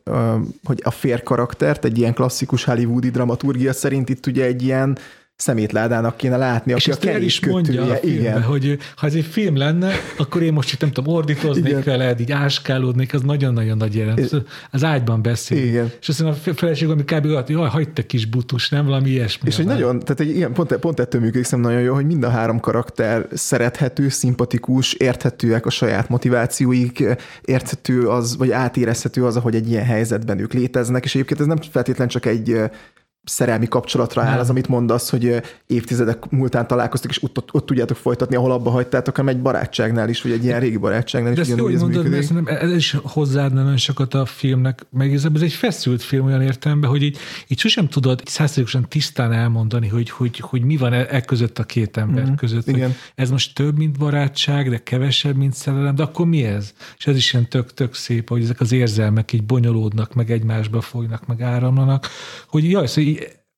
hogy 0.64 0.80
a 0.84 0.90
fér 0.90 1.22
karaktert 1.22 1.84
egy 1.84 1.98
ilyen 1.98 2.14
klasszikus 2.14 2.64
hollywoodi 2.64 3.10
dramaturgia 3.10 3.72
szerint 3.72 4.08
itt 4.08 4.26
ugye 4.26 4.44
egy 4.44 4.62
ilyen 4.62 4.98
szemétládának 5.42 6.16
kéne 6.16 6.36
látni, 6.36 6.72
És 6.72 6.88
aki 6.88 7.08
a 7.08 7.12
el 7.12 7.22
is 7.22 7.46
mondja 7.46 7.82
a 7.82 7.94
filmben, 7.94 8.20
Igen. 8.20 8.42
hogy 8.42 8.78
ha 8.96 9.06
ez 9.06 9.14
egy 9.14 9.24
film 9.24 9.56
lenne, 9.56 9.92
akkor 10.16 10.42
én 10.42 10.52
most 10.52 10.72
itt 10.72 10.80
nem 10.80 10.90
tudom, 10.90 11.14
ordítoznék 11.14 11.66
Igen. 11.66 11.82
veled, 11.84 12.20
így 12.20 12.32
áskálódnék, 12.32 13.14
az 13.14 13.22
nagyon-nagyon 13.22 13.76
nagy 13.76 13.94
jelent. 13.94 14.30
Az 14.70 14.84
ágyban 14.84 15.22
beszél. 15.22 15.64
Igen. 15.64 15.90
És 16.00 16.08
azt 16.08 16.22
mondja, 16.22 16.52
a 16.52 16.54
feleség, 16.54 16.88
ami 16.88 17.02
kb. 17.02 17.24
olyan, 17.24 17.42
hogy 17.42 17.50
jaj, 17.50 17.68
hagyd 17.68 17.90
te 17.90 18.06
kis 18.06 18.26
butus, 18.26 18.68
nem 18.68 18.84
valami 18.84 19.08
ilyesmi. 19.08 19.48
És 19.48 19.56
hogy 19.56 19.64
van. 19.64 19.74
nagyon, 19.74 19.98
tehát 19.98 20.20
egy 20.20 20.36
ilyen, 20.36 20.52
pont, 20.52 20.72
pont 20.72 21.00
ettől 21.00 21.20
működik 21.20 21.44
szerintem 21.44 21.72
nagyon 21.72 21.86
jó, 21.86 21.94
hogy 21.94 22.06
mind 22.06 22.22
a 22.22 22.28
három 22.28 22.60
karakter 22.60 23.26
szerethető, 23.32 24.08
szimpatikus, 24.08 24.92
érthetőek 24.92 25.66
a 25.66 25.70
saját 25.70 26.08
motivációik, 26.08 27.04
érthető 27.44 28.08
az, 28.08 28.36
vagy 28.36 28.50
átérezhető 28.50 29.24
az, 29.24 29.36
ahogy 29.36 29.54
egy 29.54 29.70
ilyen 29.70 29.84
helyzetben 29.84 30.38
ők 30.38 30.52
léteznek, 30.52 31.04
és 31.04 31.14
egyébként 31.14 31.40
ez 31.40 31.46
nem 31.46 31.58
feltétlen 31.70 32.08
csak 32.08 32.26
egy 32.26 32.56
szerelmi 33.24 33.68
kapcsolatra 33.68 34.22
áll 34.22 34.38
az, 34.38 34.50
amit 34.50 34.68
mondasz, 34.68 35.10
hogy 35.10 35.42
évtizedek 35.66 36.30
múltán 36.30 36.66
találkoztak, 36.66 37.10
és 37.10 37.22
ott, 37.22 37.38
ott, 37.38 37.54
ott 37.54 37.66
tudjátok 37.66 37.96
folytatni, 37.96 38.36
ahol 38.36 38.50
abba 38.52 38.70
hagytátok, 38.70 39.16
hanem 39.16 39.34
egy 39.34 39.42
barátságnál 39.42 40.08
is, 40.08 40.22
vagy 40.22 40.32
egy 40.32 40.44
ilyen 40.44 40.60
régi 40.60 40.76
barátságnál 40.76 41.32
De 41.32 41.40
is 41.40 41.48
ezt 41.48 41.58
jó, 41.58 41.64
ugyanúgy 41.64 41.74
hogy 41.74 41.94
ez 41.94 41.94
mondod, 41.96 42.10
mert 42.10 42.28
működik. 42.30 42.46
szerintem 42.46 42.70
ez 42.70 42.76
is 42.76 42.96
hozzáadna 43.02 43.62
nagyon 43.62 43.76
sokat 43.76 44.14
a 44.14 44.26
filmnek, 44.26 44.86
meg 44.90 45.08
igazából 45.08 45.36
ez 45.36 45.42
egy 45.42 45.52
feszült 45.52 46.02
film 46.02 46.24
olyan 46.24 46.42
értelemben, 46.42 46.90
hogy 46.90 47.02
így, 47.02 47.18
így 47.48 47.58
sosem 47.58 47.88
tudod 47.88 48.22
százszerűen 48.24 48.88
tisztán 48.88 49.32
elmondani, 49.32 49.88
hogy, 49.88 50.10
hogy, 50.10 50.38
hogy 50.38 50.62
mi 50.62 50.76
van 50.76 50.92
e, 50.92 51.06
e 51.10 51.20
között 51.20 51.58
a 51.58 51.64
két 51.64 51.96
ember 51.96 52.30
mm, 52.30 52.34
között. 52.34 52.66
igen. 52.66 52.94
Ez 53.14 53.30
most 53.30 53.54
több, 53.54 53.76
mint 53.76 53.98
barátság, 53.98 54.70
de 54.70 54.82
kevesebb, 54.82 55.36
mint 55.36 55.54
szerelem, 55.54 55.94
de 55.94 56.02
akkor 56.02 56.26
mi 56.26 56.44
ez? 56.44 56.72
És 56.98 57.06
ez 57.06 57.16
is 57.16 57.32
ilyen 57.32 57.48
tök-tök 57.48 57.94
szép, 57.94 58.28
hogy 58.28 58.42
ezek 58.42 58.60
az 58.60 58.72
érzelmek 58.72 59.32
így 59.32 59.44
bonyolódnak, 59.44 60.14
meg 60.14 60.30
egymásba 60.30 60.80
folynak, 60.80 61.26
meg 61.26 61.42
áramlanak, 61.42 62.08
hogy 62.48 62.70
jaj, 62.70 62.86
szóval 62.86 63.11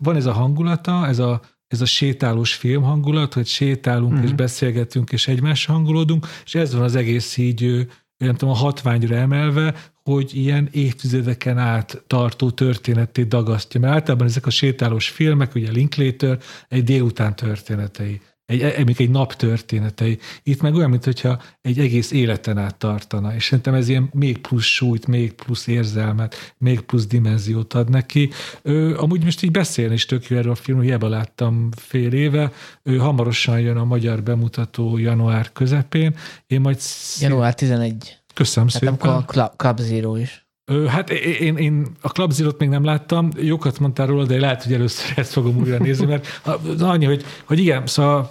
van 0.04 0.16
ez 0.16 0.26
a 0.26 0.32
hangulata, 0.32 1.06
ez 1.06 1.18
a, 1.18 1.40
ez 1.66 1.80
a 1.80 1.84
sétálós 1.84 2.54
film 2.54 2.82
hangulat, 2.82 3.34
hogy 3.34 3.46
sétálunk 3.46 4.12
mm. 4.12 4.22
és 4.22 4.32
beszélgetünk 4.32 5.12
és 5.12 5.28
egymásra 5.28 5.72
hangolódunk, 5.72 6.26
és 6.44 6.54
ez 6.54 6.74
van 6.74 6.82
az 6.82 6.94
egész 6.94 7.36
így, 7.36 7.88
nem 8.16 8.34
tudom, 8.34 8.54
a 8.54 8.58
hatványra 8.58 9.16
emelve, 9.16 9.74
hogy 10.02 10.36
ilyen 10.36 10.68
évtizedeken 10.72 11.58
át 11.58 12.02
tartó 12.06 12.50
történetté 12.50 13.22
dagasztja. 13.22 13.80
Mert 13.80 13.92
általában 13.92 14.26
ezek 14.26 14.46
a 14.46 14.50
sétálós 14.50 15.08
filmek, 15.08 15.54
ugye 15.54 15.70
Linklater, 15.70 16.38
egy 16.68 16.84
délután 16.84 17.36
történetei, 17.36 18.20
egy, 18.46 18.62
egy, 18.62 18.94
egy 18.96 19.10
nap 19.10 19.34
történetei. 19.34 20.18
Itt 20.42 20.60
meg 20.62 20.74
olyan, 20.74 20.90
mintha 20.90 21.40
egy 21.60 21.78
egész 21.78 22.10
életen 22.10 22.58
át 22.58 22.76
tartana, 22.76 23.34
és 23.34 23.44
szerintem 23.44 23.74
ez 23.74 23.88
ilyen 23.88 24.08
még 24.12 24.38
plusz 24.38 24.64
súlyt, 24.64 25.06
még 25.06 25.32
plusz 25.32 25.66
érzelmet, 25.66 26.54
még 26.58 26.80
plusz 26.80 27.06
dimenziót 27.06 27.74
ad 27.74 27.90
neki. 27.90 28.30
Ö, 28.62 28.98
amúgy 28.98 29.24
most 29.24 29.42
így 29.42 29.50
beszélni 29.50 29.94
is 29.94 30.06
tök 30.06 30.28
jó 30.28 30.36
erről 30.36 30.52
a 30.52 30.54
filmről, 30.54 30.86
hiába 30.86 31.08
láttam 31.08 31.68
fél 31.76 32.12
éve, 32.12 32.52
ő 32.82 32.96
hamarosan 32.96 33.60
jön 33.60 33.76
a 33.76 33.84
magyar 33.84 34.22
bemutató 34.22 34.98
január 34.98 35.52
közepén, 35.52 36.14
én 36.46 36.60
majd 36.60 36.78
szí- 36.78 37.22
Január 37.22 37.54
11. 37.54 38.18
Köszönöm 38.34 38.68
Hát 38.68 38.78
szépen. 38.98 39.24
Club 39.56 39.78
Zero 39.80 40.16
is. 40.16 40.43
Hát 40.86 41.10
én, 41.10 41.56
én, 41.56 41.86
a 42.00 42.08
Club 42.08 42.32
Zero-t 42.32 42.58
még 42.58 42.68
nem 42.68 42.84
láttam, 42.84 43.28
jókat 43.36 43.78
mondtál 43.78 44.06
róla, 44.06 44.24
de 44.24 44.40
lehet, 44.40 44.62
hogy 44.62 44.72
először 44.72 45.18
ezt 45.18 45.32
fogom 45.32 45.56
újra 45.56 45.78
nézni, 45.78 46.06
mert 46.06 46.40
annyi, 46.80 47.04
hogy, 47.04 47.24
hogy 47.44 47.58
igen, 47.58 47.86
szóval 47.86 48.28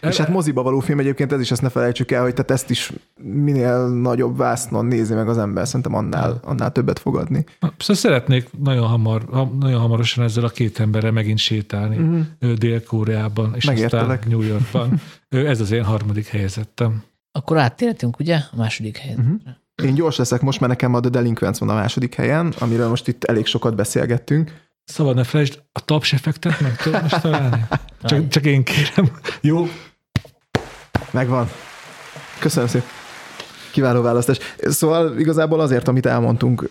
És 0.00 0.16
hát 0.16 0.28
moziba 0.28 0.62
való 0.62 0.80
film 0.80 0.98
egyébként 0.98 1.32
ez 1.32 1.40
is, 1.40 1.50
ezt 1.50 1.62
ne 1.62 1.68
felejtsük 1.68 2.10
el, 2.10 2.22
hogy 2.22 2.32
tehát 2.32 2.50
ezt 2.50 2.70
is 2.70 2.92
minél 3.22 3.88
nagyobb 3.88 4.36
vásznon 4.36 4.86
nézi 4.86 5.14
meg 5.14 5.28
az 5.28 5.38
ember, 5.38 5.66
szerintem 5.66 5.94
annál, 5.94 6.40
annál 6.44 6.72
többet 6.72 6.98
fogadni. 6.98 7.44
Szóval 7.60 7.96
szeretnék 7.96 8.48
nagyon, 8.58 8.86
hamar, 8.86 9.24
ha- 9.30 9.52
nagyon 9.58 9.80
hamarosan 9.80 10.24
ezzel 10.24 10.44
a 10.44 10.48
két 10.48 10.80
emberrel 10.80 11.12
megint 11.12 11.38
sétálni 11.38 11.96
uh-huh. 11.96 12.52
Dél-Koreában, 12.52 13.52
és 13.56 13.64
Megértelek. 13.64 14.10
aztán 14.10 14.30
New 14.30 14.42
Yorkban. 14.42 15.00
Ez 15.28 15.60
az 15.60 15.70
én 15.70 15.84
harmadik 15.84 16.26
helyezettem. 16.26 17.02
Akkor 17.32 17.58
áttérhetünk, 17.58 18.18
ugye, 18.18 18.36
a 18.36 18.56
második 18.56 18.96
helyet. 18.96 19.16
Mhm. 19.16 19.26
Uh-huh. 19.26 19.52
Én 19.84 19.94
gyors 19.94 20.16
leszek 20.16 20.40
most, 20.40 20.60
mert 20.60 20.72
nekem 20.72 20.94
a 20.94 21.00
The 21.00 21.10
Delinquents 21.10 21.58
van 21.58 21.68
a 21.68 21.74
második 21.74 22.14
helyen, 22.14 22.54
amiről 22.58 22.88
most 22.88 23.08
itt 23.08 23.24
elég 23.24 23.46
sokat 23.46 23.74
beszélgettünk. 23.74 24.52
Szabad 24.84 25.14
ne 25.14 25.24
felejtsd, 25.24 25.62
a 25.72 25.84
taps 25.84 26.12
effektet 26.12 26.60
meg 26.60 26.76
tudod 26.76 27.02
most 27.02 27.20
találni? 27.20 27.66
Csak, 28.02 28.28
csak 28.28 28.44
én 28.44 28.62
kérem. 28.62 29.10
Jó, 29.40 29.66
Megvan. 31.12 31.48
Köszönöm 32.38 32.68
szépen. 32.68 32.88
Kiváló 33.72 34.02
választás. 34.02 34.38
Szóval 34.58 35.18
igazából 35.18 35.60
azért, 35.60 35.88
amit 35.88 36.06
elmondtunk, 36.06 36.66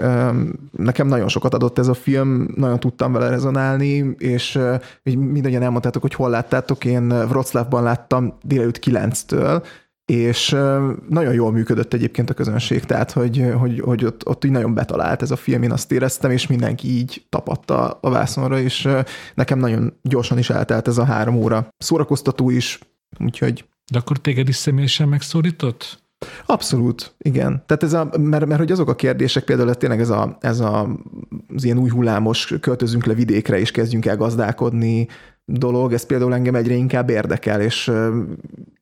nekem 0.71 1.07
nagyon 1.07 1.27
sokat 1.27 1.53
adott 1.53 1.77
ez 1.77 1.87
a 1.87 1.93
film, 1.93 2.47
nagyon 2.55 2.79
tudtam 2.79 3.11
vele 3.11 3.29
rezonálni, 3.29 4.15
és 4.17 4.59
így 5.03 5.17
mindannyian 5.17 5.61
elmondtátok, 5.61 6.01
hogy 6.01 6.13
hol 6.13 6.29
láttátok, 6.29 6.85
én 6.85 7.11
Wroclawban 7.11 7.83
láttam 7.83 8.37
délelőtt 8.41 8.79
9-től, 8.85 9.63
és 10.05 10.49
nagyon 11.09 11.33
jól 11.33 11.51
működött 11.51 11.93
egyébként 11.93 12.29
a 12.29 12.33
közönség, 12.33 12.83
tehát 12.83 13.11
hogy, 13.11 13.51
hogy, 13.57 13.79
hogy 13.79 14.05
ott, 14.05 14.27
ott 14.27 14.43
így 14.43 14.51
nagyon 14.51 14.73
betalált 14.73 15.21
ez 15.21 15.31
a 15.31 15.35
film, 15.35 15.63
én 15.63 15.71
azt 15.71 15.91
éreztem, 15.91 16.31
és 16.31 16.47
mindenki 16.47 16.87
így 16.87 17.25
tapadta 17.29 17.89
a 18.01 18.09
vászonra, 18.09 18.59
és 18.59 18.87
nekem 19.35 19.59
nagyon 19.59 19.93
gyorsan 20.01 20.37
is 20.37 20.49
eltelt 20.49 20.87
ez 20.87 20.97
a 20.97 21.05
három 21.05 21.35
óra. 21.35 21.67
Szórakoztató 21.77 22.49
is, 22.49 22.79
úgyhogy 23.19 23.65
de 23.91 23.97
akkor 23.97 24.17
téged 24.17 24.47
is 24.47 24.55
személyesen 24.55 25.07
megszólított? 25.07 26.00
Abszolút, 26.45 27.15
igen. 27.17 27.63
Tehát 27.65 27.83
ez 27.83 27.93
a, 27.93 28.09
mert, 28.19 28.45
mert 28.45 28.59
hogy 28.59 28.71
azok 28.71 28.89
a 28.89 28.95
kérdések, 28.95 29.43
például 29.43 29.75
tényleg 29.75 29.99
ez, 29.99 30.09
a, 30.09 30.37
ez 30.39 30.59
a, 30.59 30.89
az 31.55 31.63
ilyen 31.63 31.77
új 31.77 31.89
hullámos 31.89 32.53
költözünk 32.61 33.05
le 33.05 33.13
vidékre 33.13 33.59
és 33.59 33.71
kezdjünk 33.71 34.05
el 34.05 34.17
gazdálkodni 34.17 35.07
dolog, 35.45 35.93
ez 35.93 36.05
például 36.05 36.33
engem 36.33 36.55
egyre 36.55 36.73
inkább 36.73 37.09
érdekel, 37.09 37.61
és 37.61 37.91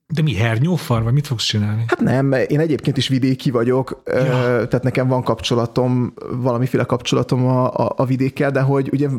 De 0.08 0.22
mi, 0.22 0.36
hernyófar, 0.36 1.04
vagy 1.04 1.14
mit 1.14 1.28
fogsz 1.28 1.44
csinálni? 1.44 1.84
hát 1.88 2.00
nem, 2.00 2.32
én 2.32 2.60
egyébként 2.60 2.98
is 2.98 3.08
vidéki 3.08 3.52
vagyok. 3.52 4.02
Ja. 4.06 4.68
tehát 4.68 4.84
nekem 4.84 5.08
van 5.08 5.24
kapcsolatom, 5.24 6.14
valamiféle 6.32 6.84
kapcsolatom 6.84 7.46
a, 7.46 7.74
a, 7.74 7.94
a 7.96 8.06
vidékkel, 8.06 8.52
de 8.52 8.62
hogy 8.62 8.90
ugye 8.92 9.10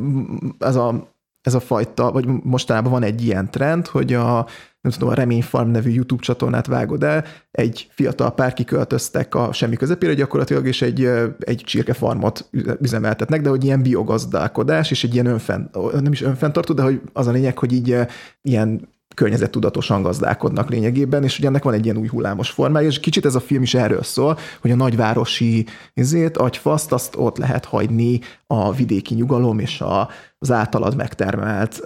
ez 0.58 0.76
a, 0.76 1.12
ez 1.42 1.54
a 1.54 1.60
fajta, 1.60 2.12
vagy 2.12 2.26
mostanában 2.42 2.92
van 2.92 3.02
egy 3.02 3.24
ilyen 3.24 3.50
trend, 3.50 3.86
hogy 3.86 4.14
a 4.14 4.46
nem 4.80 4.92
tudom, 4.92 5.08
a 5.08 5.14
Remény 5.14 5.42
Farm 5.42 5.70
nevű 5.70 5.90
YouTube 5.90 6.22
csatornát 6.22 6.66
vágod 6.66 7.02
el, 7.02 7.24
egy 7.50 7.88
fiatal 7.90 8.34
pár 8.34 8.52
kiköltöztek 8.52 9.34
a 9.34 9.52
semmi 9.52 9.76
közepére 9.76 10.14
gyakorlatilag, 10.14 10.66
és 10.66 10.82
egy, 10.82 11.04
egy 11.38 11.62
csirkefarmot 11.64 12.48
üze- 12.50 12.80
üzemeltetnek, 12.80 13.40
de 13.40 13.48
hogy 13.48 13.64
ilyen 13.64 13.82
biogazdálkodás, 13.82 14.90
és 14.90 15.04
egy 15.04 15.14
ilyen 15.14 15.26
önfent, 15.26 15.92
nem 15.92 16.12
is 16.12 16.22
önfenntartó, 16.22 16.74
de 16.74 16.82
hogy 16.82 17.00
az 17.12 17.26
a 17.26 17.30
lényeg, 17.30 17.58
hogy 17.58 17.72
így 17.72 17.96
ilyen 18.42 18.88
környezettudatosan 19.14 20.02
gazdálkodnak 20.02 20.70
lényegében, 20.70 21.24
és 21.24 21.38
ugye 21.38 21.48
ennek 21.48 21.62
van 21.62 21.74
egy 21.74 21.84
ilyen 21.84 21.96
új 21.96 22.06
hullámos 22.06 22.50
formája, 22.50 22.86
és 22.86 23.00
kicsit 23.00 23.24
ez 23.24 23.34
a 23.34 23.40
film 23.40 23.62
is 23.62 23.74
erről 23.74 24.02
szól, 24.02 24.38
hogy 24.60 24.70
a 24.70 24.76
nagyvárosi 24.76 25.66
izét, 25.94 26.36
agyfaszt, 26.36 26.92
azt 26.92 27.16
ott 27.16 27.38
lehet 27.38 27.64
hagyni 27.64 28.20
a 28.46 28.72
vidéki 28.72 29.14
nyugalom 29.14 29.58
és 29.58 29.80
a, 29.80 30.08
az 30.38 30.50
általad 30.50 30.96
megtermelt 30.96 31.80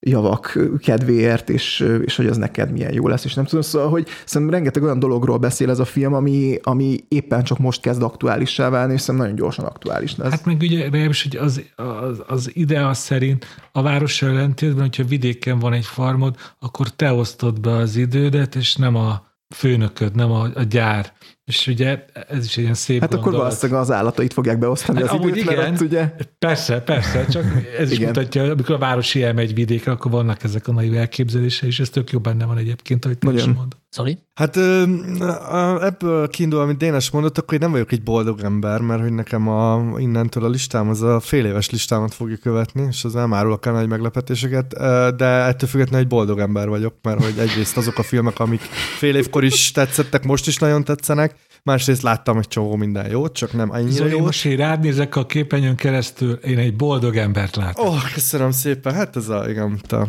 javak 0.00 0.58
kedvéért, 0.78 1.50
és, 1.50 1.80
és 2.04 2.16
hogy 2.16 2.26
az 2.26 2.36
neked 2.36 2.72
milyen 2.72 2.92
jó 2.92 3.08
lesz, 3.08 3.24
és 3.24 3.34
nem 3.34 3.44
tudom, 3.44 3.60
szóval, 3.60 3.88
hogy 3.88 4.08
szerintem 4.24 4.56
rengeteg 4.56 4.82
olyan 4.82 4.98
dologról 4.98 5.38
beszél 5.38 5.70
ez 5.70 5.78
a 5.78 5.84
film, 5.84 6.14
ami, 6.14 6.58
ami 6.62 6.96
éppen 7.08 7.44
csak 7.44 7.58
most 7.58 7.80
kezd 7.80 8.02
aktuálissá 8.02 8.68
válni, 8.68 8.92
és 8.92 9.00
szerintem 9.00 9.24
nagyon 9.28 9.44
gyorsan 9.44 9.64
aktuális 9.64 10.16
lesz. 10.16 10.30
Hát 10.30 10.44
meg 10.44 10.56
ugye 10.60 10.78
legalábbis, 10.78 11.22
hogy 11.22 11.36
az, 11.36 11.62
az, 11.76 12.22
az 12.26 12.50
idea 12.54 12.94
szerint 12.94 13.46
a 13.72 13.82
város 13.82 14.22
ellentétben, 14.22 14.80
hogyha 14.80 15.04
vidéken 15.04 15.58
van 15.58 15.72
egy 15.72 15.86
farmod, 15.86 16.36
akkor 16.58 16.88
te 16.88 17.12
osztod 17.12 17.60
be 17.60 17.72
az 17.72 17.96
idődet, 17.96 18.54
és 18.54 18.76
nem 18.76 18.94
a 18.94 19.34
főnököd, 19.54 20.14
nem 20.14 20.30
a, 20.30 20.48
a 20.54 20.62
gyár. 20.62 21.12
És 21.44 21.66
ugye 21.66 22.04
ez 22.28 22.44
is 22.44 22.56
egy 22.56 22.62
ilyen 22.62 22.74
szép 22.74 23.00
hát 23.00 23.10
akkor 23.12 23.22
gondolat. 23.22 23.46
valószínűleg 23.46 23.82
az 23.82 23.90
állatait 23.90 24.32
fogják 24.32 24.58
beosztani 24.58 25.00
Hát 25.00 25.10
az 25.10 25.18
amúgy 25.18 25.36
időt, 25.36 25.50
igen. 25.52 25.72
ott 25.74 25.80
ugye 25.80 26.12
Persze, 26.38 26.80
persze, 26.80 27.26
csak 27.26 27.44
ez 27.78 27.90
is 27.90 27.96
Igen. 27.96 28.08
mutatja, 28.08 28.42
amikor 28.42 28.74
a 28.74 28.78
városi 28.78 29.22
elmegy 29.22 29.54
vidékre, 29.54 29.92
akkor 29.92 30.10
vannak 30.10 30.42
ezek 30.44 30.68
a 30.68 30.72
naiv 30.72 30.94
elképzelése, 30.96 31.66
és 31.66 31.80
ez 31.80 31.90
tök 31.90 32.10
jó 32.10 32.18
benne 32.18 32.44
van 32.44 32.58
egyébként, 32.58 33.04
ahogy 33.04 33.18
te 33.18 33.32
is 33.32 33.34
Nagyon. 33.40 33.54
mondod. 33.54 33.78
Zoli? 33.96 34.18
Hát 34.34 34.56
a- 34.56 35.84
ebből 35.84 36.28
kiindul, 36.28 36.60
amit 36.60 36.76
Dénes 36.76 37.10
mondott, 37.10 37.38
akkor 37.38 37.54
én 37.54 37.60
nem 37.60 37.70
vagyok 37.70 37.92
egy 37.92 38.02
boldog 38.02 38.40
ember, 38.40 38.80
mert 38.80 39.00
hogy 39.00 39.12
nekem 39.12 39.48
a, 39.48 39.94
innentől 39.96 40.44
a 40.44 40.48
listám 40.48 40.88
az 40.88 41.02
a 41.02 41.20
fél 41.20 41.44
éves 41.46 41.70
listámat 41.70 42.14
fogja 42.14 42.36
követni, 42.36 42.86
és 42.90 43.04
az 43.04 43.12
nem 43.12 43.34
árul 43.34 43.52
akár 43.52 43.72
nagy 43.72 43.88
meglepetéseket, 43.88 44.72
de 45.16 45.24
ettől 45.24 45.68
függetlenül 45.68 46.04
egy 46.04 46.10
boldog 46.10 46.38
ember 46.38 46.68
vagyok, 46.68 46.94
mert 47.02 47.24
hogy 47.24 47.38
egyrészt 47.38 47.76
azok 47.76 47.98
a 47.98 48.02
filmek, 48.02 48.38
amik 48.38 48.60
fél 48.98 49.16
évkor 49.16 49.44
is 49.44 49.70
tetszettek, 49.72 50.24
most 50.24 50.46
is 50.46 50.56
nagyon 50.56 50.84
tetszenek, 50.84 51.34
másrészt 51.62 52.02
láttam 52.02 52.38
egy 52.38 52.48
csomó 52.48 52.76
minden 52.76 53.10
jót, 53.10 53.32
csak 53.32 53.52
nem 53.52 53.70
annyira 53.70 53.92
Zoli, 53.92 54.10
jót. 54.10 54.20
most 54.20 54.44
én 54.44 54.56
rád 54.56 54.80
nézek 54.80 55.16
a 55.16 55.26
képernyőn 55.26 55.76
keresztül, 55.76 56.32
én 56.32 56.58
egy 56.58 56.76
boldog 56.76 57.16
embert 57.16 57.56
látom. 57.56 57.86
Ó, 57.86 57.90
oh, 57.90 58.12
köszönöm 58.12 58.50
szépen. 58.50 58.94
Hát 58.94 59.16
ez 59.16 59.28
a, 59.28 59.48
igen, 59.48 59.80
a, 59.88 60.06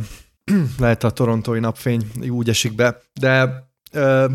lehet 0.80 1.04
a 1.04 1.10
torontói 1.10 1.60
napfény 1.60 2.12
úgy 2.30 2.50
esik 2.50 2.76
be, 2.76 3.02
de 3.20 3.66
ö, 3.92 4.26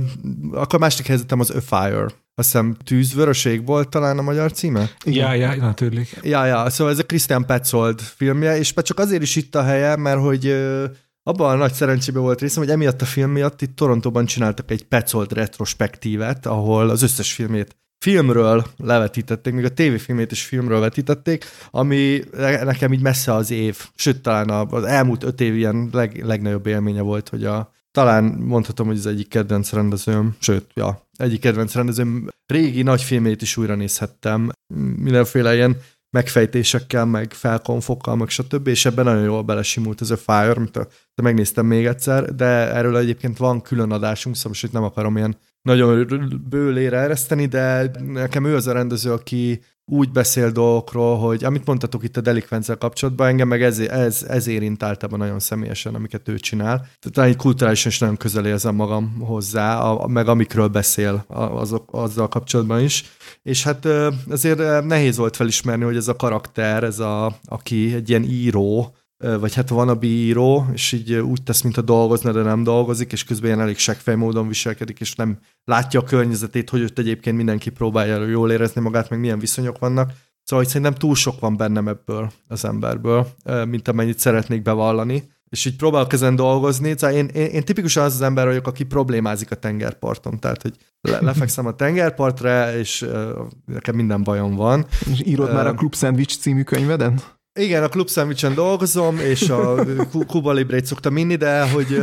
akkor 0.53 0.75
a 0.75 0.79
másik 0.79 1.07
helyzetem 1.07 1.41
az 1.41 1.51
A 1.51 1.61
Fire. 1.61 2.05
Azt 2.35 2.53
hiszem 2.53 2.77
tűzvöröség 2.85 3.67
volt 3.67 3.89
talán 3.89 4.19
a 4.19 4.23
magyar 4.23 4.53
címe? 4.53 4.91
Ja, 5.05 5.35
ja, 5.35 5.57
na 5.57 5.75
tűnik. 5.75 6.19
Ja, 6.23 6.45
ja, 6.45 6.71
szóval 6.71 6.93
ez 6.93 6.99
a 6.99 7.07
Christian 7.07 7.47
Petzold 7.47 8.01
filmje, 8.01 8.59
és 8.59 8.75
csak 8.83 8.99
azért 8.99 9.23
is 9.23 9.37
itt 9.37 9.55
a 9.55 9.63
helye, 9.63 9.97
mert 9.97 10.21
hogy 10.21 10.47
ö, 10.47 10.85
abban 11.23 11.51
a 11.51 11.57
nagy 11.57 11.73
szerencsébe 11.73 12.19
volt 12.19 12.41
részem, 12.41 12.63
hogy 12.63 12.73
emiatt 12.73 13.03
a 13.03 13.05
film 13.05 13.31
miatt 13.31 13.63
itt 13.63 13.77
Torontóban 13.77 14.27
csináltak 14.27 14.71
egy 14.71 14.85
Petzold 14.85 15.33
retrospektívet, 15.33 16.47
ahol 16.47 16.91
az 16.91 17.03
összes 17.03 17.33
filmét 17.33 17.77
filmről 18.03 18.65
levetítették, 18.77 19.53
még 19.53 19.65
a 19.65 19.69
tévéfilmét 19.69 20.33
is 20.33 20.45
filmről 20.45 20.81
vetítették, 20.81 21.45
ami 21.71 22.23
nekem 22.63 22.93
így 22.93 23.01
messze 23.01 23.35
az 23.35 23.51
év, 23.51 23.79
sőt 23.95 24.21
talán 24.21 24.51
az 24.71 24.85
elmúlt 24.85 25.23
öt 25.23 25.41
év 25.41 25.55
ilyen 25.55 25.89
leg, 25.93 26.25
legnagyobb 26.25 26.67
élménye 26.67 27.01
volt, 27.01 27.29
hogy 27.29 27.45
a, 27.45 27.73
talán 27.93 28.25
mondhatom, 28.25 28.87
hogy 28.87 28.97
az 28.97 29.07
egyik 29.07 29.29
kedvenc 29.29 29.73
rendezőm, 29.73 30.37
sőt, 30.39 30.67
ja, 30.75 31.09
egyik 31.17 31.41
kedvenc 31.41 31.75
rendezőm 31.75 32.29
régi 32.47 32.83
nagy 32.83 33.03
filmét 33.03 33.43
is 33.43 33.57
újra 33.57 33.75
nézhettem, 33.75 34.51
mindenféle 34.97 35.55
ilyen 35.55 35.77
megfejtésekkel, 36.17 37.05
meg 37.05 37.33
felkonfokkal, 37.33 38.17
meg 38.17 38.29
stb. 38.29 38.67
És 38.67 38.85
ebben 38.85 39.05
nagyon 39.05 39.23
jól 39.23 39.43
belesimult 39.43 40.01
ez 40.01 40.11
a 40.11 40.17
Fire, 40.17 40.53
amit 40.53 40.73
de 41.15 41.23
megnéztem 41.23 41.67
még 41.67 41.87
egyszer, 41.87 42.35
de 42.35 42.45
erről 42.75 42.97
egyébként 42.97 43.37
van 43.37 43.61
külön 43.61 43.91
adásunk, 43.91 44.37
szóval 44.37 44.51
most 44.53 44.65
itt 44.65 44.73
nem 44.73 44.83
akarom 44.83 45.17
ilyen 45.17 45.37
nagyon 45.63 46.07
bőlére 46.49 46.99
ereszteni, 46.99 47.47
de 47.47 47.91
nekem 48.07 48.45
ő 48.45 48.55
az 48.55 48.67
a 48.67 48.73
rendező, 48.73 49.13
aki 49.13 49.63
úgy 49.85 50.11
beszél 50.11 50.51
dolgokról, 50.51 51.19
hogy 51.19 51.45
amit 51.45 51.67
mondtatok 51.67 52.05
itt 52.05 52.17
a 52.17 52.21
delikvenciál 52.21 52.79
kapcsolatban, 52.79 53.27
engem 53.27 53.49
meg 53.49 53.63
ez, 53.63 53.79
ez, 53.79 54.23
ez 54.23 54.47
érint 54.47 54.83
általában 54.83 55.19
nagyon 55.19 55.39
személyesen, 55.39 55.95
amiket 55.95 56.29
ő 56.29 56.39
csinál. 56.39 56.89
Tehát 57.01 57.31
egy 57.31 57.37
kulturálisan 57.37 57.91
is 57.91 57.99
nagyon 57.99 58.17
közel 58.17 58.47
érzem 58.47 58.75
magam 58.75 59.21
hozzá, 59.21 59.79
a, 59.79 60.07
meg 60.07 60.29
amikről 60.29 60.69
beszél 60.69 61.25
azok, 61.29 61.89
azzal 61.93 62.29
kapcsolatban 62.29 62.81
is. 62.81 63.05
És 63.43 63.63
hát 63.65 63.89
azért 64.31 64.85
nehéz 64.85 65.17
volt 65.17 65.37
felismerni, 65.37 65.85
hogy 65.85 65.97
ez 65.97 66.09
a 66.09 66.17
karakter, 66.17 66.85
ez 66.85 66.99
a, 66.99 67.39
aki 67.45 67.95
egy 67.95 68.09
ilyen 68.09 68.25
író, 68.25 68.95
vagy 69.41 69.55
hát 69.55 69.69
van 69.69 69.89
a 69.89 69.95
bíró, 69.95 70.67
és 70.73 70.93
így 70.93 71.15
úgy 71.15 71.43
tesz, 71.43 71.63
mint 71.63 71.77
a 71.77 71.83
dolgozna, 71.83 72.33
de 72.33 72.43
nem 72.43 72.63
dolgozik, 72.63 73.13
és 73.13 73.25
közben 73.25 73.47
ilyen 73.47 73.61
elég 73.61 73.79
seggfej 73.79 74.15
módon 74.15 74.49
viselkedik, 74.49 75.01
és 75.01 75.15
nem 75.15 75.39
látja 75.65 76.01
a 76.01 76.05
környezetét, 76.05 76.71
hogy 76.71 76.83
ott 76.83 76.99
egyébként 76.99 77.37
mindenki 77.37 77.71
próbálja 77.71 78.27
jól 78.27 78.53
érezni 78.53 78.81
magát, 78.81 79.11
meg 79.11 79.21
milyen 79.21 79.39
viszonyok 79.39 79.79
vannak. 79.79 80.13
Szóval 80.45 80.65
hogy 80.65 80.69
szerintem 80.69 80.95
túl 80.95 81.15
sok 81.15 81.41
van 81.41 81.57
bennem 81.57 81.89
ebből 81.89 82.33
az 82.49 82.65
emberből, 82.65 83.27
mint 83.69 83.89
amennyit 83.89 84.19
szeretnék 84.19 84.63
bevallani. 84.63 85.31
És 85.49 85.65
így 85.65 85.77
próbálok 85.77 86.13
ezen 86.13 86.37
dolgozni. 86.37 86.95
Szóval 86.97 87.17
én, 87.17 87.27
én, 87.27 87.47
én 87.47 87.65
tipikusan 87.65 88.05
az 88.05 88.15
az 88.15 88.21
ember 88.21 88.47
vagyok, 88.47 88.67
aki 88.67 88.85
problémázik 88.85 89.51
a 89.51 89.55
tengerparton. 89.55 90.39
Tehát, 90.39 90.63
hogy 90.63 90.77
le, 91.01 91.21
lefekszem 91.21 91.67
a 91.67 91.75
tengerpartra, 91.75 92.77
és 92.77 93.03
uh, 93.03 93.31
nekem 93.67 93.95
minden 93.95 94.23
bajom 94.23 94.55
van. 94.55 94.87
És 95.13 95.23
írod 95.25 95.49
uh, 95.49 95.55
már 95.55 95.67
a 95.67 95.75
Club 95.75 95.95
Sandwich 95.95 96.39
című 96.39 96.63
könyveden? 96.63 97.21
Igen, 97.61 97.83
a 97.83 97.89
Club 97.89 98.11
Sandwich-en 98.11 98.55
dolgozom, 98.55 99.19
és 99.19 99.49
a 99.49 99.85
Cuba 100.27 100.53
Libre-t 100.53 100.87
szoktam 100.87 101.17
inni, 101.17 101.37
de 101.37 101.71
hogy, 101.71 101.99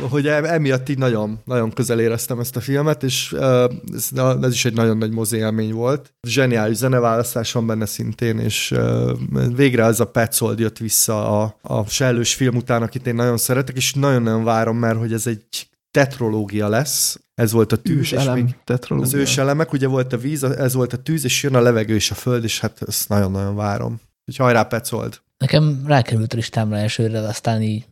hogy 0.00 0.26
emiatt 0.26 0.88
így 0.88 0.98
nagyon, 0.98 1.40
nagyon 1.44 1.72
közel 1.72 2.00
éreztem 2.00 2.40
ezt 2.40 2.56
a 2.56 2.60
filmet, 2.60 3.02
és 3.02 3.34
ez, 3.92 4.10
ez 4.42 4.52
is 4.52 4.64
egy 4.64 4.74
nagyon 4.74 4.98
nagy 4.98 5.10
mozi 5.10 5.36
élmény 5.36 5.72
volt. 5.72 6.14
Zseniális 6.26 6.76
zeneválasztás 6.76 7.52
van 7.52 7.66
benne 7.66 7.86
szintén, 7.86 8.38
és 8.38 8.74
végre 9.54 9.84
ez 9.84 10.00
a 10.00 10.06
Petzold 10.06 10.58
jött 10.58 10.78
vissza 10.78 11.42
a, 11.42 11.58
a 11.62 11.88
sellős 11.88 12.34
film 12.34 12.56
után, 12.56 12.82
akit 12.82 13.06
én 13.06 13.14
nagyon 13.14 13.36
szeretek, 13.36 13.76
és 13.76 13.92
nagyon-nagyon 13.92 14.44
várom, 14.44 14.76
mert 14.76 14.98
hogy 14.98 15.12
ez 15.12 15.26
egy 15.26 15.68
tetrológia 15.90 16.68
lesz, 16.68 17.20
ez 17.34 17.52
volt 17.52 17.72
a 17.72 17.76
tűz, 17.76 17.96
ős 17.96 18.12
elem, 18.12 18.34
még 18.34 18.56
az 18.88 19.14
ős 19.14 19.38
elemek, 19.38 19.72
ugye 19.72 19.86
volt 19.86 20.12
a 20.12 20.16
víz, 20.16 20.44
ez 20.44 20.74
volt 20.74 20.92
a 20.92 20.96
tűz, 20.96 21.24
és 21.24 21.42
jön 21.42 21.54
a 21.54 21.60
levegő 21.60 21.94
és 21.94 22.10
a 22.10 22.14
föld, 22.14 22.44
és 22.44 22.60
hát 22.60 22.82
ezt 22.86 23.08
nagyon-nagyon 23.08 23.54
várom. 23.54 24.00
Úgyhogy 24.28 24.46
hajrá, 24.46 24.62
Petzold! 24.62 25.20
Nekem 25.38 25.82
rákerült 25.86 26.32
listámra 26.32 26.76
elsőre, 26.76 27.18
aztán 27.18 27.62
így 27.62 27.86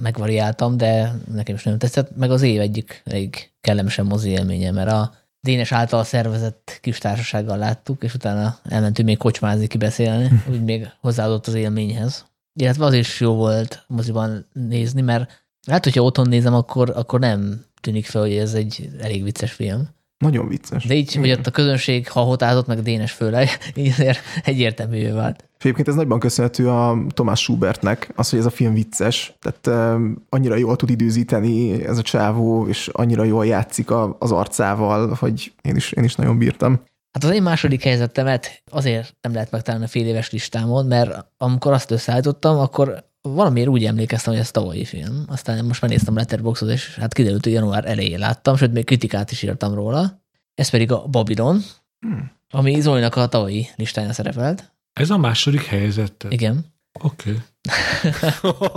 megvariáltam, 0.00 0.76
de 0.76 1.14
nekem 1.32 1.54
is 1.54 1.62
nagyon 1.62 1.78
tetszett, 1.78 2.16
meg 2.16 2.30
az 2.30 2.42
év 2.42 2.60
egyik 2.60 3.02
elég 3.04 3.50
kellemesen 3.60 4.06
mozi 4.06 4.30
élménye, 4.30 4.70
mert 4.70 4.90
a 4.90 5.14
Dénes 5.40 5.72
által 5.72 6.04
szervezett 6.04 6.78
kis 6.80 6.98
társasággal 6.98 7.58
láttuk, 7.58 8.02
és 8.02 8.14
utána 8.14 8.58
elmentünk 8.64 9.08
még 9.08 9.16
kocsmázni, 9.16 9.66
kibeszélni, 9.66 10.30
úgy 10.50 10.64
még 10.64 10.90
hozzáadott 11.00 11.46
az 11.46 11.54
élményhez. 11.54 12.26
Illetve 12.60 12.84
az 12.84 12.92
is 12.92 13.20
jó 13.20 13.34
volt 13.34 13.84
moziban 13.86 14.46
nézni, 14.52 15.00
mert 15.00 15.44
hát, 15.66 15.84
hogyha 15.84 16.02
otthon 16.02 16.28
nézem, 16.28 16.54
akkor, 16.54 16.92
akkor 16.94 17.20
nem 17.20 17.64
tűnik 17.80 18.06
fel, 18.06 18.20
hogy 18.20 18.36
ez 18.36 18.54
egy 18.54 18.90
elég 19.00 19.22
vicces 19.22 19.52
film. 19.52 19.88
Nagyon 20.24 20.48
vicces. 20.48 20.84
De 20.84 20.94
így, 20.94 21.14
hogy 21.14 21.30
ott 21.30 21.46
a 21.46 21.50
közönség 21.50 22.08
hahotázott, 22.08 22.66
meg 22.66 22.82
Dénes 22.82 23.12
főleg, 23.12 23.48
így 23.76 23.88
azért 23.88 24.18
egyértelművé 24.44 25.10
vált. 25.10 25.44
Egyébként 25.58 25.88
ez 25.88 25.94
nagyban 25.94 26.18
köszönhető 26.18 26.68
a 26.68 26.98
Tomás 27.08 27.40
Schubertnek, 27.40 28.12
az, 28.14 28.30
hogy 28.30 28.38
ez 28.38 28.46
a 28.46 28.50
film 28.50 28.74
vicces, 28.74 29.36
tehát 29.40 29.94
um, 29.94 30.24
annyira 30.28 30.56
jól 30.56 30.76
tud 30.76 30.90
időzíteni 30.90 31.84
ez 31.84 31.98
a 31.98 32.02
csávó, 32.02 32.66
és 32.68 32.88
annyira 32.92 33.24
jól 33.24 33.46
játszik 33.46 33.90
a, 33.90 34.16
az 34.18 34.32
arcával, 34.32 35.16
hogy 35.20 35.52
én 35.62 35.76
is, 35.76 35.92
én 35.92 36.04
is 36.04 36.14
nagyon 36.14 36.38
bírtam. 36.38 36.80
Hát 37.12 37.24
az 37.24 37.30
én 37.30 37.42
második 37.42 37.82
helyzetemet 37.82 38.62
azért 38.70 39.16
nem 39.20 39.32
lehet 39.32 39.50
megtalálni 39.50 39.84
a 39.84 39.88
fél 39.88 40.06
éves 40.06 40.30
listámon, 40.30 40.86
mert 40.86 41.26
amikor 41.36 41.72
azt 41.72 41.90
összeállítottam, 41.90 42.58
akkor 42.58 43.04
valamiért 43.28 43.68
úgy 43.68 43.84
emlékeztem, 43.84 44.32
hogy 44.32 44.42
ez 44.42 44.50
tavalyi 44.50 44.84
film. 44.84 45.24
Aztán 45.28 45.64
most 45.64 45.80
már 45.80 45.90
néztem 45.90 46.14
Letterboxot, 46.14 46.70
és 46.70 46.94
hát 46.94 47.14
kiderült, 47.14 47.44
hogy 47.44 47.52
január 47.52 47.84
elején 47.84 48.18
láttam, 48.18 48.56
sőt, 48.56 48.72
még 48.72 48.84
kritikát 48.84 49.30
is 49.30 49.42
írtam 49.42 49.74
róla. 49.74 50.22
Ez 50.54 50.70
pedig 50.70 50.92
a 50.92 51.06
Babylon, 51.06 51.62
hmm. 52.00 52.30
ami 52.50 52.80
Zolinak 52.80 53.16
a 53.16 53.26
tavalyi 53.26 53.68
listáján 53.76 54.12
szerepelt. 54.12 54.72
Ez 54.92 55.10
a 55.10 55.16
második 55.16 55.64
helyzet. 55.64 56.26
Igen. 56.28 56.72
Oké. 57.02 57.30
Okay. 57.30 57.42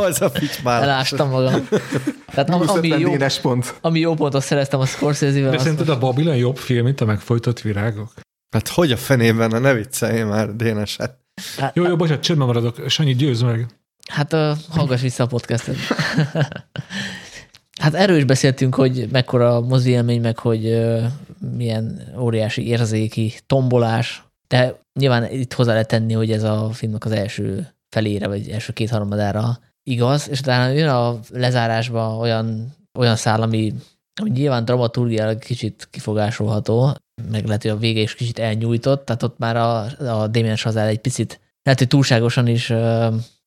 ez 0.09 0.21
a 0.21 0.31
pitch 0.31 0.63
már. 0.63 0.81
Elástam 0.81 1.29
magam. 1.29 1.67
Tehát 2.25 2.49
ami, 2.49 2.67
ami, 2.67 2.87
jó, 2.87 3.13
pont. 3.41 3.77
ami 3.81 3.99
jó 3.99 4.13
pontot 4.13 4.43
szereztem 4.43 4.79
a 4.79 4.85
Scorsese-vel. 4.85 5.51
De 5.51 5.57
szerinted 5.57 5.89
a 5.89 5.97
Babylon 5.97 6.35
jobb 6.35 6.57
film, 6.57 6.83
mint 6.83 7.01
a 7.01 7.05
megfojtott 7.05 7.61
virágok? 7.61 8.13
Hát 8.49 8.67
hogy 8.67 8.91
a 8.91 8.97
fenében, 8.97 9.61
ne 9.61 9.73
viccelj 9.73 10.23
már, 10.23 10.55
Déneset. 10.55 11.17
Hát, 11.57 11.75
jó, 11.75 11.83
jó, 11.83 11.95
bocsánat, 11.95 12.23
csöndben 12.23 12.47
maradok. 12.47 12.89
Sanyi, 12.89 13.15
győz 13.15 13.41
meg. 13.41 13.67
Hát 14.07 14.33
uh, 14.33 14.57
hallgass 14.69 15.01
vissza 15.01 15.23
a 15.23 15.27
podcastet. 15.27 15.75
hát 17.81 17.93
erről 17.93 18.17
is 18.17 18.23
beszéltünk, 18.23 18.75
hogy 18.75 19.07
mekkora 19.11 19.61
mozi 19.61 19.89
élmény, 19.89 20.21
meg 20.21 20.37
hogy 20.39 20.85
milyen 21.55 22.13
óriási 22.19 22.67
érzéki 22.67 23.33
tombolás, 23.45 24.23
de 24.47 24.79
nyilván 24.99 25.31
itt 25.31 25.53
hozzá 25.53 25.71
lehet 25.71 25.87
tenni, 25.87 26.13
hogy 26.13 26.31
ez 26.31 26.43
a 26.43 26.69
filmnek 26.69 27.05
az 27.05 27.11
első 27.11 27.67
felére, 27.89 28.27
vagy 28.27 28.49
első 28.49 28.73
kétharmadára 28.73 29.59
igaz, 29.83 30.29
és 30.29 30.39
utána 30.39 30.73
jön 30.73 30.89
a 30.89 31.19
lezárásba 31.29 32.17
olyan, 32.17 32.75
olyan 32.99 33.15
szál, 33.15 33.41
ami, 33.41 33.73
ami 34.21 34.29
nyilván 34.29 34.65
dramaturgiára 34.65 35.37
kicsit 35.37 35.87
kifogásolható, 35.91 36.95
meg 37.31 37.45
lehet, 37.45 37.61
hogy 37.61 37.71
a 37.71 37.77
vége 37.77 38.01
is 38.01 38.15
kicsit 38.15 38.39
elnyújtott, 38.39 39.05
tehát 39.05 39.23
ott 39.23 39.37
már 39.37 39.55
a, 39.55 39.79
a 40.21 40.27
Damien 40.27 40.55
Chazelle 40.55 40.89
egy 40.89 40.99
picit, 40.99 41.39
lehet, 41.63 41.79
hogy 41.79 41.87
túlságosan 41.87 42.47
is 42.47 42.73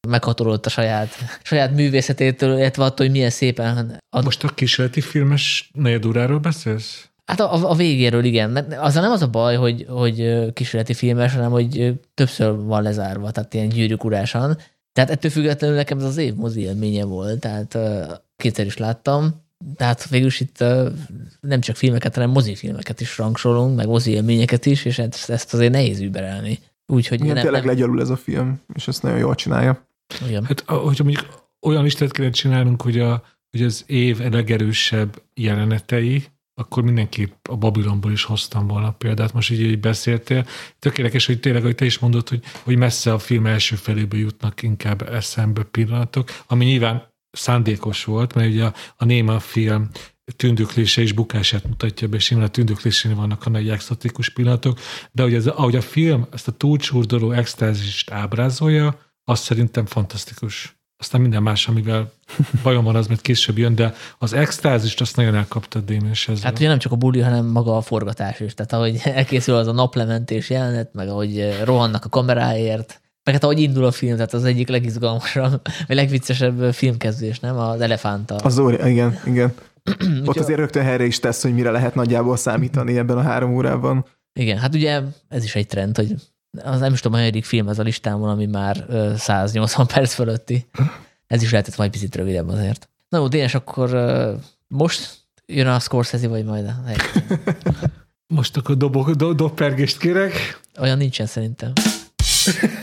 meghatolott 0.09 0.67
a 0.67 0.71
saját, 0.71 1.09
saját 1.43 1.75
művészetétől, 1.75 2.59
illetve 2.59 2.85
attól, 2.85 3.07
hogy 3.07 3.15
milyen 3.15 3.31
szépen... 3.31 3.99
Ad... 4.09 4.25
Most 4.25 4.45
a 4.45 4.49
kísérleti 4.49 5.01
filmes 5.01 5.71
negyeduráról 5.75 6.39
beszélsz? 6.39 7.09
Hát 7.25 7.41
a, 7.41 7.71
a 7.71 7.75
végéről 7.75 8.25
igen. 8.25 8.57
Azzal 8.57 9.03
nem 9.03 9.11
az 9.11 9.23
a 9.23 9.29
baj, 9.29 9.57
hogy, 9.57 9.87
hogy 9.89 10.47
kísérleti 10.53 10.95
filmes, 10.95 11.35
hanem 11.35 11.51
hogy 11.51 11.95
többször 12.15 12.57
van 12.57 12.83
lezárva, 12.83 13.31
tehát 13.31 13.55
ilyen 13.55 13.69
gyűrűk 13.69 14.05
urásan. 14.05 14.59
Tehát 14.93 15.11
ettől 15.11 15.31
függetlenül 15.31 15.77
nekem 15.77 15.99
ez 15.99 16.05
az 16.05 16.17
év 16.17 16.35
mozi 16.35 16.61
élménye 16.61 17.05
volt, 17.05 17.41
tehát 17.41 17.79
kétszer 18.37 18.67
is 18.67 18.77
láttam. 18.77 19.43
Tehát 19.77 20.09
végülis 20.09 20.41
itt 20.41 20.65
nem 21.41 21.61
csak 21.61 21.77
filmeket, 21.77 22.15
hanem 22.15 22.31
mozifilmeket 22.31 23.01
is 23.01 23.19
rangsolunk, 23.19 23.77
meg 23.77 23.87
mozi 23.87 24.11
élményeket 24.11 24.67
is, 24.67 24.85
és 24.85 24.99
ezt, 24.99 25.31
ezt 25.31 25.55
azért 25.55 25.73
nehéz 25.73 26.01
überelni. 26.01 26.59
Úgyhogy 26.87 27.21
Igen, 27.21 27.35
nem, 27.35 27.43
tényleg 27.43 27.65
nem... 27.65 27.71
legyalul 27.71 28.01
ez 28.01 28.09
a 28.09 28.17
film, 28.17 28.61
és 28.75 28.89
ezt 28.89 29.03
nagyon 29.03 29.19
jól 29.19 29.35
csinálja. 29.35 29.89
Igen. 30.27 30.45
Hát, 30.45 30.61
hogyha 30.61 31.05
mondjuk 31.05 31.49
olyan 31.61 31.83
listát 31.83 32.13
kellene 32.13 32.35
csinálnunk, 32.35 32.83
hogy, 32.83 32.99
a, 32.99 33.23
hogy 33.51 33.63
az 33.63 33.85
év 33.87 34.19
legerősebb 34.19 35.23
jelenetei, 35.35 36.25
akkor 36.55 36.83
mindenképp 36.83 37.49
a 37.49 37.57
Babilonból 37.57 38.13
is 38.13 38.25
hoztam 38.25 38.67
volna 38.67 38.91
példát, 38.91 39.33
most 39.33 39.51
így, 39.51 39.61
így 39.61 39.81
beszéltél. 39.81 40.47
Tökéletes, 40.79 41.27
hogy 41.27 41.41
tényleg, 41.41 41.63
hogy 41.63 41.75
te 41.75 41.85
is 41.85 41.99
mondod, 41.99 42.29
hogy, 42.29 42.43
hogy 42.63 42.77
messze 42.77 43.13
a 43.13 43.19
film 43.19 43.47
első 43.47 43.77
felébe 43.77 44.17
jutnak 44.17 44.63
inkább 44.63 45.03
eszembe 45.03 45.63
pillanatok, 45.63 46.29
ami 46.47 46.65
nyilván 46.65 47.09
szándékos 47.31 48.05
volt, 48.05 48.35
mert 48.35 48.49
ugye 48.49 48.65
a, 48.65 48.75
a 48.97 49.05
Néma 49.05 49.41
film 49.41 49.89
tündöklése 50.37 51.03
és 51.03 51.13
bukását 51.13 51.69
mutatja 51.69 52.09
be, 52.09 52.17
és 52.17 52.33
a 52.33 52.49
tündöklésén 52.49 53.15
vannak 53.15 53.47
a 53.47 53.51
nagy 53.51 53.69
exotikus 53.69 54.29
pillanatok, 54.29 54.79
de 55.13 55.23
hogy 55.23 55.35
ez, 55.35 55.47
ahogy 55.47 55.77
a 55.77 55.81
film 55.81 56.27
ezt 56.33 56.49
a 56.49 56.53
túlcsúrdoló 56.53 57.31
extázist 57.31 58.11
ábrázolja, 58.11 58.99
az 59.31 59.39
szerintem 59.39 59.87
fantasztikus. 59.87 60.79
Aztán 60.97 61.21
minden 61.21 61.43
más, 61.43 61.69
amivel 61.69 62.13
bajom 62.63 62.85
van, 62.85 62.97
az 62.97 63.07
majd 63.07 63.21
később 63.21 63.59
jön, 63.59 63.75
de 63.75 63.95
az 64.19 64.33
extázist 64.33 65.01
azt 65.01 65.17
nagyon 65.17 65.35
elkapta 65.35 65.79
a 65.79 65.83
Démés 65.83 66.29
ezzel. 66.29 66.45
Hát 66.45 66.59
ugye 66.59 66.69
nem 66.69 66.79
csak 66.79 66.93
a 66.93 66.97
buli, 66.97 67.21
hanem 67.21 67.47
maga 67.47 67.77
a 67.77 67.81
forgatás 67.81 68.41
is. 68.41 68.55
Tehát 68.55 68.73
ahogy 68.73 69.01
elkészül 69.21 69.55
az 69.55 69.67
a 69.67 69.73
naplementés 69.73 70.51
jelenet, 70.51 70.95
meg 70.95 71.09
ahogy 71.09 71.59
rohannak 71.65 72.05
a 72.05 72.09
kameráért, 72.09 73.01
Meg 73.25 73.35
hát 73.35 73.45
ahogy 73.45 73.61
indul 73.61 73.85
a 73.85 73.91
film, 73.91 74.15
tehát 74.15 74.33
az 74.33 74.45
egyik 74.45 74.69
legizgalmasabb, 74.69 75.61
vagy 75.87 75.97
legviccesebb 75.97 76.75
filmkezdés, 76.75 77.41
nem? 77.41 77.59
Az 77.59 77.81
elefánta. 77.81 78.35
Az 78.35 78.59
óri, 78.59 78.91
igen, 78.91 79.21
igen. 79.27 79.55
Ott 80.27 80.39
azért 80.39 80.59
rögtön 80.59 80.83
helyre 80.83 81.05
is 81.05 81.19
tesz, 81.19 81.43
hogy 81.43 81.55
mire 81.55 81.71
lehet 81.71 81.95
nagyjából 81.95 82.37
számítani 82.37 82.99
ebben 82.99 83.19
a 83.19 83.23
három 83.23 83.55
órában. 83.55 84.07
Igen, 84.33 84.59
hát 84.59 84.75
ugye 84.75 85.01
ez 85.29 85.45
is 85.45 85.55
egy 85.55 85.67
trend, 85.67 85.97
hogy 85.97 86.15
az 86.63 86.81
nem 86.81 86.93
is 86.93 87.01
tudom, 87.01 87.17
a 87.17 87.21
hanyadik 87.21 87.45
film 87.45 87.69
ez 87.69 87.79
a 87.79 87.83
listámon, 87.83 88.29
ami 88.29 88.47
már 88.47 88.87
180 89.17 89.87
perc 89.95 90.15
fölötti. 90.15 90.67
Ez 91.27 91.43
is 91.43 91.51
lehetett 91.51 91.77
majd 91.77 91.91
picit 91.91 92.17
rövidebb 92.17 92.49
azért. 92.49 92.89
Na 93.09 93.19
jó, 93.19 93.29
Dénes, 93.29 93.55
akkor 93.55 93.91
most 94.69 95.19
jön 95.47 95.67
a 95.67 95.79
Scorsese, 95.79 96.29
vagy 96.29 96.45
majd 96.45 96.67
a 96.67 96.75
Most 98.35 98.57
akkor 98.57 98.77
dobok, 98.77 99.11
do, 99.11 99.33
dobpergést 99.33 99.99
kérek. 99.99 100.61
Olyan 100.79 100.99
nincsen 100.99 101.27
szerintem. 101.27 101.73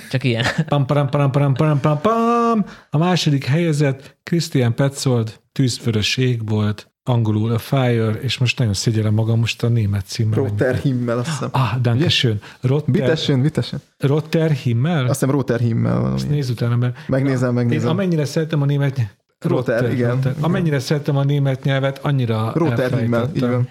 Csak 0.10 0.24
ilyen. 0.24 0.46
Pam, 0.68 0.86
pam, 0.86 1.10
pam, 1.10 1.32
pam, 1.32 1.54
pam, 1.54 1.80
pam, 1.80 2.02
pam. 2.02 2.66
A 2.90 2.98
második 2.98 3.46
helyezett 3.46 4.18
Christian 4.24 4.76
Petzold, 4.76 5.40
Tűzvörös 5.52 6.18
égbolt, 6.18 6.92
angolul 7.08 7.52
a 7.52 7.58
Fire, 7.58 8.12
és 8.12 8.38
most 8.38 8.58
nagyon 8.60 8.74
szégyellem 8.74 9.14
magam 9.14 9.40
most 9.40 9.64
a 9.64 9.68
német 9.68 10.06
címmel. 10.06 10.40
Rotter 10.40 10.76
Himmel, 10.76 11.18
azt 11.18 11.30
hiszem. 11.30 11.50
Ah, 11.52 11.82
danke 11.82 12.10
schön. 12.10 12.42
Rotter, 12.62 12.94
Bitteschön, 12.94 13.42
bitteschön. 13.42 13.80
Rotter 13.98 14.52
Himmel? 14.52 15.02
Azt 15.02 15.20
hiszem 15.20 15.32
Rotter 15.32 15.60
Himmel 15.60 16.00
valami. 16.00 16.16
Ezt 16.16 16.30
nézz 16.30 16.50
utána, 16.50 16.76
mert... 16.76 16.98
Megnézem, 17.08 17.54
megnézem. 17.54 17.86
Én 17.86 17.94
amennyire 17.94 18.26
szeretem 18.26 18.62
a 18.62 18.66
német 18.66 18.96
nyelvet, 18.96 19.16
Rotter, 19.40 19.80
Rotter, 19.80 19.94
igen, 19.94 20.12
Rotter. 20.12 20.36
Amennyire 20.40 20.80
szeretem 20.80 21.18
a 21.18 21.24
német 21.24 21.64
nyelvet, 21.64 22.00
annyira 22.04 22.52
Rotter 22.56 23.00
Himmel, 23.00 23.30
így 23.34 23.42
van. 23.42 23.70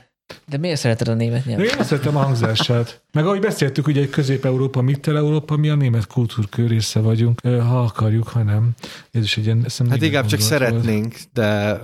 De 0.48 0.56
miért 0.56 0.78
szereted 0.80 1.08
a 1.08 1.14
német 1.14 1.44
nyelvet? 1.44 1.76
Én 1.76 1.84
szeretem 1.84 2.16
a 2.16 2.20
hangzását. 2.22 3.02
Meg 3.12 3.26
ahogy 3.26 3.40
beszéltük, 3.40 3.86
ugye 3.86 4.00
egy 4.00 4.10
Közép-Európa, 4.10 4.80
Mittel-Európa, 4.80 5.56
mi 5.56 5.68
a 5.68 5.74
német 5.74 6.06
kultúrkör 6.06 6.68
része 6.68 7.00
vagyunk, 7.00 7.40
ha 7.40 7.80
akarjuk, 7.80 8.28
ha 8.28 8.42
nem. 8.42 8.70
Ez 9.10 9.22
is 9.22 9.36
egy 9.36 9.44
ilyen, 9.44 9.66
Hát 9.88 10.02
inkább 10.02 10.26
csak 10.26 10.40
szeretnénk, 10.40 11.12
volt. 11.12 11.28
de 11.32 11.80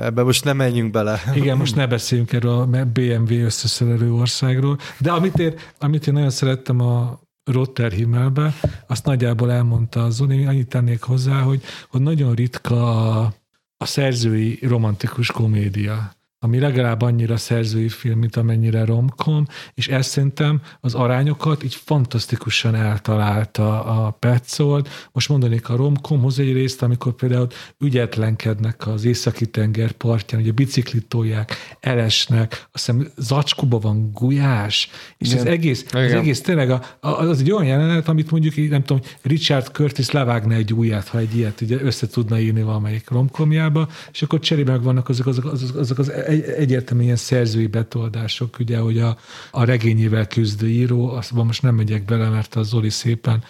ebbe 0.00 0.22
most 0.22 0.44
nem 0.44 0.56
menjünk 0.56 0.90
bele. 0.90 1.20
Igen, 1.34 1.56
most 1.56 1.76
ne 1.76 1.86
beszéljünk 1.86 2.32
erről 2.32 2.52
a 2.52 2.84
BMW 2.84 3.34
összeszerelő 3.34 4.12
országról. 4.12 4.78
De 4.98 5.10
amit 5.10 5.38
én, 5.38 5.54
amit 5.78 6.06
én 6.06 6.14
nagyon 6.14 6.30
szerettem 6.30 6.80
a 6.80 7.20
Rotterhimmelbe, 7.44 8.54
azt 8.86 9.04
nagyjából 9.04 9.52
elmondta 9.52 10.04
a 10.04 10.10
Zoni, 10.10 10.46
annyit 10.46 10.68
tennék 10.68 11.02
hozzá, 11.02 11.40
hogy, 11.40 11.62
hogy 11.88 12.00
nagyon 12.00 12.34
ritka 12.34 13.10
a, 13.20 13.34
a 13.76 13.86
szerzői 13.86 14.58
romantikus 14.62 15.30
komédia 15.30 16.12
ami 16.44 16.58
legalább 16.58 17.02
annyira 17.02 17.36
szerzői 17.36 17.88
film, 17.88 18.18
mint 18.18 18.36
amennyire 18.36 18.84
romkom, 18.84 19.46
és 19.74 19.88
ezt 19.88 20.10
szerintem 20.10 20.60
az 20.80 20.94
arányokat 20.94 21.62
így 21.64 21.74
fantasztikusan 21.74 22.74
eltalálta 22.74 23.84
a 23.84 24.10
Petzold. 24.10 24.88
Most 25.12 25.28
mondanék 25.28 25.68
a 25.68 25.76
romkomhoz 25.76 26.38
egy 26.38 26.52
részt, 26.52 26.82
amikor 26.82 27.12
például 27.12 27.46
ügyetlenkednek 27.80 28.86
az 28.86 29.04
északi 29.04 29.46
tenger 29.46 29.92
partján, 29.92 30.40
ugye 30.40 30.52
biciklit 30.52 31.06
tolják, 31.06 31.52
elesnek, 31.80 32.68
azt 32.72 32.86
hiszem 32.86 33.08
zacskóban 33.16 33.80
van 33.80 34.10
gulyás, 34.12 34.90
és 35.18 35.28
Igen. 35.28 35.40
az 35.40 35.46
egész, 35.46 35.84
Igen. 35.88 36.04
az 36.04 36.12
egész 36.12 36.40
tényleg 36.40 36.70
a, 36.70 36.82
az 37.00 37.40
egy 37.40 37.50
olyan 37.50 37.66
jelenet, 37.66 38.08
amit 38.08 38.30
mondjuk, 38.30 38.70
nem 38.70 38.82
tudom, 38.82 39.02
Richard 39.22 39.66
Curtis 39.66 40.10
levágna 40.10 40.54
egy 40.54 40.74
ujját, 40.74 41.08
ha 41.08 41.18
egy 41.18 41.36
ilyet 41.36 41.60
ugye 41.60 41.82
össze 41.82 42.06
tudna 42.06 42.38
írni 42.38 42.62
valamelyik 42.62 43.10
romkomjába, 43.10 43.88
és 44.12 44.22
akkor 44.22 44.40
cserébe 44.40 44.78
vannak 44.78 45.08
azok, 45.08 45.26
azok, 45.26 45.44
azok, 45.44 45.76
azok 45.76 45.98
az 45.98 46.12
egy, 46.34 46.42
egyértelműen 46.42 47.06
ilyen 47.06 47.18
szerzői 47.18 47.66
betoldások, 47.66 48.58
ugye, 48.58 48.78
hogy 48.78 48.98
a, 48.98 49.18
a 49.50 49.64
regényével 49.64 50.26
küzdő 50.26 50.68
író, 50.68 51.08
azt 51.08 51.32
most 51.32 51.62
nem 51.62 51.74
megyek 51.74 52.04
bele, 52.04 52.28
mert 52.28 52.54
az 52.54 52.68
Zoli 52.68 52.90
szépen 52.90 53.44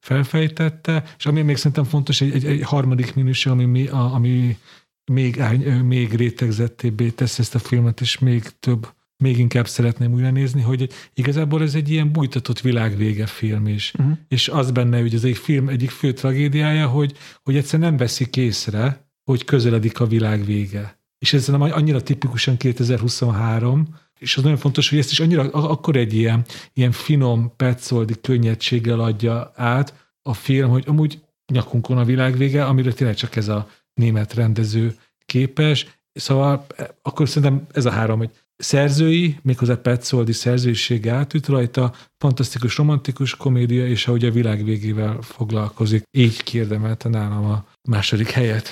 felfejtette, 0.00 1.04
és 1.18 1.26
ami 1.26 1.42
még 1.42 1.56
szerintem 1.56 1.84
fontos, 1.84 2.20
egy, 2.20 2.32
egy, 2.32 2.44
egy 2.44 2.62
harmadik 2.62 3.14
minőség, 3.14 3.52
ami, 3.52 3.86
a, 3.86 4.14
ami 4.14 4.58
még, 5.12 5.42
még 5.84 6.14
rétegzettébbé 6.14 7.10
tesz 7.10 7.38
ezt 7.38 7.54
a 7.54 7.58
filmet, 7.58 8.00
és 8.00 8.18
még 8.18 8.42
több, 8.60 8.94
még 9.16 9.38
inkább 9.38 9.68
szeretném 9.68 10.12
újra 10.12 10.30
nézni, 10.30 10.62
hogy 10.62 10.88
igazából 11.14 11.62
ez 11.62 11.74
egy 11.74 11.90
ilyen 11.90 12.12
bújtatott 12.12 12.60
világvége 12.60 13.26
film 13.26 13.66
is. 13.66 13.92
Uh-huh. 13.98 14.18
És 14.28 14.48
az 14.48 14.70
benne, 14.70 15.00
hogy 15.00 15.14
ez 15.14 15.24
egy 15.24 15.36
film 15.36 15.68
egyik 15.68 15.90
fő 15.90 16.12
tragédiája, 16.12 16.88
hogy, 16.88 17.16
hogy 17.42 17.56
egyszer 17.56 17.78
nem 17.78 17.96
veszik 17.96 18.36
észre, 18.36 19.10
hogy 19.24 19.44
közeledik 19.44 20.00
a 20.00 20.06
világ 20.06 20.44
vége 20.44 20.96
és 21.26 21.32
ez 21.32 21.46
nem 21.46 21.60
annyira 21.60 22.02
tipikusan 22.02 22.56
2023, 22.56 23.86
és 24.18 24.36
az 24.36 24.42
nagyon 24.42 24.58
fontos, 24.58 24.88
hogy 24.88 24.98
ezt 24.98 25.10
is 25.10 25.20
annyira 25.20 25.50
akkor 25.50 25.96
egy 25.96 26.14
ilyen, 26.14 26.44
ilyen 26.72 26.92
finom, 26.92 27.52
petszoldi 27.56 28.14
könnyedséggel 28.20 29.00
adja 29.00 29.52
át 29.54 30.10
a 30.22 30.34
film, 30.34 30.70
hogy 30.70 30.84
amúgy 30.86 31.20
nyakunkon 31.52 31.98
a 31.98 32.04
világ 32.04 32.36
vége, 32.36 32.64
amire 32.64 32.92
tényleg 32.92 33.16
csak 33.16 33.36
ez 33.36 33.48
a 33.48 33.68
német 33.94 34.34
rendező 34.34 34.94
képes. 35.24 35.86
Szóval 36.12 36.66
akkor 37.02 37.28
szerintem 37.28 37.66
ez 37.72 37.84
a 37.84 37.90
három, 37.90 38.18
hogy 38.18 38.30
szerzői, 38.56 39.38
méghozzá 39.42 39.74
Petszoldi 39.74 40.32
szerzőisége 40.32 41.12
átüt 41.12 41.46
rajta, 41.46 41.94
fantasztikus 42.18 42.76
romantikus 42.76 43.36
komédia, 43.36 43.86
és 43.86 44.06
ahogy 44.06 44.24
a 44.24 44.30
világ 44.30 44.64
végével 44.64 45.18
foglalkozik. 45.20 46.02
Így 46.10 46.42
kérdemelte 46.42 47.08
nálam 47.08 47.44
a 47.44 47.66
második 47.88 48.30
helyet. 48.30 48.68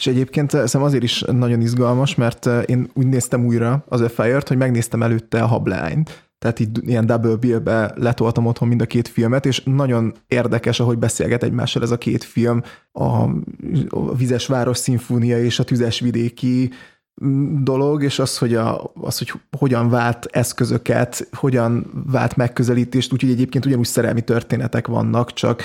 És 0.00 0.06
egyébként 0.06 0.50
szerintem 0.50 0.82
azért 0.82 1.02
is 1.02 1.20
nagyon 1.20 1.60
izgalmas, 1.60 2.14
mert 2.14 2.46
eh, 2.46 2.62
én 2.66 2.90
úgy 2.94 3.06
néztem 3.06 3.44
újra 3.44 3.84
az 3.88 4.04
Fire-t, 4.14 4.48
hogy 4.48 4.56
megnéztem 4.56 5.02
előtte 5.02 5.42
a 5.42 5.46
Hablányt, 5.46 6.24
tehát 6.38 6.60
így 6.60 6.88
ilyen 6.88 7.06
double 7.06 7.36
bill-be 7.36 7.92
letoltam 7.96 8.46
otthon 8.46 8.68
mind 8.68 8.80
a 8.80 8.86
két 8.86 9.08
filmet, 9.08 9.46
és 9.46 9.62
nagyon 9.64 10.14
érdekes, 10.26 10.80
ahogy 10.80 10.98
beszélget 10.98 11.42
egymással 11.42 11.82
ez 11.82 11.90
a 11.90 11.98
két 11.98 12.24
film, 12.24 12.62
a, 12.92 13.04
a 13.88 14.14
Vizes 14.16 14.46
Város 14.46 14.78
szimfónia 14.78 15.42
és 15.44 15.58
a 15.58 15.64
Tüzes 15.64 16.00
vidéki 16.00 16.70
mm, 17.24 17.62
dolog, 17.62 18.02
és 18.02 18.18
az, 18.18 18.38
hogy, 18.38 18.54
a, 18.54 18.92
az, 18.94 19.18
hogy 19.18 19.32
hogyan 19.58 19.90
vált 19.90 20.26
eszközöket, 20.30 21.28
hogyan 21.32 21.86
vált 22.06 22.36
megközelítést, 22.36 23.12
úgyhogy 23.12 23.30
egyébként 23.30 23.66
ugyanúgy 23.66 23.86
szerelmi 23.86 24.20
történetek 24.20 24.86
vannak, 24.86 25.32
csak 25.32 25.62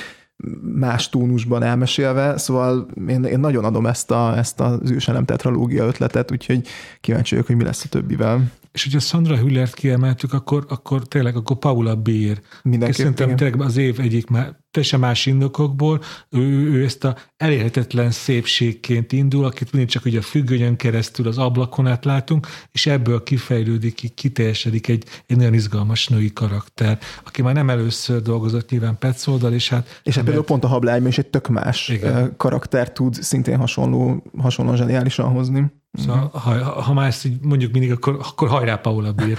más 0.61 1.09
tónusban 1.09 1.63
elmesélve, 1.63 2.37
szóval 2.37 2.87
én, 3.07 3.23
én 3.23 3.39
nagyon 3.39 3.63
adom 3.63 3.85
ezt, 3.85 4.11
a, 4.11 4.37
ezt 4.37 4.59
az 4.59 4.91
ősenem 4.91 5.25
tetralógia 5.25 5.85
ötletet, 5.85 6.31
úgyhogy 6.31 6.67
kíváncsi 7.01 7.29
vagyok, 7.29 7.47
hogy 7.47 7.55
mi 7.55 7.63
lesz 7.63 7.83
a 7.83 7.89
többivel. 7.89 8.51
És 8.75 8.83
hogyha 8.83 8.99
Sandra 8.99 9.37
Hüllert 9.37 9.73
kiemeltük, 9.73 10.33
akkor, 10.33 10.65
akkor 10.69 11.07
tényleg 11.07 11.35
akkor 11.35 11.57
Paula 11.57 11.95
Beer. 11.95 12.41
Mindenképp. 12.63 12.95
Szerintem 12.95 13.35
tényleg 13.35 13.61
az 13.61 13.77
év 13.77 13.99
egyik 13.99 14.27
már 14.27 14.55
teljesen 14.71 14.99
más 14.99 15.25
indokokból, 15.25 16.01
ő, 16.29 16.71
ő 16.71 16.83
ezt 16.83 17.03
a 17.03 17.17
elérhetetlen 17.37 18.11
szépségként 18.11 19.11
indul, 19.11 19.45
akit 19.45 19.71
mindig 19.71 19.89
csak 19.89 20.05
ugye 20.05 20.19
a 20.19 20.21
függönyön 20.21 20.75
keresztül 20.75 21.27
az 21.27 21.37
ablakon 21.37 21.87
át 21.87 22.05
látunk, 22.05 22.47
és 22.71 22.85
ebből 22.85 23.23
kifejlődik, 23.23 24.13
kiteljesedik 24.15 24.87
egy, 24.87 25.03
egy 25.25 25.37
nagyon 25.37 25.53
izgalmas 25.53 26.07
női 26.07 26.33
karakter, 26.33 26.99
aki 27.25 27.41
már 27.41 27.53
nem 27.53 27.69
először 27.69 28.21
dolgozott 28.21 28.69
nyilván 28.69 28.97
Petszoldal, 28.97 29.53
és 29.53 29.69
hát... 29.69 30.01
És 30.03 30.15
hát 30.15 30.23
például 30.23 30.45
pont 30.45 30.63
a 30.63 30.67
hablány 30.67 31.07
is 31.07 31.17
egy 31.17 31.27
tök 31.27 31.47
más 31.47 31.89
Igen. 31.89 32.33
karakter 32.37 32.91
tud 32.91 33.13
szintén 33.13 33.57
hasonló, 33.57 34.23
hasonlóan 34.37 34.77
zseniálisan 34.77 35.29
hozni. 35.29 35.71
Szóval, 35.97 36.29
ha, 36.33 36.81
ha 36.81 36.93
már 36.93 37.07
ezt 37.07 37.25
így 37.25 37.39
mondjuk 37.41 37.71
mindig, 37.71 37.91
akkor, 37.91 38.17
akkor 38.21 38.47
hajrá 38.47 38.75
Paula 38.75 39.11
Bír. 39.11 39.37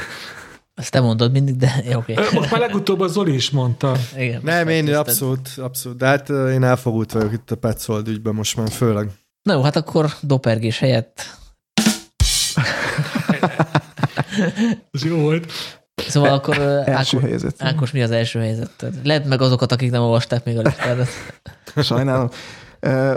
Ezt 0.74 0.90
te 0.90 1.00
mondod 1.00 1.32
mindig, 1.32 1.56
de 1.56 1.82
oké. 1.94 2.12
Okay. 2.12 2.24
Most 2.32 2.50
már 2.50 2.60
legutóbb 2.60 3.00
a 3.00 3.06
Zoli 3.06 3.34
is 3.34 3.50
mondta. 3.50 3.96
Igen, 4.16 4.40
Nem, 4.44 4.68
én 4.68 4.94
abszolút, 4.94 5.48
abszolút. 5.56 5.98
De 5.98 6.06
hát 6.06 6.28
én 6.28 6.62
elfogult 6.64 7.12
vagyok 7.12 7.32
itt 7.32 7.50
a 7.50 7.56
Petzold 7.56 8.08
ügyben 8.08 8.34
most 8.34 8.56
már 8.56 8.70
főleg. 8.70 9.10
Na 9.42 9.52
jó, 9.52 9.62
hát 9.62 9.76
akkor 9.76 10.12
dopergés 10.20 10.78
helyett. 10.78 11.36
Ez 14.92 15.04
jó 15.04 15.16
volt. 15.16 15.52
Szóval 16.08 16.32
akkor 16.32 16.58
első 16.58 17.16
Ákos, 17.16 17.28
helyzet. 17.28 17.54
Ákos, 17.58 17.90
mi 17.90 18.02
az 18.02 18.10
első 18.10 18.38
helyzet? 18.38 18.86
Lehet 19.02 19.24
meg 19.24 19.40
azokat, 19.40 19.72
akik 19.72 19.90
nem 19.90 20.02
olvasták 20.02 20.44
még 20.44 20.58
a 20.58 20.62
listádat. 20.62 21.08
Sajnálom. 21.82 22.28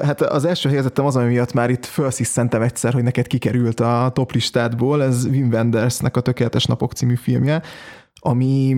Hát 0.03 0.21
az 0.21 0.45
első 0.45 0.69
helyezettem 0.69 1.05
az, 1.05 1.15
ami 1.15 1.27
miatt 1.27 1.53
már 1.53 1.69
itt 1.69 1.85
felsziszentem 1.85 2.61
egyszer, 2.61 2.93
hogy 2.93 3.03
neked 3.03 3.27
kikerült 3.27 3.79
a 3.79 4.11
top 4.13 4.31
listádból, 4.31 5.03
ez 5.03 5.25
Wim 5.25 5.49
Wendersnek 5.49 6.17
a 6.17 6.21
Tökéletes 6.21 6.65
Napok 6.65 6.93
című 6.93 7.15
filmje, 7.15 7.61
ami 8.19 8.75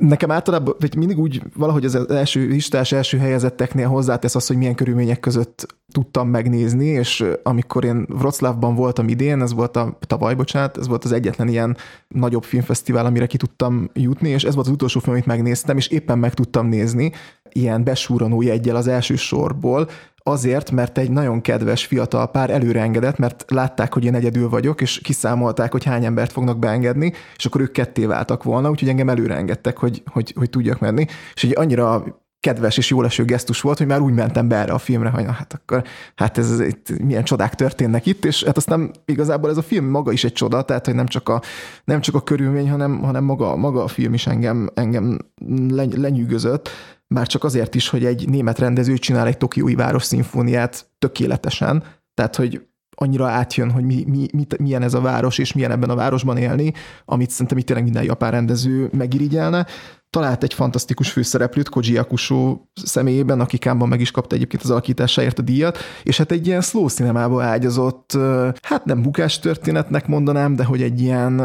Nekem 0.00 0.30
általában, 0.30 0.74
vagy 0.78 0.96
mindig 0.96 1.18
úgy 1.18 1.42
valahogy 1.56 1.84
az 1.84 2.10
első 2.10 2.46
listás 2.46 2.92
első 2.92 3.18
helyezetteknél 3.18 3.88
hozzátesz 3.88 4.34
az, 4.34 4.46
hogy 4.46 4.56
milyen 4.56 4.74
körülmények 4.74 5.20
között 5.20 5.76
tudtam 5.92 6.28
megnézni, 6.28 6.86
és 6.86 7.24
amikor 7.42 7.84
én 7.84 8.06
Wroclawban 8.08 8.74
voltam 8.74 9.08
idén, 9.08 9.42
ez 9.42 9.52
volt 9.52 9.76
a 9.76 9.98
tavaly, 10.06 10.34
bocsánat, 10.34 10.78
ez 10.78 10.88
volt 10.88 11.04
az 11.04 11.12
egyetlen 11.12 11.48
ilyen 11.48 11.76
nagyobb 12.08 12.42
filmfesztivál, 12.42 13.06
amire 13.06 13.26
ki 13.26 13.36
tudtam 13.36 13.90
jutni, 13.94 14.28
és 14.28 14.44
ez 14.44 14.54
volt 14.54 14.66
az 14.66 14.72
utolsó 14.72 15.00
film, 15.00 15.14
amit 15.14 15.26
megnéztem, 15.26 15.76
és 15.76 15.88
éppen 15.88 16.18
meg 16.18 16.34
tudtam 16.34 16.66
nézni, 16.66 17.12
ilyen 17.52 17.84
besúranó 17.84 18.42
jegyel 18.42 18.76
az 18.76 18.86
első 18.86 19.16
sorból, 19.16 19.88
Azért, 20.22 20.70
mert 20.70 20.98
egy 20.98 21.10
nagyon 21.10 21.40
kedves 21.40 21.84
fiatal 21.84 22.30
pár 22.30 22.50
előreengedett, 22.50 23.18
mert 23.18 23.44
látták, 23.48 23.92
hogy 23.94 24.04
én 24.04 24.14
egyedül 24.14 24.48
vagyok, 24.48 24.80
és 24.80 25.00
kiszámolták, 25.02 25.72
hogy 25.72 25.84
hány 25.84 26.04
embert 26.04 26.32
fognak 26.32 26.58
beengedni, 26.58 27.12
és 27.36 27.44
akkor 27.44 27.60
ők 27.60 27.72
ketté 27.72 28.04
váltak 28.04 28.42
volna, 28.42 28.70
úgyhogy 28.70 28.88
engem 28.88 29.08
előreengedtek, 29.08 29.78
hogy, 29.78 30.02
hogy, 30.06 30.32
hogy 30.36 30.50
tudjak 30.50 30.80
menni. 30.80 31.06
És 31.34 31.44
egy 31.44 31.56
annyira 31.56 32.04
kedves 32.40 32.76
és 32.76 32.90
jóleső 32.90 33.24
gesztus 33.24 33.60
volt, 33.60 33.78
hogy 33.78 33.86
már 33.86 34.00
úgy 34.00 34.14
mentem 34.14 34.48
be 34.48 34.56
erre 34.56 34.72
a 34.72 34.78
filmre, 34.78 35.08
hogy 35.08 35.24
na, 35.24 35.32
hát 35.32 35.52
akkor 35.52 35.84
hát 36.14 36.38
ez, 36.38 36.50
ez 36.50 36.60
itt, 36.60 36.98
milyen 36.98 37.24
csodák 37.24 37.54
történnek 37.54 38.06
itt, 38.06 38.24
és 38.24 38.44
hát 38.44 38.56
aztán 38.56 38.90
igazából 39.04 39.50
ez 39.50 39.56
a 39.56 39.62
film 39.62 39.84
maga 39.84 40.12
is 40.12 40.24
egy 40.24 40.32
csoda, 40.32 40.62
tehát 40.62 40.86
hogy 40.86 40.94
nem 40.94 41.06
csak 41.06 41.28
a, 41.28 41.42
nem 41.84 42.00
csak 42.00 42.14
a 42.14 42.22
körülmény, 42.22 42.70
hanem, 42.70 43.02
hanem 43.02 43.24
maga, 43.24 43.56
maga 43.56 43.82
a 43.82 43.88
film 43.88 44.14
is 44.14 44.26
engem, 44.26 44.70
engem 44.74 45.18
lenyűgözött, 45.94 46.68
már 47.14 47.26
csak 47.26 47.44
azért 47.44 47.74
is, 47.74 47.88
hogy 47.88 48.04
egy 48.04 48.28
német 48.28 48.58
rendező 48.58 48.98
csinál 48.98 49.26
egy 49.26 49.36
tokiói 49.36 49.74
város 49.74 50.04
szimfóniát 50.04 50.90
tökéletesen, 50.98 51.84
tehát 52.14 52.36
hogy 52.36 52.70
annyira 52.96 53.28
átjön, 53.28 53.70
hogy 53.70 53.84
mi, 53.84 54.04
mi, 54.06 54.26
mit, 54.32 54.58
milyen 54.58 54.82
ez 54.82 54.94
a 54.94 55.00
város, 55.00 55.38
és 55.38 55.52
milyen 55.52 55.70
ebben 55.70 55.90
a 55.90 55.94
városban 55.94 56.36
élni, 56.36 56.72
amit 57.04 57.30
szerintem 57.30 57.58
itt 57.58 57.66
tényleg 57.66 57.84
minden 57.84 58.04
japán 58.04 58.30
rendező 58.30 58.90
megirigyelne. 58.92 59.66
Talált 60.10 60.42
egy 60.42 60.54
fantasztikus 60.54 61.10
főszereplőt 61.10 61.68
Koji 61.68 61.92
Yakusho 61.92 62.60
személyében, 62.84 63.40
aki 63.40 63.58
Kámban 63.58 63.88
meg 63.88 64.00
is 64.00 64.10
kapta 64.10 64.34
egyébként 64.34 64.62
az 64.62 64.70
alakításáért 64.70 65.38
a 65.38 65.42
díjat, 65.42 65.78
és 66.02 66.16
hát 66.16 66.30
egy 66.30 66.46
ilyen 66.46 66.60
slow 66.60 66.88
cinemába 66.88 67.42
ágyazott, 67.42 68.18
hát 68.62 68.84
nem 68.84 69.02
bukás 69.02 69.38
történetnek 69.38 70.06
mondanám, 70.06 70.56
de 70.56 70.64
hogy 70.64 70.82
egy 70.82 71.00
ilyen, 71.00 71.40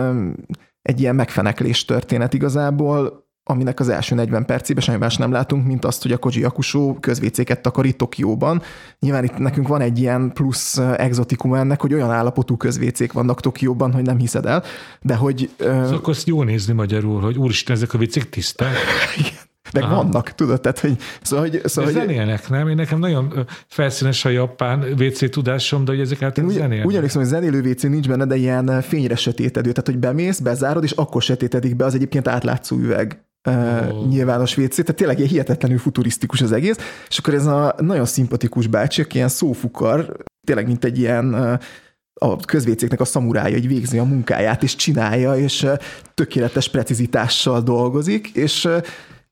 egy 0.81 0.99
ilyen 0.99 1.15
megfeneklés 1.15 1.85
történet 1.85 2.33
igazából, 2.33 3.24
aminek 3.47 3.79
az 3.79 3.89
első 3.89 4.15
40 4.15 4.45
percében 4.45 4.83
semmi 4.83 4.97
más 4.97 5.17
nem 5.17 5.31
látunk, 5.31 5.65
mint 5.65 5.85
azt, 5.85 6.01
hogy 6.01 6.11
a 6.11 6.17
Koji 6.17 6.39
Yakusho 6.39 6.95
közvécéket 6.99 7.61
takarít 7.61 7.97
Tokióban. 7.97 8.61
Nyilván 8.99 9.23
itt 9.23 9.37
nekünk 9.37 9.67
van 9.67 9.81
egy 9.81 9.99
ilyen 9.99 10.31
plusz 10.33 10.77
exotikum 10.77 11.53
ennek, 11.53 11.81
hogy 11.81 11.93
olyan 11.93 12.11
állapotú 12.11 12.57
közvécék 12.57 13.11
vannak 13.11 13.41
Tokióban, 13.41 13.93
hogy 13.93 14.03
nem 14.03 14.17
hiszed 14.17 14.45
el, 14.45 14.63
de 15.01 15.15
hogy... 15.15 15.49
Szóval 15.57 15.93
akkor 15.93 16.13
azt 16.13 16.27
jó 16.27 16.43
nézni 16.43 16.73
magyarul, 16.73 17.21
hogy 17.21 17.37
úristen, 17.37 17.75
ezek 17.75 17.93
a 17.93 17.97
vécék 17.97 18.29
tiszták. 18.29 18.75
Meg 19.73 19.83
Aha. 19.83 19.95
vannak, 19.95 20.31
tudod, 20.31 20.61
tehát, 20.61 20.79
hogy... 20.79 20.97
Szóval, 21.21 21.49
hogy, 21.49 21.61
szóval, 21.65 21.91
hogy 21.91 22.01
zenélnek, 22.01 22.49
nem? 22.49 22.67
Én 22.67 22.75
nekem 22.75 22.99
nagyon 22.99 23.45
felszínes 23.67 24.25
a 24.25 24.29
japán 24.29 24.85
WC 24.99 25.29
tudásom, 25.29 25.85
de 25.85 25.91
hogy 25.91 25.99
ezek 25.99 26.21
által 26.21 26.49
zenélnek. 26.49 26.85
Úgy 26.85 26.95
emlékszem, 26.95 27.21
hogy 27.21 27.29
zenélő 27.29 27.69
WC 27.69 27.81
nincs 27.83 28.07
benne, 28.07 28.25
de 28.25 28.35
ilyen 28.35 28.81
fényre 28.81 29.15
sötétedő, 29.15 29.69
tehát 29.69 29.85
hogy 29.87 29.97
bemész, 29.97 30.39
bezárod, 30.39 30.83
és 30.83 30.91
akkor 30.91 31.21
sötétedik 31.21 31.75
be 31.75 31.85
az 31.85 31.95
egyébként 31.95 32.27
átlátszó 32.27 32.77
üveg 32.77 33.25
oh. 33.45 34.07
nyilvános 34.07 34.57
WC, 34.57 34.75
tehát 34.75 34.95
tényleg 34.95 35.17
ilyen 35.17 35.29
hihetetlenül 35.29 35.77
futurisztikus 35.77 36.41
az 36.41 36.51
egész, 36.51 36.77
és 37.09 37.17
akkor 37.17 37.33
ez 37.33 37.45
a 37.45 37.75
nagyon 37.77 38.05
szimpatikus 38.05 38.67
bácsi, 38.67 39.01
aki 39.01 39.15
ilyen 39.15 39.29
szófukar, 39.29 40.17
tényleg 40.47 40.67
mint 40.67 40.83
egy 40.83 40.99
ilyen 40.99 41.59
a 42.19 42.35
közvécéknek 42.35 42.99
a 42.99 43.05
szamurája, 43.05 43.53
hogy 43.53 43.67
végzi 43.67 43.97
a 43.97 44.03
munkáját, 44.03 44.63
és 44.63 44.75
csinálja, 44.75 45.35
és 45.35 45.67
tökéletes 46.13 46.69
precizitással 46.69 47.61
dolgozik, 47.61 48.27
és 48.27 48.61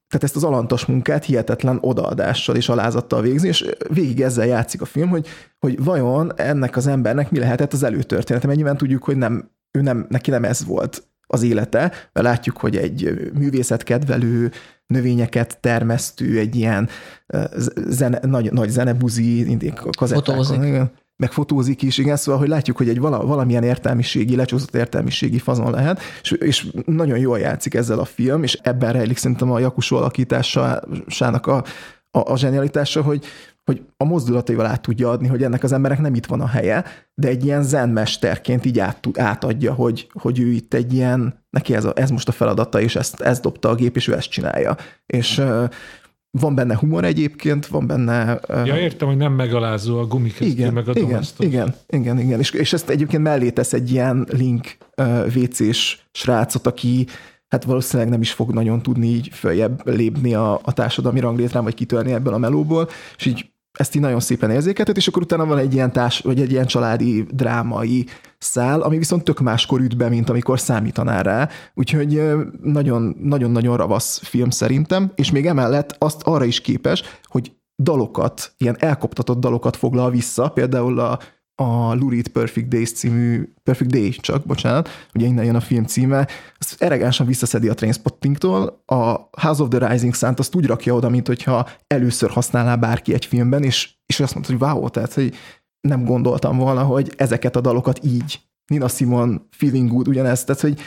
tehát 0.08 0.27
ezt 0.27 0.35
az 0.35 0.43
alantas 0.43 0.85
munkát 0.85 1.25
hihetetlen 1.25 1.77
odaadással 1.82 2.56
és 2.56 2.69
alázattal 2.69 3.22
végzi, 3.22 3.48
és 3.48 3.66
végig 3.90 4.22
ezzel 4.22 4.45
játszik 4.45 4.82
a 4.82 4.85
film, 4.85 5.09
hogy, 5.09 5.27
hogy 5.59 5.83
vajon 5.83 6.33
ennek 6.35 6.75
az 6.75 6.88
embernek 6.88 7.32
mi 7.32 7.40
lehetett 7.40 7.74
az 7.74 7.83
előtörténete, 7.83 8.45
mert 8.45 8.58
nyilván 8.58 8.77
tudjuk, 8.77 9.03
hogy 9.03 9.17
nem, 9.17 9.51
ő 9.72 9.82
nem, 9.82 10.06
neki 10.09 10.30
nem 10.30 10.43
ez 10.43 10.66
volt 10.66 11.03
az 11.27 11.43
élete, 11.43 11.80
mert 12.14 12.27
látjuk, 12.27 12.58
hogy 12.58 12.77
egy 12.77 13.32
művészetkedvelő, 13.34 14.52
növényeket 14.88 15.58
termesztő, 15.60 16.40
egy 16.40 16.56
ilyen 16.56 16.90
zene, 17.76 18.19
nagy, 18.22 18.52
nagy 18.52 18.69
zenebuzi, 18.69 19.58
fotózik. 19.95 20.60
meg 21.16 21.32
fotózik 21.32 21.82
is, 21.82 21.98
igen, 21.98 22.16
szóval, 22.16 22.40
hogy 22.40 22.50
látjuk, 22.50 22.77
hogy 22.77 22.90
egy 22.90 23.00
vala, 23.00 23.26
valamilyen 23.26 23.64
értelmiségi, 23.64 24.35
lecsúszott 24.35 24.76
értelmiségi 24.76 25.40
fazon 25.40 25.72
lehet, 25.72 26.02
és, 26.22 26.32
és 26.32 26.68
nagyon 26.85 27.18
jól 27.18 27.40
játszik 27.40 27.74
ezzel 27.74 28.00
a 28.00 28.06
film, 28.06 28.43
és 28.43 28.53
ebben 28.61 28.93
rejlik 28.93 29.18
szerintem 29.18 29.52
a 29.52 29.60
Jakusó 29.60 29.98
alakításának 29.98 31.48
a, 31.48 31.64
a, 32.11 32.32
a 32.32 32.38
zsenialitása, 32.38 33.02
hogy, 33.02 33.26
hogy 33.66 33.82
a 33.98 34.03
mozdulataival 34.03 34.66
át 34.66 34.82
tudja 34.82 35.09
adni, 35.09 35.27
hogy 35.27 35.43
ennek 35.43 35.64
az 35.64 35.72
emberek 35.72 36.00
nem 36.00 36.16
itt 36.16 36.25
van 36.25 36.42
a 36.42 36.48
helye, 36.48 36.83
de 37.14 37.27
egy 37.27 37.45
ilyen 37.45 37.64
zenmesterként 37.64 38.66
így 38.66 38.80
át, 38.80 39.08
átadja, 39.14 39.74
hogy, 39.74 40.08
hogy 40.14 40.40
ő 40.40 40.51
itt 40.51 40.74
egy 40.74 40.93
ilyen, 40.93 41.45
neki 41.50 41.75
ez, 41.75 41.85
a, 41.85 41.93
ez 41.95 42.09
most 42.09 42.27
a 42.27 42.32
feladata, 42.32 42.82
és 42.82 42.95
ezt, 42.95 43.22
ezt 43.22 43.42
dobta 43.42 43.69
a 43.69 43.75
gép, 43.75 43.95
és 43.95 44.08
ő 44.08 44.14
ezt 44.14 44.30
csinálja. 44.30 44.75
És 45.06 45.42
van 46.40 46.56
benne 46.56 46.77
humor 46.77 47.06
egyébként, 47.06 47.67
van 47.67 47.88
benne... 47.88 48.40
Ja, 48.48 48.77
értem, 48.77 49.08
hogy 49.08 49.17
nem 49.17 49.33
megalázó 49.33 50.00
a 50.00 50.06
gumikeztő, 50.06 50.45
igen, 50.45 50.74
meg 50.74 50.88
a 50.88 50.92
igen, 50.95 51.24
igen, 51.38 51.75
igen, 51.88 52.19
igen, 52.19 52.40
és, 52.40 52.51
és 52.51 52.74
ezt 52.74 52.90
egyébként 52.90 53.24
mellé 53.24 53.50
tesz 53.50 53.74
egy 53.74 53.92
ilyen 53.92 54.27
link 54.30 54.77
uh, 54.98 55.25
WC-s 55.35 56.00
srácot, 56.11 56.67
aki 56.67 57.08
hát 57.48 57.64
valószínűleg 57.64 58.11
nem 58.11 58.22
is 58.22 58.32
fog 58.32 58.53
nagyon 58.53 58.82
tudni 58.82 59.08
így 59.08 59.30
följebb 59.33 59.88
lépni 59.88 60.33
a, 60.33 60.59
a 60.64 60.74
társadalmi 60.74 61.19
ranglétrán, 61.19 61.64
vagy 61.64 61.74
kitörni 61.74 62.11
ebből 62.11 62.33
a 62.33 62.38
melóból, 62.38 62.90
és 63.17 63.25
így 63.25 63.52
ezt 63.80 63.95
így 63.95 64.02
nagyon 64.02 64.19
szépen 64.19 64.52
érzékeltet, 64.52 64.98
és 64.98 65.08
akkor 65.08 65.22
utána 65.22 65.45
van 65.45 65.58
egy 65.58 65.74
ilyen 65.74 65.92
társ, 65.92 66.19
vagy 66.19 66.42
egy 66.42 66.52
ilyen 66.52 66.66
családi 66.66 67.26
drámai 67.32 68.06
szál, 68.38 68.82
ami 68.82 68.98
viszont 68.98 69.24
tök 69.24 69.40
máskor 69.40 69.82
üt 69.82 69.98
be, 69.98 70.10
mint 70.10 70.30
amikor 70.30 70.60
számítaná 70.60 71.22
rá. 71.22 71.50
Úgyhogy 71.74 72.22
nagyon-nagyon 73.22 73.77
ravasz 73.77 74.19
film 74.24 74.50
szerintem, 74.50 75.11
és 75.16 75.32
még 75.32 75.45
emellett 75.45 75.95
azt 76.00 76.22
arra 76.24 76.43
is 76.43 76.61
képes, 76.61 77.03
hogy 77.24 77.52
dalokat, 77.76 78.53
ilyen 78.58 78.76
elkoptatott 78.80 79.40
dalokat 79.40 79.76
foglal 79.76 80.11
vissza, 80.11 80.50
például 80.50 81.00
a 81.00 81.19
a 81.56 81.93
Lurid 81.93 82.27
Perfect 82.27 82.67
Days 82.67 82.91
című, 82.91 83.53
Perfect 83.64 83.91
Day 83.91 84.09
csak, 84.09 84.45
bocsánat, 84.45 84.90
ugye 85.14 85.25
innen 85.25 85.45
jön 85.45 85.56
a 85.56 85.59
film 85.59 85.85
címe, 85.85 86.27
azt 86.57 86.82
elegánsan 86.82 87.27
visszaszedi 87.27 87.67
a 87.67 87.73
Trainspottingtól, 87.73 88.83
a 88.85 89.30
House 89.41 89.64
of 89.64 89.69
the 89.69 89.88
Rising 89.88 90.14
Sun-t 90.14 90.40
azt 90.40 90.56
úgy 90.56 90.65
rakja 90.65 90.93
oda, 90.93 91.09
mint 91.09 91.27
hogyha 91.27 91.69
először 91.88 92.30
használná 92.30 92.75
bárki 92.75 93.14
egy 93.14 93.25
filmben, 93.25 93.64
és, 93.64 93.93
és 94.06 94.19
azt 94.19 94.33
mondta, 94.33 94.51
hogy 94.51 94.61
wow, 94.61 94.90
tehát, 94.90 95.14
hogy 95.14 95.35
nem 95.88 96.06
gondoltam 96.06 96.57
volna, 96.57 96.83
hogy 96.83 97.14
ezeket 97.17 97.56
a 97.56 97.61
dalokat 97.61 98.03
így. 98.03 98.40
Nina 98.72 98.88
Simon, 98.88 99.48
Feeling 99.51 99.90
Good, 99.90 100.07
ugyanezt, 100.07 100.45
tehát, 100.45 100.61
hogy 100.61 100.82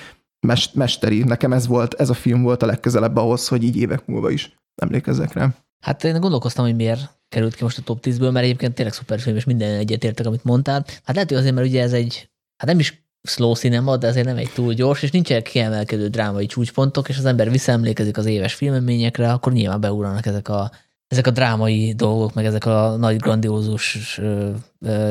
mesteri. 0.75 1.23
Nekem 1.23 1.53
ez 1.53 1.67
volt, 1.67 1.95
ez 1.95 2.11
a 2.11 2.15
film 2.15 2.43
volt 2.43 2.63
a 2.63 2.67
legközelebb 2.67 3.17
ahhoz, 3.17 3.49
hogy 3.49 3.63
így 3.65 3.77
évek 3.77 4.07
múlva 4.07 4.31
is 4.31 4.57
emlékezzek 4.83 5.33
rá. 5.33 5.55
Hát 5.81 6.05
én 6.05 6.21
gondolkoztam, 6.21 6.65
hogy 6.65 6.77
miért 6.77 7.17
került 7.29 7.55
ki 7.55 7.63
most 7.63 7.79
a 7.79 7.83
top 7.83 7.99
10-ből, 8.03 8.33
mert 8.33 8.45
egyébként 8.45 8.75
tényleg 8.75 8.95
szuper 8.95 9.21
film, 9.21 9.37
és 9.37 9.45
minden 9.45 9.79
egyetértek, 9.79 10.27
amit 10.27 10.45
mondtál. 10.45 10.85
Hát 11.05 11.15
lehet, 11.15 11.29
hogy 11.29 11.39
azért, 11.39 11.55
mert 11.55 11.67
ugye 11.67 11.83
ez 11.83 11.93
egy, 11.93 12.31
hát 12.57 12.69
nem 12.69 12.79
is 12.79 13.07
slow 13.23 13.55
cinema, 13.55 13.97
de 13.97 14.07
azért 14.07 14.27
nem 14.27 14.37
egy 14.37 14.51
túl 14.55 14.73
gyors, 14.73 15.03
és 15.03 15.11
nincsenek 15.11 15.43
kiemelkedő 15.43 16.09
drámai 16.09 16.47
csúcspontok, 16.47 17.09
és 17.09 17.19
az 17.19 17.25
ember 17.25 17.51
visszaemlékezik 17.51 18.17
az 18.17 18.27
éves 18.27 18.55
filmeményekre, 18.55 19.33
akkor 19.33 19.53
nyilván 19.53 19.81
beugranak 19.81 20.27
ezek 20.27 20.49
a, 20.49 20.71
ezek 21.09 21.27
a 21.27 21.31
drámai 21.31 21.93
dolgok, 21.93 22.35
meg 22.35 22.45
ezek 22.45 22.67
a 22.67 22.97
nagy 22.97 23.17
grandiózus 23.17 24.21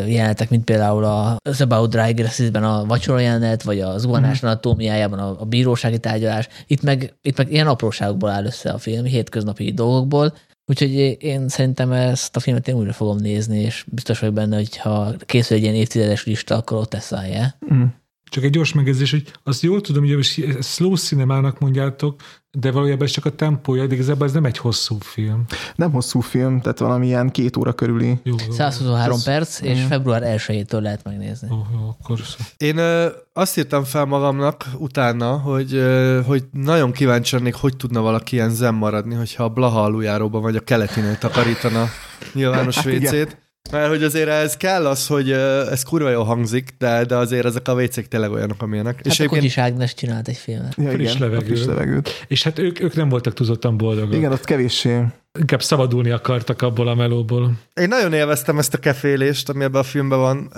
jelenetek, 0.08 0.50
mint 0.50 0.64
például 0.64 1.04
a 1.04 1.38
The 1.42 1.64
About 1.64 1.90
Dry 1.90 2.24
a 2.54 2.86
vacsora 2.86 3.20
jelenet, 3.20 3.64
vagy 3.64 3.80
a 3.80 3.98
zuhanás 3.98 4.44
mm. 4.44 4.48
anatómiájában 4.48 5.20
a, 5.20 5.42
a 5.42 5.46
bírósági 5.46 6.00
tárgyalás. 6.00 6.48
Itt 6.68 6.82
meg, 6.82 7.14
itt 7.22 7.38
meg 7.38 7.52
ilyen 7.52 7.68
apróságokból 7.68 8.30
áll 8.30 8.46
össze 8.46 8.70
a 8.70 8.78
film, 8.78 9.06
hétköznapi 9.06 9.74
dolgokból, 9.74 10.34
Úgyhogy 10.68 11.18
én 11.24 11.48
szerintem 11.50 11.92
ezt 11.92 12.36
a 12.36 12.40
filmet 12.40 12.68
én 12.68 12.76
újra 12.76 12.94
fogom 12.94 13.18
nézni, 13.18 13.60
és 13.60 13.86
biztos 13.92 14.20
vagyok 14.20 14.36
benne, 14.36 14.56
hogy 14.56 14.78
ha 14.78 15.16
készül 15.26 15.58
egy 15.58 15.64
ilyen 15.64 15.76
évtizedes 15.76 16.26
lista, 16.26 16.56
akkor 16.56 16.78
ott 16.78 16.94
lesz 16.94 17.14
állja. 17.14 17.56
Mm. 17.74 17.84
Csak 18.30 18.44
egy 18.44 18.50
gyors 18.50 18.74
megjegyzés, 18.74 19.12
hogy 19.12 19.32
azt 19.44 19.62
jól 19.62 19.82
tudom, 19.82 20.04
hogy 20.04 20.58
slow 20.62 20.96
cinemának 20.96 21.60
mondjátok, 21.60 22.22
de 22.52 22.72
valójában 22.72 23.06
ez 23.06 23.12
csak 23.12 23.26
a 23.26 23.30
tempója, 23.30 23.88
de 23.88 23.94
igazából 23.94 24.28
ez 24.28 24.34
nem 24.34 24.46
egy 24.46 24.58
hosszú 24.58 24.98
film. 25.00 25.46
Nem 25.76 25.92
hosszú 25.92 26.20
film, 26.20 26.62
tehát 26.62 26.80
valamilyen 26.80 27.32
két 27.32 27.58
óra 27.58 27.74
körüli. 27.74 28.20
Jó, 28.24 28.36
jó, 28.48 28.54
123 28.54 29.16
ez, 29.16 29.24
perc, 29.24 29.62
és 29.62 29.80
jó. 29.80 29.88
február 29.88 30.22
1-től 30.26 30.82
lehet 30.82 31.04
megnézni. 31.04 31.48
Jó, 31.52 31.66
jó, 31.74 31.98
akkor 32.00 32.20
Én 32.58 32.78
ö, 32.78 33.08
azt 33.34 33.58
írtam 33.58 33.84
fel 33.84 34.06
magamnak 34.06 34.66
utána, 34.78 35.38
hogy, 35.38 35.74
ö, 35.74 36.22
hogy 36.26 36.44
nagyon 36.52 36.92
kíváncsi 36.92 37.36
lennék, 37.36 37.56
hogy 37.56 37.78
tudna 37.78 38.02
valaki 38.02 38.36
ilyen 38.36 38.50
zen 38.50 38.74
maradni, 38.74 39.16
hogyha 39.16 39.44
a 39.44 39.50
Blaha 39.50 39.84
aluljáróban 39.84 40.42
vagy 40.42 40.56
a 40.56 40.60
keletinél 40.60 41.18
takarítana 41.18 41.86
nyilvános 42.34 42.76
hát 42.76 42.84
vécét. 42.84 43.45
Mert 43.72 43.88
hogy 43.88 44.04
azért 44.04 44.30
ez 44.30 44.58
kell 44.58 44.88
az, 44.88 45.08
hogy 45.08 45.32
ez 45.72 45.84
kurva 45.84 46.10
jó 46.10 46.24
hangzik, 46.24 46.70
de, 46.78 47.06
de 47.06 47.16
azért 47.16 47.46
ezek 47.46 47.68
a 47.68 47.74
WC-k 47.74 48.08
tényleg 48.08 48.32
olyanok, 48.32 48.62
amilyenek. 48.62 48.96
Hát 48.96 49.06
és 49.06 49.20
a 49.20 49.28
Kogyis 49.28 49.58
Ágnes 49.58 49.94
csinált 49.94 50.28
egy 50.28 50.38
filmet. 50.38 50.74
Ja, 50.78 50.90
friss, 50.92 51.16
igen, 51.16 51.30
levegő. 51.30 51.46
friss 51.46 51.66
levegőt. 51.66 52.26
És 52.28 52.44
hát 52.44 52.60
ők, 52.60 52.82
ők 52.82 52.96
nem 52.96 53.10
voltak 53.10 53.34
túlzottan 53.34 53.78
boldogok. 53.78 54.14
Igen, 54.14 54.32
ott 54.32 54.46
kevéssé. 54.46 55.02
Inkább 55.40 55.62
szabadulni 55.62 56.10
akartak 56.10 56.62
abból 56.62 56.88
a 56.88 56.96
melóból. 56.96 57.52
Én 57.74 57.88
nagyon 57.88 58.14
élveztem 58.14 58.58
ezt 58.58 58.74
a 58.74 58.78
kefélést, 58.78 59.50
ami 59.50 59.64
ebben 59.64 59.82
a 59.82 59.84
filmben 59.84 60.20
van. 60.20 60.52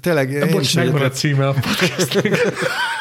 Tényleg... 0.00 0.50
Bocs, 0.50 0.76
megvan 0.76 1.02
a 1.02 1.10
címe 1.10 1.48
a 1.48 1.52
podcastnek. 1.52 2.38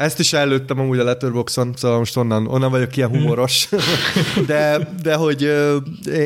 Ezt 0.00 0.18
is 0.18 0.32
előttem 0.32 0.78
amúgy 0.78 0.98
a 0.98 1.04
Letterboxon, 1.04 1.74
szóval 1.76 1.98
most 1.98 2.16
onnan, 2.16 2.46
onnan 2.46 2.70
vagyok 2.70 2.96
ilyen 2.96 3.08
humoros. 3.08 3.68
de, 4.46 4.92
de 5.02 5.14
hogy 5.14 5.42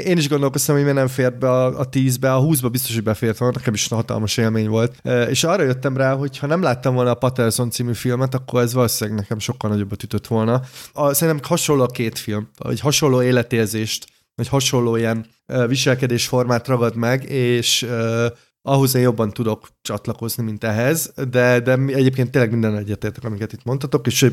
én 0.04 0.16
is 0.16 0.28
gondolkoztam, 0.28 0.74
hogy 0.74 0.84
miért 0.84 0.98
nem 0.98 1.08
fért 1.08 1.38
be 1.38 1.50
a, 1.50 1.78
a 1.78 1.84
tízbe, 1.84 2.34
a 2.34 2.38
húszba 2.38 2.68
biztos, 2.68 2.94
hogy 2.94 3.02
befért 3.02 3.38
volna, 3.38 3.54
nekem 3.56 3.74
is 3.74 3.88
hatalmas 3.88 4.36
élmény 4.36 4.68
volt. 4.68 5.08
És 5.28 5.44
arra 5.44 5.62
jöttem 5.62 5.96
rá, 5.96 6.14
hogy 6.14 6.38
ha 6.38 6.46
nem 6.46 6.62
láttam 6.62 6.94
volna 6.94 7.10
a 7.10 7.14
Patterson 7.14 7.70
című 7.70 7.94
filmet, 7.94 8.34
akkor 8.34 8.60
ez 8.60 8.74
valószínűleg 8.74 9.20
nekem 9.20 9.38
sokkal 9.38 9.70
nagyobbat 9.70 10.02
ütött 10.02 10.26
volna. 10.26 10.60
A, 10.92 11.14
szerintem 11.14 11.44
hasonló 11.48 11.82
a 11.82 11.86
két 11.86 12.18
film, 12.18 12.48
vagy 12.58 12.80
hasonló 12.80 13.22
életérzést, 13.22 14.06
vagy 14.34 14.48
hasonló 14.48 14.96
ilyen 14.96 15.26
viselkedésformát 15.66 16.68
ragad 16.68 16.96
meg, 16.96 17.30
és 17.30 17.86
ahhoz 18.66 18.94
én 18.94 19.02
jobban 19.02 19.30
tudok 19.30 19.68
csatlakozni, 19.82 20.42
mint 20.42 20.64
ehhez, 20.64 21.12
de, 21.30 21.60
de 21.60 21.72
egyébként 21.72 22.30
tényleg 22.30 22.50
minden 22.50 22.76
egyetértek, 22.76 23.24
amiket 23.24 23.52
itt 23.52 23.64
mondtatok, 23.64 24.06
és 24.06 24.30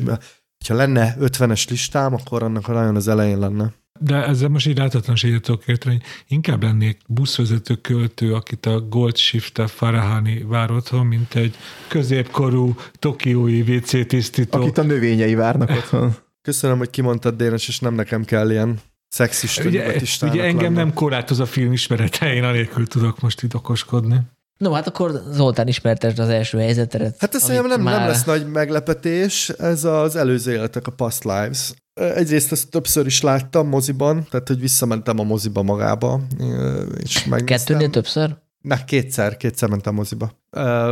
ha 0.68 0.74
lenne 0.74 1.16
50-es 1.20 1.68
listám, 1.68 2.14
akkor 2.14 2.42
annak 2.42 2.68
a 2.68 2.72
nagyon 2.72 2.96
az 2.96 3.08
elején 3.08 3.38
lenne. 3.38 3.72
De 4.00 4.26
ezzel 4.26 4.48
most 4.48 4.66
így 4.66 4.78
láthatatlanséget 4.78 5.42
tudok 5.42 5.66
érteni, 5.66 5.94
hogy 5.94 6.04
inkább 6.28 6.62
lennék 6.62 6.98
buszvezető 7.08 7.74
költő, 7.74 8.34
akit 8.34 8.66
a 8.66 8.80
Gold 8.80 9.16
shift 9.16 9.70
Farahani 9.70 10.44
vár 10.48 10.70
otthon, 10.70 11.06
mint 11.06 11.34
egy 11.34 11.56
középkorú 11.88 12.74
tokiói 12.92 13.60
WC 13.60 14.06
tisztító. 14.06 14.60
Akit 14.60 14.78
a 14.78 14.82
növényei 14.82 15.34
várnak 15.34 15.70
otthon. 15.70 16.14
Köszönöm, 16.48 16.78
hogy 16.78 16.90
kimondtad 16.90 17.36
Dénes, 17.36 17.68
és 17.68 17.78
nem 17.78 17.94
nekem 17.94 18.24
kell 18.24 18.50
ilyen 18.50 18.80
szexista 19.12 19.64
ugye, 19.64 19.94
ugye 20.22 20.42
engem 20.42 20.62
lenni. 20.62 20.74
nem 20.74 20.92
korlátoz 20.92 21.40
a 21.40 21.46
film 21.46 21.72
ismerete, 21.72 22.34
én 22.34 22.44
anélkül 22.44 22.86
tudok 22.86 23.20
most 23.20 23.42
itt 23.42 23.54
okoskodni. 23.54 24.20
No, 24.58 24.72
hát 24.72 24.86
akkor 24.86 25.22
Zoltán 25.30 25.68
ismertesd 25.68 26.18
az 26.18 26.28
első 26.28 26.58
helyzetet. 26.58 27.16
Hát 27.18 27.34
ez 27.34 27.42
szerintem 27.42 27.68
nem, 27.68 27.80
már... 27.80 27.98
nem 27.98 28.08
lesz 28.08 28.24
nagy 28.24 28.46
meglepetés, 28.46 29.48
ez 29.48 29.84
az 29.84 30.16
előző 30.16 30.52
életek, 30.52 30.86
a 30.86 30.90
Past 30.90 31.24
Lives. 31.24 31.72
Egyrészt 31.94 32.52
ezt 32.52 32.70
többször 32.70 33.06
is 33.06 33.20
láttam 33.20 33.68
moziban, 33.68 34.26
tehát 34.30 34.48
hogy 34.48 34.60
visszamentem 34.60 35.18
a 35.18 35.22
moziba 35.22 35.62
magába, 35.62 36.20
és 37.02 37.24
megnéztem. 37.24 37.44
Kettőnél 37.44 37.90
többször? 37.90 38.36
Na, 38.60 38.84
kétszer, 38.84 39.36
kétszer 39.36 39.68
mentem 39.68 39.94
moziba. 39.94 40.32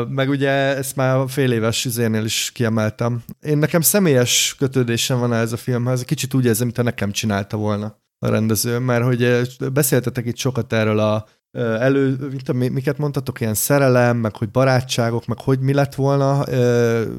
Meg 0.09 0.29
ugye 0.29 0.51
ezt 0.51 0.97
már 0.97 1.29
fél 1.29 1.53
éves 1.53 1.85
üzénél 1.85 2.25
is 2.25 2.51
kiemeltem. 2.55 3.23
Én 3.41 3.59
nekem 3.59 3.81
személyes 3.81 4.55
kötődésem 4.59 5.19
van 5.19 5.33
ez 5.33 5.53
a 5.53 5.57
filmhez, 5.57 6.03
kicsit 6.03 6.35
úgy 6.35 6.45
érzem, 6.45 6.65
mintha 6.65 6.83
nekem 6.83 7.11
csinálta 7.11 7.57
volna 7.57 8.00
a 8.27 8.29
rendező, 8.29 8.79
mert 8.79 9.05
hogy 9.05 9.41
beszéltetek 9.73 10.27
itt 10.27 10.37
sokat 10.37 10.73
erről 10.73 10.99
a 10.99 11.27
elő, 11.59 12.17
mit, 12.53 12.73
miket 12.73 12.99
mondtatok, 12.99 13.41
ilyen 13.41 13.55
szerelem, 13.55 14.17
meg 14.17 14.37
hogy 14.37 14.51
barátságok, 14.51 15.27
meg 15.27 15.41
hogy 15.41 15.61
mi 15.61 15.73
lett 15.73 15.95
volna, 15.95 16.45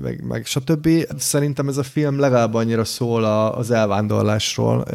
meg, 0.01 0.23
meg 0.27 0.45
stb. 0.45 0.89
Szerintem 1.17 1.67
ez 1.67 1.77
a 1.77 1.83
film 1.83 2.19
legalább 2.19 2.53
annyira 2.53 2.83
szól 2.83 3.23
az 3.23 3.71
elvándorlásról, 3.71 4.85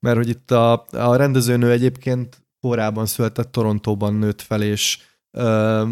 mert 0.00 0.16
hogy 0.16 0.28
itt 0.28 0.50
a, 0.50 0.86
a 0.90 1.16
rendezőnő 1.16 1.70
egyébként 1.70 2.44
korábban 2.60 3.06
született, 3.06 3.52
Torontóban 3.52 4.14
nőtt 4.14 4.42
fel, 4.42 4.62
és 4.62 4.98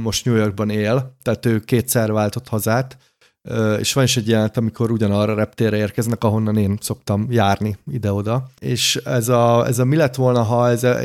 most 0.02 0.24
New 0.24 0.34
Yorkban 0.34 0.70
él, 0.70 1.16
tehát 1.22 1.46
ő 1.46 1.60
kétszer 1.60 2.12
váltott 2.12 2.48
hazát, 2.48 2.96
és 3.78 3.92
van 3.92 4.04
is 4.04 4.16
egy 4.16 4.28
jelent, 4.28 4.56
amikor 4.56 4.90
ugyanarra 4.90 5.32
a 5.32 5.36
reptérre 5.36 5.76
érkeznek, 5.76 6.24
ahonnan 6.24 6.56
én 6.56 6.78
szoktam 6.80 7.26
járni 7.30 7.76
ide-oda. 7.92 8.50
És 8.58 8.96
ez 8.96 9.28
a, 9.28 9.66
ez 9.66 9.78
a 9.78 9.84
mi 9.84 9.96
lett 9.96 10.14
volna, 10.14 10.42
ha 10.42 10.68
ez 10.68 10.84
a 10.84 10.98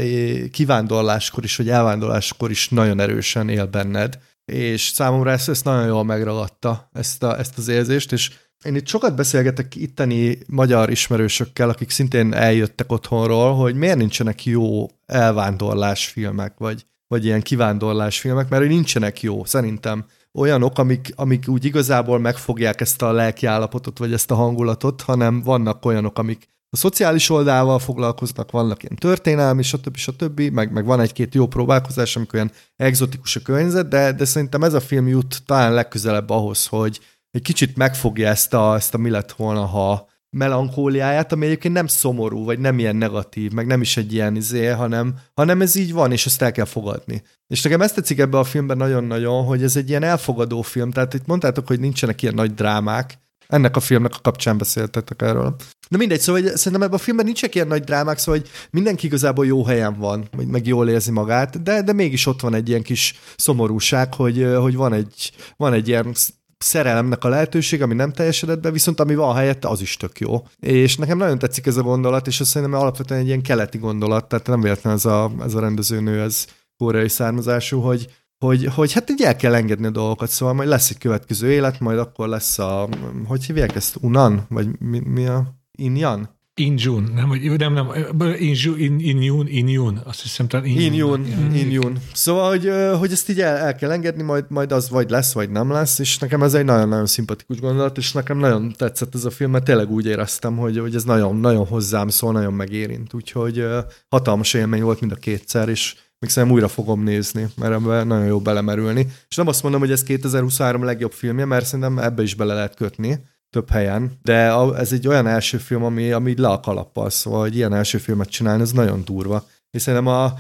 kivándorláskor 0.52 1.44
is, 1.44 1.56
vagy 1.56 1.70
elvándorláskor 1.70 2.50
is 2.50 2.70
nagyon 2.70 3.00
erősen 3.00 3.50
él 3.50 3.66
benned, 3.66 4.20
és 4.46 4.82
számomra 4.82 5.32
ezt, 5.32 5.50
ezt 5.50 5.64
nagyon 5.64 5.88
jól 5.88 6.04
megragadta, 6.04 6.90
ezt, 6.94 7.24
a, 7.24 7.40
ezt 7.40 7.58
az 7.58 7.68
érzést, 7.68 8.12
és 8.12 8.32
én 8.64 8.76
itt 8.76 8.88
sokat 8.88 9.16
beszélgetek 9.16 9.76
itteni 9.76 10.38
magyar 10.48 10.90
ismerősökkel, 10.90 11.70
akik 11.70 11.90
szintén 11.90 12.34
eljöttek 12.34 12.92
otthonról, 12.92 13.56
hogy 13.56 13.76
miért 13.76 13.98
nincsenek 13.98 14.46
jó 14.46 14.88
elvándorlás 15.06 16.06
filmek, 16.06 16.54
vagy, 16.58 16.86
vagy 17.08 17.26
ilyen 17.26 17.42
kivándorlás 17.42 18.20
filmek, 18.20 18.50
mert 18.50 18.62
hogy 18.62 18.72
nincsenek 18.72 19.22
jó, 19.22 19.46
szerintem 19.46 20.06
olyanok, 20.40 20.78
amik, 20.78 21.14
amik 21.16 21.48
úgy 21.48 21.66
igazából 21.66 22.20
megfogják 22.20 22.82
ezt 22.82 23.02
a 23.02 23.12
lelkiállapotot, 23.12 23.98
vagy 23.98 24.14
ezt 24.14 24.32
a 24.32 24.36
hangulatot, 24.36 25.02
hanem 25.02 25.42
vannak 25.42 25.86
olyanok, 25.86 26.20
amik 26.20 26.48
a 26.70 26.78
szociális 26.78 27.30
oldalával 27.30 27.80
foglalkoznak, 27.80 28.52
vannak 28.52 28.84
ilyen 28.84 28.96
történelmi, 28.96 29.64
stb. 29.64 29.96
stb., 29.96 30.40
meg, 30.40 30.72
meg 30.72 30.86
van 30.86 31.00
egy-két 31.00 31.36
jó 31.36 31.48
próbálkozás, 31.48 32.16
amikor 32.16 32.36
olyan 32.36 32.52
egzotikus 32.76 33.36
a 33.36 33.42
környezet, 33.42 33.88
de, 33.88 34.12
de 34.12 34.26
szerintem 34.26 34.64
ez 34.64 34.74
a 34.74 34.80
film 34.80 35.08
jut 35.08 35.42
talán 35.46 35.74
legközelebb 35.74 36.30
ahhoz, 36.30 36.68
hogy 36.68 37.00
egy 37.32 37.42
kicsit 37.42 37.78
megfogja 37.78 38.28
ezt 38.28 38.54
a, 38.54 38.76
ezt 38.76 38.94
a 38.94 38.98
mi 38.98 39.10
lett 39.10 39.32
volna, 39.32 39.66
ha 39.66 40.08
melankóliáját, 40.30 41.32
ami 41.32 41.46
egyébként 41.46 41.74
nem 41.74 41.88
szomorú, 41.88 42.44
vagy 42.44 42.60
nem 42.60 42.80
ilyen 42.80 42.96
negatív, 42.96 43.52
meg 43.52 43.68
nem 43.68 43.82
is 43.82 43.98
egy 43.98 44.14
ilyen 44.14 44.36
izé, 44.36 44.66
hanem, 44.66 45.16
hanem 45.34 45.62
ez 45.62 45.76
így 45.76 45.94
van, 45.94 46.12
és 46.12 46.26
ezt 46.26 46.42
el 46.42 46.52
kell 46.52 46.66
fogadni. 46.66 47.24
És 47.48 47.62
nekem 47.62 47.82
ezt 47.82 47.96
tetszik 47.96 48.20
ebbe 48.20 48.38
a 48.38 48.44
filmben 48.44 48.78
nagyon-nagyon, 48.78 49.46
hogy 49.46 49.64
ez 49.64 49.76
egy 49.76 49.90
ilyen 49.90 50.04
elfogadó 50.04 50.62
film, 50.62 50.92
tehát 50.92 51.14
itt 51.14 51.26
mondtátok, 51.26 51.68
hogy 51.68 51.80
nincsenek 51.80 52.22
ilyen 52.22 52.34
nagy 52.34 52.54
drámák, 52.54 53.18
ennek 53.50 53.76
a 53.76 53.80
filmnek 53.80 54.14
a 54.16 54.22
kapcsán 54.22 54.58
beszéltetek 54.58 55.22
erről. 55.22 55.56
De 55.90 55.98
mindegy, 55.98 56.20
szóval 56.20 56.42
hogy 56.42 56.56
szerintem 56.56 56.82
ebben 56.82 57.00
a 57.00 57.02
filmben 57.02 57.26
nincsenek 57.26 57.56
ilyen 57.56 57.68
nagy 57.68 57.84
drámák, 57.84 58.18
szóval 58.18 58.40
hogy 58.40 58.50
mindenki 58.72 59.06
igazából 59.06 59.46
jó 59.46 59.66
helyen 59.66 59.98
van, 59.98 60.28
vagy 60.36 60.48
meg 60.48 60.68
jól 60.68 60.90
érzi 60.90 61.12
magát, 61.12 61.64
de, 61.64 61.82
de 61.82 61.94
mégis 61.94 62.26
ott 62.26 62.40
van 62.40 62.54
egy 62.54 62.70
ilyen 62.70 62.82
kis 62.82 63.20
szomorúság, 63.36 64.14
hogy, 64.14 64.48
hogy 64.58 64.76
van, 64.76 64.94
egy, 64.94 65.32
van 65.58 65.74
egy 65.74 65.88
ilyen 65.88 66.14
szerelemnek 66.64 67.24
a 67.24 67.30
lehetőség, 67.30 67.82
ami 67.82 67.94
nem 67.94 68.12
teljesedett 68.12 68.60
be, 68.60 68.72
viszont 68.72 69.00
ami 69.00 69.16
van 69.16 69.36
helyette, 69.36 69.68
az 69.68 69.82
is 69.82 69.98
tök 69.98 70.20
jó. 70.20 70.48
És 70.60 70.98
nekem 70.98 71.18
nagyon 71.18 71.40
tetszik 71.40 71.66
ez 71.66 71.78
a 71.78 71.82
gondolat, 71.82 72.28
és 72.28 72.40
azt 72.40 72.50
szerintem 72.50 72.80
alapvetően 72.80 73.20
egy 73.20 73.28
ilyen 73.28 73.42
keleti 73.42 73.78
gondolat, 73.78 74.28
tehát 74.28 74.48
nem 74.48 74.62
véletlen 74.62 74.94
ez 74.94 75.06
a, 75.06 75.32
ez 75.42 75.54
a 75.54 75.60
rendezőnő, 75.60 76.22
ez 76.22 76.46
koreai 76.78 77.10
származású, 77.10 77.80
hogy, 77.80 78.08
hogy, 78.46 78.66
hogy 78.66 78.94
hát 78.94 79.10
így 79.10 79.22
el 79.22 79.36
kell 79.36 79.56
engedni 79.56 79.86
a 79.86 79.90
dolgokat, 79.92 80.30
szóval 80.30 80.56
majd 80.56 80.70
lesz 80.70 80.90
egy 80.90 80.98
következő 80.98 81.52
élet, 81.52 81.80
majd 81.80 82.00
akkor 82.00 82.28
lesz 82.28 82.60
a, 82.60 82.90
hogy 83.26 83.46
hívják 83.46 83.76
ezt, 83.76 83.98
Unan? 84.02 84.46
Vagy 84.50 84.80
mi, 84.80 85.00
mi 85.00 85.26
a 85.26 85.54
Inyan? 85.72 86.39
In 86.60 86.74
June, 86.78 87.08
nem, 87.14 87.30
nem, 87.58 87.74
nem, 87.74 87.92
in, 88.38 88.56
in, 88.78 89.00
in 89.00 89.22
June, 89.22 89.50
in 89.50 89.68
June, 89.68 90.02
azt 90.04 90.22
hiszem, 90.22 90.48
talán 90.48 90.66
in, 90.66 90.80
in 90.80 90.94
June. 90.94 91.28
In 91.54 91.72
June. 91.72 92.00
Szóval, 92.14 92.50
hogy, 92.50 92.72
hogy 93.00 93.12
ezt 93.12 93.30
így 93.30 93.42
el, 93.42 93.58
el 93.58 93.76
kell 93.76 93.92
engedni, 93.92 94.24
majd, 94.24 94.46
majd 94.48 94.72
az 94.72 94.90
vagy 94.90 95.10
lesz, 95.10 95.34
vagy 95.34 95.50
nem 95.50 95.72
lesz, 95.72 96.00
és 96.00 96.18
nekem 96.18 96.44
ez 96.44 96.54
egy 96.54 96.66
nagyon-nagyon 96.66 97.06
szimpatikus 97.06 97.60
gondolat, 97.60 97.98
és 97.98 98.12
nekem 98.12 98.38
nagyon 98.38 98.74
tetszett 98.78 99.16
ez 99.16 99.26
a 99.26 99.30
film, 99.30 99.52
mert 99.52 99.64
tényleg 99.64 99.92
úgy 99.92 100.06
éreztem, 100.06 100.58
hogy, 100.58 100.78
hogy 100.78 100.96
ez 100.96 101.04
nagyon, 101.04 101.36
nagyon 101.36 101.66
hozzám 101.66 102.08
szól, 102.10 102.32
nagyon 102.32 102.54
megérint, 102.54 103.14
úgyhogy 103.14 103.66
hatalmas 104.10 104.54
élmény 104.54 104.82
volt 104.82 105.00
mind 105.00 105.12
a 105.12 105.16
kétszer, 105.16 105.70
és 105.70 105.96
még 106.20 106.30
szerintem 106.30 106.58
újra 106.58 106.68
fogom 106.68 107.04
nézni, 107.04 107.48
mert 107.56 107.74
ebben 107.74 108.08
nagyon 108.08 108.26
jó 108.26 108.40
belemerülni. 108.40 109.08
És 109.30 109.36
nem 109.36 109.48
azt 109.48 109.64
mondom, 109.64 109.80
hogy 109.80 109.92
ez 109.92 110.04
2023 110.04 110.84
legjobb 110.84 111.12
filmje, 111.12 111.46
mert 111.46 111.66
szerintem 111.66 112.00
ebbe 112.00 112.22
is 112.24 112.36
bele 112.36 112.54
lehet 112.54 112.76
kötni, 112.76 113.20
több 113.50 113.70
helyen, 113.70 114.20
de 114.22 114.34
ez 114.78 114.94
egy 114.94 115.08
olyan 115.08 115.28
első 115.28 115.58
film, 115.58 115.84
ami, 115.84 116.12
ami 116.12 116.40
le 116.40 116.48
a 116.48 116.60
kalappal, 116.60 117.10
szóval 117.10 117.40
hogy 117.40 117.56
ilyen 117.56 117.74
első 117.74 117.98
filmet 117.98 118.30
csinálni, 118.30 118.62
ez 118.62 118.72
nagyon 118.72 119.04
durva. 119.06 119.46
És 119.72 119.82
szerintem 119.82 120.14
a, 120.14 120.34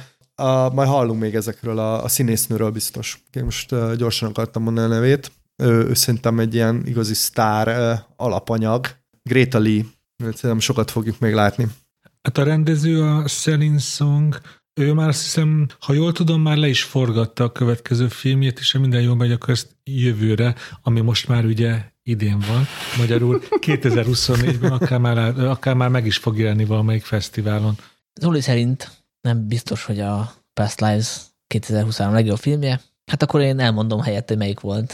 a, 0.43 0.73
majd 0.73 0.89
hallunk 0.89 1.19
még 1.19 1.35
ezekről 1.35 1.79
a, 1.79 2.03
a 2.03 2.07
színésznőről 2.07 2.71
biztos. 2.71 3.23
Én 3.31 3.43
most 3.43 3.71
uh, 3.71 3.95
gyorsan 3.95 4.29
akartam 4.29 4.63
mondani 4.63 4.87
a 4.87 4.95
nevét. 4.95 5.31
Ő, 5.63 5.87
ő 5.87 5.93
szerintem 5.93 6.39
egy 6.39 6.53
ilyen 6.53 6.81
igazi 6.85 7.13
sztár 7.13 7.67
uh, 7.67 7.99
alapanyag. 8.15 8.87
Greta 9.29 9.59
Lee. 9.59 9.81
Szerintem 10.17 10.59
sokat 10.59 10.91
fogjuk 10.91 11.19
még 11.19 11.33
látni. 11.33 11.67
Hát 12.21 12.37
a 12.37 12.43
rendező 12.43 13.03
a 13.03 13.27
Selin 13.27 13.77
Song, 13.77 14.39
ő 14.79 14.93
már 14.93 15.07
azt 15.07 15.21
hiszem, 15.21 15.67
ha 15.79 15.93
jól 15.93 16.11
tudom, 16.11 16.41
már 16.41 16.57
le 16.57 16.67
is 16.67 16.83
forgatta 16.83 17.43
a 17.43 17.51
következő 17.51 18.07
filmjét, 18.07 18.59
és 18.59 18.71
ha 18.71 18.79
minden 18.79 19.01
jól 19.01 19.15
megy, 19.15 19.31
akkor 19.31 19.49
ezt 19.49 19.75
jövőre, 19.83 20.55
ami 20.81 21.01
most 21.01 21.27
már 21.27 21.45
ugye 21.45 21.81
idén 22.09 22.43
van, 22.47 22.67
magyarul 22.97 23.41
2024-ben 23.49 24.71
akár 24.71 24.99
már, 24.99 25.17
akár 25.39 25.73
már 25.73 25.89
meg 25.89 26.05
is 26.05 26.17
fog 26.17 26.39
jelenni 26.39 26.65
valamelyik 26.65 27.03
fesztiválon. 27.03 27.77
Zoli 28.21 28.41
szerint 28.41 28.91
nem 29.21 29.47
biztos, 29.47 29.83
hogy 29.83 29.99
a 29.99 30.33
Past 30.53 30.79
Lives 30.79 31.17
2023 31.47 32.13
legjobb 32.13 32.37
filmje. 32.37 32.81
Hát 33.05 33.23
akkor 33.23 33.41
én 33.41 33.59
elmondom 33.59 34.01
helyett, 34.01 34.27
hogy 34.27 34.37
melyik 34.37 34.59
volt. 34.59 34.93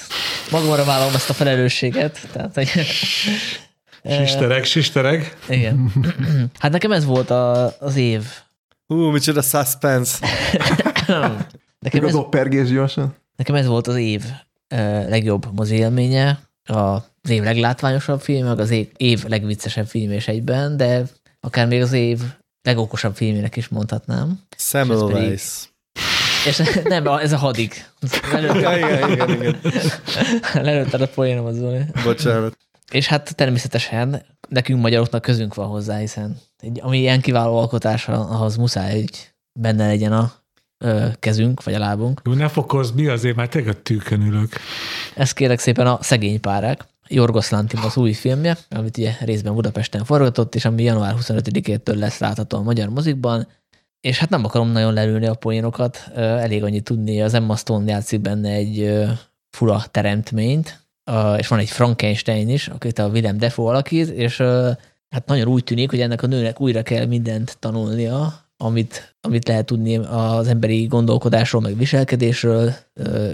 Magamra 0.52 0.84
vállalom 0.84 1.16
ezt 1.16 1.30
a 1.30 1.34
felelősséget. 1.34 2.27
Tehát, 2.32 2.53
hogy 2.53 2.69
Sistereg, 4.10 4.64
sistereg. 4.64 5.38
Igen. 5.50 5.92
Hát 6.60 6.72
nekem 6.72 6.92
ez 6.92 7.06
volt 7.06 7.30
a, 7.30 7.76
az 7.80 7.95
év. 7.95 8.24
Hú, 8.88 9.10
micsoda 9.10 9.42
suspense. 9.42 10.27
nekem 11.80 12.06
ez, 12.06 12.69
gyorsan. 12.69 13.16
Nekem 13.35 13.56
ez 13.56 13.66
volt 13.66 13.88
az 13.88 13.95
év 13.95 14.24
legjobb 15.08 15.48
mozi 15.56 15.76
élménye 15.76 16.40
az 16.66 17.30
év 17.30 17.44
leglátványosabb 17.44 18.22
film, 18.22 18.48
meg 18.48 18.60
az 18.60 18.72
év 18.98 19.24
legviccesebb 19.27 19.88
film 19.88 20.11
és 20.11 20.27
egyben, 20.27 20.77
de 20.77 21.03
akár 21.40 21.68
még 21.68 21.82
az 21.82 21.92
év 21.92 22.19
legokosabb 22.61 23.16
filmének 23.16 23.56
is 23.56 23.68
mondhatnám. 23.68 24.40
Semmelweis. 24.58 25.69
És 26.45 26.61
nem, 26.84 27.08
ez 27.08 27.32
a 27.32 27.38
hadik. 27.38 27.92
igen, 28.34 28.56
igen, 28.56 29.11
igen, 29.11 29.30
igen. 29.30 29.60
Lelőtted 30.53 31.02
a 31.02 31.08
poénom 31.08 31.45
az 31.45 31.56
Zoli. 31.56 31.82
Bocsánat. 32.03 32.58
És 32.92 33.08
hát 33.08 33.35
természetesen 33.35 34.26
nekünk 34.50 34.82
magyaroknak 34.82 35.22
közünk 35.22 35.53
van 35.53 35.68
hozzá, 35.68 35.98
hiszen 35.98 36.38
egy, 36.60 36.80
ami 36.82 36.98
ilyen 36.98 37.22
kiváló 37.22 37.58
alkotás, 37.58 38.08
ahhoz 38.08 38.56
muszáj, 38.56 39.00
hogy 39.00 39.34
benne 39.60 39.88
legyen 39.88 40.14
a 40.14 40.34
ö, 40.77 41.07
kezünk, 41.19 41.63
vagy 41.63 41.73
a 41.73 41.79
lábunk. 41.79 42.21
Jó, 42.25 42.33
ne 42.33 42.47
fokozz, 42.47 42.91
mi 42.91 43.07
azért, 43.07 43.35
már 43.35 43.47
tényleg 43.47 43.75
a 43.75 43.81
tűkön 43.81 44.21
ülök. 44.21 44.49
Ez 45.15 45.31
kérek 45.31 45.59
szépen 45.59 45.87
a 45.87 45.97
Szegény 46.01 46.39
párák, 46.39 46.85
Jorgos 47.07 47.49
Lantimos 47.49 47.97
új 47.97 48.13
filmje, 48.13 48.57
amit 48.69 48.97
ugye 48.97 49.15
részben 49.19 49.53
Budapesten 49.53 50.03
forgatott, 50.03 50.55
és 50.55 50.65
ami 50.65 50.83
január 50.83 51.15
25-től 51.19 51.97
lesz 51.97 52.19
látható 52.19 52.57
a 52.57 52.61
magyar 52.61 52.89
mozikban, 52.89 53.47
és 54.01 54.19
hát 54.19 54.29
nem 54.29 54.45
akarom 54.45 54.71
nagyon 54.71 54.93
lelőni 54.93 55.25
a 55.25 55.33
poénokat, 55.33 56.11
elég 56.15 56.63
annyit 56.63 56.83
tudni, 56.83 57.21
az 57.21 57.33
Emma 57.33 57.55
Stone 57.55 57.91
játszik 57.91 58.21
benne 58.21 58.49
egy 58.49 59.03
fura 59.49 59.83
teremtményt, 59.91 60.79
és 61.37 61.47
van 61.47 61.59
egy 61.59 61.69
Frankenstein 61.69 62.49
is, 62.49 62.67
akit 62.67 62.99
a 62.99 63.07
Willem 63.07 63.37
Defoe 63.37 63.69
alakít, 63.69 64.09
és 64.09 64.37
hát 65.09 65.25
nagyon 65.25 65.47
úgy 65.47 65.63
tűnik, 65.63 65.89
hogy 65.89 66.01
ennek 66.01 66.23
a 66.23 66.27
nőnek 66.27 66.61
újra 66.61 66.81
kell 66.81 67.05
mindent 67.05 67.57
tanulnia, 67.59 68.44
amit, 68.58 69.16
amit 69.22 69.48
lehet 69.48 69.66
tudni 69.66 69.98
az 69.98 70.48
emberi 70.48 70.85
gondolkodásról, 70.85 71.61
meg 71.61 71.77
viselkedésről. 71.77 72.74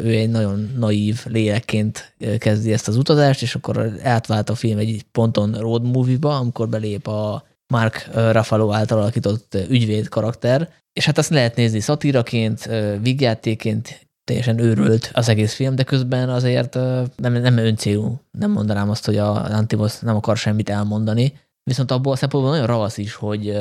Ő 0.03 0.09
egy 0.09 0.29
nagyon 0.29 0.71
naív 0.77 1.25
lélekként 1.25 2.15
kezdi 2.37 2.73
ezt 2.73 2.87
az 2.87 2.97
utazást, 2.97 3.41
és 3.41 3.55
akkor 3.55 3.93
átvált 4.03 4.49
a 4.49 4.55
film 4.55 4.77
egy 4.77 5.05
ponton 5.11 5.51
road 5.51 5.83
movie-ba, 5.83 6.37
amikor 6.37 6.69
belép 6.69 7.07
a 7.07 7.43
Mark 7.73 8.09
Ruffalo 8.13 8.73
által 8.73 8.97
alakított 8.97 9.57
ügyvéd 9.69 10.07
karakter, 10.07 10.69
és 10.93 11.05
hát 11.05 11.17
azt 11.17 11.29
lehet 11.29 11.55
nézni 11.55 11.79
szatíraként, 11.79 12.69
vígjátéként, 13.01 14.09
teljesen 14.23 14.59
őrült 14.59 15.11
az 15.13 15.29
egész 15.29 15.53
film, 15.53 15.75
de 15.75 15.83
közben 15.83 16.29
azért 16.29 16.75
nem, 17.15 17.33
nem 17.33 17.57
öncélú. 17.57 18.21
Nem 18.31 18.51
mondanám 18.51 18.89
azt, 18.89 19.05
hogy 19.05 19.17
a 19.17 19.43
Antimos 19.43 19.99
nem 19.99 20.15
akar 20.15 20.37
semmit 20.37 20.69
elmondani, 20.69 21.33
viszont 21.63 21.91
abból 21.91 22.13
a 22.13 22.15
szempontból 22.15 22.51
nagyon 22.51 22.67
ravasz 22.67 22.97
is, 22.97 23.13
hogy, 23.13 23.57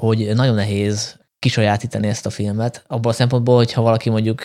hogy 0.00 0.34
nagyon 0.34 0.54
nehéz 0.54 1.22
kisajátítani 1.38 2.06
ezt 2.06 2.26
a 2.26 2.30
filmet. 2.30 2.84
Abban 2.86 3.12
a 3.12 3.14
szempontból, 3.14 3.56
hogyha 3.56 3.82
valaki 3.82 4.10
mondjuk 4.10 4.44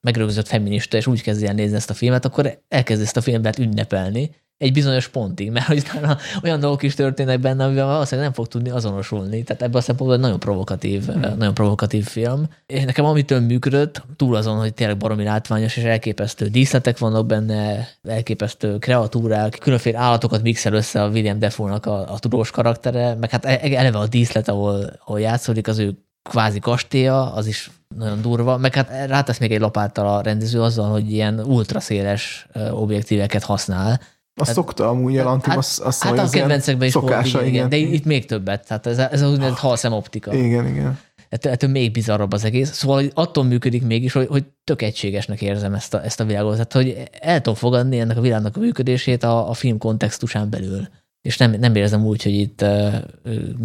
megrögzött 0.00 0.46
feminista, 0.46 0.96
és 0.96 1.06
úgy 1.06 1.22
kezdi 1.22 1.46
el 1.46 1.54
nézni 1.54 1.76
ezt 1.76 1.90
a 1.90 1.94
filmet, 1.94 2.24
akkor 2.24 2.62
elkezd 2.68 3.02
ezt 3.02 3.16
a 3.16 3.20
filmet 3.20 3.58
ünnepelni, 3.58 4.30
egy 4.60 4.72
bizonyos 4.72 5.08
pontig, 5.08 5.50
mert 5.50 5.66
hogy 5.66 5.82
utána 5.88 6.16
olyan 6.42 6.60
dolgok 6.60 6.82
is 6.82 6.94
történnek 6.94 7.40
benne, 7.40 7.64
amivel 7.64 7.86
valószínűleg 7.86 8.24
nem 8.24 8.34
fog 8.34 8.48
tudni 8.48 8.70
azonosulni. 8.70 9.42
Tehát 9.42 9.62
ebben 9.62 9.76
a 9.76 9.80
szempontból 9.80 10.18
nagyon 10.18 10.38
provokatív, 10.38 11.06
hmm. 11.06 11.20
nagyon 11.20 11.54
provokatív 11.54 12.06
film. 12.06 12.48
És 12.66 12.84
nekem 12.84 13.04
amitől 13.04 13.40
működött, 13.40 14.02
túl 14.16 14.36
azon, 14.36 14.58
hogy 14.58 14.74
tényleg 14.74 14.96
baromi 14.96 15.24
látványos 15.24 15.76
és 15.76 15.82
elképesztő 15.82 16.46
díszletek 16.46 16.98
vannak 16.98 17.26
benne, 17.26 17.88
elképesztő 18.02 18.78
kreatúrák, 18.78 19.58
különféle 19.60 19.98
állatokat 19.98 20.42
mixel 20.42 20.72
össze 20.72 21.02
a 21.02 21.08
William 21.08 21.38
Defoe-nak 21.38 21.86
a, 21.86 22.12
a 22.12 22.18
tudós 22.18 22.50
karaktere, 22.50 23.14
meg 23.14 23.30
hát 23.30 23.44
e-, 23.44 23.60
eleve 23.62 23.98
a 23.98 24.06
díszlet, 24.06 24.48
ahol, 24.48 24.90
ahol 25.04 25.20
játszódik, 25.20 25.68
az 25.68 25.78
ő 25.78 25.98
kvázi 26.22 26.58
kastélya, 26.58 27.32
az 27.32 27.46
is 27.46 27.70
nagyon 27.96 28.22
durva, 28.22 28.56
meg 28.56 28.74
hát 28.74 29.06
rátesz 29.06 29.38
még 29.38 29.52
egy 29.52 29.60
lapáttal 29.60 30.06
a 30.06 30.20
rendező 30.20 30.62
azzal, 30.62 30.90
hogy 30.90 31.12
ilyen 31.12 31.40
ultraszéles 31.40 32.46
objektíveket 32.70 33.44
használ, 33.44 34.00
azt 34.40 34.48
hát, 34.48 34.58
szokta 34.58 34.88
amúgy 34.88 35.12
jelentim, 35.12 35.50
hát, 35.50 35.58
azt, 35.58 35.80
azt 35.80 36.02
hát 36.02 36.18
a 36.18 36.28
kedvencekben 36.28 36.86
is 36.86 36.92
szokása, 36.92 37.38
volt, 37.38 37.50
igen, 37.50 37.66
igen. 37.66 37.68
De 37.68 37.76
itt 37.94 38.04
még 38.04 38.26
többet, 38.26 38.66
tehát 38.66 38.86
ez, 38.86 38.98
ez 38.98 39.22
az 39.22 39.30
úgynevezett 39.30 39.58
halszem 39.58 39.92
optika. 39.92 40.34
Igen, 40.34 40.66
igen. 40.66 40.98
Ettől, 41.28 41.52
ettől 41.52 41.70
még 41.70 41.92
bizarrabb 41.92 42.32
az 42.32 42.44
egész. 42.44 42.72
Szóval 42.72 43.04
attól 43.14 43.44
működik 43.44 43.86
mégis, 43.86 44.12
hogy, 44.12 44.26
hogy 44.26 44.44
tök 44.64 44.82
egységesnek 44.82 45.42
érzem 45.42 45.74
ezt 45.74 45.94
a, 45.94 46.04
ezt 46.04 46.20
a 46.20 46.24
világot. 46.24 46.52
Tehát, 46.52 46.72
hogy 46.72 47.08
el 47.20 47.36
tudom 47.36 47.54
fogadni 47.54 47.98
ennek 47.98 48.16
a 48.16 48.20
világnak 48.20 48.56
a 48.56 48.60
működését 48.60 49.22
a, 49.22 49.48
a 49.48 49.52
film 49.52 49.78
kontextusán 49.78 50.50
belül. 50.50 50.88
És 51.22 51.36
nem, 51.36 51.50
nem 51.50 51.74
érzem 51.74 52.04
úgy, 52.04 52.22
hogy 52.22 52.32
itt 52.32 52.64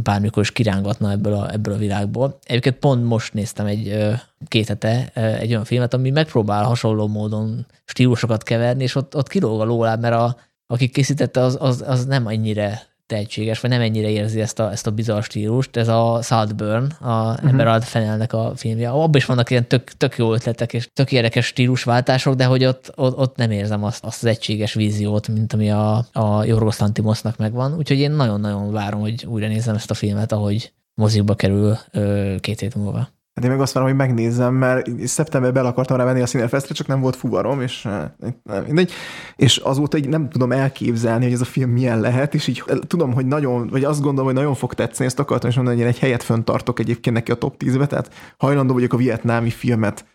bármikor 0.04 0.44
is 0.44 0.52
kirángatna 0.52 1.12
ebből 1.12 1.34
a, 1.34 1.52
ebből 1.52 1.74
a 1.74 1.78
világból. 1.78 2.38
Egyébként 2.44 2.76
pont 2.76 3.06
most 3.06 3.34
néztem 3.34 3.66
egy 3.66 4.14
két 4.48 4.68
hete 4.68 5.12
egy 5.40 5.50
olyan 5.50 5.64
filmet, 5.64 5.94
ami 5.94 6.10
megpróbál 6.10 6.64
hasonló 6.64 7.08
módon 7.08 7.66
stílusokat 7.86 8.44
keverni, 8.44 8.84
és 8.84 8.96
ott, 8.96 9.16
ott 9.16 9.28
kilóg 9.28 9.62
a 9.62 9.66
lóláb, 9.66 10.02
mert 10.02 10.16
a, 10.16 10.38
aki 10.68 10.88
készítette, 10.88 11.42
az, 11.42 11.58
az, 11.60 11.84
az 11.88 12.06
nem 12.06 12.28
ennyire 12.28 12.94
tehetséges, 13.06 13.60
vagy 13.60 13.70
nem 13.70 13.82
ennyire 13.82 14.10
érzi 14.10 14.42
ezt 14.42 14.60
a, 14.60 14.72
ezt 14.72 14.88
a 14.88 14.92
bizarr 14.92 15.22
stílust. 15.22 15.76
Ez 15.76 15.88
a 15.88 16.20
Saltburn, 16.22 16.92
a 17.00 17.32
uh-huh. 17.32 17.50
Emerald 17.50 17.84
Fennelnek 17.84 18.34
a 18.34 18.52
filmje. 18.56 18.90
Abban 18.90 19.16
is 19.16 19.26
vannak 19.26 19.50
ilyen 19.50 19.68
tök, 19.68 19.84
tök 19.84 20.18
jó 20.18 20.34
ötletek 20.34 20.74
és 20.74 20.90
tök 20.94 21.12
érdekes 21.12 21.46
stílusváltások, 21.46 22.36
de 22.36 22.46
hogy 22.46 22.66
ott, 22.66 22.92
ott, 22.96 23.18
ott 23.18 23.36
nem 23.36 23.52
érzem 23.52 23.84
azt, 23.84 24.06
azt 24.06 24.24
az 24.24 24.30
egységes 24.30 24.74
víziót, 24.74 25.28
mint 25.28 25.54
ami 25.54 25.72
a, 25.72 26.06
a 26.12 26.44
Jorgos 26.44 26.78
Lantimosnak 26.80 27.38
megvan. 27.38 27.76
Úgyhogy 27.76 28.00
én 28.00 28.12
nagyon-nagyon 28.12 28.72
várom, 28.72 29.00
hogy 29.00 29.26
újra 29.26 29.48
nézem 29.48 29.76
ezt 29.76 29.92
a 29.92 29.94
filmet, 29.94 30.32
ahogy 30.32 30.74
mozikba 30.94 31.36
kerül 31.36 31.78
ö, 31.92 32.36
két 32.40 32.60
hét 32.60 32.76
múlva. 32.76 33.10
Hát 33.36 33.44
én 33.44 33.52
meg 33.52 33.62
azt 33.62 33.74
várom, 33.74 33.90
hogy 33.90 33.98
megnézzem, 33.98 34.54
mert 34.54 35.08
szeptemberben 35.08 35.64
el 35.64 35.70
akartam 35.70 35.98
rá 35.98 36.04
venni 36.04 36.22
a 36.22 36.26
Színerfesztre, 36.26 36.74
csak 36.74 36.88
nem 36.88 37.02
volt 37.02 37.16
fuvarom, 37.16 37.62
és 37.62 37.82
nem, 37.82 38.64
mindegy. 38.66 38.92
És 39.36 39.58
azóta 39.58 39.98
így 39.98 40.10
nem 40.10 40.30
tudom 40.30 40.52
elképzelni, 40.52 41.24
hogy 41.24 41.34
ez 41.34 41.42
a 41.42 41.46
film 41.46 41.70
milyen 41.70 42.00
lehet, 42.00 42.34
és 42.34 42.48
így 42.48 42.64
tudom, 42.88 43.14
hogy 43.14 43.26
nagyon, 43.26 43.68
vagy 43.68 43.84
azt 43.84 44.02
gondolom, 44.02 44.26
hogy 44.26 44.34
nagyon 44.34 44.56
fog 44.56 44.74
tetszeni, 44.74 45.08
ezt 45.08 45.20
akartam 45.20 45.50
is 45.50 45.56
mondani, 45.56 45.78
hogy 45.78 45.86
én 45.86 45.92
egy 45.92 46.00
helyet 46.00 46.24
föntartok 46.24 46.80
egyébként 46.80 47.16
neki 47.16 47.32
a 47.32 47.36
top 47.36 47.56
10-be, 47.66 47.86
tehát 47.88 48.14
hajlandó 48.38 48.74
vagyok 48.74 48.94
a 48.94 48.98
vietnámi 48.98 49.50
filmet 49.50 50.06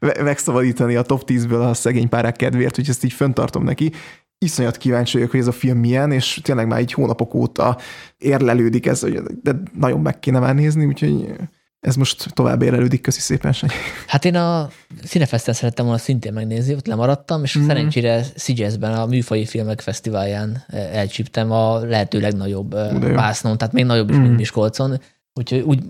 megszabadítani 0.22 0.94
a 0.94 1.02
top 1.02 1.22
10-ből 1.26 1.70
a 1.70 1.74
szegény 1.74 2.08
párák 2.08 2.36
kedvéért, 2.36 2.76
hogy 2.76 2.88
ezt 2.88 3.04
így 3.04 3.12
föntartom 3.12 3.64
neki, 3.64 3.92
iszonyat 4.38 4.76
kíváncsi 4.76 5.16
vagyok, 5.16 5.30
hogy 5.30 5.40
ez 5.40 5.46
a 5.46 5.52
film 5.52 5.78
milyen, 5.78 6.12
és 6.12 6.40
tényleg 6.42 6.66
már 6.66 6.78
egy 6.78 6.92
hónapok 6.92 7.34
óta 7.34 7.78
érlelődik 8.18 8.86
ez, 8.86 9.00
hogy 9.00 9.22
de 9.42 9.52
nagyon 9.78 10.00
meg 10.00 10.18
kéne 10.18 10.38
már 10.38 10.54
nézni, 10.54 10.86
úgyhogy 10.86 11.36
ez 11.84 11.96
most 11.96 12.26
tovább 12.32 12.62
érelődik, 12.62 13.00
köszi 13.00 13.20
szépen, 13.20 13.52
Sanyi. 13.52 13.72
Hát 14.06 14.24
én 14.24 14.34
a 14.34 14.70
Cinefesten 15.04 15.54
szerettem 15.54 15.84
volna 15.84 16.00
szintén 16.00 16.32
megnézni, 16.32 16.74
ott 16.74 16.86
lemaradtam, 16.86 17.44
és 17.44 17.58
mm-hmm. 17.58 17.66
szerencsére 17.66 18.24
Szigyezben 18.34 18.94
a 18.94 19.06
Műfai 19.06 19.46
Filmek 19.46 19.80
Fesztiválján 19.80 20.64
eh, 20.66 20.96
elcsíptem 20.96 21.50
a 21.50 21.78
lehető 21.78 22.20
legnagyobb 22.20 22.74
eh, 22.74 23.14
vásznon, 23.14 23.58
tehát 23.58 23.74
még 23.74 23.84
nagyobb 23.84 24.10
is, 24.10 24.16
mm. 24.16 24.20
mint 24.20 24.36
Miskolcon, 24.36 25.00
úgyhogy 25.34 25.60
úgy 25.60 25.82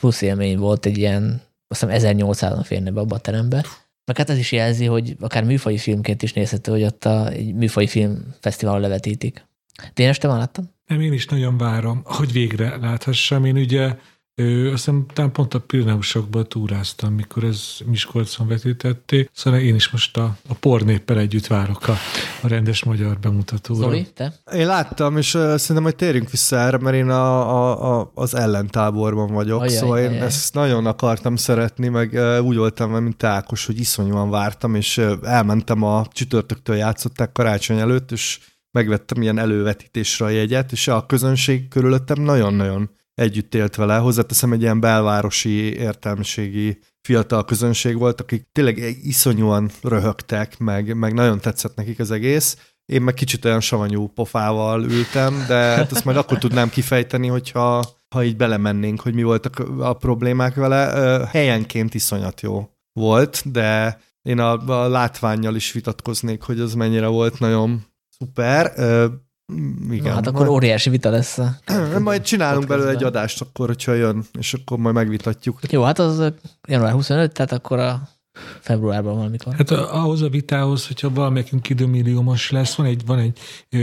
plusz 0.00 0.22
élmény 0.22 0.58
volt 0.58 0.86
egy 0.86 0.98
ilyen, 0.98 1.40
azt 1.68 1.84
hiszem 1.84 2.16
1800-an 2.16 2.62
férne 2.64 2.90
be 2.90 3.00
abba 3.00 3.14
a 3.14 3.18
terembe. 3.18 3.64
Meg 4.04 4.16
hát 4.16 4.30
ez 4.30 4.38
is 4.38 4.52
jelzi, 4.52 4.84
hogy 4.84 5.16
akár 5.20 5.44
műfai 5.44 5.78
filmként 5.78 6.22
is 6.22 6.32
nézhető, 6.32 6.72
hogy 6.72 6.82
ott 6.82 7.04
a 7.04 7.28
egy 7.28 7.54
műfai 7.54 7.86
film 7.86 8.34
fesztiválon 8.40 8.80
levetítik. 8.80 9.46
Tényleg 9.94 10.16
te 10.16 10.28
már 10.28 10.38
láttam? 10.38 10.70
Nem, 10.86 11.00
én 11.00 11.12
is 11.12 11.26
nagyon 11.26 11.58
várom, 11.58 12.00
hogy 12.04 12.32
végre 12.32 12.76
láthassam. 12.76 13.44
Én 13.44 13.56
ugye 13.56 13.94
Ö, 14.40 14.66
azt 14.66 14.84
hiszem, 14.84 15.06
talán 15.12 15.32
pont 15.32 15.54
a 15.54 15.60
Pirineusokban 15.60 16.48
túráztam, 16.48 17.14
mikor 17.14 17.44
ez 17.44 17.76
Miskolcon 17.86 18.48
vetítették, 18.48 19.30
szóval 19.32 19.60
én 19.60 19.74
is 19.74 19.90
most 19.90 20.16
a, 20.16 20.36
a 20.48 20.54
pornéppel 20.54 21.18
együtt 21.18 21.46
várok 21.46 21.88
a, 21.88 21.94
a 22.42 22.48
rendes 22.48 22.84
magyar 22.84 23.18
bemutatóra. 23.18 23.80
Zoli, 23.80 24.06
te? 24.14 24.34
Én 24.54 24.66
láttam, 24.66 25.16
és 25.16 25.34
uh, 25.34 25.40
szerintem, 25.40 25.82
hogy 25.82 25.96
térjünk 25.96 26.30
vissza 26.30 26.56
erre, 26.56 26.78
mert 26.78 26.96
én 26.96 27.08
a, 27.08 27.50
a, 27.50 27.98
a, 27.98 28.10
az 28.14 28.34
ellentáborban 28.34 29.32
vagyok, 29.32 29.60
ajaj, 29.60 29.74
szóval 29.74 29.96
ajaj. 29.96 30.14
én 30.14 30.22
ezt 30.22 30.54
nagyon 30.54 30.86
akartam 30.86 31.36
szeretni, 31.36 31.88
meg 31.88 32.12
uh, 32.12 32.44
úgy 32.44 32.56
voltam, 32.56 32.90
mint 33.02 33.22
Ákos, 33.22 33.66
hogy 33.66 33.78
iszonyúan 33.78 34.30
vártam, 34.30 34.74
és 34.74 34.96
uh, 34.96 35.12
elmentem 35.22 35.82
a 35.82 36.06
csütörtöktől 36.12 36.76
játszották 36.76 37.32
karácsony 37.32 37.78
előtt, 37.78 38.12
és 38.12 38.38
megvettem 38.70 39.22
ilyen 39.22 39.38
elővetítésre 39.38 40.24
a 40.24 40.28
jegyet, 40.28 40.72
és 40.72 40.88
a 40.88 41.06
közönség 41.06 41.68
körülöttem 41.68 42.22
nagyon-nagyon 42.22 42.96
együtt 43.18 43.54
élt 43.54 43.74
vele. 43.74 43.96
Hozzáteszem, 43.96 44.52
egy 44.52 44.60
ilyen 44.60 44.80
belvárosi 44.80 45.74
értelmiségi 45.74 46.78
fiatal 47.00 47.44
közönség 47.44 47.98
volt, 47.98 48.20
akik 48.20 48.48
tényleg 48.52 48.78
iszonyúan 49.02 49.70
röhögtek, 49.82 50.58
meg, 50.58 50.96
meg 50.96 51.14
nagyon 51.14 51.40
tetszett 51.40 51.76
nekik 51.76 51.98
az 51.98 52.10
egész. 52.10 52.56
Én 52.92 53.02
meg 53.02 53.14
kicsit 53.14 53.44
olyan 53.44 53.60
savanyú 53.60 54.06
pofával 54.06 54.84
ültem, 54.84 55.44
de 55.48 55.54
hát 55.54 55.92
ezt 55.92 56.04
majd 56.04 56.16
akkor 56.16 56.38
tudnám 56.38 56.68
kifejteni, 56.68 57.26
hogyha 57.26 57.84
ha 58.14 58.24
így 58.24 58.36
belemennénk, 58.36 59.00
hogy 59.00 59.14
mi 59.14 59.22
voltak 59.22 59.58
a 59.78 59.92
problémák 59.92 60.54
vele. 60.54 61.26
Helyenként 61.30 61.94
iszonyat 61.94 62.40
jó 62.40 62.68
volt, 62.92 63.50
de 63.50 64.00
én 64.22 64.38
a, 64.38 64.82
a 64.82 64.88
látványjal 64.88 65.54
is 65.54 65.72
vitatkoznék, 65.72 66.42
hogy 66.42 66.60
az 66.60 66.74
mennyire 66.74 67.06
volt 67.06 67.38
nagyon 67.38 67.86
szuper. 68.18 68.72
Mm, 69.52 69.92
igen. 69.92 70.04
Na, 70.04 70.14
hát 70.14 70.26
akkor 70.26 70.48
óriási 70.48 70.90
vita 70.90 71.10
lesz. 71.10 71.38
A 71.38 71.58
majd 71.98 72.22
csinálunk 72.22 72.66
belőle 72.66 72.90
egy 72.90 73.04
adást 73.04 73.40
akkor, 73.40 73.66
hogyha 73.66 73.92
jön, 73.92 74.24
és 74.38 74.54
akkor 74.54 74.78
majd 74.78 74.94
megvitatjuk. 74.94 75.58
Jó, 75.70 75.82
hát 75.82 75.98
az 75.98 76.32
január 76.68 76.92
25, 76.92 77.32
tehát 77.32 77.52
akkor 77.52 77.78
a 77.78 78.08
februárban 78.60 79.16
valamikor. 79.16 79.54
Hát 79.54 79.70
ahhoz 79.70 80.22
a 80.22 80.28
vitához, 80.28 80.86
hogyha 80.86 81.10
valamelyikünk 81.10 81.68
időmilliómos 81.68 82.50
lesz, 82.50 82.74
van 82.74 82.86
egy, 82.86 83.06
van 83.06 83.18
egy, 83.18 83.38
ö, 83.70 83.78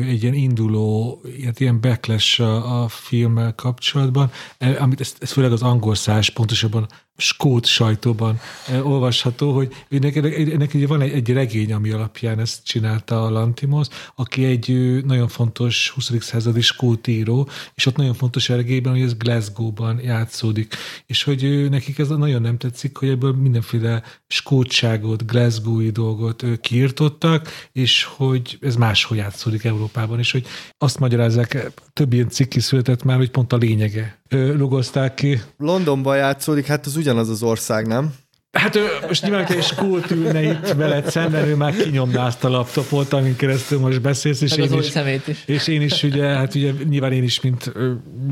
egy 0.00 0.22
ilyen 0.22 0.34
induló, 0.34 1.20
ilyet, 1.36 1.60
ilyen 1.60 1.80
backlash 1.80 2.40
a, 2.40 2.82
a 2.82 2.88
filmmel 2.88 3.54
kapcsolatban, 3.54 4.30
e, 4.58 4.76
amit 4.80 5.00
ez, 5.00 5.14
ez 5.18 5.32
főleg 5.32 5.52
az 5.52 5.62
angol 5.62 5.94
száz, 5.94 6.28
pontosabban 6.28 6.86
skót 7.16 7.66
sajtóban 7.66 8.40
olvasható, 8.82 9.52
hogy 9.52 9.72
neki, 9.88 10.20
neki 10.56 10.84
van 10.84 11.00
egy, 11.00 11.12
egy 11.12 11.32
regény, 11.32 11.72
ami 11.72 11.90
alapján 11.90 12.38
ezt 12.38 12.64
csinálta 12.64 13.24
a 13.24 13.30
Lantimos, 13.30 13.86
aki 14.14 14.44
egy 14.44 15.00
nagyon 15.04 15.28
fontos 15.28 15.90
20. 15.90 16.12
századi 16.20 16.60
skót 16.60 17.06
író, 17.06 17.48
és 17.74 17.86
ott 17.86 17.96
nagyon 17.96 18.14
fontos 18.14 18.48
a 18.48 18.56
regényben, 18.56 18.92
hogy 18.92 19.02
ez 19.02 19.16
Glasgow-ban 19.16 20.00
játszódik, 20.00 20.74
és 21.06 21.22
hogy 21.22 21.70
nekik 21.70 21.98
ez 21.98 22.08
nagyon 22.08 22.42
nem 22.42 22.58
tetszik, 22.58 22.96
hogy 22.96 23.08
ebből 23.08 23.32
mindenféle 23.32 24.02
skótságot, 24.26 25.26
Glasgow-i 25.26 25.90
dolgot 25.90 26.44
kiirtottak, 26.60 27.48
és 27.72 28.04
hogy 28.04 28.58
ez 28.60 28.76
máshol 28.76 29.18
játszódik 29.18 29.64
Európában, 29.64 30.18
és 30.18 30.32
hogy 30.32 30.46
azt 30.78 30.98
magyarázzák, 30.98 31.72
több 31.92 32.12
ilyen 32.12 32.28
cikk 32.28 32.54
született 32.58 33.02
már, 33.02 33.16
hogy 33.16 33.30
pont 33.30 33.52
a 33.52 33.56
lényege 33.56 34.18
lugozták 34.30 35.14
ki. 35.14 35.40
Londonban 35.58 36.16
játszódik, 36.16 36.66
hát 36.66 36.86
az 36.86 36.96
ugyanaz 36.96 37.28
az 37.28 37.42
ország, 37.42 37.86
nem? 37.86 38.14
Hát 38.56 38.76
ő, 38.76 38.86
most 39.06 39.22
nyilván, 39.22 39.46
hogy 39.46 39.56
egy 39.56 39.62
skót 39.62 40.10
ülne 40.10 40.42
itt 40.42 40.72
veled 40.72 41.10
szemben, 41.10 41.44
ő 41.48 41.56
már 41.56 41.76
kinyomná 41.76 42.26
azt 42.26 42.44
a 42.44 42.48
laptopot, 42.48 43.12
amin 43.12 43.36
keresztül 43.36 43.78
most 43.78 44.00
beszélsz, 44.00 44.40
és, 44.40 44.56
én 44.56 44.72
is, 44.72 44.94
is. 45.26 45.42
és 45.46 45.66
én 45.66 45.82
is 45.82 46.02
ugye, 46.02 46.24
hát 46.24 46.54
ugye 46.54 46.72
nyilván 46.88 47.12
én 47.12 47.22
is, 47.22 47.40
mint, 47.40 47.72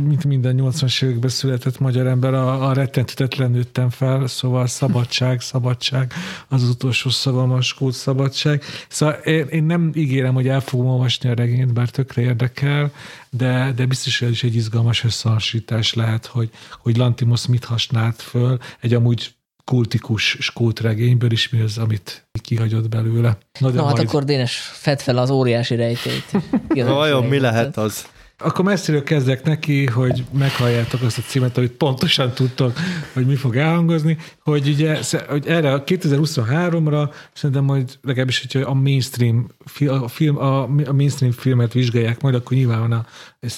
mint 0.07 0.25
minden 0.25 0.59
80-as 0.61 1.03
években 1.03 1.31
született 1.31 1.79
magyar 1.79 2.07
ember, 2.07 2.35
a, 2.35 2.69
a 2.69 2.73
rettentetetlen 2.73 3.51
nőttem 3.51 3.91
fel, 3.91 4.27
szóval 4.27 4.67
szabadság, 4.67 5.41
szabadság, 5.41 6.13
az 6.49 6.63
az 6.63 6.69
utolsó 6.69 7.11
szavam 7.11 7.51
a 7.51 7.61
skót 7.61 7.95
szabadság. 7.95 8.63
Szóval 8.89 9.15
én, 9.15 9.47
én 9.47 9.65
nem 9.65 9.91
ígérem, 9.95 10.35
hogy 10.35 10.49
el 10.49 10.61
fogom 10.61 10.87
olvasni 10.87 11.29
a 11.29 11.35
regényt, 11.35 11.73
bár 11.73 11.89
tökre 11.89 12.23
érdekel, 12.23 12.93
de, 13.31 13.73
de 13.77 13.87
biztos, 13.87 14.19
hogy 14.19 14.29
ez 14.29 14.35
is 14.35 14.43
egy 14.43 14.55
izgalmas 14.55 15.05
összehasonlítás 15.05 15.95
lehet, 15.95 16.27
hogy, 16.27 16.51
hogy 16.83 16.97
Lantimos 16.97 17.47
mit 17.47 17.65
használt 17.65 18.23
föl 18.23 18.59
egy 18.81 18.95
amúgy 18.95 19.35
kultikus 19.65 20.37
skót 20.41 20.81
regényből 20.81 21.33
is 21.33 21.49
mi 21.49 21.61
az, 21.61 21.79
amit 21.79 22.27
kihagyott 22.43 22.89
belőle. 22.89 23.39
Na, 23.61 23.71
de 23.71 23.77
Na 23.77 23.87
hát 23.87 23.95
majd... 23.95 24.09
akkor 24.09 24.25
Dénes, 24.25 24.57
fed 24.57 25.01
fel 25.01 25.19
az 25.19 25.31
óriási 25.31 25.75
rejtét. 25.75 26.25
Vajon 26.75 27.25
mi 27.25 27.39
lehet 27.39 27.77
az? 27.77 28.13
Akkor 28.39 28.65
messziről 28.65 29.03
kezdek 29.03 29.45
neki, 29.45 29.87
hogy 29.87 30.25
meghalljátok 30.33 31.03
azt 31.03 31.19
a 31.19 31.23
címet, 31.23 31.57
amit 31.57 31.71
pontosan 31.71 32.33
tudtok, 32.33 32.73
hogy 33.13 33.27
mi 33.27 33.35
fog 33.35 33.57
elhangozni, 33.57 34.17
hogy 34.41 34.69
ugye 34.69 34.99
hogy 35.29 35.47
erre 35.47 35.73
a 35.73 35.85
2023-ra 35.85 37.13
szerintem 37.33 37.65
majd 37.65 37.99
legalábbis, 38.03 38.41
hogyha 38.41 38.71
a 38.71 38.75
mainstream, 38.75 39.47
a, 39.87 40.09
film, 40.09 40.39
a, 40.39 40.67
mainstream 40.93 41.33
filmet 41.33 41.73
vizsgálják 41.73 42.21
majd, 42.23 42.35
akkor 42.35 42.57
nyilván 42.57 42.93
a, 42.93 43.07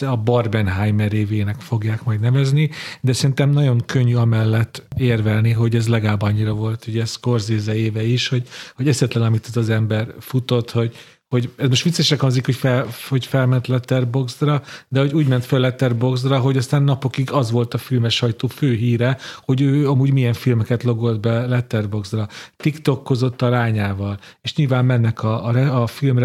a 0.04 0.16
Barbenheimer 0.16 1.12
évének 1.12 1.60
fogják 1.60 2.04
majd 2.04 2.20
nevezni, 2.20 2.70
de 3.00 3.12
szerintem 3.12 3.50
nagyon 3.50 3.82
könnyű 3.86 4.14
amellett 4.14 4.82
érvelni, 4.96 5.52
hogy 5.52 5.74
ez 5.74 5.88
legalább 5.88 6.22
annyira 6.22 6.52
volt, 6.52 6.86
ugye 6.86 7.04
Scorsese 7.04 7.74
éve 7.74 8.02
is, 8.02 8.28
hogy, 8.28 8.48
hogy 8.74 8.88
eszetlen, 8.88 9.22
amit 9.22 9.46
az 9.54 9.70
ember 9.70 10.14
futott, 10.20 10.70
hogy 10.70 10.94
hogy 11.28 11.52
ez 11.56 11.68
most 11.68 11.82
viccesek 11.82 12.20
hangzik, 12.20 12.44
hogy, 12.44 12.54
fel, 12.54 12.86
hogy 13.08 13.26
felment 13.26 13.66
Letterboxdra, 13.66 14.62
de 14.88 15.00
hogy 15.00 15.12
úgy 15.12 15.26
ment 15.26 15.44
fel 15.44 15.58
Letterboxdra, 15.58 16.38
hogy 16.38 16.56
aztán 16.56 16.82
napokig 16.82 17.32
az 17.32 17.50
volt 17.50 17.74
a 17.74 17.78
filmes 17.78 18.14
sajtó 18.14 18.48
fő 18.48 18.74
híre, 18.74 19.18
hogy 19.44 19.60
ő 19.60 19.88
amúgy 19.88 20.12
milyen 20.12 20.32
filmeket 20.32 20.82
logolt 20.82 21.20
be 21.20 21.46
Letterboxdra. 21.46 22.28
TikTokkozott 22.56 23.42
a 23.42 23.48
lányával, 23.48 24.18
és 24.42 24.54
nyilván 24.54 24.84
mennek 24.84 25.22
a, 25.22 25.46
a, 25.46 25.82
a 25.82 25.86
film 25.86 26.18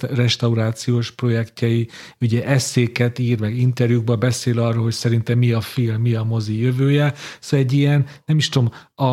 restaurációs 0.00 1.10
projektjei, 1.10 1.88
ugye 2.20 2.44
eszéket 2.44 3.18
ír, 3.18 3.40
meg 3.40 3.56
interjúkba 3.56 4.16
beszél 4.16 4.60
arról, 4.60 4.82
hogy 4.82 4.92
szerintem 4.92 5.38
mi 5.38 5.52
a 5.52 5.60
film, 5.60 6.00
mi 6.00 6.14
a 6.14 6.22
mozi 6.22 6.60
jövője. 6.60 7.14
Szóval 7.40 7.66
egy 7.66 7.72
ilyen, 7.72 8.06
nem 8.24 8.36
is 8.36 8.48
tudom, 8.48 8.72
a, 8.94 9.04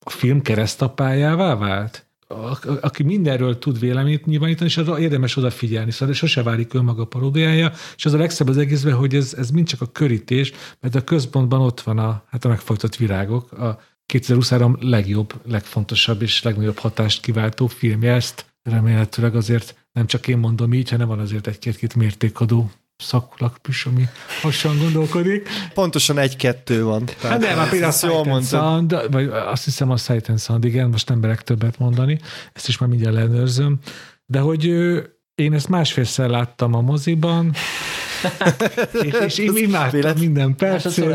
a 0.00 0.10
film 0.10 0.42
keresztapájává 0.42 1.54
vált? 1.54 2.05
Aki 2.80 3.02
mindenről 3.02 3.58
tud 3.58 3.78
véleményt 3.78 4.26
nyilvánítani, 4.26 4.68
és 4.68 4.76
arra 4.76 4.98
érdemes 4.98 5.36
odafigyelni, 5.36 5.90
szóval 5.90 6.14
sose 6.14 6.42
válik 6.42 6.74
önmaga 6.74 7.04
paródiája, 7.04 7.72
és 7.96 8.06
az 8.06 8.12
a 8.12 8.18
legszebb 8.18 8.48
az 8.48 8.58
egészben, 8.58 8.94
hogy 8.94 9.14
ez, 9.14 9.34
ez 9.34 9.50
mind 9.50 9.66
csak 9.66 9.80
a 9.80 9.86
körítés, 9.86 10.52
mert 10.80 10.94
a 10.94 11.04
központban 11.04 11.60
ott 11.60 11.80
van 11.80 11.98
a, 11.98 12.24
hát 12.30 12.44
a 12.44 12.48
megfojtott 12.48 12.96
virágok, 12.96 13.52
a 13.52 13.80
2023 14.06 14.76
legjobb, 14.80 15.34
legfontosabb 15.44 16.22
és 16.22 16.42
legnagyobb 16.42 16.78
hatást 16.78 17.22
kiváltó 17.22 17.66
filmje, 17.66 18.12
ezt 18.12 18.46
remélhetőleg 18.62 19.34
azért 19.34 19.88
nem 19.92 20.06
csak 20.06 20.28
én 20.28 20.38
mondom 20.38 20.74
így, 20.74 20.90
hanem 20.90 21.08
van 21.08 21.18
azért 21.18 21.46
egy-két 21.46 21.94
mértékadó 21.94 22.70
szakulakpüs, 22.96 23.86
ami 23.86 24.04
hasonlóan 24.42 24.82
gondolkodik. 24.82 25.48
Pontosan 25.74 26.18
egy-kettő 26.18 26.84
van. 26.84 27.04
Hát 27.22 27.40
nem, 27.40 27.56
már 27.56 27.68
például 27.68 27.92
a 27.92 28.30
Sight 28.30 28.48
Sound, 28.48 29.06
vagy 29.10 29.28
azt 29.28 29.64
hiszem 29.64 29.90
a 29.90 29.96
Sight 29.96 30.28
and 30.28 30.40
Sound, 30.40 30.64
igen, 30.64 30.88
most 30.88 31.08
nem 31.08 31.20
berek 31.20 31.42
többet 31.42 31.78
mondani, 31.78 32.20
ezt 32.52 32.68
is 32.68 32.78
már 32.78 32.88
mindjárt 32.88 33.14
leellenőrzöm, 33.14 33.78
de 34.26 34.38
hogy 34.38 34.64
én 35.34 35.52
ezt 35.52 35.68
másfélszer 35.68 36.28
láttam 36.28 36.74
a 36.74 36.80
moziban, 36.80 37.52
és, 39.02 39.14
és 39.20 39.38
én 39.38 39.56
imádtam 39.56 40.18
minden 40.18 40.54
percét. 40.54 40.84
Másodszor 40.84 41.12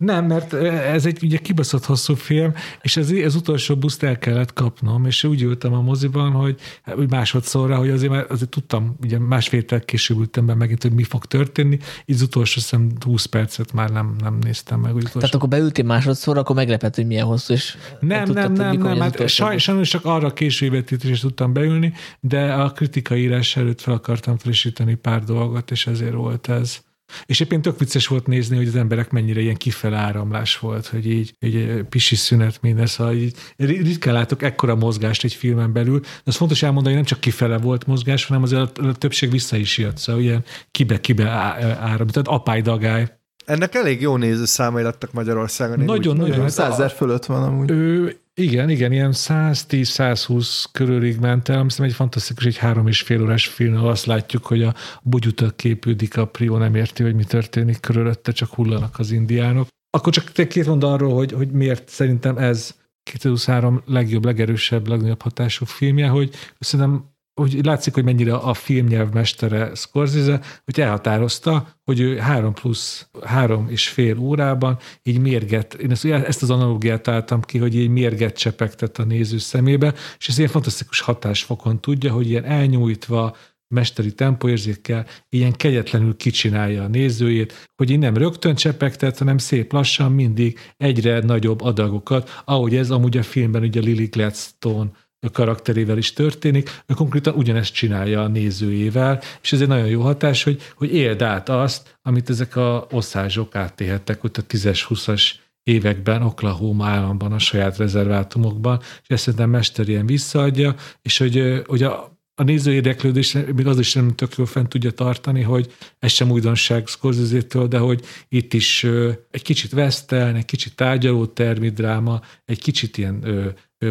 nem, 0.00 0.26
mert 0.26 0.52
ez 0.52 1.06
egy 1.06 1.18
ugye 1.22 1.38
kibaszott 1.38 1.84
hosszú 1.84 2.14
film, 2.14 2.52
és 2.82 2.96
ez, 2.96 3.10
ez 3.10 3.34
utolsó 3.34 3.76
buszt 3.76 4.02
el 4.02 4.18
kellett 4.18 4.52
kapnom, 4.52 5.06
és 5.06 5.24
úgy 5.24 5.42
ültem 5.42 5.72
a 5.72 5.80
moziban, 5.80 6.30
hogy 6.30 6.60
úgy 6.96 7.10
másodszorra, 7.10 7.76
hogy 7.76 7.90
azért 7.90 8.12
már 8.12 8.26
azért 8.28 8.50
tudtam, 8.50 8.96
ugye 9.02 9.18
másfél 9.18 9.64
később 9.84 10.18
ültem 10.18 10.46
be 10.46 10.54
megint, 10.54 10.82
hogy 10.82 10.92
mi 10.92 11.02
fog 11.02 11.24
történni, 11.24 11.78
így 12.04 12.16
az 12.16 12.22
utolsó 12.22 12.60
szem 12.60 12.90
20 13.00 13.24
percet 13.24 13.72
már 13.72 13.90
nem, 13.90 14.16
nem 14.20 14.38
néztem 14.40 14.80
meg. 14.80 14.94
Utolsó. 14.94 15.18
Tehát 15.18 15.34
akkor 15.34 15.48
beültél 15.48 15.84
másodszorra, 15.84 16.40
akkor 16.40 16.56
meglepett, 16.56 16.94
hogy 16.94 17.06
milyen 17.06 17.26
hosszú, 17.26 17.52
és 17.52 17.76
nem, 18.00 18.24
tudtad, 18.24 18.52
nem, 18.52 18.76
nem, 18.76 18.82
nem, 18.82 19.00
hát 19.00 19.28
saj, 19.28 19.58
sajnos 19.58 19.88
csak 19.88 20.04
arra 20.04 20.32
késő 20.32 20.84
is 21.02 21.20
tudtam 21.20 21.52
beülni, 21.52 21.92
de 22.20 22.52
a 22.52 22.70
kritikai 22.70 23.22
írás 23.22 23.56
előtt 23.56 23.80
fel 23.80 23.94
akartam 23.94 24.38
frissíteni 24.38 24.94
pár 24.94 25.24
dolgot, 25.24 25.70
és 25.70 25.86
ezért 25.86 26.14
volt 26.14 26.48
ez. 26.48 26.88
És 27.24 27.40
éppen 27.40 27.62
tök 27.62 27.78
vicces 27.78 28.06
volt 28.06 28.26
nézni, 28.26 28.56
hogy 28.56 28.66
az 28.66 28.76
emberek 28.76 29.10
mennyire 29.10 29.40
ilyen 29.40 29.56
kifele 29.56 29.96
áramlás 29.96 30.58
volt, 30.58 30.86
hogy 30.86 31.06
így, 31.06 31.34
így 31.40 31.84
pisi 31.88 32.16
szünet 32.16 32.58
minden, 32.62 32.86
szóval 32.86 33.14
így 33.14 33.34
ritkán 33.56 34.14
látok 34.14 34.42
ekkora 34.42 34.74
mozgást 34.74 35.24
egy 35.24 35.34
filmen 35.34 35.72
belül, 35.72 36.00
de 36.00 36.08
az 36.24 36.36
fontos 36.36 36.62
elmondani, 36.62 36.94
hogy 36.94 37.04
nem 37.04 37.12
csak 37.12 37.20
kifele 37.20 37.58
volt 37.58 37.86
mozgás, 37.86 38.24
hanem 38.24 38.42
azért 38.42 38.78
a, 38.78 38.92
többség 38.92 39.30
vissza 39.30 39.56
is 39.56 39.78
jött, 39.78 39.96
szóval 39.96 40.22
ilyen 40.22 40.44
kibe-kibe 40.70 41.28
áram, 41.28 42.06
tehát 42.06 42.28
apály 42.28 42.60
dagály. 42.60 43.18
Ennek 43.44 43.74
elég 43.74 44.00
jó 44.00 44.16
néző 44.16 44.44
számai 44.44 44.82
lettek 44.82 45.12
Magyarországon. 45.12 45.78
Nagyon, 45.84 46.16
nagyon. 46.16 46.30
nagyon. 46.30 46.48
Százer 46.48 46.90
fölött 46.90 47.24
van 47.24 47.42
amúgy. 47.42 47.70
Ő, 47.70 48.20
igen, 48.40 48.68
igen, 48.68 48.92
ilyen 48.92 49.12
110-120 49.14 50.64
körülig 50.72 51.18
ment 51.18 51.48
el, 51.48 51.58
ami 51.58 51.68
egy 51.78 51.92
fantasztikus, 51.92 52.44
egy 52.44 52.56
három 52.56 52.86
és 52.86 53.02
fél 53.02 53.22
órás 53.22 53.46
film, 53.46 53.76
ahol 53.76 53.90
azt 53.90 54.06
látjuk, 54.06 54.46
hogy 54.46 54.62
a 54.62 54.74
bugyutak 55.02 55.56
képődik, 55.56 56.16
a 56.16 56.24
Prió 56.24 56.56
nem 56.56 56.74
érti, 56.74 57.02
hogy 57.02 57.14
mi 57.14 57.24
történik 57.24 57.80
körülötte, 57.80 58.32
csak 58.32 58.54
hullanak 58.54 58.98
az 58.98 59.10
indiánok. 59.10 59.68
Akkor 59.90 60.12
csak 60.12 60.32
te 60.32 60.46
két 60.46 60.66
mond 60.66 60.84
arról, 60.84 61.14
hogy, 61.14 61.32
hogy 61.32 61.50
miért 61.50 61.88
szerintem 61.88 62.38
ez 62.38 62.74
2023 63.02 63.82
legjobb, 63.86 64.24
legerősebb, 64.24 64.88
legnagyobb 64.88 65.22
hatású 65.22 65.64
filmje, 65.64 66.08
hogy 66.08 66.34
szerintem 66.58 67.09
hogy 67.40 67.64
látszik, 67.64 67.94
hogy 67.94 68.04
mennyire 68.04 68.34
a 68.34 68.54
filmnyelv 68.54 69.12
mestere 69.12 69.74
Scorsese, 69.74 70.40
hogy 70.64 70.80
elhatározta, 70.80 71.68
hogy 71.84 72.00
ő 72.00 72.16
három 72.16 72.52
plusz 72.52 73.08
három 73.24 73.66
és 73.68 73.88
fél 73.88 74.18
órában 74.18 74.78
így 75.02 75.18
mérget, 75.18 75.74
én 75.74 75.90
ezt, 75.90 76.04
ezt 76.04 76.42
az 76.42 76.50
analógiát 76.50 77.08
álltam 77.08 77.40
ki, 77.40 77.58
hogy 77.58 77.74
így 77.74 77.88
mérget 77.88 78.38
csepegtet 78.38 78.98
a 78.98 79.04
néző 79.04 79.38
szemébe, 79.38 79.94
és 80.18 80.28
ez 80.28 80.38
ilyen 80.38 80.50
fantasztikus 80.50 81.00
hatásfokon 81.00 81.80
tudja, 81.80 82.12
hogy 82.12 82.28
ilyen 82.28 82.44
elnyújtva, 82.44 83.36
mesteri 83.74 84.12
tempóérzékkel 84.12 85.06
ilyen 85.28 85.52
kegyetlenül 85.52 86.16
kicsinálja 86.16 86.82
a 86.82 86.88
nézőjét, 86.88 87.68
hogy 87.76 87.90
így 87.90 87.98
nem 87.98 88.16
rögtön 88.16 88.54
csepegtet, 88.54 89.18
hanem 89.18 89.38
szép 89.38 89.72
lassan 89.72 90.12
mindig 90.12 90.58
egyre 90.76 91.18
nagyobb 91.18 91.60
adagokat, 91.60 92.42
ahogy 92.44 92.76
ez 92.76 92.90
amúgy 92.90 93.16
a 93.16 93.22
filmben 93.22 93.62
ugye 93.62 93.80
Lily 93.80 94.04
Gladstone 94.04 94.90
karakterével 95.28 95.98
is 95.98 96.12
történik, 96.12 96.82
ő 96.86 96.94
konkrétan 96.94 97.34
ugyanezt 97.34 97.72
csinálja 97.72 98.22
a 98.22 98.28
nézőjével, 98.28 99.20
és 99.42 99.52
ez 99.52 99.60
egy 99.60 99.68
nagyon 99.68 99.86
jó 99.86 100.00
hatás, 100.00 100.42
hogy, 100.42 100.62
hogy 100.74 100.94
éld 100.94 101.22
át 101.22 101.48
azt, 101.48 101.98
amit 102.02 102.30
ezek 102.30 102.56
a 102.56 102.86
oszázsok 102.90 103.54
áttéhettek 103.54 104.24
ott 104.24 104.36
a 104.36 104.42
10-20-as 104.42 105.22
években 105.62 106.22
Oklahoma 106.22 106.86
államban, 106.86 107.32
a 107.32 107.38
saját 107.38 107.76
rezervátumokban, 107.76 108.78
és 108.80 109.08
ezt 109.08 109.22
szerintem 109.22 109.50
Mester 109.50 109.88
ilyen 109.88 110.06
visszaadja, 110.06 110.74
és 111.02 111.18
hogy, 111.18 111.62
hogy 111.66 111.82
a, 111.82 112.18
a 112.34 112.42
néző 112.42 112.72
érdeklődés 112.72 113.36
még 113.54 113.66
az 113.66 113.78
is 113.78 113.94
nem 113.94 114.14
tök 114.14 114.34
jól 114.36 114.46
fent 114.46 114.68
tudja 114.68 114.90
tartani, 114.90 115.42
hogy 115.42 115.74
ez 115.98 116.12
sem 116.12 116.30
újdonság 116.30 116.86
scorsese 116.86 117.66
de 117.66 117.78
hogy 117.78 118.04
itt 118.28 118.52
is 118.52 118.84
egy 119.30 119.42
kicsit 119.42 119.72
western, 119.72 120.36
egy 120.36 120.44
kicsit 120.44 120.74
tárgyaló 120.74 121.26
termidráma, 121.26 122.20
egy 122.44 122.60
kicsit 122.60 122.98
ilyen 122.98 123.24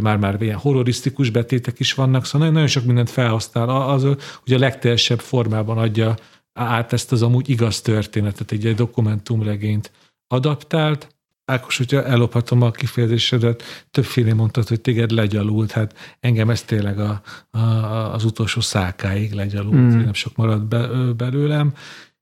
már-már 0.01 0.41
ilyen 0.41 0.57
horrorisztikus 0.57 1.29
betétek 1.29 1.79
is 1.79 1.93
vannak, 1.93 2.25
szóval 2.25 2.39
nagyon, 2.39 2.53
nagyon 2.53 2.67
sok 2.69 2.85
mindent 2.85 3.09
felhasznál. 3.09 3.69
Az, 3.69 4.01
hogy 4.43 4.53
a 4.53 4.59
legteljesebb 4.59 5.19
formában 5.19 5.77
adja 5.77 6.15
át 6.53 6.93
ezt 6.93 7.11
az 7.11 7.21
amúgy 7.21 7.49
igaz 7.49 7.81
történetet, 7.81 8.51
egy, 8.51 8.65
egy 8.65 8.75
dokumentumregényt 8.75 9.91
adaptált, 10.27 11.07
Ákos, 11.49 11.77
hogyha 11.77 12.03
ellophatom 12.03 12.61
a 12.61 12.71
kifejezésedet, 12.71 13.63
többféle 13.91 14.33
mondtad, 14.33 14.67
hogy 14.67 14.81
téged 14.81 15.11
legyalult, 15.11 15.71
hát 15.71 16.17
engem 16.19 16.49
ez 16.49 16.61
tényleg 16.61 16.99
a, 16.99 17.21
a, 17.49 17.59
az 18.13 18.23
utolsó 18.23 18.61
szákáig 18.61 19.31
legyalult, 19.33 19.75
mm. 19.75 19.99
nem 19.99 20.13
sok 20.13 20.35
maradt 20.35 20.67
be, 20.67 20.87
belőlem, 21.17 21.73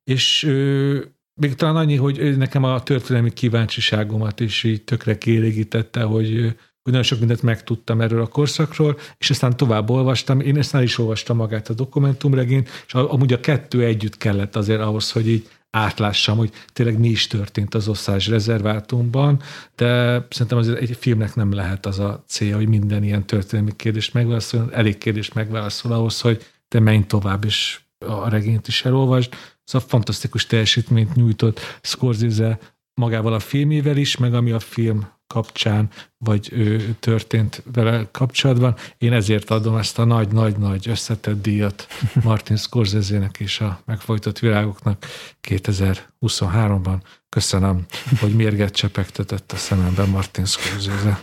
és 0.04 0.44
ö, 0.44 1.00
még 1.34 1.56
talán 1.56 1.76
annyi, 1.76 1.96
hogy 1.96 2.38
nekem 2.38 2.64
a 2.64 2.84
történelmi 2.84 3.34
kíváncsiságomat 3.34 4.40
is 4.40 4.64
így 4.64 4.84
tökre 4.84 5.18
kielégítette, 5.18 6.04
hogy 6.04 6.56
nagyon 6.92 7.04
sok 7.04 7.20
mindent 7.20 7.42
megtudtam 7.42 8.02
erről 8.02 8.22
a 8.22 8.28
korszakról, 8.28 8.98
és 9.18 9.30
aztán 9.30 9.58
tovább 9.58 9.90
olvastam, 9.90 10.40
én 10.40 10.58
ezt 10.58 10.76
el 10.76 10.84
is 10.84 10.98
olvastam 10.98 11.38
magát 11.38 11.70
a 11.70 11.74
dokumentumregényt, 11.74 12.70
és 12.88 12.94
amúgy 12.94 13.34
a 13.34 13.40
kettő 13.40 13.84
együtt 13.84 14.18
kellett 14.18 14.56
azért 14.56 14.82
ahhoz, 14.82 15.12
hogy 15.12 15.28
így 15.28 15.50
átlássam, 15.70 16.38
hogy 16.38 16.52
tényleg 16.74 17.00
mi 17.00 17.08
is 17.08 17.28
történt 17.28 17.74
az 17.76 17.88
oszás 17.88 18.28
rezervátumban, 18.28 19.42
de 19.76 19.86
szerintem 20.30 20.58
azért 20.58 20.80
egy 20.80 20.98
filmnek 21.00 21.36
nem 21.36 21.54
lehet 21.54 21.86
az 21.86 22.00
a 22.00 22.24
célja, 22.28 22.56
hogy 22.56 22.68
minden 22.68 23.04
ilyen 23.04 23.26
történelmi 23.26 23.76
kérdést 23.76 24.14
megválaszol, 24.14 24.70
elég 24.74 24.98
kérdést 24.98 25.34
megválaszol 25.34 25.92
ahhoz, 25.92 26.22
hogy 26.22 26.46
te 26.68 26.80
menj 26.80 27.06
tovább, 27.06 27.46
és 27.46 27.80
a 28.06 28.30
regényt 28.30 28.68
is 28.68 28.86
elolvasd. 28.86 29.34
Szóval 29.64 29.88
fantasztikus 29.88 30.46
teljesítményt 30.46 31.16
nyújtott 31.16 31.60
Scorsese 31.82 32.60
magával 32.94 33.34
a 33.34 33.40
filmével 33.40 33.98
is, 33.98 34.18
meg 34.18 34.34
ami 34.34 34.52
a 34.52 34.60
film 34.60 35.08
kapcsán, 35.28 35.90
vagy 36.18 36.50
ő 36.52 36.96
történt 37.00 37.64
vele 37.74 38.08
kapcsolatban. 38.12 38.76
Én 38.98 39.14
ezért 39.14 39.50
adom 39.50 39.78
ezt 39.78 40.00
a 40.00 40.04
nagy-nagy-nagy 40.04 40.88
összetett 40.90 41.42
díjat 41.42 41.88
Martin 42.24 42.56
Scorsese-nek 42.56 43.40
és 43.40 43.60
a 43.60 43.82
megfojtott 43.86 44.40
virágoknak 44.40 45.06
2023-ban. 45.48 46.98
Köszönöm, 47.30 47.86
hogy 48.20 48.36
mérget 48.36 48.74
csepegtetett 48.74 49.52
a 49.52 49.56
szememben 49.56 50.10
Martin 50.10 50.46
Scorsese. 50.46 51.22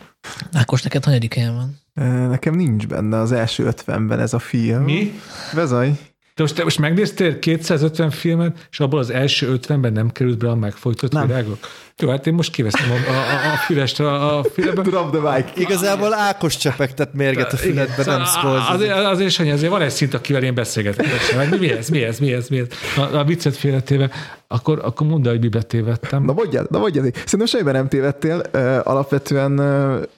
Ákos, 0.53 0.83
neked 0.83 1.05
hanyadik 1.05 1.35
helyen 1.35 1.55
van? 1.55 1.83
Nekem 2.29 2.55
nincs 2.55 2.87
benne 2.87 3.19
az 3.19 3.33
első 3.33 3.65
ötvenben 3.65 4.21
ez 4.21 4.35
a 4.35 4.39
film. 4.39 4.83
Mi? 4.83 5.21
Vezaj. 5.53 5.99
De 6.35 6.43
most, 6.43 6.55
te 6.55 6.63
most 6.63 6.79
megnéztél 6.79 7.39
250 7.39 8.11
filmet, 8.11 8.67
és 8.71 8.81
abból 8.81 8.99
az 8.99 9.11
első 9.11 9.59
50-ben 9.61 9.93
nem 9.93 10.11
került 10.11 10.39
be 10.39 10.49
a 10.49 10.55
megfojtott 10.55 11.13
nem. 11.13 11.27
virágok? 11.27 11.59
Jó, 11.99 12.09
hát 12.09 12.27
én 12.27 12.35
most 12.35 12.53
kiveszem 12.53 12.91
a, 12.91 12.95
a, 12.95 13.53
a 13.53 13.57
fülest 13.57 14.01
a, 14.01 14.39
a 14.39 14.45
fülebe. 14.53 14.83
Drop 14.83 15.17
the 15.17 15.35
mic. 15.37 15.47
Igazából 15.57 16.15
Ákos 16.15 16.57
csepegtet 16.57 17.13
mérget 17.13 17.53
a 17.53 17.57
füledbe, 17.57 18.05
nem 18.05 18.25
Scorsese. 18.25 18.73
Azért, 18.73 18.93
azért, 18.93 19.31
Sanyi, 19.31 19.51
azért 19.51 19.71
van 19.71 19.83
egy 19.83 19.91
szint, 19.91 20.15
akivel 20.15 20.43
én 20.43 20.55
beszélgetek. 20.55 21.07
Mi, 21.51 21.57
mi 21.57 21.71
ez, 21.71 21.89
mi 21.89 22.03
ez, 22.03 22.19
mi 22.19 22.33
ez, 22.33 22.49
mi 22.49 22.59
ez? 22.59 22.67
A, 22.97 23.17
a 23.17 23.25
viccet 23.25 23.57
félretéve, 23.57 24.11
akkor, 24.49 24.81
akkor 24.85 25.07
mondd 25.07 25.29
hogy 25.29 25.41
mibe 25.41 25.63
tévedtem. 25.63 26.25
Na 26.25 26.33
mondjad, 26.33 26.71
na 26.71 26.79
mondjad. 26.79 27.15
Szerintem 27.15 27.47
semmiben 27.47 27.75
nem 27.75 27.89
tévedtél. 27.89 28.39
Alapvetően 28.85 29.59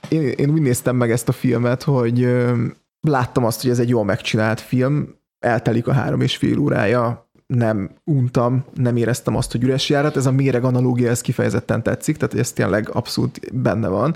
én, 0.08 0.22
én 0.22 0.50
úgy 0.50 0.60
néztem 0.60 0.96
meg 0.96 1.10
ezt 1.10 1.28
a 1.28 1.32
filmet, 1.32 1.82
hogy 1.82 2.28
láttam 3.00 3.44
azt, 3.44 3.62
hogy 3.62 3.70
ez 3.70 3.78
egy 3.78 3.88
jól 3.88 4.04
megcsinált 4.04 4.60
film, 4.60 5.14
eltelik 5.38 5.86
a 5.86 5.92
három 5.92 6.20
és 6.20 6.36
fél 6.36 6.58
órája, 6.58 7.26
nem 7.46 7.90
untam, 8.04 8.64
nem 8.74 8.96
éreztem 8.96 9.36
azt, 9.36 9.52
hogy 9.52 9.62
üres 9.62 9.88
járat. 9.88 10.16
Ez 10.16 10.26
a 10.26 10.32
méreg 10.32 10.64
analógia, 10.64 11.10
ez 11.10 11.20
kifejezetten 11.20 11.82
tetszik, 11.82 12.16
tehát 12.16 12.34
ez 12.34 12.52
tényleg 12.52 12.88
abszolút 12.92 13.40
benne 13.62 13.88
van. 13.88 14.14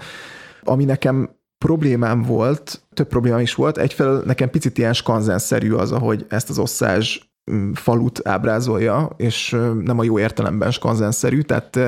Ami 0.62 0.84
nekem 0.84 1.30
problémám 1.64 2.22
volt, 2.22 2.82
több 2.94 3.08
problémám 3.08 3.40
is 3.40 3.54
volt, 3.54 3.78
egyfelől 3.78 4.22
nekem 4.26 4.50
picit 4.50 4.78
ilyen 4.78 4.92
skanzenszerű 4.92 5.72
az, 5.72 5.92
ahogy 5.92 6.26
ezt 6.28 6.50
az 6.50 6.58
osszázs 6.58 7.20
mm, 7.50 7.72
falut 7.72 8.28
ábrázolja, 8.28 9.10
és 9.16 9.56
nem 9.82 9.98
a 9.98 10.04
jó 10.04 10.18
értelemben 10.18 10.70
skanzenszerű, 10.70 11.40
tehát 11.40 11.78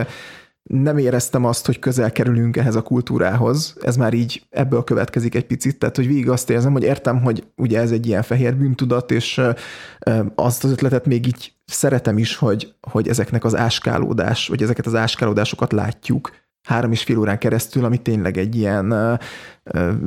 nem 0.62 0.98
éreztem 0.98 1.44
azt, 1.44 1.66
hogy 1.66 1.78
közel 1.78 2.12
kerülünk 2.12 2.56
ehhez 2.56 2.74
a 2.74 2.82
kultúrához. 2.82 3.76
Ez 3.80 3.96
már 3.96 4.14
így 4.14 4.46
ebből 4.50 4.84
következik 4.84 5.34
egy 5.34 5.46
picit, 5.46 5.78
tehát 5.78 5.96
hogy 5.96 6.06
végig 6.06 6.28
azt 6.28 6.50
érzem, 6.50 6.72
hogy 6.72 6.82
értem, 6.82 7.22
hogy 7.22 7.44
ugye 7.56 7.80
ez 7.80 7.90
egy 7.90 8.06
ilyen 8.06 8.22
fehér 8.22 8.56
bűntudat, 8.56 9.10
és 9.10 9.40
azt 10.34 10.64
az 10.64 10.70
ötletet 10.70 11.06
még 11.06 11.26
így 11.26 11.52
szeretem 11.64 12.18
is, 12.18 12.36
hogy, 12.36 12.74
hogy 12.80 13.08
ezeknek 13.08 13.44
az 13.44 13.56
áskálódás, 13.56 14.48
vagy 14.48 14.62
ezeket 14.62 14.86
az 14.86 14.94
áskálódásokat 14.94 15.72
látjuk 15.72 16.30
három 16.68 16.92
és 16.92 17.02
fél 17.02 17.18
órán 17.18 17.38
keresztül, 17.38 17.84
ami 17.84 17.98
tényleg 17.98 18.36
egy 18.36 18.56
ilyen, 18.56 19.18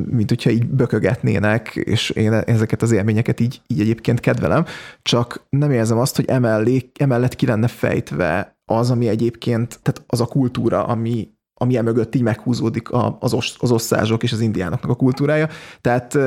mint 0.09 0.29
hogyha 0.29 0.49
így 0.49 0.67
bökögetnének, 0.67 1.75
és 1.75 2.09
én 2.09 2.33
ezeket 2.33 2.81
az 2.81 2.91
élményeket 2.91 3.39
így, 3.39 3.61
így 3.67 3.79
egyébként 3.79 4.19
kedvelem, 4.19 4.65
csak 5.01 5.45
nem 5.49 5.71
érzem 5.71 5.97
azt, 5.97 6.15
hogy 6.15 6.25
emellé, 6.27 6.91
emellett 6.99 7.35
ki 7.35 7.45
lenne 7.45 7.67
fejtve 7.67 8.54
az, 8.65 8.91
ami 8.91 9.07
egyébként, 9.07 9.79
tehát 9.81 10.03
az 10.07 10.21
a 10.21 10.25
kultúra, 10.25 10.83
ami, 10.83 11.33
ami 11.53 11.77
emögött 11.77 12.15
így 12.15 12.21
meghúzódik 12.21 12.87
az, 13.19 13.33
os, 13.33 13.55
az 13.59 13.71
osszázsok 13.71 14.23
és 14.23 14.31
az 14.31 14.39
indiánoknak 14.39 14.91
a 14.91 14.95
kultúrája. 14.95 15.47
Tehát 15.81 16.17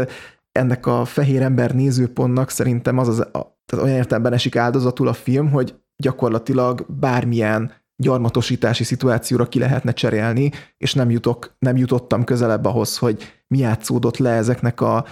ennek 0.52 0.86
a 0.86 1.04
fehér 1.04 1.42
ember 1.42 1.74
nézőpontnak 1.74 2.50
szerintem 2.50 2.98
az, 2.98 3.08
az 3.08 3.20
a, 3.20 3.58
tehát 3.66 3.84
olyan 3.84 3.96
értelemben 3.96 4.32
esik 4.32 4.56
áldozatul 4.56 5.08
a 5.08 5.12
film, 5.12 5.50
hogy 5.50 5.74
gyakorlatilag 5.96 6.86
bármilyen 6.88 7.72
gyarmatosítási 8.02 8.84
szituációra 8.84 9.48
ki 9.48 9.58
lehetne 9.58 9.92
cserélni, 9.92 10.50
és 10.76 10.94
nem, 10.94 11.10
jutok, 11.10 11.56
nem 11.58 11.76
jutottam 11.76 12.24
közelebb 12.24 12.64
ahhoz, 12.64 12.98
hogy 12.98 13.42
mi 13.46 13.58
játszódott 13.58 14.16
le 14.16 14.30
ezeknek, 14.30 14.80
a, 14.80 15.04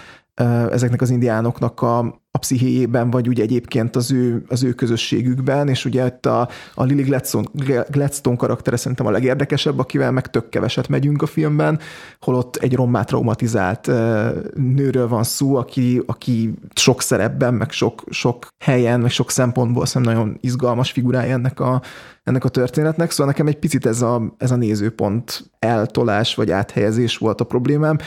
ezeknek 0.70 1.00
az 1.00 1.10
indiánoknak 1.10 1.82
a, 1.82 1.98
a 2.30 2.38
pszichéjében, 2.38 3.10
vagy 3.10 3.28
úgy 3.28 3.40
egyébként 3.40 3.96
az 3.96 4.12
ő, 4.12 4.44
az 4.48 4.62
ő 4.62 4.72
közösségükben, 4.72 5.68
és 5.68 5.84
ugye 5.84 6.06
itt 6.06 6.26
a, 6.26 6.48
a 6.74 6.84
Lily 6.84 7.02
Gladstone, 7.02 7.46
Gladstone 7.90 8.36
karaktere 8.36 8.76
szerintem 8.76 9.06
a 9.06 9.10
legérdekesebb, 9.10 9.78
akivel 9.78 10.10
meg 10.10 10.30
tök 10.30 10.48
keveset 10.48 10.88
megyünk 10.88 11.22
a 11.22 11.26
filmben, 11.26 11.78
holott 12.20 12.56
egy 12.56 12.74
rommá 12.74 13.02
traumatizált 13.02 13.86
nőről 14.54 15.08
van 15.08 15.22
szó, 15.22 15.56
aki, 15.56 16.02
aki 16.06 16.54
sok 16.74 17.02
szerepben, 17.02 17.54
meg 17.54 17.70
sok, 17.70 18.04
sok 18.10 18.48
helyen, 18.64 19.00
meg 19.00 19.10
sok 19.10 19.30
szempontból 19.30 19.86
szerintem 19.86 20.16
nagyon 20.16 20.38
izgalmas 20.40 20.90
figurája 20.90 21.32
ennek 21.32 21.60
a, 21.60 21.82
ennek 22.24 22.44
a 22.44 22.48
történetnek, 22.48 23.10
szóval 23.10 23.26
nekem 23.26 23.46
egy 23.46 23.58
picit 23.58 23.86
ez 23.86 24.02
a, 24.02 24.34
ez 24.38 24.50
a 24.50 24.56
nézőpont 24.56 25.50
eltolás 25.58 26.34
vagy 26.34 26.50
áthelyezés 26.50 27.18
volt 27.18 27.40
a 27.40 27.44
problémám, 27.44 27.98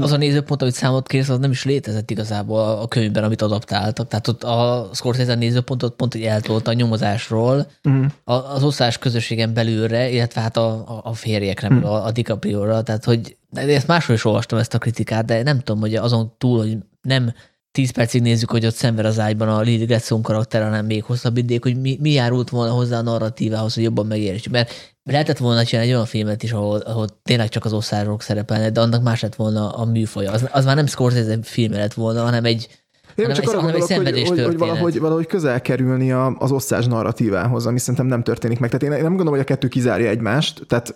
az 0.00 0.12
a 0.12 0.16
nézőpont, 0.16 0.62
amit 0.62 0.74
számot 0.74 1.06
kérsz, 1.06 1.28
az 1.28 1.38
nem 1.38 1.50
is 1.50 1.64
létezett 1.64 2.10
igazából 2.10 2.60
a 2.60 2.88
könyvben, 2.88 3.24
amit 3.24 3.42
adaptáltak. 3.42 4.08
Tehát 4.08 4.28
ott 4.28 4.44
a 4.44 4.88
Scorsese 4.92 5.34
nézőpontot 5.34 5.94
pont, 5.96 6.12
hogy 6.12 6.22
eltolta 6.22 6.70
a 6.70 6.74
nyomozásról 6.74 7.66
uh-huh. 7.84 8.06
az 8.54 8.62
osztás 8.62 8.98
közösségen 8.98 9.54
belülre, 9.54 10.10
illetve 10.10 10.40
hát 10.40 10.56
a, 10.56 11.00
a, 11.04 11.14
férjekre, 11.14 11.68
uh-huh. 11.68 11.90
a, 11.90 12.04
a 12.04 12.10
DiCaprio-ra. 12.10 12.82
Tehát, 12.82 13.04
hogy 13.04 13.36
de 13.50 13.60
ezt 13.60 13.86
máshol 13.86 14.16
is 14.16 14.24
olvastam 14.24 14.58
ezt 14.58 14.74
a 14.74 14.78
kritikát, 14.78 15.24
de 15.24 15.42
nem 15.42 15.58
tudom, 15.58 15.80
hogy 15.80 15.94
azon 15.94 16.34
túl, 16.38 16.58
hogy 16.58 16.76
nem 17.02 17.32
10 17.74 17.90
percig 17.90 18.22
nézzük, 18.22 18.50
hogy 18.50 18.66
ott 18.66 18.74
szenved 18.74 19.04
az 19.04 19.18
ágyban 19.18 19.48
a 19.48 19.60
Lily 19.60 19.84
Gretson 19.84 20.22
karakter, 20.22 20.62
hanem 20.62 20.86
még 20.86 21.04
hosszabb 21.04 21.36
idék, 21.36 21.62
hogy 21.62 21.80
mi, 21.80 21.98
mi 22.00 22.10
járult 22.10 22.50
volna 22.50 22.72
hozzá 22.72 22.98
a 22.98 23.02
narratívához, 23.02 23.74
hogy 23.74 23.82
jobban 23.82 24.06
megértsük. 24.06 24.52
Mert 24.52 24.93
lehetett 25.04 25.38
volna 25.38 25.64
csinálni 25.64 25.90
egy 25.90 25.94
olyan 25.94 26.06
filmet 26.06 26.42
is, 26.42 26.52
ahol, 26.52 26.78
ahol 26.78 27.06
tényleg 27.22 27.48
csak 27.48 27.64
az 27.64 27.72
osztárok 27.72 28.22
szerepelnek, 28.22 28.72
de 28.72 28.80
annak 28.80 29.02
más 29.02 29.20
lett 29.20 29.34
volna 29.34 29.70
a 29.70 29.84
műfaja. 29.84 30.32
Az, 30.32 30.48
az 30.52 30.64
már 30.64 30.76
nem 30.76 30.86
Scorsese 30.86 31.38
film 31.42 31.72
lett 31.72 31.94
volna, 31.94 32.22
hanem 32.22 32.44
egy, 32.44 32.68
én 33.14 33.24
hanem 33.24 33.42
csak 33.42 33.48
arra 33.48 33.60
gondolok, 33.60 33.92
hogy, 33.92 34.28
hogy, 34.28 34.44
hogy 34.44 34.58
valahogy, 34.58 34.98
valahogy 34.98 35.26
közel 35.26 35.60
kerülni 35.60 36.12
a, 36.12 36.36
az 36.38 36.52
osztás 36.52 36.86
narratívához, 36.86 37.66
ami 37.66 37.78
szerintem 37.78 38.06
nem 38.06 38.22
történik 38.22 38.58
meg. 38.58 38.70
Tehát 38.70 38.96
én 38.96 39.02
nem 39.02 39.08
gondolom, 39.08 39.32
hogy 39.32 39.42
a 39.42 39.44
kettő 39.44 39.68
kizárja 39.68 40.08
egymást, 40.08 40.66
tehát 40.66 40.94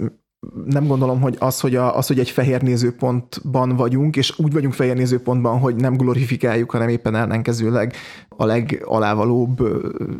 nem 0.64 0.86
gondolom, 0.86 1.20
hogy 1.20 1.36
az, 1.38 1.60
hogy, 1.60 1.76
a, 1.76 1.96
az, 1.96 2.06
hogy 2.06 2.18
egy 2.18 2.30
fehér 2.30 2.62
nézőpontban 2.62 3.76
vagyunk, 3.76 4.16
és 4.16 4.38
úgy 4.38 4.52
vagyunk 4.52 4.74
fehér 4.74 4.96
nézőpontban, 4.96 5.58
hogy 5.58 5.76
nem 5.76 5.96
glorifikáljuk, 5.96 6.70
hanem 6.70 6.88
éppen 6.88 7.14
ellenkezőleg 7.14 7.94
a 8.28 8.44
legalávalóbb 8.44 9.58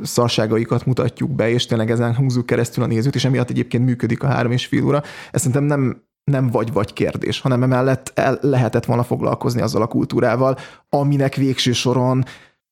szarságaikat 0.03 0.87
mutatjuk 0.87 1.31
be, 1.31 1.51
és 1.51 1.67
tényleg 1.67 1.91
ezen 1.91 2.15
húzzuk 2.15 2.47
keresztül 2.47 2.85
a 2.85 2.87
nézőt, 2.87 3.15
és 3.15 3.25
emiatt 3.25 3.51
egyébként 3.51 3.85
működik 3.85 4.23
a 4.23 4.27
három 4.27 4.53
és 4.53 4.67
fél 4.67 4.85
óra. 4.85 5.03
Ez 5.31 5.41
szerintem 5.41 5.65
nem, 5.65 6.03
nem 6.25 6.51
vagy-vagy 6.51 6.93
kérdés, 6.93 7.41
hanem 7.41 7.63
emellett 7.63 8.13
el 8.15 8.39
lehetett 8.41 8.85
volna 8.85 9.03
foglalkozni 9.03 9.61
azzal 9.61 9.83
a 9.83 9.87
kultúrával, 9.87 10.57
aminek 10.89 11.35
végső 11.35 11.73
soron 11.73 12.25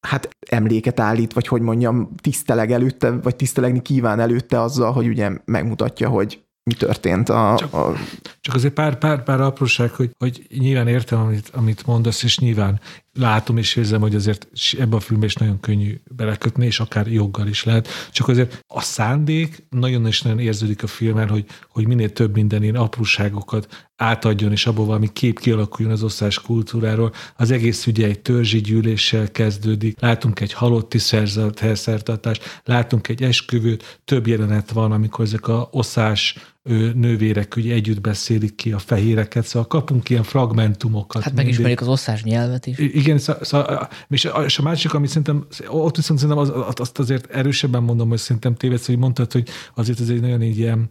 hát 0.07 0.29
emléket 0.51 1.01
állít, 1.01 1.33
vagy 1.33 1.47
hogy 1.47 1.61
mondjam, 1.61 2.11
tiszteleg 2.21 2.73
előtte, 2.73 3.11
vagy 3.11 3.37
tisztelegni 3.37 3.83
kíván 3.83 4.21
előtte 4.21 4.61
azzal, 4.61 4.93
hogy 4.93 5.09
ugye 5.09 5.31
megmutatja, 5.45 6.09
hogy 6.09 6.46
mi 6.67 6.75
történt. 6.75 7.29
A, 7.29 7.55
csak, 7.59 7.73
a... 7.75 7.95
csak 8.41 8.55
azért 8.55 8.75
pár, 8.75 8.99
pár, 8.99 9.23
pár 9.23 9.41
apróság, 9.41 9.91
hogy, 9.91 10.11
hogy 10.19 10.47
nyilván 10.59 10.89
értem, 10.89 11.19
amit, 11.19 11.51
amit 11.53 11.87
mondasz, 11.87 12.23
és 12.23 12.39
nyilván 12.39 12.81
látom 13.19 13.57
és 13.57 13.77
érzem, 13.77 14.01
hogy 14.01 14.15
azért 14.15 14.49
ebben 14.79 14.93
a 14.93 15.01
filmben 15.01 15.29
is 15.29 15.35
nagyon 15.35 15.61
könnyű 15.61 16.01
belekötni, 16.17 16.67
és 16.67 16.81
akár 16.81 17.07
joggal 17.07 17.47
is 17.47 17.65
lehet. 17.65 17.89
Csak 18.11 18.29
azért 18.29 18.65
a 18.67 18.81
szándék 18.81 19.67
nagyon 19.71 20.07
is 20.07 20.23
nagyon 20.23 20.39
érződik 20.39 20.83
a 20.83 20.87
filmen, 20.87 21.29
hogy, 21.29 21.45
hogy 21.69 21.87
minél 21.87 22.13
több 22.13 22.35
minden 22.35 22.63
ilyen 22.63 22.77
apróságokat 22.77 23.89
átadjon, 23.97 24.53
és 24.53 24.67
abból 24.67 24.87
valami 24.87 25.13
kép 25.13 25.41
kialakuljon 25.41 25.93
az 25.93 26.03
osztás 26.03 26.41
kultúráról. 26.41 27.13
Az 27.37 27.51
egész 27.51 27.87
ugye 27.87 28.07
egy 28.07 28.21
törzsi 28.21 28.61
gyűléssel 28.61 29.31
kezdődik, 29.31 30.01
látunk 30.01 30.41
egy 30.41 30.53
halotti 30.53 30.99
szertartást, 30.99 32.61
látunk 32.65 33.09
egy 33.09 33.23
esküvőt, 33.23 34.01
több 34.05 34.27
jelenet 34.27 34.71
van, 34.71 34.93
amikor 34.93 35.25
ezek 35.25 35.49
a 35.49 35.69
oszás 35.71 36.55
nővérek 36.95 37.57
ugye 37.57 37.75
együtt 37.75 38.01
beszélik 38.01 38.55
ki 38.55 38.73
a 38.73 38.79
fehéreket, 38.79 39.45
szóval 39.45 39.69
kapunk 39.69 40.11
ilyen 40.11 40.23
fragmentumokat. 40.23 41.23
Hát 41.23 41.35
megismerjük 41.35 41.81
az 41.81 41.89
osztás 41.89 42.23
nyelvet 42.23 42.67
is. 42.67 42.79
Igen, 42.79 43.19
szó, 43.19 43.33
szó, 43.41 43.61
és, 44.09 44.25
a, 44.25 44.45
és 44.45 44.59
a 44.59 44.63
másik, 44.63 44.95
ami 44.95 45.07
szerintem, 45.07 45.47
ott 45.69 45.97
viszont 45.97 46.21
szerintem 46.21 46.45
az, 46.45 46.53
azt 46.75 46.99
azért 46.99 47.27
erősebben 47.31 47.83
mondom, 47.83 48.09
hogy 48.09 48.19
szerintem 48.19 48.55
tévedsz, 48.55 48.87
hogy 48.87 48.99
mondtad, 48.99 49.33
hogy 49.33 49.49
azért 49.75 50.01
ez 50.01 50.09
egy 50.09 50.21
nagyon 50.21 50.43
így 50.43 50.59
ilyen 50.59 50.91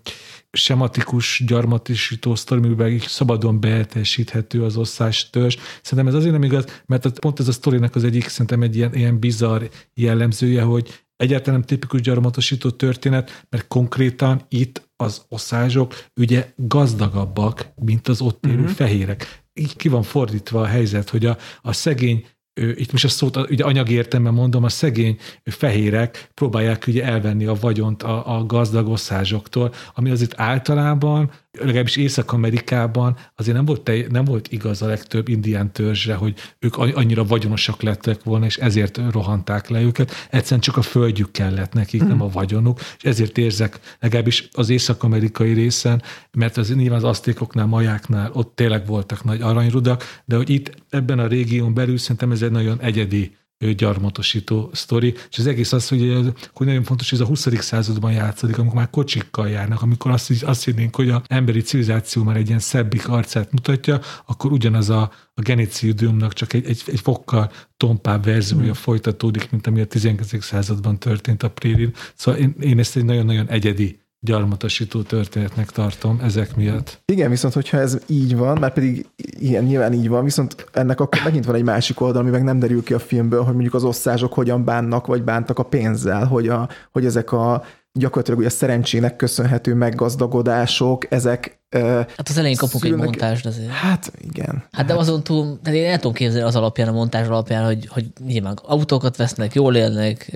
sematikus, 0.52 1.44
gyarmatisító 1.48 2.36
sztori, 2.36 2.62
amiben 2.66 2.88
így 2.88 3.06
szabadon 3.08 3.60
behetesíthető 3.60 4.64
az 4.64 4.78
osztás 4.78 5.30
törzs. 5.30 5.58
Szerintem 5.82 6.14
ez 6.14 6.20
azért 6.20 6.34
nem 6.34 6.44
igaz, 6.44 6.82
mert 6.86 7.20
pont 7.20 7.40
ez 7.40 7.48
a 7.48 7.52
sztorinak 7.52 7.95
az 7.95 8.04
egyik 8.04 8.28
szerintem 8.28 8.62
egy 8.62 8.76
ilyen, 8.76 8.94
ilyen 8.94 9.20
bizarr 9.20 9.64
jellemzője, 9.94 10.62
hogy 10.62 11.05
egyáltalán 11.16 11.60
nem 11.60 11.68
tipikus 11.68 12.02
gyarmatosító 12.02 12.69
történet, 12.69 13.45
mert 13.50 13.68
konkrétan 13.68 14.45
itt 14.48 14.90
az 14.95 15.26
oszázsok 15.30 16.06
ugye 16.16 16.53
gazdagabbak, 16.56 17.68
mint 17.76 18.08
az 18.08 18.22
ott 18.22 18.45
élő 18.45 18.60
uh-huh. 18.60 18.76
fehérek. 18.76 19.44
Így 19.53 19.76
ki 19.76 19.88
van 19.88 20.03
fordítva 20.03 20.61
a 20.61 20.66
helyzet, 20.66 21.10
hogy 21.10 21.26
a, 21.26 21.38
a 21.61 21.74
szegény 21.74 22.26
itt 22.56 22.92
most 22.92 23.06
a 23.06 23.08
szót 23.08 23.38
ugye 23.51 23.64
anyagi 23.64 23.93
értelemben 23.93 24.34
mondom, 24.34 24.64
a 24.64 24.69
szegény 24.69 25.17
fehérek 25.43 26.30
próbálják 26.34 26.84
ugye 26.88 27.03
elvenni 27.03 27.45
a 27.45 27.53
vagyont 27.53 28.03
a, 28.03 28.38
a 28.38 28.45
gazdag 28.45 28.88
oszázsoktól, 28.88 29.74
ami 29.93 30.09
azért 30.09 30.40
általában 30.40 31.32
legalábbis 31.59 31.95
Észak-Amerikában 31.95 33.17
azért 33.35 33.56
nem 33.56 33.66
volt, 33.66 33.82
te, 33.82 34.06
nem 34.09 34.25
volt 34.25 34.51
igaz 34.51 34.82
a 34.82 34.88
legtöbb 34.88 35.27
indián 35.27 35.72
törzsre, 35.72 36.16
hogy 36.16 36.34
ők 36.59 36.77
annyira 36.77 37.25
vagyonosak 37.25 37.82
lettek 37.82 38.24
volna, 38.24 38.45
és 38.45 38.58
ezért 38.58 39.00
rohanták 39.11 39.69
le 39.69 39.82
őket. 39.82 40.11
Egyszerűen 40.30 40.61
csak 40.61 40.77
a 40.77 40.82
földjük 40.82 41.32
kellett 41.32 41.74
nekik, 41.74 42.03
mm. 42.03 42.08
nem 42.08 42.22
a 42.22 42.30
vagyonuk, 42.30 42.80
és 42.98 43.03
ezért 43.03 43.38
érzek 43.38 43.80
legalábbis 44.00 44.50
az 44.51 44.69
észak-amerikai 44.69 45.53
részen, 45.53 46.01
mert 46.32 46.58
az 46.58 46.75
nyilván 46.75 46.98
az 46.98 47.03
asztékoknál, 47.03 47.66
majáknál 47.66 48.30
ott 48.34 48.56
tényleg 48.56 48.85
voltak 48.85 49.24
nagy 49.24 49.42
aranyrudak, 49.42 50.22
de 50.25 50.35
hogy 50.35 50.50
itt 50.50 50.72
ebben 50.90 51.19
a 51.19 51.27
régión 51.27 51.74
belül 51.74 51.98
szerintem 51.98 52.32
ez 52.32 52.42
egy 52.45 52.51
nagyon 52.51 52.82
egyedi 52.82 53.35
gyarmatosító 53.75 54.69
sztori, 54.74 55.14
és 55.30 55.38
az 55.38 55.48
egész 55.48 55.74
az, 55.74 55.88
hogy, 55.88 56.33
hogy 56.53 56.67
nagyon 56.67 56.83
fontos, 56.83 57.09
hogy 57.09 57.19
ez 57.19 57.25
a 57.25 57.27
20. 57.27 57.48
században 57.59 58.11
játszódik, 58.11 58.57
amikor 58.57 58.75
már 58.75 58.90
kocsikkal 58.90 59.49
járnak, 59.49 59.82
amikor 59.82 60.11
azt, 60.11 60.43
azt 60.43 60.64
hinnénk, 60.64 60.95
hogy 60.95 61.09
a 61.09 61.24
emberi 61.27 61.61
civilizáció 61.61 62.24
már 62.24 62.35
egy 62.35 62.48
ilyen 62.48 62.59
szebbik 62.59 63.09
arcát 63.09 63.51
mutatja, 63.51 63.99
akkor 64.25 64.51
ugyanaz 64.51 64.90
a, 64.90 65.11
a 65.33 65.41
genocidiumnak 65.41 66.33
csak 66.33 66.53
egy, 66.53 66.65
egy, 66.65 66.83
egy 66.85 66.99
fokkal 66.99 67.51
tompább 67.77 68.24
verziója 68.25 68.69
mm. 68.69 68.72
folytatódik, 68.72 69.51
mint 69.51 69.67
ami 69.67 69.82
a 69.82 69.85
19. 69.85 70.43
században 70.43 70.99
történt 70.99 71.43
a 71.43 71.49
prérin. 71.49 71.93
Szóval 72.15 72.41
én, 72.41 72.56
én 72.59 72.80
ezt 72.80 72.95
egy 72.95 73.06
nagyon-nagyon 73.06 73.49
egyedi 73.49 73.99
gyarmatosító 74.26 75.02
történetnek 75.02 75.70
tartom 75.70 76.20
ezek 76.24 76.56
miatt. 76.56 77.02
Igen, 77.06 77.30
viszont 77.30 77.54
hogyha 77.54 77.78
ez 77.78 77.98
így 78.08 78.38
van, 78.38 78.58
mert 78.60 78.74
pedig 78.74 79.06
ilyen 79.40 79.64
nyilván 79.64 79.94
így 79.94 80.10
van, 80.10 80.24
viszont 80.24 80.66
ennek 80.74 81.00
akkor 81.00 81.22
megint 81.24 81.45
van 81.45 81.56
egy 81.56 81.64
másik 81.64 82.02
oldal, 82.02 82.22
ami 82.22 82.30
meg 82.30 82.44
nem 82.44 82.60
derül 82.60 82.84
ki 82.84 82.94
a 82.94 83.00
filmből, 83.00 83.44
hogy 83.44 83.54
mondjuk 83.54 83.74
az 83.74 83.84
osztázsok 83.84 84.34
hogyan 84.34 84.64
bánnak, 84.64 85.06
vagy 85.08 85.24
bántak 85.24 85.60
a 85.60 85.64
pénzzel, 85.64 86.26
hogy, 86.26 86.48
a, 86.48 86.70
hogy 86.92 87.06
ezek 87.06 87.32
a 87.32 87.64
gyakorlatilag 87.98 88.40
ugye 88.40 88.48
a 88.48 88.51
szerencsének 88.51 89.15
köszönhető 89.15 89.74
meggazdagodások, 89.74 91.11
ezek 91.11 91.64
Hát 91.83 92.30
az 92.30 92.38
elején 92.38 92.56
kapunk 92.56 92.83
szülnek... 92.83 92.99
egy 92.99 93.06
montást 93.06 93.45
azért. 93.45 93.69
Hát 93.69 94.11
igen. 94.22 94.64
Hát 94.72 94.85
de 94.85 94.93
azon 94.93 95.24
túl, 95.24 95.59
de 95.64 95.74
én 95.74 95.90
el 95.90 95.95
tudom 95.95 96.14
képzelni 96.14 96.48
az 96.48 96.56
alapján, 96.56 96.88
a 96.88 96.91
montázs 96.91 97.27
alapján, 97.27 97.65
hogy, 97.65 97.88
hogy 97.88 98.06
nyilván 98.25 98.57
autókat 98.64 99.17
vesznek, 99.17 99.53
jól 99.53 99.75
élnek. 99.75 100.32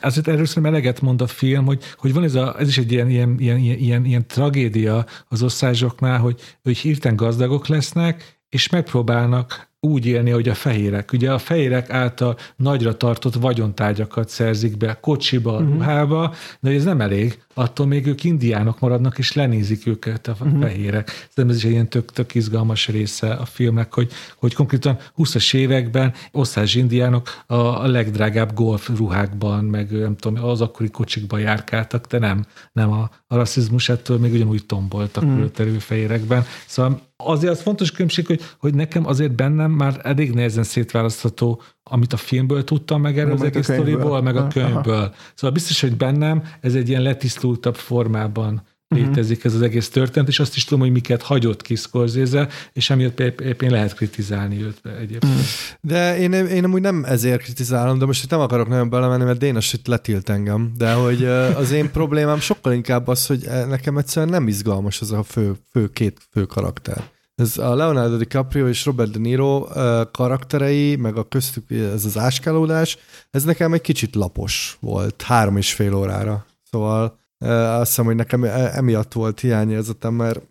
Azért 0.00 0.28
erről 0.28 0.46
szerintem 0.46 0.72
eleget 0.72 1.00
mond 1.00 1.20
a 1.20 1.26
film, 1.26 1.64
hogy, 1.64 1.82
hogy 1.96 2.12
van 2.12 2.24
ez, 2.24 2.34
a, 2.34 2.56
ez 2.58 2.68
is 2.68 2.78
egy 2.78 2.92
ilyen, 2.92 3.08
ilyen, 3.08 3.36
ilyen, 3.38 3.58
ilyen, 3.58 4.04
ilyen 4.04 4.26
tragédia 4.26 5.06
az 5.28 5.42
osztályoknál, 5.42 6.18
hogy, 6.18 6.40
hogy 6.62 6.76
hirtelen 6.76 7.16
gazdagok 7.16 7.66
lesznek, 7.66 8.38
és 8.48 8.68
megpróbálnak 8.68 9.68
úgy 9.86 10.06
élni, 10.06 10.30
hogy 10.30 10.48
a 10.48 10.54
fehérek. 10.54 11.12
Ugye 11.12 11.32
a 11.32 11.38
fehérek 11.38 11.90
által 11.90 12.36
nagyra 12.56 12.96
tartott 12.96 13.34
vagyontárgyakat 13.34 14.28
szerzik 14.28 14.76
be 14.76 14.98
kocsiba, 15.00 15.52
uh-huh. 15.52 15.68
ruhába, 15.68 16.34
de 16.60 16.70
ez 16.70 16.84
nem 16.84 17.00
elég, 17.00 17.38
attól 17.54 17.86
még 17.86 18.06
ők 18.06 18.24
indiánok 18.24 18.80
maradnak, 18.80 19.18
és 19.18 19.32
lenézik 19.32 19.86
őket 19.86 20.28
a 20.28 20.36
uh-huh. 20.40 20.60
fehérek. 20.60 21.08
Szerintem 21.08 21.48
ez 21.48 21.56
is 21.56 21.64
egy 21.64 21.70
ilyen 21.70 21.88
tök, 21.88 22.12
tök 22.12 22.34
izgalmas 22.34 22.88
része 22.88 23.32
a 23.32 23.44
filmnek, 23.44 23.94
hogy, 23.94 24.12
hogy 24.36 24.54
konkrétan 24.54 24.98
20-as 25.16 25.54
években 25.54 26.12
osztás 26.32 26.74
indiánok 26.74 27.42
a, 27.46 27.54
a 27.54 27.86
legdrágább 27.86 28.54
golf 28.54 28.90
ruhákban, 28.96 29.64
meg 29.64 29.90
nem 29.90 30.16
tudom, 30.16 30.44
az 30.44 30.60
akkori 30.60 30.90
kocsikban 30.90 31.40
járkáltak, 31.40 32.06
de 32.06 32.18
nem, 32.18 32.44
nem 32.72 32.92
a, 32.92 33.10
a 33.26 33.36
rasszizmus 33.36 33.88
ettől 33.88 34.18
még 34.18 34.32
ugyanúgy 34.32 34.66
tomboltak 34.66 35.22
uh-huh. 35.22 35.76
fehérekben. 35.78 36.44
Szóval 36.66 37.00
azért 37.16 37.52
az 37.52 37.62
fontos 37.62 37.90
különbség, 37.90 38.26
hogy, 38.26 38.40
hogy 38.58 38.74
nekem 38.74 39.06
azért 39.06 39.34
bennem 39.34 39.70
már 39.70 40.00
elég 40.02 40.32
nehezen 40.32 40.64
szétválasztható, 40.64 41.62
amit 41.82 42.12
a 42.12 42.16
filmből 42.16 42.64
tudtam 42.64 43.00
meg 43.00 43.18
erről 43.18 43.32
az 43.32 43.42
egész 43.42 43.64
sztoriból, 43.64 44.22
meg 44.22 44.36
a 44.36 44.46
könyvből. 44.46 44.94
Aha. 44.94 45.12
Szóval 45.34 45.50
biztos, 45.50 45.80
hogy 45.80 45.96
bennem 45.96 46.42
ez 46.60 46.74
egy 46.74 46.88
ilyen 46.88 47.02
letisztultabb 47.02 47.74
formában. 47.74 48.62
Létezik 48.88 49.44
ez 49.44 49.54
az 49.54 49.62
egész 49.62 49.88
történet, 49.88 50.28
és 50.28 50.40
azt 50.40 50.56
is 50.56 50.64
tudom, 50.64 50.80
hogy 50.80 50.92
miket 50.92 51.22
hagyott 51.22 51.62
ki 51.62 51.74
Scorsese, 51.74 52.48
és 52.72 52.90
emiatt 52.90 53.20
éppen 53.20 53.70
lehet 53.70 53.94
kritizálni 53.94 54.62
őt 54.62 54.80
egyébként. 55.00 55.34
Mhm. 55.34 55.40
De 55.80 56.18
én, 56.18 56.32
én 56.32 56.64
amúgy 56.64 56.80
nem 56.80 57.04
ezért 57.04 57.42
kritizálom, 57.42 57.98
de 57.98 58.04
most 58.04 58.24
itt 58.24 58.30
nem 58.30 58.40
akarok 58.40 58.68
nagyon 58.68 58.90
belemenni, 58.90 59.24
mert 59.24 59.38
Dénes 59.38 59.72
itt 59.72 59.86
letilt 59.86 60.28
engem, 60.28 60.72
de 60.76 60.92
hogy 60.92 61.24
az 61.56 61.70
én 61.70 61.90
problémám 61.90 62.40
sokkal 62.40 62.72
inkább 62.72 63.08
az, 63.08 63.26
hogy 63.26 63.48
nekem 63.68 63.98
egyszerűen 63.98 64.32
nem 64.32 64.48
izgalmas 64.48 65.00
az 65.00 65.12
a 65.12 65.22
fő, 65.22 65.52
fő 65.70 65.90
két 65.92 66.20
fő 66.30 66.44
karakter. 66.44 67.02
Ez 67.34 67.58
a 67.58 67.74
Leonardo 67.74 68.16
DiCaprio 68.16 68.68
és 68.68 68.84
Robert 68.84 69.10
De 69.10 69.18
Niro 69.18 69.66
karakterei, 70.12 70.96
meg 70.96 71.16
a 71.16 71.28
köztük 71.28 71.70
ez 71.70 72.04
az 72.04 72.18
áskálódás, 72.18 72.98
ez 73.30 73.44
nekem 73.44 73.72
egy 73.72 73.80
kicsit 73.80 74.14
lapos 74.14 74.76
volt, 74.80 75.22
három 75.22 75.56
és 75.56 75.72
fél 75.72 75.94
órára. 75.94 76.46
Szóval 76.70 77.18
azt 77.38 77.88
hiszem, 77.88 78.04
hogy 78.04 78.14
nekem 78.14 78.44
e, 78.44 78.70
emiatt 78.74 79.12
volt 79.12 79.40
hiányérzetem, 79.40 80.14
mert 80.14 80.42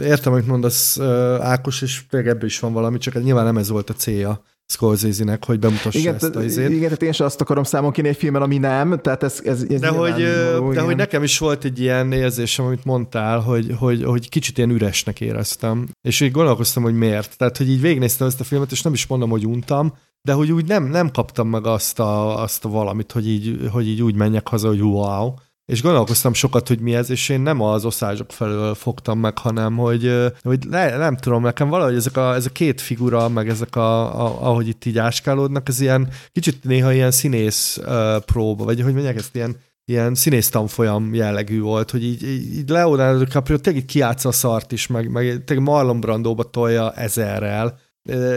értem, 0.00 0.32
amit 0.32 0.46
mondasz 0.46 1.00
Ákos, 1.40 1.82
és 1.82 2.06
tényleg 2.10 2.28
ebből 2.28 2.48
is 2.48 2.60
van 2.60 2.72
valami, 2.72 2.98
csak 2.98 3.22
nyilván 3.22 3.44
nem 3.44 3.56
ez 3.56 3.68
volt 3.68 3.90
a 3.90 3.94
célja 3.94 4.42
Scorsese-nek, 4.70 5.44
hogy 5.44 5.58
bemutassa 5.58 5.98
igen, 5.98 6.14
ezt 6.14 6.36
a 6.36 6.42
izét. 6.42 6.68
Igen, 6.68 6.82
tehát 6.82 7.02
én 7.02 7.12
sem 7.12 7.26
azt 7.26 7.40
akarom 7.40 7.62
számon 7.62 7.92
kérni 7.92 8.10
egy 8.10 8.16
filmen, 8.16 8.42
ami 8.42 8.58
nem, 8.58 8.98
tehát 9.02 9.22
ez, 9.22 9.40
ez, 9.44 9.64
ez 9.68 9.80
de, 9.80 9.88
hogy, 9.88 10.24
való, 10.52 10.72
de 10.72 10.80
hogy 10.80 10.96
nekem 10.96 11.22
is 11.22 11.38
volt 11.38 11.64
egy 11.64 11.80
ilyen 11.80 12.12
érzésem, 12.12 12.64
amit 12.64 12.84
mondtál, 12.84 13.40
hogy, 13.40 13.74
hogy, 13.78 14.04
hogy 14.04 14.28
kicsit 14.28 14.58
ilyen 14.58 14.70
üresnek 14.70 15.20
éreztem, 15.20 15.88
és 16.02 16.20
így 16.20 16.30
gondolkoztam, 16.30 16.82
hogy 16.82 16.94
miért. 16.94 17.36
Tehát, 17.38 17.56
hogy 17.56 17.68
így 17.70 17.80
végignéztem 17.80 18.26
ezt 18.26 18.40
a 18.40 18.44
filmet, 18.44 18.72
és 18.72 18.82
nem 18.82 18.92
is 18.92 19.06
mondom, 19.06 19.30
hogy 19.30 19.46
untam, 19.46 19.94
de 20.22 20.32
hogy 20.32 20.52
úgy 20.52 20.64
nem, 20.64 20.84
nem 20.84 21.10
kaptam 21.10 21.48
meg 21.48 21.66
azt 21.66 21.98
a, 21.98 22.42
azt 22.42 22.64
a 22.64 22.68
valamit, 22.68 23.12
hogy 23.12 23.28
így, 23.28 23.68
hogy 23.72 23.88
így 23.88 24.02
úgy 24.02 24.14
menjek 24.14 24.48
haza, 24.48 24.68
hogy 24.68 24.82
wow, 24.82 25.34
és 25.72 25.82
gondolkoztam 25.82 26.32
sokat, 26.32 26.68
hogy 26.68 26.80
mi 26.80 26.94
ez, 26.94 27.10
és 27.10 27.28
én 27.28 27.40
nem 27.40 27.60
az 27.60 27.84
oszázsok 27.84 28.32
felől 28.32 28.74
fogtam 28.74 29.18
meg, 29.18 29.38
hanem 29.38 29.76
hogy, 29.76 30.14
hogy 30.42 30.68
ne, 30.68 30.96
nem 30.96 31.16
tudom, 31.16 31.42
nekem 31.42 31.68
valahogy 31.68 31.94
ezek 31.94 32.16
a, 32.16 32.34
ez 32.34 32.46
a 32.46 32.50
két 32.50 32.80
figura, 32.80 33.28
meg 33.28 33.48
ezek 33.48 33.76
a, 33.76 34.20
a, 34.24 34.48
ahogy 34.48 34.68
itt 34.68 34.84
így 34.84 34.98
áskálódnak, 34.98 35.68
ez 35.68 35.80
ilyen 35.80 36.08
kicsit 36.32 36.64
néha 36.64 36.92
ilyen 36.92 37.10
színész 37.10 37.80
próba, 38.24 38.64
vagy 38.64 38.80
hogy 38.80 38.92
mondják 38.92 39.16
ezt, 39.16 39.34
ilyen 39.34 39.56
ilyen 39.84 40.14
színész 40.14 40.48
tanfolyam 40.48 41.14
jellegű 41.14 41.60
volt, 41.60 41.90
hogy 41.90 42.04
így, 42.04 42.22
így 42.22 42.68
Leonardo 42.68 43.24
DiCaprio 43.24 43.56
tényleg 43.56 43.84
kiátsza 43.84 44.28
a 44.28 44.32
szart 44.32 44.72
is, 44.72 44.86
meg, 44.86 45.10
meg 45.10 45.44
tényleg 45.44 45.66
Marlon 45.66 46.00
Brandóba 46.00 46.42
tolja 46.42 46.92
ezerrel, 46.92 47.78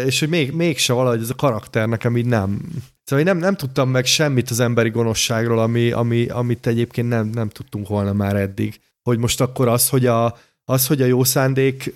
és 0.06 0.20
hogy 0.20 0.30
még, 0.30 0.52
mégse 0.52 0.94
valahogy 0.94 1.22
ez 1.22 1.30
a 1.30 1.36
karakter 1.36 1.88
nekem 1.88 2.18
így 2.18 2.26
nem, 2.26 2.62
Szóval 3.12 3.26
én 3.26 3.34
nem, 3.34 3.42
nem 3.44 3.56
tudtam 3.56 3.90
meg 3.90 4.06
semmit 4.06 4.50
az 4.50 4.60
emberi 4.60 4.90
gonoszságról, 4.90 5.60
ami, 5.60 5.92
ami, 5.92 6.26
amit 6.26 6.68
egyébként 6.68 7.10
nem, 7.10 7.28
nem 7.28 7.50
tudtunk 7.50 7.88
volna 7.88 8.14
már 8.14 8.36
eddig. 8.36 8.80
Hogy 9.02 9.18
most 9.18 9.42
akkor 9.42 9.68
az, 9.68 9.90
hogy 9.90 10.06
a, 10.06 10.38
az, 10.66 10.88
hogy 10.88 11.02
a 11.02 11.06
jó 11.06 11.24
szándék 11.24 11.92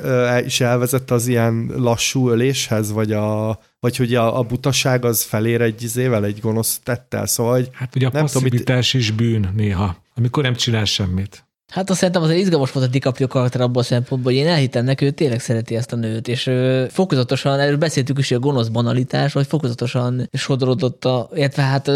is 0.45 0.61
elvezett 0.61 1.11
az 1.11 1.27
ilyen 1.27 1.71
lassú 1.75 2.29
öléshez, 2.29 2.91
vagy, 2.91 3.11
a, 3.11 3.59
vagy 3.79 3.95
hogy 3.95 4.15
a, 4.15 4.39
a 4.39 4.43
butaság 4.43 5.05
az 5.05 5.23
felér 5.23 5.61
egy 5.61 5.83
izével, 5.83 6.25
egy 6.25 6.39
gonosz 6.39 6.79
tettel, 6.83 7.25
szóval 7.25 7.53
hogy 7.53 7.69
Hát 7.73 7.95
ugye 7.95 8.07
a 8.07 8.09
nem 8.13 8.21
passzivitás 8.21 8.91
tudom, 8.91 9.05
is 9.05 9.11
bűn 9.11 9.51
néha, 9.55 10.03
amikor 10.15 10.43
nem 10.43 10.55
csinál 10.55 10.85
semmit. 10.85 11.44
Hát 11.67 11.89
azt 11.89 11.99
szerintem 11.99 12.23
azért 12.23 12.39
izgalmas 12.39 12.71
volt 12.71 12.85
a 12.85 12.89
DiCaprio 12.89 13.27
karakter 13.27 13.61
abban 13.61 13.81
a 13.81 13.85
szempontból, 13.85 14.31
hogy 14.31 14.41
én 14.41 14.47
elhittem 14.47 14.85
neki, 14.85 15.05
ő 15.05 15.11
tényleg 15.11 15.39
szereti 15.39 15.75
ezt 15.75 15.93
a 15.93 15.95
nőt, 15.95 16.27
és 16.27 16.51
fokozatosan, 16.89 17.59
erről 17.59 17.77
beszéltük 17.77 18.17
is, 18.17 18.27
hogy 18.27 18.37
a 18.37 18.39
gonosz 18.39 18.67
banalitás, 18.67 19.33
hogy 19.33 19.47
fokozatosan 19.47 20.29
sodorodott, 20.31 21.05
a, 21.05 21.29
illetve 21.33 21.61
hát 21.61 21.91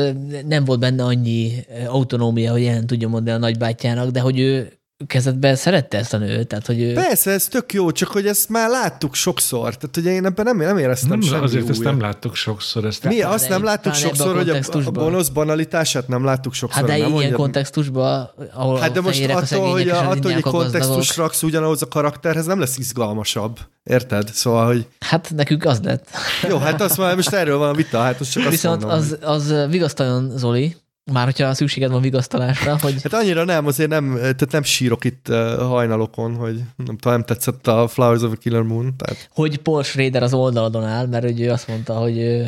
nem 0.48 0.66
volt 0.66 0.80
benne 0.80 1.04
annyi 1.04 1.66
autonómia, 1.88 2.52
hogy 2.52 2.62
ilyen 2.62 2.88
tudja 2.88 3.08
mondani 3.08 3.38
a 3.38 3.40
nagybátyjának, 3.40 4.10
de 4.10 4.20
hogy 4.20 4.40
ő 4.40 4.79
kezdetben 5.08 5.56
szerette 5.56 5.98
ezt 5.98 6.14
a 6.14 6.18
nőt, 6.18 6.48
tehát 6.48 6.66
hogy 6.66 6.82
ő... 6.82 6.94
Persze, 6.94 7.32
ez 7.32 7.48
tök 7.48 7.74
jó, 7.74 7.92
csak 7.92 8.10
hogy 8.10 8.28
ezt 8.28 8.50
már 8.50 8.70
láttuk 8.70 9.14
sokszor. 9.16 9.76
Tehát 9.78 9.98
ugye 9.98 10.12
én 10.12 10.26
ebben 10.26 10.46
nem, 10.46 10.58
nem 10.58 10.78
éreztem 10.78 11.10
Nem, 11.10 11.22
semmi 11.22 11.44
azért 11.44 11.70
ezt 11.70 11.80
újat. 11.80 11.92
nem 11.92 12.02
láttuk 12.02 12.36
sokszor. 12.36 12.86
Ezt 12.86 13.04
Mi? 13.04 13.18
Talán 13.18 13.34
Azt 13.34 13.50
nem 13.50 13.64
láttuk 13.64 13.94
sokszor, 13.94 14.36
hogy 14.36 14.50
a, 14.50 14.60
a 14.86 14.92
gonosz 14.92 15.28
banalitását 15.28 16.08
nem 16.08 16.24
láttuk 16.24 16.54
sokszor. 16.54 16.80
Hát 16.82 16.92
de 16.92 16.98
nem, 16.98 17.08
ilyen 17.16 17.22
hogy 17.30 17.32
kontextusban, 17.32 18.30
ahol 18.54 18.80
Hát 18.80 18.92
de 18.92 19.02
most 19.02 19.26
attól, 19.30 19.72
hogy, 19.72 19.90
a, 19.90 20.10
attól, 20.10 20.22
hogy 20.22 20.32
egy 20.32 20.42
kontextus 20.42 21.18
raksz 21.18 21.44
ugyanahoz 21.44 21.82
a 21.82 21.88
karakterhez, 21.88 22.46
nem 22.46 22.60
lesz 22.60 22.78
izgalmasabb. 22.78 23.60
Érted? 23.84 24.28
Szóval, 24.34 24.66
hogy 24.66 24.86
Hát 25.00 25.32
nekünk 25.36 25.66
az 25.66 25.80
lett. 25.84 26.08
jó, 26.50 26.58
hát 26.58 26.82
azt 26.82 26.98
már 26.98 27.16
most 27.16 27.34
erről 27.34 27.58
van 27.58 27.70
a 27.70 27.74
vita, 27.74 28.00
hát 28.00 28.20
most 28.20 28.32
csak 28.32 28.42
azt 28.42 28.52
Viszont 28.52 28.82
mondom. 28.82 29.00
az, 29.00 29.18
az 29.22 29.54
vigasztaljon, 29.70 30.32
Zoli, 30.38 30.76
már 31.12 31.26
hogyha 31.26 31.54
szükséged 31.54 31.92
van 31.92 32.02
vigasztalásra, 32.02 32.78
hogy 32.82 33.02
Hát 33.02 33.14
annyira 33.14 33.44
nem, 33.44 33.66
azért 33.66 33.90
nem, 33.90 34.14
tehát 34.14 34.52
nem 34.52 34.64
sírok 34.64 35.06
itt 35.06 35.28
hajnalokon, 35.58 36.36
hogy 36.36 36.56
nem 36.56 36.98
tudom, 36.98 37.14
nem 37.14 37.24
tetszett 37.24 37.68
a 37.68 37.88
Flowers 37.88 38.22
of 38.22 38.32
a 38.32 38.36
Killer 38.36 38.62
Moon, 38.62 38.94
tehát 38.98 39.30
hogy 39.34 39.58
Paul 39.58 39.84
Schrader 39.84 40.24
az 40.24 40.34
oldaladon 40.34 40.84
áll, 40.84 41.06
mert 41.06 41.40
ő 41.40 41.52
azt 41.52 41.68
mondta, 41.68 41.94
hogy 41.94 42.44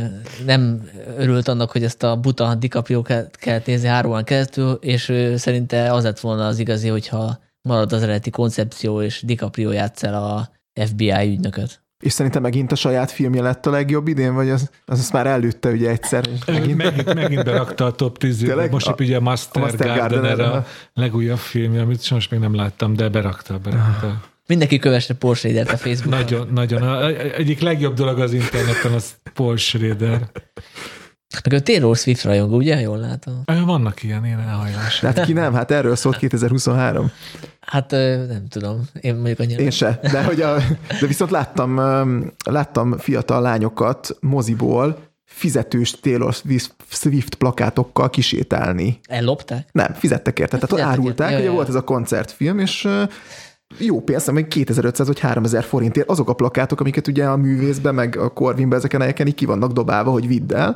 nem 0.46 0.90
örült 1.18 1.48
annak, 1.48 1.72
hogy 1.72 1.84
ezt 1.84 2.04
a 2.04 2.16
buta 2.16 2.56
DiCaprio 2.56 3.02
kell 3.32 3.62
nézni 3.66 3.88
három 3.88 4.12
órán 4.12 4.24
keresztül, 4.24 4.72
és 4.82 5.14
szerinte 5.36 5.94
az 5.94 6.04
lett 6.04 6.20
volna 6.20 6.48
az 6.48 6.60
igazi, 6.60 6.88
hogyha 6.88 7.40
marad 7.62 7.94
az 7.94 8.04
eredeti 8.04 8.30
koncepció, 8.30 9.02
és 9.02 9.22
DiCaprio 9.26 9.72
játsz 9.72 10.04
el 10.04 10.14
a 10.14 10.50
FBI 10.86 11.28
ügynököt. 11.28 11.82
És 12.02 12.12
szerintem 12.14 12.42
megint 12.42 12.72
a 12.72 12.76
saját 12.76 13.12
filmje 13.12 13.42
lett 13.42 13.66
a 13.66 13.70
legjobb 13.70 14.08
idén, 14.08 14.34
vagy 14.34 14.50
az, 14.50 14.70
az 14.86 15.00
azt 15.00 15.14
már 15.14 15.28
előtte 15.28 15.70
ugye 15.70 15.90
egyszer. 15.90 16.26
Megint, 16.48 16.78
megint, 16.78 17.14
megint 17.14 17.44
berakta 17.44 17.86
a 17.86 17.92
top 17.92 18.18
10 18.18 18.38
Tényleg? 18.38 18.72
Most 18.72 18.88
épp 18.88 19.00
ugye 19.00 19.18
a 19.18 19.20
Master, 19.20 19.62
A 19.62 19.66
Master 19.66 19.88
Gardener, 19.88 20.36
Gardener, 20.36 20.56
a 20.56 20.66
legújabb 20.94 21.38
filmje, 21.38 21.82
amit 21.82 22.10
most 22.10 22.32
még 22.32 22.40
nem 22.40 22.56
láttam, 22.56 22.96
de 22.96 23.10
berakta, 23.10 23.58
berakta. 23.58 24.22
Mindenki 24.48 24.80
kövesse 24.80 25.14
Paul 25.14 25.36
Schradert 25.36 25.72
a 25.72 25.78
Facebookon. 25.78 26.20
Nagyon, 26.20 26.48
nagyon. 26.54 26.82
A- 26.82 27.08
egyik 27.36 27.60
legjobb 27.60 27.94
dolog 27.94 28.20
az 28.20 28.34
interneten 28.34 28.92
az 28.92 29.16
Paul 29.34 29.58
Schrader. 29.58 30.30
Meg 31.44 31.54
ő 31.54 31.60
Taylor 31.60 31.98
Swift 31.98 32.24
rajongó, 32.24 32.56
ugye? 32.56 32.80
Jól 32.80 32.98
látom. 32.98 33.42
Vannak 33.66 34.04
ilyen, 34.04 34.26
ilyen 34.26 34.40
elhajlások. 34.40 35.16
Hát 35.16 35.26
ki 35.26 35.34
nem? 35.34 35.54
Hát 35.54 35.72
erről 35.72 35.96
szólt 35.96 36.18
2023. 36.18 37.12
Hát 37.60 37.92
nem 38.28 38.46
tudom. 38.50 38.82
Én 39.02 39.16
mondjuk 39.16 39.40
annyira. 39.40 39.62
Én 39.62 39.70
se. 39.70 40.00
De, 40.12 40.24
hogy 40.24 40.42
a, 40.42 40.56
de 41.00 41.08
viszont 41.08 41.32
láttam, 41.32 41.80
láttam 42.46 42.98
fiatal 42.98 43.42
lányokat 43.42 44.18
moziból 44.20 44.98
fizetős 45.26 45.92
Taylor 45.92 46.34
Swift- 46.90 47.36
plakátokkal 47.36 48.10
kisétálni. 48.10 49.00
Ellopták? 49.08 49.68
Nem, 49.72 49.94
fizettek 49.94 50.40
érte. 50.40 50.56
Tehát 50.58 50.70
Fizettek 50.70 50.92
árulták, 50.92 51.30
érte, 51.30 51.42
ugye 51.42 51.52
volt 51.52 51.68
ez 51.68 51.76
a 51.76 51.82
koncertfilm, 51.82 52.60
és 52.60 52.88
jó 53.78 54.02
pénz, 54.02 54.30
meg 54.32 54.48
2500 54.48 55.08
vagy 55.08 55.20
3000 55.20 55.64
forintért 55.64 56.10
azok 56.10 56.30
a 56.30 56.34
plakátok, 56.34 56.80
amiket 56.80 57.08
ugye 57.08 57.26
a 57.26 57.38
művészben, 57.38 57.96
meg 57.96 58.18
a 58.18 58.30
Corvinben 58.30 58.78
ezeken 58.78 59.00
a 59.00 59.04
helyeken 59.04 59.28
így 59.28 59.36
ki 59.36 59.46
vannak 59.46 59.72
dobálva, 59.72 60.12
hogy 60.12 60.28
vidd 60.28 60.54
el. 60.54 60.76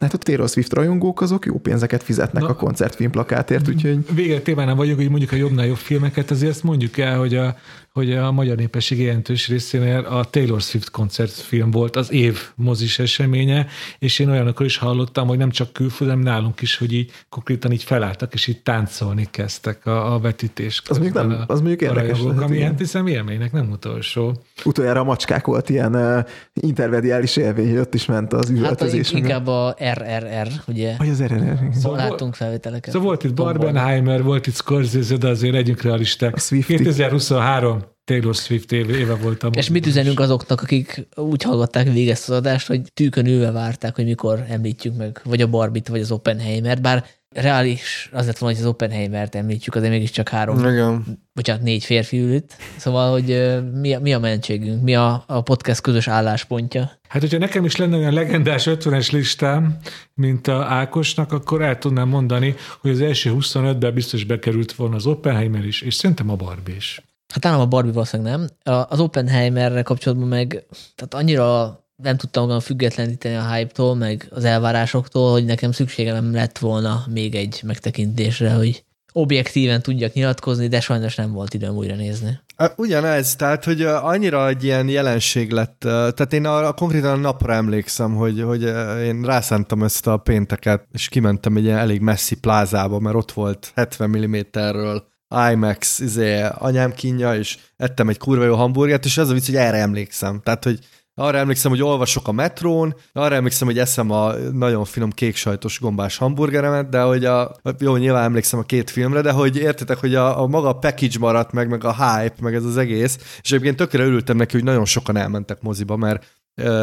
Hát 0.00 0.14
a 0.14 0.18
Taylor 0.18 0.48
Swift 0.48 0.72
rajongók 0.72 1.20
azok 1.20 1.46
jó 1.46 1.58
pénzeket 1.58 2.02
fizetnek 2.02 2.42
Na. 2.42 2.48
a 2.48 2.54
koncertfilm 2.54 3.10
plakátért, 3.10 3.68
úgyhogy 3.68 3.98
Vége 4.14 4.40
témánál 4.40 4.74
vagyunk, 4.74 4.96
hogy 4.96 5.10
mondjuk 5.10 5.32
a 5.32 5.36
jobbnál 5.36 5.66
jobb 5.66 5.76
filmeket, 5.76 6.30
azért 6.30 6.50
ezt 6.50 6.62
mondjuk 6.62 6.98
el, 6.98 7.18
hogy 7.18 7.34
a, 7.34 7.56
hogy 7.96 8.12
a 8.12 8.30
magyar 8.32 8.56
népesség 8.56 9.00
jelentős 9.00 9.48
részénél 9.48 9.98
a 9.98 10.24
Taylor 10.24 10.60
Swift 10.60 10.90
koncertfilm 10.90 11.70
volt 11.70 11.96
az 11.96 12.12
év 12.12 12.38
mozis 12.54 12.98
eseménye, 12.98 13.66
és 13.98 14.18
én 14.18 14.30
olyanokkal 14.30 14.66
is 14.66 14.76
hallottam, 14.76 15.26
hogy 15.28 15.38
nem 15.38 15.50
csak 15.50 15.72
külföldön, 15.72 16.16
hanem 16.16 16.32
nálunk 16.34 16.60
is, 16.60 16.76
hogy 16.76 16.92
így 16.92 17.10
konkrétan 17.28 17.72
így 17.72 17.82
felálltak, 17.82 18.34
és 18.34 18.46
így 18.46 18.62
táncolni 18.62 19.28
kezdtek 19.30 19.86
a, 19.86 20.14
a 20.14 20.18
vetítés 20.18 20.82
Az 20.88 20.98
mondjuk 20.98 21.16
nem- 21.28 21.44
az 21.46 21.60
mondjuk 21.60 21.80
a 21.80 21.84
érdekes 21.84 22.20
lehet, 22.22 22.42
ami 22.42 22.60
hát 22.60 22.78
hiszem 22.78 23.06
élménynek 23.06 23.52
nem 23.52 23.70
utolsó. 23.70 24.36
utoljára 24.64 25.00
a 25.00 25.04
macskák 25.04 25.46
volt 25.46 25.68
ilyen 25.68 25.94
uh, 25.94 26.24
intervediális 26.54 27.36
élmény, 27.36 27.68
hogy 27.68 27.78
ott 27.78 27.94
is 27.94 28.06
ment 28.06 28.32
az 28.32 28.38
Hát 28.38 28.50
az 28.50 28.50
üvöltözés. 28.58 29.12
a- 29.12 29.16
inkább 29.16 29.46
a 29.46 29.76
RRR, 29.92 30.48
ugye? 30.66 30.94
Vagy 30.98 31.08
az 31.08 31.22
RRR. 31.22 31.58
Szóval 31.74 31.96
volt- 31.96 32.00
láttunk 32.10 32.34
felvételeket. 32.34 32.92
Szóval 32.92 33.08
volt 33.08 33.24
itt. 33.24 33.34
Barbenheimer, 33.34 34.22
volt 34.22 34.46
itt 34.46 34.54
Scorsese, 34.54 35.16
de 35.16 35.28
azért 35.28 35.52
legyünk 35.52 35.82
realisták. 35.82 36.34
A 36.34 36.38
Swiftie. 36.38 36.76
2023 36.76 37.85
Taylor 38.06 38.34
Swift 38.34 38.72
éve, 38.72 38.96
éve 38.96 39.14
voltam. 39.14 39.52
És 39.52 39.68
mit 39.68 39.86
üzenünk 39.86 40.20
azoknak, 40.20 40.62
akik 40.62 41.06
úgy 41.14 41.42
hallgatták 41.42 41.86
végig 41.86 42.08
ezt 42.08 42.28
az 42.28 42.36
adást, 42.36 42.66
hogy 42.66 42.80
tűkön 42.94 43.26
ülve 43.26 43.50
várták, 43.50 43.94
hogy 43.94 44.04
mikor 44.04 44.44
említjük 44.48 44.96
meg, 44.96 45.20
vagy 45.24 45.42
a 45.42 45.48
Barbit, 45.48 45.88
vagy 45.88 46.00
az 46.00 46.10
Oppenheimer, 46.10 46.80
bár 46.80 47.04
reális 47.28 48.08
az 48.12 48.26
lett 48.26 48.38
volna, 48.38 48.54
hogy 48.54 48.64
az 48.64 48.70
Oppenheimert 48.70 49.34
említjük, 49.34 49.74
azért 49.74 49.92
mégiscsak 49.92 50.28
három, 50.28 50.58
igen. 50.58 51.04
bocsánat, 51.32 51.62
négy 51.62 51.84
férfi 51.84 52.18
ül 52.18 52.32
itt. 52.32 52.56
Szóval, 52.76 53.10
hogy 53.10 53.60
mi 53.80 53.94
a, 53.94 54.00
mi 54.00 54.14
a 54.14 54.18
mentségünk, 54.18 54.82
mi 54.82 54.94
a, 54.94 55.24
a 55.26 55.40
podcast 55.42 55.80
közös 55.80 56.08
álláspontja. 56.08 56.90
Hát, 57.08 57.22
hogyha 57.22 57.38
nekem 57.38 57.64
is 57.64 57.76
lenne 57.76 57.96
olyan 57.96 58.12
legendás 58.12 58.64
50-es 58.66 59.12
listám, 59.12 59.76
mint 60.14 60.46
a 60.46 60.64
Ákosnak, 60.64 61.32
akkor 61.32 61.62
el 61.62 61.78
tudnám 61.78 62.08
mondani, 62.08 62.54
hogy 62.80 62.90
az 62.90 63.00
első 63.00 63.36
25-ben 63.38 63.94
biztos 63.94 64.24
bekerült 64.24 64.72
volna 64.72 64.94
az 64.94 65.06
Oppenheimer 65.06 65.64
is, 65.64 65.80
és 65.80 65.94
szerintem 65.94 66.30
a 66.30 66.36
Barbie 66.36 66.76
is. 66.76 67.00
Hát 67.28 67.40
talán 67.40 67.60
a 67.60 67.66
Barbie 67.66 67.92
valószínűleg 67.92 68.32
nem. 68.32 68.48
Az 68.88 69.00
Oppenheimerrel 69.00 69.82
kapcsolatban 69.82 70.28
meg, 70.28 70.66
tehát 70.94 71.14
annyira 71.14 71.80
nem 71.96 72.16
tudtam 72.16 72.44
magam 72.44 72.60
függetleníteni 72.60 73.34
a 73.34 73.52
hype-tól, 73.52 73.94
meg 73.94 74.28
az 74.30 74.44
elvárásoktól, 74.44 75.30
hogy 75.30 75.44
nekem 75.44 75.72
szükségem 75.72 76.32
lett 76.32 76.58
volna 76.58 77.04
még 77.08 77.34
egy 77.34 77.60
megtekintésre, 77.64 78.52
hogy 78.52 78.84
objektíven 79.12 79.82
tudjak 79.82 80.12
nyilatkozni, 80.12 80.68
de 80.68 80.80
sajnos 80.80 81.14
nem 81.14 81.32
volt 81.32 81.54
időm 81.54 81.76
újra 81.76 81.94
nézni. 81.94 82.40
Ugyanez, 82.76 83.36
tehát, 83.36 83.64
hogy 83.64 83.82
annyira 83.82 84.48
egy 84.48 84.64
ilyen 84.64 84.88
jelenség 84.88 85.50
lett, 85.50 85.78
tehát 85.78 86.32
én 86.32 86.46
a, 86.46 86.66
a 86.66 86.72
konkrétan 86.72 87.10
a 87.10 87.16
napra 87.16 87.52
emlékszem, 87.52 88.14
hogy, 88.14 88.42
hogy 88.42 88.62
én 89.02 89.22
rászántam 89.22 89.82
ezt 89.82 90.06
a 90.06 90.16
pénteket, 90.16 90.86
és 90.92 91.08
kimentem 91.08 91.56
egy 91.56 91.64
ilyen 91.64 91.78
elég 91.78 92.00
messzi 92.00 92.34
plázába, 92.34 92.98
mert 92.98 93.16
ott 93.16 93.32
volt 93.32 93.72
70 93.74 94.10
mm-ről 94.10 95.14
IMAX, 95.52 95.98
izé, 95.98 96.42
anyám 96.42 96.92
kínja, 96.92 97.34
és 97.34 97.58
ettem 97.76 98.08
egy 98.08 98.18
kurva 98.18 98.44
jó 98.44 98.54
hamburgert, 98.54 99.04
és 99.04 99.18
az 99.18 99.30
a 99.30 99.32
vicc, 99.32 99.46
hogy 99.46 99.56
erre 99.56 99.76
emlékszem. 99.76 100.40
Tehát, 100.40 100.64
hogy 100.64 100.78
arra 101.18 101.38
emlékszem, 101.38 101.70
hogy 101.70 101.82
olvasok 101.82 102.28
a 102.28 102.32
metrón, 102.32 102.94
arra 103.12 103.34
emlékszem, 103.34 103.66
hogy 103.66 103.78
eszem 103.78 104.10
a 104.10 104.32
nagyon 104.32 104.84
finom 104.84 105.10
kék 105.10 105.36
sajtos 105.36 105.80
gombás 105.80 106.16
hamburgeremet, 106.16 106.88
de 106.88 107.00
hogy 107.00 107.24
a, 107.24 107.56
jó, 107.78 107.96
nyilván 107.96 108.24
emlékszem 108.24 108.58
a 108.58 108.62
két 108.62 108.90
filmre, 108.90 109.20
de 109.20 109.30
hogy 109.30 109.56
értitek, 109.56 109.98
hogy 109.98 110.14
a, 110.14 110.40
a 110.42 110.46
maga 110.46 110.72
package 110.72 111.18
maradt 111.18 111.52
meg, 111.52 111.68
meg 111.68 111.84
a 111.84 111.94
hype, 111.94 112.36
meg 112.40 112.54
ez 112.54 112.64
az 112.64 112.76
egész, 112.76 113.38
és 113.42 113.52
egyébként 113.52 113.76
tökre 113.76 114.04
örültem 114.04 114.36
neki, 114.36 114.52
hogy 114.52 114.64
nagyon 114.64 114.84
sokan 114.84 115.16
elmentek 115.16 115.60
moziba, 115.60 115.96
mert 115.96 116.26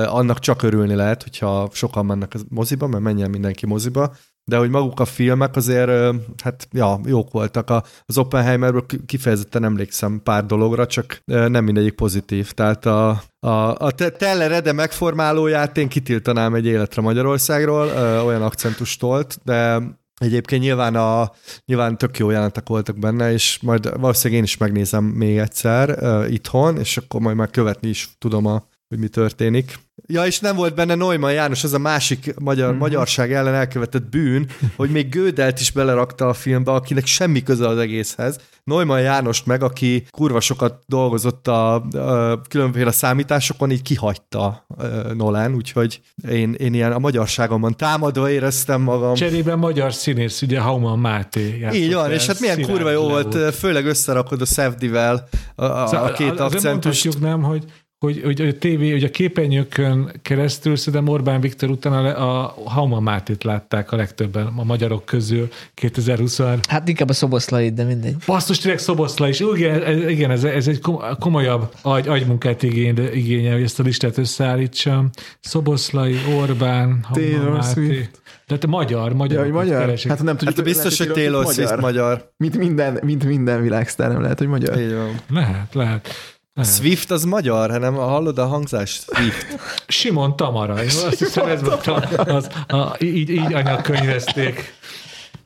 annak 0.06 0.40
csak 0.40 0.62
örülni 0.62 0.96
lehet, 0.96 1.24
hogyha 1.24 1.70
sokan 1.72 2.06
mennek 2.06 2.34
a 2.34 2.40
moziba, 2.50 2.88
mert 2.88 3.04
menjen 3.04 3.30
mindenki 3.30 3.66
moziba, 3.66 4.16
de 4.46 4.58
hogy 4.58 4.70
maguk 4.70 5.00
a 5.00 5.06
filmek 5.06 5.56
azért, 5.56 6.16
hát 6.44 6.68
ja, 6.72 7.00
jók 7.06 7.32
voltak. 7.32 7.70
A, 7.70 7.84
az 8.06 8.18
Oppenheimerből 8.18 8.86
ki- 8.86 9.06
kifejezetten 9.06 9.64
emlékszem 9.64 10.22
pár 10.24 10.46
dologra, 10.46 10.86
csak 10.86 11.22
nem 11.26 11.64
mindegyik 11.64 11.94
pozitív. 11.94 12.52
Tehát 12.52 12.86
a, 12.86 13.24
a, 13.40 13.76
a 13.78 13.92
te- 13.92 14.10
Teller 14.10 14.52
Ede 14.52 14.72
megformálóját 14.72 15.78
én 15.78 15.88
kitiltanám 15.88 16.54
egy 16.54 16.66
életre 16.66 17.02
Magyarországról, 17.02 17.88
olyan 18.26 18.42
akcentust 18.42 19.00
tolt, 19.00 19.38
de 19.44 19.82
Egyébként 20.24 20.62
nyilván, 20.62 20.96
a, 20.96 21.32
nyilván 21.66 21.98
tök 21.98 22.18
jó 22.18 22.30
jelentek 22.30 22.68
voltak 22.68 23.00
benne, 23.00 23.32
és 23.32 23.60
majd 23.62 24.00
valószínűleg 24.00 24.38
én 24.38 24.44
is 24.44 24.58
megnézem 24.58 25.04
még 25.04 25.38
egyszer 25.38 25.98
itthon, 26.30 26.78
és 26.78 26.98
akkor 26.98 27.22
majd 27.22 27.36
már 27.36 27.50
követni 27.50 27.90
is 27.90 28.10
tudom, 28.18 28.46
a, 28.46 28.68
hogy 28.94 29.02
mi 29.02 29.08
történik. 29.08 29.80
Ja, 30.08 30.26
és 30.26 30.40
nem 30.40 30.56
volt 30.56 30.76
benne 30.76 30.96
Neumann 30.96 31.34
János, 31.34 31.64
az 31.64 31.74
a 31.74 31.78
másik 31.78 32.34
magyar, 32.40 32.70
mm-hmm. 32.70 32.78
magyarság 32.78 33.34
ellen 33.34 33.54
elkövetett 33.54 34.10
bűn, 34.10 34.50
hogy 34.76 34.90
még 34.90 35.10
Gödelt 35.10 35.60
is 35.60 35.72
belerakta 35.72 36.28
a 36.28 36.34
filmbe, 36.34 36.72
akinek 36.72 37.06
semmi 37.06 37.44
köze 37.44 37.68
az 37.68 37.78
egészhez. 37.78 38.40
Neumann 38.64 39.02
Jánost 39.02 39.46
meg, 39.46 39.64
aki 39.64 40.06
kurva 40.10 40.40
sokat 40.40 40.84
dolgozott 40.86 41.48
a, 41.48 41.74
a 41.76 42.42
különféle 42.50 42.92
számításokon, 42.92 43.72
így 43.72 43.82
kihagyta 43.82 44.66
uh, 44.68 45.14
Nolan, 45.14 45.56
úgyhogy 45.56 46.02
én, 46.30 46.54
én 46.54 46.74
ilyen 46.74 46.92
a 46.92 47.00
magyarságomban 47.00 47.76
támadva 47.78 48.30
éreztem 48.30 48.82
magam. 48.82 49.14
Cserében 49.14 49.60
magyar 49.60 49.94
színész, 49.94 50.42
ugye 50.42 50.60
Hauman 50.60 51.00
Máté. 51.00 51.68
Így 51.74 51.94
van, 51.94 52.12
és 52.12 52.26
hát 52.26 52.40
milyen 52.40 52.62
kurva 52.62 52.90
jó 52.90 53.08
Leót. 53.08 53.34
volt, 53.34 53.56
főleg 53.56 53.86
összerakod 53.86 54.42
a 54.42 54.46
Szevdivel 54.46 55.28
a, 55.56 55.64
a, 55.66 55.88
Szóval 55.88 56.08
a 56.08 56.12
két 56.12 56.28
azért 56.28 56.42
akcentust. 56.42 57.06
mondhatjuk 57.06 57.20
nem, 57.20 57.42
hogy 57.42 57.64
hogy, 58.04 58.22
hogy 58.24 58.42
a 58.42 58.58
tévé, 58.58 58.92
hogy 58.92 59.04
a 59.04 59.10
képernyőkön 59.10 60.12
keresztül 60.22 60.76
szerintem 60.76 61.08
Orbán 61.08 61.42
Viktor 61.42 61.70
utána 61.70 62.16
a 62.16 62.56
Hauma 62.66 63.00
Mátét 63.00 63.44
látták 63.44 63.92
a 63.92 63.96
legtöbben 63.96 64.46
a 64.46 64.64
magyarok 64.64 65.06
közül 65.06 65.50
2023. 65.74 66.60
Hát 66.70 66.88
inkább 66.88 67.10
a 67.10 67.14
szoboszlai, 67.14 67.70
de 67.70 67.84
mindegy. 67.84 68.16
Basszus, 68.26 68.58
tényleg 68.58 68.80
szoboszla 68.80 69.28
is. 69.28 69.40
Igen, 69.40 69.84
ez, 69.84 70.10
igen, 70.10 70.32
ez, 70.32 70.44
ez 70.44 70.68
egy 70.68 70.82
komolyabb 71.20 71.74
agy, 71.82 72.08
agymunkát 72.08 72.64
igény, 72.64 73.10
igénye, 73.14 73.54
hogy 73.54 73.64
ezt 73.64 73.80
a 73.80 73.84
listát 73.84 74.18
összeállítsam. 74.18 75.10
Szoboszlai, 75.40 76.16
Orbán, 76.38 77.00
Hauma 77.04 77.50
Máté. 77.50 78.10
De 78.48 78.58
te 78.58 78.68
magyar, 78.68 79.14
magyar. 79.14 79.38
Ja, 79.38 79.44
hogy 79.44 79.52
magyar? 79.52 79.80
Keresik. 79.80 80.10
Hát 80.10 80.24
nem 80.24 80.38
tudjuk. 80.38 80.56
Hát 80.56 80.66
biztos, 80.66 80.98
hogy 80.98 81.12
Taylor 81.12 81.46
Swift 81.54 81.78
magyar. 81.78 82.32
Mint 82.38 82.58
minden, 82.58 83.00
mint 83.04 83.24
minden 83.24 83.62
világsztár, 83.62 84.12
nem 84.12 84.22
lehet, 84.22 84.38
hogy 84.38 84.48
magyar. 84.48 84.80
Így 84.80 84.94
van. 84.94 85.20
Lehet, 85.30 85.74
lehet. 85.74 86.10
A 86.56 86.64
Swift 86.64 87.12
az 87.12 87.24
magyar, 87.24 87.70
hanem 87.70 87.94
hallod 87.94 88.38
a 88.38 88.46
hangzást? 88.46 89.06
Swift. 89.14 89.60
Simon 89.88 90.36
Tamara. 90.36 90.82
Én 90.84 90.88
azt 90.88 91.20
hiszem, 91.20 91.48
ez 91.48 91.62
volt 91.62 91.88
a, 91.88 91.96
az, 92.36 92.48
a, 92.68 92.96
így, 93.00 93.30
így 93.30 93.54
anyagkönyvezték. 93.54 94.74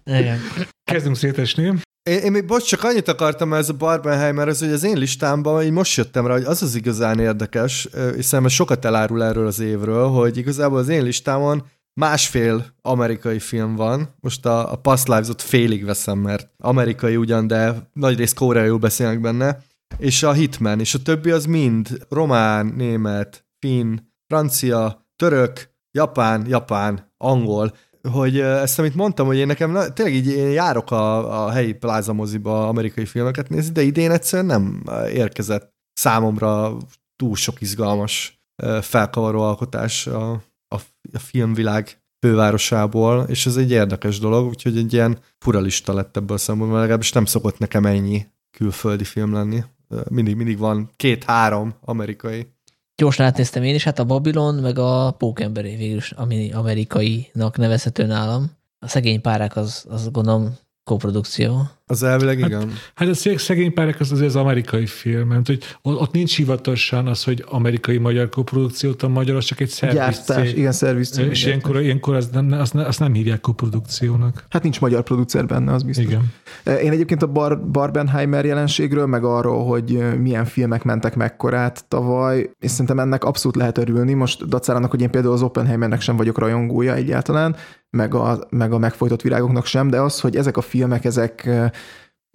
Igen. 0.06 0.40
Kezdünk 0.84 1.16
szétesni. 1.16 1.64
Én, 2.04 2.18
én 2.18 2.32
még 2.32 2.46
bocs, 2.46 2.66
csak 2.66 2.84
annyit 2.84 3.08
akartam 3.08 3.54
ez 3.54 3.70
a 3.70 3.74
Barbenheimer, 3.74 4.48
ez, 4.48 4.60
hogy 4.60 4.72
az 4.72 4.84
én 4.84 4.98
listámban 4.98 5.64
így 5.64 5.72
most 5.72 5.98
jöttem 5.98 6.28
rá, 6.28 6.34
hogy 6.34 6.44
az 6.44 6.64
az 6.64 6.76
igazán 6.76 7.20
érdekes, 7.20 7.88
és 8.18 8.26
szerintem 8.26 8.54
sokat 8.54 8.86
elárul 8.86 9.24
erről 9.24 9.48
az 9.48 9.60
évről, 9.60 10.08
hogy 10.08 10.38
igazából 10.38 10.78
az 10.78 10.90
én 10.90 11.04
listámon 11.04 11.66
másfél 11.94 12.66
amerikai 12.82 13.40
film 13.40 13.76
van. 13.76 14.16
Most 14.20 14.46
a, 14.46 14.72
a 14.72 14.76
Past 14.76 15.08
Lives-ot 15.08 15.42
félig 15.42 15.86
veszem, 15.86 16.18
mert 16.18 16.50
amerikai 16.58 17.16
ugyan, 17.16 17.48
de 17.48 17.90
nagyrészt 17.94 18.36
koreaiul 18.36 18.78
beszélnek 18.78 19.22
benne 19.22 19.58
és 19.98 20.24
a 20.24 20.34
Hitman, 20.34 20.80
és 20.80 20.94
a 20.94 21.02
többi 21.02 21.32
az 21.32 21.46
mind 21.46 22.06
román, 22.10 22.66
német, 22.66 23.46
finn, 23.60 23.98
francia, 24.28 25.08
török, 25.16 25.70
japán, 25.92 26.48
japán, 26.48 27.14
angol, 27.18 27.76
hogy 28.12 28.40
ezt, 28.40 28.80
amit 28.80 28.96
mondtam, 28.96 29.26
hogy 29.28 29.38
én 29.38 29.48
nekem 29.48 29.72
na, 29.72 29.94
tényleg 29.94 30.16
így 30.16 30.28
én 30.28 30.52
járok 30.52 30.92
a, 30.92 31.46
a 31.46 31.50
helyi 31.50 31.74
plázamoziba 31.74 32.68
amerikai 32.68 33.06
filmeket 33.06 33.50
nézni, 33.50 33.72
de 33.72 33.82
idén 33.82 34.12
egyszerűen 34.12 34.46
nem 34.46 34.84
érkezett 35.14 35.74
számomra 35.94 36.78
túl 37.16 37.36
sok 37.36 37.62
izgalmas 37.62 38.42
felkavaró 38.82 39.42
alkotás 39.42 40.08
a, 40.08 40.32
a, 40.68 40.82
a 41.14 41.20
filmvilág 41.20 42.02
fővárosából, 42.26 43.24
és 43.24 43.46
ez 43.46 43.56
egy 43.56 43.72
érdekes 43.72 44.20
dolog, 44.20 44.48
úgyhogy 44.48 44.78
egy 44.78 44.94
ilyen 44.94 45.20
fura 45.38 45.60
lista 45.60 45.94
lett 45.94 46.18
ebből 46.18 46.36
a 46.36 46.40
szempontból, 46.40 46.80
legalábbis 46.80 47.12
nem 47.12 47.26
szokott 47.26 47.58
nekem 47.58 47.86
ennyi 47.86 48.26
külföldi 48.58 49.04
film 49.04 49.34
lenni 49.34 49.64
mindig, 50.10 50.36
mindig 50.36 50.58
van 50.58 50.90
két-három 50.96 51.74
amerikai. 51.82 52.48
Gyorsan 52.96 53.26
átnéztem 53.26 53.64
én 53.64 53.76
is, 53.76 53.84
hát 53.84 54.00
a 54.00 54.06
Babylon, 54.06 54.56
meg 54.56 54.80
a 54.80 55.12
Pókemberé 55.12 55.76
végül 55.76 55.98
is, 55.98 56.12
ami 56.12 56.52
amerikainak 56.52 57.58
nevezhető 57.58 58.06
nálam. 58.06 58.52
A 58.80 58.88
szegény 58.88 59.22
párák 59.22 59.56
az, 59.56 59.86
az 59.90 60.12
gondolom 60.12 60.58
koprodukció. 60.84 61.70
Az 61.90 62.04
elvileg 62.04 62.40
hát, 62.40 62.50
igen. 62.50 62.72
Hát 62.96 63.08
a 63.08 63.14
szegény 63.38 63.74
párek 63.74 64.00
az 64.00 64.12
azért 64.12 64.28
az 64.28 64.36
amerikai 64.36 64.86
film, 64.86 65.28
mert 65.28 65.48
hogy 65.48 65.64
ott 65.82 66.12
nincs 66.12 66.36
hivatalosan 66.36 67.08
az, 67.08 67.24
hogy 67.24 67.46
amerikai-magyar 67.50 68.30
koprodukciót, 68.30 69.04
a 69.04 69.08
magyar 69.08 69.36
az 69.36 69.46
csak 69.46 69.60
egy 69.60 69.70
szerviz 69.70 69.98
Gyártás, 69.98 70.54
igen, 70.54 70.72
szerviz 70.72 71.10
cég. 71.10 71.30
És 71.30 71.46
ilyenkor, 71.46 71.82
ilyenkor 71.82 72.16
az 72.16 72.30
nem, 72.32 72.52
azt, 72.52 72.76
azt 72.76 73.00
nem 73.00 73.14
hívják 73.14 73.42
koprodukciónak. 73.42 74.46
Hát 74.50 74.64
nincs 74.64 74.82
magyar 74.82 75.04
producer 75.04 75.46
benne, 75.46 75.74
az 75.74 75.84
biztos. 75.84 76.06
Igen. 76.06 76.34
Én 76.82 76.92
egyébként 76.92 77.22
a 77.22 77.28
Bar- 77.28 77.72
Barbenheimer 77.72 78.46
jelenségről, 78.46 79.06
meg 79.06 79.24
arról, 79.24 79.66
hogy 79.66 80.18
milyen 80.20 80.46
filmek 80.46 80.84
mentek 80.84 81.16
mekkorát 81.16 81.86
tavaly, 81.88 82.50
és 82.60 82.72
szerintem 82.72 83.00
ennek 83.00 83.24
abszolút 83.24 83.58
lehet 83.58 83.78
örülni. 83.78 84.14
Most 84.14 84.48
dacárának, 84.48 84.92
hogy 84.92 85.02
én 85.02 85.12
például 85.12 85.34
az 85.34 85.42
Oppenheimernek 85.42 86.02
sem 86.02 86.16
vagyok 86.16 86.38
rajongója 86.38 86.94
egyáltalán, 86.94 87.56
meg 87.90 88.14
a, 88.14 88.40
meg 88.50 88.72
a 88.72 88.78
megfojtott 88.78 89.22
virágoknak 89.22 89.66
sem, 89.66 89.90
de 89.90 90.02
az, 90.02 90.20
hogy 90.20 90.36
ezek 90.36 90.58
a 90.58 90.62
filmek, 90.62 91.06
ezek 91.06 91.50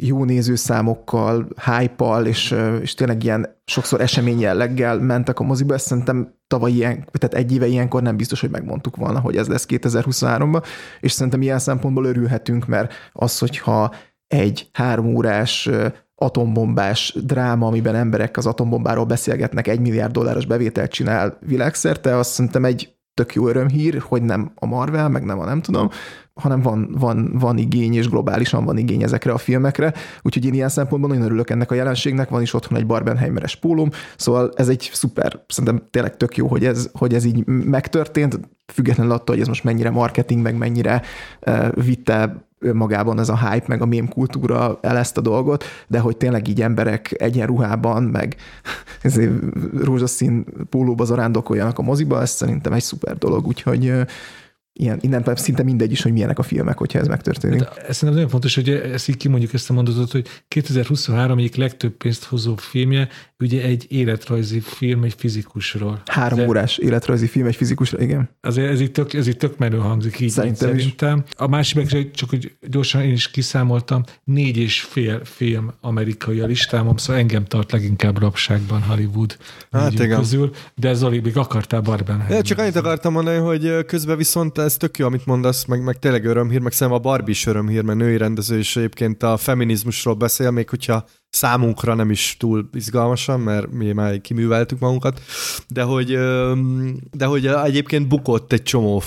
jó 0.03 0.25
nézőszámokkal, 0.25 1.49
hype 1.65 2.21
és, 2.25 2.55
és 2.81 2.95
tényleg 2.95 3.25
ilyen 3.25 3.61
sokszor 3.65 4.01
esemény 4.01 4.41
jelleggel 4.41 4.99
mentek 4.99 5.39
a 5.39 5.43
moziba, 5.45 5.75
ezt 5.75 5.87
szerintem 5.87 6.35
tavaly 6.47 6.71
ilyen, 6.71 7.09
tehát 7.13 7.35
egy 7.35 7.53
éve 7.53 7.67
ilyenkor 7.67 8.03
nem 8.03 8.17
biztos, 8.17 8.41
hogy 8.41 8.51
megmondtuk 8.51 8.97
volna, 8.97 9.21
hogy 9.21 9.37
ez 9.37 9.49
lesz 9.49 9.67
2023-ban, 9.69 10.65
és 11.01 11.13
szerintem 11.13 11.43
ilyen 11.43 11.59
szempontból 11.59 12.05
örülhetünk, 12.05 12.67
mert 12.67 12.93
az, 13.13 13.39
hogyha 13.39 13.95
egy 14.27 14.69
három 14.73 15.15
órás 15.15 15.71
atombombás 16.15 17.17
dráma, 17.25 17.67
amiben 17.67 17.95
emberek 17.95 18.37
az 18.37 18.47
atombombáról 18.47 19.05
beszélgetnek, 19.05 19.69
egy 19.69 19.81
milliárd 19.81 20.13
dolláros 20.13 20.47
bevételt 20.47 20.91
csinál 20.93 21.39
világszerte, 21.41 22.17
azt 22.17 22.31
szerintem 22.31 22.65
egy 22.65 22.95
tök 23.15 23.35
jó 23.35 23.49
örömhír, 23.49 24.03
hogy 24.09 24.23
nem 24.23 24.53
a 24.55 24.67
Marvel, 24.67 25.09
meg 25.09 25.25
nem 25.25 25.39
a 25.39 25.45
nem 25.45 25.63
tudom, 25.63 25.89
hanem 26.35 26.61
van, 26.61 26.95
van, 26.99 27.31
van 27.39 27.59
igény, 27.59 27.95
és 27.95 28.09
globálisan 28.09 28.65
van 28.65 28.79
igény 28.79 29.03
ezekre 29.03 29.33
a 29.33 29.39
filmekre, 29.39 29.93
úgyhogy 30.23 30.45
én 30.45 30.55
ilyen 30.55 30.69
szempontból 30.69 31.11
nagyon 31.11 31.27
örülök 31.27 31.51
ennek 31.51 31.71
a 31.71 31.75
jelenségnek, 31.75 32.29
van 32.29 32.43
is 32.43 32.55
otthon 32.55 32.79
egy 32.79 32.87
Barbenheimeres 32.87 33.57
pólum, 33.57 33.91
szóval 34.17 34.53
ez 34.57 34.69
egy 34.69 34.91
szuper, 34.93 35.45
szerintem 35.49 35.87
tényleg 35.91 36.17
tök 36.17 36.37
jó, 36.37 36.47
hogy 36.47 36.65
ez, 36.65 36.91
hogy 36.93 37.15
ez 37.15 37.25
így 37.25 37.47
megtörtént, 37.47 38.41
függetlenül 38.73 39.13
attól, 39.13 39.35
hogy 39.35 39.41
ez 39.41 39.49
most 39.49 39.65
mennyire 39.65 39.91
marketing, 39.91 40.43
meg 40.43 40.57
mennyire 40.57 41.03
uh, 41.47 41.85
vitte 41.85 42.47
önmagában 42.63 43.19
ez 43.19 43.29
a 43.29 43.49
hype, 43.49 43.65
meg 43.69 43.83
a 43.83 43.87
mém 43.87 44.09
kultúra 44.09 44.79
el 44.81 44.97
ezt 44.97 45.19
a 45.19 45.21
dolgot, 45.21 45.65
de 45.87 45.99
hogy 45.99 46.17
tényleg 46.17 46.49
így 46.49 46.63
emberek 46.63 47.15
egyenruhában, 47.19 48.03
meg 48.03 48.37
rózsaszín 49.85 50.45
pólóba 50.71 51.05
zarándokoljanak 51.05 51.79
a 51.79 51.83
moziba, 51.83 52.21
ez 52.21 52.31
szerintem 52.31 52.73
egy 52.73 52.83
szuper 52.83 53.19
dolog, 53.19 53.47
úgyhogy 53.47 53.93
ilyen, 54.73 54.99
innen 55.01 55.25
szinte 55.35 55.63
mindegy 55.63 55.93
is, 55.93 56.03
hogy 56.03 56.13
milyenek 56.13 56.39
a 56.39 56.43
filmek, 56.43 56.79
hogyha 56.79 56.99
ez 56.99 57.07
megtörténik. 57.07 57.59
De 57.59 57.69
ez 57.69 57.77
szerintem 57.77 58.13
nagyon 58.15 58.29
fontos, 58.29 58.55
hogy 58.55 58.69
ezt 58.69 59.09
így 59.09 59.17
kimondjuk 59.17 59.53
ezt 59.53 59.71
a 59.71 59.73
mondatot, 59.73 60.13
hogy 60.13 60.27
2023 60.49 61.39
egyik 61.39 61.55
legtöbb 61.55 61.93
pénzt 61.93 62.25
hozó 62.25 62.57
filmje, 62.57 63.09
ugye 63.39 63.63
egy 63.63 63.87
életrajzi 63.89 64.61
film 64.61 65.03
egy 65.03 65.15
fizikusról. 65.17 66.03
Három 66.07 66.39
De 66.39 66.47
órás 66.47 66.79
életrajzi 66.79 67.27
film 67.27 67.47
egy 67.47 67.57
fizikusról, 67.57 68.01
igen. 68.01 68.29
Azért 68.41 68.71
ez 68.71 68.81
itt 68.81 68.93
tök, 68.93 69.13
ez 69.13 69.27
itt 69.27 69.39
tök 69.39 69.59
menő 69.59 69.77
hangzik 69.77 70.21
így. 70.21 70.31
Szerintem, 70.31 70.69
szerintem. 70.69 71.23
Is. 71.27 71.33
A 71.37 71.47
másik 71.49 71.77
meg 71.77 72.11
csak, 72.15 72.31
hogy 72.31 72.53
gyorsan 72.61 73.03
én 73.03 73.13
is 73.13 73.31
kiszámoltam, 73.31 74.03
négy 74.25 74.57
és 74.57 74.81
fél 74.81 75.25
film 75.25 75.73
amerikai 75.81 76.41
a 76.41 76.47
listámon, 76.47 76.97
szóval 76.97 77.21
engem 77.21 77.45
tart 77.45 77.73
leginkább 77.73 78.19
rabságban 78.19 78.83
Hollywood 78.83 79.37
hát 79.71 79.93
igen. 79.93 80.19
közül, 80.19 80.51
de 80.75 80.95
Zoli, 80.95 81.21
még 81.21 81.37
akartál 81.37 81.81
Barben. 81.81 82.27
Ja, 82.31 82.43
csak 82.43 82.59
annyit 82.59 82.77
akartam 82.77 83.13
mondani, 83.13 83.39
hogy 83.39 83.85
közben 83.87 84.17
viszont 84.17 84.59
ez 84.63 84.77
tök 84.77 84.99
jó, 84.99 85.07
amit 85.07 85.27
mondasz, 85.27 85.65
meg, 85.65 85.83
meg 85.83 85.99
tényleg 85.99 86.25
örömhír, 86.25 86.61
meg 86.61 86.73
szerintem 86.73 87.03
a 87.03 87.09
Barbie 87.09 87.31
is 87.31 87.47
örömhír, 87.47 87.83
mert 87.83 87.99
női 87.99 88.17
rendező 88.17 88.59
is 88.59 88.77
egyébként 88.77 89.23
a 89.23 89.37
feminizmusról 89.37 90.15
beszél, 90.15 90.51
még 90.51 90.69
hogyha 90.69 91.05
számunkra 91.29 91.95
nem 91.95 92.11
is 92.11 92.37
túl 92.39 92.69
izgalmasan, 92.73 93.41
mert 93.41 93.71
mi 93.71 93.93
már 93.93 94.21
kiműveltük 94.21 94.79
magunkat, 94.79 95.21
de 95.69 95.83
hogy, 95.83 96.19
de 97.13 97.25
hogy 97.25 97.47
egyébként 97.47 98.09
bukott 98.09 98.53
egy 98.53 98.63
csomó 98.63 99.03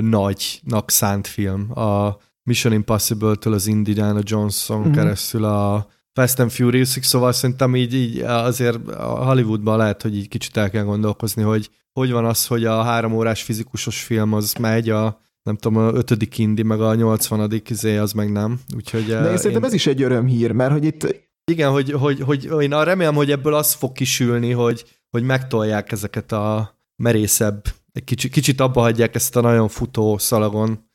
nagynak 0.00 0.90
szánt 0.90 1.26
film. 1.26 1.78
A 1.78 2.18
Mission 2.42 2.72
Impossible-től 2.72 3.52
az 3.52 3.66
Indiana 3.66 4.20
Johnson 4.22 4.80
mm-hmm. 4.80 4.92
keresztül 4.92 5.44
a 5.44 5.86
Fast 6.12 6.38
and 6.38 6.50
furious 6.50 6.98
szóval 7.00 7.32
szerintem 7.32 7.76
így, 7.76 7.94
így 7.94 8.20
azért 8.20 8.90
Hollywoodban 9.00 9.76
lehet, 9.76 10.02
hogy 10.02 10.16
így 10.16 10.28
kicsit 10.28 10.56
el 10.56 10.70
kell 10.70 10.84
gondolkozni, 10.84 11.42
hogy 11.42 11.70
hogy 11.96 12.10
van 12.10 12.24
az, 12.24 12.46
hogy 12.46 12.64
a 12.64 12.82
három 12.82 13.12
órás 13.12 13.42
fizikusos 13.42 14.02
film 14.02 14.32
az 14.32 14.52
megy, 14.52 14.90
a 14.90 15.20
nem 15.42 15.56
tudom, 15.56 15.82
a 15.82 15.92
ötödik 15.92 16.38
indi, 16.38 16.62
meg 16.62 16.80
a 16.80 16.94
nyolcvanadik 16.94 17.70
izé, 17.70 17.96
az 17.96 18.12
meg 18.12 18.32
nem. 18.32 18.60
Úgyhogy 18.74 19.06
De 19.06 19.30
én 19.30 19.36
szerintem 19.36 19.62
én... 19.62 19.68
ez 19.68 19.72
is 19.72 19.86
egy 19.86 20.02
örömhír, 20.02 20.52
mert 20.52 20.72
hogy 20.72 20.84
itt... 20.84 21.24
Igen, 21.44 21.70
hogy, 21.70 21.90
hogy, 21.90 22.20
hogy 22.20 22.44
én 22.62 22.84
remélem, 22.84 23.14
hogy 23.14 23.30
ebből 23.30 23.54
az 23.54 23.72
fog 23.72 23.92
kisülni, 23.92 24.50
hogy, 24.50 24.84
hogy 25.10 25.22
megtolják 25.22 25.92
ezeket 25.92 26.32
a 26.32 26.76
merészebb, 27.02 27.64
egy 27.92 28.04
kicsit, 28.04 28.32
kicsit 28.32 28.60
abba 28.60 28.80
hagyják 28.80 29.14
ezt 29.14 29.36
a 29.36 29.40
nagyon 29.40 29.68
futó 29.68 30.18
szalagon, 30.18 30.90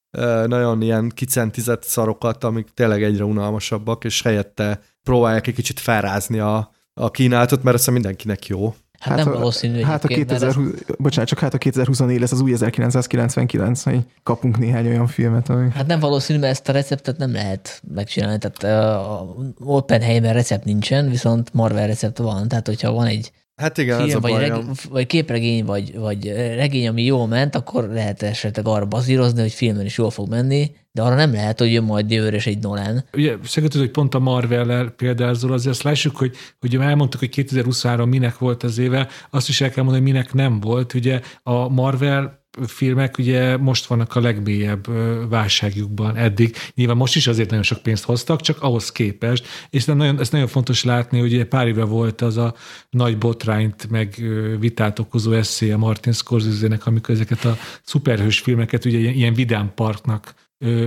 nagyon 0.45 0.81
ilyen 0.81 1.09
kicentizett 1.09 1.83
szarokat, 1.83 2.43
amik 2.43 2.67
tényleg 2.73 3.03
egyre 3.03 3.23
unalmasabbak, 3.23 4.03
és 4.03 4.21
helyette 4.21 4.81
próbálják 5.03 5.47
egy 5.47 5.53
kicsit 5.53 5.79
felrázni 5.79 6.39
a, 6.39 6.71
a 6.93 7.11
kínálatot, 7.11 7.63
mert 7.63 7.75
azt 7.75 7.91
mindenkinek 7.91 8.47
jó. 8.47 8.75
Hát, 9.01 9.17
hát 9.17 9.25
nem 9.25 9.33
valószínű. 9.33 9.81
Hát 9.81 10.03
a 10.03 10.07
2020, 10.07 10.65
ez... 10.73 10.95
bocsánat, 10.97 11.29
csak 11.29 11.39
hát 11.39 11.53
a 11.53 11.57
2024 11.57 12.19
lesz 12.19 12.31
az 12.31 12.41
új 12.41 12.53
1999, 12.53 13.83
hogy 13.83 13.99
kapunk 14.23 14.57
néhány 14.57 14.87
olyan 14.87 15.07
filmet, 15.07 15.49
ami... 15.49 15.69
Hát 15.73 15.87
nem 15.87 15.99
valószínű, 15.99 16.39
mert 16.39 16.51
ezt 16.51 16.69
a 16.69 16.71
receptet 16.71 17.17
nem 17.17 17.31
lehet 17.31 17.81
megcsinálni. 17.93 18.37
Tehát 18.37 18.63
uh, 18.63 19.11
a 19.11 19.35
Oppenheimer 19.59 20.33
recept 20.33 20.65
nincsen, 20.65 21.09
viszont 21.09 21.53
Marvel 21.53 21.87
recept 21.87 22.17
van. 22.17 22.47
Tehát, 22.47 22.67
hogyha 22.67 22.91
van 22.91 23.05
egy 23.05 23.31
Hát 23.61 23.77
igen, 23.77 23.99
ez 23.99 24.05
film, 24.05 24.17
a 24.17 24.21
vagy, 24.21 24.31
bajom. 24.31 24.49
reg, 24.49 24.65
vagy 24.89 25.05
képregény, 25.05 25.65
vagy, 25.65 25.97
vagy 25.97 26.27
regény, 26.55 26.87
ami 26.87 27.03
jól 27.03 27.27
ment, 27.27 27.55
akkor 27.55 27.89
lehet 27.89 28.21
esetleg 28.21 28.67
arra 28.67 28.85
bazírozni, 28.85 29.41
hogy 29.41 29.51
filmen 29.51 29.85
is 29.85 29.97
jól 29.97 30.09
fog 30.09 30.29
menni, 30.29 30.71
de 30.91 31.01
arra 31.01 31.15
nem 31.15 31.31
lehet, 31.31 31.59
hogy 31.59 31.71
jön 31.71 31.83
majd 31.83 32.11
jövőre 32.11 32.35
is 32.35 32.47
egy 32.47 32.59
Nolan. 32.59 33.03
Ugye 33.13 33.35
szögetőd, 33.43 33.81
hogy 33.81 33.91
pont 33.91 34.15
a 34.15 34.19
Marvel-el 34.19 34.89
példázol, 34.89 35.51
azért 35.51 35.73
azt 35.73 35.83
lássuk, 35.83 36.17
hogy, 36.17 36.35
hogy 36.59 36.75
elmondtuk, 36.75 37.19
hogy 37.19 37.29
2023 37.29 38.09
minek 38.09 38.37
volt 38.37 38.63
az 38.63 38.77
éve, 38.77 39.07
azt 39.29 39.49
is 39.49 39.61
el 39.61 39.69
kell 39.69 39.83
mondani, 39.83 40.03
hogy 40.03 40.13
minek 40.13 40.33
nem 40.33 40.59
volt. 40.59 40.93
Ugye 40.93 41.19
a 41.43 41.69
Marvel 41.69 42.40
filmek 42.67 43.17
ugye 43.17 43.57
most 43.57 43.85
vannak 43.85 44.15
a 44.15 44.19
legmélyebb 44.19 44.87
válságjukban 45.29 46.15
eddig. 46.15 46.55
Nyilván 46.75 46.97
most 46.97 47.15
is 47.15 47.27
azért 47.27 47.49
nagyon 47.49 47.63
sok 47.63 47.81
pénzt 47.81 48.03
hoztak, 48.03 48.41
csak 48.41 48.61
ahhoz 48.61 48.91
képest, 48.91 49.47
és 49.69 49.87
ez 49.87 49.95
nagyon, 49.95 50.19
ez 50.19 50.29
nagyon 50.29 50.47
fontos 50.47 50.83
látni, 50.83 51.19
hogy 51.19 51.33
ugye 51.33 51.45
pár 51.45 51.67
éve 51.67 51.83
volt 51.83 52.21
az 52.21 52.37
a 52.37 52.55
nagy 52.89 53.17
botrányt, 53.17 53.89
meg 53.89 54.23
vitát 54.59 54.99
okozó 54.99 55.31
eszéje 55.31 55.77
Martin 55.77 56.13
Scorsese-nek, 56.13 56.85
amikor 56.85 57.15
ezeket 57.15 57.45
a 57.45 57.57
szuperhős 57.83 58.39
filmeket 58.39 58.85
ugye 58.85 58.97
ilyen, 58.97 59.33
vidám 59.33 59.71
parknak 59.75 60.33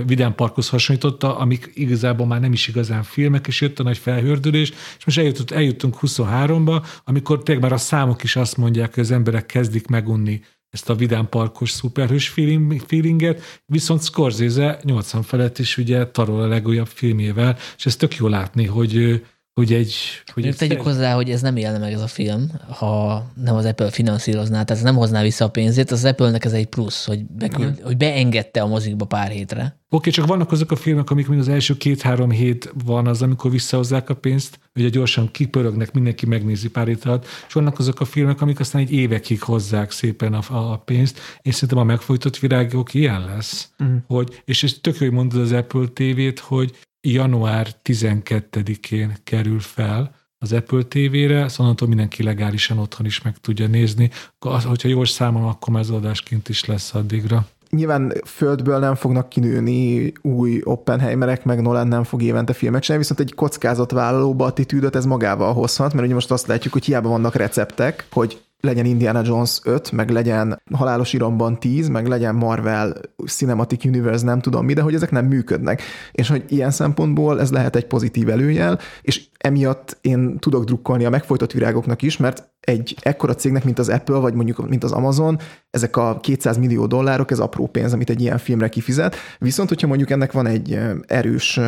vidám 0.05 0.35
parkhoz 0.35 0.69
hasonlította, 0.69 1.37
amik 1.37 1.71
igazából 1.73 2.27
már 2.27 2.39
nem 2.39 2.53
is 2.53 2.67
igazán 2.67 3.03
filmek, 3.03 3.47
és 3.47 3.61
jött 3.61 3.79
a 3.79 3.83
nagy 3.83 3.97
felhördülés, 3.97 4.71
és 4.97 5.05
most 5.05 5.17
eljutott, 5.17 5.51
eljutunk 5.51 5.97
23-ba, 6.01 6.85
amikor 7.03 7.43
tényleg 7.43 7.63
már 7.63 7.73
a 7.73 7.77
számok 7.77 8.23
is 8.23 8.35
azt 8.35 8.57
mondják, 8.57 8.93
hogy 8.93 9.03
az 9.03 9.11
emberek 9.11 9.45
kezdik 9.45 9.87
megunni 9.87 10.41
ezt 10.75 10.89
a 10.89 10.95
vidám 10.95 11.29
parkos 11.29 11.69
szuperhős 11.69 12.29
feeling, 12.29 12.79
feelinget, 12.87 13.41
viszont 13.65 14.03
Scorsese 14.03 14.79
80 14.83 15.21
felett 15.23 15.59
is 15.59 15.77
ugye 15.77 16.07
tarol 16.07 16.41
a 16.41 16.47
legújabb 16.47 16.87
filmjével, 16.87 17.57
és 17.77 17.85
ez 17.85 17.95
tök 17.95 18.15
jó 18.15 18.27
látni, 18.27 18.65
hogy 18.65 19.21
hogy 19.55 19.73
egy... 19.73 19.95
Hogy 20.33 20.45
egy 20.45 20.55
tegyük 20.55 20.81
hozzá, 20.81 21.13
hogy 21.13 21.29
ez 21.29 21.41
nem 21.41 21.55
élne 21.55 21.77
meg 21.77 21.93
ez 21.93 22.01
a 22.01 22.07
film, 22.07 22.51
ha 22.69 23.25
nem 23.43 23.55
az 23.55 23.65
Apple 23.65 23.91
finanszírozná, 23.91 24.63
tehát 24.63 24.69
ez 24.69 24.81
nem 24.81 24.95
hozná 24.95 25.21
vissza 25.21 25.45
a 25.45 25.49
pénzét, 25.49 25.91
az 25.91 26.05
Apple-nek 26.05 26.45
ez 26.45 26.53
egy 26.53 26.65
plusz, 26.65 27.05
hogy, 27.05 27.25
beküld, 27.25 27.79
hogy 27.81 27.97
beengedte 27.97 28.61
a 28.61 28.67
mozikba 28.67 29.05
pár 29.05 29.29
hétre. 29.29 29.79
Oké, 29.89 30.09
csak 30.09 30.25
vannak 30.25 30.51
azok 30.51 30.71
a 30.71 30.75
filmek, 30.75 31.09
amik 31.09 31.27
még 31.27 31.39
az 31.39 31.47
első 31.47 31.77
két-három 31.77 32.31
hét 32.31 32.73
van 32.85 33.07
az, 33.07 33.21
amikor 33.21 33.51
visszahozzák 33.51 34.09
a 34.09 34.13
pénzt, 34.13 34.59
ugye 34.75 34.89
gyorsan 34.89 35.31
kipörögnek, 35.31 35.93
mindenki 35.93 36.25
megnézi 36.25 36.69
pár 36.69 36.87
hét 36.87 37.05
alatt, 37.05 37.25
és 37.47 37.53
vannak 37.53 37.79
azok 37.79 37.99
a 37.99 38.05
filmek, 38.05 38.41
amik 38.41 38.59
aztán 38.59 38.81
egy 38.81 38.91
évekig 38.91 39.41
hozzák 39.41 39.91
szépen 39.91 40.33
a, 40.33 40.71
a 40.71 40.77
pénzt, 40.77 41.19
és 41.41 41.53
szerintem 41.53 41.77
a 41.77 41.83
megfojtott 41.83 42.37
virágok 42.37 42.93
ilyen 42.93 43.25
lesz. 43.25 43.69
Uh-huh. 43.79 43.97
Hogy, 44.07 44.41
és 44.45 44.63
ez 44.63 44.73
tök 44.81 44.97
jó, 44.97 45.05
hogy 45.05 45.15
mondod 45.15 45.41
az 45.41 45.51
Apple 45.51 45.87
TV-t, 45.93 46.39
hogy 46.39 46.71
január 47.13 47.67
12-én 47.83 49.13
kerül 49.23 49.59
fel 49.59 50.11
az 50.37 50.53
Apple 50.53 50.83
TV-re, 50.83 51.47
szóval 51.47 51.55
onnantól 51.57 51.87
mindenki 51.87 52.23
legálisan 52.23 52.77
otthon 52.77 53.05
is 53.05 53.21
meg 53.21 53.37
tudja 53.37 53.67
nézni. 53.67 54.09
Az, 54.39 54.63
hogyha 54.63 54.87
jól 54.87 55.05
számolom, 55.05 55.47
akkor 55.47 55.75
az 55.75 55.89
adásként 55.89 56.49
is 56.49 56.65
lesz 56.65 56.93
addigra. 56.93 57.47
Nyilván 57.69 58.13
földből 58.25 58.79
nem 58.79 58.95
fognak 58.95 59.29
kinőni 59.29 60.13
új 60.21 60.61
Oppenheimerek, 60.63 61.43
meg 61.43 61.61
Nolan 61.61 61.87
nem 61.87 62.03
fog 62.03 62.21
évente 62.21 62.53
filmet 62.53 62.81
csinálni, 62.81 63.05
viszont 63.07 63.29
egy 63.29 63.35
kockázatvállalóba 63.35 64.45
attitűdöt 64.45 64.95
ez 64.95 65.05
magával 65.05 65.53
hozhat, 65.53 65.93
mert 65.93 66.05
ugye 66.05 66.13
most 66.13 66.31
azt 66.31 66.47
látjuk, 66.47 66.73
hogy 66.73 66.85
hiába 66.85 67.09
vannak 67.09 67.35
receptek, 67.35 68.07
hogy 68.11 68.41
legyen 68.65 68.85
Indiana 68.85 69.21
Jones 69.25 69.59
5, 69.63 69.91
meg 69.91 70.09
legyen 70.09 70.61
Halálos 70.73 71.13
Iramban 71.13 71.59
10, 71.59 71.87
meg 71.87 72.07
legyen 72.07 72.35
Marvel 72.35 72.93
Cinematic 73.25 73.85
Universe, 73.85 74.25
nem 74.25 74.39
tudom 74.39 74.65
mi, 74.65 74.73
de 74.73 74.81
hogy 74.81 74.93
ezek 74.93 75.11
nem 75.11 75.25
működnek. 75.25 75.81
És 76.11 76.29
hogy 76.29 76.43
ilyen 76.47 76.71
szempontból 76.71 77.39
ez 77.39 77.51
lehet 77.51 77.75
egy 77.75 77.87
pozitív 77.87 78.29
előjel, 78.29 78.79
és 79.01 79.25
emiatt 79.37 79.97
én 80.01 80.39
tudok 80.39 80.63
drukkolni 80.63 81.05
a 81.05 81.09
megfojtott 81.09 81.51
virágoknak 81.51 82.01
is, 82.01 82.17
mert 82.17 82.53
egy 82.59 82.95
ekkora 83.01 83.35
cégnek, 83.35 83.63
mint 83.63 83.79
az 83.79 83.89
Apple, 83.89 84.17
vagy 84.17 84.33
mondjuk 84.33 84.69
mint 84.69 84.83
az 84.83 84.91
Amazon, 84.91 85.39
ezek 85.69 85.97
a 85.97 86.19
200 86.21 86.57
millió 86.57 86.85
dollárok, 86.85 87.31
ez 87.31 87.39
apró 87.39 87.67
pénz, 87.67 87.93
amit 87.93 88.09
egy 88.09 88.21
ilyen 88.21 88.37
filmre 88.37 88.69
kifizet. 88.69 89.15
Viszont, 89.39 89.69
hogyha 89.69 89.87
mondjuk 89.87 90.09
ennek 90.09 90.31
van 90.31 90.45
egy 90.45 90.79
erős 91.07 91.59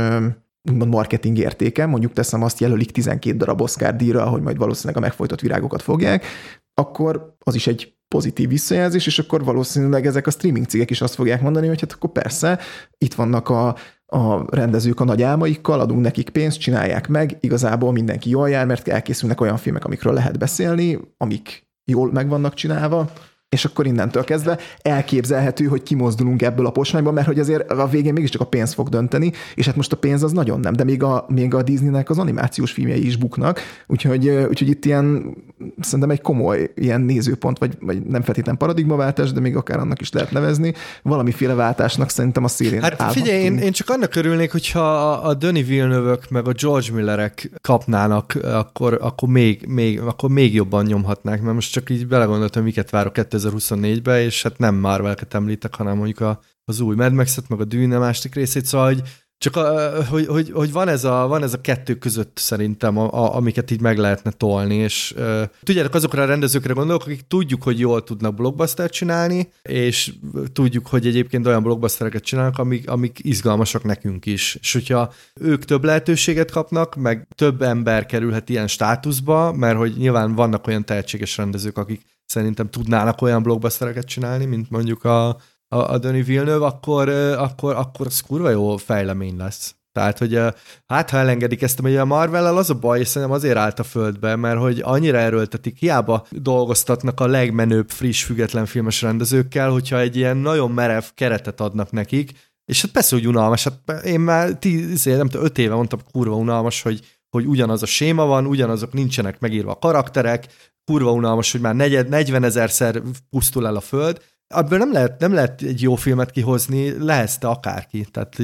úgymond 0.72 0.92
marketing 0.92 1.38
értéke, 1.38 1.86
mondjuk 1.86 2.14
teszem 2.14 2.44
azt 2.44 2.60
jelölik 2.60 2.92
12 2.92 3.38
darab 3.38 3.62
Oscar 3.62 3.96
díjra, 3.96 4.26
hogy 4.26 4.42
majd 4.42 4.58
valószínűleg 4.58 4.98
a 4.98 5.06
megfojtott 5.06 5.42
virágokat 5.42 5.82
fogják, 5.82 6.26
akkor 6.74 7.36
az 7.40 7.56
is 7.56 7.68
egy 7.68 7.96
pozitív 8.08 8.50
visszajelzés, 8.50 9.06
és 9.06 9.20
akkor 9.20 9.44
valószínűleg 9.44 10.06
ezek 10.06 10.28
a 10.28 10.32
streaming 10.32 10.66
cégek 10.66 10.90
is 10.90 11.02
azt 11.02 11.16
fogják 11.16 11.42
mondani, 11.42 11.68
hogy 11.68 11.80
hát 11.80 11.92
akkor 11.92 12.12
persze, 12.12 12.60
itt 12.98 13.14
vannak 13.14 13.50
a, 13.50 13.76
a 14.06 14.56
rendezők 14.56 15.00
a 15.00 15.04
nagy 15.04 15.22
álmaikkal, 15.22 15.80
adunk 15.80 16.02
nekik 16.02 16.30
pénzt, 16.30 16.60
csinálják 16.60 17.08
meg, 17.08 17.38
igazából 17.40 17.92
mindenki 17.92 18.30
jól 18.30 18.50
jár, 18.50 18.66
mert 18.66 18.88
elkészülnek 18.88 19.42
olyan 19.42 19.58
filmek, 19.58 19.86
amikről 19.86 20.14
lehet 20.14 20.40
beszélni, 20.40 21.00
amik 21.18 21.68
jól 21.86 22.12
meg 22.12 22.30
vannak 22.30 22.54
csinálva, 22.54 23.12
és 23.50 23.66
akkor 23.66 23.86
innentől 23.86 24.24
kezdve 24.24 24.58
elképzelhető, 24.82 25.66
hogy 25.66 25.84
kimozdulunk 25.84 26.42
ebből 26.42 26.66
a 26.66 26.72
posványba, 26.72 27.12
mert 27.12 27.28
hogy 27.28 27.40
azért 27.40 27.72
a 27.72 27.88
végén 27.88 28.14
mégiscsak 28.14 28.42
a 28.42 28.46
pénz 28.46 28.74
fog 28.74 28.90
dönteni, 28.90 29.32
és 29.56 29.66
hát 29.66 29.76
most 29.76 29.92
a 29.92 29.98
pénz 29.98 30.24
az 30.24 30.32
nagyon 30.32 30.60
nem, 30.60 30.74
de 30.74 30.84
még 30.84 31.04
a, 31.04 31.26
még 31.30 31.54
a 31.54 31.64
Disneynek 31.64 32.10
az 32.10 32.18
animációs 32.18 32.72
filmjei 32.72 33.06
is 33.06 33.16
buknak, 33.16 33.60
úgyhogy, 33.88 34.30
úgyhogy 34.30 34.70
itt 34.70 34.86
ilyen 34.86 35.36
szerintem 35.80 36.10
egy 36.10 36.22
komoly 36.22 36.72
ilyen 36.76 37.02
nézőpont, 37.02 37.58
vagy, 37.58 37.78
vagy 37.80 38.02
nem 38.02 38.22
feltétlenül 38.22 38.60
paradigmaváltás, 38.60 39.32
de 39.32 39.40
még 39.40 39.56
akár 39.56 39.80
annak 39.80 40.02
is 40.02 40.12
lehet 40.12 40.32
nevezni, 40.32 40.74
valamiféle 41.02 41.54
váltásnak 41.54 42.10
szerintem 42.10 42.44
a 42.44 42.48
szélén 42.48 42.82
Hát 42.82 43.12
figyelj, 43.12 43.44
én, 43.44 43.58
én 43.58 43.72
csak 43.72 43.90
annak 43.90 44.16
örülnék, 44.16 44.52
hogyha 44.52 45.12
a 45.12 45.34
Denis 45.34 45.68
villeneuve 45.68 46.18
meg 46.30 46.48
a 46.48 46.52
George 46.62 46.94
Millerek 46.94 47.50
kapnának, 47.62 48.38
akkor, 48.44 48.98
akkor, 49.02 49.30
még, 49.30 49.66
még, 49.68 50.00
akkor 50.00 50.30
még 50.30 50.54
jobban 50.54 50.86
nyomhatnák, 50.86 51.42
mert 51.42 51.54
most 51.54 51.72
csak 51.72 51.90
így 51.90 52.08
belegondoltam, 52.08 52.64
miket 52.64 52.90
várok 52.90 53.18
2024-be, 53.38 54.24
és 54.24 54.44
hát 54.44 54.58
nem 54.58 54.76
Marvel-ket 54.76 55.34
említek, 55.34 55.76
hanem 55.76 55.98
mondjuk 55.98 56.20
a, 56.20 56.40
az 56.66 56.80
új 56.80 56.96
Mad 56.96 57.14
Max-et, 57.14 57.50
meg 57.50 57.60
a 57.60 57.66
Dűne 57.66 57.98
másik 57.98 58.36
részét, 58.36 58.66
szóval 58.66 58.88
hogy 58.88 59.02
csak 59.40 59.56
a, 59.56 60.04
hogy, 60.06 60.26
hogy, 60.26 60.52
hogy 60.52 60.72
van, 60.72 60.88
ez 60.88 61.04
a, 61.04 61.28
van 61.28 61.44
ez 61.44 61.54
a 61.54 61.62
kettő 61.62 61.96
között 61.96 62.38
szerintem, 62.38 62.98
a, 62.98 63.14
a, 63.14 63.36
amiket 63.36 63.72
így 63.72 63.82
meg 63.82 63.98
lehetne 63.98 64.32
tolni, 64.32 64.76
és 64.76 65.14
uh, 65.18 65.42
tudjátok, 65.64 65.94
azokra 65.94 66.22
a 66.22 66.26
rendezőkre 66.26 66.74
gondolok, 66.74 67.02
akik 67.02 67.28
tudjuk, 67.28 67.64
hogy 67.64 67.80
jól 67.80 68.04
tudnak 68.04 68.36
blockbustert 68.36 68.94
csinálni, 68.94 69.50
és 69.62 70.14
tudjuk, 70.54 70.88
hogy 70.88 71.08
egyébként 71.08 71.48
olyan 71.48 71.64
blockbustereket 71.64 72.24
csinálnak, 72.24 72.58
amik, 72.58 72.90
amik 72.90 73.20
izgalmasak 73.22 73.84
nekünk 73.84 74.26
is. 74.26 74.58
És 74.62 74.74
hogyha 74.74 75.14
ők 75.34 75.66
több 75.66 75.84
lehetőséget 75.84 76.52
kapnak, 76.52 76.96
meg 76.96 77.28
több 77.36 77.62
ember 77.62 78.06
kerülhet 78.06 78.50
ilyen 78.50 78.68
státuszba, 78.68 79.52
mert 79.54 79.78
hogy 79.78 79.94
nyilván 79.98 80.36
vannak 80.36 80.68
olyan 80.68 80.86
tehetséges 80.86 81.38
rendezők, 81.38 81.78
akik 81.78 82.02
szerintem 82.28 82.70
tudnának 82.70 83.22
olyan 83.22 83.44
blockbustereket 83.44 84.06
csinálni, 84.06 84.46
mint 84.46 84.70
mondjuk 84.70 85.04
a, 85.04 85.28
a, 85.68 85.78
a 85.78 85.98
Denis 85.98 86.26
Villeneuve, 86.26 86.66
akkor, 86.66 87.10
akkor, 87.10 87.76
akkor 87.76 88.06
az 88.06 88.22
kurva 88.22 88.50
jó 88.50 88.78
fejlemény 88.78 89.38
lesz. 89.38 89.76
Tehát, 89.92 90.18
hogy 90.18 90.40
hát 90.86 91.10
ha 91.10 91.18
elengedik 91.18 91.62
ezt, 91.62 91.80
hogy 91.80 91.96
a 91.96 92.06
marvel 92.06 92.58
az 92.58 92.70
a 92.70 92.74
baj, 92.74 93.00
és 93.00 93.08
szerintem 93.08 93.38
azért 93.38 93.58
állt 93.58 93.80
a 93.80 93.84
földbe, 93.84 94.36
mert 94.36 94.60
hogy 94.60 94.80
annyira 94.84 95.18
erőltetik, 95.18 95.78
hiába 95.78 96.26
dolgoztatnak 96.32 97.20
a 97.20 97.28
legmenőbb, 97.28 97.90
friss, 97.90 98.24
független 98.24 98.66
filmes 98.66 99.02
rendezőkkel, 99.02 99.70
hogyha 99.70 100.00
egy 100.00 100.16
ilyen 100.16 100.38
nagyon 100.38 100.72
merev 100.72 101.04
keretet 101.14 101.62
adnak 101.62 101.92
nekik, 101.92 102.32
és 102.66 102.82
hát 102.82 102.92
persze, 102.92 103.16
hogy 103.16 103.28
unalmas, 103.28 103.64
hát 103.64 104.06
én 104.06 104.20
már 104.20 104.54
tíz, 104.54 105.04
nem 105.04 105.28
tudom, 105.28 105.46
öt 105.46 105.58
éve 105.58 105.76
mondtam, 105.76 106.00
kurva 106.12 106.36
unalmas, 106.36 106.82
hogy, 106.82 107.18
hogy 107.30 107.46
ugyanaz 107.46 107.82
a 107.82 107.86
séma 107.86 108.26
van, 108.26 108.46
ugyanazok 108.46 108.94
nincsenek 108.94 109.40
megírva 109.40 109.72
a 109.72 109.80
karakterek, 109.80 110.48
kurva 110.92 111.12
unalmas, 111.12 111.52
hogy 111.52 111.62
már 111.62 111.76
negyed, 111.76 112.10
40 112.10 112.44
ezerszer 112.44 113.02
pusztul 113.30 113.68
el 113.68 113.76
a 113.76 113.82
föld, 113.82 114.22
Ebből 114.48 114.80
nem 114.80 114.92
lehet, 114.92 115.20
nem 115.20 115.34
lehet 115.34 115.62
egy 115.62 115.82
jó 115.82 115.96
filmet 115.96 116.32
kihozni, 116.32 117.04
lehezte 117.04 117.48
akárki. 117.48 118.06
Tehát 118.12 118.38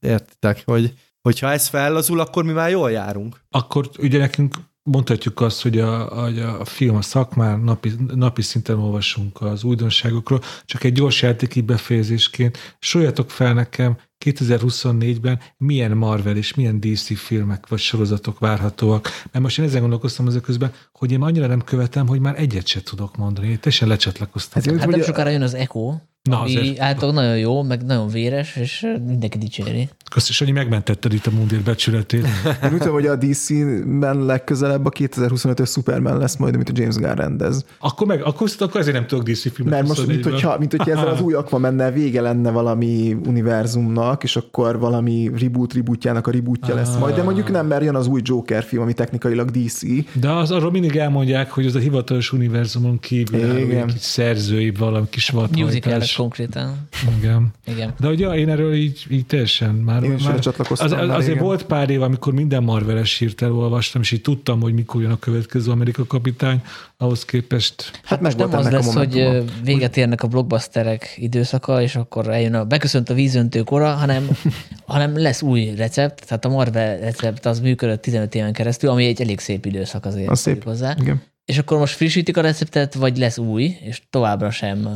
értitek, 0.00 0.62
hogy 0.64 0.94
hogyha 1.22 1.50
ez 1.50 1.68
fellazul, 1.68 2.20
akkor 2.20 2.44
mi 2.44 2.52
már 2.52 2.70
jól 2.70 2.90
járunk. 2.90 3.40
Akkor 3.50 3.90
ugye 3.98 4.18
nekünk 4.18 4.54
mondhatjuk 4.82 5.40
azt, 5.40 5.62
hogy 5.62 5.78
a, 5.78 6.22
a, 6.24 6.60
a 6.60 6.64
film 6.64 6.96
a 6.96 7.02
szakmán 7.02 7.60
napi, 7.60 7.92
napi 8.14 8.42
szinten 8.42 8.78
olvasunk 8.78 9.40
az 9.40 9.64
újdonságokról, 9.64 10.40
csak 10.64 10.84
egy 10.84 10.92
gyors 10.92 11.22
játék 11.22 11.64
befejezésként 11.64 12.58
soroljatok 12.78 13.30
fel 13.30 13.52
nekem 13.54 13.96
2024-ben 14.24 15.40
milyen 15.56 15.96
Marvel 15.96 16.36
és 16.36 16.54
milyen 16.54 16.80
DC 16.80 17.18
filmek 17.18 17.68
vagy 17.68 17.78
sorozatok 17.78 18.38
várhatóak. 18.38 19.08
Mert 19.32 19.44
most 19.44 19.58
én 19.58 19.64
ezen 19.64 19.80
gondolkoztam 19.80 20.26
azok 20.26 20.42
közben, 20.42 20.72
hogy 20.92 21.12
én 21.12 21.22
annyira 21.22 21.46
nem 21.46 21.62
követem, 21.62 22.06
hogy 22.06 22.20
már 22.20 22.40
egyet 22.40 22.66
se 22.66 22.82
tudok 22.82 23.16
mondani. 23.16 23.48
Én 23.48 23.60
teljesen 23.60 23.88
lecsatlakoztam. 23.88 24.62
Hát, 24.62 24.78
Hát 24.80 24.88
nem 24.88 25.02
sokára 25.02 25.30
jön 25.30 25.42
az 25.42 25.54
Echo, 25.54 25.94
Na, 26.26 26.40
ami 26.40 26.56
azért. 26.56 26.80
általában 26.80 27.22
nagyon 27.22 27.38
jó, 27.38 27.62
meg 27.62 27.84
nagyon 27.84 28.08
véres, 28.08 28.56
és 28.56 28.86
mindenki 29.06 29.38
dicséri. 29.38 29.88
Köszönöm, 30.10 30.34
Sanyi, 30.34 30.50
megmentetted 30.50 31.12
itt 31.12 31.26
a 31.26 31.30
mundér 31.30 31.60
becsületét. 31.60 32.26
Én 32.64 32.72
úgy 32.72 32.78
tudom, 32.78 32.94
hogy 32.94 33.06
a 33.06 33.16
DC-ben 33.16 34.24
legközelebb 34.24 34.86
a 34.86 34.90
2025-ös 34.90 35.70
Superman 35.70 36.18
lesz 36.18 36.36
majd, 36.36 36.54
amit 36.54 36.68
a 36.68 36.72
James 36.74 36.94
Gunn 36.94 37.14
rendez. 37.14 37.64
Akkor 37.78 38.06
meg, 38.06 38.22
akkor, 38.22 38.48
akkor 38.58 38.80
ezért 38.80 38.96
nem 38.96 39.06
tudok 39.06 39.28
DC 39.28 39.52
filmet 39.52 39.74
Mert 39.74 39.86
most, 39.86 40.06
mint 40.06 40.20
24-ben. 40.20 40.32
hogyha, 40.32 40.58
mint 40.58 40.70
hogyha 40.70 40.90
ezzel 40.90 41.08
az 41.08 41.20
új 41.20 41.34
menne 41.50 41.90
vége 41.90 42.20
lenne 42.20 42.50
valami 42.50 43.16
univerzumnak, 43.26 44.22
és 44.22 44.36
akkor 44.36 44.78
valami 44.78 45.30
reboot 45.38 45.74
rebootjának 45.74 46.26
a 46.26 46.30
rebootja 46.30 46.74
lesz 46.74 46.96
majd, 46.96 47.14
de 47.14 47.22
mondjuk 47.22 47.50
nem, 47.50 47.66
mert 47.66 47.84
jön 47.84 47.94
az 47.94 48.06
új 48.06 48.20
Joker 48.24 48.62
film, 48.62 48.82
ami 48.82 48.92
technikailag 48.92 49.50
DC. 49.50 49.82
De 50.12 50.30
az, 50.30 50.50
arról 50.50 50.70
mindig 50.70 50.96
elmondják, 50.96 51.50
hogy 51.50 51.66
az 51.66 51.74
a 51.74 51.78
hivatalos 51.78 52.32
univerzumon 52.32 52.98
kívül 52.98 53.40
egy 53.40 53.98
szerzői 53.98 54.70
valami 54.70 55.06
kis 55.10 55.28
vadhajtás. 55.28 56.15
Konkrétan. 56.16 56.88
Igen. 57.18 57.52
Igen. 57.66 57.94
De 58.00 58.08
ugye 58.08 58.28
én 58.28 58.48
erről 58.48 58.74
így, 58.74 59.06
így 59.10 59.26
teljesen 59.26 59.74
már... 59.74 60.02
Én 60.02 60.16
már 60.24 60.34
lecsatlakoztam 60.34 60.86
az, 60.86 60.92
már 60.92 61.16
azért 61.16 61.26
régen. 61.26 61.44
volt 61.44 61.64
pár 61.64 61.90
év, 61.90 62.02
amikor 62.02 62.32
minden 62.32 62.62
Marveles 62.62 63.18
hírt 63.18 63.42
elolvastam, 63.42 64.00
és 64.00 64.10
így 64.10 64.20
tudtam, 64.20 64.60
hogy 64.60 64.74
mikor 64.74 65.02
jön 65.02 65.10
a 65.10 65.18
következő 65.18 65.70
Amerika 65.70 66.04
kapitány, 66.06 66.62
ahhoz 66.96 67.24
képest 67.24 68.00
Hát 68.04 68.20
Most 68.20 68.36
meg 68.36 68.48
nem 68.48 68.58
az 68.58 68.70
lesz, 68.70 68.94
a 68.94 68.98
hogy 68.98 69.44
véget 69.64 69.96
érnek 69.96 70.22
a 70.22 70.26
blockbusterek 70.26 71.14
időszaka, 71.16 71.82
és 71.82 71.96
akkor 71.96 72.28
eljön 72.28 72.54
a 72.54 72.64
beköszönt 72.64 73.10
a 73.10 73.14
vízöntő 73.14 73.62
kora, 73.62 73.90
hanem, 73.90 74.28
hanem 74.86 75.18
lesz 75.18 75.42
új 75.42 75.72
recept, 75.76 76.26
tehát 76.26 76.44
a 76.44 76.48
Marvel 76.48 76.98
recept 76.98 77.46
az 77.46 77.60
működött 77.60 78.02
15 78.02 78.34
éven 78.34 78.52
keresztül, 78.52 78.90
ami 78.90 79.06
egy 79.06 79.20
elég 79.20 79.38
szép 79.38 79.66
időszak 79.66 80.04
azért. 80.04 80.30
Az 80.30 80.40
szép. 80.40 80.64
Hozzá. 80.64 80.96
Igen. 81.00 81.22
És 81.44 81.58
akkor 81.58 81.78
most 81.78 81.94
frissítik 81.94 82.36
a 82.36 82.40
receptet, 82.40 82.94
vagy 82.94 83.16
lesz 83.16 83.38
új, 83.38 83.76
és 83.80 84.02
továbbra 84.10 84.50
sem 84.50 84.88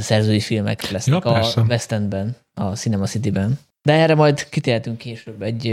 szerzői 0.00 0.40
filmek 0.40 0.90
lesznek 0.90 1.24
Ja, 1.24 1.30
a. 1.32 1.64
West 1.68 1.92
Endben, 1.92 2.36
a 2.54 2.64
Cinema 2.64 3.06
City-ben. 3.06 3.58
De 3.82 3.92
erre 3.92 4.14
majd 4.14 4.48
kitértünk 4.48 4.98
később 4.98 5.42
egy 5.42 5.64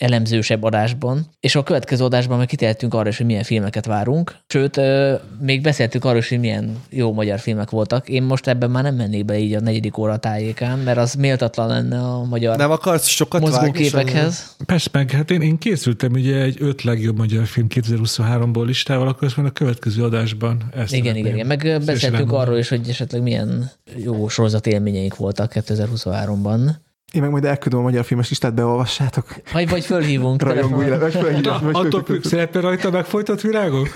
elemzősebb 0.00 0.62
adásban, 0.62 1.26
és 1.40 1.54
a 1.54 1.62
következő 1.62 2.04
adásban 2.04 2.38
meg 2.38 2.46
kitértünk 2.46 2.94
arra 2.94 3.08
is, 3.08 3.16
hogy 3.16 3.26
milyen 3.26 3.42
filmeket 3.42 3.86
várunk. 3.86 4.36
Sőt, 4.46 4.76
ö, 4.76 5.14
még 5.40 5.62
beszéltünk 5.62 6.04
arról 6.04 6.18
is, 6.18 6.28
hogy 6.28 6.40
milyen 6.40 6.82
jó 6.90 7.12
magyar 7.12 7.38
filmek 7.38 7.70
voltak. 7.70 8.08
Én 8.08 8.22
most 8.22 8.46
ebben 8.46 8.70
már 8.70 8.82
nem 8.82 8.94
mennék 8.94 9.24
be 9.24 9.38
így 9.38 9.54
a 9.54 9.60
negyedik 9.60 9.98
óra 9.98 10.16
tájékán, 10.16 10.78
mert 10.78 10.98
az 10.98 11.14
méltatlan 11.14 11.68
lenne 11.68 12.00
a 12.00 12.24
magyar 12.24 12.56
Nem 12.56 12.70
akarsz 12.70 13.06
sokat 13.06 13.40
mozgóképekhez. 13.40 14.56
Persze 14.66 14.88
meg, 14.92 15.10
hát 15.10 15.30
én, 15.30 15.40
én 15.40 15.58
készültem 15.58 16.12
ugye 16.12 16.36
egy 16.42 16.56
öt 16.60 16.82
legjobb 16.82 17.16
magyar 17.16 17.46
film 17.46 17.66
2023-ból 17.74 18.64
listával, 18.64 19.08
akkor 19.08 19.28
ezt 19.28 19.38
a 19.38 19.50
következő 19.50 20.04
adásban 20.04 20.62
ezt 20.76 20.92
Igen, 20.94 21.16
igen, 21.16 21.34
igen. 21.34 21.46
Meg 21.46 21.80
beszéltünk 21.84 22.32
arról 22.32 22.58
is, 22.58 22.68
hogy 22.68 22.88
esetleg 22.88 23.22
milyen 23.22 23.70
jó 23.96 24.28
sorozat 24.28 24.66
élményeink 24.66 25.16
voltak 25.16 25.52
2023-ban. 25.54 26.70
Én 27.14 27.22
meg 27.22 27.30
majd 27.30 27.44
elküldöm 27.44 27.80
a 27.80 27.82
magyar 27.82 28.04
filmes 28.04 28.28
listát, 28.28 28.54
beolvassátok. 28.54 29.26
Vagy, 29.52 29.68
vagy 29.68 29.84
fölhívunk 29.84 30.42
Rajongó 30.42 30.60
telefonon. 30.60 30.86
élet, 30.86 31.00
vagy 31.00 31.22
fölhívjuk, 31.22 31.60
vagy 31.60 31.86
Attól 31.86 32.04
függ, 32.04 32.22
szeretne 32.22 32.60
rajta 32.60 32.90
megfojtott 32.90 33.40
virágok? 33.40 33.88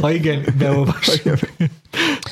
ha 0.00 0.10
igen, 0.10 0.44
beolvas. 0.58 1.22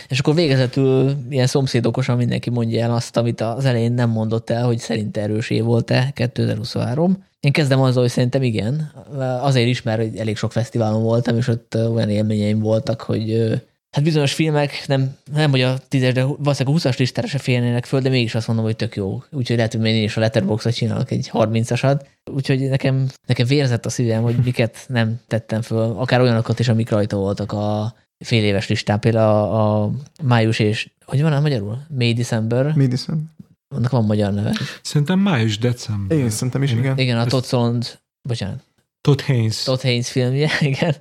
És 0.09 0.19
akkor 0.19 0.35
végezetül 0.35 1.17
ilyen 1.31 1.47
szomszédokosan 1.47 2.17
mindenki 2.17 2.51
mondja 2.51 2.83
el 2.83 2.95
azt, 2.95 3.17
amit 3.17 3.41
az 3.41 3.65
elején 3.65 3.93
nem 3.93 4.11
mondott 4.11 4.51
el, 4.51 4.65
hogy 4.65 4.79
szerint 4.79 5.17
erős 5.17 5.51
év 5.51 5.65
volt-e 5.65 6.11
2023. 6.15 7.25
Én 7.41 7.53
kezdem 7.53 7.81
azzal, 7.81 8.03
hogy 8.03 8.11
szerintem 8.11 8.43
igen. 8.43 8.93
Azért 9.41 9.69
is, 9.69 9.83
mert 9.83 10.19
elég 10.19 10.37
sok 10.37 10.53
fesztiválon 10.53 11.03
voltam, 11.03 11.37
és 11.37 11.49
ott 11.49 11.77
olyan 11.95 12.09
élményeim 12.09 12.61
voltak, 12.61 13.01
hogy 13.01 13.53
hát 13.95 14.05
bizonyos 14.05 14.33
filmek 14.33 14.85
nem, 14.87 15.17
nem 15.33 15.51
hogy 15.51 15.61
a 15.61 15.79
tízes, 15.89 16.13
de 16.13 16.23
valószínűleg 16.25 16.77
a 16.77 16.89
20-as 16.89 16.99
listára 16.99 17.27
se 17.29 17.39
férnének 17.39 17.85
föl, 17.85 18.01
de 18.01 18.09
mégis 18.09 18.35
azt 18.35 18.47
mondom, 18.47 18.65
hogy 18.65 18.77
tök 18.77 18.97
jó. 18.97 19.23
Úgyhogy 19.31 19.57
lehet, 19.57 19.73
hogy 19.75 19.87
én 19.87 20.03
is 20.03 20.17
a 20.17 20.21
Letterboxdot 20.21 20.75
csinálok 20.75 21.11
egy 21.11 21.31
30-asat. 21.33 22.01
Úgyhogy 22.31 22.69
nekem, 22.69 23.07
nekem 23.27 23.47
vérzett 23.47 23.87
a 23.87 23.91
szívem, 23.91 24.23
hogy 24.23 24.37
miket 24.45 24.85
nem 24.89 25.21
tettem 25.27 25.63
föl, 25.63 25.95
akár 25.99 26.21
olyanokat 26.21 26.59
is, 26.59 26.69
amik 26.69 26.91
rajta 26.91 27.17
voltak 27.17 27.53
a 27.53 27.95
fél 28.25 28.45
éves 28.45 28.69
listán, 28.69 29.01
például 29.01 29.31
a, 29.33 29.83
a 29.83 29.91
május 30.23 30.59
és, 30.59 30.91
hogy 31.05 31.23
van 31.23 31.33
a 31.33 31.41
magyarul? 31.41 31.79
May 31.99 32.13
December, 32.13 32.73
Mi 32.75 32.87
hiszem? 32.89 33.31
annak 33.75 33.91
van 33.91 34.05
magyar 34.05 34.33
neve. 34.33 34.53
Szerintem 34.83 35.19
május-december. 35.19 36.19
Én 36.19 36.31
szerintem 36.31 36.63
is, 36.63 36.73
igen. 36.73 36.99
Igen, 36.99 37.17
a 37.17 37.21
Ezt- 37.21 37.29
Todd 37.29 37.43
Solondz, 37.45 37.99
bocsánat, 38.29 38.63
Todd 39.05 39.21
Haynes. 39.27 39.63
Todd 39.63 39.81
Haynes 39.83 40.11
filmje, 40.11 40.51
igen. 40.61 40.95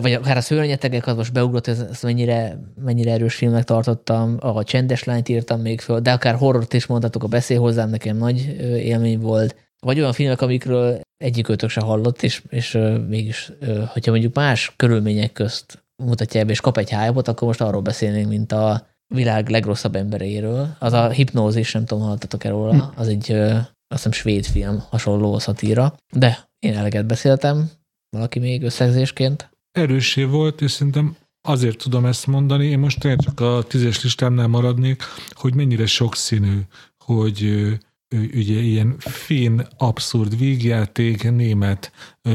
Vagy 0.00 0.12
akár 0.12 0.36
a 0.36 0.40
szörnyetegek, 0.40 1.06
az 1.06 1.16
most 1.16 1.32
beugrott, 1.32 1.66
ez- 1.66 1.86
ezt 1.90 2.02
mennyire, 2.02 2.58
mennyire 2.84 3.12
erős 3.12 3.34
filmnek 3.34 3.64
tartottam. 3.64 4.36
A 4.40 4.64
Csendes 4.64 5.04
lányt 5.04 5.28
írtam 5.28 5.60
még 5.60 5.80
föl, 5.80 6.00
de 6.00 6.12
akár 6.12 6.34
horrort 6.34 6.72
is 6.72 6.86
mondhatok, 6.86 7.22
a 7.22 7.26
Beszél 7.26 7.60
hozzám 7.60 7.90
nekem 7.90 8.16
nagy 8.16 8.56
élmény 8.76 9.18
volt. 9.20 9.56
Vagy 9.80 9.98
olyan 9.98 10.12
filmek, 10.12 10.40
amikről 10.40 11.00
egyikőtök 11.16 11.70
se 11.70 11.80
hallott, 11.80 12.22
és, 12.22 12.42
és 12.48 12.78
mégis, 13.08 13.52
hogyha 13.92 14.10
mondjuk 14.10 14.34
más 14.34 14.72
körülmények 14.76 15.32
közt 15.32 15.84
mutatja 16.02 16.40
ebbe, 16.40 16.50
és 16.50 16.60
kap 16.60 16.78
egy 16.78 16.90
hype 16.90 17.20
akkor 17.30 17.46
most 17.46 17.60
arról 17.60 17.80
beszélnénk, 17.82 18.28
mint 18.28 18.52
a 18.52 18.86
világ 19.14 19.48
legrosszabb 19.48 19.96
embereiről. 19.96 20.68
Az 20.78 20.92
a 20.92 21.08
hipnózis, 21.08 21.72
nem 21.72 21.84
tudom, 21.84 22.04
hallottatok-e 22.04 22.48
róla, 22.48 22.92
az 22.96 23.08
egy 23.08 23.30
azt 23.32 24.02
hiszem 24.04 24.12
svéd 24.12 24.44
film, 24.44 24.82
hasonló 24.90 25.38
szatíra. 25.38 25.94
De 26.12 26.48
én 26.60 26.76
eleget 26.76 27.06
beszéltem, 27.06 27.70
valaki 28.16 28.38
még 28.38 28.62
összegzésként. 28.62 29.50
erősé 29.72 30.24
volt, 30.24 30.60
és 30.60 30.70
szerintem 30.70 31.16
azért 31.42 31.78
tudom 31.78 32.06
ezt 32.06 32.26
mondani, 32.26 32.66
én 32.66 32.78
most 32.78 33.00
tényleg 33.00 33.20
csak 33.20 33.40
a 33.40 33.62
tízes 33.68 34.02
listámnál 34.02 34.46
maradnék, 34.46 35.02
hogy 35.30 35.54
mennyire 35.54 35.86
sokszínű, 35.86 36.60
hogy 36.98 37.68
ugye 38.16 38.60
ilyen 38.60 38.94
finn, 38.98 39.60
abszurd 39.76 40.38
vígjáték, 40.38 41.30
német, 41.30 41.92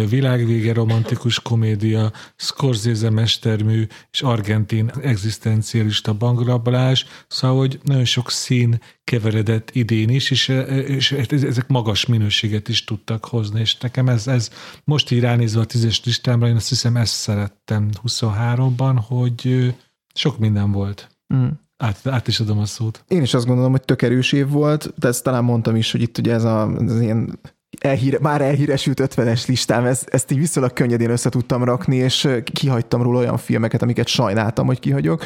világvége 0.09 0.73
romantikus 0.73 1.39
komédia, 1.39 2.11
Scorsese 2.35 3.09
mestermű 3.09 3.87
és 4.11 4.21
argentin 4.21 4.91
egzisztencialista 5.01 6.13
bankrablás, 6.13 7.05
szóval, 7.27 7.57
hogy 7.57 7.79
nagyon 7.83 8.05
sok 8.05 8.31
szín 8.31 8.81
keveredett 9.03 9.69
idén 9.73 10.09
is, 10.09 10.31
és, 10.31 10.47
és 10.87 11.11
ezek 11.11 11.67
magas 11.67 12.05
minőséget 12.05 12.67
is 12.67 12.83
tudtak 12.83 13.25
hozni, 13.25 13.59
és 13.59 13.77
nekem 13.77 14.07
ez, 14.07 14.27
ez 14.27 14.49
most 14.83 15.11
így 15.11 15.19
ránézve 15.19 15.61
a 15.61 15.65
tízes 15.65 16.03
listámra, 16.03 16.47
én 16.47 16.55
azt 16.55 16.69
hiszem 16.69 16.95
ezt 16.95 17.13
szerettem 17.13 17.89
23-ban, 18.07 18.97
hogy 19.07 19.73
sok 20.13 20.37
minden 20.37 20.71
volt. 20.71 21.09
Mm. 21.33 21.47
Át, 21.77 22.07
át 22.07 22.27
is 22.27 22.39
adom 22.39 22.59
a 22.59 22.65
szót. 22.65 23.03
Én 23.07 23.21
is 23.21 23.33
azt 23.33 23.45
gondolom, 23.45 23.71
hogy 23.71 23.81
tök 23.81 24.01
erős 24.01 24.31
év 24.31 24.49
volt, 24.49 24.93
de 24.97 25.07
ezt 25.07 25.23
talán 25.23 25.43
mondtam 25.43 25.75
is, 25.75 25.91
hogy 25.91 26.01
itt 26.01 26.17
ugye 26.17 26.33
ez 26.33 26.43
a, 26.43 26.67
az 26.67 27.01
ilyen 27.01 27.39
elhíre, 27.79 28.17
már 28.21 28.41
elhíresült 28.41 29.01
50-es 29.03 29.47
listám, 29.47 29.85
ez, 29.85 30.03
ezt 30.05 30.31
így 30.31 30.37
viszonylag 30.37 30.73
könnyedén 30.73 31.09
össze 31.09 31.29
tudtam 31.29 31.63
rakni, 31.63 31.95
és 31.95 32.27
kihagytam 32.43 33.01
róla 33.01 33.19
olyan 33.19 33.37
filmeket, 33.37 33.81
amiket 33.81 34.07
sajnáltam, 34.07 34.65
hogy 34.65 34.79
kihagyok. 34.79 35.23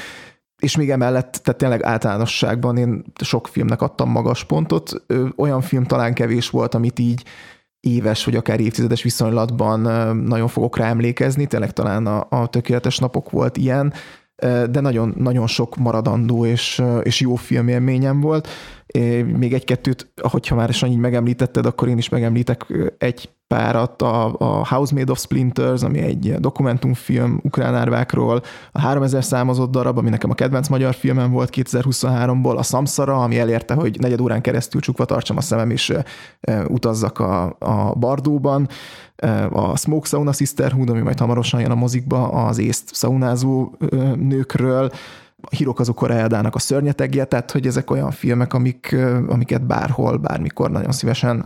És 0.62 0.76
még 0.76 0.90
emellett, 0.90 1.40
tehát 1.44 1.60
tényleg 1.60 1.84
általánosságban 1.84 2.78
én 2.78 3.04
sok 3.24 3.48
filmnek 3.48 3.82
adtam 3.82 4.10
magas 4.10 4.44
pontot. 4.44 5.04
Olyan 5.36 5.62
film 5.62 5.84
talán 5.84 6.14
kevés 6.14 6.50
volt, 6.50 6.74
amit 6.74 7.00
így 7.00 7.24
éves 7.80 8.26
vagy 8.26 8.36
akár 8.36 8.60
évtizedes 8.60 9.04
viszonylatban 9.04 9.80
nagyon 10.16 10.48
fogok 10.48 10.78
rá 10.78 10.88
emlékezni, 10.90 11.46
tényleg 11.46 11.74
talán 11.74 12.08
a, 12.08 12.28
a 12.30 12.48
tökéletes 12.48 12.98
napok 12.98 13.30
volt 13.30 13.58
ilyen, 13.58 13.94
de 14.70 14.80
nagyon, 14.80 15.14
nagyon 15.18 15.48
sok 15.48 15.76
maradandó 15.76 16.46
és, 16.46 16.82
és 17.04 17.20
jó 17.20 17.36
filmélményem 17.36 18.22
volt. 18.22 18.48
Még 19.38 19.54
egy-kettőt, 19.54 20.12
hogyha 20.22 20.56
már 20.56 20.74
Sanyi 20.74 20.96
megemlítetted, 20.96 21.66
akkor 21.66 21.88
én 21.88 21.98
is 21.98 22.10
megemlítek 22.10 22.66
egy 22.98 23.30
párat, 23.48 24.02
a, 24.02 24.36
a 24.38 24.68
House 24.68 24.96
Made 24.96 25.12
of 25.12 25.20
Splinters, 25.20 25.82
ami 25.82 26.00
egy 26.00 26.36
dokumentumfilm 26.40 27.40
ukrán 27.44 27.76
árvákról, 27.76 28.42
a 28.72 28.80
3000 28.80 29.24
számozott 29.24 29.72
darab, 29.72 29.98
ami 29.98 30.10
nekem 30.10 30.30
a 30.30 30.34
kedvenc 30.34 30.68
magyar 30.68 30.94
filmem 30.94 31.32
volt 31.32 31.50
2023-ból, 31.56 32.58
a 32.58 32.64
Samsara, 32.64 33.24
ami 33.24 33.40
elérte, 33.40 33.74
hogy 33.74 34.00
negyed 34.00 34.22
órán 34.22 34.42
keresztül 34.42 34.82
csukva 34.82 35.06
tartsam 35.06 35.38
a 35.38 35.42
szemem, 35.42 35.70
és 35.70 35.94
utazzak 36.68 37.20
a, 37.20 37.56
a 37.60 37.94
Bardóban, 37.96 38.68
a 39.50 39.78
Smoke 39.78 40.08
Sauna 40.08 40.34
Sisterhood, 40.34 40.90
ami 40.90 41.02
majd 41.02 41.20
hamarosan 41.20 41.62
jön 41.62 41.72
a 41.72 41.76
mozikba, 41.76 42.28
az 42.28 42.58
észt 42.58 42.96
szaunázó 42.96 43.72
nőkről, 44.16 44.92
a 45.42 45.56
Hirokazu 45.56 45.94
Koreadának 45.94 46.56
a 46.56 46.60
szörnyetegje, 46.60 47.26
tehát 47.26 47.52
hogy 47.52 47.68
ezek 47.68 47.92
olyan 47.92 48.12
filmek, 48.12 48.54
amik, 48.54 48.96
amiket 49.28 49.66
bárhol, 49.66 50.18
bármikor 50.18 50.72
nagyon 50.72 50.92
szívesen 50.92 51.46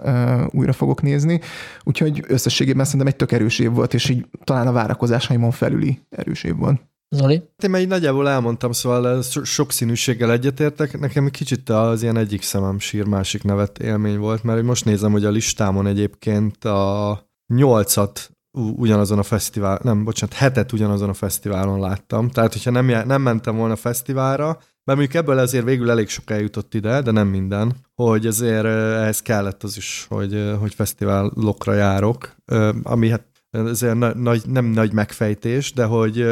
újra 0.51 0.73
fogok 0.73 1.01
nézni. 1.01 1.39
Úgyhogy 1.83 2.23
összességében 2.27 2.85
szerintem 2.85 3.07
egy 3.07 3.15
tök 3.15 3.31
erős 3.31 3.59
év 3.59 3.71
volt, 3.71 3.93
és 3.93 4.09
így 4.09 4.25
talán 4.43 4.67
a 4.67 4.71
várakozásaimon 4.71 5.51
felüli 5.51 5.99
erős 6.09 6.43
év 6.43 6.55
volt. 6.55 6.81
Zoli? 7.15 7.43
Én 7.63 7.69
már 7.69 7.81
így 7.81 7.87
nagyjából 7.87 8.29
elmondtam, 8.29 8.71
szóval 8.71 9.09
ez 9.09 9.29
so- 9.29 9.45
sokszínűséggel 9.45 10.31
egyetértek. 10.31 10.99
Nekem 10.99 11.25
egy 11.25 11.31
kicsit 11.31 11.69
az 11.69 12.01
ilyen 12.01 12.17
egyik 12.17 12.41
szemem 12.41 12.79
sír, 12.79 13.05
másik 13.05 13.43
nevet 13.43 13.79
élmény 13.79 14.17
volt, 14.17 14.43
mert 14.43 14.63
most 14.63 14.85
nézem, 14.85 15.11
hogy 15.11 15.25
a 15.25 15.29
listámon 15.29 15.87
egyébként 15.87 16.65
a 16.65 17.19
nyolcat 17.47 18.32
ugyanazon 18.53 19.19
a 19.19 19.23
fesztivál, 19.23 19.79
nem, 19.83 20.03
bocsánat, 20.03 20.35
hetet 20.35 20.71
ugyanazon 20.71 21.09
a 21.09 21.13
fesztiválon 21.13 21.79
láttam. 21.79 22.29
Tehát, 22.29 22.53
hogyha 22.53 22.71
nem, 22.71 22.85
nem 22.85 23.21
mentem 23.21 23.55
volna 23.55 23.75
fesztiválra, 23.75 24.45
mert 24.83 24.99
mondjuk 24.99 25.13
ebből 25.13 25.37
azért 25.37 25.65
végül 25.65 25.89
elég 25.89 26.09
sok 26.09 26.29
eljutott 26.29 26.73
ide, 26.73 27.01
de 27.01 27.11
nem 27.11 27.27
minden, 27.27 27.73
hogy 27.93 28.25
azért 28.27 28.65
ehhez 28.65 29.21
kellett 29.21 29.63
az 29.63 29.77
is, 29.77 30.05
hogy, 30.09 30.55
hogy 30.59 30.73
fesztiválokra 30.73 31.73
járok, 31.73 32.35
ami 32.83 33.09
hát 33.09 33.25
azért 33.51 34.15
nagy, 34.15 34.41
nem 34.47 34.65
nagy 34.65 34.93
megfejtés, 34.93 35.73
de 35.73 35.85
hogy 35.85 36.25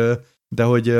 de 0.55 0.63
hogy 0.63 0.97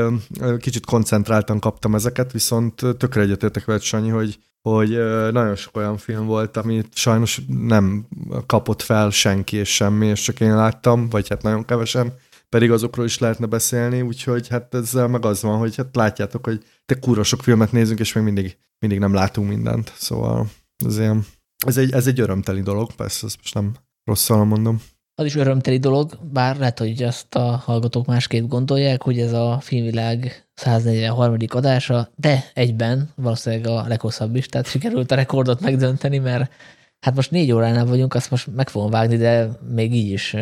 kicsit 0.58 0.86
koncentráltan 0.86 1.60
kaptam 1.60 1.96
ezeket, 1.96 2.32
viszont 2.32 2.82
tökre 2.98 3.22
egyetértek 3.22 3.66
veled, 3.66 3.82
Sanyi, 3.82 4.10
hogy, 4.10 4.40
hogy 4.62 4.90
nagyon 5.32 5.56
sok 5.56 5.78
olyan 5.78 5.98
film 5.98 6.26
volt, 6.26 6.58
amit 6.58 6.96
sajnos 6.96 7.42
nem 7.48 8.08
kapott 8.46 8.82
fel 8.82 9.10
senki 9.10 9.58
és 9.58 9.76
semmi, 9.76 10.06
és 10.06 10.22
csak 10.22 10.40
én 10.40 10.56
láttam, 10.56 11.10
vagy 11.10 11.30
hát 11.30 11.42
nagyon 11.42 11.66
kevesen, 11.66 12.14
pedig 12.50 12.72
azokról 12.72 13.06
is 13.06 13.20
lehetne 13.20 13.46
beszélni, 13.46 14.02
úgyhogy 14.02 14.48
hát 14.48 14.74
ezzel 14.74 15.08
meg 15.08 15.26
az 15.26 15.42
van, 15.42 15.58
hogy 15.58 15.76
hát 15.76 15.96
látjátok, 15.96 16.46
hogy 16.46 16.64
te 16.86 17.00
kurva 17.00 17.24
sok 17.24 17.44
filmet 17.44 17.72
nézünk, 17.72 18.00
és 18.00 18.14
még 18.14 18.24
mindig, 18.24 18.58
mindig 18.80 19.00
nem 19.00 19.14
látunk 19.14 19.50
mindent, 19.50 19.94
szóval 19.96 20.50
ez, 20.86 20.98
ilyen, 20.98 21.26
ez, 21.66 21.78
egy, 21.78 21.92
ez 21.92 22.08
egy 22.08 22.20
örömteli 22.20 22.62
dolog, 22.62 22.92
persze, 22.94 23.26
ezt 23.26 23.38
most 23.38 23.54
nem 23.54 23.74
rosszal 24.04 24.46
mondom 24.46 24.82
az 25.22 25.28
is 25.28 25.36
örömteli 25.36 25.78
dolog, 25.78 26.18
bár 26.32 26.58
lehet, 26.58 26.80
hogy 26.80 27.04
ezt 27.04 27.36
a 27.36 27.62
hallgatók 27.66 28.06
másképp 28.06 28.48
gondolják, 28.48 29.02
hogy 29.02 29.20
ez 29.20 29.34
a 29.34 29.58
filmvilág 29.60 30.46
143. 30.54 31.36
adása, 31.48 32.10
de 32.16 32.44
egyben 32.54 33.10
valószínűleg 33.16 33.68
a 33.68 33.88
leghosszabb 33.88 34.36
is, 34.36 34.46
tehát 34.46 34.68
sikerült 34.68 35.12
a 35.12 35.16
rekordot 35.16 35.62
megdönteni, 35.62 36.18
mert 36.18 36.52
hát 37.00 37.16
most 37.16 37.32
négy 37.32 37.52
óránál 37.52 37.86
vagyunk, 37.86 38.14
azt 38.14 38.32
most 38.32 38.56
meg 38.56 38.70
fogom 38.70 38.90
vágni, 38.90 39.18
de 39.18 39.50
még 39.70 39.96
így 39.96 40.12
is 40.12 40.36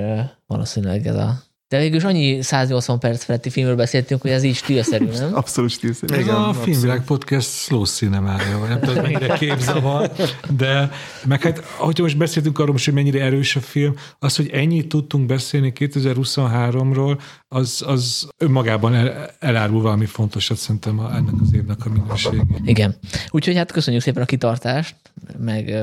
valószínűleg 0.47 1.07
ez 1.07 1.15
a 1.15 1.48
de 1.69 1.77
végül 1.77 1.95
is 1.95 2.03
annyi 2.03 2.41
180 2.41 2.99
perc 2.99 3.23
feletti 3.23 3.49
filmről 3.49 3.75
beszéltünk, 3.75 4.21
hogy 4.21 4.31
ez 4.31 4.43
így 4.43 4.55
stílszerű, 4.55 5.05
nem? 5.05 5.35
Abszolút 5.35 5.69
stílszerű. 5.69 6.15
Ez 6.15 6.27
a 6.27 6.53
Filmvilág 6.53 7.03
Podcast 7.03 7.49
slow 7.49 7.83
cinemája, 7.83 8.57
vagy 8.57 8.69
nem 8.69 8.79
tudom, 8.79 9.01
mennyire 9.01 9.33
képzavar, 9.37 10.11
de 10.57 10.91
meg 11.25 11.41
hát, 11.41 11.59
hogyha 11.59 12.03
most 12.03 12.17
beszéltünk 12.17 12.59
arról, 12.59 12.75
hogy 12.83 12.93
mennyire 12.93 13.21
erős 13.21 13.55
a 13.55 13.59
film, 13.59 13.95
az, 14.19 14.35
hogy 14.35 14.49
ennyit 14.49 14.87
tudtunk 14.87 15.25
beszélni 15.25 15.73
2023-ról, 15.75 17.19
az, 17.47 17.83
az 17.87 18.27
önmagában 18.37 18.95
el, 18.95 19.29
elárul 19.39 19.81
valami 19.81 20.05
fontosat 20.05 20.57
szerintem 20.57 20.99
a, 20.99 21.15
ennek 21.15 21.33
az 21.41 21.53
évnek 21.53 21.85
a 21.85 21.89
minőségét. 21.89 22.43
Igen. 22.63 22.95
Úgyhogy 23.29 23.55
hát 23.55 23.71
köszönjük 23.71 24.03
szépen 24.03 24.23
a 24.23 24.25
kitartást, 24.25 24.95
meg 25.37 25.73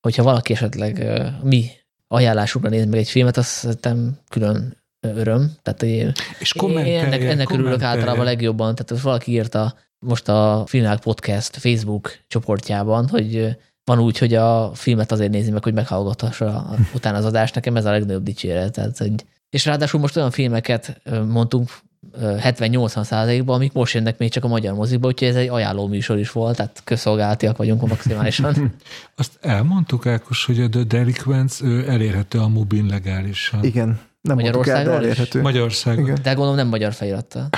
hogyha 0.00 0.22
valaki 0.22 0.52
esetleg 0.52 1.04
mi 1.42 1.70
ajánlásukra 2.08 2.68
néz 2.68 2.86
meg 2.86 2.98
egy 2.98 3.08
filmet, 3.08 3.36
azt 3.36 3.48
szerintem 3.48 4.18
külön 4.28 4.81
öröm. 5.02 5.52
Tehát, 5.62 5.80
hogy 5.80 6.12
és 6.38 6.54
én 6.62 7.04
ennek, 7.04 7.22
ennek 7.22 7.50
örülök 7.50 7.82
általában 7.82 8.24
legjobban. 8.24 8.74
Tehát 8.74 9.02
valaki 9.02 9.32
írta 9.32 9.74
most 9.98 10.28
a 10.28 10.64
Filmák 10.66 11.00
Podcast 11.00 11.56
Facebook 11.56 12.18
csoportjában, 12.28 13.08
hogy 13.08 13.56
van 13.84 13.98
úgy, 13.98 14.18
hogy 14.18 14.34
a 14.34 14.70
filmet 14.74 15.12
azért 15.12 15.30
nézi 15.30 15.50
meg, 15.50 15.62
hogy 15.62 15.74
meghallgathassa 15.74 16.76
utána 16.94 17.16
az 17.16 17.24
adást. 17.24 17.54
Nekem 17.54 17.76
ez 17.76 17.84
a 17.84 17.90
legnagyobb 17.90 18.22
dicséret. 18.22 18.72
Tehát, 18.72 18.98
hogy 18.98 19.12
és 19.50 19.64
ráadásul 19.64 20.00
most 20.00 20.16
olyan 20.16 20.30
filmeket 20.30 21.00
mondtunk 21.28 21.70
70-80 22.18 23.04
százalékban, 23.04 23.54
amik 23.54 23.72
most 23.72 23.94
jönnek 23.94 24.18
még 24.18 24.30
csak 24.30 24.44
a 24.44 24.48
magyar 24.48 24.74
moziba, 24.74 25.06
úgyhogy 25.06 25.28
ez 25.28 25.36
egy 25.36 25.48
ajánló 25.48 25.86
műsor 25.86 26.18
is 26.18 26.30
volt, 26.30 26.56
tehát 26.56 26.80
közszolgálatiak 26.84 27.56
vagyunk 27.56 27.88
maximálisan. 27.88 28.54
Azt 29.16 29.38
elmondtuk, 29.40 30.06
Ákos, 30.06 30.44
hogy 30.44 30.60
a 30.60 30.68
The 30.68 30.82
Delinquents 30.82 31.62
elérhető 31.86 32.38
a 32.38 32.48
Mubin 32.48 32.86
legálisan. 32.86 33.64
Igen, 33.64 34.00
nem 34.22 34.36
Magyarországon 34.36 34.94
elérhető. 34.94 35.40
Magyarországon. 35.40 36.04
Igen. 36.04 36.18
De 36.22 36.32
gondolom 36.32 36.56
nem 36.56 36.68
magyar 36.68 36.92
felirattal. 36.92 37.48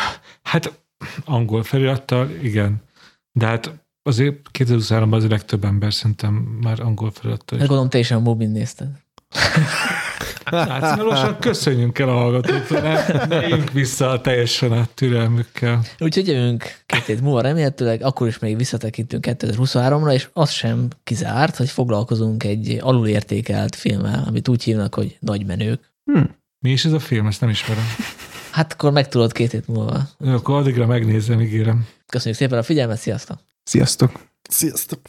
Hát 0.43 0.81
angol 1.25 1.63
felirattal, 1.63 2.31
igen. 2.43 2.83
De 3.33 3.47
hát 3.47 3.73
azért 4.03 4.37
2023-ban 4.59 5.13
az 5.13 5.29
legtöbb 5.29 5.65
ember 5.65 5.95
szerintem 5.95 6.33
már 6.35 6.81
angol 6.81 7.11
felirattal. 7.11 7.59
Hát 7.59 7.67
gondolom 7.67 7.91
te 7.91 7.99
is 7.99 8.11
a 8.11 8.21
Mubin 8.21 8.51
nézted. 8.51 8.89
Hát 10.45 10.99
lassan 10.99 11.39
köszönjünk 11.39 11.99
el 11.99 12.09
a 12.09 12.13
hallgatóktól, 12.13 12.81
ne, 12.81 13.25
ne 13.27 13.57
vissza 13.73 14.11
a 14.11 14.21
teljesen 14.21 14.73
a 14.73 14.87
türelmükkel. 14.95 15.81
Úgyhogy 15.99 16.29
jövünk 16.29 16.63
két 16.87 17.05
hét 17.05 17.21
múlva 17.21 17.41
remélhetőleg, 17.41 18.03
akkor 18.03 18.27
is 18.27 18.39
még 18.39 18.57
visszatekintünk 18.57 19.27
2023-ra, 19.29 20.13
és 20.13 20.29
az 20.33 20.51
sem 20.51 20.89
kizárt, 21.05 21.57
hogy 21.57 21.71
foglalkozunk 21.71 22.45
egy 22.45 22.79
alulértékelt 22.81 23.75
filmmel, 23.75 24.25
amit 24.27 24.49
úgy 24.49 24.63
hívnak, 24.63 24.95
hogy 24.95 25.17
Nagy 25.21 25.47
menők. 25.47 25.93
Hmm. 26.05 26.37
Mi 26.65 26.71
is 26.71 26.85
ez 26.85 26.93
a 26.93 26.99
film? 26.99 27.27
Ezt 27.27 27.41
nem 27.41 27.51
ismerem. 27.51 27.85
Hát 28.51 28.73
akkor 28.73 28.93
megtudod 28.93 29.33
két 29.33 29.51
hét 29.51 29.67
múlva. 29.67 30.09
Akkor 30.19 30.57
addigra 30.57 30.87
megnézem, 30.87 31.41
ígérem. 31.41 31.87
Köszönjük 32.07 32.39
szépen 32.39 32.59
a 32.59 32.63
figyelmet, 32.63 32.99
sziasztok! 32.99 33.39
Sziasztok! 33.65 34.11
Sziasztok! 34.49 35.01